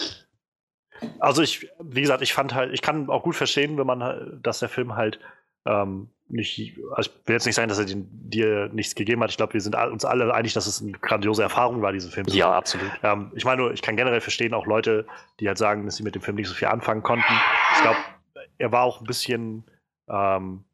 Also 1.19 1.41
ich, 1.41 1.69
wie 1.79 2.01
gesagt, 2.01 2.21
ich 2.21 2.33
fand 2.33 2.53
halt, 2.53 2.73
ich 2.73 2.81
kann 2.81 3.09
auch 3.09 3.23
gut 3.23 3.35
verstehen, 3.35 3.77
wenn 3.77 3.87
man, 3.87 4.41
dass 4.43 4.59
der 4.59 4.67
Film 4.67 4.95
halt 4.95 5.19
ähm, 5.65 6.09
nicht, 6.27 6.77
also 6.91 7.09
ich 7.09 7.27
will 7.27 7.35
jetzt 7.35 7.45
nicht 7.45 7.55
sagen, 7.55 7.69
dass 7.69 7.79
er 7.79 7.85
den, 7.85 8.07
dir 8.11 8.69
nichts 8.73 8.93
gegeben 8.95 9.23
hat. 9.23 9.31
Ich 9.31 9.37
glaube, 9.37 9.53
wir 9.53 9.61
sind 9.61 9.75
uns 9.75 10.03
alle 10.03 10.33
einig, 10.33 10.53
dass 10.53 10.67
es 10.67 10.81
eine 10.81 10.91
grandiose 10.91 11.43
Erfahrung 11.43 11.81
war, 11.81 11.93
diesen 11.93 12.11
Film 12.11 12.27
zu 12.27 12.35
Ja, 12.35 12.51
absolut. 12.51 12.91
Ähm, 13.03 13.31
ich 13.35 13.45
meine, 13.45 13.71
ich 13.71 13.81
kann 13.81 13.95
generell 13.95 14.21
verstehen 14.21 14.53
auch 14.53 14.65
Leute, 14.65 15.07
die 15.39 15.47
halt 15.47 15.57
sagen, 15.57 15.85
dass 15.85 15.95
sie 15.95 16.03
mit 16.03 16.15
dem 16.15 16.21
Film 16.21 16.35
nicht 16.35 16.47
so 16.47 16.53
viel 16.53 16.67
anfangen 16.67 17.03
konnten. 17.03 17.33
Ich 17.75 17.81
glaube, 17.81 17.99
er 18.57 18.71
war 18.71 18.83
auch 18.83 18.99
ein 18.99 19.07
bisschen 19.07 19.63
ähm, 20.09 20.65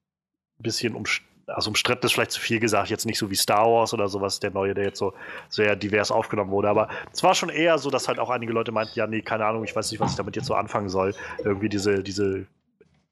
bisschen 0.64 0.96
um, 0.96 1.04
also 1.48 1.70
umstritten 1.70 2.06
ist 2.06 2.14
vielleicht 2.14 2.32
zu 2.32 2.40
viel 2.40 2.60
gesagt, 2.60 2.90
jetzt 2.90 3.06
nicht 3.06 3.18
so 3.18 3.30
wie 3.30 3.36
Star 3.36 3.66
Wars 3.66 3.94
oder 3.94 4.08
sowas, 4.08 4.40
der 4.40 4.52
neue, 4.52 4.74
der 4.74 4.86
jetzt 4.86 5.00
so 5.00 5.14
sehr 5.50 5.76
divers 5.76 6.12
aufgenommen 6.12 6.52
wurde, 6.52 6.70
aber 6.70 6.90
es 7.14 7.22
war 7.24 7.36
schon 7.36 7.50
eher 7.50 7.78
so, 7.78 7.90
dass 7.90 8.08
halt 8.08 8.20
auch 8.20 8.30
einige 8.30 8.54
Leute 8.54 8.72
meinten, 8.72 8.94
ja, 8.96 9.08
nee, 9.08 9.22
keine 9.22 9.46
Ahnung, 9.46 9.64
ich 9.64 9.76
weiß 9.76 9.92
nicht, 9.92 10.00
was 10.00 10.12
ich 10.12 10.18
damit 10.18 10.36
jetzt 10.36 10.48
so 10.48 10.56
anfangen 10.56 10.90
soll. 10.90 11.14
Irgendwie 11.44 11.70
diese, 11.70 12.02
diese 12.02 12.48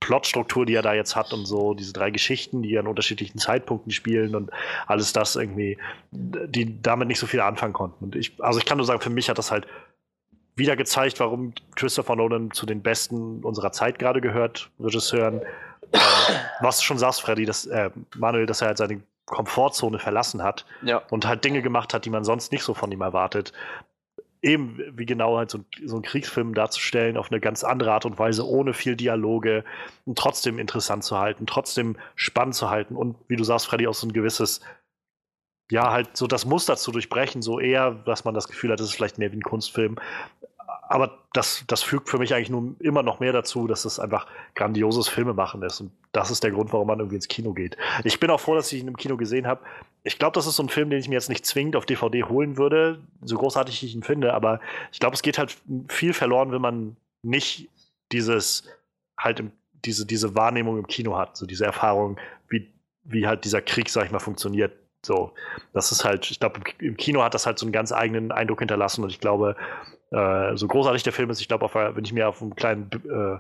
Plotstruktur, 0.04 0.66
die 0.66 0.76
er 0.76 0.82
da 0.82 0.94
jetzt 0.94 1.16
hat 1.16 1.32
und 1.32 1.46
so, 1.46 1.74
diese 1.74 1.94
drei 1.94 2.12
Geschichten, 2.12 2.62
die 2.62 2.78
an 2.78 2.88
unterschiedlichen 2.88 3.38
Zeitpunkten 3.38 3.92
spielen 3.92 4.36
und 4.36 4.52
alles 4.86 5.14
das 5.14 5.38
irgendwie, 5.38 5.78
die 6.12 6.82
damit 6.82 7.08
nicht 7.08 7.20
so 7.20 7.28
viel 7.28 7.40
anfangen 7.40 7.74
konnten. 7.74 8.04
Und 8.04 8.16
ich, 8.16 8.34
also 8.44 8.60
ich 8.60 8.66
kann 8.66 8.78
nur 8.78 8.86
sagen, 8.86 9.00
für 9.00 9.10
mich 9.10 9.30
hat 9.30 9.38
das 9.38 9.50
halt 9.50 9.66
wieder 10.56 10.76
gezeigt, 10.76 11.22
warum 11.22 11.54
Christopher 11.76 12.18
Nolan 12.18 12.52
zu 12.52 12.66
den 12.66 12.82
besten 12.82 13.44
unserer 13.44 13.72
Zeit 13.72 13.98
gerade 13.98 14.20
gehört, 14.20 14.70
Regisseuren, 14.80 15.42
äh, 15.94 16.00
was 16.60 16.80
du 16.80 16.84
schon 16.84 16.98
sagst, 16.98 17.22
Freddy, 17.22 17.46
dass 17.46 17.66
äh, 17.66 17.90
Manuel, 18.16 18.46
dass 18.46 18.62
er 18.62 18.68
halt 18.68 18.78
seine 18.78 19.02
Komfortzone 19.26 20.00
verlassen 20.00 20.44
hat 20.44 20.66
ja. 20.82 21.02
und 21.10 21.26
halt 21.26 21.44
Dinge 21.46 21.62
gemacht 21.62 21.94
hat, 21.94 22.06
die 22.06 22.10
man 22.10 22.24
sonst 22.24 22.52
nicht 22.52 22.64
so 22.64 22.74
von 22.74 22.92
ihm 22.92 23.02
erwartet. 23.02 23.54
Eben 24.42 24.78
wie 24.92 25.06
genau 25.06 25.38
halt 25.38 25.50
so, 25.50 25.60
so 25.86 25.96
einen 25.96 26.04
Kriegsfilm 26.04 26.54
darzustellen 26.54 27.16
auf 27.16 27.32
eine 27.32 27.40
ganz 27.40 27.64
andere 27.64 27.94
Art 27.94 28.06
und 28.06 28.20
Weise, 28.20 28.46
ohne 28.46 28.74
viel 28.74 28.98
Dialoge 28.98 29.64
und 30.06 30.18
trotzdem 30.18 30.60
interessant 30.60 31.06
zu 31.06 31.18
halten, 31.18 31.46
trotzdem 31.46 31.96
spannend 32.16 32.56
zu 32.56 32.70
halten 32.70 32.98
und 32.98 33.16
wie 33.30 33.38
du 33.38 33.46
sagst, 33.46 33.68
Freddy, 33.68 33.88
auch 33.88 33.94
so 33.94 34.08
ein 34.08 34.14
gewisses 34.14 34.60
ja, 35.72 35.92
halt 35.92 36.18
so 36.18 36.28
das 36.28 36.46
Muster 36.46 36.76
zu 36.76 36.92
durchbrechen, 36.92 37.42
so 37.42 37.60
eher, 37.60 37.92
dass 37.92 38.26
man 38.26 38.34
das 38.34 38.48
Gefühl 38.48 38.72
hat, 38.72 38.80
es 38.80 38.90
ist 38.90 38.96
vielleicht 38.96 39.18
mehr 39.18 39.32
wie 39.32 39.38
ein 39.38 39.44
Kunstfilm, 39.44 39.98
aber 40.94 41.18
das, 41.34 41.64
das 41.66 41.82
fügt 41.82 42.08
für 42.08 42.20
mich 42.20 42.36
eigentlich 42.36 42.52
nur 42.52 42.76
immer 42.80 43.02
noch 43.02 43.20
mehr 43.20 43.34
dazu, 43.34 43.66
dass 43.66 43.84
es 43.84 44.00
einfach 44.00 44.28
grandioses 44.54 45.08
Filmemachen 45.08 45.64
ist. 45.64 45.82
Und 45.82 45.92
das 46.12 46.30
ist 46.30 46.44
der 46.44 46.52
Grund, 46.52 46.72
warum 46.72 46.86
man 46.86 47.00
irgendwie 47.00 47.16
ins 47.16 47.28
Kino 47.28 47.54
geht. 47.54 47.78
Ich 48.04 48.20
bin 48.20 48.30
auch 48.30 48.40
froh, 48.40 48.54
dass 48.54 48.72
ich 48.72 48.80
ihn 48.80 48.88
im 48.88 48.96
Kino 48.96 49.18
gesehen 49.18 49.48
habe. 49.48 49.62
Ich 50.04 50.20
glaube, 50.20 50.36
das 50.36 50.46
ist 50.46 50.56
so 50.56 50.62
ein 50.62 50.70
Film, 50.70 50.92
den 50.92 51.00
ich 51.00 51.10
mir 51.10 51.16
jetzt 51.16 51.30
nicht 51.30 51.48
zwingend 51.48 51.76
auf 51.76 51.88
DVD 51.88 52.26
holen 52.26 52.58
würde, 52.58 53.00
so 53.24 53.36
großartig 53.38 53.82
ich 53.82 53.96
ihn 53.96 54.04
finde. 54.04 54.36
Aber 54.36 54.60
ich 54.92 55.00
glaube, 55.00 55.16
es 55.16 55.24
geht 55.24 55.40
halt 55.40 55.58
viel 55.88 56.14
verloren, 56.14 56.52
wenn 56.52 56.62
man 56.62 56.96
nicht 57.24 57.70
dieses 58.12 58.66
halt 59.18 59.40
im, 59.40 59.52
diese, 59.84 60.06
diese 60.06 60.36
Wahrnehmung 60.36 60.78
im 60.78 60.86
Kino 60.86 61.18
hat, 61.18 61.38
so 61.38 61.48
diese 61.48 61.66
Erfahrung, 61.66 62.20
wie, 62.50 62.72
wie 63.04 63.26
halt 63.26 63.46
dieser 63.46 63.64
Krieg, 63.64 63.90
sag 63.90 64.06
ich 64.06 64.12
mal, 64.12 64.20
funktioniert. 64.20 64.74
So, 65.04 65.34
das 65.74 65.92
ist 65.92 66.06
halt, 66.06 66.30
ich 66.30 66.40
glaube, 66.40 66.62
im 66.78 66.98
Kino 66.98 67.24
hat 67.24 67.34
das 67.34 67.48
halt 67.48 67.58
so 67.58 67.66
einen 67.66 67.74
ganz 67.74 67.92
eigenen 67.92 68.32
Eindruck 68.32 68.60
hinterlassen 68.60 69.04
und 69.04 69.10
ich 69.10 69.20
glaube, 69.20 69.56
äh, 70.14 70.56
so 70.56 70.68
großartig 70.68 71.04
der 71.04 71.14
Film 71.14 71.30
ist, 71.30 71.42
ich 71.42 71.48
glaube, 71.48 71.70
wenn 71.74 72.06
ich 72.06 72.14
mir 72.14 72.30
auf 72.30 72.42
einem 72.42 72.56
kleinen 72.56 72.90
äh, 73.10 73.40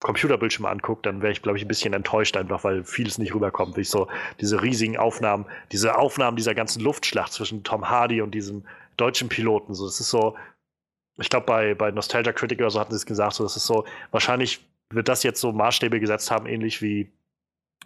Computerbildschirm 0.00 0.66
angucke, 0.66 1.02
dann 1.02 1.22
wäre 1.22 1.32
ich, 1.32 1.42
glaube 1.42 1.58
ich, 1.58 1.64
ein 1.64 1.68
bisschen 1.68 1.92
enttäuscht 1.92 2.36
einfach, 2.36 2.64
weil 2.64 2.84
vieles 2.84 3.18
nicht 3.18 3.34
rüberkommt. 3.34 3.76
Wie 3.76 3.82
ich 3.82 3.90
so 3.90 4.08
diese 4.40 4.62
riesigen 4.62 4.96
Aufnahmen, 4.96 5.46
diese 5.70 5.98
Aufnahmen 5.98 6.36
dieser 6.36 6.54
ganzen 6.54 6.82
Luftschlacht 6.82 7.32
zwischen 7.32 7.62
Tom 7.64 7.88
Hardy 7.88 8.20
und 8.20 8.32
diesem 8.32 8.64
deutschen 8.96 9.28
Piloten. 9.28 9.74
So, 9.74 9.84
das 9.84 10.00
ist 10.00 10.10
so, 10.10 10.36
ich 11.18 11.30
glaube, 11.30 11.46
bei, 11.46 11.74
bei 11.74 11.90
Nostalgia 11.90 12.32
Critic 12.32 12.60
oder 12.60 12.70
so 12.70 12.80
hatten 12.80 12.92
sie 12.92 12.96
es 12.96 13.06
gesagt, 13.06 13.34
so, 13.34 13.44
das 13.44 13.56
ist 13.56 13.66
so 13.66 13.84
wahrscheinlich 14.10 14.64
wird 14.90 15.08
das 15.08 15.22
jetzt 15.22 15.40
so 15.40 15.52
Maßstäbe 15.52 16.00
gesetzt 16.00 16.30
haben, 16.30 16.46
ähnlich 16.46 16.82
wie 16.82 17.10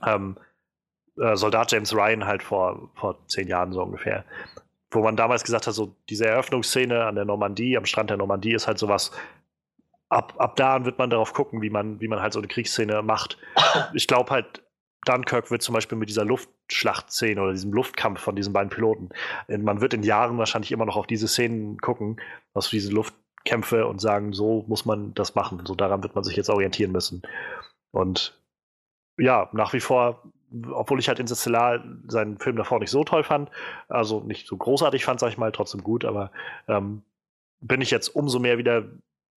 ähm, 0.05 0.37
äh, 1.19 1.37
Soldat 1.37 1.73
James 1.73 1.95
Ryan 1.95 2.27
halt 2.27 2.43
vor, 2.43 2.91
vor 2.95 3.17
zehn 3.29 3.49
Jahren 3.49 3.73
so 3.73 3.83
ungefähr. 3.83 4.25
Wo 4.97 5.03
man 5.03 5.15
damals 5.15 5.45
gesagt 5.45 5.67
hat, 5.67 5.75
so 5.75 5.95
diese 6.09 6.27
Eröffnungsszene 6.27 7.05
an 7.05 7.17
der 7.17 7.27
Normandie, 7.27 7.77
am 7.77 7.85
Strand 7.85 8.09
der 8.09 8.17
Normandie 8.17 8.55
ist 8.55 8.67
halt 8.67 8.79
sowas, 8.79 9.11
ab, 10.09 10.33
ab 10.39 10.57
da 10.57 10.87
wird 10.87 10.97
man 10.97 11.11
darauf 11.11 11.35
gucken, 11.35 11.61
wie 11.61 11.69
man, 11.69 12.01
wie 12.01 12.09
man 12.09 12.23
halt 12.23 12.33
so 12.33 12.39
eine 12.39 12.49
Kriegsszene 12.49 13.03
macht. 13.03 13.37
Ich 13.93 14.07
glaube 14.07 14.31
halt, 14.31 14.63
Dunkirk 15.05 15.51
wird 15.51 15.61
zum 15.61 15.75
Beispiel 15.75 15.99
mit 15.99 16.09
dieser 16.09 16.25
Luftschlachtszene 16.25 17.43
oder 17.43 17.53
diesem 17.53 17.75
Luftkampf 17.75 18.21
von 18.21 18.37
diesen 18.37 18.55
beiden 18.55 18.71
Piloten, 18.71 19.11
äh, 19.49 19.59
man 19.59 19.83
wird 19.83 19.93
in 19.93 20.03
Jahren 20.03 20.39
wahrscheinlich 20.39 20.73
immer 20.73 20.87
noch 20.87 20.97
auf 20.97 21.07
diese 21.07 21.29
Szenen 21.29 21.77
gucken, 21.77 22.17
auf 22.55 22.69
diese 22.69 22.91
Luftkämpfe 22.91 23.87
und 23.87 24.01
sagen, 24.01 24.33
so 24.33 24.65
muss 24.67 24.87
man 24.87 25.13
das 25.13 25.35
machen. 25.35 25.61
So 25.67 25.75
daran 25.75 26.03
wird 26.03 26.15
man 26.15 26.25
sich 26.25 26.37
jetzt 26.37 26.49
orientieren 26.49 26.93
müssen. 26.93 27.21
Und 27.91 28.41
ja, 29.19 29.51
nach 29.53 29.75
wie 29.75 29.81
vor, 29.81 30.23
obwohl 30.73 30.99
ich 31.01 31.09
halt 31.09 31.19
Interstellar 31.19 31.83
seinen 32.07 32.39
Film 32.39 32.57
davor 32.57 32.79
nicht 32.79 32.91
so 32.91 33.05
toll 33.05 33.25
fand, 33.25 33.51
also 33.89 34.21
nicht 34.21 34.47
so 34.47 34.57
großartig 34.57 35.05
fand, 35.05 35.21
sag 35.21 35.29
ich 35.29 35.39
mal, 35.39 35.53
trotzdem 35.53 35.83
gut, 35.83 36.05
aber 36.05 36.31
ähm, 36.69 37.03
bin 37.61 37.81
ich 37.81 37.91
jetzt 37.91 38.09
umso 38.09 38.39
mehr 38.39 38.59
wieder 38.59 38.85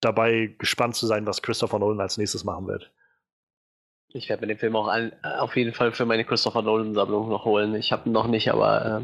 dabei, 0.01 0.55
gespannt 0.57 0.95
zu 0.95 1.07
sein, 1.07 1.25
was 1.25 1.41
Christopher 1.41 1.79
Nolan 1.79 1.99
als 1.99 2.17
nächstes 2.17 2.43
machen 2.43 2.67
wird. 2.67 2.91
Ich 4.11 4.29
werde 4.29 4.41
mir 4.41 4.47
den 4.47 4.57
Film 4.57 4.75
auch 4.75 4.87
an, 4.87 5.11
auf 5.21 5.55
jeden 5.55 5.73
Fall 5.73 5.91
für 5.91 6.05
meine 6.05 6.25
Christopher 6.25 6.61
Nolan-Sammlung 6.61 7.29
noch 7.29 7.45
holen. 7.45 7.75
Ich 7.75 7.91
habe 7.91 8.09
ihn 8.09 8.11
noch 8.11 8.27
nicht, 8.27 8.51
aber 8.51 8.85
äh, 8.85 9.01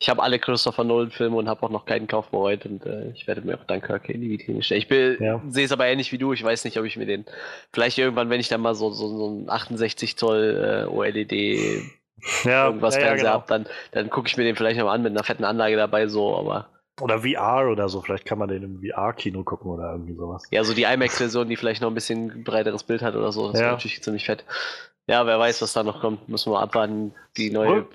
ich 0.00 0.08
habe 0.08 0.22
alle 0.22 0.38
Christopher 0.38 0.84
Nolan-Filme 0.84 1.36
und 1.36 1.48
habe 1.48 1.62
auch 1.62 1.70
noch 1.70 1.86
keinen 1.86 2.06
Kauf 2.06 2.28
bereut 2.28 2.66
und 2.66 2.84
äh, 2.84 3.10
ich 3.10 3.26
werde 3.26 3.42
mir 3.42 3.54
auch 3.54 3.64
Dunkirk 3.64 4.08
in 4.08 4.20
die 4.20 4.30
Vitrine 4.30 4.62
stellen. 4.62 4.82
Ich 4.82 5.20
ja. 5.20 5.40
sehe 5.48 5.64
es 5.64 5.72
aber 5.72 5.86
ähnlich 5.86 6.12
wie 6.12 6.18
du. 6.18 6.32
Ich 6.32 6.42
weiß 6.42 6.64
nicht, 6.64 6.78
ob 6.78 6.84
ich 6.84 6.96
mir 6.96 7.06
den 7.06 7.24
vielleicht 7.72 7.96
irgendwann, 7.98 8.28
wenn 8.28 8.40
ich 8.40 8.48
dann 8.48 8.60
mal 8.60 8.74
so, 8.74 8.90
so, 8.90 9.08
so 9.08 9.30
ein 9.30 9.48
68 9.48 10.16
Zoll 10.16 10.86
äh, 10.86 10.90
OLED 10.90 11.32
ja, 12.44 12.66
irgendwas 12.66 12.96
ja, 12.96 13.02
Fernseher 13.02 13.16
genau. 13.16 13.30
habe, 13.30 13.44
dann, 13.48 13.66
dann 13.92 14.10
gucke 14.10 14.28
ich 14.28 14.36
mir 14.36 14.44
den 14.44 14.56
vielleicht 14.56 14.78
noch 14.78 14.90
an 14.90 15.02
mit 15.02 15.12
einer 15.12 15.24
fetten 15.24 15.44
Anlage 15.44 15.76
dabei 15.76 16.08
so, 16.08 16.36
aber 16.36 16.68
oder 17.00 17.22
VR 17.22 17.68
oder 17.72 17.88
so, 17.88 18.00
vielleicht 18.02 18.24
kann 18.24 18.38
man 18.38 18.48
den 18.48 18.62
im 18.62 18.80
VR-Kino 18.80 19.42
gucken 19.42 19.68
oder 19.68 19.90
irgendwie 19.90 20.14
sowas. 20.14 20.44
Ja, 20.52 20.62
so 20.62 20.74
die 20.74 20.84
IMAX-Version, 20.84 21.48
die 21.48 21.56
vielleicht 21.56 21.82
noch 21.82 21.88
ein 21.88 21.94
bisschen 21.94 22.44
breiteres 22.44 22.84
Bild 22.84 23.02
hat 23.02 23.16
oder 23.16 23.32
so, 23.32 23.48
das 23.48 23.58
ja. 23.58 23.66
wäre 23.66 23.72
natürlich 23.72 24.00
ziemlich 24.00 24.26
fett. 24.26 24.44
Ja, 25.08 25.26
wer 25.26 25.40
weiß, 25.40 25.60
was 25.60 25.72
da 25.72 25.82
noch 25.82 26.00
kommt, 26.00 26.28
müssen 26.28 26.52
wir 26.52 26.60
abwarten. 26.60 27.12
Die 27.36 27.50
neue 27.50 27.78
Rück 27.78 27.88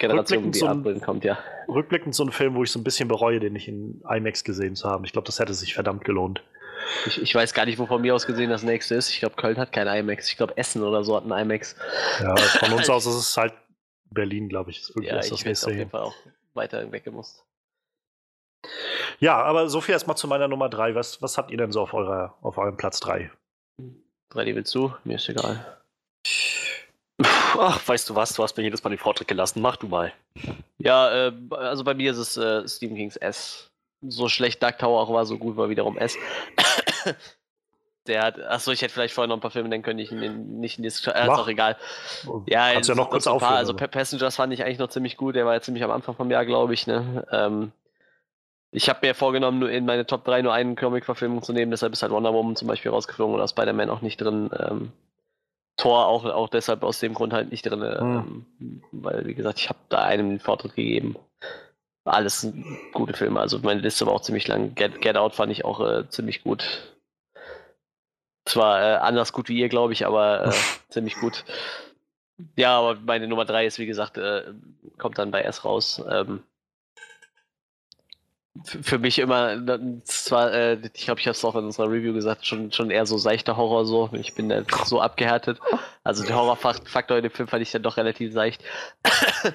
Generation, 0.00 0.50
die 0.50 0.58
so 0.58 0.66
ein, 0.66 1.00
kommt, 1.00 1.24
ja. 1.24 1.38
Rückblickend 1.68 2.14
so 2.14 2.24
ein 2.24 2.32
Film, 2.32 2.54
wo 2.54 2.64
ich 2.64 2.72
so 2.72 2.80
ein 2.80 2.84
bisschen 2.84 3.06
bereue, 3.06 3.38
den 3.38 3.52
nicht 3.52 3.68
in 3.68 4.02
IMAX 4.08 4.42
gesehen 4.42 4.74
zu 4.74 4.88
haben. 4.88 5.04
Ich 5.04 5.12
glaube, 5.12 5.26
das 5.26 5.38
hätte 5.38 5.54
sich 5.54 5.74
verdammt 5.74 6.04
gelohnt. 6.04 6.42
Ich, 7.06 7.20
ich, 7.20 7.34
weiß 7.34 7.52
gar 7.52 7.66
nicht, 7.66 7.78
wo 7.78 7.86
von 7.86 8.00
mir 8.00 8.14
aus 8.14 8.26
gesehen 8.26 8.48
das 8.48 8.62
nächste 8.62 8.94
ist. 8.94 9.10
Ich 9.10 9.20
glaube, 9.20 9.36
Köln 9.36 9.58
hat 9.58 9.72
kein 9.72 9.86
IMAX. 9.86 10.28
Ich 10.28 10.38
glaube, 10.38 10.56
Essen 10.56 10.82
oder 10.82 11.04
so 11.04 11.14
hat 11.16 11.24
ein 11.24 11.30
IMAX. 11.30 11.76
Ja, 12.20 12.34
von 12.34 12.72
uns 12.72 12.88
aus 12.90 13.06
ist 13.06 13.14
es 13.14 13.36
halt 13.36 13.52
Berlin, 14.10 14.48
glaube 14.48 14.70
ich. 14.70 14.80
Ist 14.80 14.88
wirklich 14.90 15.10
ja, 15.10 15.16
das 15.16 15.30
ich 15.30 15.44
nächste 15.44 15.66
auf 15.66 15.74
jeden 15.74 15.90
Fall 15.90 16.00
auch 16.00 16.14
weiter 16.54 16.90
weggemusst. 16.90 17.44
Ja, 19.18 19.40
aber 19.42 19.68
so 19.68 19.82
viel 19.82 19.92
erstmal 19.92 20.16
zu 20.16 20.26
meiner 20.28 20.48
Nummer 20.48 20.70
3. 20.70 20.94
Was, 20.94 21.20
was 21.20 21.36
habt 21.36 21.50
ihr 21.50 21.58
denn 21.58 21.72
so 21.72 21.82
auf, 21.82 21.92
eurer, 21.92 22.38
auf 22.40 22.56
eurem 22.56 22.78
Platz 22.78 23.00
3? 23.00 23.30
Freddy, 24.30 24.56
willst 24.56 24.74
du? 24.74 24.94
Mir 25.04 25.16
ist 25.16 25.28
egal. 25.28 25.79
Ach, 27.62 27.86
weißt 27.86 28.08
du 28.08 28.14
was? 28.14 28.32
Du 28.32 28.42
hast 28.42 28.56
mir 28.56 28.62
jedes 28.62 28.82
Mal 28.82 28.88
den 28.88 28.98
Vortritt 28.98 29.28
gelassen. 29.28 29.60
Mach 29.60 29.76
du 29.76 29.86
mal. 29.86 30.12
Ja, 30.78 31.28
äh, 31.28 31.32
also 31.50 31.84
bei 31.84 31.92
mir 31.92 32.10
ist 32.10 32.16
es 32.16 32.36
äh, 32.38 32.66
Stephen 32.66 32.96
Kings 32.96 33.16
S. 33.16 33.70
So 34.00 34.28
schlecht 34.28 34.62
Dark 34.62 34.78
Tower 34.78 34.98
auch 34.98 35.12
war, 35.12 35.26
so 35.26 35.36
gut 35.36 35.58
war 35.58 35.68
wiederum 35.68 35.98
S. 35.98 36.16
Der 38.06 38.22
hat, 38.22 38.40
achso, 38.40 38.72
ich 38.72 38.80
hätte 38.80 38.94
vielleicht 38.94 39.12
vorher 39.12 39.28
noch 39.28 39.36
ein 39.36 39.42
paar 39.42 39.50
Filme 39.50 39.68
nennen 39.68 39.82
können, 39.82 39.98
die 39.98 40.04
ich 40.04 40.10
nicht 40.10 40.78
in 40.78 40.84
das, 40.84 41.06
äh, 41.06 41.10
ist 41.10 41.28
auch 41.28 41.48
egal. 41.48 41.76
Ja, 42.46 42.72
Kannst 42.72 42.88
ja 42.88 42.94
noch 42.94 43.10
kurz 43.10 43.26
aufhören. 43.26 43.52
Also 43.52 43.74
Passengers 43.74 44.36
fand 44.36 44.54
ich 44.54 44.64
eigentlich 44.64 44.78
noch 44.78 44.88
ziemlich 44.88 45.18
gut, 45.18 45.36
der 45.36 45.44
war 45.44 45.52
ja 45.52 45.60
ziemlich 45.60 45.84
am 45.84 45.90
Anfang 45.90 46.16
vom 46.16 46.30
Jahr, 46.30 46.46
glaube 46.46 46.72
ich, 46.72 46.86
ne? 46.86 47.26
Ähm, 47.30 47.72
ich 48.72 48.88
habe 48.88 49.06
mir 49.06 49.14
vorgenommen, 49.14 49.58
nur 49.58 49.70
in 49.70 49.84
meine 49.84 50.06
Top 50.06 50.24
3 50.24 50.40
nur 50.40 50.54
einen 50.54 50.76
Comic-Verfilmung 50.76 51.42
zu 51.42 51.52
nehmen, 51.52 51.70
deshalb 51.70 51.92
ist 51.92 52.02
halt 52.02 52.10
Wonder 52.10 52.32
Woman 52.32 52.56
zum 52.56 52.68
Beispiel 52.68 52.90
rausgeflogen 52.90 53.34
oder 53.34 53.46
Spider-Man 53.46 53.90
auch 53.90 54.00
nicht 54.00 54.18
drin. 54.18 54.48
Ähm, 54.58 54.92
Thor 55.80 56.06
auch, 56.06 56.26
auch 56.26 56.50
deshalb 56.50 56.82
aus 56.82 57.00
dem 57.00 57.14
Grund 57.14 57.32
halt 57.32 57.50
nicht 57.50 57.62
drin, 57.62 57.82
ähm, 57.82 58.82
weil, 58.92 59.24
wie 59.26 59.34
gesagt, 59.34 59.58
ich 59.58 59.70
habe 59.70 59.78
da 59.88 60.02
einem 60.02 60.28
den 60.28 60.38
Vortritt 60.38 60.74
gegeben. 60.74 61.16
Alles 62.04 62.52
gute 62.92 63.14
Filme, 63.14 63.40
also 63.40 63.58
meine 63.60 63.80
Liste 63.80 64.04
war 64.04 64.12
auch 64.12 64.20
ziemlich 64.20 64.46
lang. 64.46 64.74
Get, 64.74 65.00
Get 65.00 65.16
Out 65.16 65.34
fand 65.34 65.50
ich 65.52 65.64
auch 65.64 65.80
äh, 65.80 66.06
ziemlich 66.10 66.42
gut. 66.42 66.92
Zwar 68.44 68.80
äh, 68.82 68.96
anders 68.96 69.32
gut 69.32 69.48
wie 69.48 69.58
ihr, 69.58 69.70
glaube 69.70 69.94
ich, 69.94 70.04
aber 70.06 70.48
äh, 70.48 70.52
ziemlich 70.90 71.14
gut. 71.14 71.44
Ja, 72.56 72.78
aber 72.78 73.00
meine 73.00 73.26
Nummer 73.26 73.46
3 73.46 73.64
ist, 73.64 73.78
wie 73.78 73.86
gesagt, 73.86 74.18
äh, 74.18 74.52
kommt 74.98 75.18
dann 75.18 75.30
bei 75.30 75.42
S 75.42 75.64
raus. 75.64 76.02
Ähm, 76.10 76.42
für 78.64 78.98
mich 78.98 79.18
immer, 79.18 79.56
zwar, 80.04 80.52
äh, 80.52 80.78
ich 80.94 81.04
glaube, 81.04 81.20
ich 81.20 81.26
habe 81.26 81.36
es 81.36 81.44
auch 81.44 81.54
in 81.54 81.64
unserer 81.64 81.90
Review 81.90 82.12
gesagt, 82.12 82.46
schon, 82.46 82.72
schon 82.72 82.90
eher 82.90 83.06
so 83.06 83.18
seichter 83.18 83.56
Horror 83.56 83.86
so. 83.86 84.10
Ich 84.12 84.34
bin 84.34 84.48
da 84.48 84.62
so 84.84 85.00
abgehärtet. 85.00 85.58
Also 86.04 86.24
der 86.24 86.36
Horrorfaktor 86.36 87.16
in 87.16 87.22
dem 87.22 87.32
Film 87.32 87.48
fand 87.48 87.62
ich 87.62 87.70
dann 87.70 87.82
doch 87.82 87.96
relativ 87.96 88.32
seicht. 88.32 88.62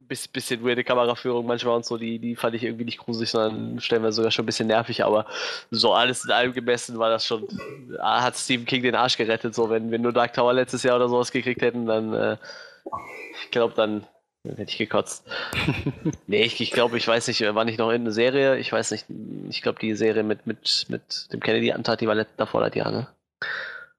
Biss, 0.00 0.26
bisschen 0.26 0.64
weirde 0.64 0.82
Kameraführung 0.82 1.46
manchmal 1.46 1.76
und 1.76 1.86
so, 1.86 1.96
die, 1.96 2.18
die 2.18 2.34
fand 2.34 2.56
ich 2.56 2.64
irgendwie 2.64 2.84
nicht 2.84 2.98
gruselig, 2.98 3.30
sondern 3.30 3.80
stellen 3.80 4.02
wir 4.02 4.12
sogar 4.12 4.32
schon 4.32 4.42
ein 4.42 4.46
bisschen 4.46 4.66
nervig, 4.66 5.04
aber 5.04 5.26
so 5.70 5.92
alles 5.94 6.24
in 6.24 6.32
allem 6.32 6.52
gemessen 6.52 6.98
war 6.98 7.08
das 7.08 7.24
schon, 7.24 7.46
hat 8.00 8.36
Stephen 8.36 8.66
King 8.66 8.82
den 8.82 8.96
Arsch 8.96 9.16
gerettet, 9.16 9.54
so 9.54 9.70
wenn 9.70 9.92
wir 9.92 10.00
nur 10.00 10.12
Dark 10.12 10.34
Tower 10.34 10.52
letztes 10.52 10.82
Jahr 10.82 10.96
oder 10.96 11.08
sowas 11.08 11.30
gekriegt 11.30 11.62
hätten, 11.62 11.86
dann 11.86 12.12
äh, 12.12 12.36
ich 13.44 13.50
glaube, 13.52 13.74
dann 13.74 14.06
dann 14.44 14.56
hätte 14.56 14.72
ich 14.72 14.78
gekotzt. 14.78 15.24
nee, 16.26 16.42
ich, 16.42 16.60
ich 16.60 16.72
glaube, 16.72 16.96
ich 16.96 17.06
weiß 17.06 17.28
nicht, 17.28 17.40
war 17.54 17.64
nicht 17.64 17.78
noch 17.78 17.90
irgendeine 17.90 18.12
Serie? 18.12 18.58
Ich 18.58 18.72
weiß 18.72 18.90
nicht, 18.90 19.06
ich 19.48 19.62
glaube, 19.62 19.78
die 19.78 19.94
Serie 19.94 20.24
mit, 20.24 20.46
mit, 20.46 20.86
mit 20.88 21.32
dem 21.32 21.40
Kennedy-Antat, 21.40 22.00
die 22.00 22.08
war 22.08 22.16
davor 22.36 22.60
das 22.62 22.74
Jahr, 22.74 22.90
ne? 22.90 23.08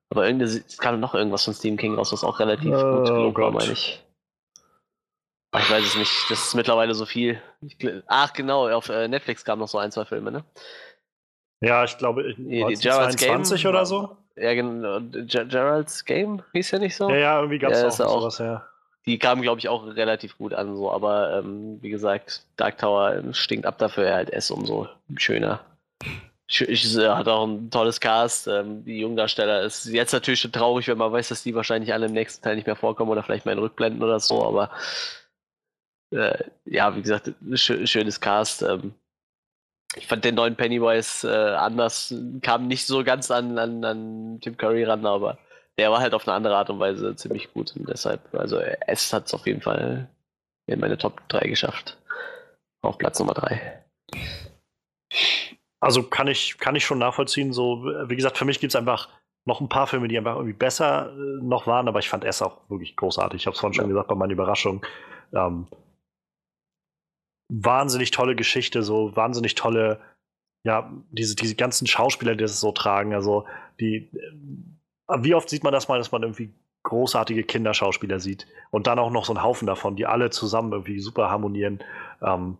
Aber 0.10 0.28
es 0.28 0.78
kam 0.78 1.00
noch 1.00 1.16
irgendwas 1.16 1.46
von 1.46 1.54
Stephen 1.54 1.78
King 1.78 1.96
raus, 1.96 2.12
was 2.12 2.24
auch 2.24 2.40
relativ 2.40 2.74
uh, 2.74 2.98
gut 2.98 3.08
genug 3.08 3.38
war, 3.38 3.52
meine 3.52 3.72
ich. 3.72 4.04
Ich 5.56 5.72
weiß 5.72 5.86
es 5.86 5.96
nicht, 5.96 6.12
das 6.30 6.48
ist 6.48 6.56
mittlerweile 6.56 6.94
so 6.94 7.06
viel. 7.06 7.42
Ich, 7.62 7.78
ach, 8.08 8.34
genau, 8.34 8.70
auf 8.70 8.90
äh, 8.90 9.08
Netflix 9.08 9.46
kamen 9.46 9.60
noch 9.60 9.68
so 9.68 9.78
ein, 9.78 9.92
zwei 9.92 10.06
Filme, 10.06 10.32
ne? 10.32 10.44
Ja, 11.62 11.84
ich 11.86 11.98
glaube, 11.98 12.30
ich, 12.30 12.36
die, 12.36 12.66
die 12.66 12.76
Gerald's 12.76 13.24
22 13.24 13.62
Game 13.62 13.70
oder 13.70 13.86
so? 13.86 14.18
Ja, 14.36 14.54
genau. 14.54 15.00
Gerald's 15.00 16.04
Game 16.04 16.44
hieß 16.52 16.72
ja 16.72 16.80
nicht 16.80 16.96
so? 16.96 17.10
Ja, 17.10 17.16
ja, 17.16 17.38
irgendwie 17.38 17.60
gab 17.60 17.72
es 17.72 17.98
ja, 17.98 18.06
auch 18.06 18.20
sowas, 18.20 18.40
ja 18.40 18.68
die 19.06 19.20
kamen, 19.20 19.42
glaube 19.42 19.60
ich, 19.60 19.68
auch 19.68 19.86
relativ 19.86 20.38
gut 20.38 20.54
an, 20.54 20.76
so, 20.78 20.92
aber 20.92 21.40
ähm, 21.40 21.82
wie 21.82 21.90
gesagt, 21.90 22.44
Dark 22.56 22.78
Tower 22.78 23.22
stinkt 23.34 23.66
ab 23.66 23.78
dafür 23.78 24.14
halt 24.14 24.30
S 24.30 24.50
umso 24.50 24.88
schöner. 25.18 25.60
Ich, 26.48 26.98
äh, 26.98 27.10
hat 27.10 27.28
auch 27.28 27.48
ein 27.48 27.72
tolles 27.72 28.00
Cast. 28.00 28.48
Ähm, 28.48 28.86
die 28.86 29.00
Jungdarsteller 29.00 29.64
ist 29.64 29.86
jetzt 29.86 30.14
natürlich 30.14 30.42
schon 30.42 30.52
traurig, 30.52 30.88
wenn 30.88 30.98
man 30.98 31.12
weiß, 31.12 31.30
dass 31.30 31.44
die 31.44 31.56
wahrscheinlich 31.56 31.94
alle 31.94 32.06
im 32.06 32.14
nächsten 32.14 32.44
Teil 32.44 32.56
nicht 32.56 32.68
mehr 32.68 32.76
vorkommen 32.76 33.12
oder 33.12 33.24
vielleicht 33.24 33.46
mal 33.46 33.54
in 33.54 33.60
Rückblenden 33.60 34.04
oder 34.04 34.20
so, 34.20 34.46
aber 34.46 34.70
äh, 36.12 36.44
ja, 36.66 36.96
wie 36.96 37.02
gesagt, 37.02 37.32
sch 37.56 37.74
schönes 37.86 38.20
Cast. 38.22 38.62
Ähm, 38.62 38.94
ich 39.96 40.08
fand 40.08 40.26
den 40.26 40.36
neuen 40.36 40.56
Pennywise 40.56 41.28
äh, 41.28 41.56
anders, 41.56 42.14
kam 42.42 42.68
nicht 42.68 42.86
so 42.86 43.04
ganz 43.04 43.32
an, 43.32 43.58
an, 43.58 43.84
an 43.84 44.40
Tim 44.42 44.58
Curry 44.58 44.84
ran, 44.84 45.06
aber 45.06 45.38
der 45.80 45.92
war 45.92 46.00
halt 46.00 46.14
auf 46.14 46.28
eine 46.28 46.36
andere 46.36 46.56
Art 46.56 46.70
und 46.70 46.80
Weise 46.80 47.16
ziemlich 47.16 47.52
gut 47.54 47.76
und 47.76 47.90
deshalb, 47.90 48.34
also 48.34 48.60
es 48.60 49.12
hat 49.12 49.28
es 49.28 49.34
auf 49.34 49.48
jeden 49.48 49.62
Fall 49.62 50.10
in 50.68 50.80
meine 50.80 50.98
Top 50.98 51.28
3 51.30 51.48
geschafft. 51.48 51.98
Auf 52.82 52.98
Platz 52.98 53.20
Nummer 53.20 53.34
3. 53.34 53.84
Also 55.80 56.04
kann 56.04 56.28
ich, 56.28 56.58
kann 56.58 56.76
ich 56.76 56.86
schon 56.86 57.00
nachvollziehen. 57.00 57.54
So, 57.54 57.84
wie 57.84 58.16
gesagt, 58.16 58.38
für 58.38 58.46
mich 58.46 58.60
gibt 58.60 58.72
es 58.72 58.76
einfach 58.76 59.10
noch 59.46 59.60
ein 59.60 59.70
paar 59.70 59.88
Filme, 59.88 60.08
die 60.08 60.18
einfach 60.18 60.36
irgendwie 60.36 60.54
besser 60.54 61.12
äh, 61.12 61.44
noch 61.44 61.68
waren, 61.68 61.88
aber 61.88 62.00
ich 62.00 62.10
fand 62.10 62.24
es 62.24 62.42
auch 62.42 62.70
wirklich 62.70 62.96
großartig. 62.96 63.42
Ich 63.42 63.46
habe 63.46 63.54
es 63.54 63.60
vorhin 63.60 63.74
schon 63.74 63.90
gesagt 63.90 64.08
bei 64.08 64.16
meiner 64.16 64.34
Überraschung. 64.34 64.86
Ähm, 65.34 65.68
wahnsinnig 67.50 68.12
tolle 68.12 68.36
Geschichte, 68.36 68.84
so 68.84 69.16
wahnsinnig 69.16 69.56
tolle, 69.56 70.00
ja, 70.66 70.92
diese, 71.12 71.36
diese 71.36 71.56
ganzen 71.56 71.88
Schauspieler, 71.88 72.36
die 72.36 72.44
das 72.44 72.60
so 72.60 72.72
tragen. 72.72 73.14
Also 73.14 73.46
die 73.80 74.10
wie 75.08 75.36
oft 75.36 75.50
sieht 75.50 75.64
man 75.64 75.74
das 75.74 75.88
mal, 75.88 75.98
dass 75.98 76.12
man 76.12 76.24
irgendwie 76.24 76.54
großartige 76.84 77.44
Kinderschauspieler 77.44 78.20
sieht 78.20 78.46
und 78.70 78.88
dann 78.88 79.00
auch 79.00 79.10
noch 79.10 79.26
so 79.26 79.34
einen 79.34 79.44
Haufen 79.44 79.68
davon, 79.68 79.96
die 79.96 80.06
alle 80.06 80.30
zusammen 80.30 80.72
irgendwie 80.74 81.00
super 81.00 81.30
harmonieren. 81.30 81.80
Ähm, 82.22 82.58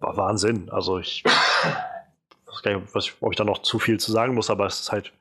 war 0.00 0.16
Wahnsinn. 0.16 0.68
Also 0.70 0.98
ich 0.98 1.24
weiß 1.24 2.62
gar 2.62 2.74
nicht, 2.78 3.16
ob 3.20 3.32
ich 3.32 3.36
da 3.36 3.44
noch 3.44 3.62
zu 3.62 3.78
viel 3.78 3.98
zu 3.98 4.12
sagen 4.12 4.34
muss, 4.34 4.50
aber 4.50 4.66
es 4.66 4.80
ist 4.80 4.92
halt 4.92 5.12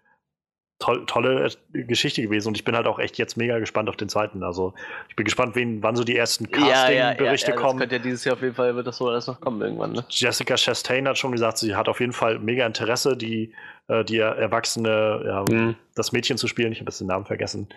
toll, 0.83 1.05
tolle 1.05 1.49
Geschichte 1.71 2.21
gewesen 2.21 2.49
und 2.49 2.57
ich 2.57 2.65
bin 2.65 2.75
halt 2.75 2.87
auch 2.87 2.99
echt 2.99 3.17
jetzt 3.17 3.37
mega 3.37 3.57
gespannt 3.59 3.87
auf 3.87 3.95
den 3.95 4.09
zweiten. 4.09 4.43
Also 4.43 4.73
ich 5.07 5.15
bin 5.15 5.23
gespannt, 5.23 5.55
wen, 5.55 5.81
wann 5.81 5.95
so 5.95 6.03
die 6.03 6.17
ersten 6.17 6.51
Casting-Berichte 6.51 7.51
ja, 7.51 7.53
ja, 7.53 7.55
ja, 7.55 7.61
kommen. 7.61 7.79
Das 7.79 7.89
könnte 7.89 7.95
ja 7.95 8.01
dieses 8.01 8.25
Jahr 8.25 8.35
auf 8.35 8.41
jeden 8.41 8.55
Fall, 8.55 8.75
wird 8.75 8.85
das 8.85 8.97
so 8.97 9.07
alles 9.07 9.27
noch 9.27 9.39
kommen 9.39 9.61
irgendwann. 9.61 9.93
Ne? 9.93 10.05
Jessica 10.09 10.57
Chastain 10.57 11.07
hat 11.07 11.17
schon 11.17 11.31
gesagt, 11.31 11.57
sie 11.57 11.75
hat 11.75 11.87
auf 11.87 12.01
jeden 12.01 12.11
Fall 12.11 12.37
mega 12.39 12.65
Interesse, 12.65 13.15
die, 13.15 13.53
äh, 13.87 14.03
die 14.03 14.17
Erwachsene, 14.17 15.45
mhm. 15.49 15.75
das 15.95 16.11
Mädchen 16.11 16.37
zu 16.37 16.47
spielen. 16.47 16.73
Ich 16.73 16.79
habe 16.79 16.89
jetzt 16.89 16.99
den 16.99 17.07
Namen 17.07 17.25
vergessen. 17.25 17.69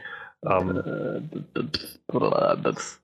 Ähm, 0.45 1.31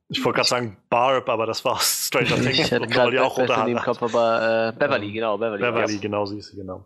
ich 0.08 0.24
wollte 0.24 0.36
gerade 0.36 0.48
sagen 0.48 0.76
Barb, 0.90 1.28
aber 1.28 1.46
das 1.46 1.64
war 1.64 1.78
Stranger 1.80 2.36
Things. 2.42 2.58
Ich 2.58 2.70
hätte 2.70 2.88
gerade 2.88 3.22
auch 3.22 3.38
unter 3.38 3.64
Kopf, 3.76 4.02
aber 4.02 4.68
äh, 4.68 4.78
Beverly, 4.78 5.06
ähm, 5.06 5.12
genau, 5.12 5.38
Beverly. 5.38 5.62
Beverly, 5.62 5.98
genau, 5.98 6.26
sie 6.26 6.38
ist 6.38 6.48
sie, 6.48 6.56
genau. 6.56 6.84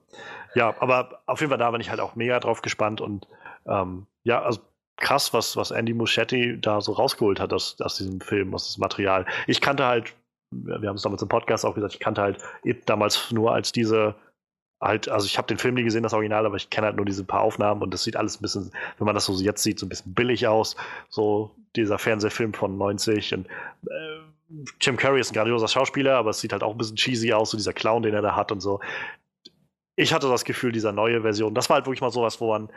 Ja, 0.57 0.75
aber 0.81 1.21
auf 1.27 1.41
jeden 1.41 1.51
Fall 1.51 1.59
da 1.59 1.71
bin 1.71 1.83
ich 1.83 1.91
halt 1.91 2.01
auch 2.01 2.17
mega 2.17 2.41
drauf 2.41 2.63
gespannt 2.63 3.03
und 3.03 3.29
ähm, 3.67 4.07
ja, 4.25 4.41
also 4.41 4.61
krass, 4.97 5.35
was, 5.35 5.55
was 5.55 5.71
Andy 5.71 5.93
Muschietti 5.93 6.59
da 6.59 6.81
so 6.81 6.93
rausgeholt 6.93 7.39
hat 7.39 7.53
aus, 7.53 7.79
aus 7.83 7.99
diesem 7.99 8.23
Film, 8.23 8.55
aus 8.55 8.73
dem 8.75 8.81
Material. 8.81 9.27
Ich 9.47 9.61
kannte 9.61 9.85
halt, 9.85 10.15
wir 10.51 10.89
haben 10.89 10.97
es 10.97 11.03
damals 11.03 11.21
im 11.21 11.29
Podcast 11.29 11.67
auch 11.67 11.75
gesagt, 11.75 11.93
ich 11.93 12.01
kannte 12.01 12.23
halt 12.23 12.43
damals 12.87 13.31
nur 13.33 13.53
als 13.53 13.71
diese 13.71 14.15
halt, 14.81 15.11
also 15.11 15.27
ich 15.27 15.37
habe 15.37 15.47
den 15.47 15.59
Film 15.59 15.75
nie 15.75 15.83
gesehen, 15.83 16.03
das 16.03 16.15
Original, 16.15 16.47
aber 16.47 16.57
ich 16.57 16.71
kenne 16.71 16.87
halt 16.87 16.97
nur 16.97 17.05
diese 17.05 17.25
paar 17.25 17.43
Aufnahmen 17.43 17.83
und 17.83 17.93
das 17.93 18.05
sieht 18.05 18.17
alles 18.17 18.41
ein 18.41 18.43
bisschen, 18.43 18.73
wenn 18.97 19.05
man 19.05 19.15
das 19.15 19.27
so 19.27 19.35
jetzt 19.35 19.63
sieht, 19.63 19.79
so 19.79 19.85
ein 19.85 19.91
bisschen 19.91 20.15
billig 20.15 20.47
aus. 20.47 20.75
So 21.11 21.55
dieser 21.77 21.99
Fernsehfilm 21.99 22.55
von 22.55 22.79
90 22.79 23.35
und 23.35 23.47
äh, 23.47 24.65
Jim 24.81 24.97
Curry 24.97 25.21
ist 25.21 25.33
ein 25.33 25.35
grandioser 25.35 25.69
Schauspieler, 25.69 26.17
aber 26.17 26.31
es 26.31 26.41
sieht 26.41 26.53
halt 26.53 26.63
auch 26.63 26.71
ein 26.71 26.79
bisschen 26.79 26.97
cheesy 26.97 27.35
aus, 27.35 27.51
so 27.51 27.59
dieser 27.59 27.75
Clown, 27.75 28.03
den 28.03 28.15
er 28.15 28.23
da 28.23 28.37
hat 28.37 28.53
und 28.53 28.61
so. 28.61 28.81
Ich 29.97 30.13
hatte 30.13 30.29
das 30.29 30.45
Gefühl, 30.45 30.73
dieser 30.73 30.93
neue 30.93 31.23
Version, 31.23 31.55
das 31.55 31.69
war 31.71 31.77
halt 31.77 31.87
wirklich 31.87 32.03
mal 32.03 32.11
sowas, 32.11 32.41
wo 32.41 32.51
man, 32.51 32.71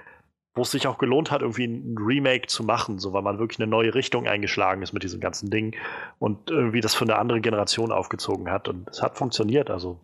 wo 0.55 0.61
es 0.61 0.71
sich 0.71 0.87
auch 0.87 0.97
gelohnt 0.97 1.31
hat, 1.31 1.41
irgendwie 1.41 1.65
ein 1.65 1.97
Remake 1.97 2.47
zu 2.47 2.63
machen, 2.63 2.97
so 2.99 3.13
weil 3.13 3.21
man 3.21 3.39
wirklich 3.39 3.59
eine 3.59 3.69
neue 3.69 3.93
Richtung 3.93 4.27
eingeschlagen 4.27 4.81
ist 4.81 4.93
mit 4.93 5.03
diesem 5.03 5.19
ganzen 5.19 5.49
Ding 5.49 5.75
und 6.19 6.49
irgendwie 6.49 6.81
das 6.81 6.95
für 6.95 7.03
eine 7.03 7.17
andere 7.17 7.41
Generation 7.41 7.91
aufgezogen 7.91 8.49
hat 8.49 8.67
und 8.69 8.89
es 8.89 9.01
hat 9.01 9.17
funktioniert, 9.17 9.69
also 9.69 9.99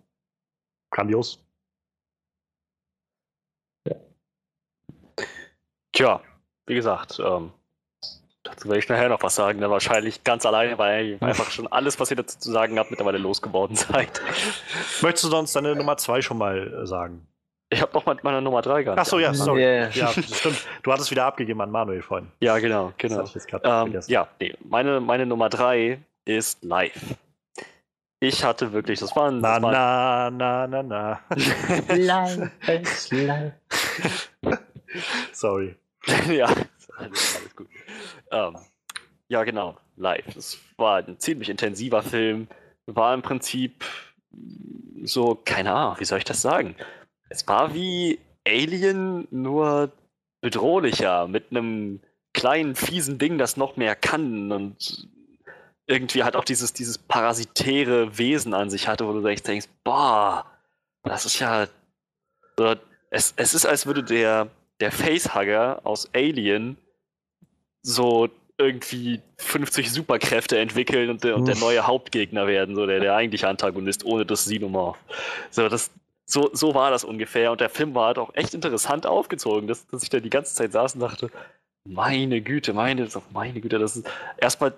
grandios. 0.91 1.41
Tja, 5.93 6.21
wie 6.67 6.75
gesagt, 6.75 7.19
ähm, 7.23 7.53
dazu 8.45 8.67
werde 8.67 8.79
ich 8.79 8.87
nachher 8.89 9.09
noch 9.09 9.21
was 9.21 9.35
sagen, 9.35 9.59
dann 9.59 9.71
wahrscheinlich 9.71 10.23
ganz 10.23 10.45
alleine, 10.45 10.77
weil 10.77 11.05
ihr 11.05 11.21
einfach 11.21 11.51
schon 11.51 11.67
alles, 11.67 11.99
was 11.99 12.11
ihr 12.11 12.17
dazu 12.17 12.39
zu 12.39 12.51
sagen 12.51 12.79
habt, 12.79 12.91
mittlerweile 12.91 13.17
losgeworden 13.17 13.75
seid. 13.75 14.21
Möchtest 15.01 15.25
du 15.25 15.29
sonst 15.29 15.55
deine 15.55 15.75
Nummer 15.75 15.97
2 15.97 16.21
schon 16.21 16.37
mal 16.37 16.81
äh, 16.81 16.85
sagen? 16.85 17.27
Ich 17.69 17.81
habe 17.81 17.91
noch 17.93 18.05
mal 18.05 18.17
meine 18.21 18.41
Nummer 18.41 18.61
3 18.61 18.83
gehabt. 18.83 18.99
Achso, 18.99 19.17
ja, 19.17 19.33
sorry. 19.33 19.61
Yeah. 19.61 19.89
Ja, 19.89 20.07
stimmt. 20.09 20.67
Du 20.83 20.93
hattest 20.93 21.09
wieder 21.09 21.25
abgegeben 21.25 21.59
an 21.61 21.71
Manuel 21.71 22.03
vorhin. 22.03 22.31
Ja, 22.39 22.57
genau, 22.59 22.93
genau. 22.97 23.25
Ähm, 23.63 23.99
ja, 24.07 24.27
nee, 24.39 24.55
meine, 24.63 25.01
meine 25.01 25.25
Nummer 25.25 25.49
3 25.49 25.99
ist 26.25 26.63
live. 26.63 27.15
Ich 28.19 28.43
hatte 28.43 28.71
wirklich, 28.71 28.99
das 28.99 29.15
war 29.15 29.29
ein. 29.29 29.39
Na, 29.39 29.61
war 29.61 30.29
na, 30.31 30.67
na, 30.67 30.67
na, 30.67 30.83
na. 30.83 31.19
live 31.95 32.51
ist 32.67 33.11
live. 33.11 33.53
Sorry. 35.33 35.75
ja, 36.29 36.45
alles, 36.97 37.35
alles 37.41 37.55
gut. 37.55 37.67
Ähm, 38.31 38.57
ja, 39.27 39.43
genau, 39.43 39.77
live. 39.95 40.35
Es 40.35 40.59
war 40.77 40.97
ein 40.97 41.19
ziemlich 41.19 41.49
intensiver 41.49 42.03
Film. 42.03 42.47
War 42.85 43.13
im 43.13 43.21
Prinzip 43.21 43.83
so, 45.03 45.35
keine 45.35 45.73
Ahnung, 45.73 45.99
wie 45.99 46.05
soll 46.05 46.19
ich 46.19 46.25
das 46.25 46.41
sagen? 46.41 46.75
Es 47.29 47.47
war 47.47 47.73
wie 47.73 48.19
Alien, 48.47 49.27
nur 49.31 49.91
bedrohlicher, 50.41 51.27
mit 51.27 51.51
einem 51.51 52.01
kleinen, 52.33 52.75
fiesen 52.75 53.17
Ding, 53.17 53.37
das 53.37 53.57
noch 53.57 53.77
mehr 53.77 53.95
kann 53.95 54.51
und 54.51 55.07
irgendwie 55.87 56.23
halt 56.23 56.35
auch 56.35 56.43
dieses, 56.43 56.73
dieses 56.73 56.97
parasitäre 56.97 58.17
Wesen 58.17 58.53
an 58.53 58.69
sich 58.69 58.87
hatte, 58.87 59.07
wo 59.07 59.13
du 59.13 59.21
denkst, 59.21 59.67
boah, 59.83 60.45
das 61.03 61.25
ist 61.25 61.39
ja. 61.39 61.67
Es, 63.09 63.33
es 63.37 63.53
ist, 63.53 63.65
als 63.65 63.85
würde 63.85 64.03
der, 64.03 64.49
der 64.79 64.91
Facehugger 64.91 65.81
aus 65.83 66.13
Alien 66.13 66.77
so 67.85 68.29
irgendwie 68.57 69.21
50 69.37 69.91
Superkräfte 69.91 70.57
entwickeln 70.57 71.09
und 71.09 71.23
der, 71.23 71.35
und 71.35 71.45
der 71.45 71.57
neue 71.57 71.85
Hauptgegner 71.85 72.47
werden, 72.47 72.75
so 72.75 72.85
der, 72.85 72.99
der 72.99 73.15
eigentliche 73.15 73.47
Antagonist, 73.47 74.05
ohne 74.05 74.25
das 74.25 74.45
Xenomorph. 74.45 74.97
So, 75.51 75.67
das, 75.67 75.91
so, 76.25 76.49
so 76.53 76.73
war 76.73 76.89
das 76.89 77.03
ungefähr. 77.03 77.51
Und 77.51 77.61
der 77.61 77.69
Film 77.69 77.93
war 77.93 78.07
halt 78.07 78.17
auch 78.17 78.33
echt 78.33 78.53
interessant 78.53 79.05
aufgezogen, 79.05 79.67
dass, 79.67 79.85
dass 79.87 80.03
ich 80.03 80.09
da 80.09 80.19
die 80.19 80.29
ganze 80.29 80.55
Zeit 80.55 80.71
saß 80.71 80.95
und 80.95 81.01
dachte, 81.01 81.29
meine 81.87 82.41
Güte, 82.41 82.73
meine, 82.73 83.07
meine 83.31 83.61
Güte, 83.61 83.77
das 83.77 83.97
ist 83.97 84.09
erstmal 84.37 84.73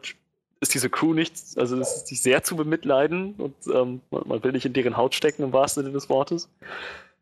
ist 0.59 0.73
diese 0.73 0.89
Crew 0.89 1.13
nicht, 1.13 1.35
also 1.57 1.79
es 1.79 1.97
ist 1.97 2.11
nicht 2.11 2.23
sehr 2.23 2.41
zu 2.41 2.55
bemitleiden 2.55 3.35
und 3.37 3.55
ähm, 3.71 4.01
man, 4.09 4.23
man, 4.25 4.43
will 4.43 4.51
nicht 4.51 4.65
in 4.65 4.73
deren 4.73 4.97
Haut 4.97 5.13
stecken 5.13 5.43
im 5.43 5.53
wahrsten 5.53 5.83
Sinne 5.83 5.93
des 5.93 6.09
Wortes. 6.09 6.49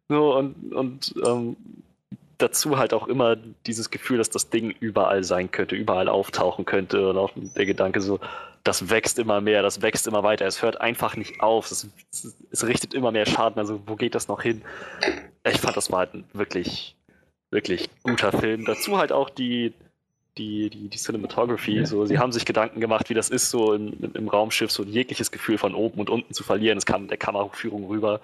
So, 0.08 0.38
und, 0.38 0.74
und 0.74 1.14
ähm, 1.26 1.58
dazu 2.38 2.78
halt 2.78 2.94
auch 2.94 3.08
immer 3.08 3.36
dieses 3.36 3.92
Gefühl, 3.92 4.18
dass 4.18 4.30
das 4.30 4.50
Ding 4.50 4.72
überall 4.80 5.24
sein 5.24 5.52
könnte, 5.52 5.76
überall 5.76 6.10
auftauchen 6.10 6.66
könnte 6.66 7.10
und 7.10 7.18
auch 7.18 7.32
der 7.36 7.66
Gedanke 7.66 8.02
so, 8.02 8.20
das 8.64 8.90
wächst 8.90 9.20
immer 9.20 9.42
mehr, 9.42 9.62
das 9.62 9.82
wächst 9.82 10.08
immer 10.08 10.24
weiter, 10.24 10.46
es 10.46 10.62
hört 10.62 10.82
einfach 10.82 11.16
nicht 11.16 11.42
auf, 11.42 11.70
es, 11.72 11.88
es 12.52 12.66
richtet 12.66 12.94
immer 12.94 13.12
mehr 13.12 13.26
Schaden, 13.26 13.60
also 13.60 13.82
wo 13.86 13.96
geht 13.96 14.16
das 14.16 14.28
noch 14.28 14.42
hin? 14.42 14.64
Ich 15.48 15.60
fand, 15.60 15.78
das 15.78 15.92
war 15.92 16.00
halt 16.00 16.16
ein 16.16 16.26
wirklich, 16.34 16.96
wirklich 17.52 17.90
guter 18.02 18.32
Film. 18.32 18.66
Dazu 18.66 18.98
halt 18.98 19.12
auch 19.12 19.30
die, 19.30 19.74
die, 20.38 20.70
die, 20.70 20.90
die 20.90 20.98
Cinematography, 20.98 21.78
ja. 21.78 21.86
so, 21.86 22.06
sie 22.06 22.20
haben 22.20 22.32
sich 22.32 22.46
Gedanken 22.46 22.82
gemacht, 22.82 23.10
wie 23.10 23.14
das 23.14 23.30
ist, 23.30 23.50
so 23.50 23.74
im, 23.74 23.94
im 24.14 24.28
Raumschiff, 24.28 24.72
so 24.72 24.84
ein 24.84 24.90
jegliches 24.90 25.32
Gefühl 25.32 25.58
von 25.58 25.74
oben 25.74 26.00
und 26.00 26.10
unten 26.10 26.34
zu 26.34 26.44
verlieren, 26.44 26.78
es 26.78 26.86
kam 26.86 27.04
mit 27.04 27.12
der 27.12 27.18
Kameraführung 27.18 27.88
rüber. 27.88 28.20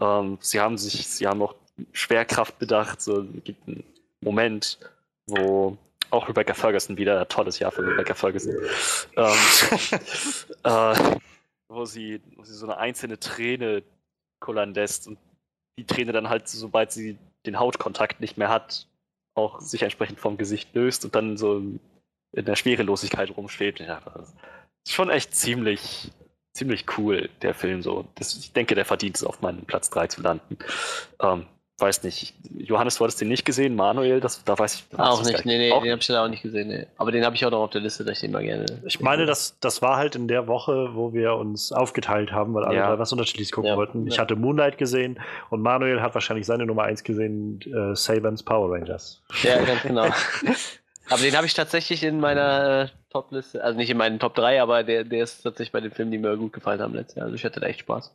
Ähm, 0.00 0.38
sie 0.40 0.60
haben 0.60 0.78
sich, 0.78 1.06
sie 1.06 1.26
haben 1.26 1.42
auch 1.42 1.54
Schwerkraft 1.92 2.58
bedacht. 2.58 3.00
So 3.00 3.20
es 3.20 3.44
gibt 3.44 3.66
einen 3.66 3.84
Moment, 4.20 4.78
wo 5.26 5.76
auch 6.10 6.28
Rebecca 6.28 6.54
Ferguson 6.54 6.96
wieder, 6.96 7.28
tolles 7.28 7.58
Jahr 7.58 7.70
für 7.70 7.86
Rebecca 7.86 8.14
Ferguson, 8.14 8.54
ähm, 9.16 9.34
äh, 10.64 11.18
wo, 11.68 11.84
sie, 11.84 12.20
wo 12.36 12.44
sie 12.44 12.54
so 12.54 12.66
eine 12.66 12.78
einzelne 12.78 13.18
Träne 13.18 13.82
kullern 14.40 14.74
lässt 14.74 15.06
und 15.06 15.18
die 15.78 15.84
Träne 15.84 16.12
dann 16.12 16.28
halt, 16.28 16.48
sobald 16.48 16.90
sie 16.92 17.16
den 17.46 17.58
Hautkontakt 17.58 18.20
nicht 18.20 18.36
mehr 18.36 18.48
hat, 18.48 18.86
auch 19.34 19.60
sich 19.60 19.82
entsprechend 19.82 20.20
vom 20.20 20.36
Gesicht 20.36 20.74
löst 20.74 21.04
und 21.04 21.14
dann 21.14 21.36
so 21.36 21.62
in 22.32 22.44
der 22.44 22.56
Schwerelosigkeit 22.56 23.36
rumschwebt. 23.36 23.80
Ja, 23.80 24.00
das 24.14 24.34
ist 24.86 24.92
schon 24.94 25.10
echt 25.10 25.34
ziemlich, 25.34 26.10
ziemlich 26.52 26.86
cool, 26.98 27.30
der 27.42 27.54
Film 27.54 27.82
so. 27.82 28.06
Das, 28.16 28.36
ich 28.36 28.52
denke, 28.52 28.74
der 28.74 28.84
verdient 28.84 29.16
es, 29.16 29.24
auf 29.24 29.40
meinen 29.40 29.64
Platz 29.64 29.90
3 29.90 30.06
zu 30.08 30.22
landen. 30.22 30.58
Ähm, 31.20 31.46
weiß 31.80 32.02
nicht. 32.02 32.34
Johannes, 32.56 32.96
du 32.96 33.04
hattest 33.04 33.20
den 33.20 33.28
nicht 33.28 33.44
gesehen, 33.44 33.74
Manuel, 33.74 34.20
das, 34.20 34.44
da 34.44 34.58
weiß 34.58 34.74
ich. 34.74 34.98
Auch 34.98 35.22
nicht, 35.24 35.44
nee, 35.44 35.58
nee, 35.58 35.72
auch? 35.72 35.82
den 35.82 35.92
habe 35.92 36.00
ich 36.00 36.06
dann 36.06 36.16
auch 36.16 36.28
nicht 36.28 36.42
gesehen. 36.42 36.68
Nee. 36.68 36.86
Aber 36.96 37.12
den 37.12 37.24
habe 37.24 37.34
ich 37.36 37.44
auch 37.44 37.50
noch 37.50 37.60
auf 37.60 37.70
der 37.70 37.80
Liste, 37.80 38.04
dass 38.04 38.14
ich 38.14 38.20
den 38.20 38.32
mal 38.32 38.42
gerne. 38.42 38.66
Ich 38.84 39.00
meine, 39.00 39.26
das, 39.26 39.58
das 39.60 39.82
war 39.82 39.96
halt 39.96 40.14
in 40.16 40.28
der 40.28 40.46
Woche, 40.46 40.90
wo 40.94 41.12
wir 41.12 41.34
uns 41.34 41.72
aufgeteilt 41.72 42.32
haben, 42.32 42.54
weil 42.54 42.64
alle 42.64 42.76
ja. 42.76 42.88
drei 42.88 42.98
was 42.98 43.12
unterschiedliches 43.12 43.52
gucken 43.52 43.70
ja. 43.70 43.76
wollten. 43.76 44.06
Ich 44.06 44.16
ja. 44.16 44.22
hatte 44.22 44.36
Moonlight 44.36 44.78
gesehen 44.78 45.20
und 45.50 45.62
Manuel 45.62 46.02
hat 46.02 46.14
wahrscheinlich 46.14 46.46
seine 46.46 46.66
Nummer 46.66 46.84
1 46.84 47.04
gesehen, 47.04 47.60
äh, 47.66 47.94
Sabans 47.94 48.42
Power 48.42 48.72
Rangers. 48.72 49.22
Ja, 49.42 49.62
ganz 49.62 49.82
genau. 49.82 50.06
aber 51.08 51.22
den 51.22 51.36
habe 51.36 51.46
ich 51.46 51.54
tatsächlich 51.54 52.02
in 52.02 52.20
meiner 52.20 52.84
äh, 52.84 52.88
Top-Liste, 53.10 53.62
also 53.62 53.78
nicht 53.78 53.90
in 53.90 53.96
meinen 53.96 54.18
Top 54.18 54.34
3, 54.34 54.62
aber 54.62 54.84
der, 54.84 55.04
der 55.04 55.24
ist 55.24 55.42
tatsächlich 55.42 55.72
bei 55.72 55.80
den 55.80 55.90
Filmen, 55.90 56.12
die 56.12 56.18
mir 56.18 56.36
gut 56.36 56.52
gefallen 56.52 56.80
haben 56.80 56.94
letztes 56.94 57.16
Jahr. 57.16 57.24
Also 57.24 57.36
ich 57.36 57.44
hatte 57.44 57.60
da 57.60 57.66
echt 57.66 57.80
Spaß 57.80 58.12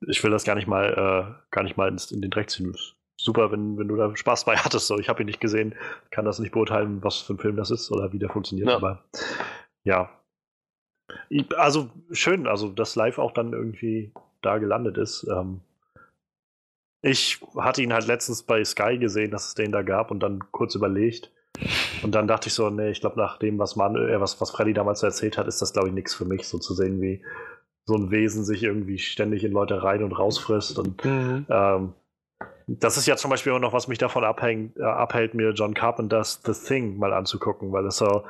ich 0.00 0.22
will 0.22 0.30
das 0.30 0.44
gar 0.44 0.54
nicht 0.54 0.66
mal, 0.66 0.92
äh, 0.92 1.46
gar 1.50 1.62
nicht 1.62 1.76
mal 1.76 1.88
in 1.88 2.20
den 2.20 2.30
Dreck 2.30 2.50
ziehen. 2.50 2.76
Super, 3.18 3.50
wenn, 3.50 3.78
wenn 3.78 3.88
du 3.88 3.96
da 3.96 4.14
Spaß 4.14 4.44
bei 4.44 4.56
hattest. 4.56 4.86
So, 4.86 4.98
ich 4.98 5.08
habe 5.08 5.22
ihn 5.22 5.26
nicht 5.26 5.40
gesehen, 5.40 5.74
kann 6.10 6.24
das 6.24 6.38
nicht 6.38 6.52
beurteilen, 6.52 7.02
was 7.02 7.18
für 7.18 7.34
ein 7.34 7.38
Film 7.38 7.56
das 7.56 7.70
ist 7.70 7.90
oder 7.90 8.12
wie 8.12 8.18
der 8.18 8.28
funktioniert. 8.28 8.68
Ja. 8.68 8.76
Aber 8.76 9.04
ja. 9.84 10.10
Also 11.56 11.90
schön, 12.10 12.46
also 12.46 12.68
dass 12.68 12.96
live 12.96 13.18
auch 13.18 13.32
dann 13.32 13.52
irgendwie 13.52 14.12
da 14.42 14.58
gelandet 14.58 14.98
ist. 14.98 15.26
Ähm, 15.30 15.60
ich 17.02 17.40
hatte 17.56 17.82
ihn 17.82 17.92
halt 17.92 18.06
letztens 18.06 18.42
bei 18.42 18.64
Sky 18.64 18.98
gesehen, 18.98 19.30
dass 19.30 19.48
es 19.48 19.54
den 19.54 19.72
da 19.72 19.82
gab 19.82 20.10
und 20.10 20.20
dann 20.20 20.40
kurz 20.50 20.74
überlegt. 20.74 21.30
Und 22.02 22.14
dann 22.14 22.28
dachte 22.28 22.48
ich 22.48 22.54
so, 22.54 22.68
nee, 22.68 22.90
ich 22.90 23.00
glaube, 23.00 23.18
nach 23.18 23.38
dem, 23.38 23.58
was, 23.58 23.76
man, 23.76 23.96
äh, 23.96 24.20
was, 24.20 24.40
was 24.40 24.50
Freddy 24.50 24.74
damals 24.74 25.02
erzählt 25.02 25.38
hat, 25.38 25.46
ist 25.46 25.62
das, 25.62 25.72
glaube 25.72 25.88
ich, 25.88 25.94
nichts 25.94 26.14
für 26.14 26.24
mich, 26.24 26.46
so 26.46 26.58
zu 26.58 26.74
sehen, 26.74 27.00
wie 27.00 27.24
so 27.86 27.94
ein 27.94 28.10
Wesen 28.10 28.44
sich 28.44 28.62
irgendwie 28.62 28.98
ständig 28.98 29.44
in 29.44 29.52
Leute 29.52 29.82
rein 29.82 30.02
und 30.02 30.12
rausfrisst. 30.12 30.78
Und 30.78 31.04
mhm. 31.04 31.46
ähm, 31.48 31.94
Das 32.66 32.96
ist 32.96 33.06
ja 33.06 33.16
zum 33.16 33.30
Beispiel 33.30 33.52
auch 33.52 33.60
noch, 33.60 33.72
was 33.72 33.86
mich 33.86 33.98
davon 33.98 34.24
abhängt, 34.24 34.76
äh, 34.76 34.82
abhält, 34.82 35.34
mir 35.34 35.50
John 35.50 35.72
Carpenters 35.72 36.42
The 36.44 36.52
Thing 36.52 36.98
mal 36.98 37.12
anzugucken, 37.12 37.72
weil 37.72 37.84
das 37.84 37.98
so. 37.98 38.24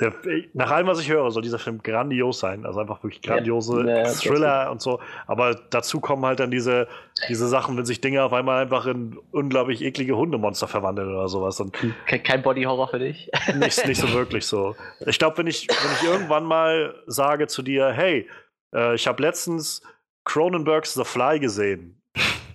Der, 0.00 0.12
nach 0.54 0.72
allem, 0.72 0.88
was 0.88 0.98
ich 1.00 1.08
höre, 1.08 1.30
soll 1.30 1.40
dieser 1.40 1.60
Film 1.60 1.80
grandios 1.80 2.40
sein. 2.40 2.66
Also 2.66 2.80
einfach 2.80 3.02
wirklich 3.04 3.22
grandiose 3.22 3.86
ja, 3.86 3.98
ja, 3.98 4.08
Thriller 4.08 4.70
und 4.72 4.82
so. 4.82 4.98
Aber 5.28 5.54
dazu 5.70 6.00
kommen 6.00 6.26
halt 6.26 6.40
dann 6.40 6.50
diese, 6.50 6.88
diese 7.28 7.46
Sachen, 7.46 7.76
wenn 7.76 7.86
sich 7.86 8.00
Dinge 8.00 8.24
auf 8.24 8.32
einmal 8.32 8.60
einfach 8.60 8.86
in 8.86 9.16
unglaublich 9.30 9.82
eklige 9.82 10.16
Hundemonster 10.16 10.66
verwandeln 10.66 11.08
oder 11.08 11.28
sowas. 11.28 11.60
Und 11.60 11.76
kein, 12.06 12.24
kein 12.24 12.42
Body-Horror 12.42 12.88
für 12.88 12.98
dich? 12.98 13.30
Nicht, 13.54 13.86
nicht 13.86 14.00
so 14.00 14.12
wirklich 14.12 14.44
so. 14.44 14.74
Ich 15.06 15.18
glaube, 15.20 15.38
wenn 15.38 15.46
ich, 15.46 15.68
wenn 15.68 15.92
ich 15.92 16.02
irgendwann 16.02 16.44
mal 16.44 16.96
sage 17.06 17.46
zu 17.46 17.62
dir, 17.62 17.92
hey, 17.92 18.28
äh, 18.74 18.94
ich 18.94 19.06
habe 19.06 19.22
letztens 19.22 19.82
Cronenbergs 20.24 20.94
The 20.94 21.04
Fly 21.04 21.40
gesehen 21.40 22.02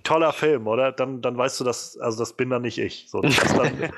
toller 0.04 0.32
Film, 0.32 0.66
oder? 0.66 0.92
Dann, 0.92 1.22
dann 1.22 1.36
weißt 1.36 1.60
du, 1.60 1.64
dass, 1.64 1.98
also 1.98 2.18
das 2.18 2.34
bin 2.34 2.50
dann 2.50 2.62
nicht 2.62 2.78
ich. 2.78 3.06
So, 3.08 3.20
dann, 3.20 3.32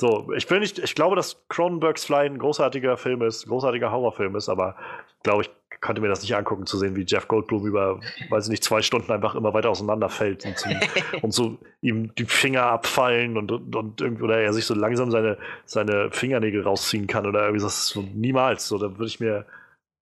so 0.00 0.32
ich 0.36 0.46
bin 0.46 0.60
nicht, 0.60 0.78
ich 0.78 0.94
glaube, 0.94 1.16
dass 1.16 1.44
Cronenbergs 1.48 2.04
Fly 2.04 2.26
ein 2.26 2.38
großartiger 2.38 2.96
Film 2.96 3.22
ist, 3.22 3.46
großartiger 3.46 3.90
Horrorfilm 3.90 4.36
ist, 4.36 4.48
aber 4.48 4.76
glaube 5.22 5.42
ich, 5.42 5.50
könnte 5.80 6.02
mir 6.02 6.08
das 6.08 6.20
nicht 6.20 6.36
angucken, 6.36 6.66
zu 6.66 6.76
sehen, 6.76 6.94
wie 6.94 7.06
Jeff 7.06 7.26
Goldblum 7.26 7.66
über, 7.66 8.00
weiß 8.28 8.44
ich 8.44 8.50
nicht, 8.50 8.64
zwei 8.64 8.82
Stunden 8.82 9.10
einfach 9.12 9.34
immer 9.34 9.54
weiter 9.54 9.70
auseinanderfällt 9.70 10.44
und, 10.44 10.58
zum, 10.58 10.72
und 11.22 11.32
so 11.32 11.58
ihm 11.80 12.14
die 12.16 12.26
Finger 12.26 12.64
abfallen 12.64 13.38
und, 13.38 13.50
und, 13.50 13.74
und 13.74 14.00
irgendwie, 14.00 14.24
oder 14.24 14.40
er 14.40 14.52
sich 14.52 14.66
so 14.66 14.74
langsam 14.74 15.10
seine, 15.10 15.38
seine 15.64 16.10
Fingernägel 16.10 16.62
rausziehen 16.62 17.06
kann 17.06 17.26
oder 17.26 17.44
irgendwie 17.44 17.62
das 17.62 17.78
ist 17.78 17.86
so 17.88 18.02
niemals. 18.02 18.68
So, 18.68 18.76
da 18.76 18.90
würde 18.90 19.06
ich 19.06 19.20
mir, 19.20 19.46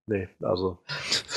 Nee, 0.08 0.28
also. 0.40 0.78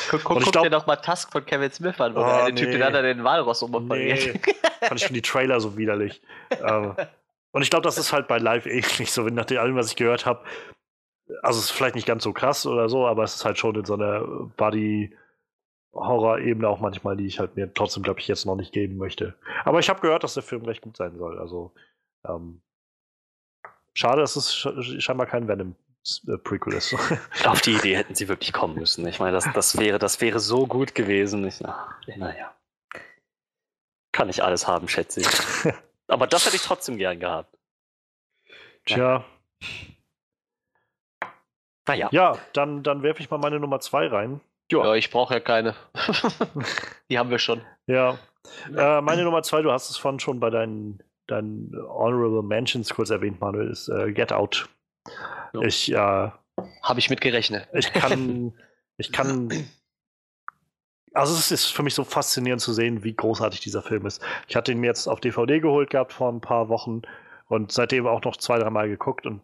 Guck, 0.10 0.24
guck, 0.24 0.44
guck 0.44 0.54
glaub, 0.54 0.64
dir 0.64 0.70
doch 0.70 0.88
mal 0.88 0.96
Task 0.96 1.30
von 1.30 1.46
Kevin 1.46 1.70
Smith 1.72 2.00
an, 2.00 2.16
wo 2.16 2.22
oh, 2.22 2.24
der 2.24 2.46
eine 2.46 2.54
nee. 2.54 2.62
Typ 2.62 2.72
den 2.72 2.82
anderen 2.82 3.06
den 3.06 3.26
Walross 3.26 3.62
umoperiert. 3.62 4.34
Nee, 4.34 4.40
fand 4.88 5.00
ich 5.00 5.08
schon 5.08 5.14
die 5.14 5.22
Trailer 5.22 5.60
so 5.60 5.78
widerlich. 5.78 6.22
ähm, 6.64 6.96
und 7.52 7.64
ich 7.64 7.70
glaube, 7.70 7.84
das 7.84 7.98
ist 7.98 8.14
halt 8.14 8.30
bei 8.30 8.38
Live 8.38 8.66
ähnlich 8.66 9.12
so, 9.12 9.26
wenn 9.26 9.34
nach 9.34 9.52
allem, 9.52 9.76
was 9.76 9.90
ich 9.90 9.98
gehört 9.98 10.26
habe, 10.26 10.46
also 11.42 11.60
es 11.60 11.66
ist 11.66 11.72
vielleicht 11.72 11.96
nicht 11.96 12.08
ganz 12.08 12.24
so 12.24 12.32
krass 12.32 12.66
oder 12.66 12.88
so, 12.88 13.06
aber 13.06 13.24
es 13.24 13.36
ist 13.36 13.44
halt 13.44 13.58
schon 13.58 13.76
in 13.76 13.84
so 13.84 13.96
einer 13.96 14.22
Body-Horror-Ebene 14.56 16.66
auch 16.68 16.80
manchmal, 16.80 17.18
die 17.18 17.28
ich 17.28 17.40
halt 17.40 17.58
mir 17.58 17.74
trotzdem, 17.74 18.04
glaube 18.04 18.22
ich, 18.22 18.28
jetzt 18.30 18.46
noch 18.46 18.56
nicht 18.56 18.72
geben 18.72 18.96
möchte. 18.98 19.36
Aber 19.66 19.80
ich 19.80 19.90
habe 19.90 20.00
gehört, 20.00 20.24
dass 20.24 20.36
der 20.36 20.44
Film 20.44 20.64
recht 20.64 20.82
gut 20.82 20.96
sein 20.96 21.18
soll. 21.18 21.40
Also 21.40 21.74
ähm, 22.26 22.62
schade, 23.94 24.22
dass 24.22 24.38
es 24.38 24.54
scheinbar 25.04 25.28
kein 25.28 25.50
Venom 25.50 25.76
Prequel 26.44 26.74
ist. 26.74 26.96
Auf 27.46 27.62
die 27.62 27.76
Idee 27.76 27.96
hätten 27.96 28.16
sie 28.16 28.28
wirklich 28.28 28.54
kommen 28.54 28.76
müssen. 28.76 29.06
Ich 29.08 29.20
meine, 29.20 29.34
das, 29.34 29.48
das, 29.54 29.78
wäre, 29.80 30.00
das 30.00 30.22
wäre 30.22 30.40
so 30.40 30.66
gut 30.68 30.96
gewesen. 30.96 31.46
Ich, 31.46 31.62
naja. 32.18 32.56
Kann 34.12 34.30
ich 34.30 34.44
alles 34.44 34.68
haben, 34.68 34.88
schätze 34.88 35.22
ich. 35.22 35.28
Aber 36.08 36.28
das 36.28 36.46
hätte 36.46 36.56
ich 36.56 36.64
trotzdem 36.64 36.98
gern 36.98 37.20
gehabt. 37.20 37.58
Tja. 38.86 39.24
Naja. 41.88 42.10
Ja, 42.12 42.38
dann, 42.54 42.84
dann 42.84 43.04
werfe 43.04 43.22
ich 43.22 43.30
mal 43.30 43.38
meine 43.38 43.60
Nummer 43.60 43.80
2 43.80 44.08
rein. 44.08 44.42
Ja, 44.72 44.86
ja 44.86 44.96
ich 44.96 45.12
brauche 45.12 45.34
ja 45.36 45.40
keine. 45.40 45.76
die 47.10 47.20
haben 47.20 47.30
wir 47.30 47.40
schon. 47.40 47.62
Ja. 47.88 48.18
Äh, 48.76 49.02
meine 49.02 49.24
Nummer 49.24 49.44
2, 49.44 49.62
du 49.62 49.72
hast 49.72 49.90
es 49.90 49.98
vorhin 49.98 50.20
schon 50.20 50.40
bei 50.40 50.50
deinen, 50.50 51.02
deinen 51.28 51.72
Honorable 51.88 52.44
Mentions 52.44 52.94
kurz 52.94 53.10
erwähnt, 53.10 53.40
Manuel, 53.40 53.70
ist 53.70 53.88
äh, 53.88 54.12
Get 54.12 54.34
Out. 54.34 54.68
So. 55.54 55.62
Ich, 55.64 55.92
äh, 55.92 55.96
Habe 55.96 57.00
ich 57.00 57.10
mitgerechnet. 57.10 57.68
Ich 57.74 57.92
kann, 57.94 58.54
ich 58.98 59.12
kann. 59.12 59.50
Also 61.14 61.34
es 61.34 61.52
ist 61.52 61.66
für 61.66 61.84
mich 61.84 61.94
so 61.94 62.04
faszinierend 62.04 62.62
zu 62.62 62.72
sehen, 62.72 63.04
wie 63.04 63.14
großartig 63.14 63.60
dieser 63.60 63.82
Film 63.82 64.06
ist. 64.06 64.22
Ich 64.48 64.56
hatte 64.56 64.72
ihn 64.72 64.80
mir 64.80 64.88
jetzt 64.88 65.08
auf 65.08 65.20
DVD 65.20 65.60
geholt 65.60 65.90
gehabt 65.90 66.14
vor 66.14 66.32
ein 66.32 66.40
paar 66.40 66.70
Wochen 66.70 67.02
und 67.48 67.72
seitdem 67.72 68.08
auch 68.08 68.24
noch 68.24 68.38
zwei, 68.38 68.60
dreimal 68.60 68.88
geguckt 68.88 69.26
und 69.26 69.42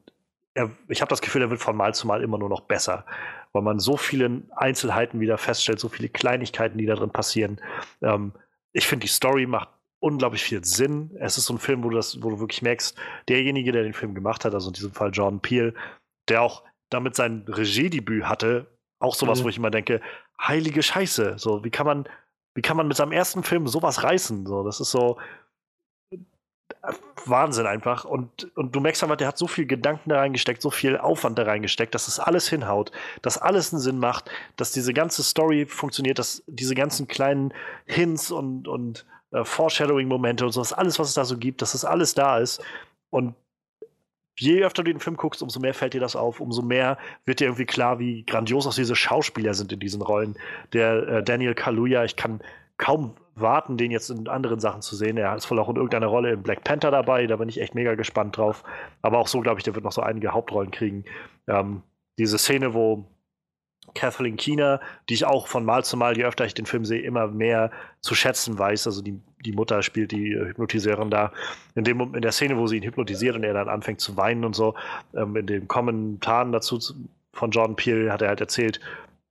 er, 0.54 0.72
ich 0.88 1.02
habe 1.02 1.10
das 1.10 1.22
Gefühl, 1.22 1.42
er 1.42 1.50
wird 1.50 1.62
von 1.62 1.76
Mal 1.76 1.94
zu 1.94 2.08
Mal 2.08 2.24
immer 2.24 2.38
nur 2.38 2.50
noch 2.50 2.62
besser, 2.62 3.06
weil 3.52 3.62
man 3.62 3.80
so 3.80 3.96
viele 3.96 4.44
Einzelheiten 4.56 5.20
wieder 5.20 5.38
feststellt, 5.38 5.80
so 5.80 5.90
viele 5.90 6.10
Kleinigkeiten, 6.10 6.78
die 6.78 6.86
da 6.86 6.96
drin 6.96 7.12
passieren. 7.12 7.62
Ähm, 8.02 8.32
ich 8.72 8.88
finde, 8.88 9.06
die 9.06 9.12
Story 9.12 9.46
macht 9.46 9.70
unglaublich 10.00 10.44
viel 10.44 10.64
Sinn. 10.64 11.16
Es 11.20 11.38
ist 11.38 11.46
so 11.46 11.54
ein 11.54 11.60
Film, 11.60 11.84
wo 11.84 11.90
du, 11.90 11.96
das, 11.96 12.22
wo 12.22 12.30
du 12.30 12.40
wirklich 12.40 12.62
merkst, 12.62 12.98
derjenige, 13.28 13.72
der 13.72 13.84
den 13.84 13.94
Film 13.94 14.14
gemacht 14.14 14.46
hat, 14.46 14.54
also 14.54 14.70
in 14.70 14.74
diesem 14.74 14.94
Fall 14.94 15.12
Jordan 15.12 15.40
Peele, 15.40 15.74
der 16.30 16.42
auch 16.42 16.64
damit 16.90 17.16
sein 17.16 17.46
Regiedebüt 17.48 18.26
hatte, 18.26 18.68
auch 19.00 19.16
sowas, 19.16 19.40
mhm. 19.40 19.44
wo 19.46 19.50
ich 19.50 19.58
immer 19.58 19.72
denke, 19.72 20.02
heilige 20.40 20.84
Scheiße, 20.84 21.36
so 21.38 21.64
wie 21.64 21.70
kann 21.70 21.86
man, 21.86 22.08
wie 22.56 22.62
kann 22.62 22.78
man 22.78 22.88
mit 22.88 22.98
seinem 22.98 23.12
ersten 23.12 23.44
Film 23.44 23.68
sowas 23.68 24.04
reißen? 24.04 24.46
So, 24.46 24.64
das 24.64 24.80
ist 24.80 24.92
so 24.92 25.18
äh, 26.12 26.18
Wahnsinn 27.26 27.66
einfach. 27.66 28.06
Und, 28.06 28.56
und 28.56 28.76
du 28.76 28.80
merkst 28.80 29.04
einfach, 29.04 29.18
der 29.18 29.28
hat 29.28 29.38
so 29.38 29.48
viel 29.48 29.66
Gedanken 29.66 30.10
da 30.10 30.20
reingesteckt, 30.20 30.62
so 30.62 30.72
viel 30.72 30.98
Aufwand 30.98 31.38
da 31.38 31.44
reingesteckt, 31.44 31.94
dass 31.94 32.06
das 32.06 32.20
alles 32.20 32.48
hinhaut, 32.48 32.92
dass 33.22 33.38
alles 33.38 33.74
einen 33.74 33.82
Sinn 33.82 34.00
macht, 34.00 34.30
dass 34.56 34.72
diese 34.72 34.94
ganze 34.94 35.24
Story 35.24 35.66
funktioniert, 35.66 36.20
dass 36.20 36.44
diese 36.48 36.76
ganzen 36.76 37.08
kleinen 37.08 37.54
Hints 37.86 38.32
und, 38.32 38.68
und 38.68 39.06
äh, 39.42 39.46
Foreshadowing-Momente 39.46 40.46
und 40.46 40.52
so, 40.52 40.62
das 40.62 40.74
alles, 40.74 41.00
was 41.00 41.10
es 41.10 41.14
da 41.14 41.26
so 41.26 41.38
gibt, 41.38 41.62
dass 41.62 41.74
das 41.74 41.86
alles 41.86 42.14
da 42.14 42.38
ist. 42.38 42.64
Und 43.10 43.36
je 44.40 44.64
öfter 44.64 44.84
du 44.84 44.92
den 44.92 45.00
Film 45.00 45.18
guckst, 45.18 45.42
umso 45.42 45.60
mehr 45.60 45.74
fällt 45.74 45.94
dir 45.94 46.02
das 46.02 46.16
auf, 46.16 46.40
umso 46.40 46.62
mehr 46.62 46.98
wird 47.26 47.40
dir 47.40 47.46
irgendwie 47.46 47.66
klar, 47.66 48.00
wie 48.00 48.24
grandios 48.24 48.68
auch 48.68 48.74
diese 48.74 48.96
Schauspieler 48.96 49.54
sind 49.54 49.72
in 49.72 49.80
diesen 49.80 50.02
Rollen. 50.02 50.38
Der 50.74 51.08
äh, 51.08 51.24
Daniel 51.24 51.56
Kaluuya, 51.56 52.04
ich 52.04 52.16
kann 52.16 52.42
kaum 52.78 53.16
warten, 53.36 53.78
den 53.78 53.92
jetzt 53.92 54.10
in 54.10 54.28
anderen 54.28 54.60
Sachen 54.60 54.82
zu 54.82 54.96
sehen. 54.96 55.18
Er 55.18 55.36
ist 55.36 55.50
wohl 55.50 55.60
auch 55.60 55.70
in 55.70 55.76
irgendeiner 55.76 56.08
Rolle 56.08 56.34
in 56.34 56.44
Black 56.44 56.64
Panther 56.64 56.92
dabei, 56.92 57.28
da 57.28 57.36
bin 57.36 57.50
ich 57.50 57.62
echt 57.62 57.76
mega 57.76 57.96
gespannt 57.96 58.38
drauf. 58.38 58.64
Aber 59.02 59.20
auch 59.20 59.28
so, 59.28 59.42
glaube 59.42 59.60
ich, 59.60 59.64
der 59.64 59.76
wird 59.76 59.84
noch 59.84 59.92
so 59.92 60.02
einige 60.02 60.34
Hauptrollen 60.34 60.72
kriegen. 60.72 61.06
Ähm, 61.48 61.84
diese 62.18 62.38
Szene, 62.38 62.74
wo 62.74 63.06
Kathleen 63.98 64.38
Keener, 64.38 64.80
die 65.10 65.16
ich 65.16 65.26
auch 65.26 65.48
von 65.48 65.66
Mal 65.66 65.84
zu 65.84 65.98
Mal, 65.98 66.18
je 66.18 66.26
öfter 66.26 66.46
ich 66.46 66.54
den 66.54 66.66
Film 66.66 66.86
sehe, 66.86 67.02
immer 67.02 67.28
mehr 67.28 67.72
zu 68.02 68.16
schätzen 68.16 68.58
weiß. 68.58 68.88
Also 68.88 69.02
die, 69.02 69.20
die 69.46 69.52
Mutter 69.52 69.84
spielt 69.84 70.12
die 70.12 70.34
äh, 70.34 70.46
Hypnotiseurin 70.48 71.10
da. 71.10 71.32
In, 71.76 71.84
dem, 71.84 72.14
in 72.14 72.22
der 72.22 72.32
Szene, 72.32 72.58
wo 72.58 72.68
sie 72.68 72.78
ihn 72.78 72.84
hypnotisiert 72.84 73.36
und 73.36 73.44
er 73.44 73.54
dann 73.54 73.70
anfängt 73.70 74.00
zu 74.00 74.16
weinen 74.18 74.46
und 74.46 74.56
so, 74.56 74.76
ähm, 75.16 75.36
in 75.36 75.48
den 75.48 75.68
Kommentaren 75.68 76.52
dazu 76.52 76.80
von 77.34 77.52
Jordan 77.52 77.76
Peele 77.76 78.12
hat 78.12 78.22
er 78.22 78.30
halt 78.30 78.42
erzählt, 78.42 78.80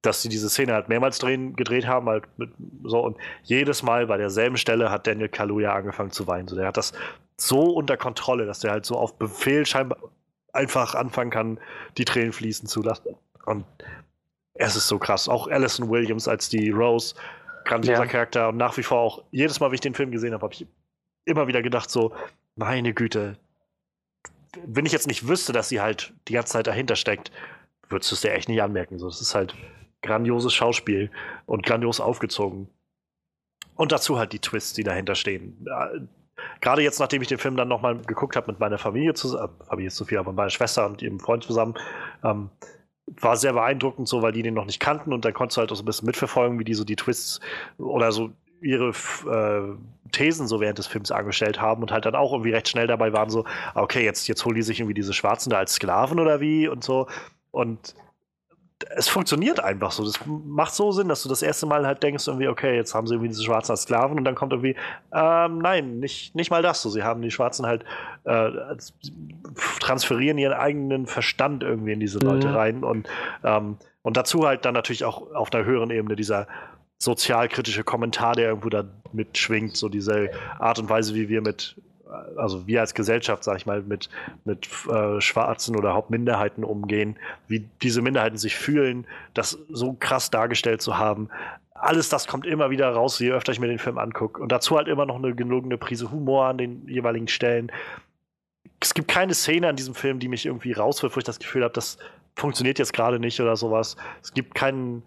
dass 0.02 0.22
sie 0.22 0.28
diese 0.28 0.48
Szene 0.48 0.74
halt 0.74 0.88
mehrmals 0.88 1.18
drehen, 1.18 1.56
gedreht 1.56 1.86
haben, 1.86 2.08
halt 2.08 2.24
mit, 2.36 2.50
so 2.84 3.00
und 3.00 3.16
jedes 3.42 3.82
Mal 3.82 4.06
bei 4.06 4.16
derselben 4.16 4.56
Stelle 4.56 4.90
hat 4.90 5.06
Daniel 5.06 5.28
Kaluuya 5.28 5.74
angefangen 5.74 6.12
zu 6.12 6.26
weinen. 6.26 6.46
So, 6.48 6.54
der 6.54 6.66
hat 6.66 6.76
das 6.76 6.92
so 7.36 7.72
unter 7.72 7.96
Kontrolle, 7.96 8.46
dass 8.46 8.60
der 8.60 8.70
halt 8.70 8.86
so 8.86 8.96
auf 8.96 9.18
Befehl 9.18 9.66
scheinbar 9.66 9.98
einfach 10.52 10.94
anfangen 10.94 11.30
kann, 11.30 11.60
die 11.98 12.04
Tränen 12.04 12.32
fließen 12.32 12.68
zu 12.68 12.82
lassen. 12.82 13.16
Und 13.44 13.64
es 14.58 14.76
ist 14.76 14.88
so 14.88 14.98
krass. 14.98 15.28
Auch 15.28 15.48
Alison 15.48 15.90
Williams 15.90 16.28
als 16.28 16.48
die 16.48 16.70
Rose, 16.70 17.14
grandioser 17.64 18.04
ja. 18.04 18.10
Charakter 18.10 18.48
und 18.48 18.56
nach 18.56 18.76
wie 18.76 18.82
vor 18.82 19.00
auch, 19.00 19.24
jedes 19.30 19.60
Mal, 19.60 19.70
wie 19.70 19.76
ich 19.76 19.80
den 19.80 19.94
Film 19.94 20.10
gesehen 20.10 20.32
habe, 20.32 20.42
habe 20.42 20.54
ich 20.54 20.66
immer 21.24 21.46
wieder 21.46 21.62
gedacht, 21.62 21.90
so, 21.90 22.14
meine 22.54 22.94
Güte, 22.94 23.36
wenn 24.64 24.86
ich 24.86 24.92
jetzt 24.92 25.06
nicht 25.06 25.28
wüsste, 25.28 25.52
dass 25.52 25.68
sie 25.68 25.80
halt 25.80 26.14
die 26.28 26.32
ganze 26.32 26.54
Zeit 26.54 26.66
dahinter 26.66 26.96
steckt, 26.96 27.30
würdest 27.88 28.10
du 28.10 28.14
es 28.14 28.20
dir 28.22 28.32
echt 28.32 28.48
nicht 28.48 28.62
anmerken. 28.62 28.98
So, 28.98 29.06
das 29.06 29.20
ist 29.20 29.34
halt 29.34 29.54
grandioses 30.02 30.54
Schauspiel 30.54 31.10
und 31.46 31.64
grandios 31.64 32.00
aufgezogen. 32.00 32.68
Und 33.74 33.92
dazu 33.92 34.18
halt 34.18 34.32
die 34.32 34.38
Twists, 34.38 34.72
die 34.72 34.84
dahinter 34.84 35.14
stehen. 35.14 35.66
Gerade 36.60 36.82
jetzt, 36.82 37.00
nachdem 37.00 37.22
ich 37.22 37.28
den 37.28 37.38
Film 37.38 37.56
dann 37.56 37.68
nochmal 37.68 37.98
geguckt 37.98 38.36
habe 38.36 38.50
mit 38.50 38.60
meiner 38.60 38.78
Familie 38.78 39.14
zusammen, 39.14 39.54
äh, 39.60 39.64
Familie 39.64 39.88
ist 39.88 39.96
zu 39.96 40.04
viel, 40.04 40.18
aber 40.18 40.30
mit 40.30 40.36
meiner 40.36 40.50
Schwester 40.50 40.86
und 40.86 41.02
ihrem 41.02 41.20
Freund 41.20 41.44
zusammen, 41.44 41.74
ähm, 42.24 42.50
war 43.06 43.36
sehr 43.36 43.52
beeindruckend 43.52 44.08
so, 44.08 44.22
weil 44.22 44.32
die 44.32 44.42
den 44.42 44.54
noch 44.54 44.66
nicht 44.66 44.80
kannten 44.80 45.12
und 45.12 45.24
dann 45.24 45.32
konntest 45.32 45.56
du 45.56 45.60
halt 45.60 45.72
auch 45.72 45.76
so 45.76 45.82
ein 45.82 45.86
bisschen 45.86 46.06
mitverfolgen, 46.06 46.58
wie 46.58 46.64
die 46.64 46.74
so 46.74 46.84
die 46.84 46.96
Twists 46.96 47.40
oder 47.78 48.12
so 48.12 48.30
ihre 48.60 48.88
äh, 48.90 50.10
Thesen 50.12 50.46
so 50.46 50.60
während 50.60 50.78
des 50.78 50.86
Films 50.86 51.10
angestellt 51.10 51.60
haben 51.60 51.82
und 51.82 51.92
halt 51.92 52.04
dann 52.04 52.14
auch 52.14 52.32
irgendwie 52.32 52.52
recht 52.52 52.68
schnell 52.68 52.86
dabei 52.86 53.12
waren 53.12 53.30
so, 53.30 53.44
okay, 53.74 54.04
jetzt, 54.04 54.28
jetzt 54.28 54.44
holen 54.44 54.56
die 54.56 54.62
sich 54.62 54.80
irgendwie 54.80 54.94
diese 54.94 55.12
Schwarzen 55.12 55.50
da 55.50 55.58
als 55.58 55.74
Sklaven 55.74 56.18
oder 56.18 56.40
wie 56.40 56.68
und 56.68 56.82
so. 56.82 57.06
Und 57.50 57.94
es 58.94 59.08
funktioniert 59.08 59.60
einfach 59.60 59.90
so. 59.90 60.04
Das 60.04 60.20
macht 60.26 60.74
so 60.74 60.92
Sinn, 60.92 61.08
dass 61.08 61.22
du 61.22 61.28
das 61.28 61.42
erste 61.42 61.66
Mal 61.66 61.86
halt 61.86 62.02
denkst, 62.02 62.26
irgendwie, 62.26 62.48
okay, 62.48 62.76
jetzt 62.76 62.94
haben 62.94 63.06
sie 63.06 63.14
irgendwie 63.14 63.28
diese 63.28 63.42
Schwarzen 63.42 63.72
als 63.72 63.82
Sklaven 63.82 64.18
und 64.18 64.24
dann 64.24 64.34
kommt 64.34 64.52
irgendwie, 64.52 64.76
ähm, 65.12 65.58
nein, 65.58 65.98
nicht, 65.98 66.34
nicht 66.34 66.50
mal 66.50 66.62
das 66.62 66.82
so. 66.82 66.90
Sie 66.90 67.02
haben 67.02 67.22
die 67.22 67.30
Schwarzen 67.30 67.66
halt, 67.66 67.84
äh, 68.24 68.50
transferieren 69.80 70.36
ihren 70.38 70.52
eigenen 70.52 71.06
Verstand 71.06 71.62
irgendwie 71.62 71.92
in 71.92 72.00
diese 72.00 72.18
Leute 72.18 72.48
mhm. 72.48 72.54
rein 72.54 72.84
und, 72.84 73.08
ähm, 73.44 73.78
und 74.02 74.16
dazu 74.16 74.46
halt 74.46 74.64
dann 74.64 74.74
natürlich 74.74 75.04
auch 75.04 75.34
auf 75.34 75.50
der 75.50 75.64
höheren 75.64 75.90
Ebene 75.90 76.14
dieser 76.14 76.46
sozialkritische 76.98 77.84
Kommentar, 77.84 78.34
der 78.34 78.48
irgendwo 78.48 78.68
da 78.68 78.84
mitschwingt, 79.12 79.76
so 79.76 79.88
diese 79.88 80.30
Art 80.58 80.78
und 80.78 80.88
Weise, 80.88 81.14
wie 81.14 81.28
wir 81.28 81.40
mit 81.40 81.76
also 82.36 82.66
wir 82.66 82.80
als 82.80 82.94
Gesellschaft, 82.94 83.44
sag 83.44 83.56
ich 83.56 83.66
mal, 83.66 83.82
mit, 83.82 84.08
mit 84.44 84.68
äh, 84.88 85.20
Schwarzen 85.20 85.76
oder 85.76 85.94
Hauptminderheiten 85.94 86.64
umgehen, 86.64 87.16
wie 87.48 87.68
diese 87.82 88.02
Minderheiten 88.02 88.38
sich 88.38 88.56
fühlen, 88.56 89.06
das 89.34 89.58
so 89.68 89.94
krass 89.94 90.30
dargestellt 90.30 90.82
zu 90.82 90.98
haben, 90.98 91.28
alles 91.80 92.08
das 92.08 92.26
kommt 92.26 92.46
immer 92.46 92.70
wieder 92.70 92.88
raus, 92.90 93.18
je 93.18 93.32
öfter 93.32 93.52
ich 93.52 93.60
mir 93.60 93.68
den 93.68 93.78
Film 93.78 93.98
angucke. 93.98 94.40
Und 94.40 94.50
dazu 94.52 94.76
halt 94.76 94.88
immer 94.88 95.06
noch 95.06 95.16
eine 95.16 95.34
genügende 95.34 95.78
Prise 95.78 96.10
Humor 96.10 96.46
an 96.46 96.58
den 96.58 96.88
jeweiligen 96.88 97.28
Stellen. 97.28 97.70
Es 98.80 98.94
gibt 98.94 99.08
keine 99.08 99.34
Szene 99.34 99.68
an 99.68 99.76
diesem 99.76 99.94
Film, 99.94 100.18
die 100.18 100.28
mich 100.28 100.46
irgendwie 100.46 100.72
rauswirft, 100.72 101.16
wo 101.16 101.18
ich 101.18 101.24
das 101.24 101.38
Gefühl 101.38 101.64
habe, 101.64 101.74
das 101.74 101.98
funktioniert 102.34 102.78
jetzt 102.78 102.92
gerade 102.92 103.18
nicht 103.18 103.40
oder 103.40 103.56
sowas. 103.56 103.96
Es 104.22 104.32
gibt 104.32 104.54
keinen, 104.54 105.02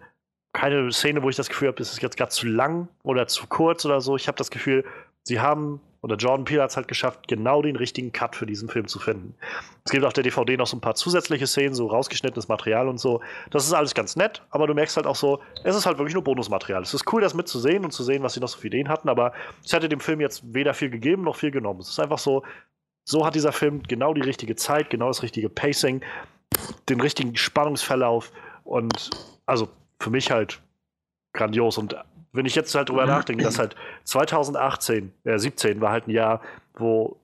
keine 0.52 0.90
Szene, 0.92 1.22
wo 1.22 1.28
ich 1.28 1.36
das 1.36 1.48
Gefühl 1.48 1.68
habe, 1.68 1.82
es 1.82 1.92
ist 1.92 2.02
jetzt 2.02 2.16
gerade 2.16 2.30
zu 2.30 2.46
lang 2.46 2.88
oder 3.02 3.26
zu 3.26 3.46
kurz 3.46 3.84
oder 3.84 4.00
so. 4.00 4.16
Ich 4.16 4.28
habe 4.28 4.38
das 4.38 4.50
Gefühl, 4.50 4.84
sie 5.22 5.40
haben 5.40 5.80
oder 6.02 6.16
Jordan 6.16 6.44
Peele 6.44 6.62
hat 6.62 6.70
es 6.70 6.76
halt 6.76 6.88
geschafft, 6.88 7.28
genau 7.28 7.60
den 7.60 7.76
richtigen 7.76 8.10
Cut 8.12 8.34
für 8.34 8.46
diesen 8.46 8.68
Film 8.68 8.86
zu 8.86 8.98
finden. 8.98 9.34
Es 9.84 9.92
gibt 9.92 10.04
auf 10.04 10.14
der 10.14 10.24
DVD 10.24 10.56
noch 10.56 10.66
so 10.66 10.76
ein 10.76 10.80
paar 10.80 10.94
zusätzliche 10.94 11.46
Szenen, 11.46 11.74
so 11.74 11.86
rausgeschnittenes 11.86 12.48
Material 12.48 12.88
und 12.88 12.98
so. 12.98 13.20
Das 13.50 13.66
ist 13.66 13.72
alles 13.74 13.94
ganz 13.94 14.16
nett, 14.16 14.42
aber 14.50 14.66
du 14.66 14.74
merkst 14.74 14.96
halt 14.96 15.06
auch 15.06 15.16
so, 15.16 15.40
es 15.62 15.76
ist 15.76 15.84
halt 15.84 15.98
wirklich 15.98 16.14
nur 16.14 16.24
Bonusmaterial. 16.24 16.82
Es 16.82 16.94
ist 16.94 17.12
cool, 17.12 17.20
das 17.20 17.34
mitzusehen 17.34 17.84
und 17.84 17.90
zu 17.90 18.02
sehen, 18.02 18.22
was 18.22 18.32
sie 18.32 18.40
noch 18.40 18.48
so 18.48 18.58
für 18.58 18.68
Ideen 18.68 18.88
hatten, 18.88 19.08
aber 19.08 19.32
es 19.64 19.72
hätte 19.72 19.88
dem 19.88 20.00
Film 20.00 20.20
jetzt 20.20 20.42
weder 20.54 20.72
viel 20.72 20.90
gegeben 20.90 21.22
noch 21.22 21.36
viel 21.36 21.50
genommen. 21.50 21.80
Es 21.80 21.90
ist 21.90 22.00
einfach 22.00 22.18
so, 22.18 22.44
so 23.04 23.26
hat 23.26 23.34
dieser 23.34 23.52
Film 23.52 23.82
genau 23.82 24.14
die 24.14 24.22
richtige 24.22 24.56
Zeit, 24.56 24.88
genau 24.88 25.08
das 25.08 25.22
richtige 25.22 25.50
Pacing, 25.50 26.02
den 26.88 27.00
richtigen 27.00 27.36
Spannungsverlauf 27.36 28.32
und 28.64 29.10
also 29.44 29.68
für 29.98 30.10
mich 30.10 30.30
halt 30.30 30.62
grandios 31.32 31.76
und 31.76 31.96
wenn 32.32 32.46
ich 32.46 32.54
jetzt 32.54 32.74
halt 32.74 32.88
drüber 32.88 33.02
mhm. 33.02 33.10
nachdenke, 33.10 33.44
dass 33.44 33.58
halt 33.58 33.76
2018, 34.04 35.12
äh, 35.24 35.38
17 35.38 35.80
war 35.80 35.90
halt 35.90 36.08
ein 36.08 36.10
Jahr, 36.10 36.40
wo 36.74 37.16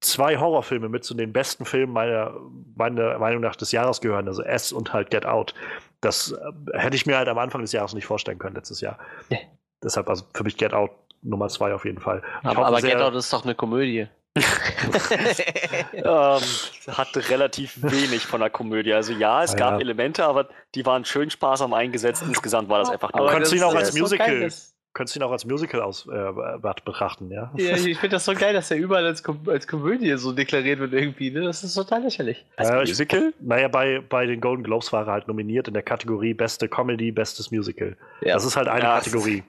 zwei 0.00 0.38
Horrorfilme 0.38 0.88
mit 0.88 1.04
zu 1.04 1.14
den 1.14 1.32
besten 1.32 1.64
Filmen 1.64 1.92
meiner, 1.92 2.34
meiner 2.76 3.18
Meinung 3.18 3.42
nach 3.42 3.56
des 3.56 3.72
Jahres 3.72 4.00
gehören, 4.00 4.26
also 4.28 4.42
S 4.42 4.72
und 4.72 4.92
halt 4.92 5.10
Get 5.10 5.26
Out. 5.26 5.54
Das 6.00 6.32
äh, 6.32 6.78
hätte 6.78 6.96
ich 6.96 7.06
mir 7.06 7.16
halt 7.16 7.28
am 7.28 7.38
Anfang 7.38 7.60
des 7.60 7.72
Jahres 7.72 7.94
nicht 7.94 8.06
vorstellen 8.06 8.38
können, 8.38 8.56
letztes 8.56 8.80
Jahr. 8.80 8.98
Ja. 9.28 9.38
Deshalb 9.82 10.08
also 10.08 10.24
für 10.34 10.44
mich 10.44 10.56
Get 10.56 10.72
Out 10.72 10.90
Nummer 11.22 11.48
zwei 11.48 11.74
auf 11.74 11.84
jeden 11.84 12.00
Fall. 12.00 12.22
Aber, 12.42 12.66
aber 12.66 12.80
Get 12.80 12.96
Out 12.96 13.14
ist 13.14 13.32
doch 13.32 13.44
eine 13.44 13.54
Komödie. 13.54 14.08
ähm, 15.92 16.40
hatte 16.88 17.28
relativ 17.28 17.82
wenig 17.82 18.26
von 18.26 18.40
der 18.40 18.50
Komödie. 18.50 18.92
Also 18.92 19.12
ja, 19.12 19.42
es 19.42 19.52
ja. 19.52 19.58
gab 19.58 19.80
Elemente, 19.80 20.24
aber 20.24 20.48
die 20.74 20.86
waren 20.86 21.04
schön 21.04 21.30
sparsam 21.30 21.74
eingesetzt. 21.74 22.22
Insgesamt 22.26 22.68
war 22.68 22.78
das 22.78 22.90
einfach 22.90 23.12
nur. 23.12 23.22
Aber 23.22 23.32
kannst 23.32 23.50
du 23.50 23.56
ihn 23.56 23.62
auch 23.64 23.74
als 23.74 23.92
Musical, 23.92 24.48
könntest 24.92 25.16
ihn 25.16 25.22
auch 25.22 25.30
als 25.30 25.44
Musical 25.44 25.80
aus, 25.80 26.06
äh, 26.06 26.58
betrachten, 26.84 27.30
ja? 27.30 27.52
Ja, 27.56 27.76
ich 27.76 27.98
finde 27.98 28.16
das 28.16 28.24
so 28.24 28.34
geil, 28.34 28.52
dass 28.52 28.70
er 28.70 28.76
überall 28.76 29.06
als, 29.06 29.22
Kom 29.22 29.48
als 29.48 29.68
Komödie 29.68 30.16
so 30.16 30.32
deklariert 30.32 30.80
wird 30.80 30.92
irgendwie. 30.92 31.30
Ne? 31.30 31.42
Das 31.42 31.62
ist 31.62 31.74
total 31.74 32.02
lächerlich. 32.02 32.44
Als 32.56 32.70
äh, 32.70 32.78
Musical? 32.78 33.32
naja, 33.40 33.68
bei, 33.68 34.00
bei 34.00 34.26
den 34.26 34.40
Golden 34.40 34.64
Globes 34.64 34.92
war 34.92 35.06
er 35.06 35.12
halt 35.12 35.28
nominiert 35.28 35.68
in 35.68 35.74
der 35.74 35.84
Kategorie 35.84 36.34
Beste 36.34 36.68
Comedy, 36.68 37.12
Bestes 37.12 37.50
Musical. 37.52 37.96
Ja. 38.22 38.34
Das 38.34 38.44
ist 38.44 38.56
halt 38.56 38.66
eine 38.66 38.82
ja, 38.82 38.96
Kategorie. 38.96 39.44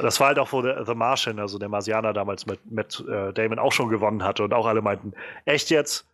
Das 0.00 0.18
war 0.20 0.28
halt 0.28 0.38
auch, 0.38 0.52
wo 0.52 0.62
der, 0.62 0.84
The 0.86 0.94
Martian, 0.94 1.38
also 1.38 1.58
der 1.58 1.68
Marsianer 1.68 2.12
damals 2.14 2.46
mit, 2.46 2.70
mit 2.70 3.04
äh, 3.06 3.32
Damon 3.34 3.58
auch 3.58 3.72
schon 3.72 3.90
gewonnen 3.90 4.22
hatte 4.22 4.44
und 4.44 4.54
auch 4.54 4.66
alle 4.66 4.80
meinten, 4.80 5.12
echt 5.44 5.70
jetzt? 5.70 6.06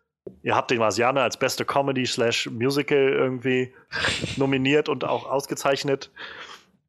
Ihr 0.43 0.55
habt 0.55 0.71
den 0.71 0.79
Marsianer 0.79 1.23
als 1.23 1.37
beste 1.37 1.65
Comedy 1.65 2.05
slash 2.05 2.49
Musical 2.51 2.99
irgendwie 2.99 3.73
nominiert 4.37 4.89
und 4.89 5.05
auch 5.05 5.31
ausgezeichnet. 5.31 6.11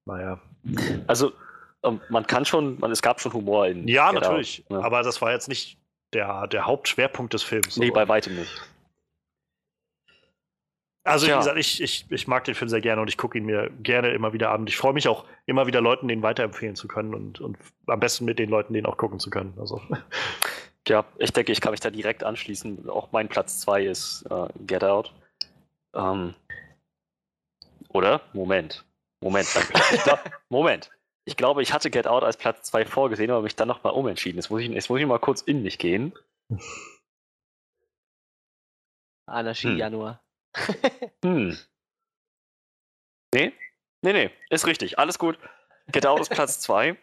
Naja. 0.06 0.40
Also 1.08 1.32
man 2.10 2.28
kann 2.28 2.46
schon, 2.46 2.80
man, 2.80 2.92
es 2.92 3.02
gab 3.02 3.20
schon 3.20 3.34
Humor 3.34 3.68
in. 3.68 3.88
Ja, 3.88 4.12
Get 4.12 4.22
natürlich. 4.22 4.64
Out, 4.66 4.78
ne? 4.78 4.84
Aber 4.84 5.04
das 5.04 5.22
war 5.22 5.32
jetzt 5.32 5.48
nicht 5.48 5.78
der, 6.14 6.48
der 6.48 6.66
Hauptschwerpunkt 6.66 7.34
des 7.34 7.44
Films. 7.44 7.78
Nee, 7.78 7.92
bei 7.92 8.08
weitem 8.08 8.36
nicht. 8.36 8.62
Also, 11.04 11.26
wie 11.26 11.32
gesagt, 11.32 11.58
ich, 11.58 11.82
ich, 11.82 12.06
ich 12.10 12.28
mag 12.28 12.44
den 12.44 12.54
Film 12.54 12.70
sehr 12.70 12.82
gerne 12.82 13.02
und 13.02 13.08
ich 13.08 13.18
gucke 13.18 13.36
ihn 13.36 13.46
mir 13.46 13.72
gerne 13.82 14.12
immer 14.12 14.34
wieder 14.34 14.52
an. 14.52 14.62
Und 14.62 14.70
ich 14.70 14.78
freue 14.78 14.94
mich 14.94 15.08
auch, 15.08 15.26
immer 15.48 15.66
wieder 15.66 15.82
Leuten 15.82 16.08
den 16.08 16.22
weiterempfehlen 16.22 16.76
zu 16.76 16.88
können 16.88 17.16
und, 17.16 17.42
und 17.42 17.58
am 17.88 18.00
besten 18.00 18.26
mit 18.26 18.38
den 18.38 18.50
Leuten 18.50 18.74
den 18.74 18.86
auch 18.86 18.98
gucken 18.98 19.20
zu 19.20 19.30
können. 19.30 19.54
Also. 19.60 19.82
Ja, 20.88 21.06
ich 21.20 21.32
denke, 21.32 21.52
ich 21.52 21.62
kann 21.62 21.72
mich 21.72 21.80
da 21.80 21.92
direkt 21.92 22.24
anschließen. 22.24 22.90
Auch 22.90 23.12
mein 23.12 23.30
Platz 23.30 23.60
2 23.60 23.86
ist 23.86 24.26
äh, 24.32 24.48
Get 24.66 24.84
Out. 24.84 25.14
Ähm, 25.94 26.34
oder? 27.90 28.22
Moment. 28.34 28.84
Moment, 29.22 29.48
danke. 29.54 29.74
Moment. 30.50 30.90
Ich 31.26 31.38
glaube, 31.38 31.62
ich 31.62 31.72
hatte 31.74 31.92
Get 31.92 32.08
Out 32.08 32.24
als 32.24 32.38
Platz 32.38 32.64
2 32.64 32.86
vorgesehen, 32.86 33.30
aber 33.30 33.42
mich 33.42 33.56
dann 33.56 33.68
nochmal 33.68 33.94
umentschieden. 33.94 34.40
Jetzt 34.40 34.50
muss, 34.50 34.62
ich, 34.62 34.70
jetzt 34.70 34.90
muss 34.90 35.00
ich 35.00 35.06
mal 35.06 35.20
kurz 35.20 35.42
in 35.42 35.62
mich 35.62 35.78
gehen. 35.78 36.14
Anarchie 39.28 39.70
hm. 39.70 39.78
Januar. 39.78 40.24
hm. 41.24 41.58
Nee? 43.34 43.54
Nee, 44.02 44.14
nee, 44.14 44.32
ist 44.50 44.66
richtig. 44.66 45.00
Alles 45.00 45.20
gut. 45.20 45.38
Get 45.92 46.06
Out 46.06 46.20
ist 46.22 46.30
Platz 46.30 46.60
2. 46.60 46.98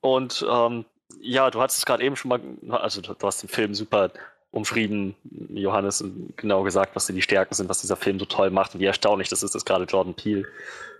Und 0.00 0.44
ähm, 0.48 0.84
ja, 1.20 1.50
du 1.50 1.60
hattest 1.60 1.78
es 1.78 1.86
gerade 1.86 2.02
eben 2.02 2.16
schon 2.16 2.28
mal, 2.28 2.40
also 2.76 3.00
du, 3.00 3.14
du 3.14 3.26
hast 3.26 3.42
den 3.42 3.48
Film 3.48 3.74
super 3.74 4.10
umschrieben, 4.52 5.14
Johannes, 5.50 6.04
genau 6.36 6.62
gesagt, 6.62 6.96
was 6.96 7.06
die 7.06 7.22
Stärken 7.22 7.54
sind, 7.54 7.68
was 7.68 7.80
dieser 7.80 7.96
Film 7.96 8.18
so 8.18 8.24
toll 8.24 8.50
macht 8.50 8.74
und 8.74 8.80
wie 8.80 8.86
erstaunlich 8.86 9.28
das 9.28 9.42
ist, 9.42 9.54
dass 9.54 9.64
gerade 9.64 9.84
Jordan 9.84 10.14
Peele 10.14 10.44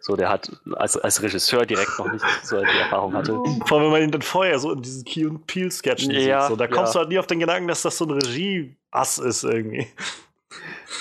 so, 0.01 0.17
der 0.17 0.31
hat 0.31 0.51
als, 0.77 0.97
als 0.97 1.23
Regisseur 1.23 1.67
direkt 1.67 1.99
noch 1.99 2.11
nicht 2.11 2.25
so 2.43 2.59
die 2.59 2.79
Erfahrung 2.79 3.15
hatte. 3.15 3.33
Vor 3.67 3.79
allem, 3.79 3.87
wenn 3.87 3.93
man 3.93 4.03
ihn 4.03 4.11
dann 4.11 4.23
vorher 4.23 4.59
so 4.59 4.73
in 4.73 4.83
diesen 4.83 5.05
Key 5.05 5.27
und 5.27 5.47
Peele-Sketchen 5.47 6.11
ja, 6.13 6.43
sieht, 6.43 6.51
so, 6.51 6.57
da 6.57 6.67
kommst 6.67 6.95
ja. 6.95 6.99
du 6.99 6.99
halt 7.01 7.09
nie 7.11 7.19
auf 7.19 7.27
den 7.27 7.41
Gedanken, 7.41 7.69
dass 7.69 7.83
das 7.83 7.99
so 7.99 8.07
ein 8.07 8.13
Regie-Ass 8.13 9.19
ist 9.19 9.45
irgendwie. 9.45 9.87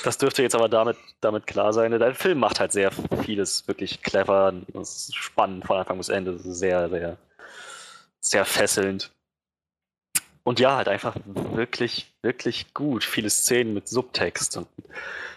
Das 0.04 0.18
dürfte 0.18 0.44
jetzt 0.44 0.56
aber 0.56 0.70
damit, 0.70 0.98
damit 1.22 1.48
klar 1.48 1.74
sein. 1.74 1.98
Dein 1.98 2.14
Film 2.14 2.40
macht 2.40 2.60
halt 2.60 2.72
sehr 2.72 2.92
vieles 3.24 3.68
wirklich 3.68 4.02
clever, 4.02 4.54
ist 4.80 5.16
spannend 5.16 5.66
von 5.66 5.78
Anfang 5.78 5.98
bis 5.98 6.10
Ende, 6.10 6.38
sehr, 6.38 6.90
sehr, 6.90 7.18
sehr 8.20 8.46
fesselnd. 8.46 9.12
Und 10.44 10.60
ja, 10.60 10.78
halt 10.78 10.88
einfach 10.88 11.16
wirklich, 11.26 12.12
wirklich 12.22 12.74
gut. 12.74 13.04
Viele 13.04 13.30
Szenen 13.30 13.74
mit 13.74 13.88
Subtext 13.88 14.58
und 14.58 14.68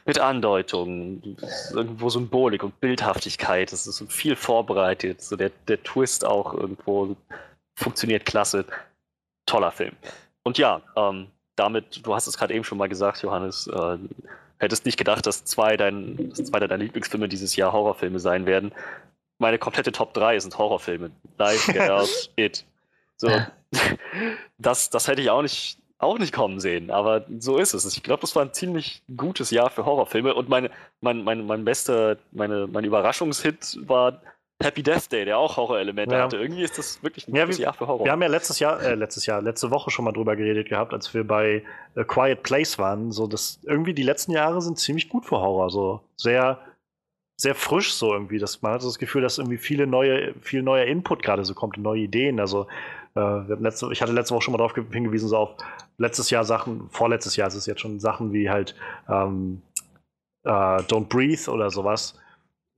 mit 0.05 0.19
Andeutungen, 0.19 1.37
irgendwo 1.73 2.09
Symbolik 2.09 2.63
und 2.63 2.81
Bildhaftigkeit. 2.81 3.73
Das 3.73 3.87
ist 3.87 4.05
viel 4.11 4.37
vorbereitet. 4.37 5.21
So 5.23 5.37
der, 5.37 5.51
der 5.69 5.83
Twist 5.83 6.25
auch 6.25 6.55
irgendwo 6.55 7.17
funktioniert 7.75 8.25
klasse. 8.27 8.65
Toller 9.47 9.73
Film. 9.73 9.97
Und 10.45 10.59
ja, 10.59 10.83
ähm, 10.97 11.29
damit, 11.57 12.05
du 12.07 12.15
hast 12.15 12.27
es 12.27 12.37
gerade 12.37 12.55
eben 12.55 12.65
schon 12.65 12.79
mal 12.79 12.89
gesagt, 12.89 13.23
Johannes, 13.23 13.67
äh, 13.67 13.99
hättest 14.59 14.87
nicht 14.87 14.97
gedacht, 14.97 15.27
dass 15.27 15.45
zwei, 15.45 15.77
dein, 15.77 16.31
dass 16.31 16.45
zwei 16.45 16.61
deiner 16.61 16.79
Lieblingsfilme 16.79 17.29
dieses 17.29 17.57
Jahr 17.57 17.73
Horrorfilme 17.73 18.21
sein 18.21 18.47
werden. 18.47 18.73
Meine 19.39 19.59
komplette 19.59 19.91
Top 19.91 20.15
3 20.15 20.39
sind 20.39 20.57
Horrorfilme. 20.57 21.11
Live, 21.39 21.67
Get 21.73 21.91
Out, 21.91 22.31
It. 22.37 22.65
So, 23.23 23.31
das, 24.59 24.91
das 24.91 25.07
hätte 25.07 25.23
ich 25.23 25.31
auch 25.31 25.43
nicht, 25.43 25.79
auch 25.99 26.19
nicht 26.19 26.33
kommen 26.33 26.59
sehen, 26.59 26.91
aber 26.91 27.25
so 27.39 27.59
ist 27.59 27.73
es. 27.73 27.87
Ich 27.97 28.03
glaube, 28.03 28.21
das 28.21 28.35
war 28.35 28.43
ein 28.45 28.53
ziemlich 28.53 29.03
gutes 29.17 29.53
Jahr 29.53 29.71
für 29.71 29.87
Horrorfilme 29.87 30.35
und 30.35 30.49
meine, 30.49 30.71
mein, 31.01 31.23
mein, 31.23 31.47
mein 31.47 31.65
bester, 31.65 32.19
meine, 32.33 32.67
mein 32.67 32.85
Überraschungshit 32.85 33.79
war 33.87 34.21
Happy 34.61 34.83
Death 34.83 35.11
Day, 35.13 35.25
der 35.25 35.39
auch 35.39 35.57
Horrorelemente 35.57 36.17
ja. 36.17 36.23
hatte. 36.23 36.37
Irgendwie 36.37 36.63
ist 36.63 36.79
das 36.79 37.01
wirklich 37.03 37.29
ein 37.29 37.35
ja, 37.35 37.45
gutes 37.45 37.59
wir, 37.59 37.65
Jahr 37.65 37.75
für 37.75 37.87
Horror. 37.87 38.05
Wir 38.05 38.13
haben 38.13 38.23
ja 38.23 38.29
letztes 38.29 38.59
Jahr, 38.59 38.83
äh, 38.83 38.95
letztes 38.95 39.27
Jahr, 39.27 39.41
letzte 39.41 39.71
Woche 39.71 39.91
schon 39.91 40.05
mal 40.05 40.13
drüber 40.13 40.35
geredet 40.35 40.69
gehabt, 40.69 40.93
als 40.93 41.15
wir 41.15 41.25
bei 41.25 41.63
A 41.95 42.03
Quiet 42.03 42.43
Place 42.43 42.79
waren. 42.79 43.13
So, 43.13 43.29
dass 43.29 43.61
irgendwie 43.63 43.95
die 43.95 44.03
letzten 44.03 44.33
Jahre 44.33 44.61
sind 44.63 44.79
ziemlich 44.79 45.09
gut 45.09 45.27
für 45.27 45.39
Horror. 45.39 45.71
So 45.71 46.01
sehr, 46.17 46.59
sehr 47.37 47.55
frisch 47.55 47.95
so 47.95 48.13
irgendwie. 48.13 48.39
Das, 48.39 48.63
man 48.63 48.73
hat 48.73 48.85
das 48.85 48.99
Gefühl, 48.99 49.23
dass 49.23 49.39
irgendwie 49.39 49.59
viele 49.59 49.87
neue, 49.87 50.35
viel 50.41 50.63
neuer 50.63 50.87
Input 50.87 51.23
gerade 51.23 51.45
so 51.45 51.55
kommt, 51.55 51.77
neue 51.77 52.03
Ideen. 52.03 52.41
Also 52.41 52.63
äh, 52.63 52.67
letzte, 53.15 53.91
ich 53.93 54.01
hatte 54.01 54.13
letzte 54.13 54.35
Woche 54.35 54.43
schon 54.43 54.53
mal 54.53 54.59
darauf 54.59 54.75
hingewiesen, 54.75 55.29
so 55.29 55.37
auf 55.37 55.57
letztes 55.99 56.31
Jahr 56.31 56.45
Sachen, 56.45 56.89
vorletztes 56.91 57.37
Jahr 57.37 57.49
ist 57.49 57.55
es 57.55 57.67
jetzt 57.67 57.81
schon 57.81 58.01
Sachen 58.01 58.33
wie 58.33 58.49
halt 58.49 58.75
ähm, 59.09 59.63
äh, 60.45 60.51
Don't 60.51 61.09
Breathe 61.09 61.51
oder 61.51 61.71
sowas. 61.71 62.19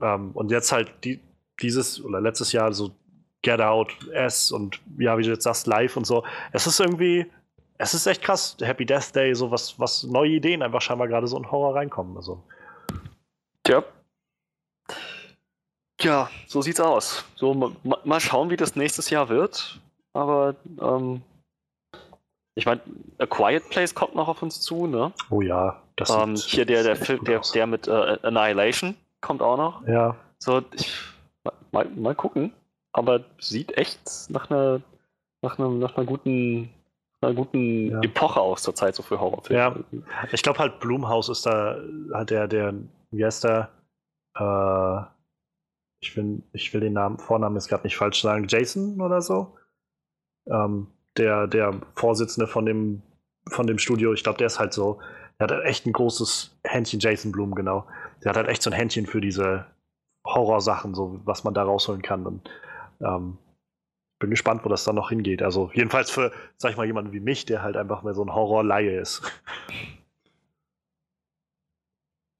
Ähm, 0.00 0.32
und 0.32 0.50
jetzt 0.50 0.72
halt 0.72 0.92
die, 1.04 1.20
dieses 1.60 2.04
oder 2.04 2.20
letztes 2.20 2.52
Jahr 2.52 2.72
so 2.72 2.90
Get 3.42 3.60
Out, 3.60 3.92
S 4.12 4.50
und 4.50 4.80
ja, 4.98 5.16
wie 5.18 5.22
du 5.22 5.30
jetzt 5.30 5.44
sagst, 5.44 5.66
Live 5.66 5.96
und 5.96 6.06
so. 6.06 6.24
Es 6.52 6.66
ist 6.66 6.80
irgendwie, 6.80 7.26
es 7.78 7.94
ist 7.94 8.06
echt 8.06 8.22
krass. 8.22 8.56
Happy 8.60 8.86
Death 8.86 9.14
Day, 9.14 9.34
so 9.34 9.50
was, 9.50 9.78
was 9.78 10.02
neue 10.04 10.30
Ideen 10.30 10.62
einfach 10.62 10.80
scheinbar 10.80 11.08
gerade 11.08 11.26
so 11.26 11.36
in 11.36 11.50
Horror 11.50 11.74
reinkommen. 11.74 12.16
Also. 12.16 12.42
Ja. 13.66 13.84
Ja, 16.00 16.28
so 16.46 16.60
sieht's 16.60 16.80
aus. 16.80 17.24
So, 17.36 17.54
ma 17.54 17.98
mal 18.04 18.20
schauen, 18.20 18.50
wie 18.50 18.56
das 18.56 18.76
nächstes 18.76 19.10
Jahr 19.10 19.28
wird. 19.28 19.80
Aber 20.14 20.54
ähm, 20.80 21.22
ich 22.54 22.66
meine, 22.66 22.80
A 23.18 23.26
Quiet 23.26 23.68
Place 23.68 23.94
kommt 23.94 24.14
noch 24.14 24.28
auf 24.28 24.42
uns 24.42 24.60
zu, 24.60 24.86
ne? 24.86 25.12
Oh 25.30 25.40
ja, 25.40 25.82
das 25.96 26.10
ähm, 26.10 26.36
Hier 26.36 26.64
der, 26.64 26.82
der 26.84 26.96
Film, 26.96 27.24
der, 27.24 27.40
der 27.52 27.66
mit 27.66 27.88
äh, 27.88 28.18
Annihilation 28.22 28.94
kommt 29.20 29.42
auch 29.42 29.56
noch. 29.56 29.86
Ja. 29.86 30.16
So, 30.38 30.62
ich, 30.74 30.92
mal, 31.72 31.86
mal 31.96 32.14
gucken. 32.14 32.52
Aber 32.92 33.24
sieht 33.40 33.76
echt 33.76 34.00
nach 34.28 34.50
einer, 34.50 34.80
nach 35.42 35.58
einer, 35.58 35.68
nach 35.68 35.96
einer 35.96 36.06
guten, 36.06 36.70
einer 37.20 37.34
guten 37.34 37.90
ja. 37.90 38.00
Epoche 38.02 38.40
aus 38.40 38.62
zur 38.62 38.74
Zeit 38.74 38.94
so 38.94 39.02
für 39.02 39.18
Horrorfilme. 39.18 39.84
Ja. 39.92 40.02
Ich 40.30 40.42
glaube 40.42 40.60
halt, 40.60 40.78
Blumhaus 40.78 41.28
ist 41.28 41.44
da 41.44 41.76
halt 42.12 42.30
der, 42.30 42.46
der, 42.46 42.74
wie 43.10 43.24
heißt 43.24 43.44
der? 43.44 43.70
Äh, 44.38 45.12
ich 46.00 46.16
will, 46.16 46.42
ich 46.52 46.72
will 46.72 46.82
den 46.82 46.92
Namen, 46.92 47.18
Vornamen 47.18 47.56
jetzt 47.56 47.68
gerade 47.68 47.82
nicht 47.82 47.96
falsch 47.96 48.22
sagen, 48.22 48.46
Jason 48.46 49.00
oder 49.00 49.20
so. 49.20 49.56
Ähm, 50.47 50.89
der, 51.16 51.47
der 51.47 51.81
Vorsitzende 51.94 52.47
von 52.47 52.66
dem, 52.66 53.02
von 53.48 53.66
dem 53.66 53.78
Studio, 53.78 54.12
ich 54.12 54.23
glaube, 54.23 54.39
der 54.39 54.48
ist 54.48 54.58
halt 54.58 54.73
so, 54.73 55.00
der 55.39 55.44
hat 55.44 55.52
halt 55.52 55.64
echt 55.64 55.86
ein 55.86 55.92
großes 55.92 56.56
Händchen, 56.64 57.00
Jason 57.00 57.32
Bloom, 57.32 57.55
genau. 57.55 57.86
Der 58.23 58.31
hat 58.31 58.36
halt 58.36 58.48
echt 58.48 58.62
so 58.62 58.70
ein 58.70 58.76
Händchen 58.76 59.06
für 59.06 59.20
diese 59.20 59.66
Horrorsachen, 60.26 60.94
so 60.94 61.20
was 61.24 61.44
man 61.44 61.55
da 61.55 61.62
rausholen 61.62 62.02
kann. 62.02 62.26
Und 62.26 62.50
ähm, 63.00 63.39
bin 64.20 64.31
gespannt, 64.31 64.64
wo 64.64 64.68
das 64.68 64.84
dann 64.84 64.94
noch 64.94 65.10
hingeht. 65.10 65.42
Also 65.42 65.70
jedenfalls 65.74 66.10
für, 66.10 66.32
sag 66.56 66.70
ich 66.70 66.76
mal, 66.76 66.86
jemanden 66.86 67.12
wie 67.12 67.20
mich, 67.20 67.44
der 67.44 67.62
halt 67.62 67.76
einfach 67.76 68.02
mehr 68.02 68.14
so 68.14 68.24
ein 68.24 68.34
Horror-Laie 68.34 68.98
ist. 68.98 69.23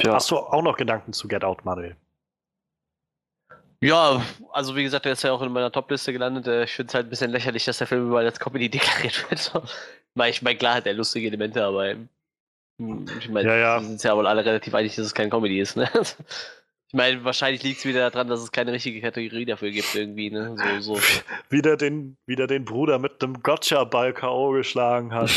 Ja. 0.02 0.15
Hast 0.15 0.31
du 0.31 0.36
auch 0.36 0.62
noch 0.62 0.76
Gedanken 0.76 1.12
zu 1.12 1.28
Get 1.28 1.44
Out, 1.44 1.65
Manuel? 1.65 1.97
Ja, 3.84 4.24
also 4.50 4.74
wie 4.76 4.82
gesagt, 4.82 5.04
der 5.04 5.12
ist 5.12 5.22
ja 5.24 5.32
auch 5.32 5.42
in 5.42 5.52
meiner 5.52 5.70
Top-Liste 5.70 6.10
gelandet. 6.10 6.46
Äh, 6.46 6.64
ich 6.64 6.72
finde 6.72 6.88
es 6.88 6.94
halt 6.94 7.06
ein 7.06 7.10
bisschen 7.10 7.30
lächerlich, 7.30 7.66
dass 7.66 7.76
der 7.76 7.86
Film 7.86 8.06
überall 8.06 8.24
als 8.24 8.40
Comedy 8.40 8.68
deklariert 8.70 9.30
wird. 9.30 9.52
ich 10.26 10.42
meine, 10.42 10.56
klar 10.56 10.76
hat 10.76 10.86
er 10.86 10.94
lustige 10.94 11.26
Elemente, 11.26 11.62
aber 11.62 11.90
hm, 12.78 13.04
ich 13.18 13.28
meine, 13.28 13.46
ja, 13.46 13.56
ja. 13.56 13.80
wir 13.80 13.86
sind 13.86 14.02
ja 14.02 14.16
wohl 14.16 14.26
alle 14.26 14.42
relativ 14.42 14.74
einig, 14.74 14.96
dass 14.96 15.04
es 15.04 15.12
kein 15.12 15.28
Comedy 15.28 15.60
ist. 15.60 15.76
Ne? 15.76 15.86
Ich 16.94 16.97
meine, 16.97 17.24
wahrscheinlich 17.24 17.64
liegt 17.64 17.81
es 17.81 17.84
wieder 17.86 18.08
daran, 18.08 18.28
dass 18.28 18.40
es 18.40 18.52
keine 18.52 18.70
richtige 18.70 19.00
Kategorie 19.00 19.44
dafür 19.44 19.73
gibt, 19.73 19.97
irgendwie, 19.97 20.31
ne? 20.31 20.55
So, 20.81 20.94
so. 20.94 21.00
Wieder, 21.50 21.76
den, 21.76 22.16
wieder 22.24 22.47
den 22.47 22.64
Bruder 22.64 23.00
mit 23.00 23.20
dem 23.20 23.42
Gotcha-Ball 23.42 24.12
K.O. 24.12 24.52
geschlagen 24.52 25.12
hat. 25.12 25.28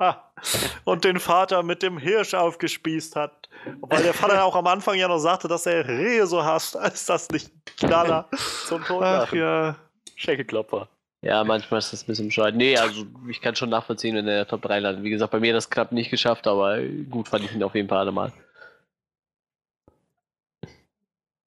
Und 0.84 1.04
den 1.04 1.20
Vater 1.20 1.62
mit 1.62 1.84
dem 1.84 1.96
Hirsch 1.96 2.34
aufgespießt 2.34 3.14
hat. 3.14 3.48
Weil 3.82 4.02
der 4.02 4.14
Vater 4.14 4.44
auch 4.44 4.56
am 4.56 4.66
Anfang 4.66 4.96
ja 4.96 5.06
noch 5.06 5.18
sagte, 5.18 5.46
dass 5.46 5.64
er 5.66 5.86
Rehe 5.86 6.26
so 6.26 6.44
hasst. 6.44 6.74
Ist 6.74 7.08
das 7.08 7.30
nicht 7.30 7.52
Knaller? 7.78 8.28
Zum 8.66 8.82
Tod. 8.82 9.04
Ach 9.04 9.32
ja. 9.32 9.76
Schenkelklopper. 10.16 10.88
Ja, 11.22 11.44
manchmal 11.44 11.78
ist 11.78 11.92
das 11.92 12.02
ein 12.02 12.06
bisschen 12.08 12.26
bescheuert. 12.26 12.56
Nee, 12.56 12.76
also 12.76 13.06
ich 13.28 13.40
kann 13.40 13.54
schon 13.54 13.70
nachvollziehen, 13.70 14.16
wenn 14.16 14.26
der 14.26 14.48
Top 14.48 14.62
3 14.62 14.80
landet. 14.80 15.04
Wie 15.04 15.10
gesagt, 15.10 15.30
bei 15.30 15.38
mir 15.38 15.52
das 15.52 15.70
knapp 15.70 15.92
nicht 15.92 16.10
geschafft, 16.10 16.48
aber 16.48 16.80
gut 17.08 17.28
fand 17.28 17.44
ich 17.44 17.54
ihn 17.54 17.62
auf 17.62 17.76
jeden 17.76 17.88
Fall 17.88 17.98
allemal. 17.98 18.32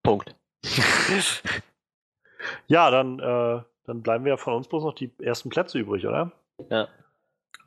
Punkt. 0.08 0.34
ja, 2.66 2.90
dann, 2.90 3.18
äh, 3.18 3.62
dann 3.84 4.02
bleiben 4.02 4.24
wir 4.24 4.38
von 4.38 4.54
uns 4.54 4.66
bloß 4.66 4.84
noch 4.84 4.94
die 4.94 5.12
ersten 5.20 5.50
Plätze 5.50 5.78
übrig, 5.78 6.06
oder? 6.06 6.32
Ja. 6.70 6.88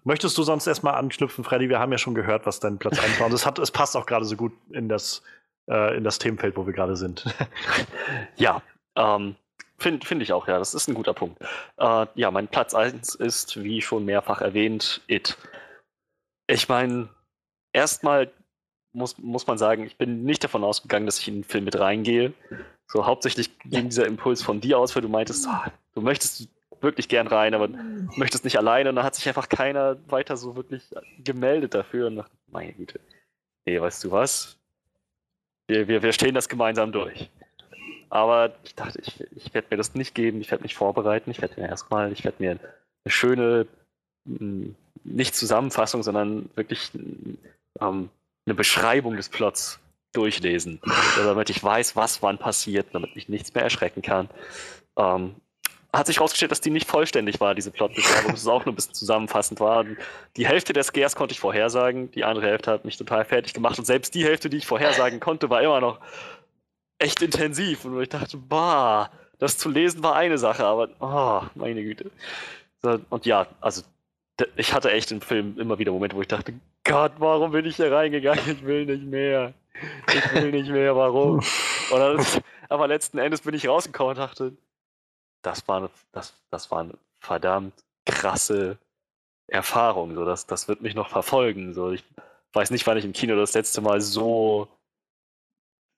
Möchtest 0.03 0.39
du 0.39 0.43
sonst 0.43 0.65
erstmal 0.65 0.95
anknüpfen, 0.95 1.43
Freddy? 1.43 1.69
Wir 1.69 1.77
haben 1.77 1.91
ja 1.91 1.99
schon 1.99 2.15
gehört, 2.15 2.47
was 2.47 2.59
dein 2.59 2.79
Platz 2.79 2.97
1 2.97 3.19
war. 3.19 3.27
Und 3.27 3.33
es, 3.33 3.45
hat, 3.45 3.59
es 3.59 3.69
passt 3.69 3.95
auch 3.95 4.07
gerade 4.07 4.25
so 4.25 4.35
gut 4.35 4.53
in 4.71 4.89
das, 4.89 5.21
äh, 5.69 5.95
in 5.95 6.03
das 6.03 6.17
Themenfeld, 6.17 6.57
wo 6.57 6.65
wir 6.65 6.73
gerade 6.73 6.95
sind. 6.95 7.25
ja, 8.37 8.63
ähm, 8.95 9.35
finde 9.77 10.03
find 10.03 10.23
ich 10.23 10.33
auch, 10.33 10.47
ja. 10.47 10.57
Das 10.57 10.73
ist 10.73 10.87
ein 10.87 10.95
guter 10.95 11.13
Punkt. 11.13 11.39
Äh, 11.77 12.07
ja, 12.15 12.31
mein 12.31 12.47
Platz 12.47 12.73
1 12.73 13.13
ist, 13.13 13.61
wie 13.61 13.83
schon 13.83 14.03
mehrfach 14.03 14.41
erwähnt, 14.41 15.01
It. 15.05 15.37
Ich 16.47 16.67
meine, 16.67 17.09
erstmal 17.71 18.31
muss, 18.93 19.17
muss 19.17 19.47
man 19.47 19.57
sagen, 19.57 19.85
ich 19.85 19.97
bin 19.97 20.23
nicht 20.23 20.43
davon 20.43 20.63
ausgegangen, 20.63 21.05
dass 21.05 21.19
ich 21.19 21.27
in 21.27 21.35
den 21.35 21.43
Film 21.43 21.65
mit 21.65 21.79
reingehe. 21.79 22.33
So 22.87 23.05
hauptsächlich 23.05 23.57
ging 23.59 23.89
dieser 23.89 24.05
Impuls 24.05 24.41
von 24.41 24.59
dir 24.59 24.77
aus, 24.77 24.95
weil 24.95 25.01
du 25.01 25.09
meintest, 25.09 25.47
oh, 25.49 25.69
du 25.95 26.01
möchtest 26.01 26.49
wirklich 26.81 27.07
gern 27.07 27.27
rein, 27.27 27.53
aber 27.53 27.69
möchtest 28.17 28.43
nicht 28.43 28.57
alleine. 28.57 28.89
Und 28.89 28.95
dann 28.95 29.05
hat 29.05 29.15
sich 29.15 29.27
einfach 29.27 29.49
keiner 29.49 29.97
weiter 30.09 30.35
so 30.35 30.55
wirklich 30.55 30.83
gemeldet 31.23 31.73
dafür. 31.73 32.07
Und 32.07 32.17
dachte, 32.17 32.31
meine 32.47 32.73
Güte, 32.73 32.99
nee, 33.65 33.79
weißt 33.79 34.03
du 34.03 34.11
was? 34.11 34.57
Wir, 35.67 35.87
wir, 35.87 36.03
wir 36.03 36.11
stehen 36.11 36.35
das 36.35 36.49
gemeinsam 36.49 36.91
durch. 36.91 37.29
Aber 38.09 38.55
ich 38.63 38.75
dachte, 38.75 38.99
ich, 39.01 39.21
ich 39.35 39.53
werde 39.53 39.67
mir 39.71 39.77
das 39.77 39.95
nicht 39.95 40.13
geben, 40.13 40.41
ich 40.41 40.51
werde 40.51 40.63
mich 40.63 40.75
vorbereiten, 40.75 41.31
ich 41.31 41.41
werde 41.41 41.61
mir 41.61 41.69
erstmal, 41.69 42.11
ich 42.11 42.25
werde 42.25 42.43
mir 42.43 42.51
eine 42.51 43.11
schöne, 43.11 43.67
nicht 44.25 45.35
Zusammenfassung, 45.35 46.03
sondern 46.03 46.49
wirklich 46.55 46.91
ähm, 47.79 48.09
eine 48.45 48.55
Beschreibung 48.55 49.15
des 49.15 49.29
Plots 49.29 49.79
durchlesen, 50.13 50.81
damit 51.15 51.49
ich 51.49 51.63
weiß, 51.63 51.95
was 51.95 52.21
wann 52.21 52.37
passiert, 52.37 52.87
damit 52.93 53.15
mich 53.15 53.29
nichts 53.29 53.53
mehr 53.53 53.63
erschrecken 53.63 54.01
kann. 54.01 54.29
Ähm, 54.97 55.35
hat 55.93 56.07
sich 56.07 56.17
herausgestellt, 56.17 56.51
dass 56.51 56.61
die 56.61 56.69
nicht 56.69 56.87
vollständig 56.87 57.41
war, 57.41 57.53
diese 57.53 57.71
Plotbeschreibung, 57.71 58.31
dass 58.31 58.41
es 58.41 58.47
auch 58.47 58.65
nur 58.65 58.73
ein 58.73 58.75
bisschen 58.75 58.93
zusammenfassend 58.93 59.59
war. 59.59 59.85
Die 60.37 60.47
Hälfte 60.47 60.71
der 60.71 60.83
Scares 60.83 61.15
konnte 61.15 61.33
ich 61.33 61.39
vorhersagen, 61.39 62.11
die 62.11 62.23
andere 62.23 62.47
Hälfte 62.47 62.71
hat 62.71 62.85
mich 62.85 62.97
total 62.97 63.25
fertig 63.25 63.53
gemacht 63.53 63.77
und 63.77 63.85
selbst 63.85 64.15
die 64.15 64.23
Hälfte, 64.23 64.49
die 64.49 64.57
ich 64.57 64.65
vorhersagen 64.65 65.19
konnte, 65.19 65.49
war 65.49 65.61
immer 65.61 65.81
noch 65.81 65.99
echt 66.97 67.21
intensiv 67.21 67.83
und 67.83 68.01
ich 68.01 68.09
dachte, 68.09 68.37
bah, 68.37 69.11
das 69.37 69.57
zu 69.57 69.69
lesen 69.69 70.03
war 70.03 70.15
eine 70.15 70.37
Sache, 70.37 70.65
aber 70.65 70.89
oh, 70.99 71.41
meine 71.55 71.83
Güte. 71.83 72.11
Und 73.09 73.25
ja, 73.25 73.47
also 73.59 73.81
ich 74.55 74.73
hatte 74.73 74.91
echt 74.91 75.11
im 75.11 75.21
Film 75.21 75.57
immer 75.59 75.79
wieder 75.79 75.91
Momente, 75.91 76.15
wo 76.15 76.21
ich 76.21 76.27
dachte, 76.27 76.53
Gott, 76.83 77.13
warum 77.17 77.51
bin 77.51 77.65
ich 77.65 77.75
hier 77.75 77.91
reingegangen? 77.91 78.43
Ich 78.47 78.63
will 78.63 78.85
nicht 78.85 79.03
mehr. 79.03 79.53
Ich 80.07 80.33
will 80.33 80.51
nicht 80.51 80.69
mehr, 80.69 80.95
warum? 80.95 81.41
Dann, 81.89 82.25
aber 82.69 82.87
letzten 82.87 83.17
Endes 83.17 83.41
bin 83.41 83.53
ich 83.53 83.67
rausgekommen 83.67 84.11
und 84.11 84.17
dachte, 84.17 84.53
das 85.41 85.67
war 85.67 85.77
eine, 85.77 85.89
das, 86.11 86.33
das 86.51 86.71
war 86.71 86.81
eine 86.81 86.93
verdammt 87.19 87.73
krasse 88.05 88.77
Erfahrung. 89.47 90.15
So, 90.15 90.25
das, 90.25 90.45
das 90.45 90.67
wird 90.67 90.81
mich 90.81 90.95
noch 90.95 91.09
verfolgen. 91.09 91.73
So, 91.73 91.91
ich 91.91 92.03
weiß 92.53 92.71
nicht, 92.71 92.85
wann 92.87 92.97
ich 92.97 93.05
im 93.05 93.13
Kino 93.13 93.35
das 93.35 93.53
letzte 93.53 93.81
Mal 93.81 94.01
so 94.01 94.67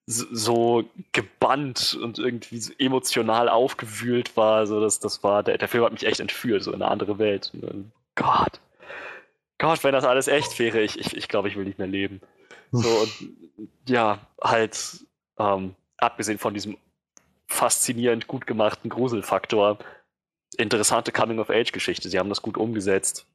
so 0.06 0.84
gebannt 1.12 1.98
und 2.00 2.18
irgendwie 2.18 2.58
so 2.58 2.72
emotional 2.78 3.48
aufgewühlt 3.48 4.36
war. 4.36 4.66
So, 4.66 4.80
das, 4.80 5.00
das 5.00 5.22
war, 5.22 5.42
der, 5.42 5.58
der 5.58 5.68
Film 5.68 5.84
hat 5.84 5.92
mich 5.92 6.06
echt 6.06 6.20
entführt, 6.20 6.62
so 6.62 6.72
in 6.72 6.82
eine 6.82 6.90
andere 6.90 7.18
Welt. 7.18 7.52
Gott. 8.14 8.60
Gott, 9.58 9.84
wenn 9.84 9.92
das 9.92 10.04
alles 10.04 10.28
echt 10.28 10.58
wäre, 10.58 10.80
ich, 10.80 10.98
ich, 10.98 11.16
ich 11.16 11.28
glaube, 11.28 11.48
ich 11.48 11.56
will 11.56 11.64
nicht 11.64 11.78
mehr 11.78 11.86
leben. 11.86 12.20
So, 12.72 12.88
und 12.88 13.12
ja, 13.88 14.18
halt, 14.42 15.04
ähm, 15.38 15.74
abgesehen 15.96 16.38
von 16.38 16.54
diesem 16.54 16.76
faszinierend 17.46 18.26
gut 18.26 18.46
gemachten 18.46 18.90
Gruselfaktor, 18.90 19.78
interessante 20.56 21.12
Coming-of-Age-Geschichte. 21.12 22.08
Sie 22.08 22.18
haben 22.18 22.28
das 22.28 22.42
gut 22.42 22.56
umgesetzt. 22.56 23.26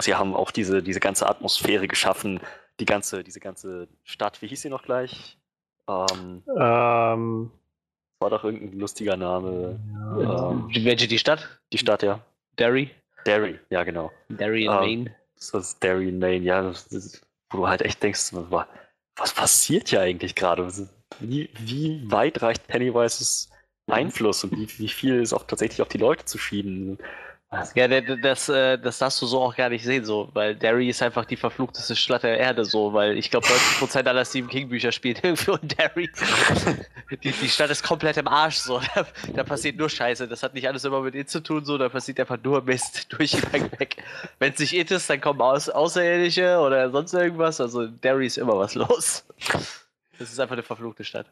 Sie 0.00 0.14
haben 0.14 0.34
auch 0.34 0.50
diese, 0.50 0.82
diese 0.82 1.00
ganze 1.00 1.28
Atmosphäre 1.28 1.88
geschaffen, 1.88 2.40
die 2.78 2.84
ganze, 2.84 3.24
diese 3.24 3.40
ganze 3.40 3.88
Stadt, 4.04 4.42
wie 4.42 4.46
hieß 4.48 4.62
sie 4.62 4.70
noch 4.70 4.82
gleich? 4.82 5.38
Ähm, 5.88 6.42
ähm, 6.46 7.50
war 8.20 8.30
doch 8.30 8.44
irgendein 8.44 8.78
lustiger 8.78 9.16
Name. 9.16 9.80
Ja. 10.18 10.50
Ähm, 10.50 10.68
Welche 10.72 11.08
die 11.08 11.18
Stadt? 11.18 11.60
Die 11.72 11.78
Stadt, 11.78 12.02
ja. 12.02 12.20
Derry? 12.58 12.90
Derry, 13.24 13.58
ja 13.70 13.84
genau. 13.84 14.12
Derry 14.28 14.64
in 14.64 14.70
ähm, 14.70 14.76
Maine. 14.78 15.14
Das 15.36 15.54
ist 15.54 15.82
Derry 15.82 16.08
in 16.08 16.18
Maine, 16.18 16.44
ja. 16.44 16.70
Ist, 16.70 17.22
wo 17.50 17.58
du 17.58 17.68
halt 17.68 17.82
echt 17.82 18.02
denkst, 18.02 18.32
was 18.32 19.32
passiert 19.34 19.88
hier 19.88 20.00
eigentlich 20.00 20.34
gerade? 20.34 20.68
Wie, 21.20 21.50
wie 21.58 22.10
weit 22.10 22.42
reicht 22.42 22.66
Pennywises 22.66 23.50
Einfluss 23.88 24.44
und 24.44 24.52
wie, 24.52 24.68
wie 24.78 24.88
viel 24.88 25.22
ist 25.22 25.32
auch 25.32 25.44
tatsächlich 25.44 25.82
auf 25.82 25.88
die 25.88 25.98
Leute 25.98 26.24
zu 26.24 26.38
schieben? 26.38 26.98
Ja, 27.74 27.88
das, 27.88 28.50
äh, 28.50 28.76
das 28.78 28.98
darfst 28.98 29.22
du 29.22 29.26
so 29.26 29.40
auch 29.40 29.56
gar 29.56 29.70
nicht 29.70 29.82
sehen, 29.82 30.04
so, 30.04 30.28
weil 30.34 30.54
Derry 30.54 30.90
ist 30.90 31.02
einfach 31.02 31.24
die 31.24 31.36
verfluchteste 31.36 31.96
Stadt 31.96 32.22
der 32.22 32.38
Erde, 32.38 32.66
so, 32.66 32.92
weil 32.92 33.16
ich 33.16 33.30
glaube, 33.30 33.46
90% 33.46 34.06
aller 34.06 34.26
Stephen 34.26 34.50
King-Bücher 34.50 34.92
spielen 34.92 35.16
irgendwo 35.22 35.54
in 35.54 35.68
Derry. 35.68 36.10
Die, 37.10 37.32
die 37.32 37.48
Stadt 37.48 37.70
ist 37.70 37.82
komplett 37.82 38.18
im 38.18 38.28
Arsch, 38.28 38.56
so. 38.56 38.82
Da, 38.94 39.06
da, 39.34 39.42
passiert 39.42 39.78
nur 39.78 39.88
Scheiße. 39.88 40.28
Das 40.28 40.42
hat 40.42 40.52
nicht 40.52 40.68
alles 40.68 40.84
immer 40.84 41.00
mit 41.00 41.14
It 41.14 41.30
zu 41.30 41.42
tun, 41.42 41.64
so, 41.64 41.78
da 41.78 41.88
passiert 41.88 42.20
einfach 42.20 42.36
nur 42.42 42.60
Mist 42.60 43.10
durch 43.18 43.30
die 43.30 43.40
Bank 43.40 43.80
weg. 43.80 43.96
Wenn 44.38 44.52
es 44.52 44.58
nicht 44.58 44.74
It 44.74 44.90
ist, 44.90 45.08
dann 45.08 45.18
kommen 45.18 45.40
Aus 45.40 45.70
Außerirdische 45.70 46.58
oder 46.58 46.90
sonst 46.90 47.14
irgendwas. 47.14 47.62
Also 47.62 47.86
Derry 47.86 48.26
ist 48.26 48.36
immer 48.36 48.58
was 48.58 48.74
los. 48.74 49.24
Das 50.18 50.30
ist 50.30 50.38
einfach 50.38 50.52
eine 50.52 50.62
verfluchte 50.62 51.02
Stadt. 51.02 51.26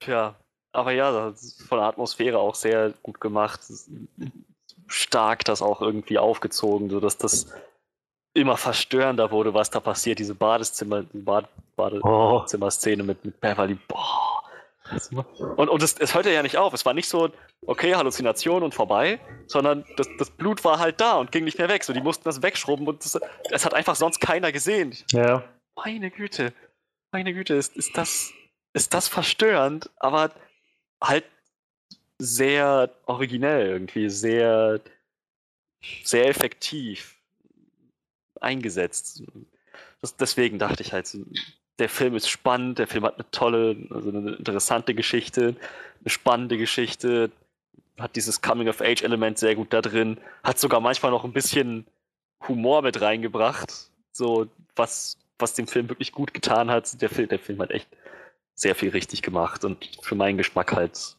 Tja, 0.00 0.34
aber 0.72 0.92
ja, 0.92 1.12
das 1.12 1.42
ist 1.42 1.62
von 1.64 1.78
der 1.78 1.88
Atmosphäre 1.88 2.38
auch 2.38 2.54
sehr 2.54 2.94
gut 3.02 3.20
gemacht 3.20 3.60
stark 4.88 5.44
das 5.44 5.62
auch 5.62 5.80
irgendwie 5.80 6.18
aufgezogen, 6.18 6.90
sodass 6.90 7.16
das 7.16 7.52
immer 8.34 8.56
verstörender 8.56 9.30
wurde, 9.30 9.54
was 9.54 9.70
da 9.70 9.80
passiert. 9.80 10.18
Diese 10.18 10.34
Badezimmer, 10.34 11.04
Bad, 11.12 11.48
Badezimmer-Szene 11.76 13.02
mit, 13.02 13.24
mit 13.24 13.40
Beverly. 13.40 13.78
Boah. 13.88 14.42
Und, 15.56 15.68
und 15.68 15.82
es, 15.82 15.98
es 15.98 16.14
hörte 16.14 16.32
ja 16.32 16.42
nicht 16.42 16.56
auf. 16.56 16.72
Es 16.72 16.86
war 16.86 16.94
nicht 16.94 17.08
so, 17.08 17.30
okay, 17.66 17.94
Halluzination 17.94 18.62
und 18.62 18.74
vorbei, 18.74 19.20
sondern 19.46 19.84
das, 19.96 20.08
das 20.18 20.30
Blut 20.30 20.64
war 20.64 20.78
halt 20.78 21.00
da 21.00 21.16
und 21.16 21.30
ging 21.32 21.44
nicht 21.44 21.58
mehr 21.58 21.68
weg. 21.68 21.84
So, 21.84 21.92
die 21.92 22.00
mussten 22.00 22.24
das 22.24 22.42
wegschrubben 22.42 22.86
und 22.86 23.04
das, 23.04 23.18
das 23.50 23.64
hat 23.64 23.74
einfach 23.74 23.96
sonst 23.96 24.20
keiner 24.20 24.52
gesehen. 24.52 24.96
Ja. 25.10 25.44
Meine 25.76 26.10
Güte. 26.10 26.52
Meine 27.12 27.32
Güte, 27.34 27.54
ist, 27.54 27.76
ist, 27.76 27.96
das, 27.96 28.32
ist 28.72 28.94
das 28.94 29.08
verstörend, 29.08 29.90
aber 29.98 30.30
halt 31.02 31.24
sehr 32.18 32.90
originell 33.06 33.66
irgendwie, 33.68 34.10
sehr, 34.10 34.80
sehr 36.02 36.26
effektiv 36.28 37.16
eingesetzt. 38.40 39.22
Das, 40.00 40.16
deswegen 40.16 40.58
dachte 40.58 40.82
ich 40.82 40.92
halt, 40.92 41.16
der 41.78 41.88
Film 41.88 42.16
ist 42.16 42.28
spannend, 42.28 42.78
der 42.78 42.88
Film 42.88 43.04
hat 43.04 43.14
eine 43.14 43.30
tolle, 43.30 43.76
also 43.90 44.10
eine 44.10 44.34
interessante 44.34 44.94
Geschichte, 44.94 45.56
eine 46.00 46.10
spannende 46.10 46.58
Geschichte, 46.58 47.30
hat 47.98 48.16
dieses 48.16 48.40
Coming-of-Age-Element 48.42 49.38
sehr 49.38 49.54
gut 49.54 49.72
da 49.72 49.80
drin, 49.80 50.18
hat 50.42 50.58
sogar 50.58 50.80
manchmal 50.80 51.10
noch 51.10 51.24
ein 51.24 51.32
bisschen 51.32 51.86
Humor 52.46 52.82
mit 52.82 53.00
reingebracht, 53.00 53.90
so 54.12 54.46
was, 54.76 55.18
was 55.38 55.54
dem 55.54 55.66
Film 55.66 55.88
wirklich 55.88 56.12
gut 56.12 56.32
getan 56.32 56.70
hat. 56.70 57.00
Der 57.02 57.08
der 57.08 57.38
Film 57.38 57.60
hat 57.60 57.70
echt 57.70 57.88
sehr 58.54 58.74
viel 58.74 58.90
richtig 58.90 59.22
gemacht 59.22 59.64
und 59.64 59.98
für 60.02 60.14
meinen 60.14 60.38
Geschmack 60.38 60.72
halt 60.72 61.16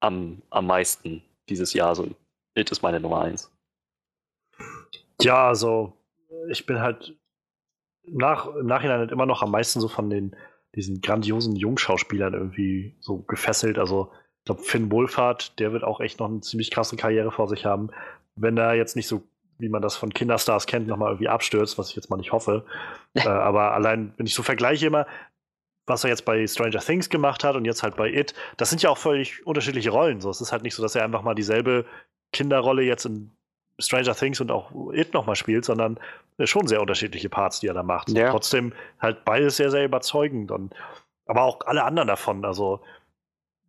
am, 0.00 0.42
am 0.50 0.66
meisten 0.66 1.22
dieses 1.48 1.72
Jahr. 1.72 1.94
So, 1.94 2.08
It 2.54 2.70
ist 2.70 2.82
meine 2.82 3.00
Nummer 3.00 3.22
eins. 3.22 3.50
Ja, 5.20 5.48
also 5.48 5.92
ich 6.50 6.66
bin 6.66 6.80
halt 6.80 7.16
nach, 8.04 8.46
im 8.54 8.66
Nachhinein 8.66 8.98
halt 8.98 9.12
immer 9.12 9.26
noch 9.26 9.42
am 9.42 9.50
meisten 9.50 9.80
so 9.80 9.88
von 9.88 10.10
den 10.10 10.34
diesen 10.74 11.00
grandiosen 11.00 11.56
Jungschauspielern 11.56 12.34
irgendwie 12.34 12.94
so 13.00 13.18
gefesselt. 13.18 13.78
Also 13.78 14.12
ich 14.12 14.44
glaube, 14.44 14.62
Finn 14.62 14.90
Wohlfahrt, 14.92 15.58
der 15.58 15.72
wird 15.72 15.84
auch 15.84 16.00
echt 16.00 16.20
noch 16.20 16.28
eine 16.28 16.40
ziemlich 16.40 16.70
krasse 16.70 16.96
Karriere 16.96 17.32
vor 17.32 17.48
sich 17.48 17.64
haben. 17.64 17.90
Wenn 18.36 18.56
er 18.56 18.74
jetzt 18.74 18.94
nicht 18.94 19.08
so, 19.08 19.22
wie 19.58 19.68
man 19.68 19.82
das 19.82 19.96
von 19.96 20.12
Kinderstars 20.12 20.66
kennt, 20.66 20.86
nochmal 20.86 21.10
irgendwie 21.10 21.28
abstürzt, 21.28 21.78
was 21.78 21.90
ich 21.90 21.96
jetzt 21.96 22.10
mal 22.10 22.16
nicht 22.16 22.32
hoffe. 22.32 22.64
äh, 23.14 23.28
aber 23.28 23.72
allein, 23.72 24.12
wenn 24.16 24.26
ich 24.26 24.34
so 24.34 24.42
vergleiche 24.42 24.86
immer, 24.86 25.06
was 25.88 26.04
er 26.04 26.10
jetzt 26.10 26.24
bei 26.24 26.46
Stranger 26.46 26.80
Things 26.80 27.08
gemacht 27.08 27.44
hat 27.44 27.56
und 27.56 27.64
jetzt 27.64 27.82
halt 27.82 27.96
bei 27.96 28.12
It, 28.12 28.34
das 28.56 28.70
sind 28.70 28.82
ja 28.82 28.90
auch 28.90 28.98
völlig 28.98 29.46
unterschiedliche 29.46 29.90
Rollen. 29.90 30.20
So, 30.20 30.30
es 30.30 30.40
ist 30.40 30.52
halt 30.52 30.62
nicht 30.62 30.74
so, 30.74 30.82
dass 30.82 30.94
er 30.94 31.04
einfach 31.04 31.22
mal 31.22 31.34
dieselbe 31.34 31.84
Kinderrolle 32.32 32.82
jetzt 32.82 33.06
in 33.06 33.30
Stranger 33.78 34.14
Things 34.14 34.40
und 34.40 34.50
auch 34.50 34.70
It 34.92 35.14
nochmal 35.14 35.36
spielt, 35.36 35.64
sondern 35.64 35.98
schon 36.44 36.66
sehr 36.66 36.80
unterschiedliche 36.80 37.28
Parts, 37.28 37.60
die 37.60 37.68
er 37.68 37.74
da 37.74 37.82
macht. 37.82 38.10
Ja. 38.10 38.30
Trotzdem 38.30 38.72
halt 39.00 39.24
beides 39.24 39.56
sehr, 39.56 39.70
sehr 39.70 39.84
überzeugend 39.84 40.50
und 40.50 40.74
aber 41.26 41.42
auch 41.42 41.60
alle 41.66 41.84
anderen 41.84 42.08
davon, 42.08 42.44
also 42.44 42.80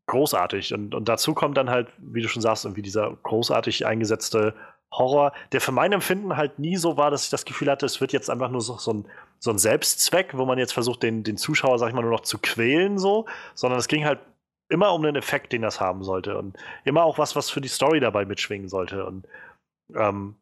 großartig. 0.07 0.73
Und, 0.73 0.95
und 0.95 1.07
dazu 1.09 1.33
kommt 1.33 1.57
dann 1.57 1.69
halt, 1.69 1.89
wie 1.98 2.22
du 2.22 2.27
schon 2.27 2.41
sagst, 2.41 2.65
irgendwie 2.65 2.81
dieser 2.81 3.15
großartig 3.23 3.85
eingesetzte 3.85 4.56
Horror, 4.92 5.34
der 5.51 5.61
für 5.61 5.72
mein 5.72 5.92
Empfinden 5.92 6.35
halt 6.35 6.59
nie 6.59 6.76
so 6.76 6.98
war, 6.98 7.11
dass 7.11 7.26
ich 7.26 7.30
das 7.30 7.45
Gefühl 7.45 7.69
hatte, 7.69 7.85
es 7.85 8.01
wird 8.01 8.11
jetzt 8.11 8.30
einfach 8.30 8.50
nur 8.50 8.61
so, 8.61 8.77
so, 8.77 8.93
ein, 8.93 9.06
so 9.40 9.51
ein 9.51 9.59
Selbstzweck, 9.59 10.38
wo 10.38 10.45
man 10.45 10.58
jetzt 10.58 10.74
versucht, 10.74 11.03
den, 11.03 11.24
den 11.24 11.38
Zuschauer, 11.38 11.77
sag 11.77 11.90
ich 11.90 11.93
mal, 11.93 12.01
nur 12.01 12.11
noch 12.11 12.22
zu 12.22 12.40
quälen, 12.40 12.98
so, 12.98 13.26
sondern 13.53 13.80
es 13.80 13.88
ging 13.88 14.06
halt 14.06 14.19
immer 14.69 14.93
um 14.93 15.03
den 15.03 15.16
Effekt, 15.16 15.51
den 15.53 15.61
das 15.61 15.80
haben 15.80 16.03
sollte 16.03 16.38
und 16.38 16.58
immer 16.85 17.03
auch 17.03 17.18
was, 17.18 17.35
was 17.35 17.50
für 17.50 17.61
die 17.61 17.68
Story 17.68 18.00
dabei 18.00 18.26
mitschwingen 18.26 18.69
sollte. 18.69 19.06
Und 19.06 19.27
ähm, 19.95 20.35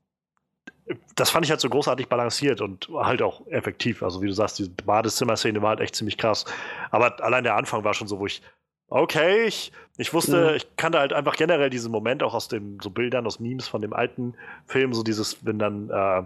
das 1.15 1.29
fand 1.29 1.45
ich 1.45 1.51
halt 1.51 1.61
so 1.61 1.69
großartig 1.69 2.07
balanciert 2.07 2.61
und 2.61 2.89
halt 2.93 3.21
auch 3.21 3.45
effektiv. 3.47 4.03
Also, 4.03 4.21
wie 4.21 4.27
du 4.27 4.33
sagst, 4.33 4.59
die 4.59 4.69
Badezimmer-Szene 4.69 5.61
war 5.61 5.69
halt 5.69 5.81
echt 5.81 5.95
ziemlich 5.95 6.17
krass. 6.17 6.45
Aber 6.91 7.21
allein 7.23 7.43
der 7.43 7.55
Anfang 7.55 7.83
war 7.83 7.93
schon 7.93 8.07
so, 8.07 8.19
wo 8.19 8.25
ich, 8.25 8.41
okay, 8.89 9.45
ich, 9.45 9.71
ich 9.97 10.13
wusste, 10.13 10.51
mhm. 10.51 10.55
ich 10.55 10.75
kannte 10.77 10.99
halt 10.99 11.13
einfach 11.13 11.35
generell 11.35 11.69
diesen 11.69 11.91
Moment 11.91 12.23
auch 12.23 12.33
aus 12.33 12.47
den 12.47 12.79
so 12.81 12.89
Bildern, 12.89 13.25
aus 13.25 13.39
Memes 13.39 13.67
von 13.67 13.81
dem 13.81 13.93
alten 13.93 14.35
Film, 14.65 14.93
so 14.93 15.03
dieses, 15.03 15.45
wenn 15.45 15.59
dann, 15.59 15.89
äh, 15.89 16.23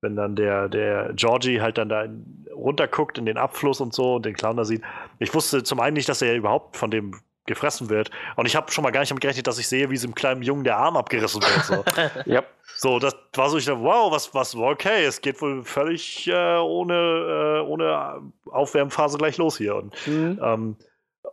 wenn 0.00 0.16
dann 0.16 0.36
der, 0.36 0.68
der 0.68 1.12
Georgie 1.14 1.60
halt 1.60 1.78
dann 1.78 1.88
da 1.88 2.06
runterguckt 2.54 3.18
in 3.18 3.26
den 3.26 3.38
Abfluss 3.38 3.80
und 3.80 3.94
so 3.94 4.16
und 4.16 4.26
den 4.26 4.34
Clown 4.34 4.56
da 4.56 4.64
sieht. 4.64 4.82
Ich 5.18 5.34
wusste 5.34 5.62
zum 5.62 5.80
einen 5.80 5.94
nicht, 5.94 6.08
dass 6.08 6.22
er 6.22 6.34
überhaupt 6.34 6.76
von 6.76 6.90
dem 6.90 7.14
gefressen 7.46 7.88
wird. 7.88 8.10
Und 8.34 8.46
ich 8.46 8.56
habe 8.56 8.70
schon 8.70 8.82
mal 8.82 8.90
gar 8.90 9.00
nicht 9.00 9.10
damit 9.10 9.22
gerechnet, 9.22 9.46
dass 9.46 9.58
ich 9.58 9.68
sehe, 9.68 9.88
wie 9.90 9.96
so 9.96 10.06
einem 10.06 10.14
kleinen 10.14 10.42
Jungen 10.42 10.64
der 10.64 10.76
Arm 10.76 10.96
abgerissen 10.96 11.40
wird. 11.42 11.64
So, 11.64 11.84
yep. 12.26 12.46
so 12.76 12.98
das 12.98 13.14
war 13.34 13.48
so, 13.48 13.56
ich 13.56 13.64
dachte, 13.64 13.80
wow, 13.82 14.12
was, 14.12 14.34
was, 14.34 14.54
okay, 14.54 15.04
es 15.04 15.20
geht 15.20 15.40
wohl 15.40 15.64
völlig 15.64 16.26
äh, 16.26 16.56
ohne, 16.58 16.94
äh, 16.94 17.66
ohne 17.66 18.20
Aufwärmphase 18.50 19.16
gleich 19.16 19.38
los 19.38 19.56
hier. 19.56 19.76
Und, 19.76 19.94
mhm. 20.06 20.40
ähm, 20.42 20.76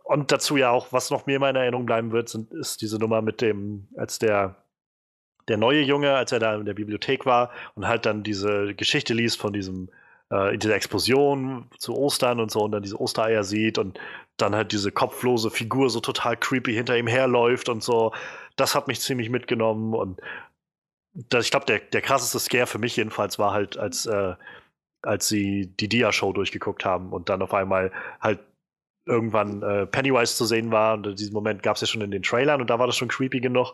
und 0.04 0.30
dazu 0.30 0.56
ja 0.56 0.70
auch, 0.70 0.92
was 0.92 1.10
noch 1.10 1.26
mir 1.26 1.36
in 1.36 1.40
meiner 1.40 1.60
Erinnerung 1.60 1.86
bleiben 1.86 2.12
wird, 2.12 2.28
sind, 2.28 2.52
ist 2.52 2.80
diese 2.82 2.98
Nummer 2.98 3.22
mit 3.22 3.40
dem, 3.40 3.88
als 3.96 4.18
der 4.18 4.56
der 5.48 5.56
neue 5.58 5.82
Junge, 5.82 6.14
als 6.14 6.32
er 6.32 6.38
da 6.38 6.54
in 6.54 6.64
der 6.64 6.74
Bibliothek 6.74 7.26
war 7.26 7.50
und 7.74 7.86
halt 7.86 8.06
dann 8.06 8.22
diese 8.22 8.74
Geschichte 8.74 9.12
liest 9.14 9.38
von 9.38 9.52
diesem 9.52 9.90
äh, 10.30 10.56
dieser 10.56 10.74
Explosion 10.74 11.68
zu 11.78 11.94
Ostern 11.94 12.40
und 12.40 12.50
so 12.50 12.62
und 12.62 12.72
dann 12.72 12.82
diese 12.82 13.00
Ostereier 13.00 13.44
sieht 13.44 13.78
und 13.78 13.98
dann 14.36 14.54
halt 14.54 14.72
diese 14.72 14.90
kopflose 14.90 15.50
Figur 15.50 15.90
so 15.90 16.00
total 16.00 16.36
creepy 16.36 16.72
hinter 16.72 16.96
ihm 16.96 17.06
herläuft 17.06 17.68
und 17.68 17.82
so. 17.82 18.12
Das 18.56 18.74
hat 18.74 18.88
mich 18.88 19.00
ziemlich 19.00 19.30
mitgenommen 19.30 19.94
und 19.94 20.20
das, 21.14 21.44
ich 21.44 21.50
glaube, 21.50 21.66
der, 21.66 21.78
der 21.78 22.00
krasseste 22.02 22.40
Scare 22.40 22.66
für 22.66 22.78
mich 22.78 22.96
jedenfalls 22.96 23.38
war 23.38 23.52
halt, 23.52 23.76
als, 23.76 24.06
äh, 24.06 24.34
als 25.02 25.28
sie 25.28 25.66
die 25.78 25.88
Dia-Show 25.88 26.32
durchgeguckt 26.32 26.84
haben 26.84 27.12
und 27.12 27.28
dann 27.28 27.42
auf 27.42 27.54
einmal 27.54 27.92
halt 28.20 28.40
irgendwann 29.06 29.62
äh, 29.62 29.86
Pennywise 29.86 30.36
zu 30.36 30.44
sehen 30.44 30.70
war. 30.70 30.94
Und 30.94 31.18
diesen 31.18 31.32
Moment 31.34 31.62
gab 31.62 31.76
es 31.76 31.82
ja 31.82 31.86
schon 31.86 32.00
in 32.00 32.10
den 32.10 32.22
Trailern 32.22 32.60
und 32.60 32.70
da 32.70 32.78
war 32.78 32.86
das 32.86 32.96
schon 32.96 33.08
creepy 33.08 33.40
genug. 33.40 33.72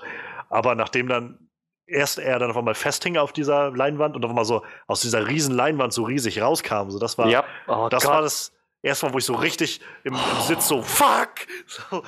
Aber 0.48 0.74
nachdem 0.74 1.08
dann 1.08 1.50
erst 1.86 2.18
er 2.18 2.38
dann 2.38 2.50
auf 2.50 2.56
einmal 2.56 2.74
festhing 2.74 3.16
auf 3.16 3.32
dieser 3.32 3.70
Leinwand 3.70 4.16
und 4.16 4.24
auf 4.24 4.30
einmal 4.30 4.44
so 4.44 4.62
aus 4.86 5.00
dieser 5.00 5.28
riesen 5.28 5.54
Leinwand 5.54 5.92
so 5.92 6.04
riesig 6.04 6.40
rauskam, 6.40 6.90
so 6.90 6.98
das 6.98 7.18
war, 7.18 7.28
ja. 7.28 7.44
oh, 7.66 7.88
das 7.90 8.06
war 8.06 8.22
das 8.22 8.52
erstmal, 8.82 9.12
wo 9.12 9.18
ich 9.18 9.24
so 9.24 9.34
richtig 9.34 9.80
im, 10.04 10.14
im 10.14 10.40
Sitz 10.42 10.68
so 10.68 10.82
fuck 10.82 11.46
so, 11.66 12.02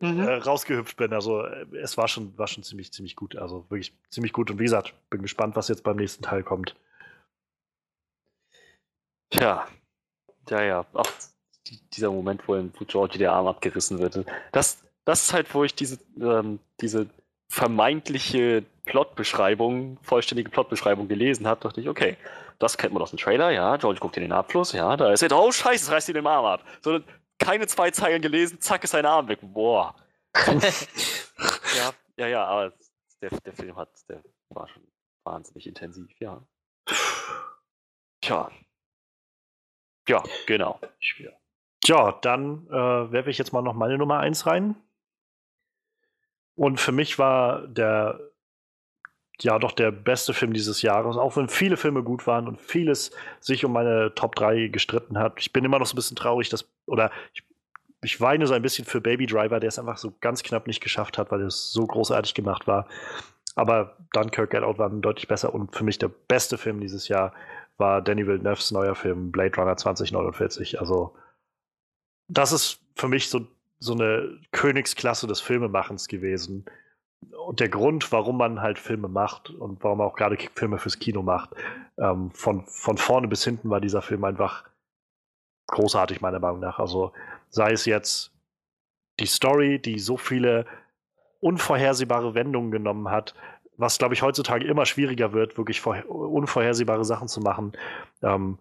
mhm. 0.00 0.20
äh, 0.20 0.34
rausgehüpft 0.34 0.96
bin. 0.96 1.12
Also 1.12 1.42
äh, 1.42 1.66
es 1.76 1.96
war 1.96 2.08
schon, 2.08 2.36
war 2.38 2.46
schon 2.46 2.62
ziemlich, 2.62 2.92
ziemlich 2.92 3.16
gut. 3.16 3.36
Also 3.36 3.66
wirklich 3.70 3.92
ziemlich 4.10 4.32
gut. 4.32 4.50
Und 4.50 4.58
wie 4.58 4.64
gesagt, 4.64 4.94
bin 5.10 5.22
gespannt, 5.22 5.56
was 5.56 5.68
jetzt 5.68 5.84
beim 5.84 5.96
nächsten 5.96 6.22
Teil 6.22 6.42
kommt. 6.42 6.76
Tja, 9.30 9.66
ja, 10.48 10.62
ja. 10.62 10.86
Auch 11.64 11.76
dieser 11.92 12.10
Moment, 12.10 12.46
wo, 12.46 12.54
wo 12.54 12.84
Georgie 12.84 13.18
der 13.18 13.32
Arm 13.32 13.46
abgerissen 13.46 13.98
wird. 13.98 14.24
Das, 14.52 14.82
das 15.04 15.22
ist 15.22 15.32
halt, 15.32 15.52
wo 15.54 15.64
ich 15.64 15.74
diese, 15.74 15.98
ähm, 16.20 16.58
diese 16.80 17.06
vermeintliche 17.48 18.64
Plotbeschreibung, 18.84 19.98
vollständige 20.02 20.50
Plotbeschreibung 20.50 21.08
gelesen 21.08 21.46
habe, 21.46 21.60
dachte 21.60 21.80
ich, 21.80 21.88
okay, 21.88 22.16
das 22.58 22.76
kennt 22.76 22.92
man 22.92 23.02
aus 23.02 23.10
dem 23.10 23.18
Trailer, 23.18 23.50
ja, 23.50 23.76
George 23.76 24.00
guckt 24.00 24.16
in 24.16 24.22
den 24.22 24.32
Abfluss, 24.32 24.72
ja, 24.72 24.96
da 24.96 25.12
ist 25.12 25.22
er, 25.22 25.32
oh 25.32 25.50
scheiße, 25.50 25.84
es 25.84 25.90
reißt 25.90 26.08
ihn 26.08 26.14
den 26.14 26.26
Arm 26.26 26.44
ab. 26.44 26.64
So, 26.82 27.00
keine 27.38 27.66
zwei 27.66 27.90
Zeilen 27.90 28.22
gelesen, 28.22 28.60
zack, 28.60 28.84
ist 28.84 28.90
sein 28.90 29.06
Arm 29.06 29.28
weg. 29.28 29.38
Boah. 29.42 29.94
ja, 31.76 31.92
ja, 32.16 32.26
ja, 32.26 32.44
aber 32.44 32.72
der, 33.20 33.30
der 33.30 33.52
Film 33.52 33.76
hat, 33.76 33.90
der 34.08 34.22
war 34.50 34.68
schon 34.68 34.82
wahnsinnig 35.24 35.66
intensiv, 35.66 36.10
ja. 36.20 36.42
Tja. 38.20 38.50
Ja, 40.08 40.22
genau. 40.46 40.80
Ja, 41.86 42.12
dann 42.22 42.66
äh, 42.68 43.12
werfe 43.12 43.30
ich 43.30 43.38
jetzt 43.38 43.52
mal 43.52 43.62
noch 43.62 43.74
meine 43.74 43.98
Nummer 43.98 44.20
1 44.20 44.46
rein. 44.46 44.76
Und 46.56 46.80
für 46.80 46.92
mich 46.92 47.18
war 47.18 47.66
der 47.66 48.20
ja 49.40 49.58
doch 49.58 49.72
der 49.72 49.90
beste 49.90 50.32
Film 50.32 50.52
dieses 50.52 50.82
Jahres, 50.82 51.16
auch 51.16 51.36
wenn 51.36 51.48
viele 51.48 51.76
Filme 51.76 52.02
gut 52.02 52.26
waren 52.26 52.46
und 52.46 52.60
vieles 52.60 53.10
sich 53.40 53.64
um 53.64 53.72
meine 53.72 54.14
Top 54.14 54.36
3 54.36 54.68
gestritten 54.68 55.18
hat. 55.18 55.34
Ich 55.40 55.52
bin 55.52 55.64
immer 55.64 55.78
noch 55.78 55.86
so 55.86 55.94
ein 55.94 55.96
bisschen 55.96 56.16
traurig, 56.16 56.48
dass, 56.50 56.70
oder 56.86 57.10
ich, 57.32 57.42
ich 58.02 58.20
weine 58.20 58.46
so 58.46 58.54
ein 58.54 58.62
bisschen 58.62 58.84
für 58.84 59.00
Baby 59.00 59.26
Driver, 59.26 59.58
der 59.58 59.68
es 59.68 59.78
einfach 59.78 59.96
so 59.96 60.14
ganz 60.20 60.42
knapp 60.42 60.66
nicht 60.68 60.80
geschafft 60.80 61.18
hat, 61.18 61.32
weil 61.32 61.42
es 61.42 61.72
so 61.72 61.86
großartig 61.86 62.34
gemacht 62.34 62.66
war. 62.66 62.86
Aber 63.56 63.96
Dunkirk 64.12 64.50
Get 64.50 64.62
Out 64.62 64.78
war 64.78 64.90
deutlich 64.90 65.28
besser 65.28 65.52
und 65.54 65.74
für 65.74 65.84
mich 65.84 65.98
der 65.98 66.08
beste 66.08 66.56
Film 66.56 66.80
dieses 66.80 67.08
Jahr 67.08 67.32
war 67.76 68.02
Danny 68.02 68.26
Villeneuve's 68.26 68.70
neuer 68.70 68.94
Film 68.94 69.32
Blade 69.32 69.56
Runner 69.56 69.76
2049. 69.76 70.80
Also 70.80 71.16
das 72.28 72.52
ist 72.52 72.80
für 72.94 73.08
mich 73.08 73.28
so, 73.28 73.46
so 73.78 73.92
eine 73.94 74.38
Königsklasse 74.52 75.26
des 75.26 75.40
Filmemachens 75.40 76.08
gewesen 76.08 76.64
und 77.46 77.60
der 77.60 77.68
Grund, 77.68 78.10
warum 78.12 78.38
man 78.38 78.60
halt 78.60 78.78
Filme 78.78 79.08
macht 79.08 79.50
und 79.50 79.82
warum 79.82 79.98
man 79.98 80.06
auch 80.06 80.16
gerade 80.16 80.36
Filme 80.54 80.78
fürs 80.78 80.98
Kino 80.98 81.22
macht. 81.22 81.50
Ähm, 81.98 82.30
von, 82.32 82.64
von 82.66 82.98
vorne 82.98 83.28
bis 83.28 83.44
hinten 83.44 83.70
war 83.70 83.80
dieser 83.80 84.02
Film 84.02 84.24
einfach 84.24 84.64
großartig, 85.68 86.20
meiner 86.20 86.40
Meinung 86.40 86.60
nach. 86.60 86.78
Also 86.78 87.12
sei 87.50 87.72
es 87.72 87.84
jetzt 87.86 88.32
die 89.20 89.26
Story, 89.26 89.78
die 89.78 89.98
so 89.98 90.16
viele 90.16 90.66
unvorhersehbare 91.40 92.34
Wendungen 92.34 92.70
genommen 92.70 93.10
hat, 93.10 93.34
was, 93.76 93.98
glaube 93.98 94.14
ich, 94.14 94.22
heutzutage 94.22 94.66
immer 94.66 94.86
schwieriger 94.86 95.32
wird, 95.32 95.58
wirklich 95.58 95.84
unvorhersehbare 95.84 97.04
Sachen 97.04 97.28
zu 97.28 97.40
machen. 97.40 97.72
Ähm, 98.22 98.58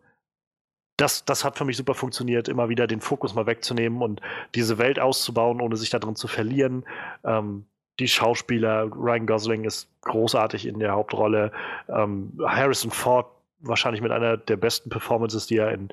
das, 0.98 1.26
das 1.26 1.44
hat 1.44 1.58
für 1.58 1.66
mich 1.66 1.78
super 1.78 1.96
funktioniert, 1.96 2.48
immer 2.48 2.70
wieder 2.70 2.88
den 2.88 3.02
Fokus 3.02 3.34
mal 3.34 3.48
wegzunehmen 3.48 4.02
und 4.02 4.22
diese 4.56 4.78
Welt 4.78 5.00
auszubauen, 5.00 5.62
ohne 5.62 5.76
sich 5.76 5.90
darin 5.90 6.16
zu 6.16 6.28
verlieren. 6.28 6.86
Ähm, 7.24 7.66
die 8.00 8.08
Schauspieler, 8.08 8.92
Ryan 8.92 9.28
Gosling 9.28 9.64
ist 9.66 9.90
großartig 10.02 10.66
in 10.66 10.80
der 10.80 10.94
Hauptrolle. 10.94 11.52
Ähm, 11.90 12.34
Harrison 12.46 12.92
Ford 12.92 13.28
wahrscheinlich 13.60 14.02
mit 14.02 14.12
einer 14.12 14.38
der 14.38 14.58
besten 14.58 14.90
Performances, 14.90 15.48
die 15.48 15.58
er 15.58 15.72
in 15.72 15.90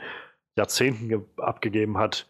Jahrzehnten 0.56 1.24
abgegeben 1.36 1.98
hat. 1.98 2.26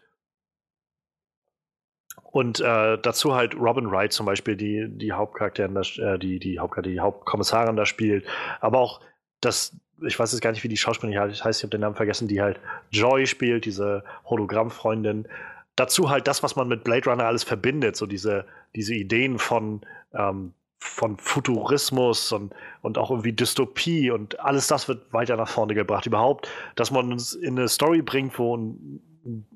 Und 2.23 2.61
äh, 2.61 2.97
dazu 2.97 3.35
halt 3.35 3.55
Robin 3.55 3.91
Wright 3.91 4.13
zum 4.13 4.25
Beispiel, 4.25 4.55
die 4.55 4.87
die 4.87 5.11
Hauptcharakterin, 5.11 5.75
äh, 5.75 6.19
die 6.19 6.39
die 6.39 6.59
Hauptcharakter, 6.59 6.89
die 6.89 6.99
Hauptkommissarin 6.99 7.75
da 7.75 7.85
spielt, 7.85 8.25
aber 8.61 8.79
auch 8.79 9.01
das 9.41 9.75
ich 10.05 10.17
weiß 10.19 10.31
jetzt 10.31 10.41
gar 10.41 10.51
nicht, 10.51 10.63
wie 10.63 10.67
die 10.67 10.77
Schauspielerin 10.77 11.19
heißt, 11.43 11.59
ich 11.59 11.63
habe 11.63 11.69
den 11.69 11.81
Namen 11.81 11.95
vergessen, 11.95 12.27
die 12.27 12.41
halt 12.41 12.59
Joy 12.91 13.25
spielt, 13.27 13.65
diese 13.65 14.03
Hologrammfreundin. 14.25 15.27
Dazu 15.75 16.09
halt 16.09 16.27
das, 16.27 16.43
was 16.43 16.55
man 16.55 16.67
mit 16.67 16.83
Blade 16.83 17.09
Runner 17.09 17.25
alles 17.25 17.43
verbindet, 17.43 17.95
so 17.95 18.05
diese, 18.05 18.45
diese 18.75 18.93
Ideen 18.93 19.39
von, 19.39 19.81
ähm, 20.13 20.53
von 20.79 21.17
Futurismus 21.17 22.31
und, 22.31 22.53
und 22.81 22.97
auch 22.97 23.11
irgendwie 23.11 23.33
Dystopie 23.33 24.11
und 24.11 24.39
alles 24.39 24.67
das 24.67 24.87
wird 24.87 25.13
weiter 25.13 25.37
nach 25.37 25.47
vorne 25.47 25.75
gebracht. 25.75 26.05
Überhaupt, 26.05 26.49
dass 26.75 26.91
man 26.91 27.11
uns 27.11 27.33
in 27.33 27.57
eine 27.57 27.67
Story 27.67 28.01
bringt, 28.01 28.37
wo 28.39 28.57
ein, 28.57 29.01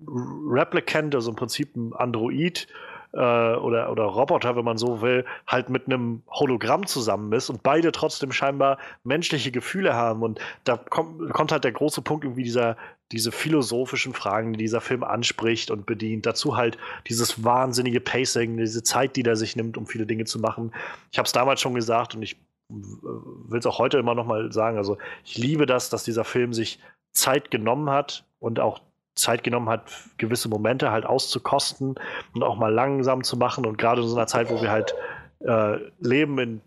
Replicant, 0.08 1.16
also 1.16 1.32
im 1.32 1.36
Prinzip 1.36 1.76
ein 1.76 1.94
Android, 1.94 2.68
äh, 3.16 3.56
oder, 3.56 3.92
oder 3.92 4.04
Roboter, 4.04 4.56
wenn 4.56 4.66
man 4.66 4.78
so 4.78 5.02
will, 5.02 5.26
halt 5.48 5.70
mit 5.70 5.86
einem 5.86 6.22
Hologramm 6.30 6.86
zusammen 6.86 7.32
ist 7.32 7.50
und 7.50 7.64
beide 7.64 7.92
trotzdem 7.92 8.32
scheinbar 8.32 8.78
menschliche 9.04 9.52
Gefühle 9.52 9.94
haben. 9.94 10.22
Und 10.22 10.40
da 10.66 10.78
kommt, 10.78 11.32
kommt 11.32 11.52
halt 11.52 11.64
der 11.64 11.72
große 11.72 12.02
Punkt, 12.02 12.26
irgendwie 12.26 12.44
dieser, 12.44 12.76
diese 13.12 13.32
philosophischen 13.32 14.14
Fragen, 14.14 14.54
die 14.54 14.60
dieser 14.60 14.82
Film 14.82 15.04
anspricht 15.04 15.72
und 15.72 15.86
bedient. 15.86 16.26
Dazu 16.26 16.58
halt 16.58 16.78
dieses 17.08 17.44
wahnsinnige 17.44 18.02
Pacing, 18.02 18.58
diese 18.58 18.84
Zeit, 18.84 19.16
die 19.16 19.24
der 19.24 19.38
sich 19.38 19.56
nimmt, 19.56 19.78
um 19.78 19.88
viele 19.88 20.06
Dinge 20.06 20.26
zu 20.26 20.40
machen. 20.40 20.74
Ich 21.12 21.18
habe 21.18 21.26
es 21.26 21.32
damals 21.32 21.62
schon 21.62 21.76
gesagt 21.76 22.16
und 22.16 22.22
ich 22.22 22.38
will 22.68 23.60
es 23.60 23.66
auch 23.66 23.80
heute 23.80 23.98
immer 23.98 24.16
noch 24.16 24.26
mal 24.26 24.52
sagen. 24.52 24.78
Also 24.78 24.98
ich 25.24 25.38
liebe 25.38 25.66
das, 25.66 25.90
dass 25.90 26.04
dieser 26.04 26.26
Film 26.26 26.52
sich 26.52 26.80
Zeit 27.14 27.50
genommen 27.50 27.90
hat 27.90 28.26
und 28.40 28.60
auch 28.60 28.82
Zeit 29.16 29.44
genommen 29.44 29.70
hat, 29.70 29.92
gewisse 30.18 30.50
Momente 30.50 30.92
halt 30.92 31.06
auszukosten 31.06 31.96
und 32.34 32.44
auch 32.44 32.58
mal 32.58 32.74
langsam 32.74 33.24
zu 33.24 33.38
machen. 33.38 33.66
Und 33.66 33.78
gerade 33.78 34.02
in 34.02 34.08
so 34.08 34.16
einer 34.16 34.28
Zeit, 34.28 34.50
wo 34.50 34.62
wir 34.62 34.72
halt 34.72 34.94
äh, 35.40 35.78
leben 36.00 36.38
in 36.40 36.62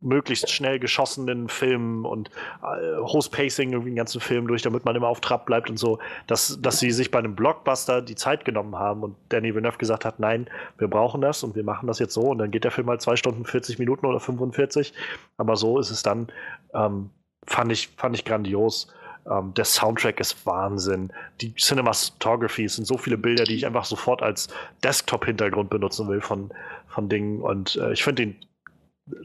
möglichst 0.00 0.50
schnell 0.50 0.78
geschossenen 0.78 1.48
Filmen 1.48 2.04
und 2.04 2.30
äh, 2.62 2.98
hohes 2.98 3.28
Pacing 3.28 3.72
irgendwie 3.72 3.90
den 3.90 3.96
ganzen 3.96 4.20
Film 4.20 4.46
durch, 4.46 4.62
damit 4.62 4.84
man 4.84 4.94
immer 4.94 5.08
auf 5.08 5.20
Trab 5.20 5.46
bleibt 5.46 5.70
und 5.70 5.76
so, 5.76 5.98
dass, 6.26 6.60
dass 6.60 6.78
sie 6.78 6.92
sich 6.92 7.10
bei 7.10 7.18
einem 7.18 7.34
Blockbuster 7.34 8.00
die 8.00 8.14
Zeit 8.14 8.44
genommen 8.44 8.76
haben 8.76 9.02
und 9.02 9.16
Danny 9.28 9.54
Villeneuve 9.54 9.78
gesagt 9.78 10.04
hat, 10.04 10.20
nein, 10.20 10.48
wir 10.78 10.88
brauchen 10.88 11.20
das 11.20 11.42
und 11.42 11.56
wir 11.56 11.64
machen 11.64 11.88
das 11.88 11.98
jetzt 11.98 12.14
so 12.14 12.22
und 12.22 12.38
dann 12.38 12.50
geht 12.50 12.64
der 12.64 12.70
Film 12.70 12.88
halt 12.88 13.02
zwei 13.02 13.16
Stunden 13.16 13.44
40 13.44 13.78
Minuten 13.78 14.06
oder 14.06 14.20
45, 14.20 14.94
aber 15.36 15.56
so 15.56 15.80
ist 15.80 15.90
es 15.90 16.02
dann, 16.02 16.28
ähm, 16.74 17.10
fand 17.46 17.72
ich, 17.72 17.88
fand 17.96 18.14
ich 18.14 18.24
grandios. 18.24 18.92
Ähm, 19.30 19.54
der 19.54 19.64
Soundtrack 19.64 20.20
ist 20.20 20.46
Wahnsinn. 20.46 21.12
Die 21.40 21.54
Cinematography, 21.54 22.64
es 22.64 22.76
sind 22.76 22.86
so 22.86 22.96
viele 22.96 23.18
Bilder, 23.18 23.44
die 23.44 23.54
ich 23.54 23.66
einfach 23.66 23.84
sofort 23.84 24.22
als 24.22 24.48
Desktop-Hintergrund 24.82 25.70
benutzen 25.70 26.08
will 26.08 26.20
von, 26.20 26.50
von 26.88 27.08
Dingen. 27.08 27.40
Und 27.42 27.76
äh, 27.76 27.92
ich 27.92 28.02
finde 28.02 28.22
ihn 28.24 28.36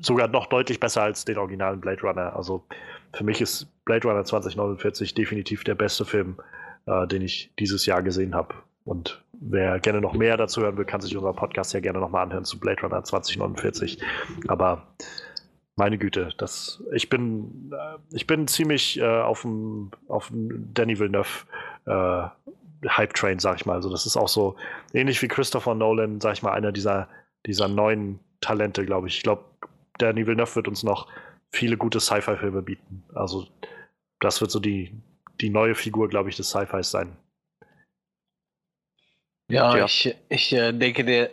sogar 0.01 0.27
noch 0.27 0.47
deutlich 0.47 0.79
besser 0.79 1.03
als 1.03 1.25
den 1.25 1.37
originalen 1.37 1.79
Blade 1.79 2.01
Runner. 2.01 2.35
Also 2.35 2.63
für 3.13 3.23
mich 3.23 3.41
ist 3.41 3.67
Blade 3.85 4.07
Runner 4.07 4.23
2049 4.23 5.13
definitiv 5.13 5.63
der 5.63 5.75
beste 5.75 6.05
Film, 6.05 6.37
äh, 6.85 7.07
den 7.07 7.21
ich 7.21 7.51
dieses 7.59 7.85
Jahr 7.85 8.01
gesehen 8.01 8.35
habe. 8.35 8.55
Und 8.85 9.21
wer 9.31 9.79
gerne 9.79 10.01
noch 10.01 10.13
mehr 10.13 10.35
dazu 10.35 10.61
hören 10.61 10.77
will, 10.77 10.85
kann 10.85 11.01
sich 11.01 11.15
unseren 11.15 11.35
Podcast 11.35 11.73
ja 11.73 11.79
gerne 11.79 11.99
nochmal 11.99 12.23
anhören 12.23 12.45
zu 12.45 12.59
Blade 12.59 12.81
Runner 12.81 13.03
2049. 13.03 13.99
Aber 14.47 14.87
meine 15.75 15.97
Güte, 15.97 16.29
das, 16.37 16.83
ich 16.93 17.09
bin, 17.09 17.71
äh, 17.73 17.97
ich 18.15 18.27
bin 18.27 18.47
ziemlich 18.47 18.99
äh, 18.99 19.05
auf 19.05 19.41
dem 19.41 19.91
auf 20.07 20.31
Danny 20.31 20.99
Villeneuve 20.99 21.45
äh, 21.85 22.27
Hype 22.87 23.13
Train, 23.13 23.39
sag 23.39 23.57
ich 23.57 23.65
mal. 23.65 23.75
Also 23.75 23.89
das 23.89 24.05
ist 24.05 24.17
auch 24.17 24.27
so 24.27 24.55
ähnlich 24.93 25.21
wie 25.21 25.27
Christopher 25.27 25.73
Nolan, 25.73 26.21
sag 26.21 26.33
ich 26.33 26.43
mal, 26.43 26.53
einer 26.53 26.71
dieser 26.71 27.07
dieser 27.45 27.67
neuen 27.67 28.19
Talente, 28.41 28.85
glaube 28.85 29.07
ich. 29.07 29.17
Ich 29.17 29.23
glaube, 29.23 29.43
Danny 29.97 30.27
Villeneuve 30.27 30.55
wird 30.55 30.67
uns 30.67 30.83
noch 30.83 31.07
viele 31.51 31.77
gute 31.77 31.99
Sci-Fi-Filme 31.99 32.61
bieten. 32.61 33.03
Also 33.13 33.47
das 34.19 34.41
wird 34.41 34.51
so 34.51 34.59
die 34.59 34.91
die 35.41 35.49
neue 35.49 35.75
Figur, 35.75 36.09
glaube 36.09 36.29
ich, 36.29 36.35
des 36.35 36.49
Sci-Fis 36.49 36.91
sein. 36.91 37.17
Ja, 39.49 39.77
ja, 39.77 39.85
ich, 39.85 40.15
ich 40.29 40.53
äh, 40.53 40.71
denke, 40.71 41.03
der 41.03 41.31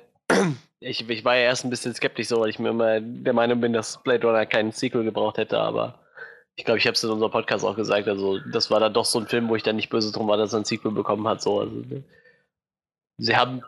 ich, 0.80 1.08
ich 1.08 1.24
war 1.24 1.36
ja 1.36 1.42
erst 1.42 1.64
ein 1.64 1.70
bisschen 1.70 1.94
skeptisch, 1.94 2.28
so, 2.28 2.40
weil 2.40 2.50
ich 2.50 2.58
mir 2.58 2.70
immer 2.70 3.00
der 3.00 3.32
Meinung 3.32 3.60
bin, 3.60 3.72
dass 3.72 4.02
Blade 4.02 4.26
Runner 4.26 4.46
keinen 4.46 4.72
Sequel 4.72 5.04
gebraucht 5.04 5.38
hätte, 5.38 5.58
aber 5.58 5.98
ich 6.56 6.64
glaube, 6.64 6.78
ich 6.78 6.86
habe 6.86 6.94
es 6.94 7.04
in 7.04 7.10
unserem 7.10 7.32
Podcast 7.32 7.64
auch 7.64 7.76
gesagt. 7.76 8.08
Also, 8.08 8.38
das 8.38 8.70
war 8.70 8.80
dann 8.80 8.92
doch 8.92 9.04
so 9.04 9.18
ein 9.18 9.26
Film, 9.26 9.48
wo 9.48 9.56
ich 9.56 9.62
dann 9.62 9.76
nicht 9.76 9.88
böse 9.88 10.12
drum 10.12 10.28
war, 10.28 10.36
dass 10.36 10.52
er 10.52 10.60
ein 10.60 10.64
Sequel 10.64 10.92
bekommen 10.92 11.26
hat. 11.26 11.40
So. 11.40 11.60
Also, 11.60 11.82
sie 13.18 13.36
haben 13.36 13.62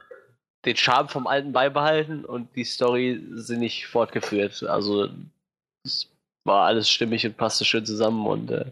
den 0.67 0.77
Charme 0.77 1.09
vom 1.09 1.27
Alten 1.27 1.53
beibehalten 1.53 2.25
und 2.25 2.55
die 2.55 2.65
Story 2.65 3.23
sind 3.33 3.61
nicht 3.61 3.87
fortgeführt. 3.87 4.63
Also, 4.65 5.09
es 5.85 6.11
war 6.45 6.67
alles 6.67 6.91
stimmig 6.91 7.25
und 7.25 7.37
passte 7.37 7.65
schön 7.65 7.87
zusammen 7.87 8.27
und 8.27 8.51
äh, 8.51 8.71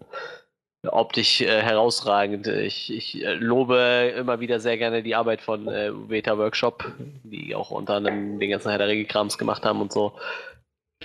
optisch 0.88 1.40
äh, 1.40 1.62
herausragend. 1.62 2.46
Ich, 2.46 2.92
ich 2.92 3.24
äh, 3.24 3.34
lobe 3.34 4.14
immer 4.16 4.40
wieder 4.40 4.60
sehr 4.60 4.78
gerne 4.78 5.02
die 5.02 5.14
Arbeit 5.14 5.42
von 5.42 5.68
äh, 5.68 5.90
Veta 6.08 6.38
Workshop, 6.38 6.90
die 7.24 7.54
auch 7.54 7.70
unter 7.70 7.94
anderem 7.94 8.38
den 8.38 8.50
ganzen 8.50 8.70
Herr 8.70 8.78
der 8.78 8.88
Regelkrams 8.88 9.36
gemacht 9.36 9.64
haben 9.64 9.80
und 9.80 9.92
so. 9.92 10.12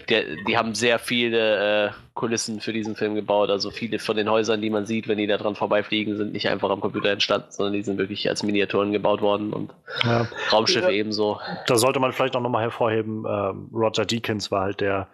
Der, 0.10 0.24
die 0.48 0.58
haben 0.58 0.76
sehr 0.76 1.00
viele 1.00 1.88
äh, 1.88 1.92
Kulissen 2.14 2.60
für 2.60 2.74
diesen 2.74 2.96
Film 2.96 3.16
gebaut. 3.16 3.50
Also 3.50 3.72
viele 3.72 3.98
von 3.98 4.18
den 4.18 4.30
Häusern, 4.30 4.62
die 4.62 4.70
man 4.70 4.86
sieht, 4.86 5.08
wenn 5.08 5.18
die 5.18 5.28
da 5.28 5.38
dran 5.38 5.56
vorbeifliegen, 5.56 6.18
sind 6.18 6.34
nicht 6.34 6.50
einfach 6.50 6.70
am 6.70 6.82
Computer 6.82 7.10
entstanden, 7.10 7.48
sondern 7.50 7.74
die 7.74 7.82
sind 7.82 7.98
wirklich 7.98 8.28
als 8.30 8.44
Miniaturen 8.44 8.92
gebaut 8.92 9.22
worden 9.22 9.54
und 9.54 9.74
ja. 10.04 10.28
Raumschiffe 10.52 10.92
ja, 10.92 10.98
ebenso. 10.98 11.40
Da 11.68 11.78
sollte 11.78 12.00
man 12.00 12.12
vielleicht 12.12 12.36
auch 12.36 12.42
nochmal 12.42 12.64
hervorheben, 12.64 13.26
ähm, 13.28 13.70
Roger 13.74 14.06
Deakins 14.06 14.52
war 14.52 14.64
halt 14.64 14.82
der 14.82 15.08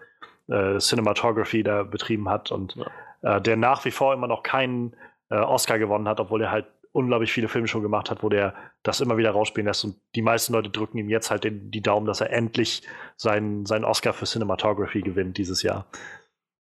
äh, 0.50 0.80
Cinematography 0.80 1.64
da 1.64 1.84
betrieben 1.84 2.28
hat 2.28 2.52
und 2.52 2.76
ja 2.76 2.88
äh, 3.22 3.42
der 3.42 3.58
nach 3.58 3.86
wie 3.86 3.92
vor 3.92 4.14
immer 4.14 4.28
noch 4.28 4.44
keinen 4.44 4.96
äh, 5.30 5.36
Oscar 5.36 5.80
gewonnen 5.80 6.08
hat, 6.08 6.20
obwohl 6.20 6.42
er 6.42 6.52
halt 6.52 6.66
unglaublich 6.94 7.32
viele 7.32 7.48
Filme 7.48 7.68
schon 7.68 7.82
gemacht 7.82 8.12
hat, 8.12 8.22
wo 8.22 8.30
der 8.30 8.54
das 8.84 9.00
immer 9.00 9.18
wieder 9.18 9.32
rausspielen 9.32 9.68
lässt. 9.68 9.86
Und 9.86 9.96
die 10.16 10.22
meisten 10.22 10.54
Leute 10.54 10.70
drücken 10.70 10.98
ihm 10.98 11.10
jetzt 11.10 11.32
halt 11.32 11.44
den, 11.44 11.72
die 11.72 11.82
Daumen, 11.82 12.06
dass 12.06 12.22
er 12.22 12.32
endlich 12.32 12.84
seinen, 13.16 13.66
seinen 13.66 13.86
Oscar 13.86 14.14
für 14.14 14.26
Cinematography 14.26 15.02
gewinnt 15.02 15.38
dieses 15.38 15.64
Jahr. 15.64 15.86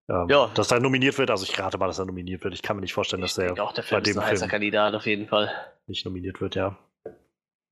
Ähm, 0.10 0.28
ja. 0.30 0.50
Dass 0.56 0.72
er 0.72 0.80
nominiert 0.80 1.18
wird, 1.18 1.32
also 1.32 1.44
ich 1.44 1.60
rate 1.60 1.78
mal, 1.78 1.88
dass 1.88 2.00
er 2.00 2.06
nominiert 2.06 2.44
wird. 2.44 2.54
Ich 2.54 2.62
kann 2.62 2.78
mir 2.78 2.82
nicht 2.82 2.94
vorstellen, 2.94 3.22
dass 3.22 3.38
er 3.38 3.62
auch 3.62 3.74
der 3.74 3.84
Film 3.84 4.02
bei 4.02 4.04
dem 4.04 4.18
ist 4.18 4.24
ein 4.24 4.38
Film 4.38 4.50
Kandidat 4.50 4.94
auf 4.94 5.06
jeden 5.06 5.28
Fall. 5.28 5.52
Nicht 5.88 6.06
nominiert 6.06 6.40
wird, 6.40 6.56
ja. 6.56 6.78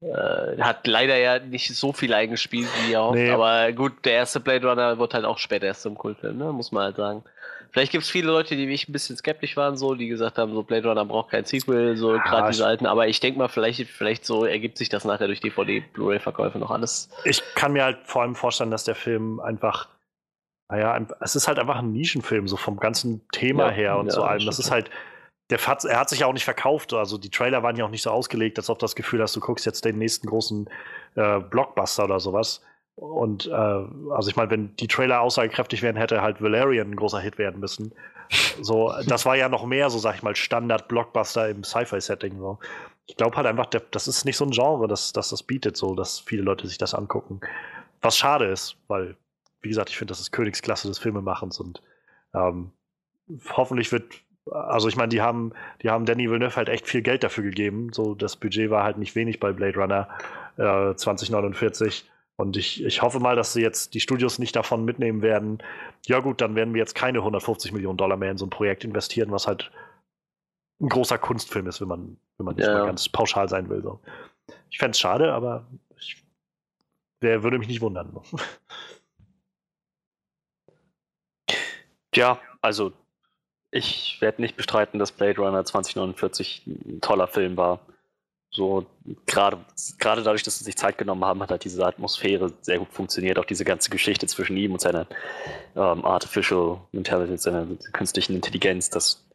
Äh, 0.01 0.61
hat 0.61 0.87
leider 0.87 1.17
ja 1.17 1.39
nicht 1.39 1.75
so 1.75 1.91
viel 1.91 2.13
eingespielt 2.13 2.69
wie 2.85 2.93
er 2.93 3.03
hofft, 3.03 3.15
nee. 3.15 3.31
aber 3.31 3.73
gut, 3.73 4.05
der 4.05 4.13
erste 4.13 4.39
Blade 4.39 4.65
Runner 4.65 4.97
wird 4.97 5.13
halt 5.13 5.25
auch 5.25 5.37
später 5.37 5.65
erst 5.65 5.81
zum 5.81 5.97
Kultfilm, 5.97 6.37
ne? 6.37 6.53
muss 6.53 6.71
man 6.71 6.83
halt 6.83 6.95
sagen. 6.95 7.23
Vielleicht 7.71 7.91
gibt 7.91 8.03
es 8.03 8.09
viele 8.09 8.27
Leute, 8.27 8.55
die 8.55 8.67
wie 8.67 8.73
ich 8.73 8.89
ein 8.89 8.93
bisschen 8.93 9.15
skeptisch 9.15 9.55
waren, 9.55 9.77
so, 9.77 9.93
die 9.93 10.07
gesagt 10.07 10.37
haben, 10.37 10.53
so 10.53 10.63
Blade 10.63 10.87
Runner 10.87 11.05
braucht 11.05 11.29
kein 11.29 11.45
Sequel, 11.45 11.95
so 11.97 12.15
ja, 12.15 12.23
gerade 12.23 12.51
diese 12.51 12.65
alten, 12.65 12.85
aber 12.85 13.07
ich 13.07 13.19
denke 13.19 13.37
mal, 13.37 13.47
vielleicht, 13.47 13.87
vielleicht 13.87 14.25
so 14.25 14.45
ergibt 14.45 14.77
sich 14.77 14.89
das 14.89 15.05
nachher 15.05 15.27
durch 15.27 15.39
DVD, 15.39 15.81
Blu-ray-Verkäufe 15.93 16.57
noch 16.57 16.71
alles. 16.71 17.09
Ich 17.25 17.43
kann 17.55 17.73
mir 17.73 17.83
halt 17.83 17.99
vor 18.05 18.23
allem 18.23 18.35
vorstellen, 18.35 18.71
dass 18.71 18.85
der 18.85 18.95
Film 18.95 19.39
einfach, 19.39 19.87
naja, 20.71 20.99
es 21.21 21.35
ist 21.35 21.47
halt 21.47 21.59
einfach 21.59 21.77
ein 21.77 21.91
Nischenfilm, 21.91 22.47
so 22.47 22.57
vom 22.57 22.77
ganzen 22.77 23.27
Thema 23.31 23.67
ja, 23.67 23.71
her 23.71 23.97
und 23.97 24.07
ja, 24.07 24.13
so 24.13 24.23
allem. 24.23 24.45
Das 24.45 24.57
ist 24.57 24.71
halt, 24.71 24.89
der 25.51 25.59
hat, 25.59 25.85
er 25.85 25.99
hat 25.99 26.09
sich 26.09 26.19
ja 26.19 26.27
auch 26.27 26.33
nicht 26.33 26.45
verkauft, 26.45 26.93
also 26.93 27.17
die 27.19 27.29
Trailer 27.29 27.61
waren 27.61 27.75
ja 27.75 27.85
auch 27.85 27.89
nicht 27.89 28.03
so 28.03 28.09
ausgelegt, 28.09 28.57
als 28.57 28.69
ob 28.69 28.79
das 28.79 28.95
Gefühl 28.95 29.21
hast, 29.21 29.35
du 29.35 29.39
guckst 29.39 29.65
jetzt 29.67 29.85
den 29.85 29.99
nächsten 29.99 30.27
großen 30.27 30.67
äh, 31.15 31.39
Blockbuster 31.39 32.05
oder 32.05 32.19
sowas. 32.19 32.63
Und 32.99 33.47
äh, 33.47 33.51
also 33.53 34.29
ich 34.29 34.35
meine, 34.35 34.51
wenn 34.51 34.75
die 34.75 34.89
Trailer 34.89 35.21
aussagekräftig 35.21 35.81
wären, 35.81 35.95
hätte 35.95 36.21
halt 36.21 36.41
Valerian 36.41 36.91
ein 36.91 36.95
großer 36.97 37.21
Hit 37.21 37.37
werden 37.37 37.61
müssen. 37.61 37.93
So, 38.61 38.93
das 39.07 39.25
war 39.25 39.37
ja 39.37 39.47
noch 39.47 39.65
mehr, 39.65 39.89
so 39.89 39.99
sag 39.99 40.15
ich 40.15 40.21
mal, 40.21 40.35
Standard-Blockbuster 40.35 41.47
im 41.47 41.63
Sci-Fi-Setting. 41.63 42.37
So. 42.37 42.59
Ich 43.07 43.15
glaube 43.15 43.37
halt 43.37 43.47
einfach, 43.47 43.67
das 43.67 44.09
ist 44.09 44.25
nicht 44.25 44.35
so 44.35 44.43
ein 44.43 44.51
Genre, 44.51 44.89
das, 44.89 45.13
das 45.13 45.29
das 45.29 45.43
bietet, 45.43 45.77
so 45.77 45.95
dass 45.95 46.19
viele 46.19 46.41
Leute 46.41 46.67
sich 46.67 46.77
das 46.77 46.93
angucken. 46.93 47.39
Was 48.01 48.17
schade 48.17 48.45
ist, 48.45 48.75
weil, 48.89 49.15
wie 49.61 49.69
gesagt, 49.69 49.89
ich 49.89 49.97
finde, 49.97 50.11
das 50.11 50.19
ist 50.19 50.33
Königsklasse 50.33 50.89
des 50.89 50.99
Filmemachens 50.99 51.57
und 51.61 51.81
ähm, 52.33 52.71
hoffentlich 53.55 53.93
wird, 53.93 54.11
also 54.51 54.89
ich 54.89 54.97
meine, 54.97 55.09
die 55.09 55.21
haben, 55.21 55.53
die 55.83 55.89
haben 55.89 56.05
Danny 56.05 56.29
Villeneuve 56.29 56.57
halt 56.57 56.67
echt 56.67 56.85
viel 56.85 57.01
Geld 57.01 57.23
dafür 57.23 57.45
gegeben. 57.45 57.93
So, 57.93 58.13
das 58.13 58.35
Budget 58.35 58.69
war 58.69 58.83
halt 58.83 58.97
nicht 58.97 59.15
wenig 59.15 59.39
bei 59.39 59.53
Blade 59.53 59.79
Runner 59.79 60.09
äh, 60.57 60.95
2049 60.95 62.05
und 62.39 62.55
ich, 62.55 62.85
ich 62.85 63.01
hoffe 63.01 63.19
mal, 63.19 63.35
dass 63.35 63.51
sie 63.51 63.61
jetzt 63.61 63.93
die 63.93 63.99
Studios 63.99 64.39
nicht 64.39 64.55
davon 64.55 64.85
mitnehmen 64.85 65.21
werden. 65.21 65.61
Ja, 66.05 66.21
gut, 66.21 66.39
dann 66.39 66.55
werden 66.55 66.73
wir 66.73 66.79
jetzt 66.79 66.95
keine 66.95 67.17
150 67.17 67.73
Millionen 67.73 67.97
Dollar 67.97 68.15
mehr 68.15 68.31
in 68.31 68.37
so 68.37 68.45
ein 68.45 68.49
Projekt 68.49 68.85
investieren, 68.85 69.29
was 69.31 69.45
halt 69.45 69.71
ein 70.79 70.87
großer 70.87 71.17
Kunstfilm 71.17 71.67
ist, 71.67 71.81
wenn 71.81 71.89
man, 71.89 72.17
wenn 72.37 72.45
man 72.45 72.55
nicht 72.55 72.65
ja. 72.65 72.75
mal 72.75 72.85
ganz 72.85 73.09
pauschal 73.09 73.49
sein 73.49 73.67
will. 73.67 73.81
So. 73.83 73.99
Ich 74.69 74.77
fände 74.77 74.91
es 74.91 74.99
schade, 75.01 75.33
aber 75.33 75.67
ich, 75.97 76.23
der 77.21 77.43
würde 77.43 77.59
mich 77.59 77.67
nicht 77.67 77.81
wundern. 77.81 78.17
Ja, 82.15 82.39
also 82.61 82.93
ich 83.69 84.17
werde 84.21 84.41
nicht 84.41 84.55
bestreiten, 84.55 84.97
dass 84.97 85.11
Blade 85.11 85.41
Runner 85.41 85.63
2049 85.65 86.65
ein 86.65 87.01
toller 87.01 87.27
Film 87.27 87.57
war. 87.57 87.81
So, 88.51 88.85
gerade, 89.27 89.59
gerade 89.99 90.23
dadurch, 90.23 90.43
dass 90.43 90.57
sie 90.57 90.63
sich 90.63 90.75
Zeit 90.75 90.97
genommen 90.97 91.23
haben, 91.23 91.41
hat 91.41 91.51
halt 91.51 91.63
diese 91.63 91.85
Atmosphäre 91.85 92.51
sehr 92.61 92.79
gut 92.79 92.91
funktioniert. 92.91 93.37
Auch 93.37 93.45
diese 93.45 93.63
ganze 93.63 93.89
Geschichte 93.91 94.25
zwischen 94.25 94.57
ihm 94.57 94.73
und 94.73 94.81
seiner 94.81 95.05
ähm, 95.75 96.03
Artificial 96.03 96.81
Intelligence, 96.91 97.43
seiner 97.43 97.67
künstlichen 97.93 98.33
Intelligenz, 98.33 98.89
das 98.89 99.29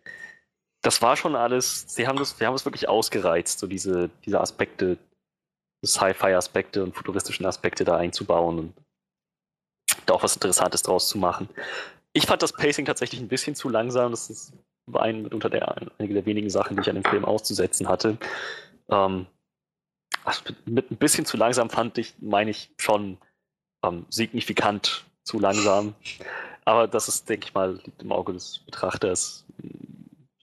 das 0.85 1.01
war 1.01 1.17
schon 1.17 1.35
alles, 1.35 1.87
sie 1.89 2.07
haben 2.07 2.19
das, 2.19 2.39
wir 2.39 2.47
haben 2.47 2.55
es 2.55 2.67
wirklich 2.67 2.89
ausgereizt, 2.89 3.59
so 3.59 3.67
diese, 3.67 4.11
diese 4.27 4.41
Aspekte, 4.41 4.99
Sci-Fi-Aspekte 5.85 6.83
und 6.83 6.95
futuristischen 6.95 7.47
Aspekte 7.47 7.85
da 7.85 7.97
einzubauen 7.97 8.59
und 8.59 8.75
da 10.07 10.15
auch 10.15 10.23
was 10.23 10.35
Interessantes 10.35 10.83
draus 10.83 11.09
zu 11.09 11.17
machen. 11.17 11.49
Ich 12.13 12.27
fand 12.27 12.43
das 12.43 12.53
Pacing 12.53 12.85
tatsächlich 12.85 13.21
ein 13.21 13.29
bisschen 13.29 13.55
zu 13.55 13.71
langsam. 13.71 14.11
Das 14.11 14.29
ist 14.29 14.53
ein, 14.93 15.27
unter 15.27 15.49
der, 15.49 15.75
einige 15.99 16.15
der 16.15 16.27
wenigen 16.27 16.51
Sachen, 16.51 16.77
die 16.77 16.83
ich 16.83 16.89
an 16.89 16.97
dem 16.97 17.05
Film 17.05 17.25
auszusetzen 17.25 17.89
hatte. 17.89 18.19
Ähm, 18.91 19.27
also 20.25 20.43
mit 20.65 20.91
ein 20.91 20.97
bisschen 20.97 21.27
zu 21.27 21.37
langsam 21.37 21.71
fand 21.71 21.99
ich, 21.99 22.15
meine 22.21 22.51
ich, 22.51 22.71
schon 22.79 23.19
ähm, 23.85 24.07
signifikant 24.09 25.05
zu 25.23 25.39
langsam. 25.39 25.95
Aber 26.65 26.89
das 26.89 27.09
ist, 27.09 27.29
denke 27.29 27.47
ich 27.47 27.55
mal, 27.55 27.81
liegt 27.85 28.03
im 28.03 28.13
Auge 28.13 28.33
des 28.33 28.61
Betrachters. 28.61 29.45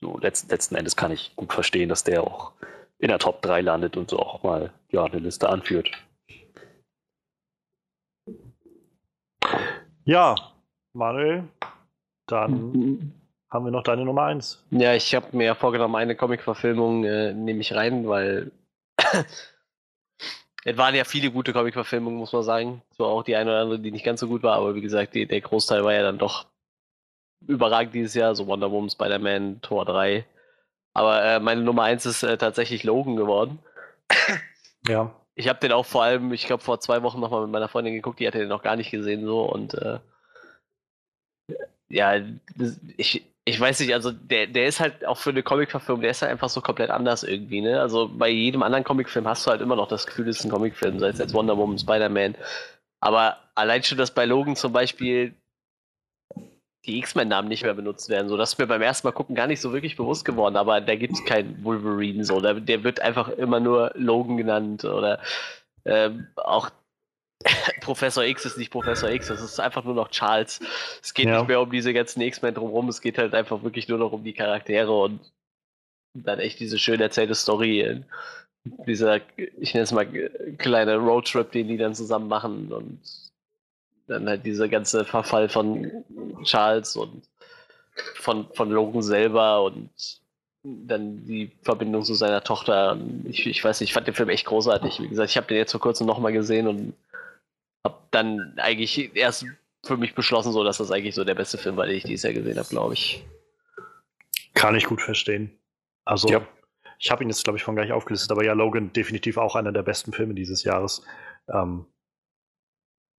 So, 0.00 0.18
letzten, 0.18 0.48
letzten 0.50 0.76
Endes 0.76 0.96
kann 0.96 1.12
ich 1.12 1.34
gut 1.36 1.52
verstehen, 1.52 1.88
dass 1.88 2.04
der 2.04 2.22
auch 2.22 2.52
in 2.98 3.08
der 3.08 3.18
Top 3.18 3.42
3 3.42 3.62
landet 3.62 3.96
und 3.96 4.10
so 4.10 4.18
auch 4.18 4.42
mal 4.42 4.72
ja, 4.90 5.04
eine 5.04 5.18
Liste 5.18 5.48
anführt. 5.48 5.90
Ja, 10.04 10.34
Manuel, 10.92 11.48
dann 12.26 12.72
mhm. 12.72 13.21
Haben 13.52 13.66
wir 13.66 13.70
noch 13.70 13.82
deine 13.82 14.04
Nummer 14.04 14.22
1. 14.24 14.64
Ja, 14.70 14.94
ich 14.94 15.14
habe 15.14 15.36
mir 15.36 15.54
vorgenommen, 15.54 15.94
eine 15.96 16.16
Comic-Verfilmung 16.16 17.04
äh, 17.04 17.34
nehme 17.34 17.60
ich 17.60 17.74
rein, 17.74 18.08
weil 18.08 18.50
es 20.64 20.78
waren 20.78 20.94
ja 20.94 21.04
viele 21.04 21.30
gute 21.30 21.52
Comic-Verfilmungen, 21.52 22.18
muss 22.18 22.32
man 22.32 22.44
sagen. 22.44 22.82
So 22.96 23.04
auch 23.04 23.22
die 23.22 23.36
eine 23.36 23.50
oder 23.50 23.60
andere, 23.60 23.78
die 23.78 23.90
nicht 23.90 24.06
ganz 24.06 24.20
so 24.20 24.28
gut 24.28 24.42
war, 24.42 24.56
aber 24.56 24.74
wie 24.74 24.80
gesagt, 24.80 25.14
die, 25.14 25.26
der 25.26 25.42
Großteil 25.42 25.84
war 25.84 25.92
ja 25.92 26.02
dann 26.02 26.16
doch 26.18 26.46
überragend 27.46 27.94
dieses 27.94 28.14
Jahr, 28.14 28.34
so 28.34 28.46
Wonder 28.46 28.70
Woman, 28.70 28.88
Spider-Man, 28.88 29.60
Tor 29.60 29.84
3. 29.84 30.24
Aber 30.94 31.22
äh, 31.22 31.40
meine 31.40 31.60
Nummer 31.60 31.82
1 31.82 32.06
ist 32.06 32.22
äh, 32.22 32.38
tatsächlich 32.38 32.84
Logan 32.84 33.16
geworden. 33.16 33.58
Ja. 34.88 35.14
Ich 35.36 35.48
habe 35.48 35.60
den 35.60 35.70
auch 35.70 35.86
vor 35.86 36.02
allem, 36.02 36.32
ich 36.32 36.44
glaube, 36.44 36.64
vor 36.64 36.80
zwei 36.80 37.04
Wochen 37.04 37.20
nochmal 37.20 37.42
mit 37.42 37.52
meiner 37.52 37.68
Freundin 37.68 37.94
geguckt, 37.94 38.18
die 38.18 38.26
hatte 38.26 38.40
den 38.40 38.48
noch 38.48 38.64
gar 38.64 38.74
nicht 38.74 38.90
gesehen 38.90 39.24
so 39.24 39.44
und 39.44 39.74
äh, 39.74 40.00
ja, 41.88 42.18
das, 42.56 42.80
ich, 42.96 43.31
ich 43.44 43.58
weiß 43.58 43.80
nicht, 43.80 43.92
also 43.92 44.12
der, 44.12 44.46
der 44.46 44.66
ist 44.66 44.78
halt 44.78 45.04
auch 45.04 45.18
für 45.18 45.30
eine 45.30 45.42
Comic-Verfilmung, 45.42 46.02
der 46.02 46.12
ist 46.12 46.22
halt 46.22 46.30
einfach 46.30 46.48
so 46.48 46.60
komplett 46.60 46.90
anders 46.90 47.24
irgendwie, 47.24 47.60
ne? 47.60 47.80
Also 47.80 48.08
bei 48.08 48.28
jedem 48.28 48.62
anderen 48.62 48.84
Comicfilm 48.84 49.26
hast 49.26 49.46
du 49.46 49.50
halt 49.50 49.60
immer 49.60 49.74
noch 49.74 49.88
das 49.88 50.06
Gefühl, 50.06 50.28
es 50.28 50.38
ist 50.38 50.44
ein 50.44 50.50
Comicfilm, 50.50 51.00
sei 51.00 51.08
es 51.08 51.18
jetzt 51.18 51.34
Wonder 51.34 51.56
Woman, 51.56 51.78
Spider-Man. 51.78 52.36
Aber 53.00 53.38
allein 53.56 53.82
schon, 53.82 53.98
dass 53.98 54.12
bei 54.12 54.26
Logan 54.26 54.54
zum 54.54 54.72
Beispiel 54.72 55.34
die 56.86 56.98
X-Men-Namen 56.98 57.48
nicht 57.48 57.64
mehr 57.64 57.74
benutzt 57.74 58.08
werden, 58.08 58.28
so 58.28 58.36
das 58.36 58.52
ist 58.52 58.58
mir 58.58 58.66
beim 58.66 58.82
ersten 58.82 59.06
Mal 59.06 59.12
gucken 59.12 59.34
gar 59.34 59.46
nicht 59.48 59.60
so 59.60 59.72
wirklich 59.72 59.96
bewusst 59.96 60.24
geworden, 60.24 60.56
aber 60.56 60.80
da 60.80 60.94
gibt 60.96 61.14
es 61.14 61.24
keinen 61.24 61.62
Wolverine 61.64 62.24
so, 62.24 62.40
der, 62.40 62.54
der, 62.54 62.84
wird 62.84 63.00
einfach 63.00 63.28
immer 63.28 63.60
nur 63.60 63.92
Logan 63.94 64.36
genannt 64.36 64.84
oder 64.84 65.20
ähm, 65.84 66.28
auch 66.36 66.70
Professor 67.80 68.24
X 68.24 68.44
ist 68.44 68.58
nicht 68.58 68.70
Professor 68.70 69.10
X, 69.10 69.28
das 69.28 69.40
ist 69.40 69.60
einfach 69.60 69.84
nur 69.84 69.94
noch 69.94 70.10
Charles. 70.10 70.60
Es 71.02 71.14
geht 71.14 71.26
ja. 71.26 71.38
nicht 71.38 71.48
mehr 71.48 71.60
um 71.60 71.70
diese 71.70 71.92
ganzen 71.92 72.20
X-Men 72.20 72.54
drumherum, 72.54 72.88
es 72.88 73.00
geht 73.00 73.18
halt 73.18 73.34
einfach 73.34 73.62
wirklich 73.62 73.88
nur 73.88 73.98
noch 73.98 74.12
um 74.12 74.24
die 74.24 74.32
Charaktere 74.32 74.92
und 74.92 75.20
dann 76.14 76.38
echt 76.38 76.60
diese 76.60 76.78
schön 76.78 77.00
erzählte 77.00 77.34
Story. 77.34 78.02
Dieser, 78.86 79.20
ich 79.36 79.74
nenne 79.74 79.84
es 79.84 79.92
mal, 79.92 80.06
kleine 80.58 80.96
Roadtrip, 80.96 81.50
den 81.50 81.68
die 81.68 81.76
dann 81.76 81.94
zusammen 81.94 82.28
machen 82.28 82.72
und 82.72 83.00
dann 84.06 84.28
halt 84.28 84.46
dieser 84.46 84.68
ganze 84.68 85.04
Verfall 85.04 85.48
von 85.48 86.04
Charles 86.44 86.96
und 86.96 87.22
von, 88.14 88.46
von 88.54 88.70
Logan 88.70 89.02
selber 89.02 89.64
und 89.64 89.90
dann 90.64 91.26
die 91.26 91.50
Verbindung 91.62 92.04
zu 92.04 92.14
seiner 92.14 92.44
Tochter. 92.44 92.96
Ich, 93.24 93.46
ich 93.46 93.64
weiß 93.64 93.80
nicht, 93.80 93.90
ich 93.90 93.94
fand 93.94 94.06
den 94.06 94.14
Film 94.14 94.28
echt 94.28 94.46
großartig. 94.46 95.00
Wie 95.00 95.08
gesagt, 95.08 95.30
ich 95.30 95.36
habe 95.36 95.48
den 95.48 95.56
jetzt 95.56 95.72
vor 95.72 95.80
kurzem 95.80 96.06
nochmal 96.06 96.32
gesehen 96.32 96.68
und 96.68 96.94
habe 97.84 97.98
dann 98.10 98.54
eigentlich 98.58 99.14
erst 99.16 99.46
für 99.84 99.96
mich 99.96 100.14
beschlossen, 100.14 100.52
so 100.52 100.62
dass 100.64 100.78
das 100.78 100.90
eigentlich 100.90 101.14
so 101.14 101.24
der 101.24 101.34
beste 101.34 101.58
Film 101.58 101.76
war, 101.76 101.86
den 101.86 101.96
ich 101.96 102.04
dieses 102.04 102.22
Jahr 102.22 102.32
gesehen 102.32 102.58
habe, 102.58 102.68
glaube 102.68 102.94
ich. 102.94 103.24
Kann 104.54 104.74
ich 104.74 104.84
gut 104.84 105.02
verstehen. 105.02 105.58
Also, 106.04 106.28
ja. 106.28 106.46
ich 106.98 107.10
habe 107.10 107.22
ihn 107.22 107.28
jetzt, 107.28 107.44
glaube 107.44 107.58
ich, 107.58 107.64
von 107.64 107.74
gleich 107.74 107.92
aufgelistet, 107.92 108.30
aber 108.30 108.44
ja, 108.44 108.52
Logan 108.52 108.92
definitiv 108.92 109.36
auch 109.38 109.56
einer 109.56 109.72
der 109.72 109.82
besten 109.82 110.12
Filme 110.12 110.34
dieses 110.34 110.62
Jahres. 110.64 111.02
Ähm, 111.48 111.86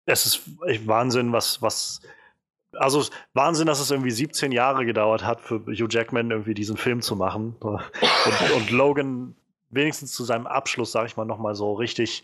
es 0.05 0.25
ist 0.25 0.87
Wahnsinn, 0.87 1.31
was, 1.31 1.61
was, 1.61 2.01
also 2.73 3.05
Wahnsinn, 3.33 3.67
dass 3.67 3.79
es 3.79 3.91
irgendwie 3.91 4.11
17 4.11 4.51
Jahre 4.51 4.85
gedauert 4.85 5.25
hat, 5.25 5.41
für 5.41 5.59
Hugh 5.65 5.87
Jackman 5.89 6.31
irgendwie 6.31 6.53
diesen 6.53 6.77
Film 6.77 7.01
zu 7.01 7.15
machen. 7.15 7.55
Und, 7.61 8.51
und 8.55 8.71
Logan 8.71 9.35
wenigstens 9.69 10.13
zu 10.13 10.23
seinem 10.23 10.47
Abschluss, 10.47 10.91
sage 10.91 11.07
ich 11.07 11.17
mal, 11.17 11.25
nochmal 11.25 11.55
so 11.55 11.73
richtig 11.73 12.23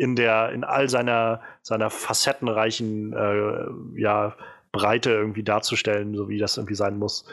in 0.00 0.16
der, 0.16 0.50
in 0.52 0.64
all 0.64 0.88
seiner, 0.88 1.42
seiner 1.60 1.90
facettenreichen 1.90 3.12
äh, 3.12 4.00
ja, 4.00 4.34
Breite 4.72 5.10
irgendwie 5.10 5.42
darzustellen, 5.42 6.14
so 6.14 6.30
wie 6.30 6.38
das 6.38 6.56
irgendwie 6.56 6.74
sein 6.74 6.98
muss. 6.98 7.26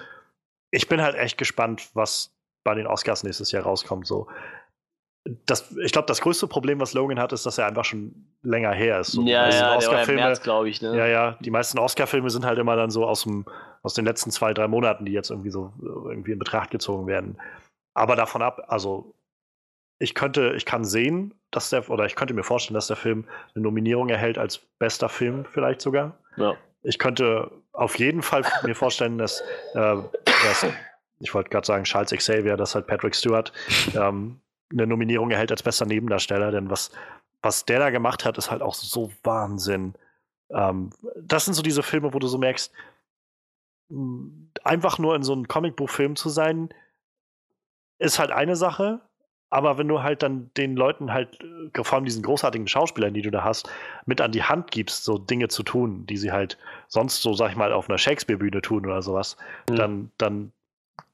Ich 0.69 0.89
bin 0.89 1.01
halt 1.01 1.15
echt 1.15 1.37
gespannt, 1.37 1.89
was 1.93 2.35
bei 2.65 2.75
den 2.75 2.85
Oscars 2.85 3.23
nächstes 3.23 3.53
Jahr 3.53 3.63
rauskommt. 3.63 4.05
So 4.05 4.27
das, 5.45 5.71
ich 5.77 5.93
glaube, 5.93 6.07
das 6.07 6.19
größte 6.19 6.47
Problem, 6.47 6.81
was 6.81 6.93
Logan 6.93 7.19
hat, 7.19 7.31
ist, 7.31 7.45
dass 7.45 7.57
er 7.57 7.67
einfach 7.67 7.85
schon 7.85 8.27
länger 8.43 8.73
her 8.73 8.99
ist. 8.99 9.13
So, 9.13 9.21
ja, 9.21 9.49
ja, 9.49 9.77
Oscar-Filme, 9.77 10.33
glaube 10.43 10.67
ich. 10.67 10.81
Ne? 10.81 10.97
Ja, 10.97 11.07
ja. 11.07 11.37
Die 11.39 11.51
meisten 11.51 11.79
Oscar-Filme 11.79 12.29
sind 12.29 12.45
halt 12.45 12.59
immer 12.59 12.75
dann 12.75 12.89
so 12.89 13.05
aus, 13.05 13.23
dem, 13.23 13.45
aus 13.81 13.93
den 13.93 14.03
letzten 14.03 14.31
zwei, 14.31 14.53
drei 14.53 14.67
Monaten, 14.67 15.05
die 15.05 15.13
jetzt 15.13 15.29
irgendwie 15.29 15.51
so 15.51 15.71
irgendwie 15.81 16.33
in 16.33 16.39
Betracht 16.39 16.71
gezogen 16.71 17.07
werden. 17.07 17.37
Aber 17.93 18.17
davon 18.17 18.41
ab, 18.41 18.65
also 18.67 19.15
ich 19.99 20.13
könnte, 20.13 20.53
ich 20.55 20.65
kann 20.65 20.85
sehen, 20.85 21.33
dass 21.51 21.69
der, 21.69 21.89
oder 21.89 22.05
ich 22.05 22.15
könnte 22.15 22.33
mir 22.33 22.43
vorstellen, 22.43 22.75
dass 22.75 22.87
der 22.87 22.95
Film 22.95 23.25
eine 23.55 23.63
Nominierung 23.63 24.09
erhält 24.09 24.37
als 24.37 24.59
bester 24.79 25.09
Film 25.09 25.45
vielleicht 25.45 25.81
sogar. 25.81 26.17
Ja. 26.35 26.55
Ich 26.83 26.99
könnte 26.99 27.51
auf 27.73 27.97
jeden 27.97 28.21
Fall 28.21 28.43
mir 28.63 28.75
vorstellen, 28.75 29.17
dass, 29.17 29.41
äh, 29.73 29.97
dass 30.25 30.65
ich 31.19 31.33
wollte 31.33 31.49
gerade 31.49 31.65
sagen, 31.65 31.83
Charles 31.83 32.11
Xavier, 32.11 32.57
dass 32.57 32.75
halt 32.75 32.85
Patrick 32.87 33.15
Stewart 33.15 33.51
ähm, 33.95 34.39
eine 34.71 34.85
Nominierung 34.85 35.31
erhält 35.31 35.51
als 35.51 35.63
bester 35.63 35.85
Nebendarsteller, 35.85 36.51
denn 36.51 36.69
was, 36.69 36.91
was 37.41 37.65
der 37.65 37.79
da 37.79 37.89
gemacht 37.89 38.25
hat, 38.25 38.37
ist 38.37 38.51
halt 38.51 38.61
auch 38.61 38.75
so 38.75 39.11
Wahnsinn. 39.23 39.95
Ähm, 40.49 40.91
das 41.15 41.45
sind 41.45 41.55
so 41.55 41.63
diese 41.63 41.83
Filme, 41.83 42.13
wo 42.13 42.19
du 42.19 42.27
so 42.27 42.37
merkst, 42.37 42.71
einfach 44.63 44.99
nur 44.99 45.15
in 45.15 45.23
so 45.23 45.33
einem 45.33 45.47
Comicbuchfilm 45.47 46.15
zu 46.15 46.29
sein, 46.29 46.69
ist 47.99 48.19
halt 48.19 48.31
eine 48.31 48.55
Sache, 48.55 49.01
aber 49.49 49.77
wenn 49.77 49.87
du 49.87 50.03
halt 50.03 50.23
dann 50.23 50.51
den 50.57 50.75
Leuten 50.75 51.13
halt, 51.13 51.39
äh, 51.41 51.83
vor 51.83 51.95
allem 51.95 52.05
diesen 52.05 52.23
großartigen 52.23 52.67
Schauspielern, 52.67 53.13
die 53.13 53.21
du 53.21 53.31
da 53.31 53.43
hast, 53.43 53.69
mit 54.05 54.19
an 54.21 54.31
die 54.31 54.43
Hand 54.43 54.71
gibst, 54.71 55.03
so 55.03 55.17
Dinge 55.17 55.47
zu 55.47 55.63
tun, 55.63 56.05
die 56.05 56.17
sie 56.17 56.31
halt 56.31 56.57
sonst 56.87 57.21
so, 57.21 57.33
sag 57.33 57.51
ich 57.51 57.55
mal, 57.55 57.71
auf 57.71 57.89
einer 57.89 57.97
Shakespeare-Bühne 57.97 58.61
tun 58.61 58.85
oder 58.85 59.01
sowas, 59.01 59.37
mhm. 59.69 59.75
dann, 59.75 60.11
dann 60.17 60.51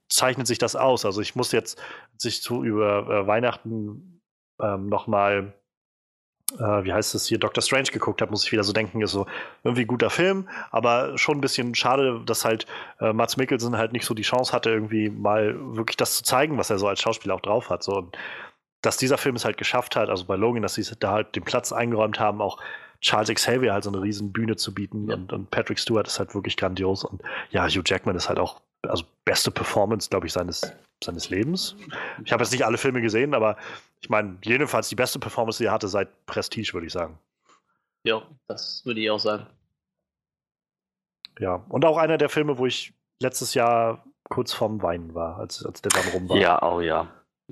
zeichnet 0.09 0.47
sich 0.47 0.57
das 0.57 0.75
aus. 0.75 1.05
Also 1.05 1.21
ich 1.21 1.35
muss 1.35 1.51
jetzt 1.51 1.81
sich 2.17 2.41
zu 2.41 2.63
über 2.63 3.07
äh, 3.07 3.27
Weihnachten 3.27 4.21
ähm, 4.61 4.87
nochmal, 4.87 5.53
äh, 6.59 6.83
wie 6.83 6.93
heißt 6.93 7.15
es 7.15 7.25
hier, 7.25 7.39
Doctor 7.39 7.61
Strange 7.61 7.89
geguckt 7.91 8.21
habe, 8.21 8.31
muss 8.31 8.45
ich 8.45 8.51
wieder 8.51 8.63
so 8.63 8.73
denken, 8.73 9.01
ist 9.01 9.11
so 9.11 9.25
irgendwie 9.63 9.85
guter 9.85 10.09
Film, 10.09 10.49
aber 10.71 11.17
schon 11.17 11.37
ein 11.37 11.41
bisschen 11.41 11.75
schade, 11.75 12.21
dass 12.25 12.45
halt 12.45 12.65
äh, 12.99 13.13
Mats 13.13 13.37
Mikkelsen 13.37 13.77
halt 13.77 13.93
nicht 13.93 14.05
so 14.05 14.13
die 14.13 14.23
Chance 14.23 14.53
hatte, 14.53 14.69
irgendwie 14.69 15.09
mal 15.09 15.55
wirklich 15.75 15.97
das 15.97 16.17
zu 16.17 16.23
zeigen, 16.23 16.57
was 16.57 16.69
er 16.69 16.77
so 16.77 16.87
als 16.87 17.01
Schauspieler 17.01 17.35
auch 17.35 17.41
drauf 17.41 17.69
hat. 17.69 17.83
So, 17.83 17.93
und 17.97 18.17
dass 18.81 18.97
dieser 18.97 19.17
Film 19.17 19.35
es 19.35 19.45
halt 19.45 19.57
geschafft 19.57 19.95
hat, 19.95 20.09
also 20.09 20.25
bei 20.25 20.35
Logan, 20.35 20.61
dass 20.61 20.75
sie 20.75 20.85
da 20.99 21.11
halt 21.11 21.35
den 21.35 21.43
Platz 21.43 21.71
eingeräumt 21.71 22.19
haben, 22.19 22.41
auch 22.41 22.59
Charles 23.03 23.29
Xavier 23.29 23.73
halt 23.73 23.83
so 23.83 23.91
eine 23.91 24.01
riesen 24.01 24.31
Bühne 24.31 24.55
zu 24.55 24.73
bieten 24.73 25.09
ja. 25.09 25.15
und, 25.15 25.33
und 25.33 25.51
Patrick 25.51 25.77
Stewart 25.77 26.07
ist 26.07 26.19
halt 26.19 26.33
wirklich 26.33 26.57
grandios 26.57 27.03
und 27.03 27.21
ja, 27.51 27.67
Hugh 27.67 27.83
Jackman 27.85 28.15
ist 28.15 28.29
halt 28.29 28.39
auch 28.39 28.61
also 28.87 29.03
beste 29.25 29.51
Performance, 29.51 30.09
glaube 30.09 30.27
ich, 30.27 30.33
seines, 30.33 30.73
seines 31.03 31.29
Lebens. 31.29 31.75
Ich 32.25 32.31
habe 32.31 32.43
jetzt 32.43 32.51
nicht 32.51 32.65
alle 32.65 32.77
Filme 32.77 33.01
gesehen, 33.01 33.33
aber 33.33 33.57
ich 34.01 34.09
meine, 34.09 34.37
jedenfalls 34.43 34.89
die 34.89 34.95
beste 34.95 35.19
Performance, 35.19 35.57
die 35.57 35.65
er 35.65 35.71
hatte 35.71 35.87
seit 35.87 36.25
Prestige, 36.25 36.73
würde 36.73 36.87
ich 36.87 36.93
sagen. 36.93 37.17
Ja, 38.05 38.23
das 38.47 38.85
würde 38.85 38.99
ich 38.99 39.09
auch 39.09 39.19
sagen. 39.19 39.47
Ja, 41.39 41.63
und 41.69 41.85
auch 41.85 41.97
einer 41.97 42.17
der 42.17 42.29
Filme, 42.29 42.57
wo 42.57 42.65
ich 42.65 42.93
letztes 43.21 43.53
Jahr 43.53 44.05
kurz 44.29 44.53
vorm 44.53 44.81
Weinen 44.81 45.13
war, 45.15 45.37
als, 45.37 45.65
als 45.65 45.81
der 45.81 45.91
dann 45.91 46.07
rum 46.09 46.29
war. 46.29 46.37
Ja, 46.37 46.61
oh 46.61 46.81
ja. 46.81 47.07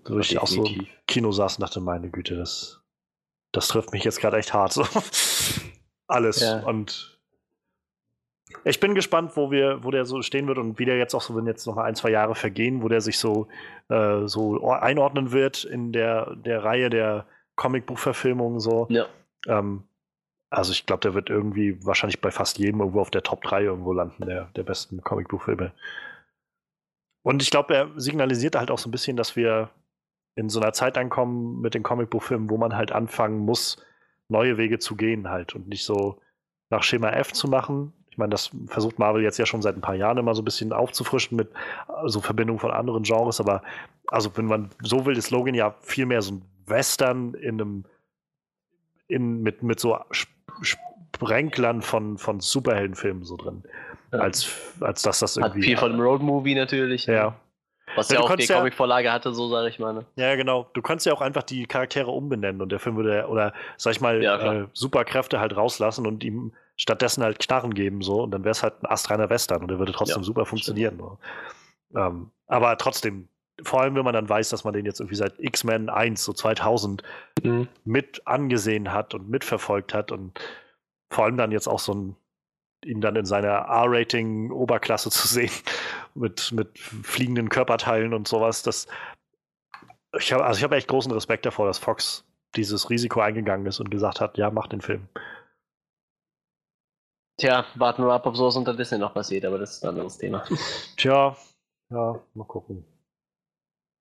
Wo 0.05 0.19
ich 0.19 0.37
auch 0.39 0.47
so 0.47 0.65
im 0.65 0.87
Kino 1.07 1.31
saß 1.31 1.57
und 1.57 1.61
dachte, 1.61 1.79
meine 1.79 2.09
Güte, 2.09 2.35
das, 2.35 2.80
das 3.51 3.67
trifft 3.67 3.91
mich 3.91 4.03
jetzt 4.03 4.19
gerade 4.19 4.37
echt 4.37 4.53
hart. 4.53 4.73
So. 4.73 4.85
Alles. 6.07 6.41
Ja. 6.41 6.59
Und 6.61 7.19
ich 8.63 8.79
bin 8.79 8.95
gespannt, 8.95 9.31
wo 9.35 9.51
wir, 9.51 9.83
wo 9.83 9.91
der 9.91 10.05
so 10.05 10.21
stehen 10.21 10.47
wird 10.47 10.57
und 10.57 10.77
wie 10.77 10.85
der 10.85 10.97
jetzt 10.97 11.13
auch 11.13 11.21
so, 11.21 11.35
wenn 11.35 11.47
jetzt 11.47 11.65
noch 11.65 11.77
ein, 11.77 11.95
zwei 11.95 12.09
Jahre 12.09 12.35
vergehen, 12.35 12.83
wo 12.83 12.89
der 12.89 13.01
sich 13.01 13.17
so, 13.17 13.47
äh, 13.89 14.27
so 14.27 14.69
einordnen 14.69 15.31
wird 15.31 15.63
in 15.63 15.91
der, 15.91 16.35
der 16.35 16.63
Reihe 16.63 16.89
der 16.89 17.25
Comicbuchverfilmungen 17.55 18.59
so. 18.59 18.87
Ja. 18.89 19.05
Ähm, 19.47 19.83
also 20.49 20.73
ich 20.73 20.85
glaube, 20.85 21.01
der 21.01 21.13
wird 21.13 21.29
irgendwie 21.29 21.83
wahrscheinlich 21.85 22.19
bei 22.19 22.29
fast 22.29 22.57
jedem 22.59 22.81
irgendwo 22.81 22.99
auf 22.99 23.09
der 23.09 23.23
Top 23.23 23.41
3 23.43 23.63
irgendwo 23.63 23.93
landen, 23.93 24.25
der, 24.25 24.49
der 24.55 24.63
besten 24.63 25.01
Comicbuchfilme. 25.01 25.71
Und 27.23 27.41
ich 27.41 27.51
glaube, 27.51 27.73
er 27.73 27.89
signalisiert 27.95 28.55
halt 28.55 28.69
auch 28.69 28.79
so 28.79 28.89
ein 28.89 28.91
bisschen, 28.91 29.15
dass 29.15 29.35
wir 29.35 29.69
in 30.35 30.49
so 30.49 30.59
einer 30.59 30.73
Zeit 30.73 30.97
ankommen 30.97 31.61
mit 31.61 31.73
den 31.73 31.83
Comicbuchfilmen, 31.83 32.49
wo 32.49 32.57
man 32.57 32.75
halt 32.75 32.91
anfangen 32.91 33.39
muss, 33.39 33.83
neue 34.27 34.57
Wege 34.57 34.79
zu 34.79 34.95
gehen 34.95 35.29
halt 35.29 35.55
und 35.55 35.67
nicht 35.67 35.83
so 35.83 36.19
nach 36.69 36.83
Schema 36.83 37.09
F 37.09 37.33
zu 37.33 37.47
machen. 37.47 37.93
Ich 38.09 38.17
meine, 38.17 38.31
das 38.31 38.51
versucht 38.67 38.99
Marvel 38.99 39.23
jetzt 39.23 39.37
ja 39.37 39.45
schon 39.45 39.61
seit 39.61 39.75
ein 39.75 39.81
paar 39.81 39.95
Jahren 39.95 40.17
immer 40.17 40.35
so 40.35 40.41
ein 40.41 40.45
bisschen 40.45 40.73
aufzufrischen 40.73 41.37
mit 41.37 41.49
so 41.87 41.93
also 41.93 42.21
Verbindungen 42.21 42.59
von 42.59 42.71
anderen 42.71 43.03
Genres, 43.03 43.39
aber 43.39 43.61
also 44.07 44.35
wenn 44.35 44.45
man 44.45 44.69
so 44.81 45.05
will, 45.05 45.17
ist 45.17 45.31
Logan 45.31 45.55
ja 45.55 45.75
viel 45.81 46.05
mehr 46.05 46.21
so 46.21 46.33
ein 46.33 46.41
Western 46.65 47.33
in 47.33 47.61
einem 47.61 47.85
in, 49.07 49.41
mit, 49.41 49.61
mit 49.61 49.79
so 49.79 49.99
Sprenklern 50.61 51.81
von, 51.81 52.17
von 52.17 52.39
Superheldenfilmen 52.39 53.23
so 53.25 53.35
drin. 53.35 53.63
Ja. 54.11 54.19
Als, 54.19 54.49
als 54.79 55.01
dass 55.01 55.19
das 55.19 55.37
irgendwie. 55.37 55.59
Hat 55.59 55.65
viel 55.65 55.77
von 55.77 55.91
dem 55.91 56.01
Roadmovie 56.01 56.55
natürlich. 56.55 57.05
Ja. 57.05 57.35
Was 57.95 58.09
ja, 58.09 58.19
ja 58.19 58.21
auch 58.21 58.35
die 58.35 58.45
ja, 58.45 58.57
Comic-Vorlage 58.57 59.11
hatte, 59.11 59.33
so 59.33 59.49
sage 59.49 59.69
ich 59.69 59.79
mal. 59.79 60.05
Ja, 60.15 60.35
genau. 60.35 60.69
Du 60.73 60.81
kannst 60.81 61.05
ja 61.05 61.13
auch 61.13 61.21
einfach 61.21 61.43
die 61.43 61.65
Charaktere 61.65 62.11
umbenennen 62.11 62.61
und 62.61 62.71
der 62.71 62.79
Film 62.79 62.95
würde, 62.95 63.27
oder 63.27 63.53
sag 63.77 63.91
ich 63.91 64.01
mal, 64.01 64.21
ja, 64.21 64.53
äh, 64.53 64.67
Superkräfte 64.73 65.39
halt 65.39 65.55
rauslassen 65.55 66.07
und 66.07 66.23
ihm 66.23 66.53
stattdessen 66.77 67.23
halt 67.23 67.39
Knarren 67.39 67.73
geben, 67.73 68.01
so, 68.01 68.23
und 68.23 68.31
dann 68.31 68.43
wäre 68.43 68.51
es 68.51 68.63
halt 68.63 68.81
ein 68.81 68.87
astreiner 68.87 69.29
Western 69.29 69.61
und 69.61 69.69
der 69.69 69.79
würde 69.79 69.91
trotzdem 69.91 70.23
super 70.23 70.45
funktionieren. 70.45 70.97
So. 70.97 71.17
Ähm, 71.95 72.31
aber 72.47 72.77
trotzdem, 72.77 73.27
vor 73.61 73.81
allem 73.81 73.95
wenn 73.95 74.05
man 74.05 74.13
dann 74.13 74.27
weiß, 74.27 74.49
dass 74.49 74.63
man 74.63 74.73
den 74.73 74.85
jetzt 74.85 74.99
irgendwie 74.99 75.15
seit 75.15 75.39
X-Men 75.39 75.89
1, 75.89 76.23
so 76.23 76.33
2000, 76.33 77.03
mhm. 77.43 77.67
mit 77.83 78.25
angesehen 78.25 78.91
hat 78.91 79.13
und 79.13 79.29
mitverfolgt 79.29 79.93
hat 79.93 80.11
und 80.11 80.39
vor 81.09 81.25
allem 81.25 81.37
dann 81.37 81.51
jetzt 81.51 81.67
auch 81.67 81.79
so 81.79 81.93
ein 81.93 82.15
ihn 82.85 83.01
dann 83.01 83.15
in 83.15 83.25
seiner 83.25 83.49
R-Rating-Oberklasse 83.49 85.09
zu 85.09 85.27
sehen, 85.27 85.51
mit, 86.15 86.51
mit 86.51 86.77
fliegenden 86.77 87.49
Körperteilen 87.49 88.13
und 88.13 88.27
sowas. 88.27 88.63
Das, 88.63 88.87
ich 90.17 90.33
habe 90.33 90.45
also 90.45 90.57
ich 90.57 90.63
hab 90.63 90.71
echt 90.71 90.87
großen 90.87 91.11
Respekt 91.11 91.45
davor, 91.45 91.67
dass 91.67 91.77
Fox 91.77 92.25
dieses 92.55 92.89
Risiko 92.89 93.21
eingegangen 93.21 93.65
ist 93.65 93.79
und 93.79 93.89
gesagt 93.89 94.19
hat, 94.19 94.37
ja, 94.37 94.49
mach 94.49 94.67
den 94.67 94.81
Film. 94.81 95.07
Tja, 97.37 97.65
warten 97.75 98.03
wir 98.05 98.13
ab, 98.13 98.25
ob 98.25 98.35
sowas 98.35 98.55
unter 98.55 98.73
Disney 98.73 98.97
noch 98.97 99.13
passiert, 99.13 99.45
aber 99.45 99.57
das 99.57 99.71
ist 99.71 99.83
ein 99.83 99.89
anderes 99.89 100.17
Thema. 100.17 100.43
Tja, 100.97 101.35
ja, 101.89 102.19
mal 102.33 102.45
gucken. 102.45 102.85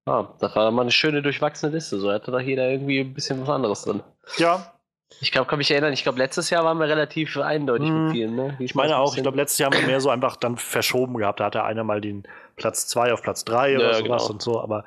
Ah, 0.06 0.34
das 0.40 0.54
war 0.56 0.70
mal 0.70 0.82
eine 0.82 0.90
schöne 0.90 1.22
durchwachsene 1.22 1.72
Liste. 1.72 1.98
So 2.00 2.10
hatte 2.10 2.30
doch 2.30 2.40
jeder 2.40 2.68
irgendwie 2.68 3.00
ein 3.00 3.14
bisschen 3.14 3.40
was 3.42 3.48
anderes 3.48 3.82
drin. 3.82 4.02
Ja, 4.38 4.79
ich 5.20 5.32
glaube, 5.32 5.48
kann 5.48 5.58
mich 5.58 5.70
erinnern, 5.70 5.92
ich 5.92 6.02
glaube, 6.02 6.18
letztes 6.18 6.50
Jahr 6.50 6.64
waren 6.64 6.78
wir 6.78 6.86
relativ 6.86 7.36
eindeutig 7.36 7.88
hm, 7.88 8.04
mit 8.04 8.12
vielen. 8.12 8.36
Ne? 8.36 8.56
Ich 8.60 8.74
meine 8.74 8.96
auch, 8.96 9.16
ich 9.16 9.22
glaube, 9.22 9.36
letztes 9.36 9.58
Jahr 9.58 9.70
haben 9.70 9.80
wir 9.80 9.86
mehr 9.86 10.00
so 10.00 10.10
einfach 10.10 10.36
dann 10.36 10.56
verschoben 10.56 11.16
gehabt. 11.16 11.40
Da 11.40 11.46
hatte 11.46 11.64
einer 11.64 11.84
mal 11.84 12.00
den 12.00 12.22
Platz 12.56 12.86
2 12.86 13.12
auf 13.12 13.22
Platz 13.22 13.44
3 13.44 13.76
oder 13.76 13.92
ja, 13.92 13.94
sowas 13.94 14.22
genau. 14.22 14.32
und 14.32 14.42
so. 14.42 14.60
Aber 14.60 14.84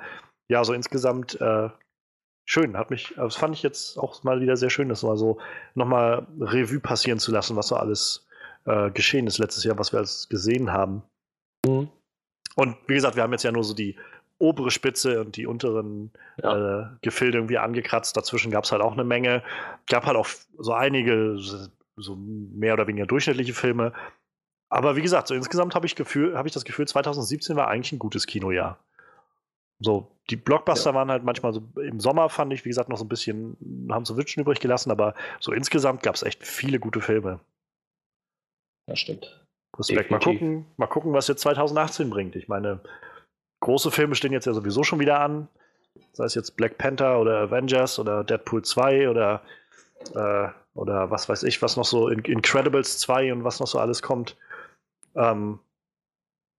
ja, 0.49 0.63
so 0.63 0.73
insgesamt 0.73 1.39
äh, 1.39 1.69
schön. 2.45 2.77
Hat 2.77 2.89
mich, 2.89 3.13
das 3.15 3.35
fand 3.35 3.55
ich 3.55 3.63
jetzt 3.63 3.97
auch 3.97 4.23
mal 4.23 4.41
wieder 4.41 4.57
sehr 4.57 4.69
schön, 4.69 4.89
das 4.89 5.03
mal 5.03 5.17
so 5.17 5.39
nochmal 5.75 6.25
Revue 6.39 6.79
passieren 6.79 7.19
zu 7.19 7.31
lassen, 7.31 7.55
was 7.55 7.67
so 7.67 7.75
alles 7.75 8.27
äh, 8.65 8.91
geschehen 8.91 9.27
ist 9.27 9.37
letztes 9.37 9.63
Jahr, 9.63 9.77
was 9.77 9.91
wir 9.91 9.99
alles 9.99 10.29
gesehen 10.29 10.71
haben. 10.71 11.03
Mhm. 11.65 11.89
Und 12.55 12.77
wie 12.87 12.93
gesagt, 12.93 13.15
wir 13.15 13.23
haben 13.23 13.31
jetzt 13.31 13.43
ja 13.43 13.51
nur 13.51 13.63
so 13.63 13.73
die 13.73 13.97
obere 14.39 14.71
Spitze 14.71 15.21
und 15.21 15.37
die 15.37 15.47
unteren 15.47 16.11
ja. 16.41 16.81
äh, 16.81 16.85
Gefilde 17.01 17.37
irgendwie 17.37 17.57
angekratzt. 17.57 18.17
Dazwischen 18.17 18.51
gab 18.51 18.65
es 18.65 18.71
halt 18.71 18.81
auch 18.81 18.93
eine 18.93 19.03
Menge. 19.03 19.43
Gab 19.87 20.05
halt 20.05 20.17
auch 20.17 20.27
so 20.57 20.73
einige 20.73 21.37
so 21.95 22.15
mehr 22.15 22.73
oder 22.73 22.87
weniger 22.87 23.05
durchschnittliche 23.05 23.53
Filme. 23.53 23.93
Aber 24.69 24.95
wie 24.95 25.01
gesagt, 25.01 25.27
so 25.27 25.35
insgesamt 25.35 25.75
habe 25.75 25.85
ich, 25.85 25.95
hab 25.95 26.45
ich 26.45 26.51
das 26.51 26.65
Gefühl, 26.65 26.87
2017 26.87 27.55
war 27.55 27.67
eigentlich 27.67 27.91
ein 27.91 27.99
gutes 27.99 28.25
Kinojahr. 28.25 28.79
So, 29.79 30.11
die 30.29 30.35
Blockbuster 30.35 30.91
ja. 30.91 30.95
waren 30.95 31.11
halt 31.11 31.23
manchmal 31.23 31.53
so 31.53 31.61
im 31.75 31.99
Sommer, 31.99 32.29
fand 32.29 32.53
ich, 32.53 32.63
wie 32.65 32.69
gesagt, 32.69 32.89
noch 32.89 32.97
so 32.97 33.05
ein 33.05 33.09
bisschen, 33.09 33.87
haben 33.91 34.05
zu 34.05 34.17
wünschen 34.17 34.41
übrig 34.41 34.59
gelassen, 34.59 34.91
aber 34.91 35.13
so 35.39 35.51
insgesamt 35.51 36.03
gab 36.03 36.15
es 36.15 36.23
echt 36.23 36.45
viele 36.45 36.79
gute 36.79 37.01
Filme. 37.01 37.39
Das 38.87 38.99
stimmt. 38.99 39.45
Respekt. 39.77 40.11
Mal 40.11 40.19
gucken, 40.19 40.65
mal 40.77 40.87
gucken, 40.87 41.13
was 41.13 41.27
jetzt 41.27 41.41
2018 41.41 42.09
bringt. 42.09 42.35
Ich 42.35 42.47
meine, 42.47 42.79
große 43.63 43.91
Filme 43.91 44.15
stehen 44.15 44.33
jetzt 44.33 44.45
ja 44.45 44.53
sowieso 44.53 44.83
schon 44.83 44.99
wieder 44.99 45.19
an. 45.19 45.47
Sei 46.11 46.25
es 46.25 46.35
jetzt 46.35 46.57
Black 46.57 46.77
Panther 46.77 47.19
oder 47.19 47.39
Avengers 47.39 47.97
oder 47.97 48.23
Deadpool 48.23 48.63
2 48.63 49.09
oder, 49.09 49.41
äh, 50.15 50.47
oder 50.75 51.09
was 51.09 51.29
weiß 51.29 51.43
ich, 51.43 51.61
was 51.61 51.77
noch 51.77 51.85
so, 51.85 52.09
in 52.09 52.19
Incredibles 52.19 52.99
2 52.99 53.31
und 53.31 53.43
was 53.43 53.59
noch 53.59 53.67
so 53.67 53.79
alles 53.79 54.01
kommt. 54.01 54.37
Ähm, 55.15 55.59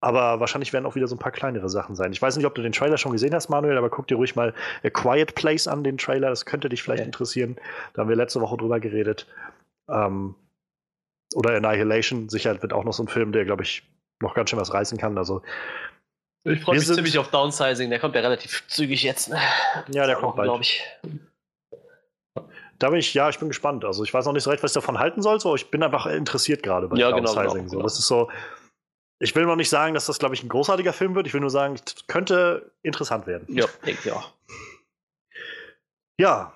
aber 0.00 0.40
wahrscheinlich 0.40 0.72
werden 0.72 0.86
auch 0.86 0.94
wieder 0.94 1.06
so 1.06 1.14
ein 1.14 1.18
paar 1.18 1.32
kleinere 1.32 1.68
Sachen 1.68 1.94
sein. 1.94 2.12
Ich 2.12 2.20
weiß 2.20 2.36
nicht, 2.36 2.46
ob 2.46 2.54
du 2.54 2.62
den 2.62 2.72
Trailer 2.72 2.98
schon 2.98 3.12
gesehen 3.12 3.34
hast, 3.34 3.48
Manuel, 3.48 3.78
aber 3.78 3.90
guck 3.90 4.06
dir 4.06 4.16
ruhig 4.16 4.36
mal 4.36 4.54
A 4.82 4.90
Quiet 4.90 5.34
Place 5.34 5.66
an, 5.66 5.84
den 5.84 5.98
Trailer. 5.98 6.28
Das 6.28 6.46
könnte 6.46 6.68
dich 6.68 6.82
vielleicht 6.82 7.00
okay. 7.00 7.08
interessieren. 7.08 7.56
Da 7.92 8.02
haben 8.02 8.08
wir 8.08 8.16
letzte 8.16 8.40
Woche 8.40 8.56
drüber 8.56 8.80
geredet. 8.80 9.26
Ähm, 9.88 10.34
oder 11.34 11.56
Annihilation. 11.56 12.28
Sicher 12.28 12.60
wird 12.62 12.72
auch 12.72 12.84
noch 12.84 12.92
so 12.92 13.02
ein 13.02 13.08
Film, 13.08 13.32
der, 13.32 13.44
glaube 13.44 13.62
ich, 13.62 13.82
noch 14.20 14.34
ganz 14.34 14.50
schön 14.50 14.60
was 14.60 14.72
reißen 14.72 14.98
kann. 14.98 15.18
Also 15.18 15.42
ich 16.44 16.60
freue 16.60 16.76
mich 16.76 16.86
ziemlich 16.86 17.18
auf 17.18 17.30
Downsizing, 17.30 17.90
der 17.90 17.98
kommt 17.98 18.14
ja 18.14 18.20
relativ 18.20 18.64
zügig 18.68 19.02
jetzt. 19.02 19.30
Ne? 19.30 19.38
Ja, 19.92 20.06
der 20.06 20.16
kommt 20.16 20.36
bald. 20.36 20.48
glaube 20.48 20.62
ich. 20.62 20.82
Da 22.78 22.90
bin 22.90 22.98
ich, 22.98 23.14
ja, 23.14 23.28
ich 23.28 23.38
bin 23.38 23.48
gespannt. 23.48 23.84
Also 23.84 24.04
ich 24.04 24.12
weiß 24.12 24.26
noch 24.26 24.32
nicht 24.32 24.42
so 24.42 24.50
recht, 24.50 24.62
was 24.62 24.72
ich 24.72 24.74
davon 24.74 24.98
halten 24.98 25.22
soll, 25.22 25.40
so 25.40 25.54
ich 25.54 25.70
bin 25.70 25.82
einfach 25.82 26.06
interessiert 26.06 26.62
gerade 26.62 26.88
bei 26.88 26.96
ja, 26.96 27.10
genau, 27.10 27.32
Downsizing. 27.32 27.46
Genau, 27.46 27.70
genau, 27.70 27.70
so. 27.70 27.82
Das 27.82 27.98
ist 27.98 28.06
so. 28.06 28.30
Ich 29.20 29.34
will 29.34 29.46
noch 29.46 29.56
nicht 29.56 29.70
sagen, 29.70 29.94
dass 29.94 30.06
das, 30.06 30.18
glaube 30.18 30.34
ich, 30.34 30.42
ein 30.42 30.48
großartiger 30.48 30.92
Film 30.92 31.14
wird. 31.14 31.26
Ich 31.26 31.32
will 31.32 31.40
nur 31.40 31.50
sagen, 31.50 31.74
es 31.74 32.06
könnte 32.08 32.72
interessant 32.82 33.26
werden. 33.26 33.46
Ja, 33.48 33.66
denke 33.86 34.00
ich 34.04 34.12
auch. 34.12 34.32
Ja, 36.20 36.52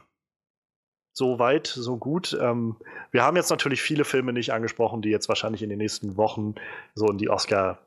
so 1.19 1.39
weit, 1.39 1.67
so 1.67 1.97
gut. 1.97 2.37
Ähm, 2.41 2.77
wir 3.11 3.23
haben 3.23 3.37
jetzt 3.37 3.51
natürlich 3.51 3.81
viele 3.81 4.05
Filme 4.05 4.33
nicht 4.33 4.53
angesprochen, 4.53 5.03
die 5.03 5.11
jetzt 5.11 5.29
wahrscheinlich 5.29 5.63
in 5.63 5.69
den 5.69 5.79
nächsten 5.79 6.17
Wochen 6.17 6.55
so 6.95 7.07
in 7.09 7.19
die 7.19 7.29
Oscar 7.31 7.79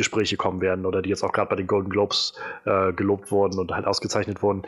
Gespräche 0.00 0.38
kommen 0.38 0.62
werden 0.62 0.86
oder 0.86 1.02
die 1.02 1.10
jetzt 1.10 1.22
auch 1.22 1.32
gerade 1.32 1.50
bei 1.50 1.56
den 1.56 1.66
Golden 1.66 1.90
Globes 1.90 2.32
äh, 2.64 2.92
gelobt 2.94 3.30
wurden 3.30 3.58
und 3.58 3.70
halt 3.70 3.86
ausgezeichnet 3.86 4.42
wurden. 4.42 4.62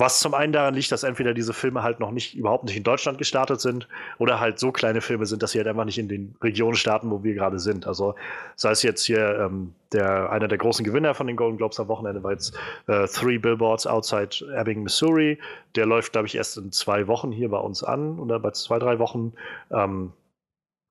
Was 0.00 0.20
zum 0.20 0.32
einen 0.34 0.52
daran 0.52 0.74
liegt, 0.74 0.92
dass 0.92 1.02
entweder 1.02 1.34
diese 1.34 1.54
Filme 1.54 1.82
halt 1.82 1.98
noch 2.00 2.12
nicht 2.12 2.36
überhaupt 2.36 2.64
nicht 2.64 2.76
in 2.76 2.84
Deutschland 2.84 3.16
gestartet 3.18 3.60
sind 3.60 3.88
oder 4.18 4.38
halt 4.38 4.58
so 4.58 4.70
kleine 4.70 5.00
Filme 5.00 5.26
sind, 5.26 5.42
dass 5.42 5.52
sie 5.52 5.58
halt 5.58 5.66
einfach 5.66 5.86
nicht 5.86 5.98
in 5.98 6.06
den 6.06 6.36
Regionen 6.42 6.76
starten, 6.76 7.10
wo 7.10 7.24
wir 7.24 7.34
gerade 7.34 7.58
sind. 7.58 7.86
Also 7.86 8.14
sei 8.54 8.70
es 8.70 8.82
jetzt 8.82 9.04
hier 9.06 9.40
ähm, 9.40 9.74
der 9.92 10.30
einer 10.30 10.46
der 10.46 10.58
großen 10.58 10.84
Gewinner 10.84 11.14
von 11.14 11.26
den 11.26 11.34
Golden 11.34 11.56
Globes 11.56 11.80
am 11.80 11.88
Wochenende 11.88 12.22
war 12.22 12.30
jetzt 12.30 12.56
äh, 12.86 13.08
Three 13.08 13.38
Billboards 13.38 13.86
Outside 13.88 14.46
Ebbing, 14.54 14.84
Missouri. 14.84 15.38
Der 15.74 15.86
läuft, 15.86 16.12
glaube 16.12 16.28
ich, 16.28 16.36
erst 16.36 16.58
in 16.58 16.70
zwei 16.70 17.08
Wochen 17.08 17.32
hier 17.32 17.48
bei 17.48 17.58
uns 17.58 17.82
an 17.82 18.20
oder 18.20 18.38
bei 18.38 18.50
zwei, 18.50 18.78
drei 18.78 19.00
Wochen. 19.00 19.32
Ähm, 19.72 20.12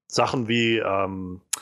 Sachen 0.09 0.47
wie 0.47 0.79
ähm, 0.79 1.41
äh, 1.55 1.59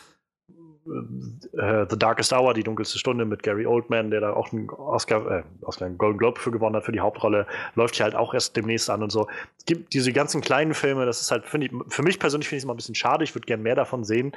The 0.85 1.97
Darkest 1.97 2.31
Hour, 2.31 2.53
die 2.53 2.63
dunkelste 2.63 2.99
Stunde 2.99 3.25
mit 3.25 3.41
Gary 3.41 3.65
Oldman, 3.65 4.11
der 4.11 4.21
da 4.21 4.33
auch 4.33 4.51
einen 4.53 4.69
Oscar, 4.69 5.39
äh, 5.39 5.43
Oscar 5.61 5.87
einen 5.87 5.97
Golden 5.97 6.19
Globe 6.19 6.39
für 6.39 6.51
gewonnen 6.51 6.75
hat 6.75 6.83
für 6.83 6.91
die 6.91 6.99
Hauptrolle, 6.99 7.47
läuft 7.73 7.95
hier 7.95 8.03
halt 8.03 8.15
auch 8.15 8.33
erst 8.33 8.55
demnächst 8.55 8.89
an 8.89 9.01
und 9.01 9.11
so. 9.11 9.27
Es 9.57 9.65
gibt 9.65 9.93
diese 9.93 10.13
ganzen 10.13 10.41
kleinen 10.41 10.75
Filme, 10.75 11.05
das 11.05 11.21
ist 11.21 11.31
halt, 11.31 11.43
ich, 11.51 11.71
für 11.87 12.03
mich 12.03 12.19
persönlich 12.19 12.47
finde 12.47 12.57
ich 12.57 12.61
es 12.61 12.63
immer 12.65 12.73
ein 12.73 12.77
bisschen 12.77 12.95
schade, 12.95 13.23
ich 13.23 13.33
würde 13.33 13.47
gerne 13.47 13.63
mehr 13.63 13.75
davon 13.75 14.03
sehen, 14.03 14.33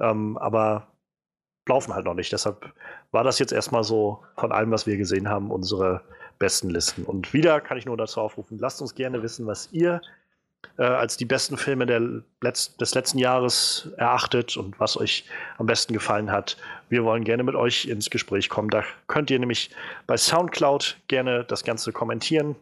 ähm, 0.00 0.36
aber 0.38 0.88
laufen 1.68 1.94
halt 1.94 2.04
noch 2.04 2.14
nicht. 2.14 2.32
Deshalb 2.32 2.72
war 3.12 3.22
das 3.22 3.38
jetzt 3.38 3.52
erstmal 3.52 3.84
so 3.84 4.24
von 4.36 4.50
allem, 4.50 4.72
was 4.72 4.86
wir 4.86 4.96
gesehen 4.96 5.28
haben, 5.28 5.52
unsere 5.52 6.02
besten 6.40 6.70
Listen. 6.70 7.04
Und 7.04 7.32
wieder 7.32 7.60
kann 7.60 7.78
ich 7.78 7.86
nur 7.86 7.96
dazu 7.96 8.20
aufrufen, 8.20 8.58
lasst 8.58 8.80
uns 8.82 8.96
gerne 8.96 9.22
wissen, 9.22 9.46
was 9.46 9.70
ihr 9.72 10.00
äh, 10.78 10.84
als 10.84 11.16
die 11.16 11.24
besten 11.24 11.56
Filme 11.56 12.22
Letz 12.40 12.76
des 12.76 12.94
letzten 12.94 13.18
Jahres 13.18 13.88
erachtet 13.96 14.56
und 14.56 14.78
was 14.80 14.96
euch 14.96 15.24
am 15.58 15.66
besten 15.66 15.92
gefallen 15.92 16.30
hat. 16.30 16.56
Wir 16.88 17.04
wollen 17.04 17.24
gerne 17.24 17.42
mit 17.42 17.54
euch 17.54 17.86
ins 17.86 18.10
Gespräch 18.10 18.48
kommen. 18.48 18.70
Da 18.70 18.84
könnt 19.06 19.30
ihr 19.30 19.38
nämlich 19.38 19.70
bei 20.06 20.16
Soundcloud 20.16 20.96
gerne 21.08 21.44
das 21.44 21.64
Ganze 21.64 21.92
kommentieren. 21.92 22.56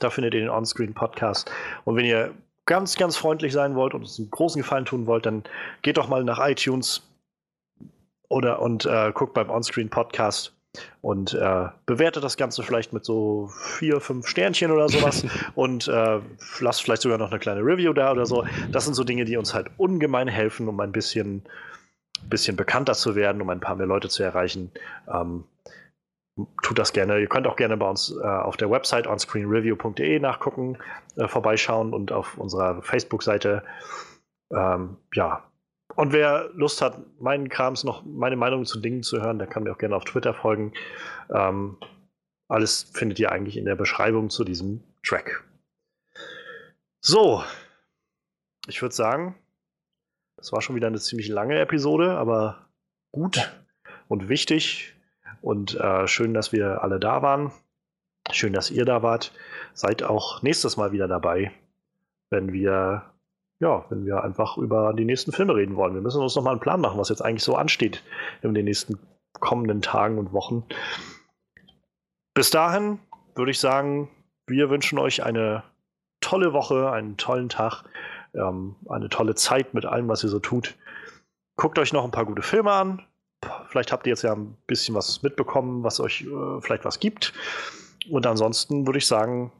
Da 0.00 0.10
findet 0.10 0.34
ihr 0.34 0.40
den 0.40 0.50
Onscreen 0.50 0.94
Podcast. 0.94 1.50
Und 1.84 1.96
wenn 1.96 2.04
ihr 2.04 2.34
ganz, 2.66 2.96
ganz 2.96 3.16
freundlich 3.16 3.52
sein 3.52 3.74
wollt 3.74 3.94
und 3.94 4.02
uns 4.02 4.18
einen 4.18 4.30
großen 4.30 4.60
Gefallen 4.62 4.84
tun 4.84 5.06
wollt, 5.06 5.26
dann 5.26 5.44
geht 5.82 5.96
doch 5.96 6.08
mal 6.08 6.24
nach 6.24 6.38
iTunes 6.38 7.02
oder 8.28 8.62
und 8.62 8.86
äh, 8.86 9.12
guckt 9.12 9.34
beim 9.34 9.50
Onscreen 9.50 9.90
Podcast 9.90 10.54
und 11.00 11.34
äh, 11.34 11.68
bewerte 11.86 12.20
das 12.20 12.36
Ganze 12.36 12.62
vielleicht 12.62 12.92
mit 12.92 13.04
so 13.04 13.50
vier, 13.78 14.00
fünf 14.00 14.26
Sternchen 14.26 14.70
oder 14.70 14.88
sowas 14.88 15.24
und 15.54 15.88
äh, 15.88 16.20
lasst 16.60 16.82
vielleicht 16.82 17.02
sogar 17.02 17.18
noch 17.18 17.30
eine 17.30 17.38
kleine 17.38 17.60
Review 17.60 17.92
da 17.92 18.12
oder 18.12 18.26
so. 18.26 18.44
Das 18.70 18.84
sind 18.84 18.94
so 18.94 19.04
Dinge, 19.04 19.24
die 19.24 19.36
uns 19.36 19.54
halt 19.54 19.70
ungemein 19.76 20.28
helfen, 20.28 20.68
um 20.68 20.80
ein 20.80 20.92
bisschen, 20.92 21.42
bisschen 22.28 22.56
bekannter 22.56 22.94
zu 22.94 23.14
werden, 23.14 23.42
um 23.42 23.50
ein 23.50 23.60
paar 23.60 23.76
mehr 23.76 23.86
Leute 23.86 24.08
zu 24.08 24.22
erreichen. 24.22 24.70
Ähm, 25.12 25.44
tut 26.62 26.78
das 26.78 26.92
gerne. 26.92 27.20
Ihr 27.20 27.28
könnt 27.28 27.46
auch 27.46 27.56
gerne 27.56 27.76
bei 27.76 27.88
uns 27.88 28.14
äh, 28.16 28.26
auf 28.26 28.56
der 28.56 28.70
Website 28.70 29.06
onscreenreview.de 29.06 30.18
nachgucken, 30.20 30.78
äh, 31.16 31.28
vorbeischauen 31.28 31.92
und 31.92 32.12
auf 32.12 32.38
unserer 32.38 32.80
Facebook-Seite. 32.82 33.62
Ähm, 34.50 34.96
ja, 35.14 35.44
und 35.94 36.12
wer 36.12 36.50
Lust 36.54 36.80
hat, 36.80 36.98
meinen 37.20 37.48
Krams 37.48 37.84
noch, 37.84 38.04
meine 38.04 38.36
Meinung 38.36 38.64
zu 38.64 38.80
Dingen 38.80 39.02
zu 39.02 39.20
hören, 39.20 39.38
der 39.38 39.46
kann 39.46 39.64
mir 39.64 39.72
auch 39.72 39.78
gerne 39.78 39.96
auf 39.96 40.04
Twitter 40.04 40.34
folgen. 40.34 40.72
Ähm, 41.30 41.76
alles 42.48 42.84
findet 42.92 43.18
ihr 43.18 43.32
eigentlich 43.32 43.56
in 43.56 43.64
der 43.64 43.76
Beschreibung 43.76 44.30
zu 44.30 44.44
diesem 44.44 44.82
Track. 45.02 45.44
So, 47.00 47.42
ich 48.68 48.80
würde 48.80 48.94
sagen, 48.94 49.34
das 50.36 50.52
war 50.52 50.62
schon 50.62 50.76
wieder 50.76 50.86
eine 50.86 51.00
ziemlich 51.00 51.28
lange 51.28 51.58
Episode, 51.58 52.12
aber 52.12 52.68
gut 53.10 53.52
und 54.08 54.28
wichtig 54.28 54.94
und 55.40 55.74
äh, 55.74 56.06
schön, 56.06 56.34
dass 56.34 56.52
wir 56.52 56.82
alle 56.82 57.00
da 57.00 57.22
waren. 57.22 57.52
Schön, 58.30 58.52
dass 58.52 58.70
ihr 58.70 58.84
da 58.84 59.02
wart. 59.02 59.32
Seid 59.74 60.02
auch 60.02 60.42
nächstes 60.42 60.76
Mal 60.76 60.92
wieder 60.92 61.08
dabei, 61.08 61.52
wenn 62.30 62.52
wir 62.52 63.11
ja, 63.62 63.84
wenn 63.90 64.04
wir 64.04 64.24
einfach 64.24 64.58
über 64.58 64.92
die 64.92 65.04
nächsten 65.04 65.30
Filme 65.30 65.54
reden 65.54 65.76
wollen. 65.76 65.94
Wir 65.94 66.00
müssen 66.00 66.20
uns 66.20 66.34
noch 66.34 66.42
mal 66.42 66.50
einen 66.50 66.60
Plan 66.60 66.80
machen, 66.80 66.98
was 66.98 67.10
jetzt 67.10 67.24
eigentlich 67.24 67.44
so 67.44 67.54
ansteht 67.54 68.02
in 68.42 68.54
den 68.54 68.64
nächsten 68.64 68.98
kommenden 69.38 69.80
Tagen 69.80 70.18
und 70.18 70.32
Wochen. 70.32 70.64
Bis 72.34 72.50
dahin 72.50 72.98
würde 73.36 73.52
ich 73.52 73.60
sagen, 73.60 74.10
wir 74.48 74.68
wünschen 74.68 74.98
euch 74.98 75.22
eine 75.22 75.62
tolle 76.20 76.52
Woche, 76.52 76.90
einen 76.90 77.16
tollen 77.16 77.48
Tag, 77.48 77.84
ähm, 78.34 78.74
eine 78.88 79.08
tolle 79.08 79.36
Zeit 79.36 79.74
mit 79.74 79.86
allem, 79.86 80.08
was 80.08 80.24
ihr 80.24 80.30
so 80.30 80.40
tut. 80.40 80.74
Guckt 81.56 81.78
euch 81.78 81.92
noch 81.92 82.04
ein 82.04 82.10
paar 82.10 82.26
gute 82.26 82.42
Filme 82.42 82.72
an. 82.72 83.02
Vielleicht 83.68 83.92
habt 83.92 84.08
ihr 84.08 84.10
jetzt 84.10 84.22
ja 84.22 84.32
ein 84.32 84.56
bisschen 84.66 84.96
was 84.96 85.22
mitbekommen, 85.22 85.84
was 85.84 86.00
euch 86.00 86.22
äh, 86.22 86.60
vielleicht 86.60 86.84
was 86.84 86.98
gibt. 86.98 87.32
Und 88.10 88.26
ansonsten 88.26 88.86
würde 88.86 88.98
ich 88.98 89.06
sagen, 89.06 89.52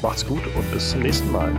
macht's 0.00 0.24
gut 0.24 0.42
und 0.54 0.70
bis 0.70 0.90
zum 0.90 1.00
nächsten 1.00 1.32
Mal. 1.32 1.52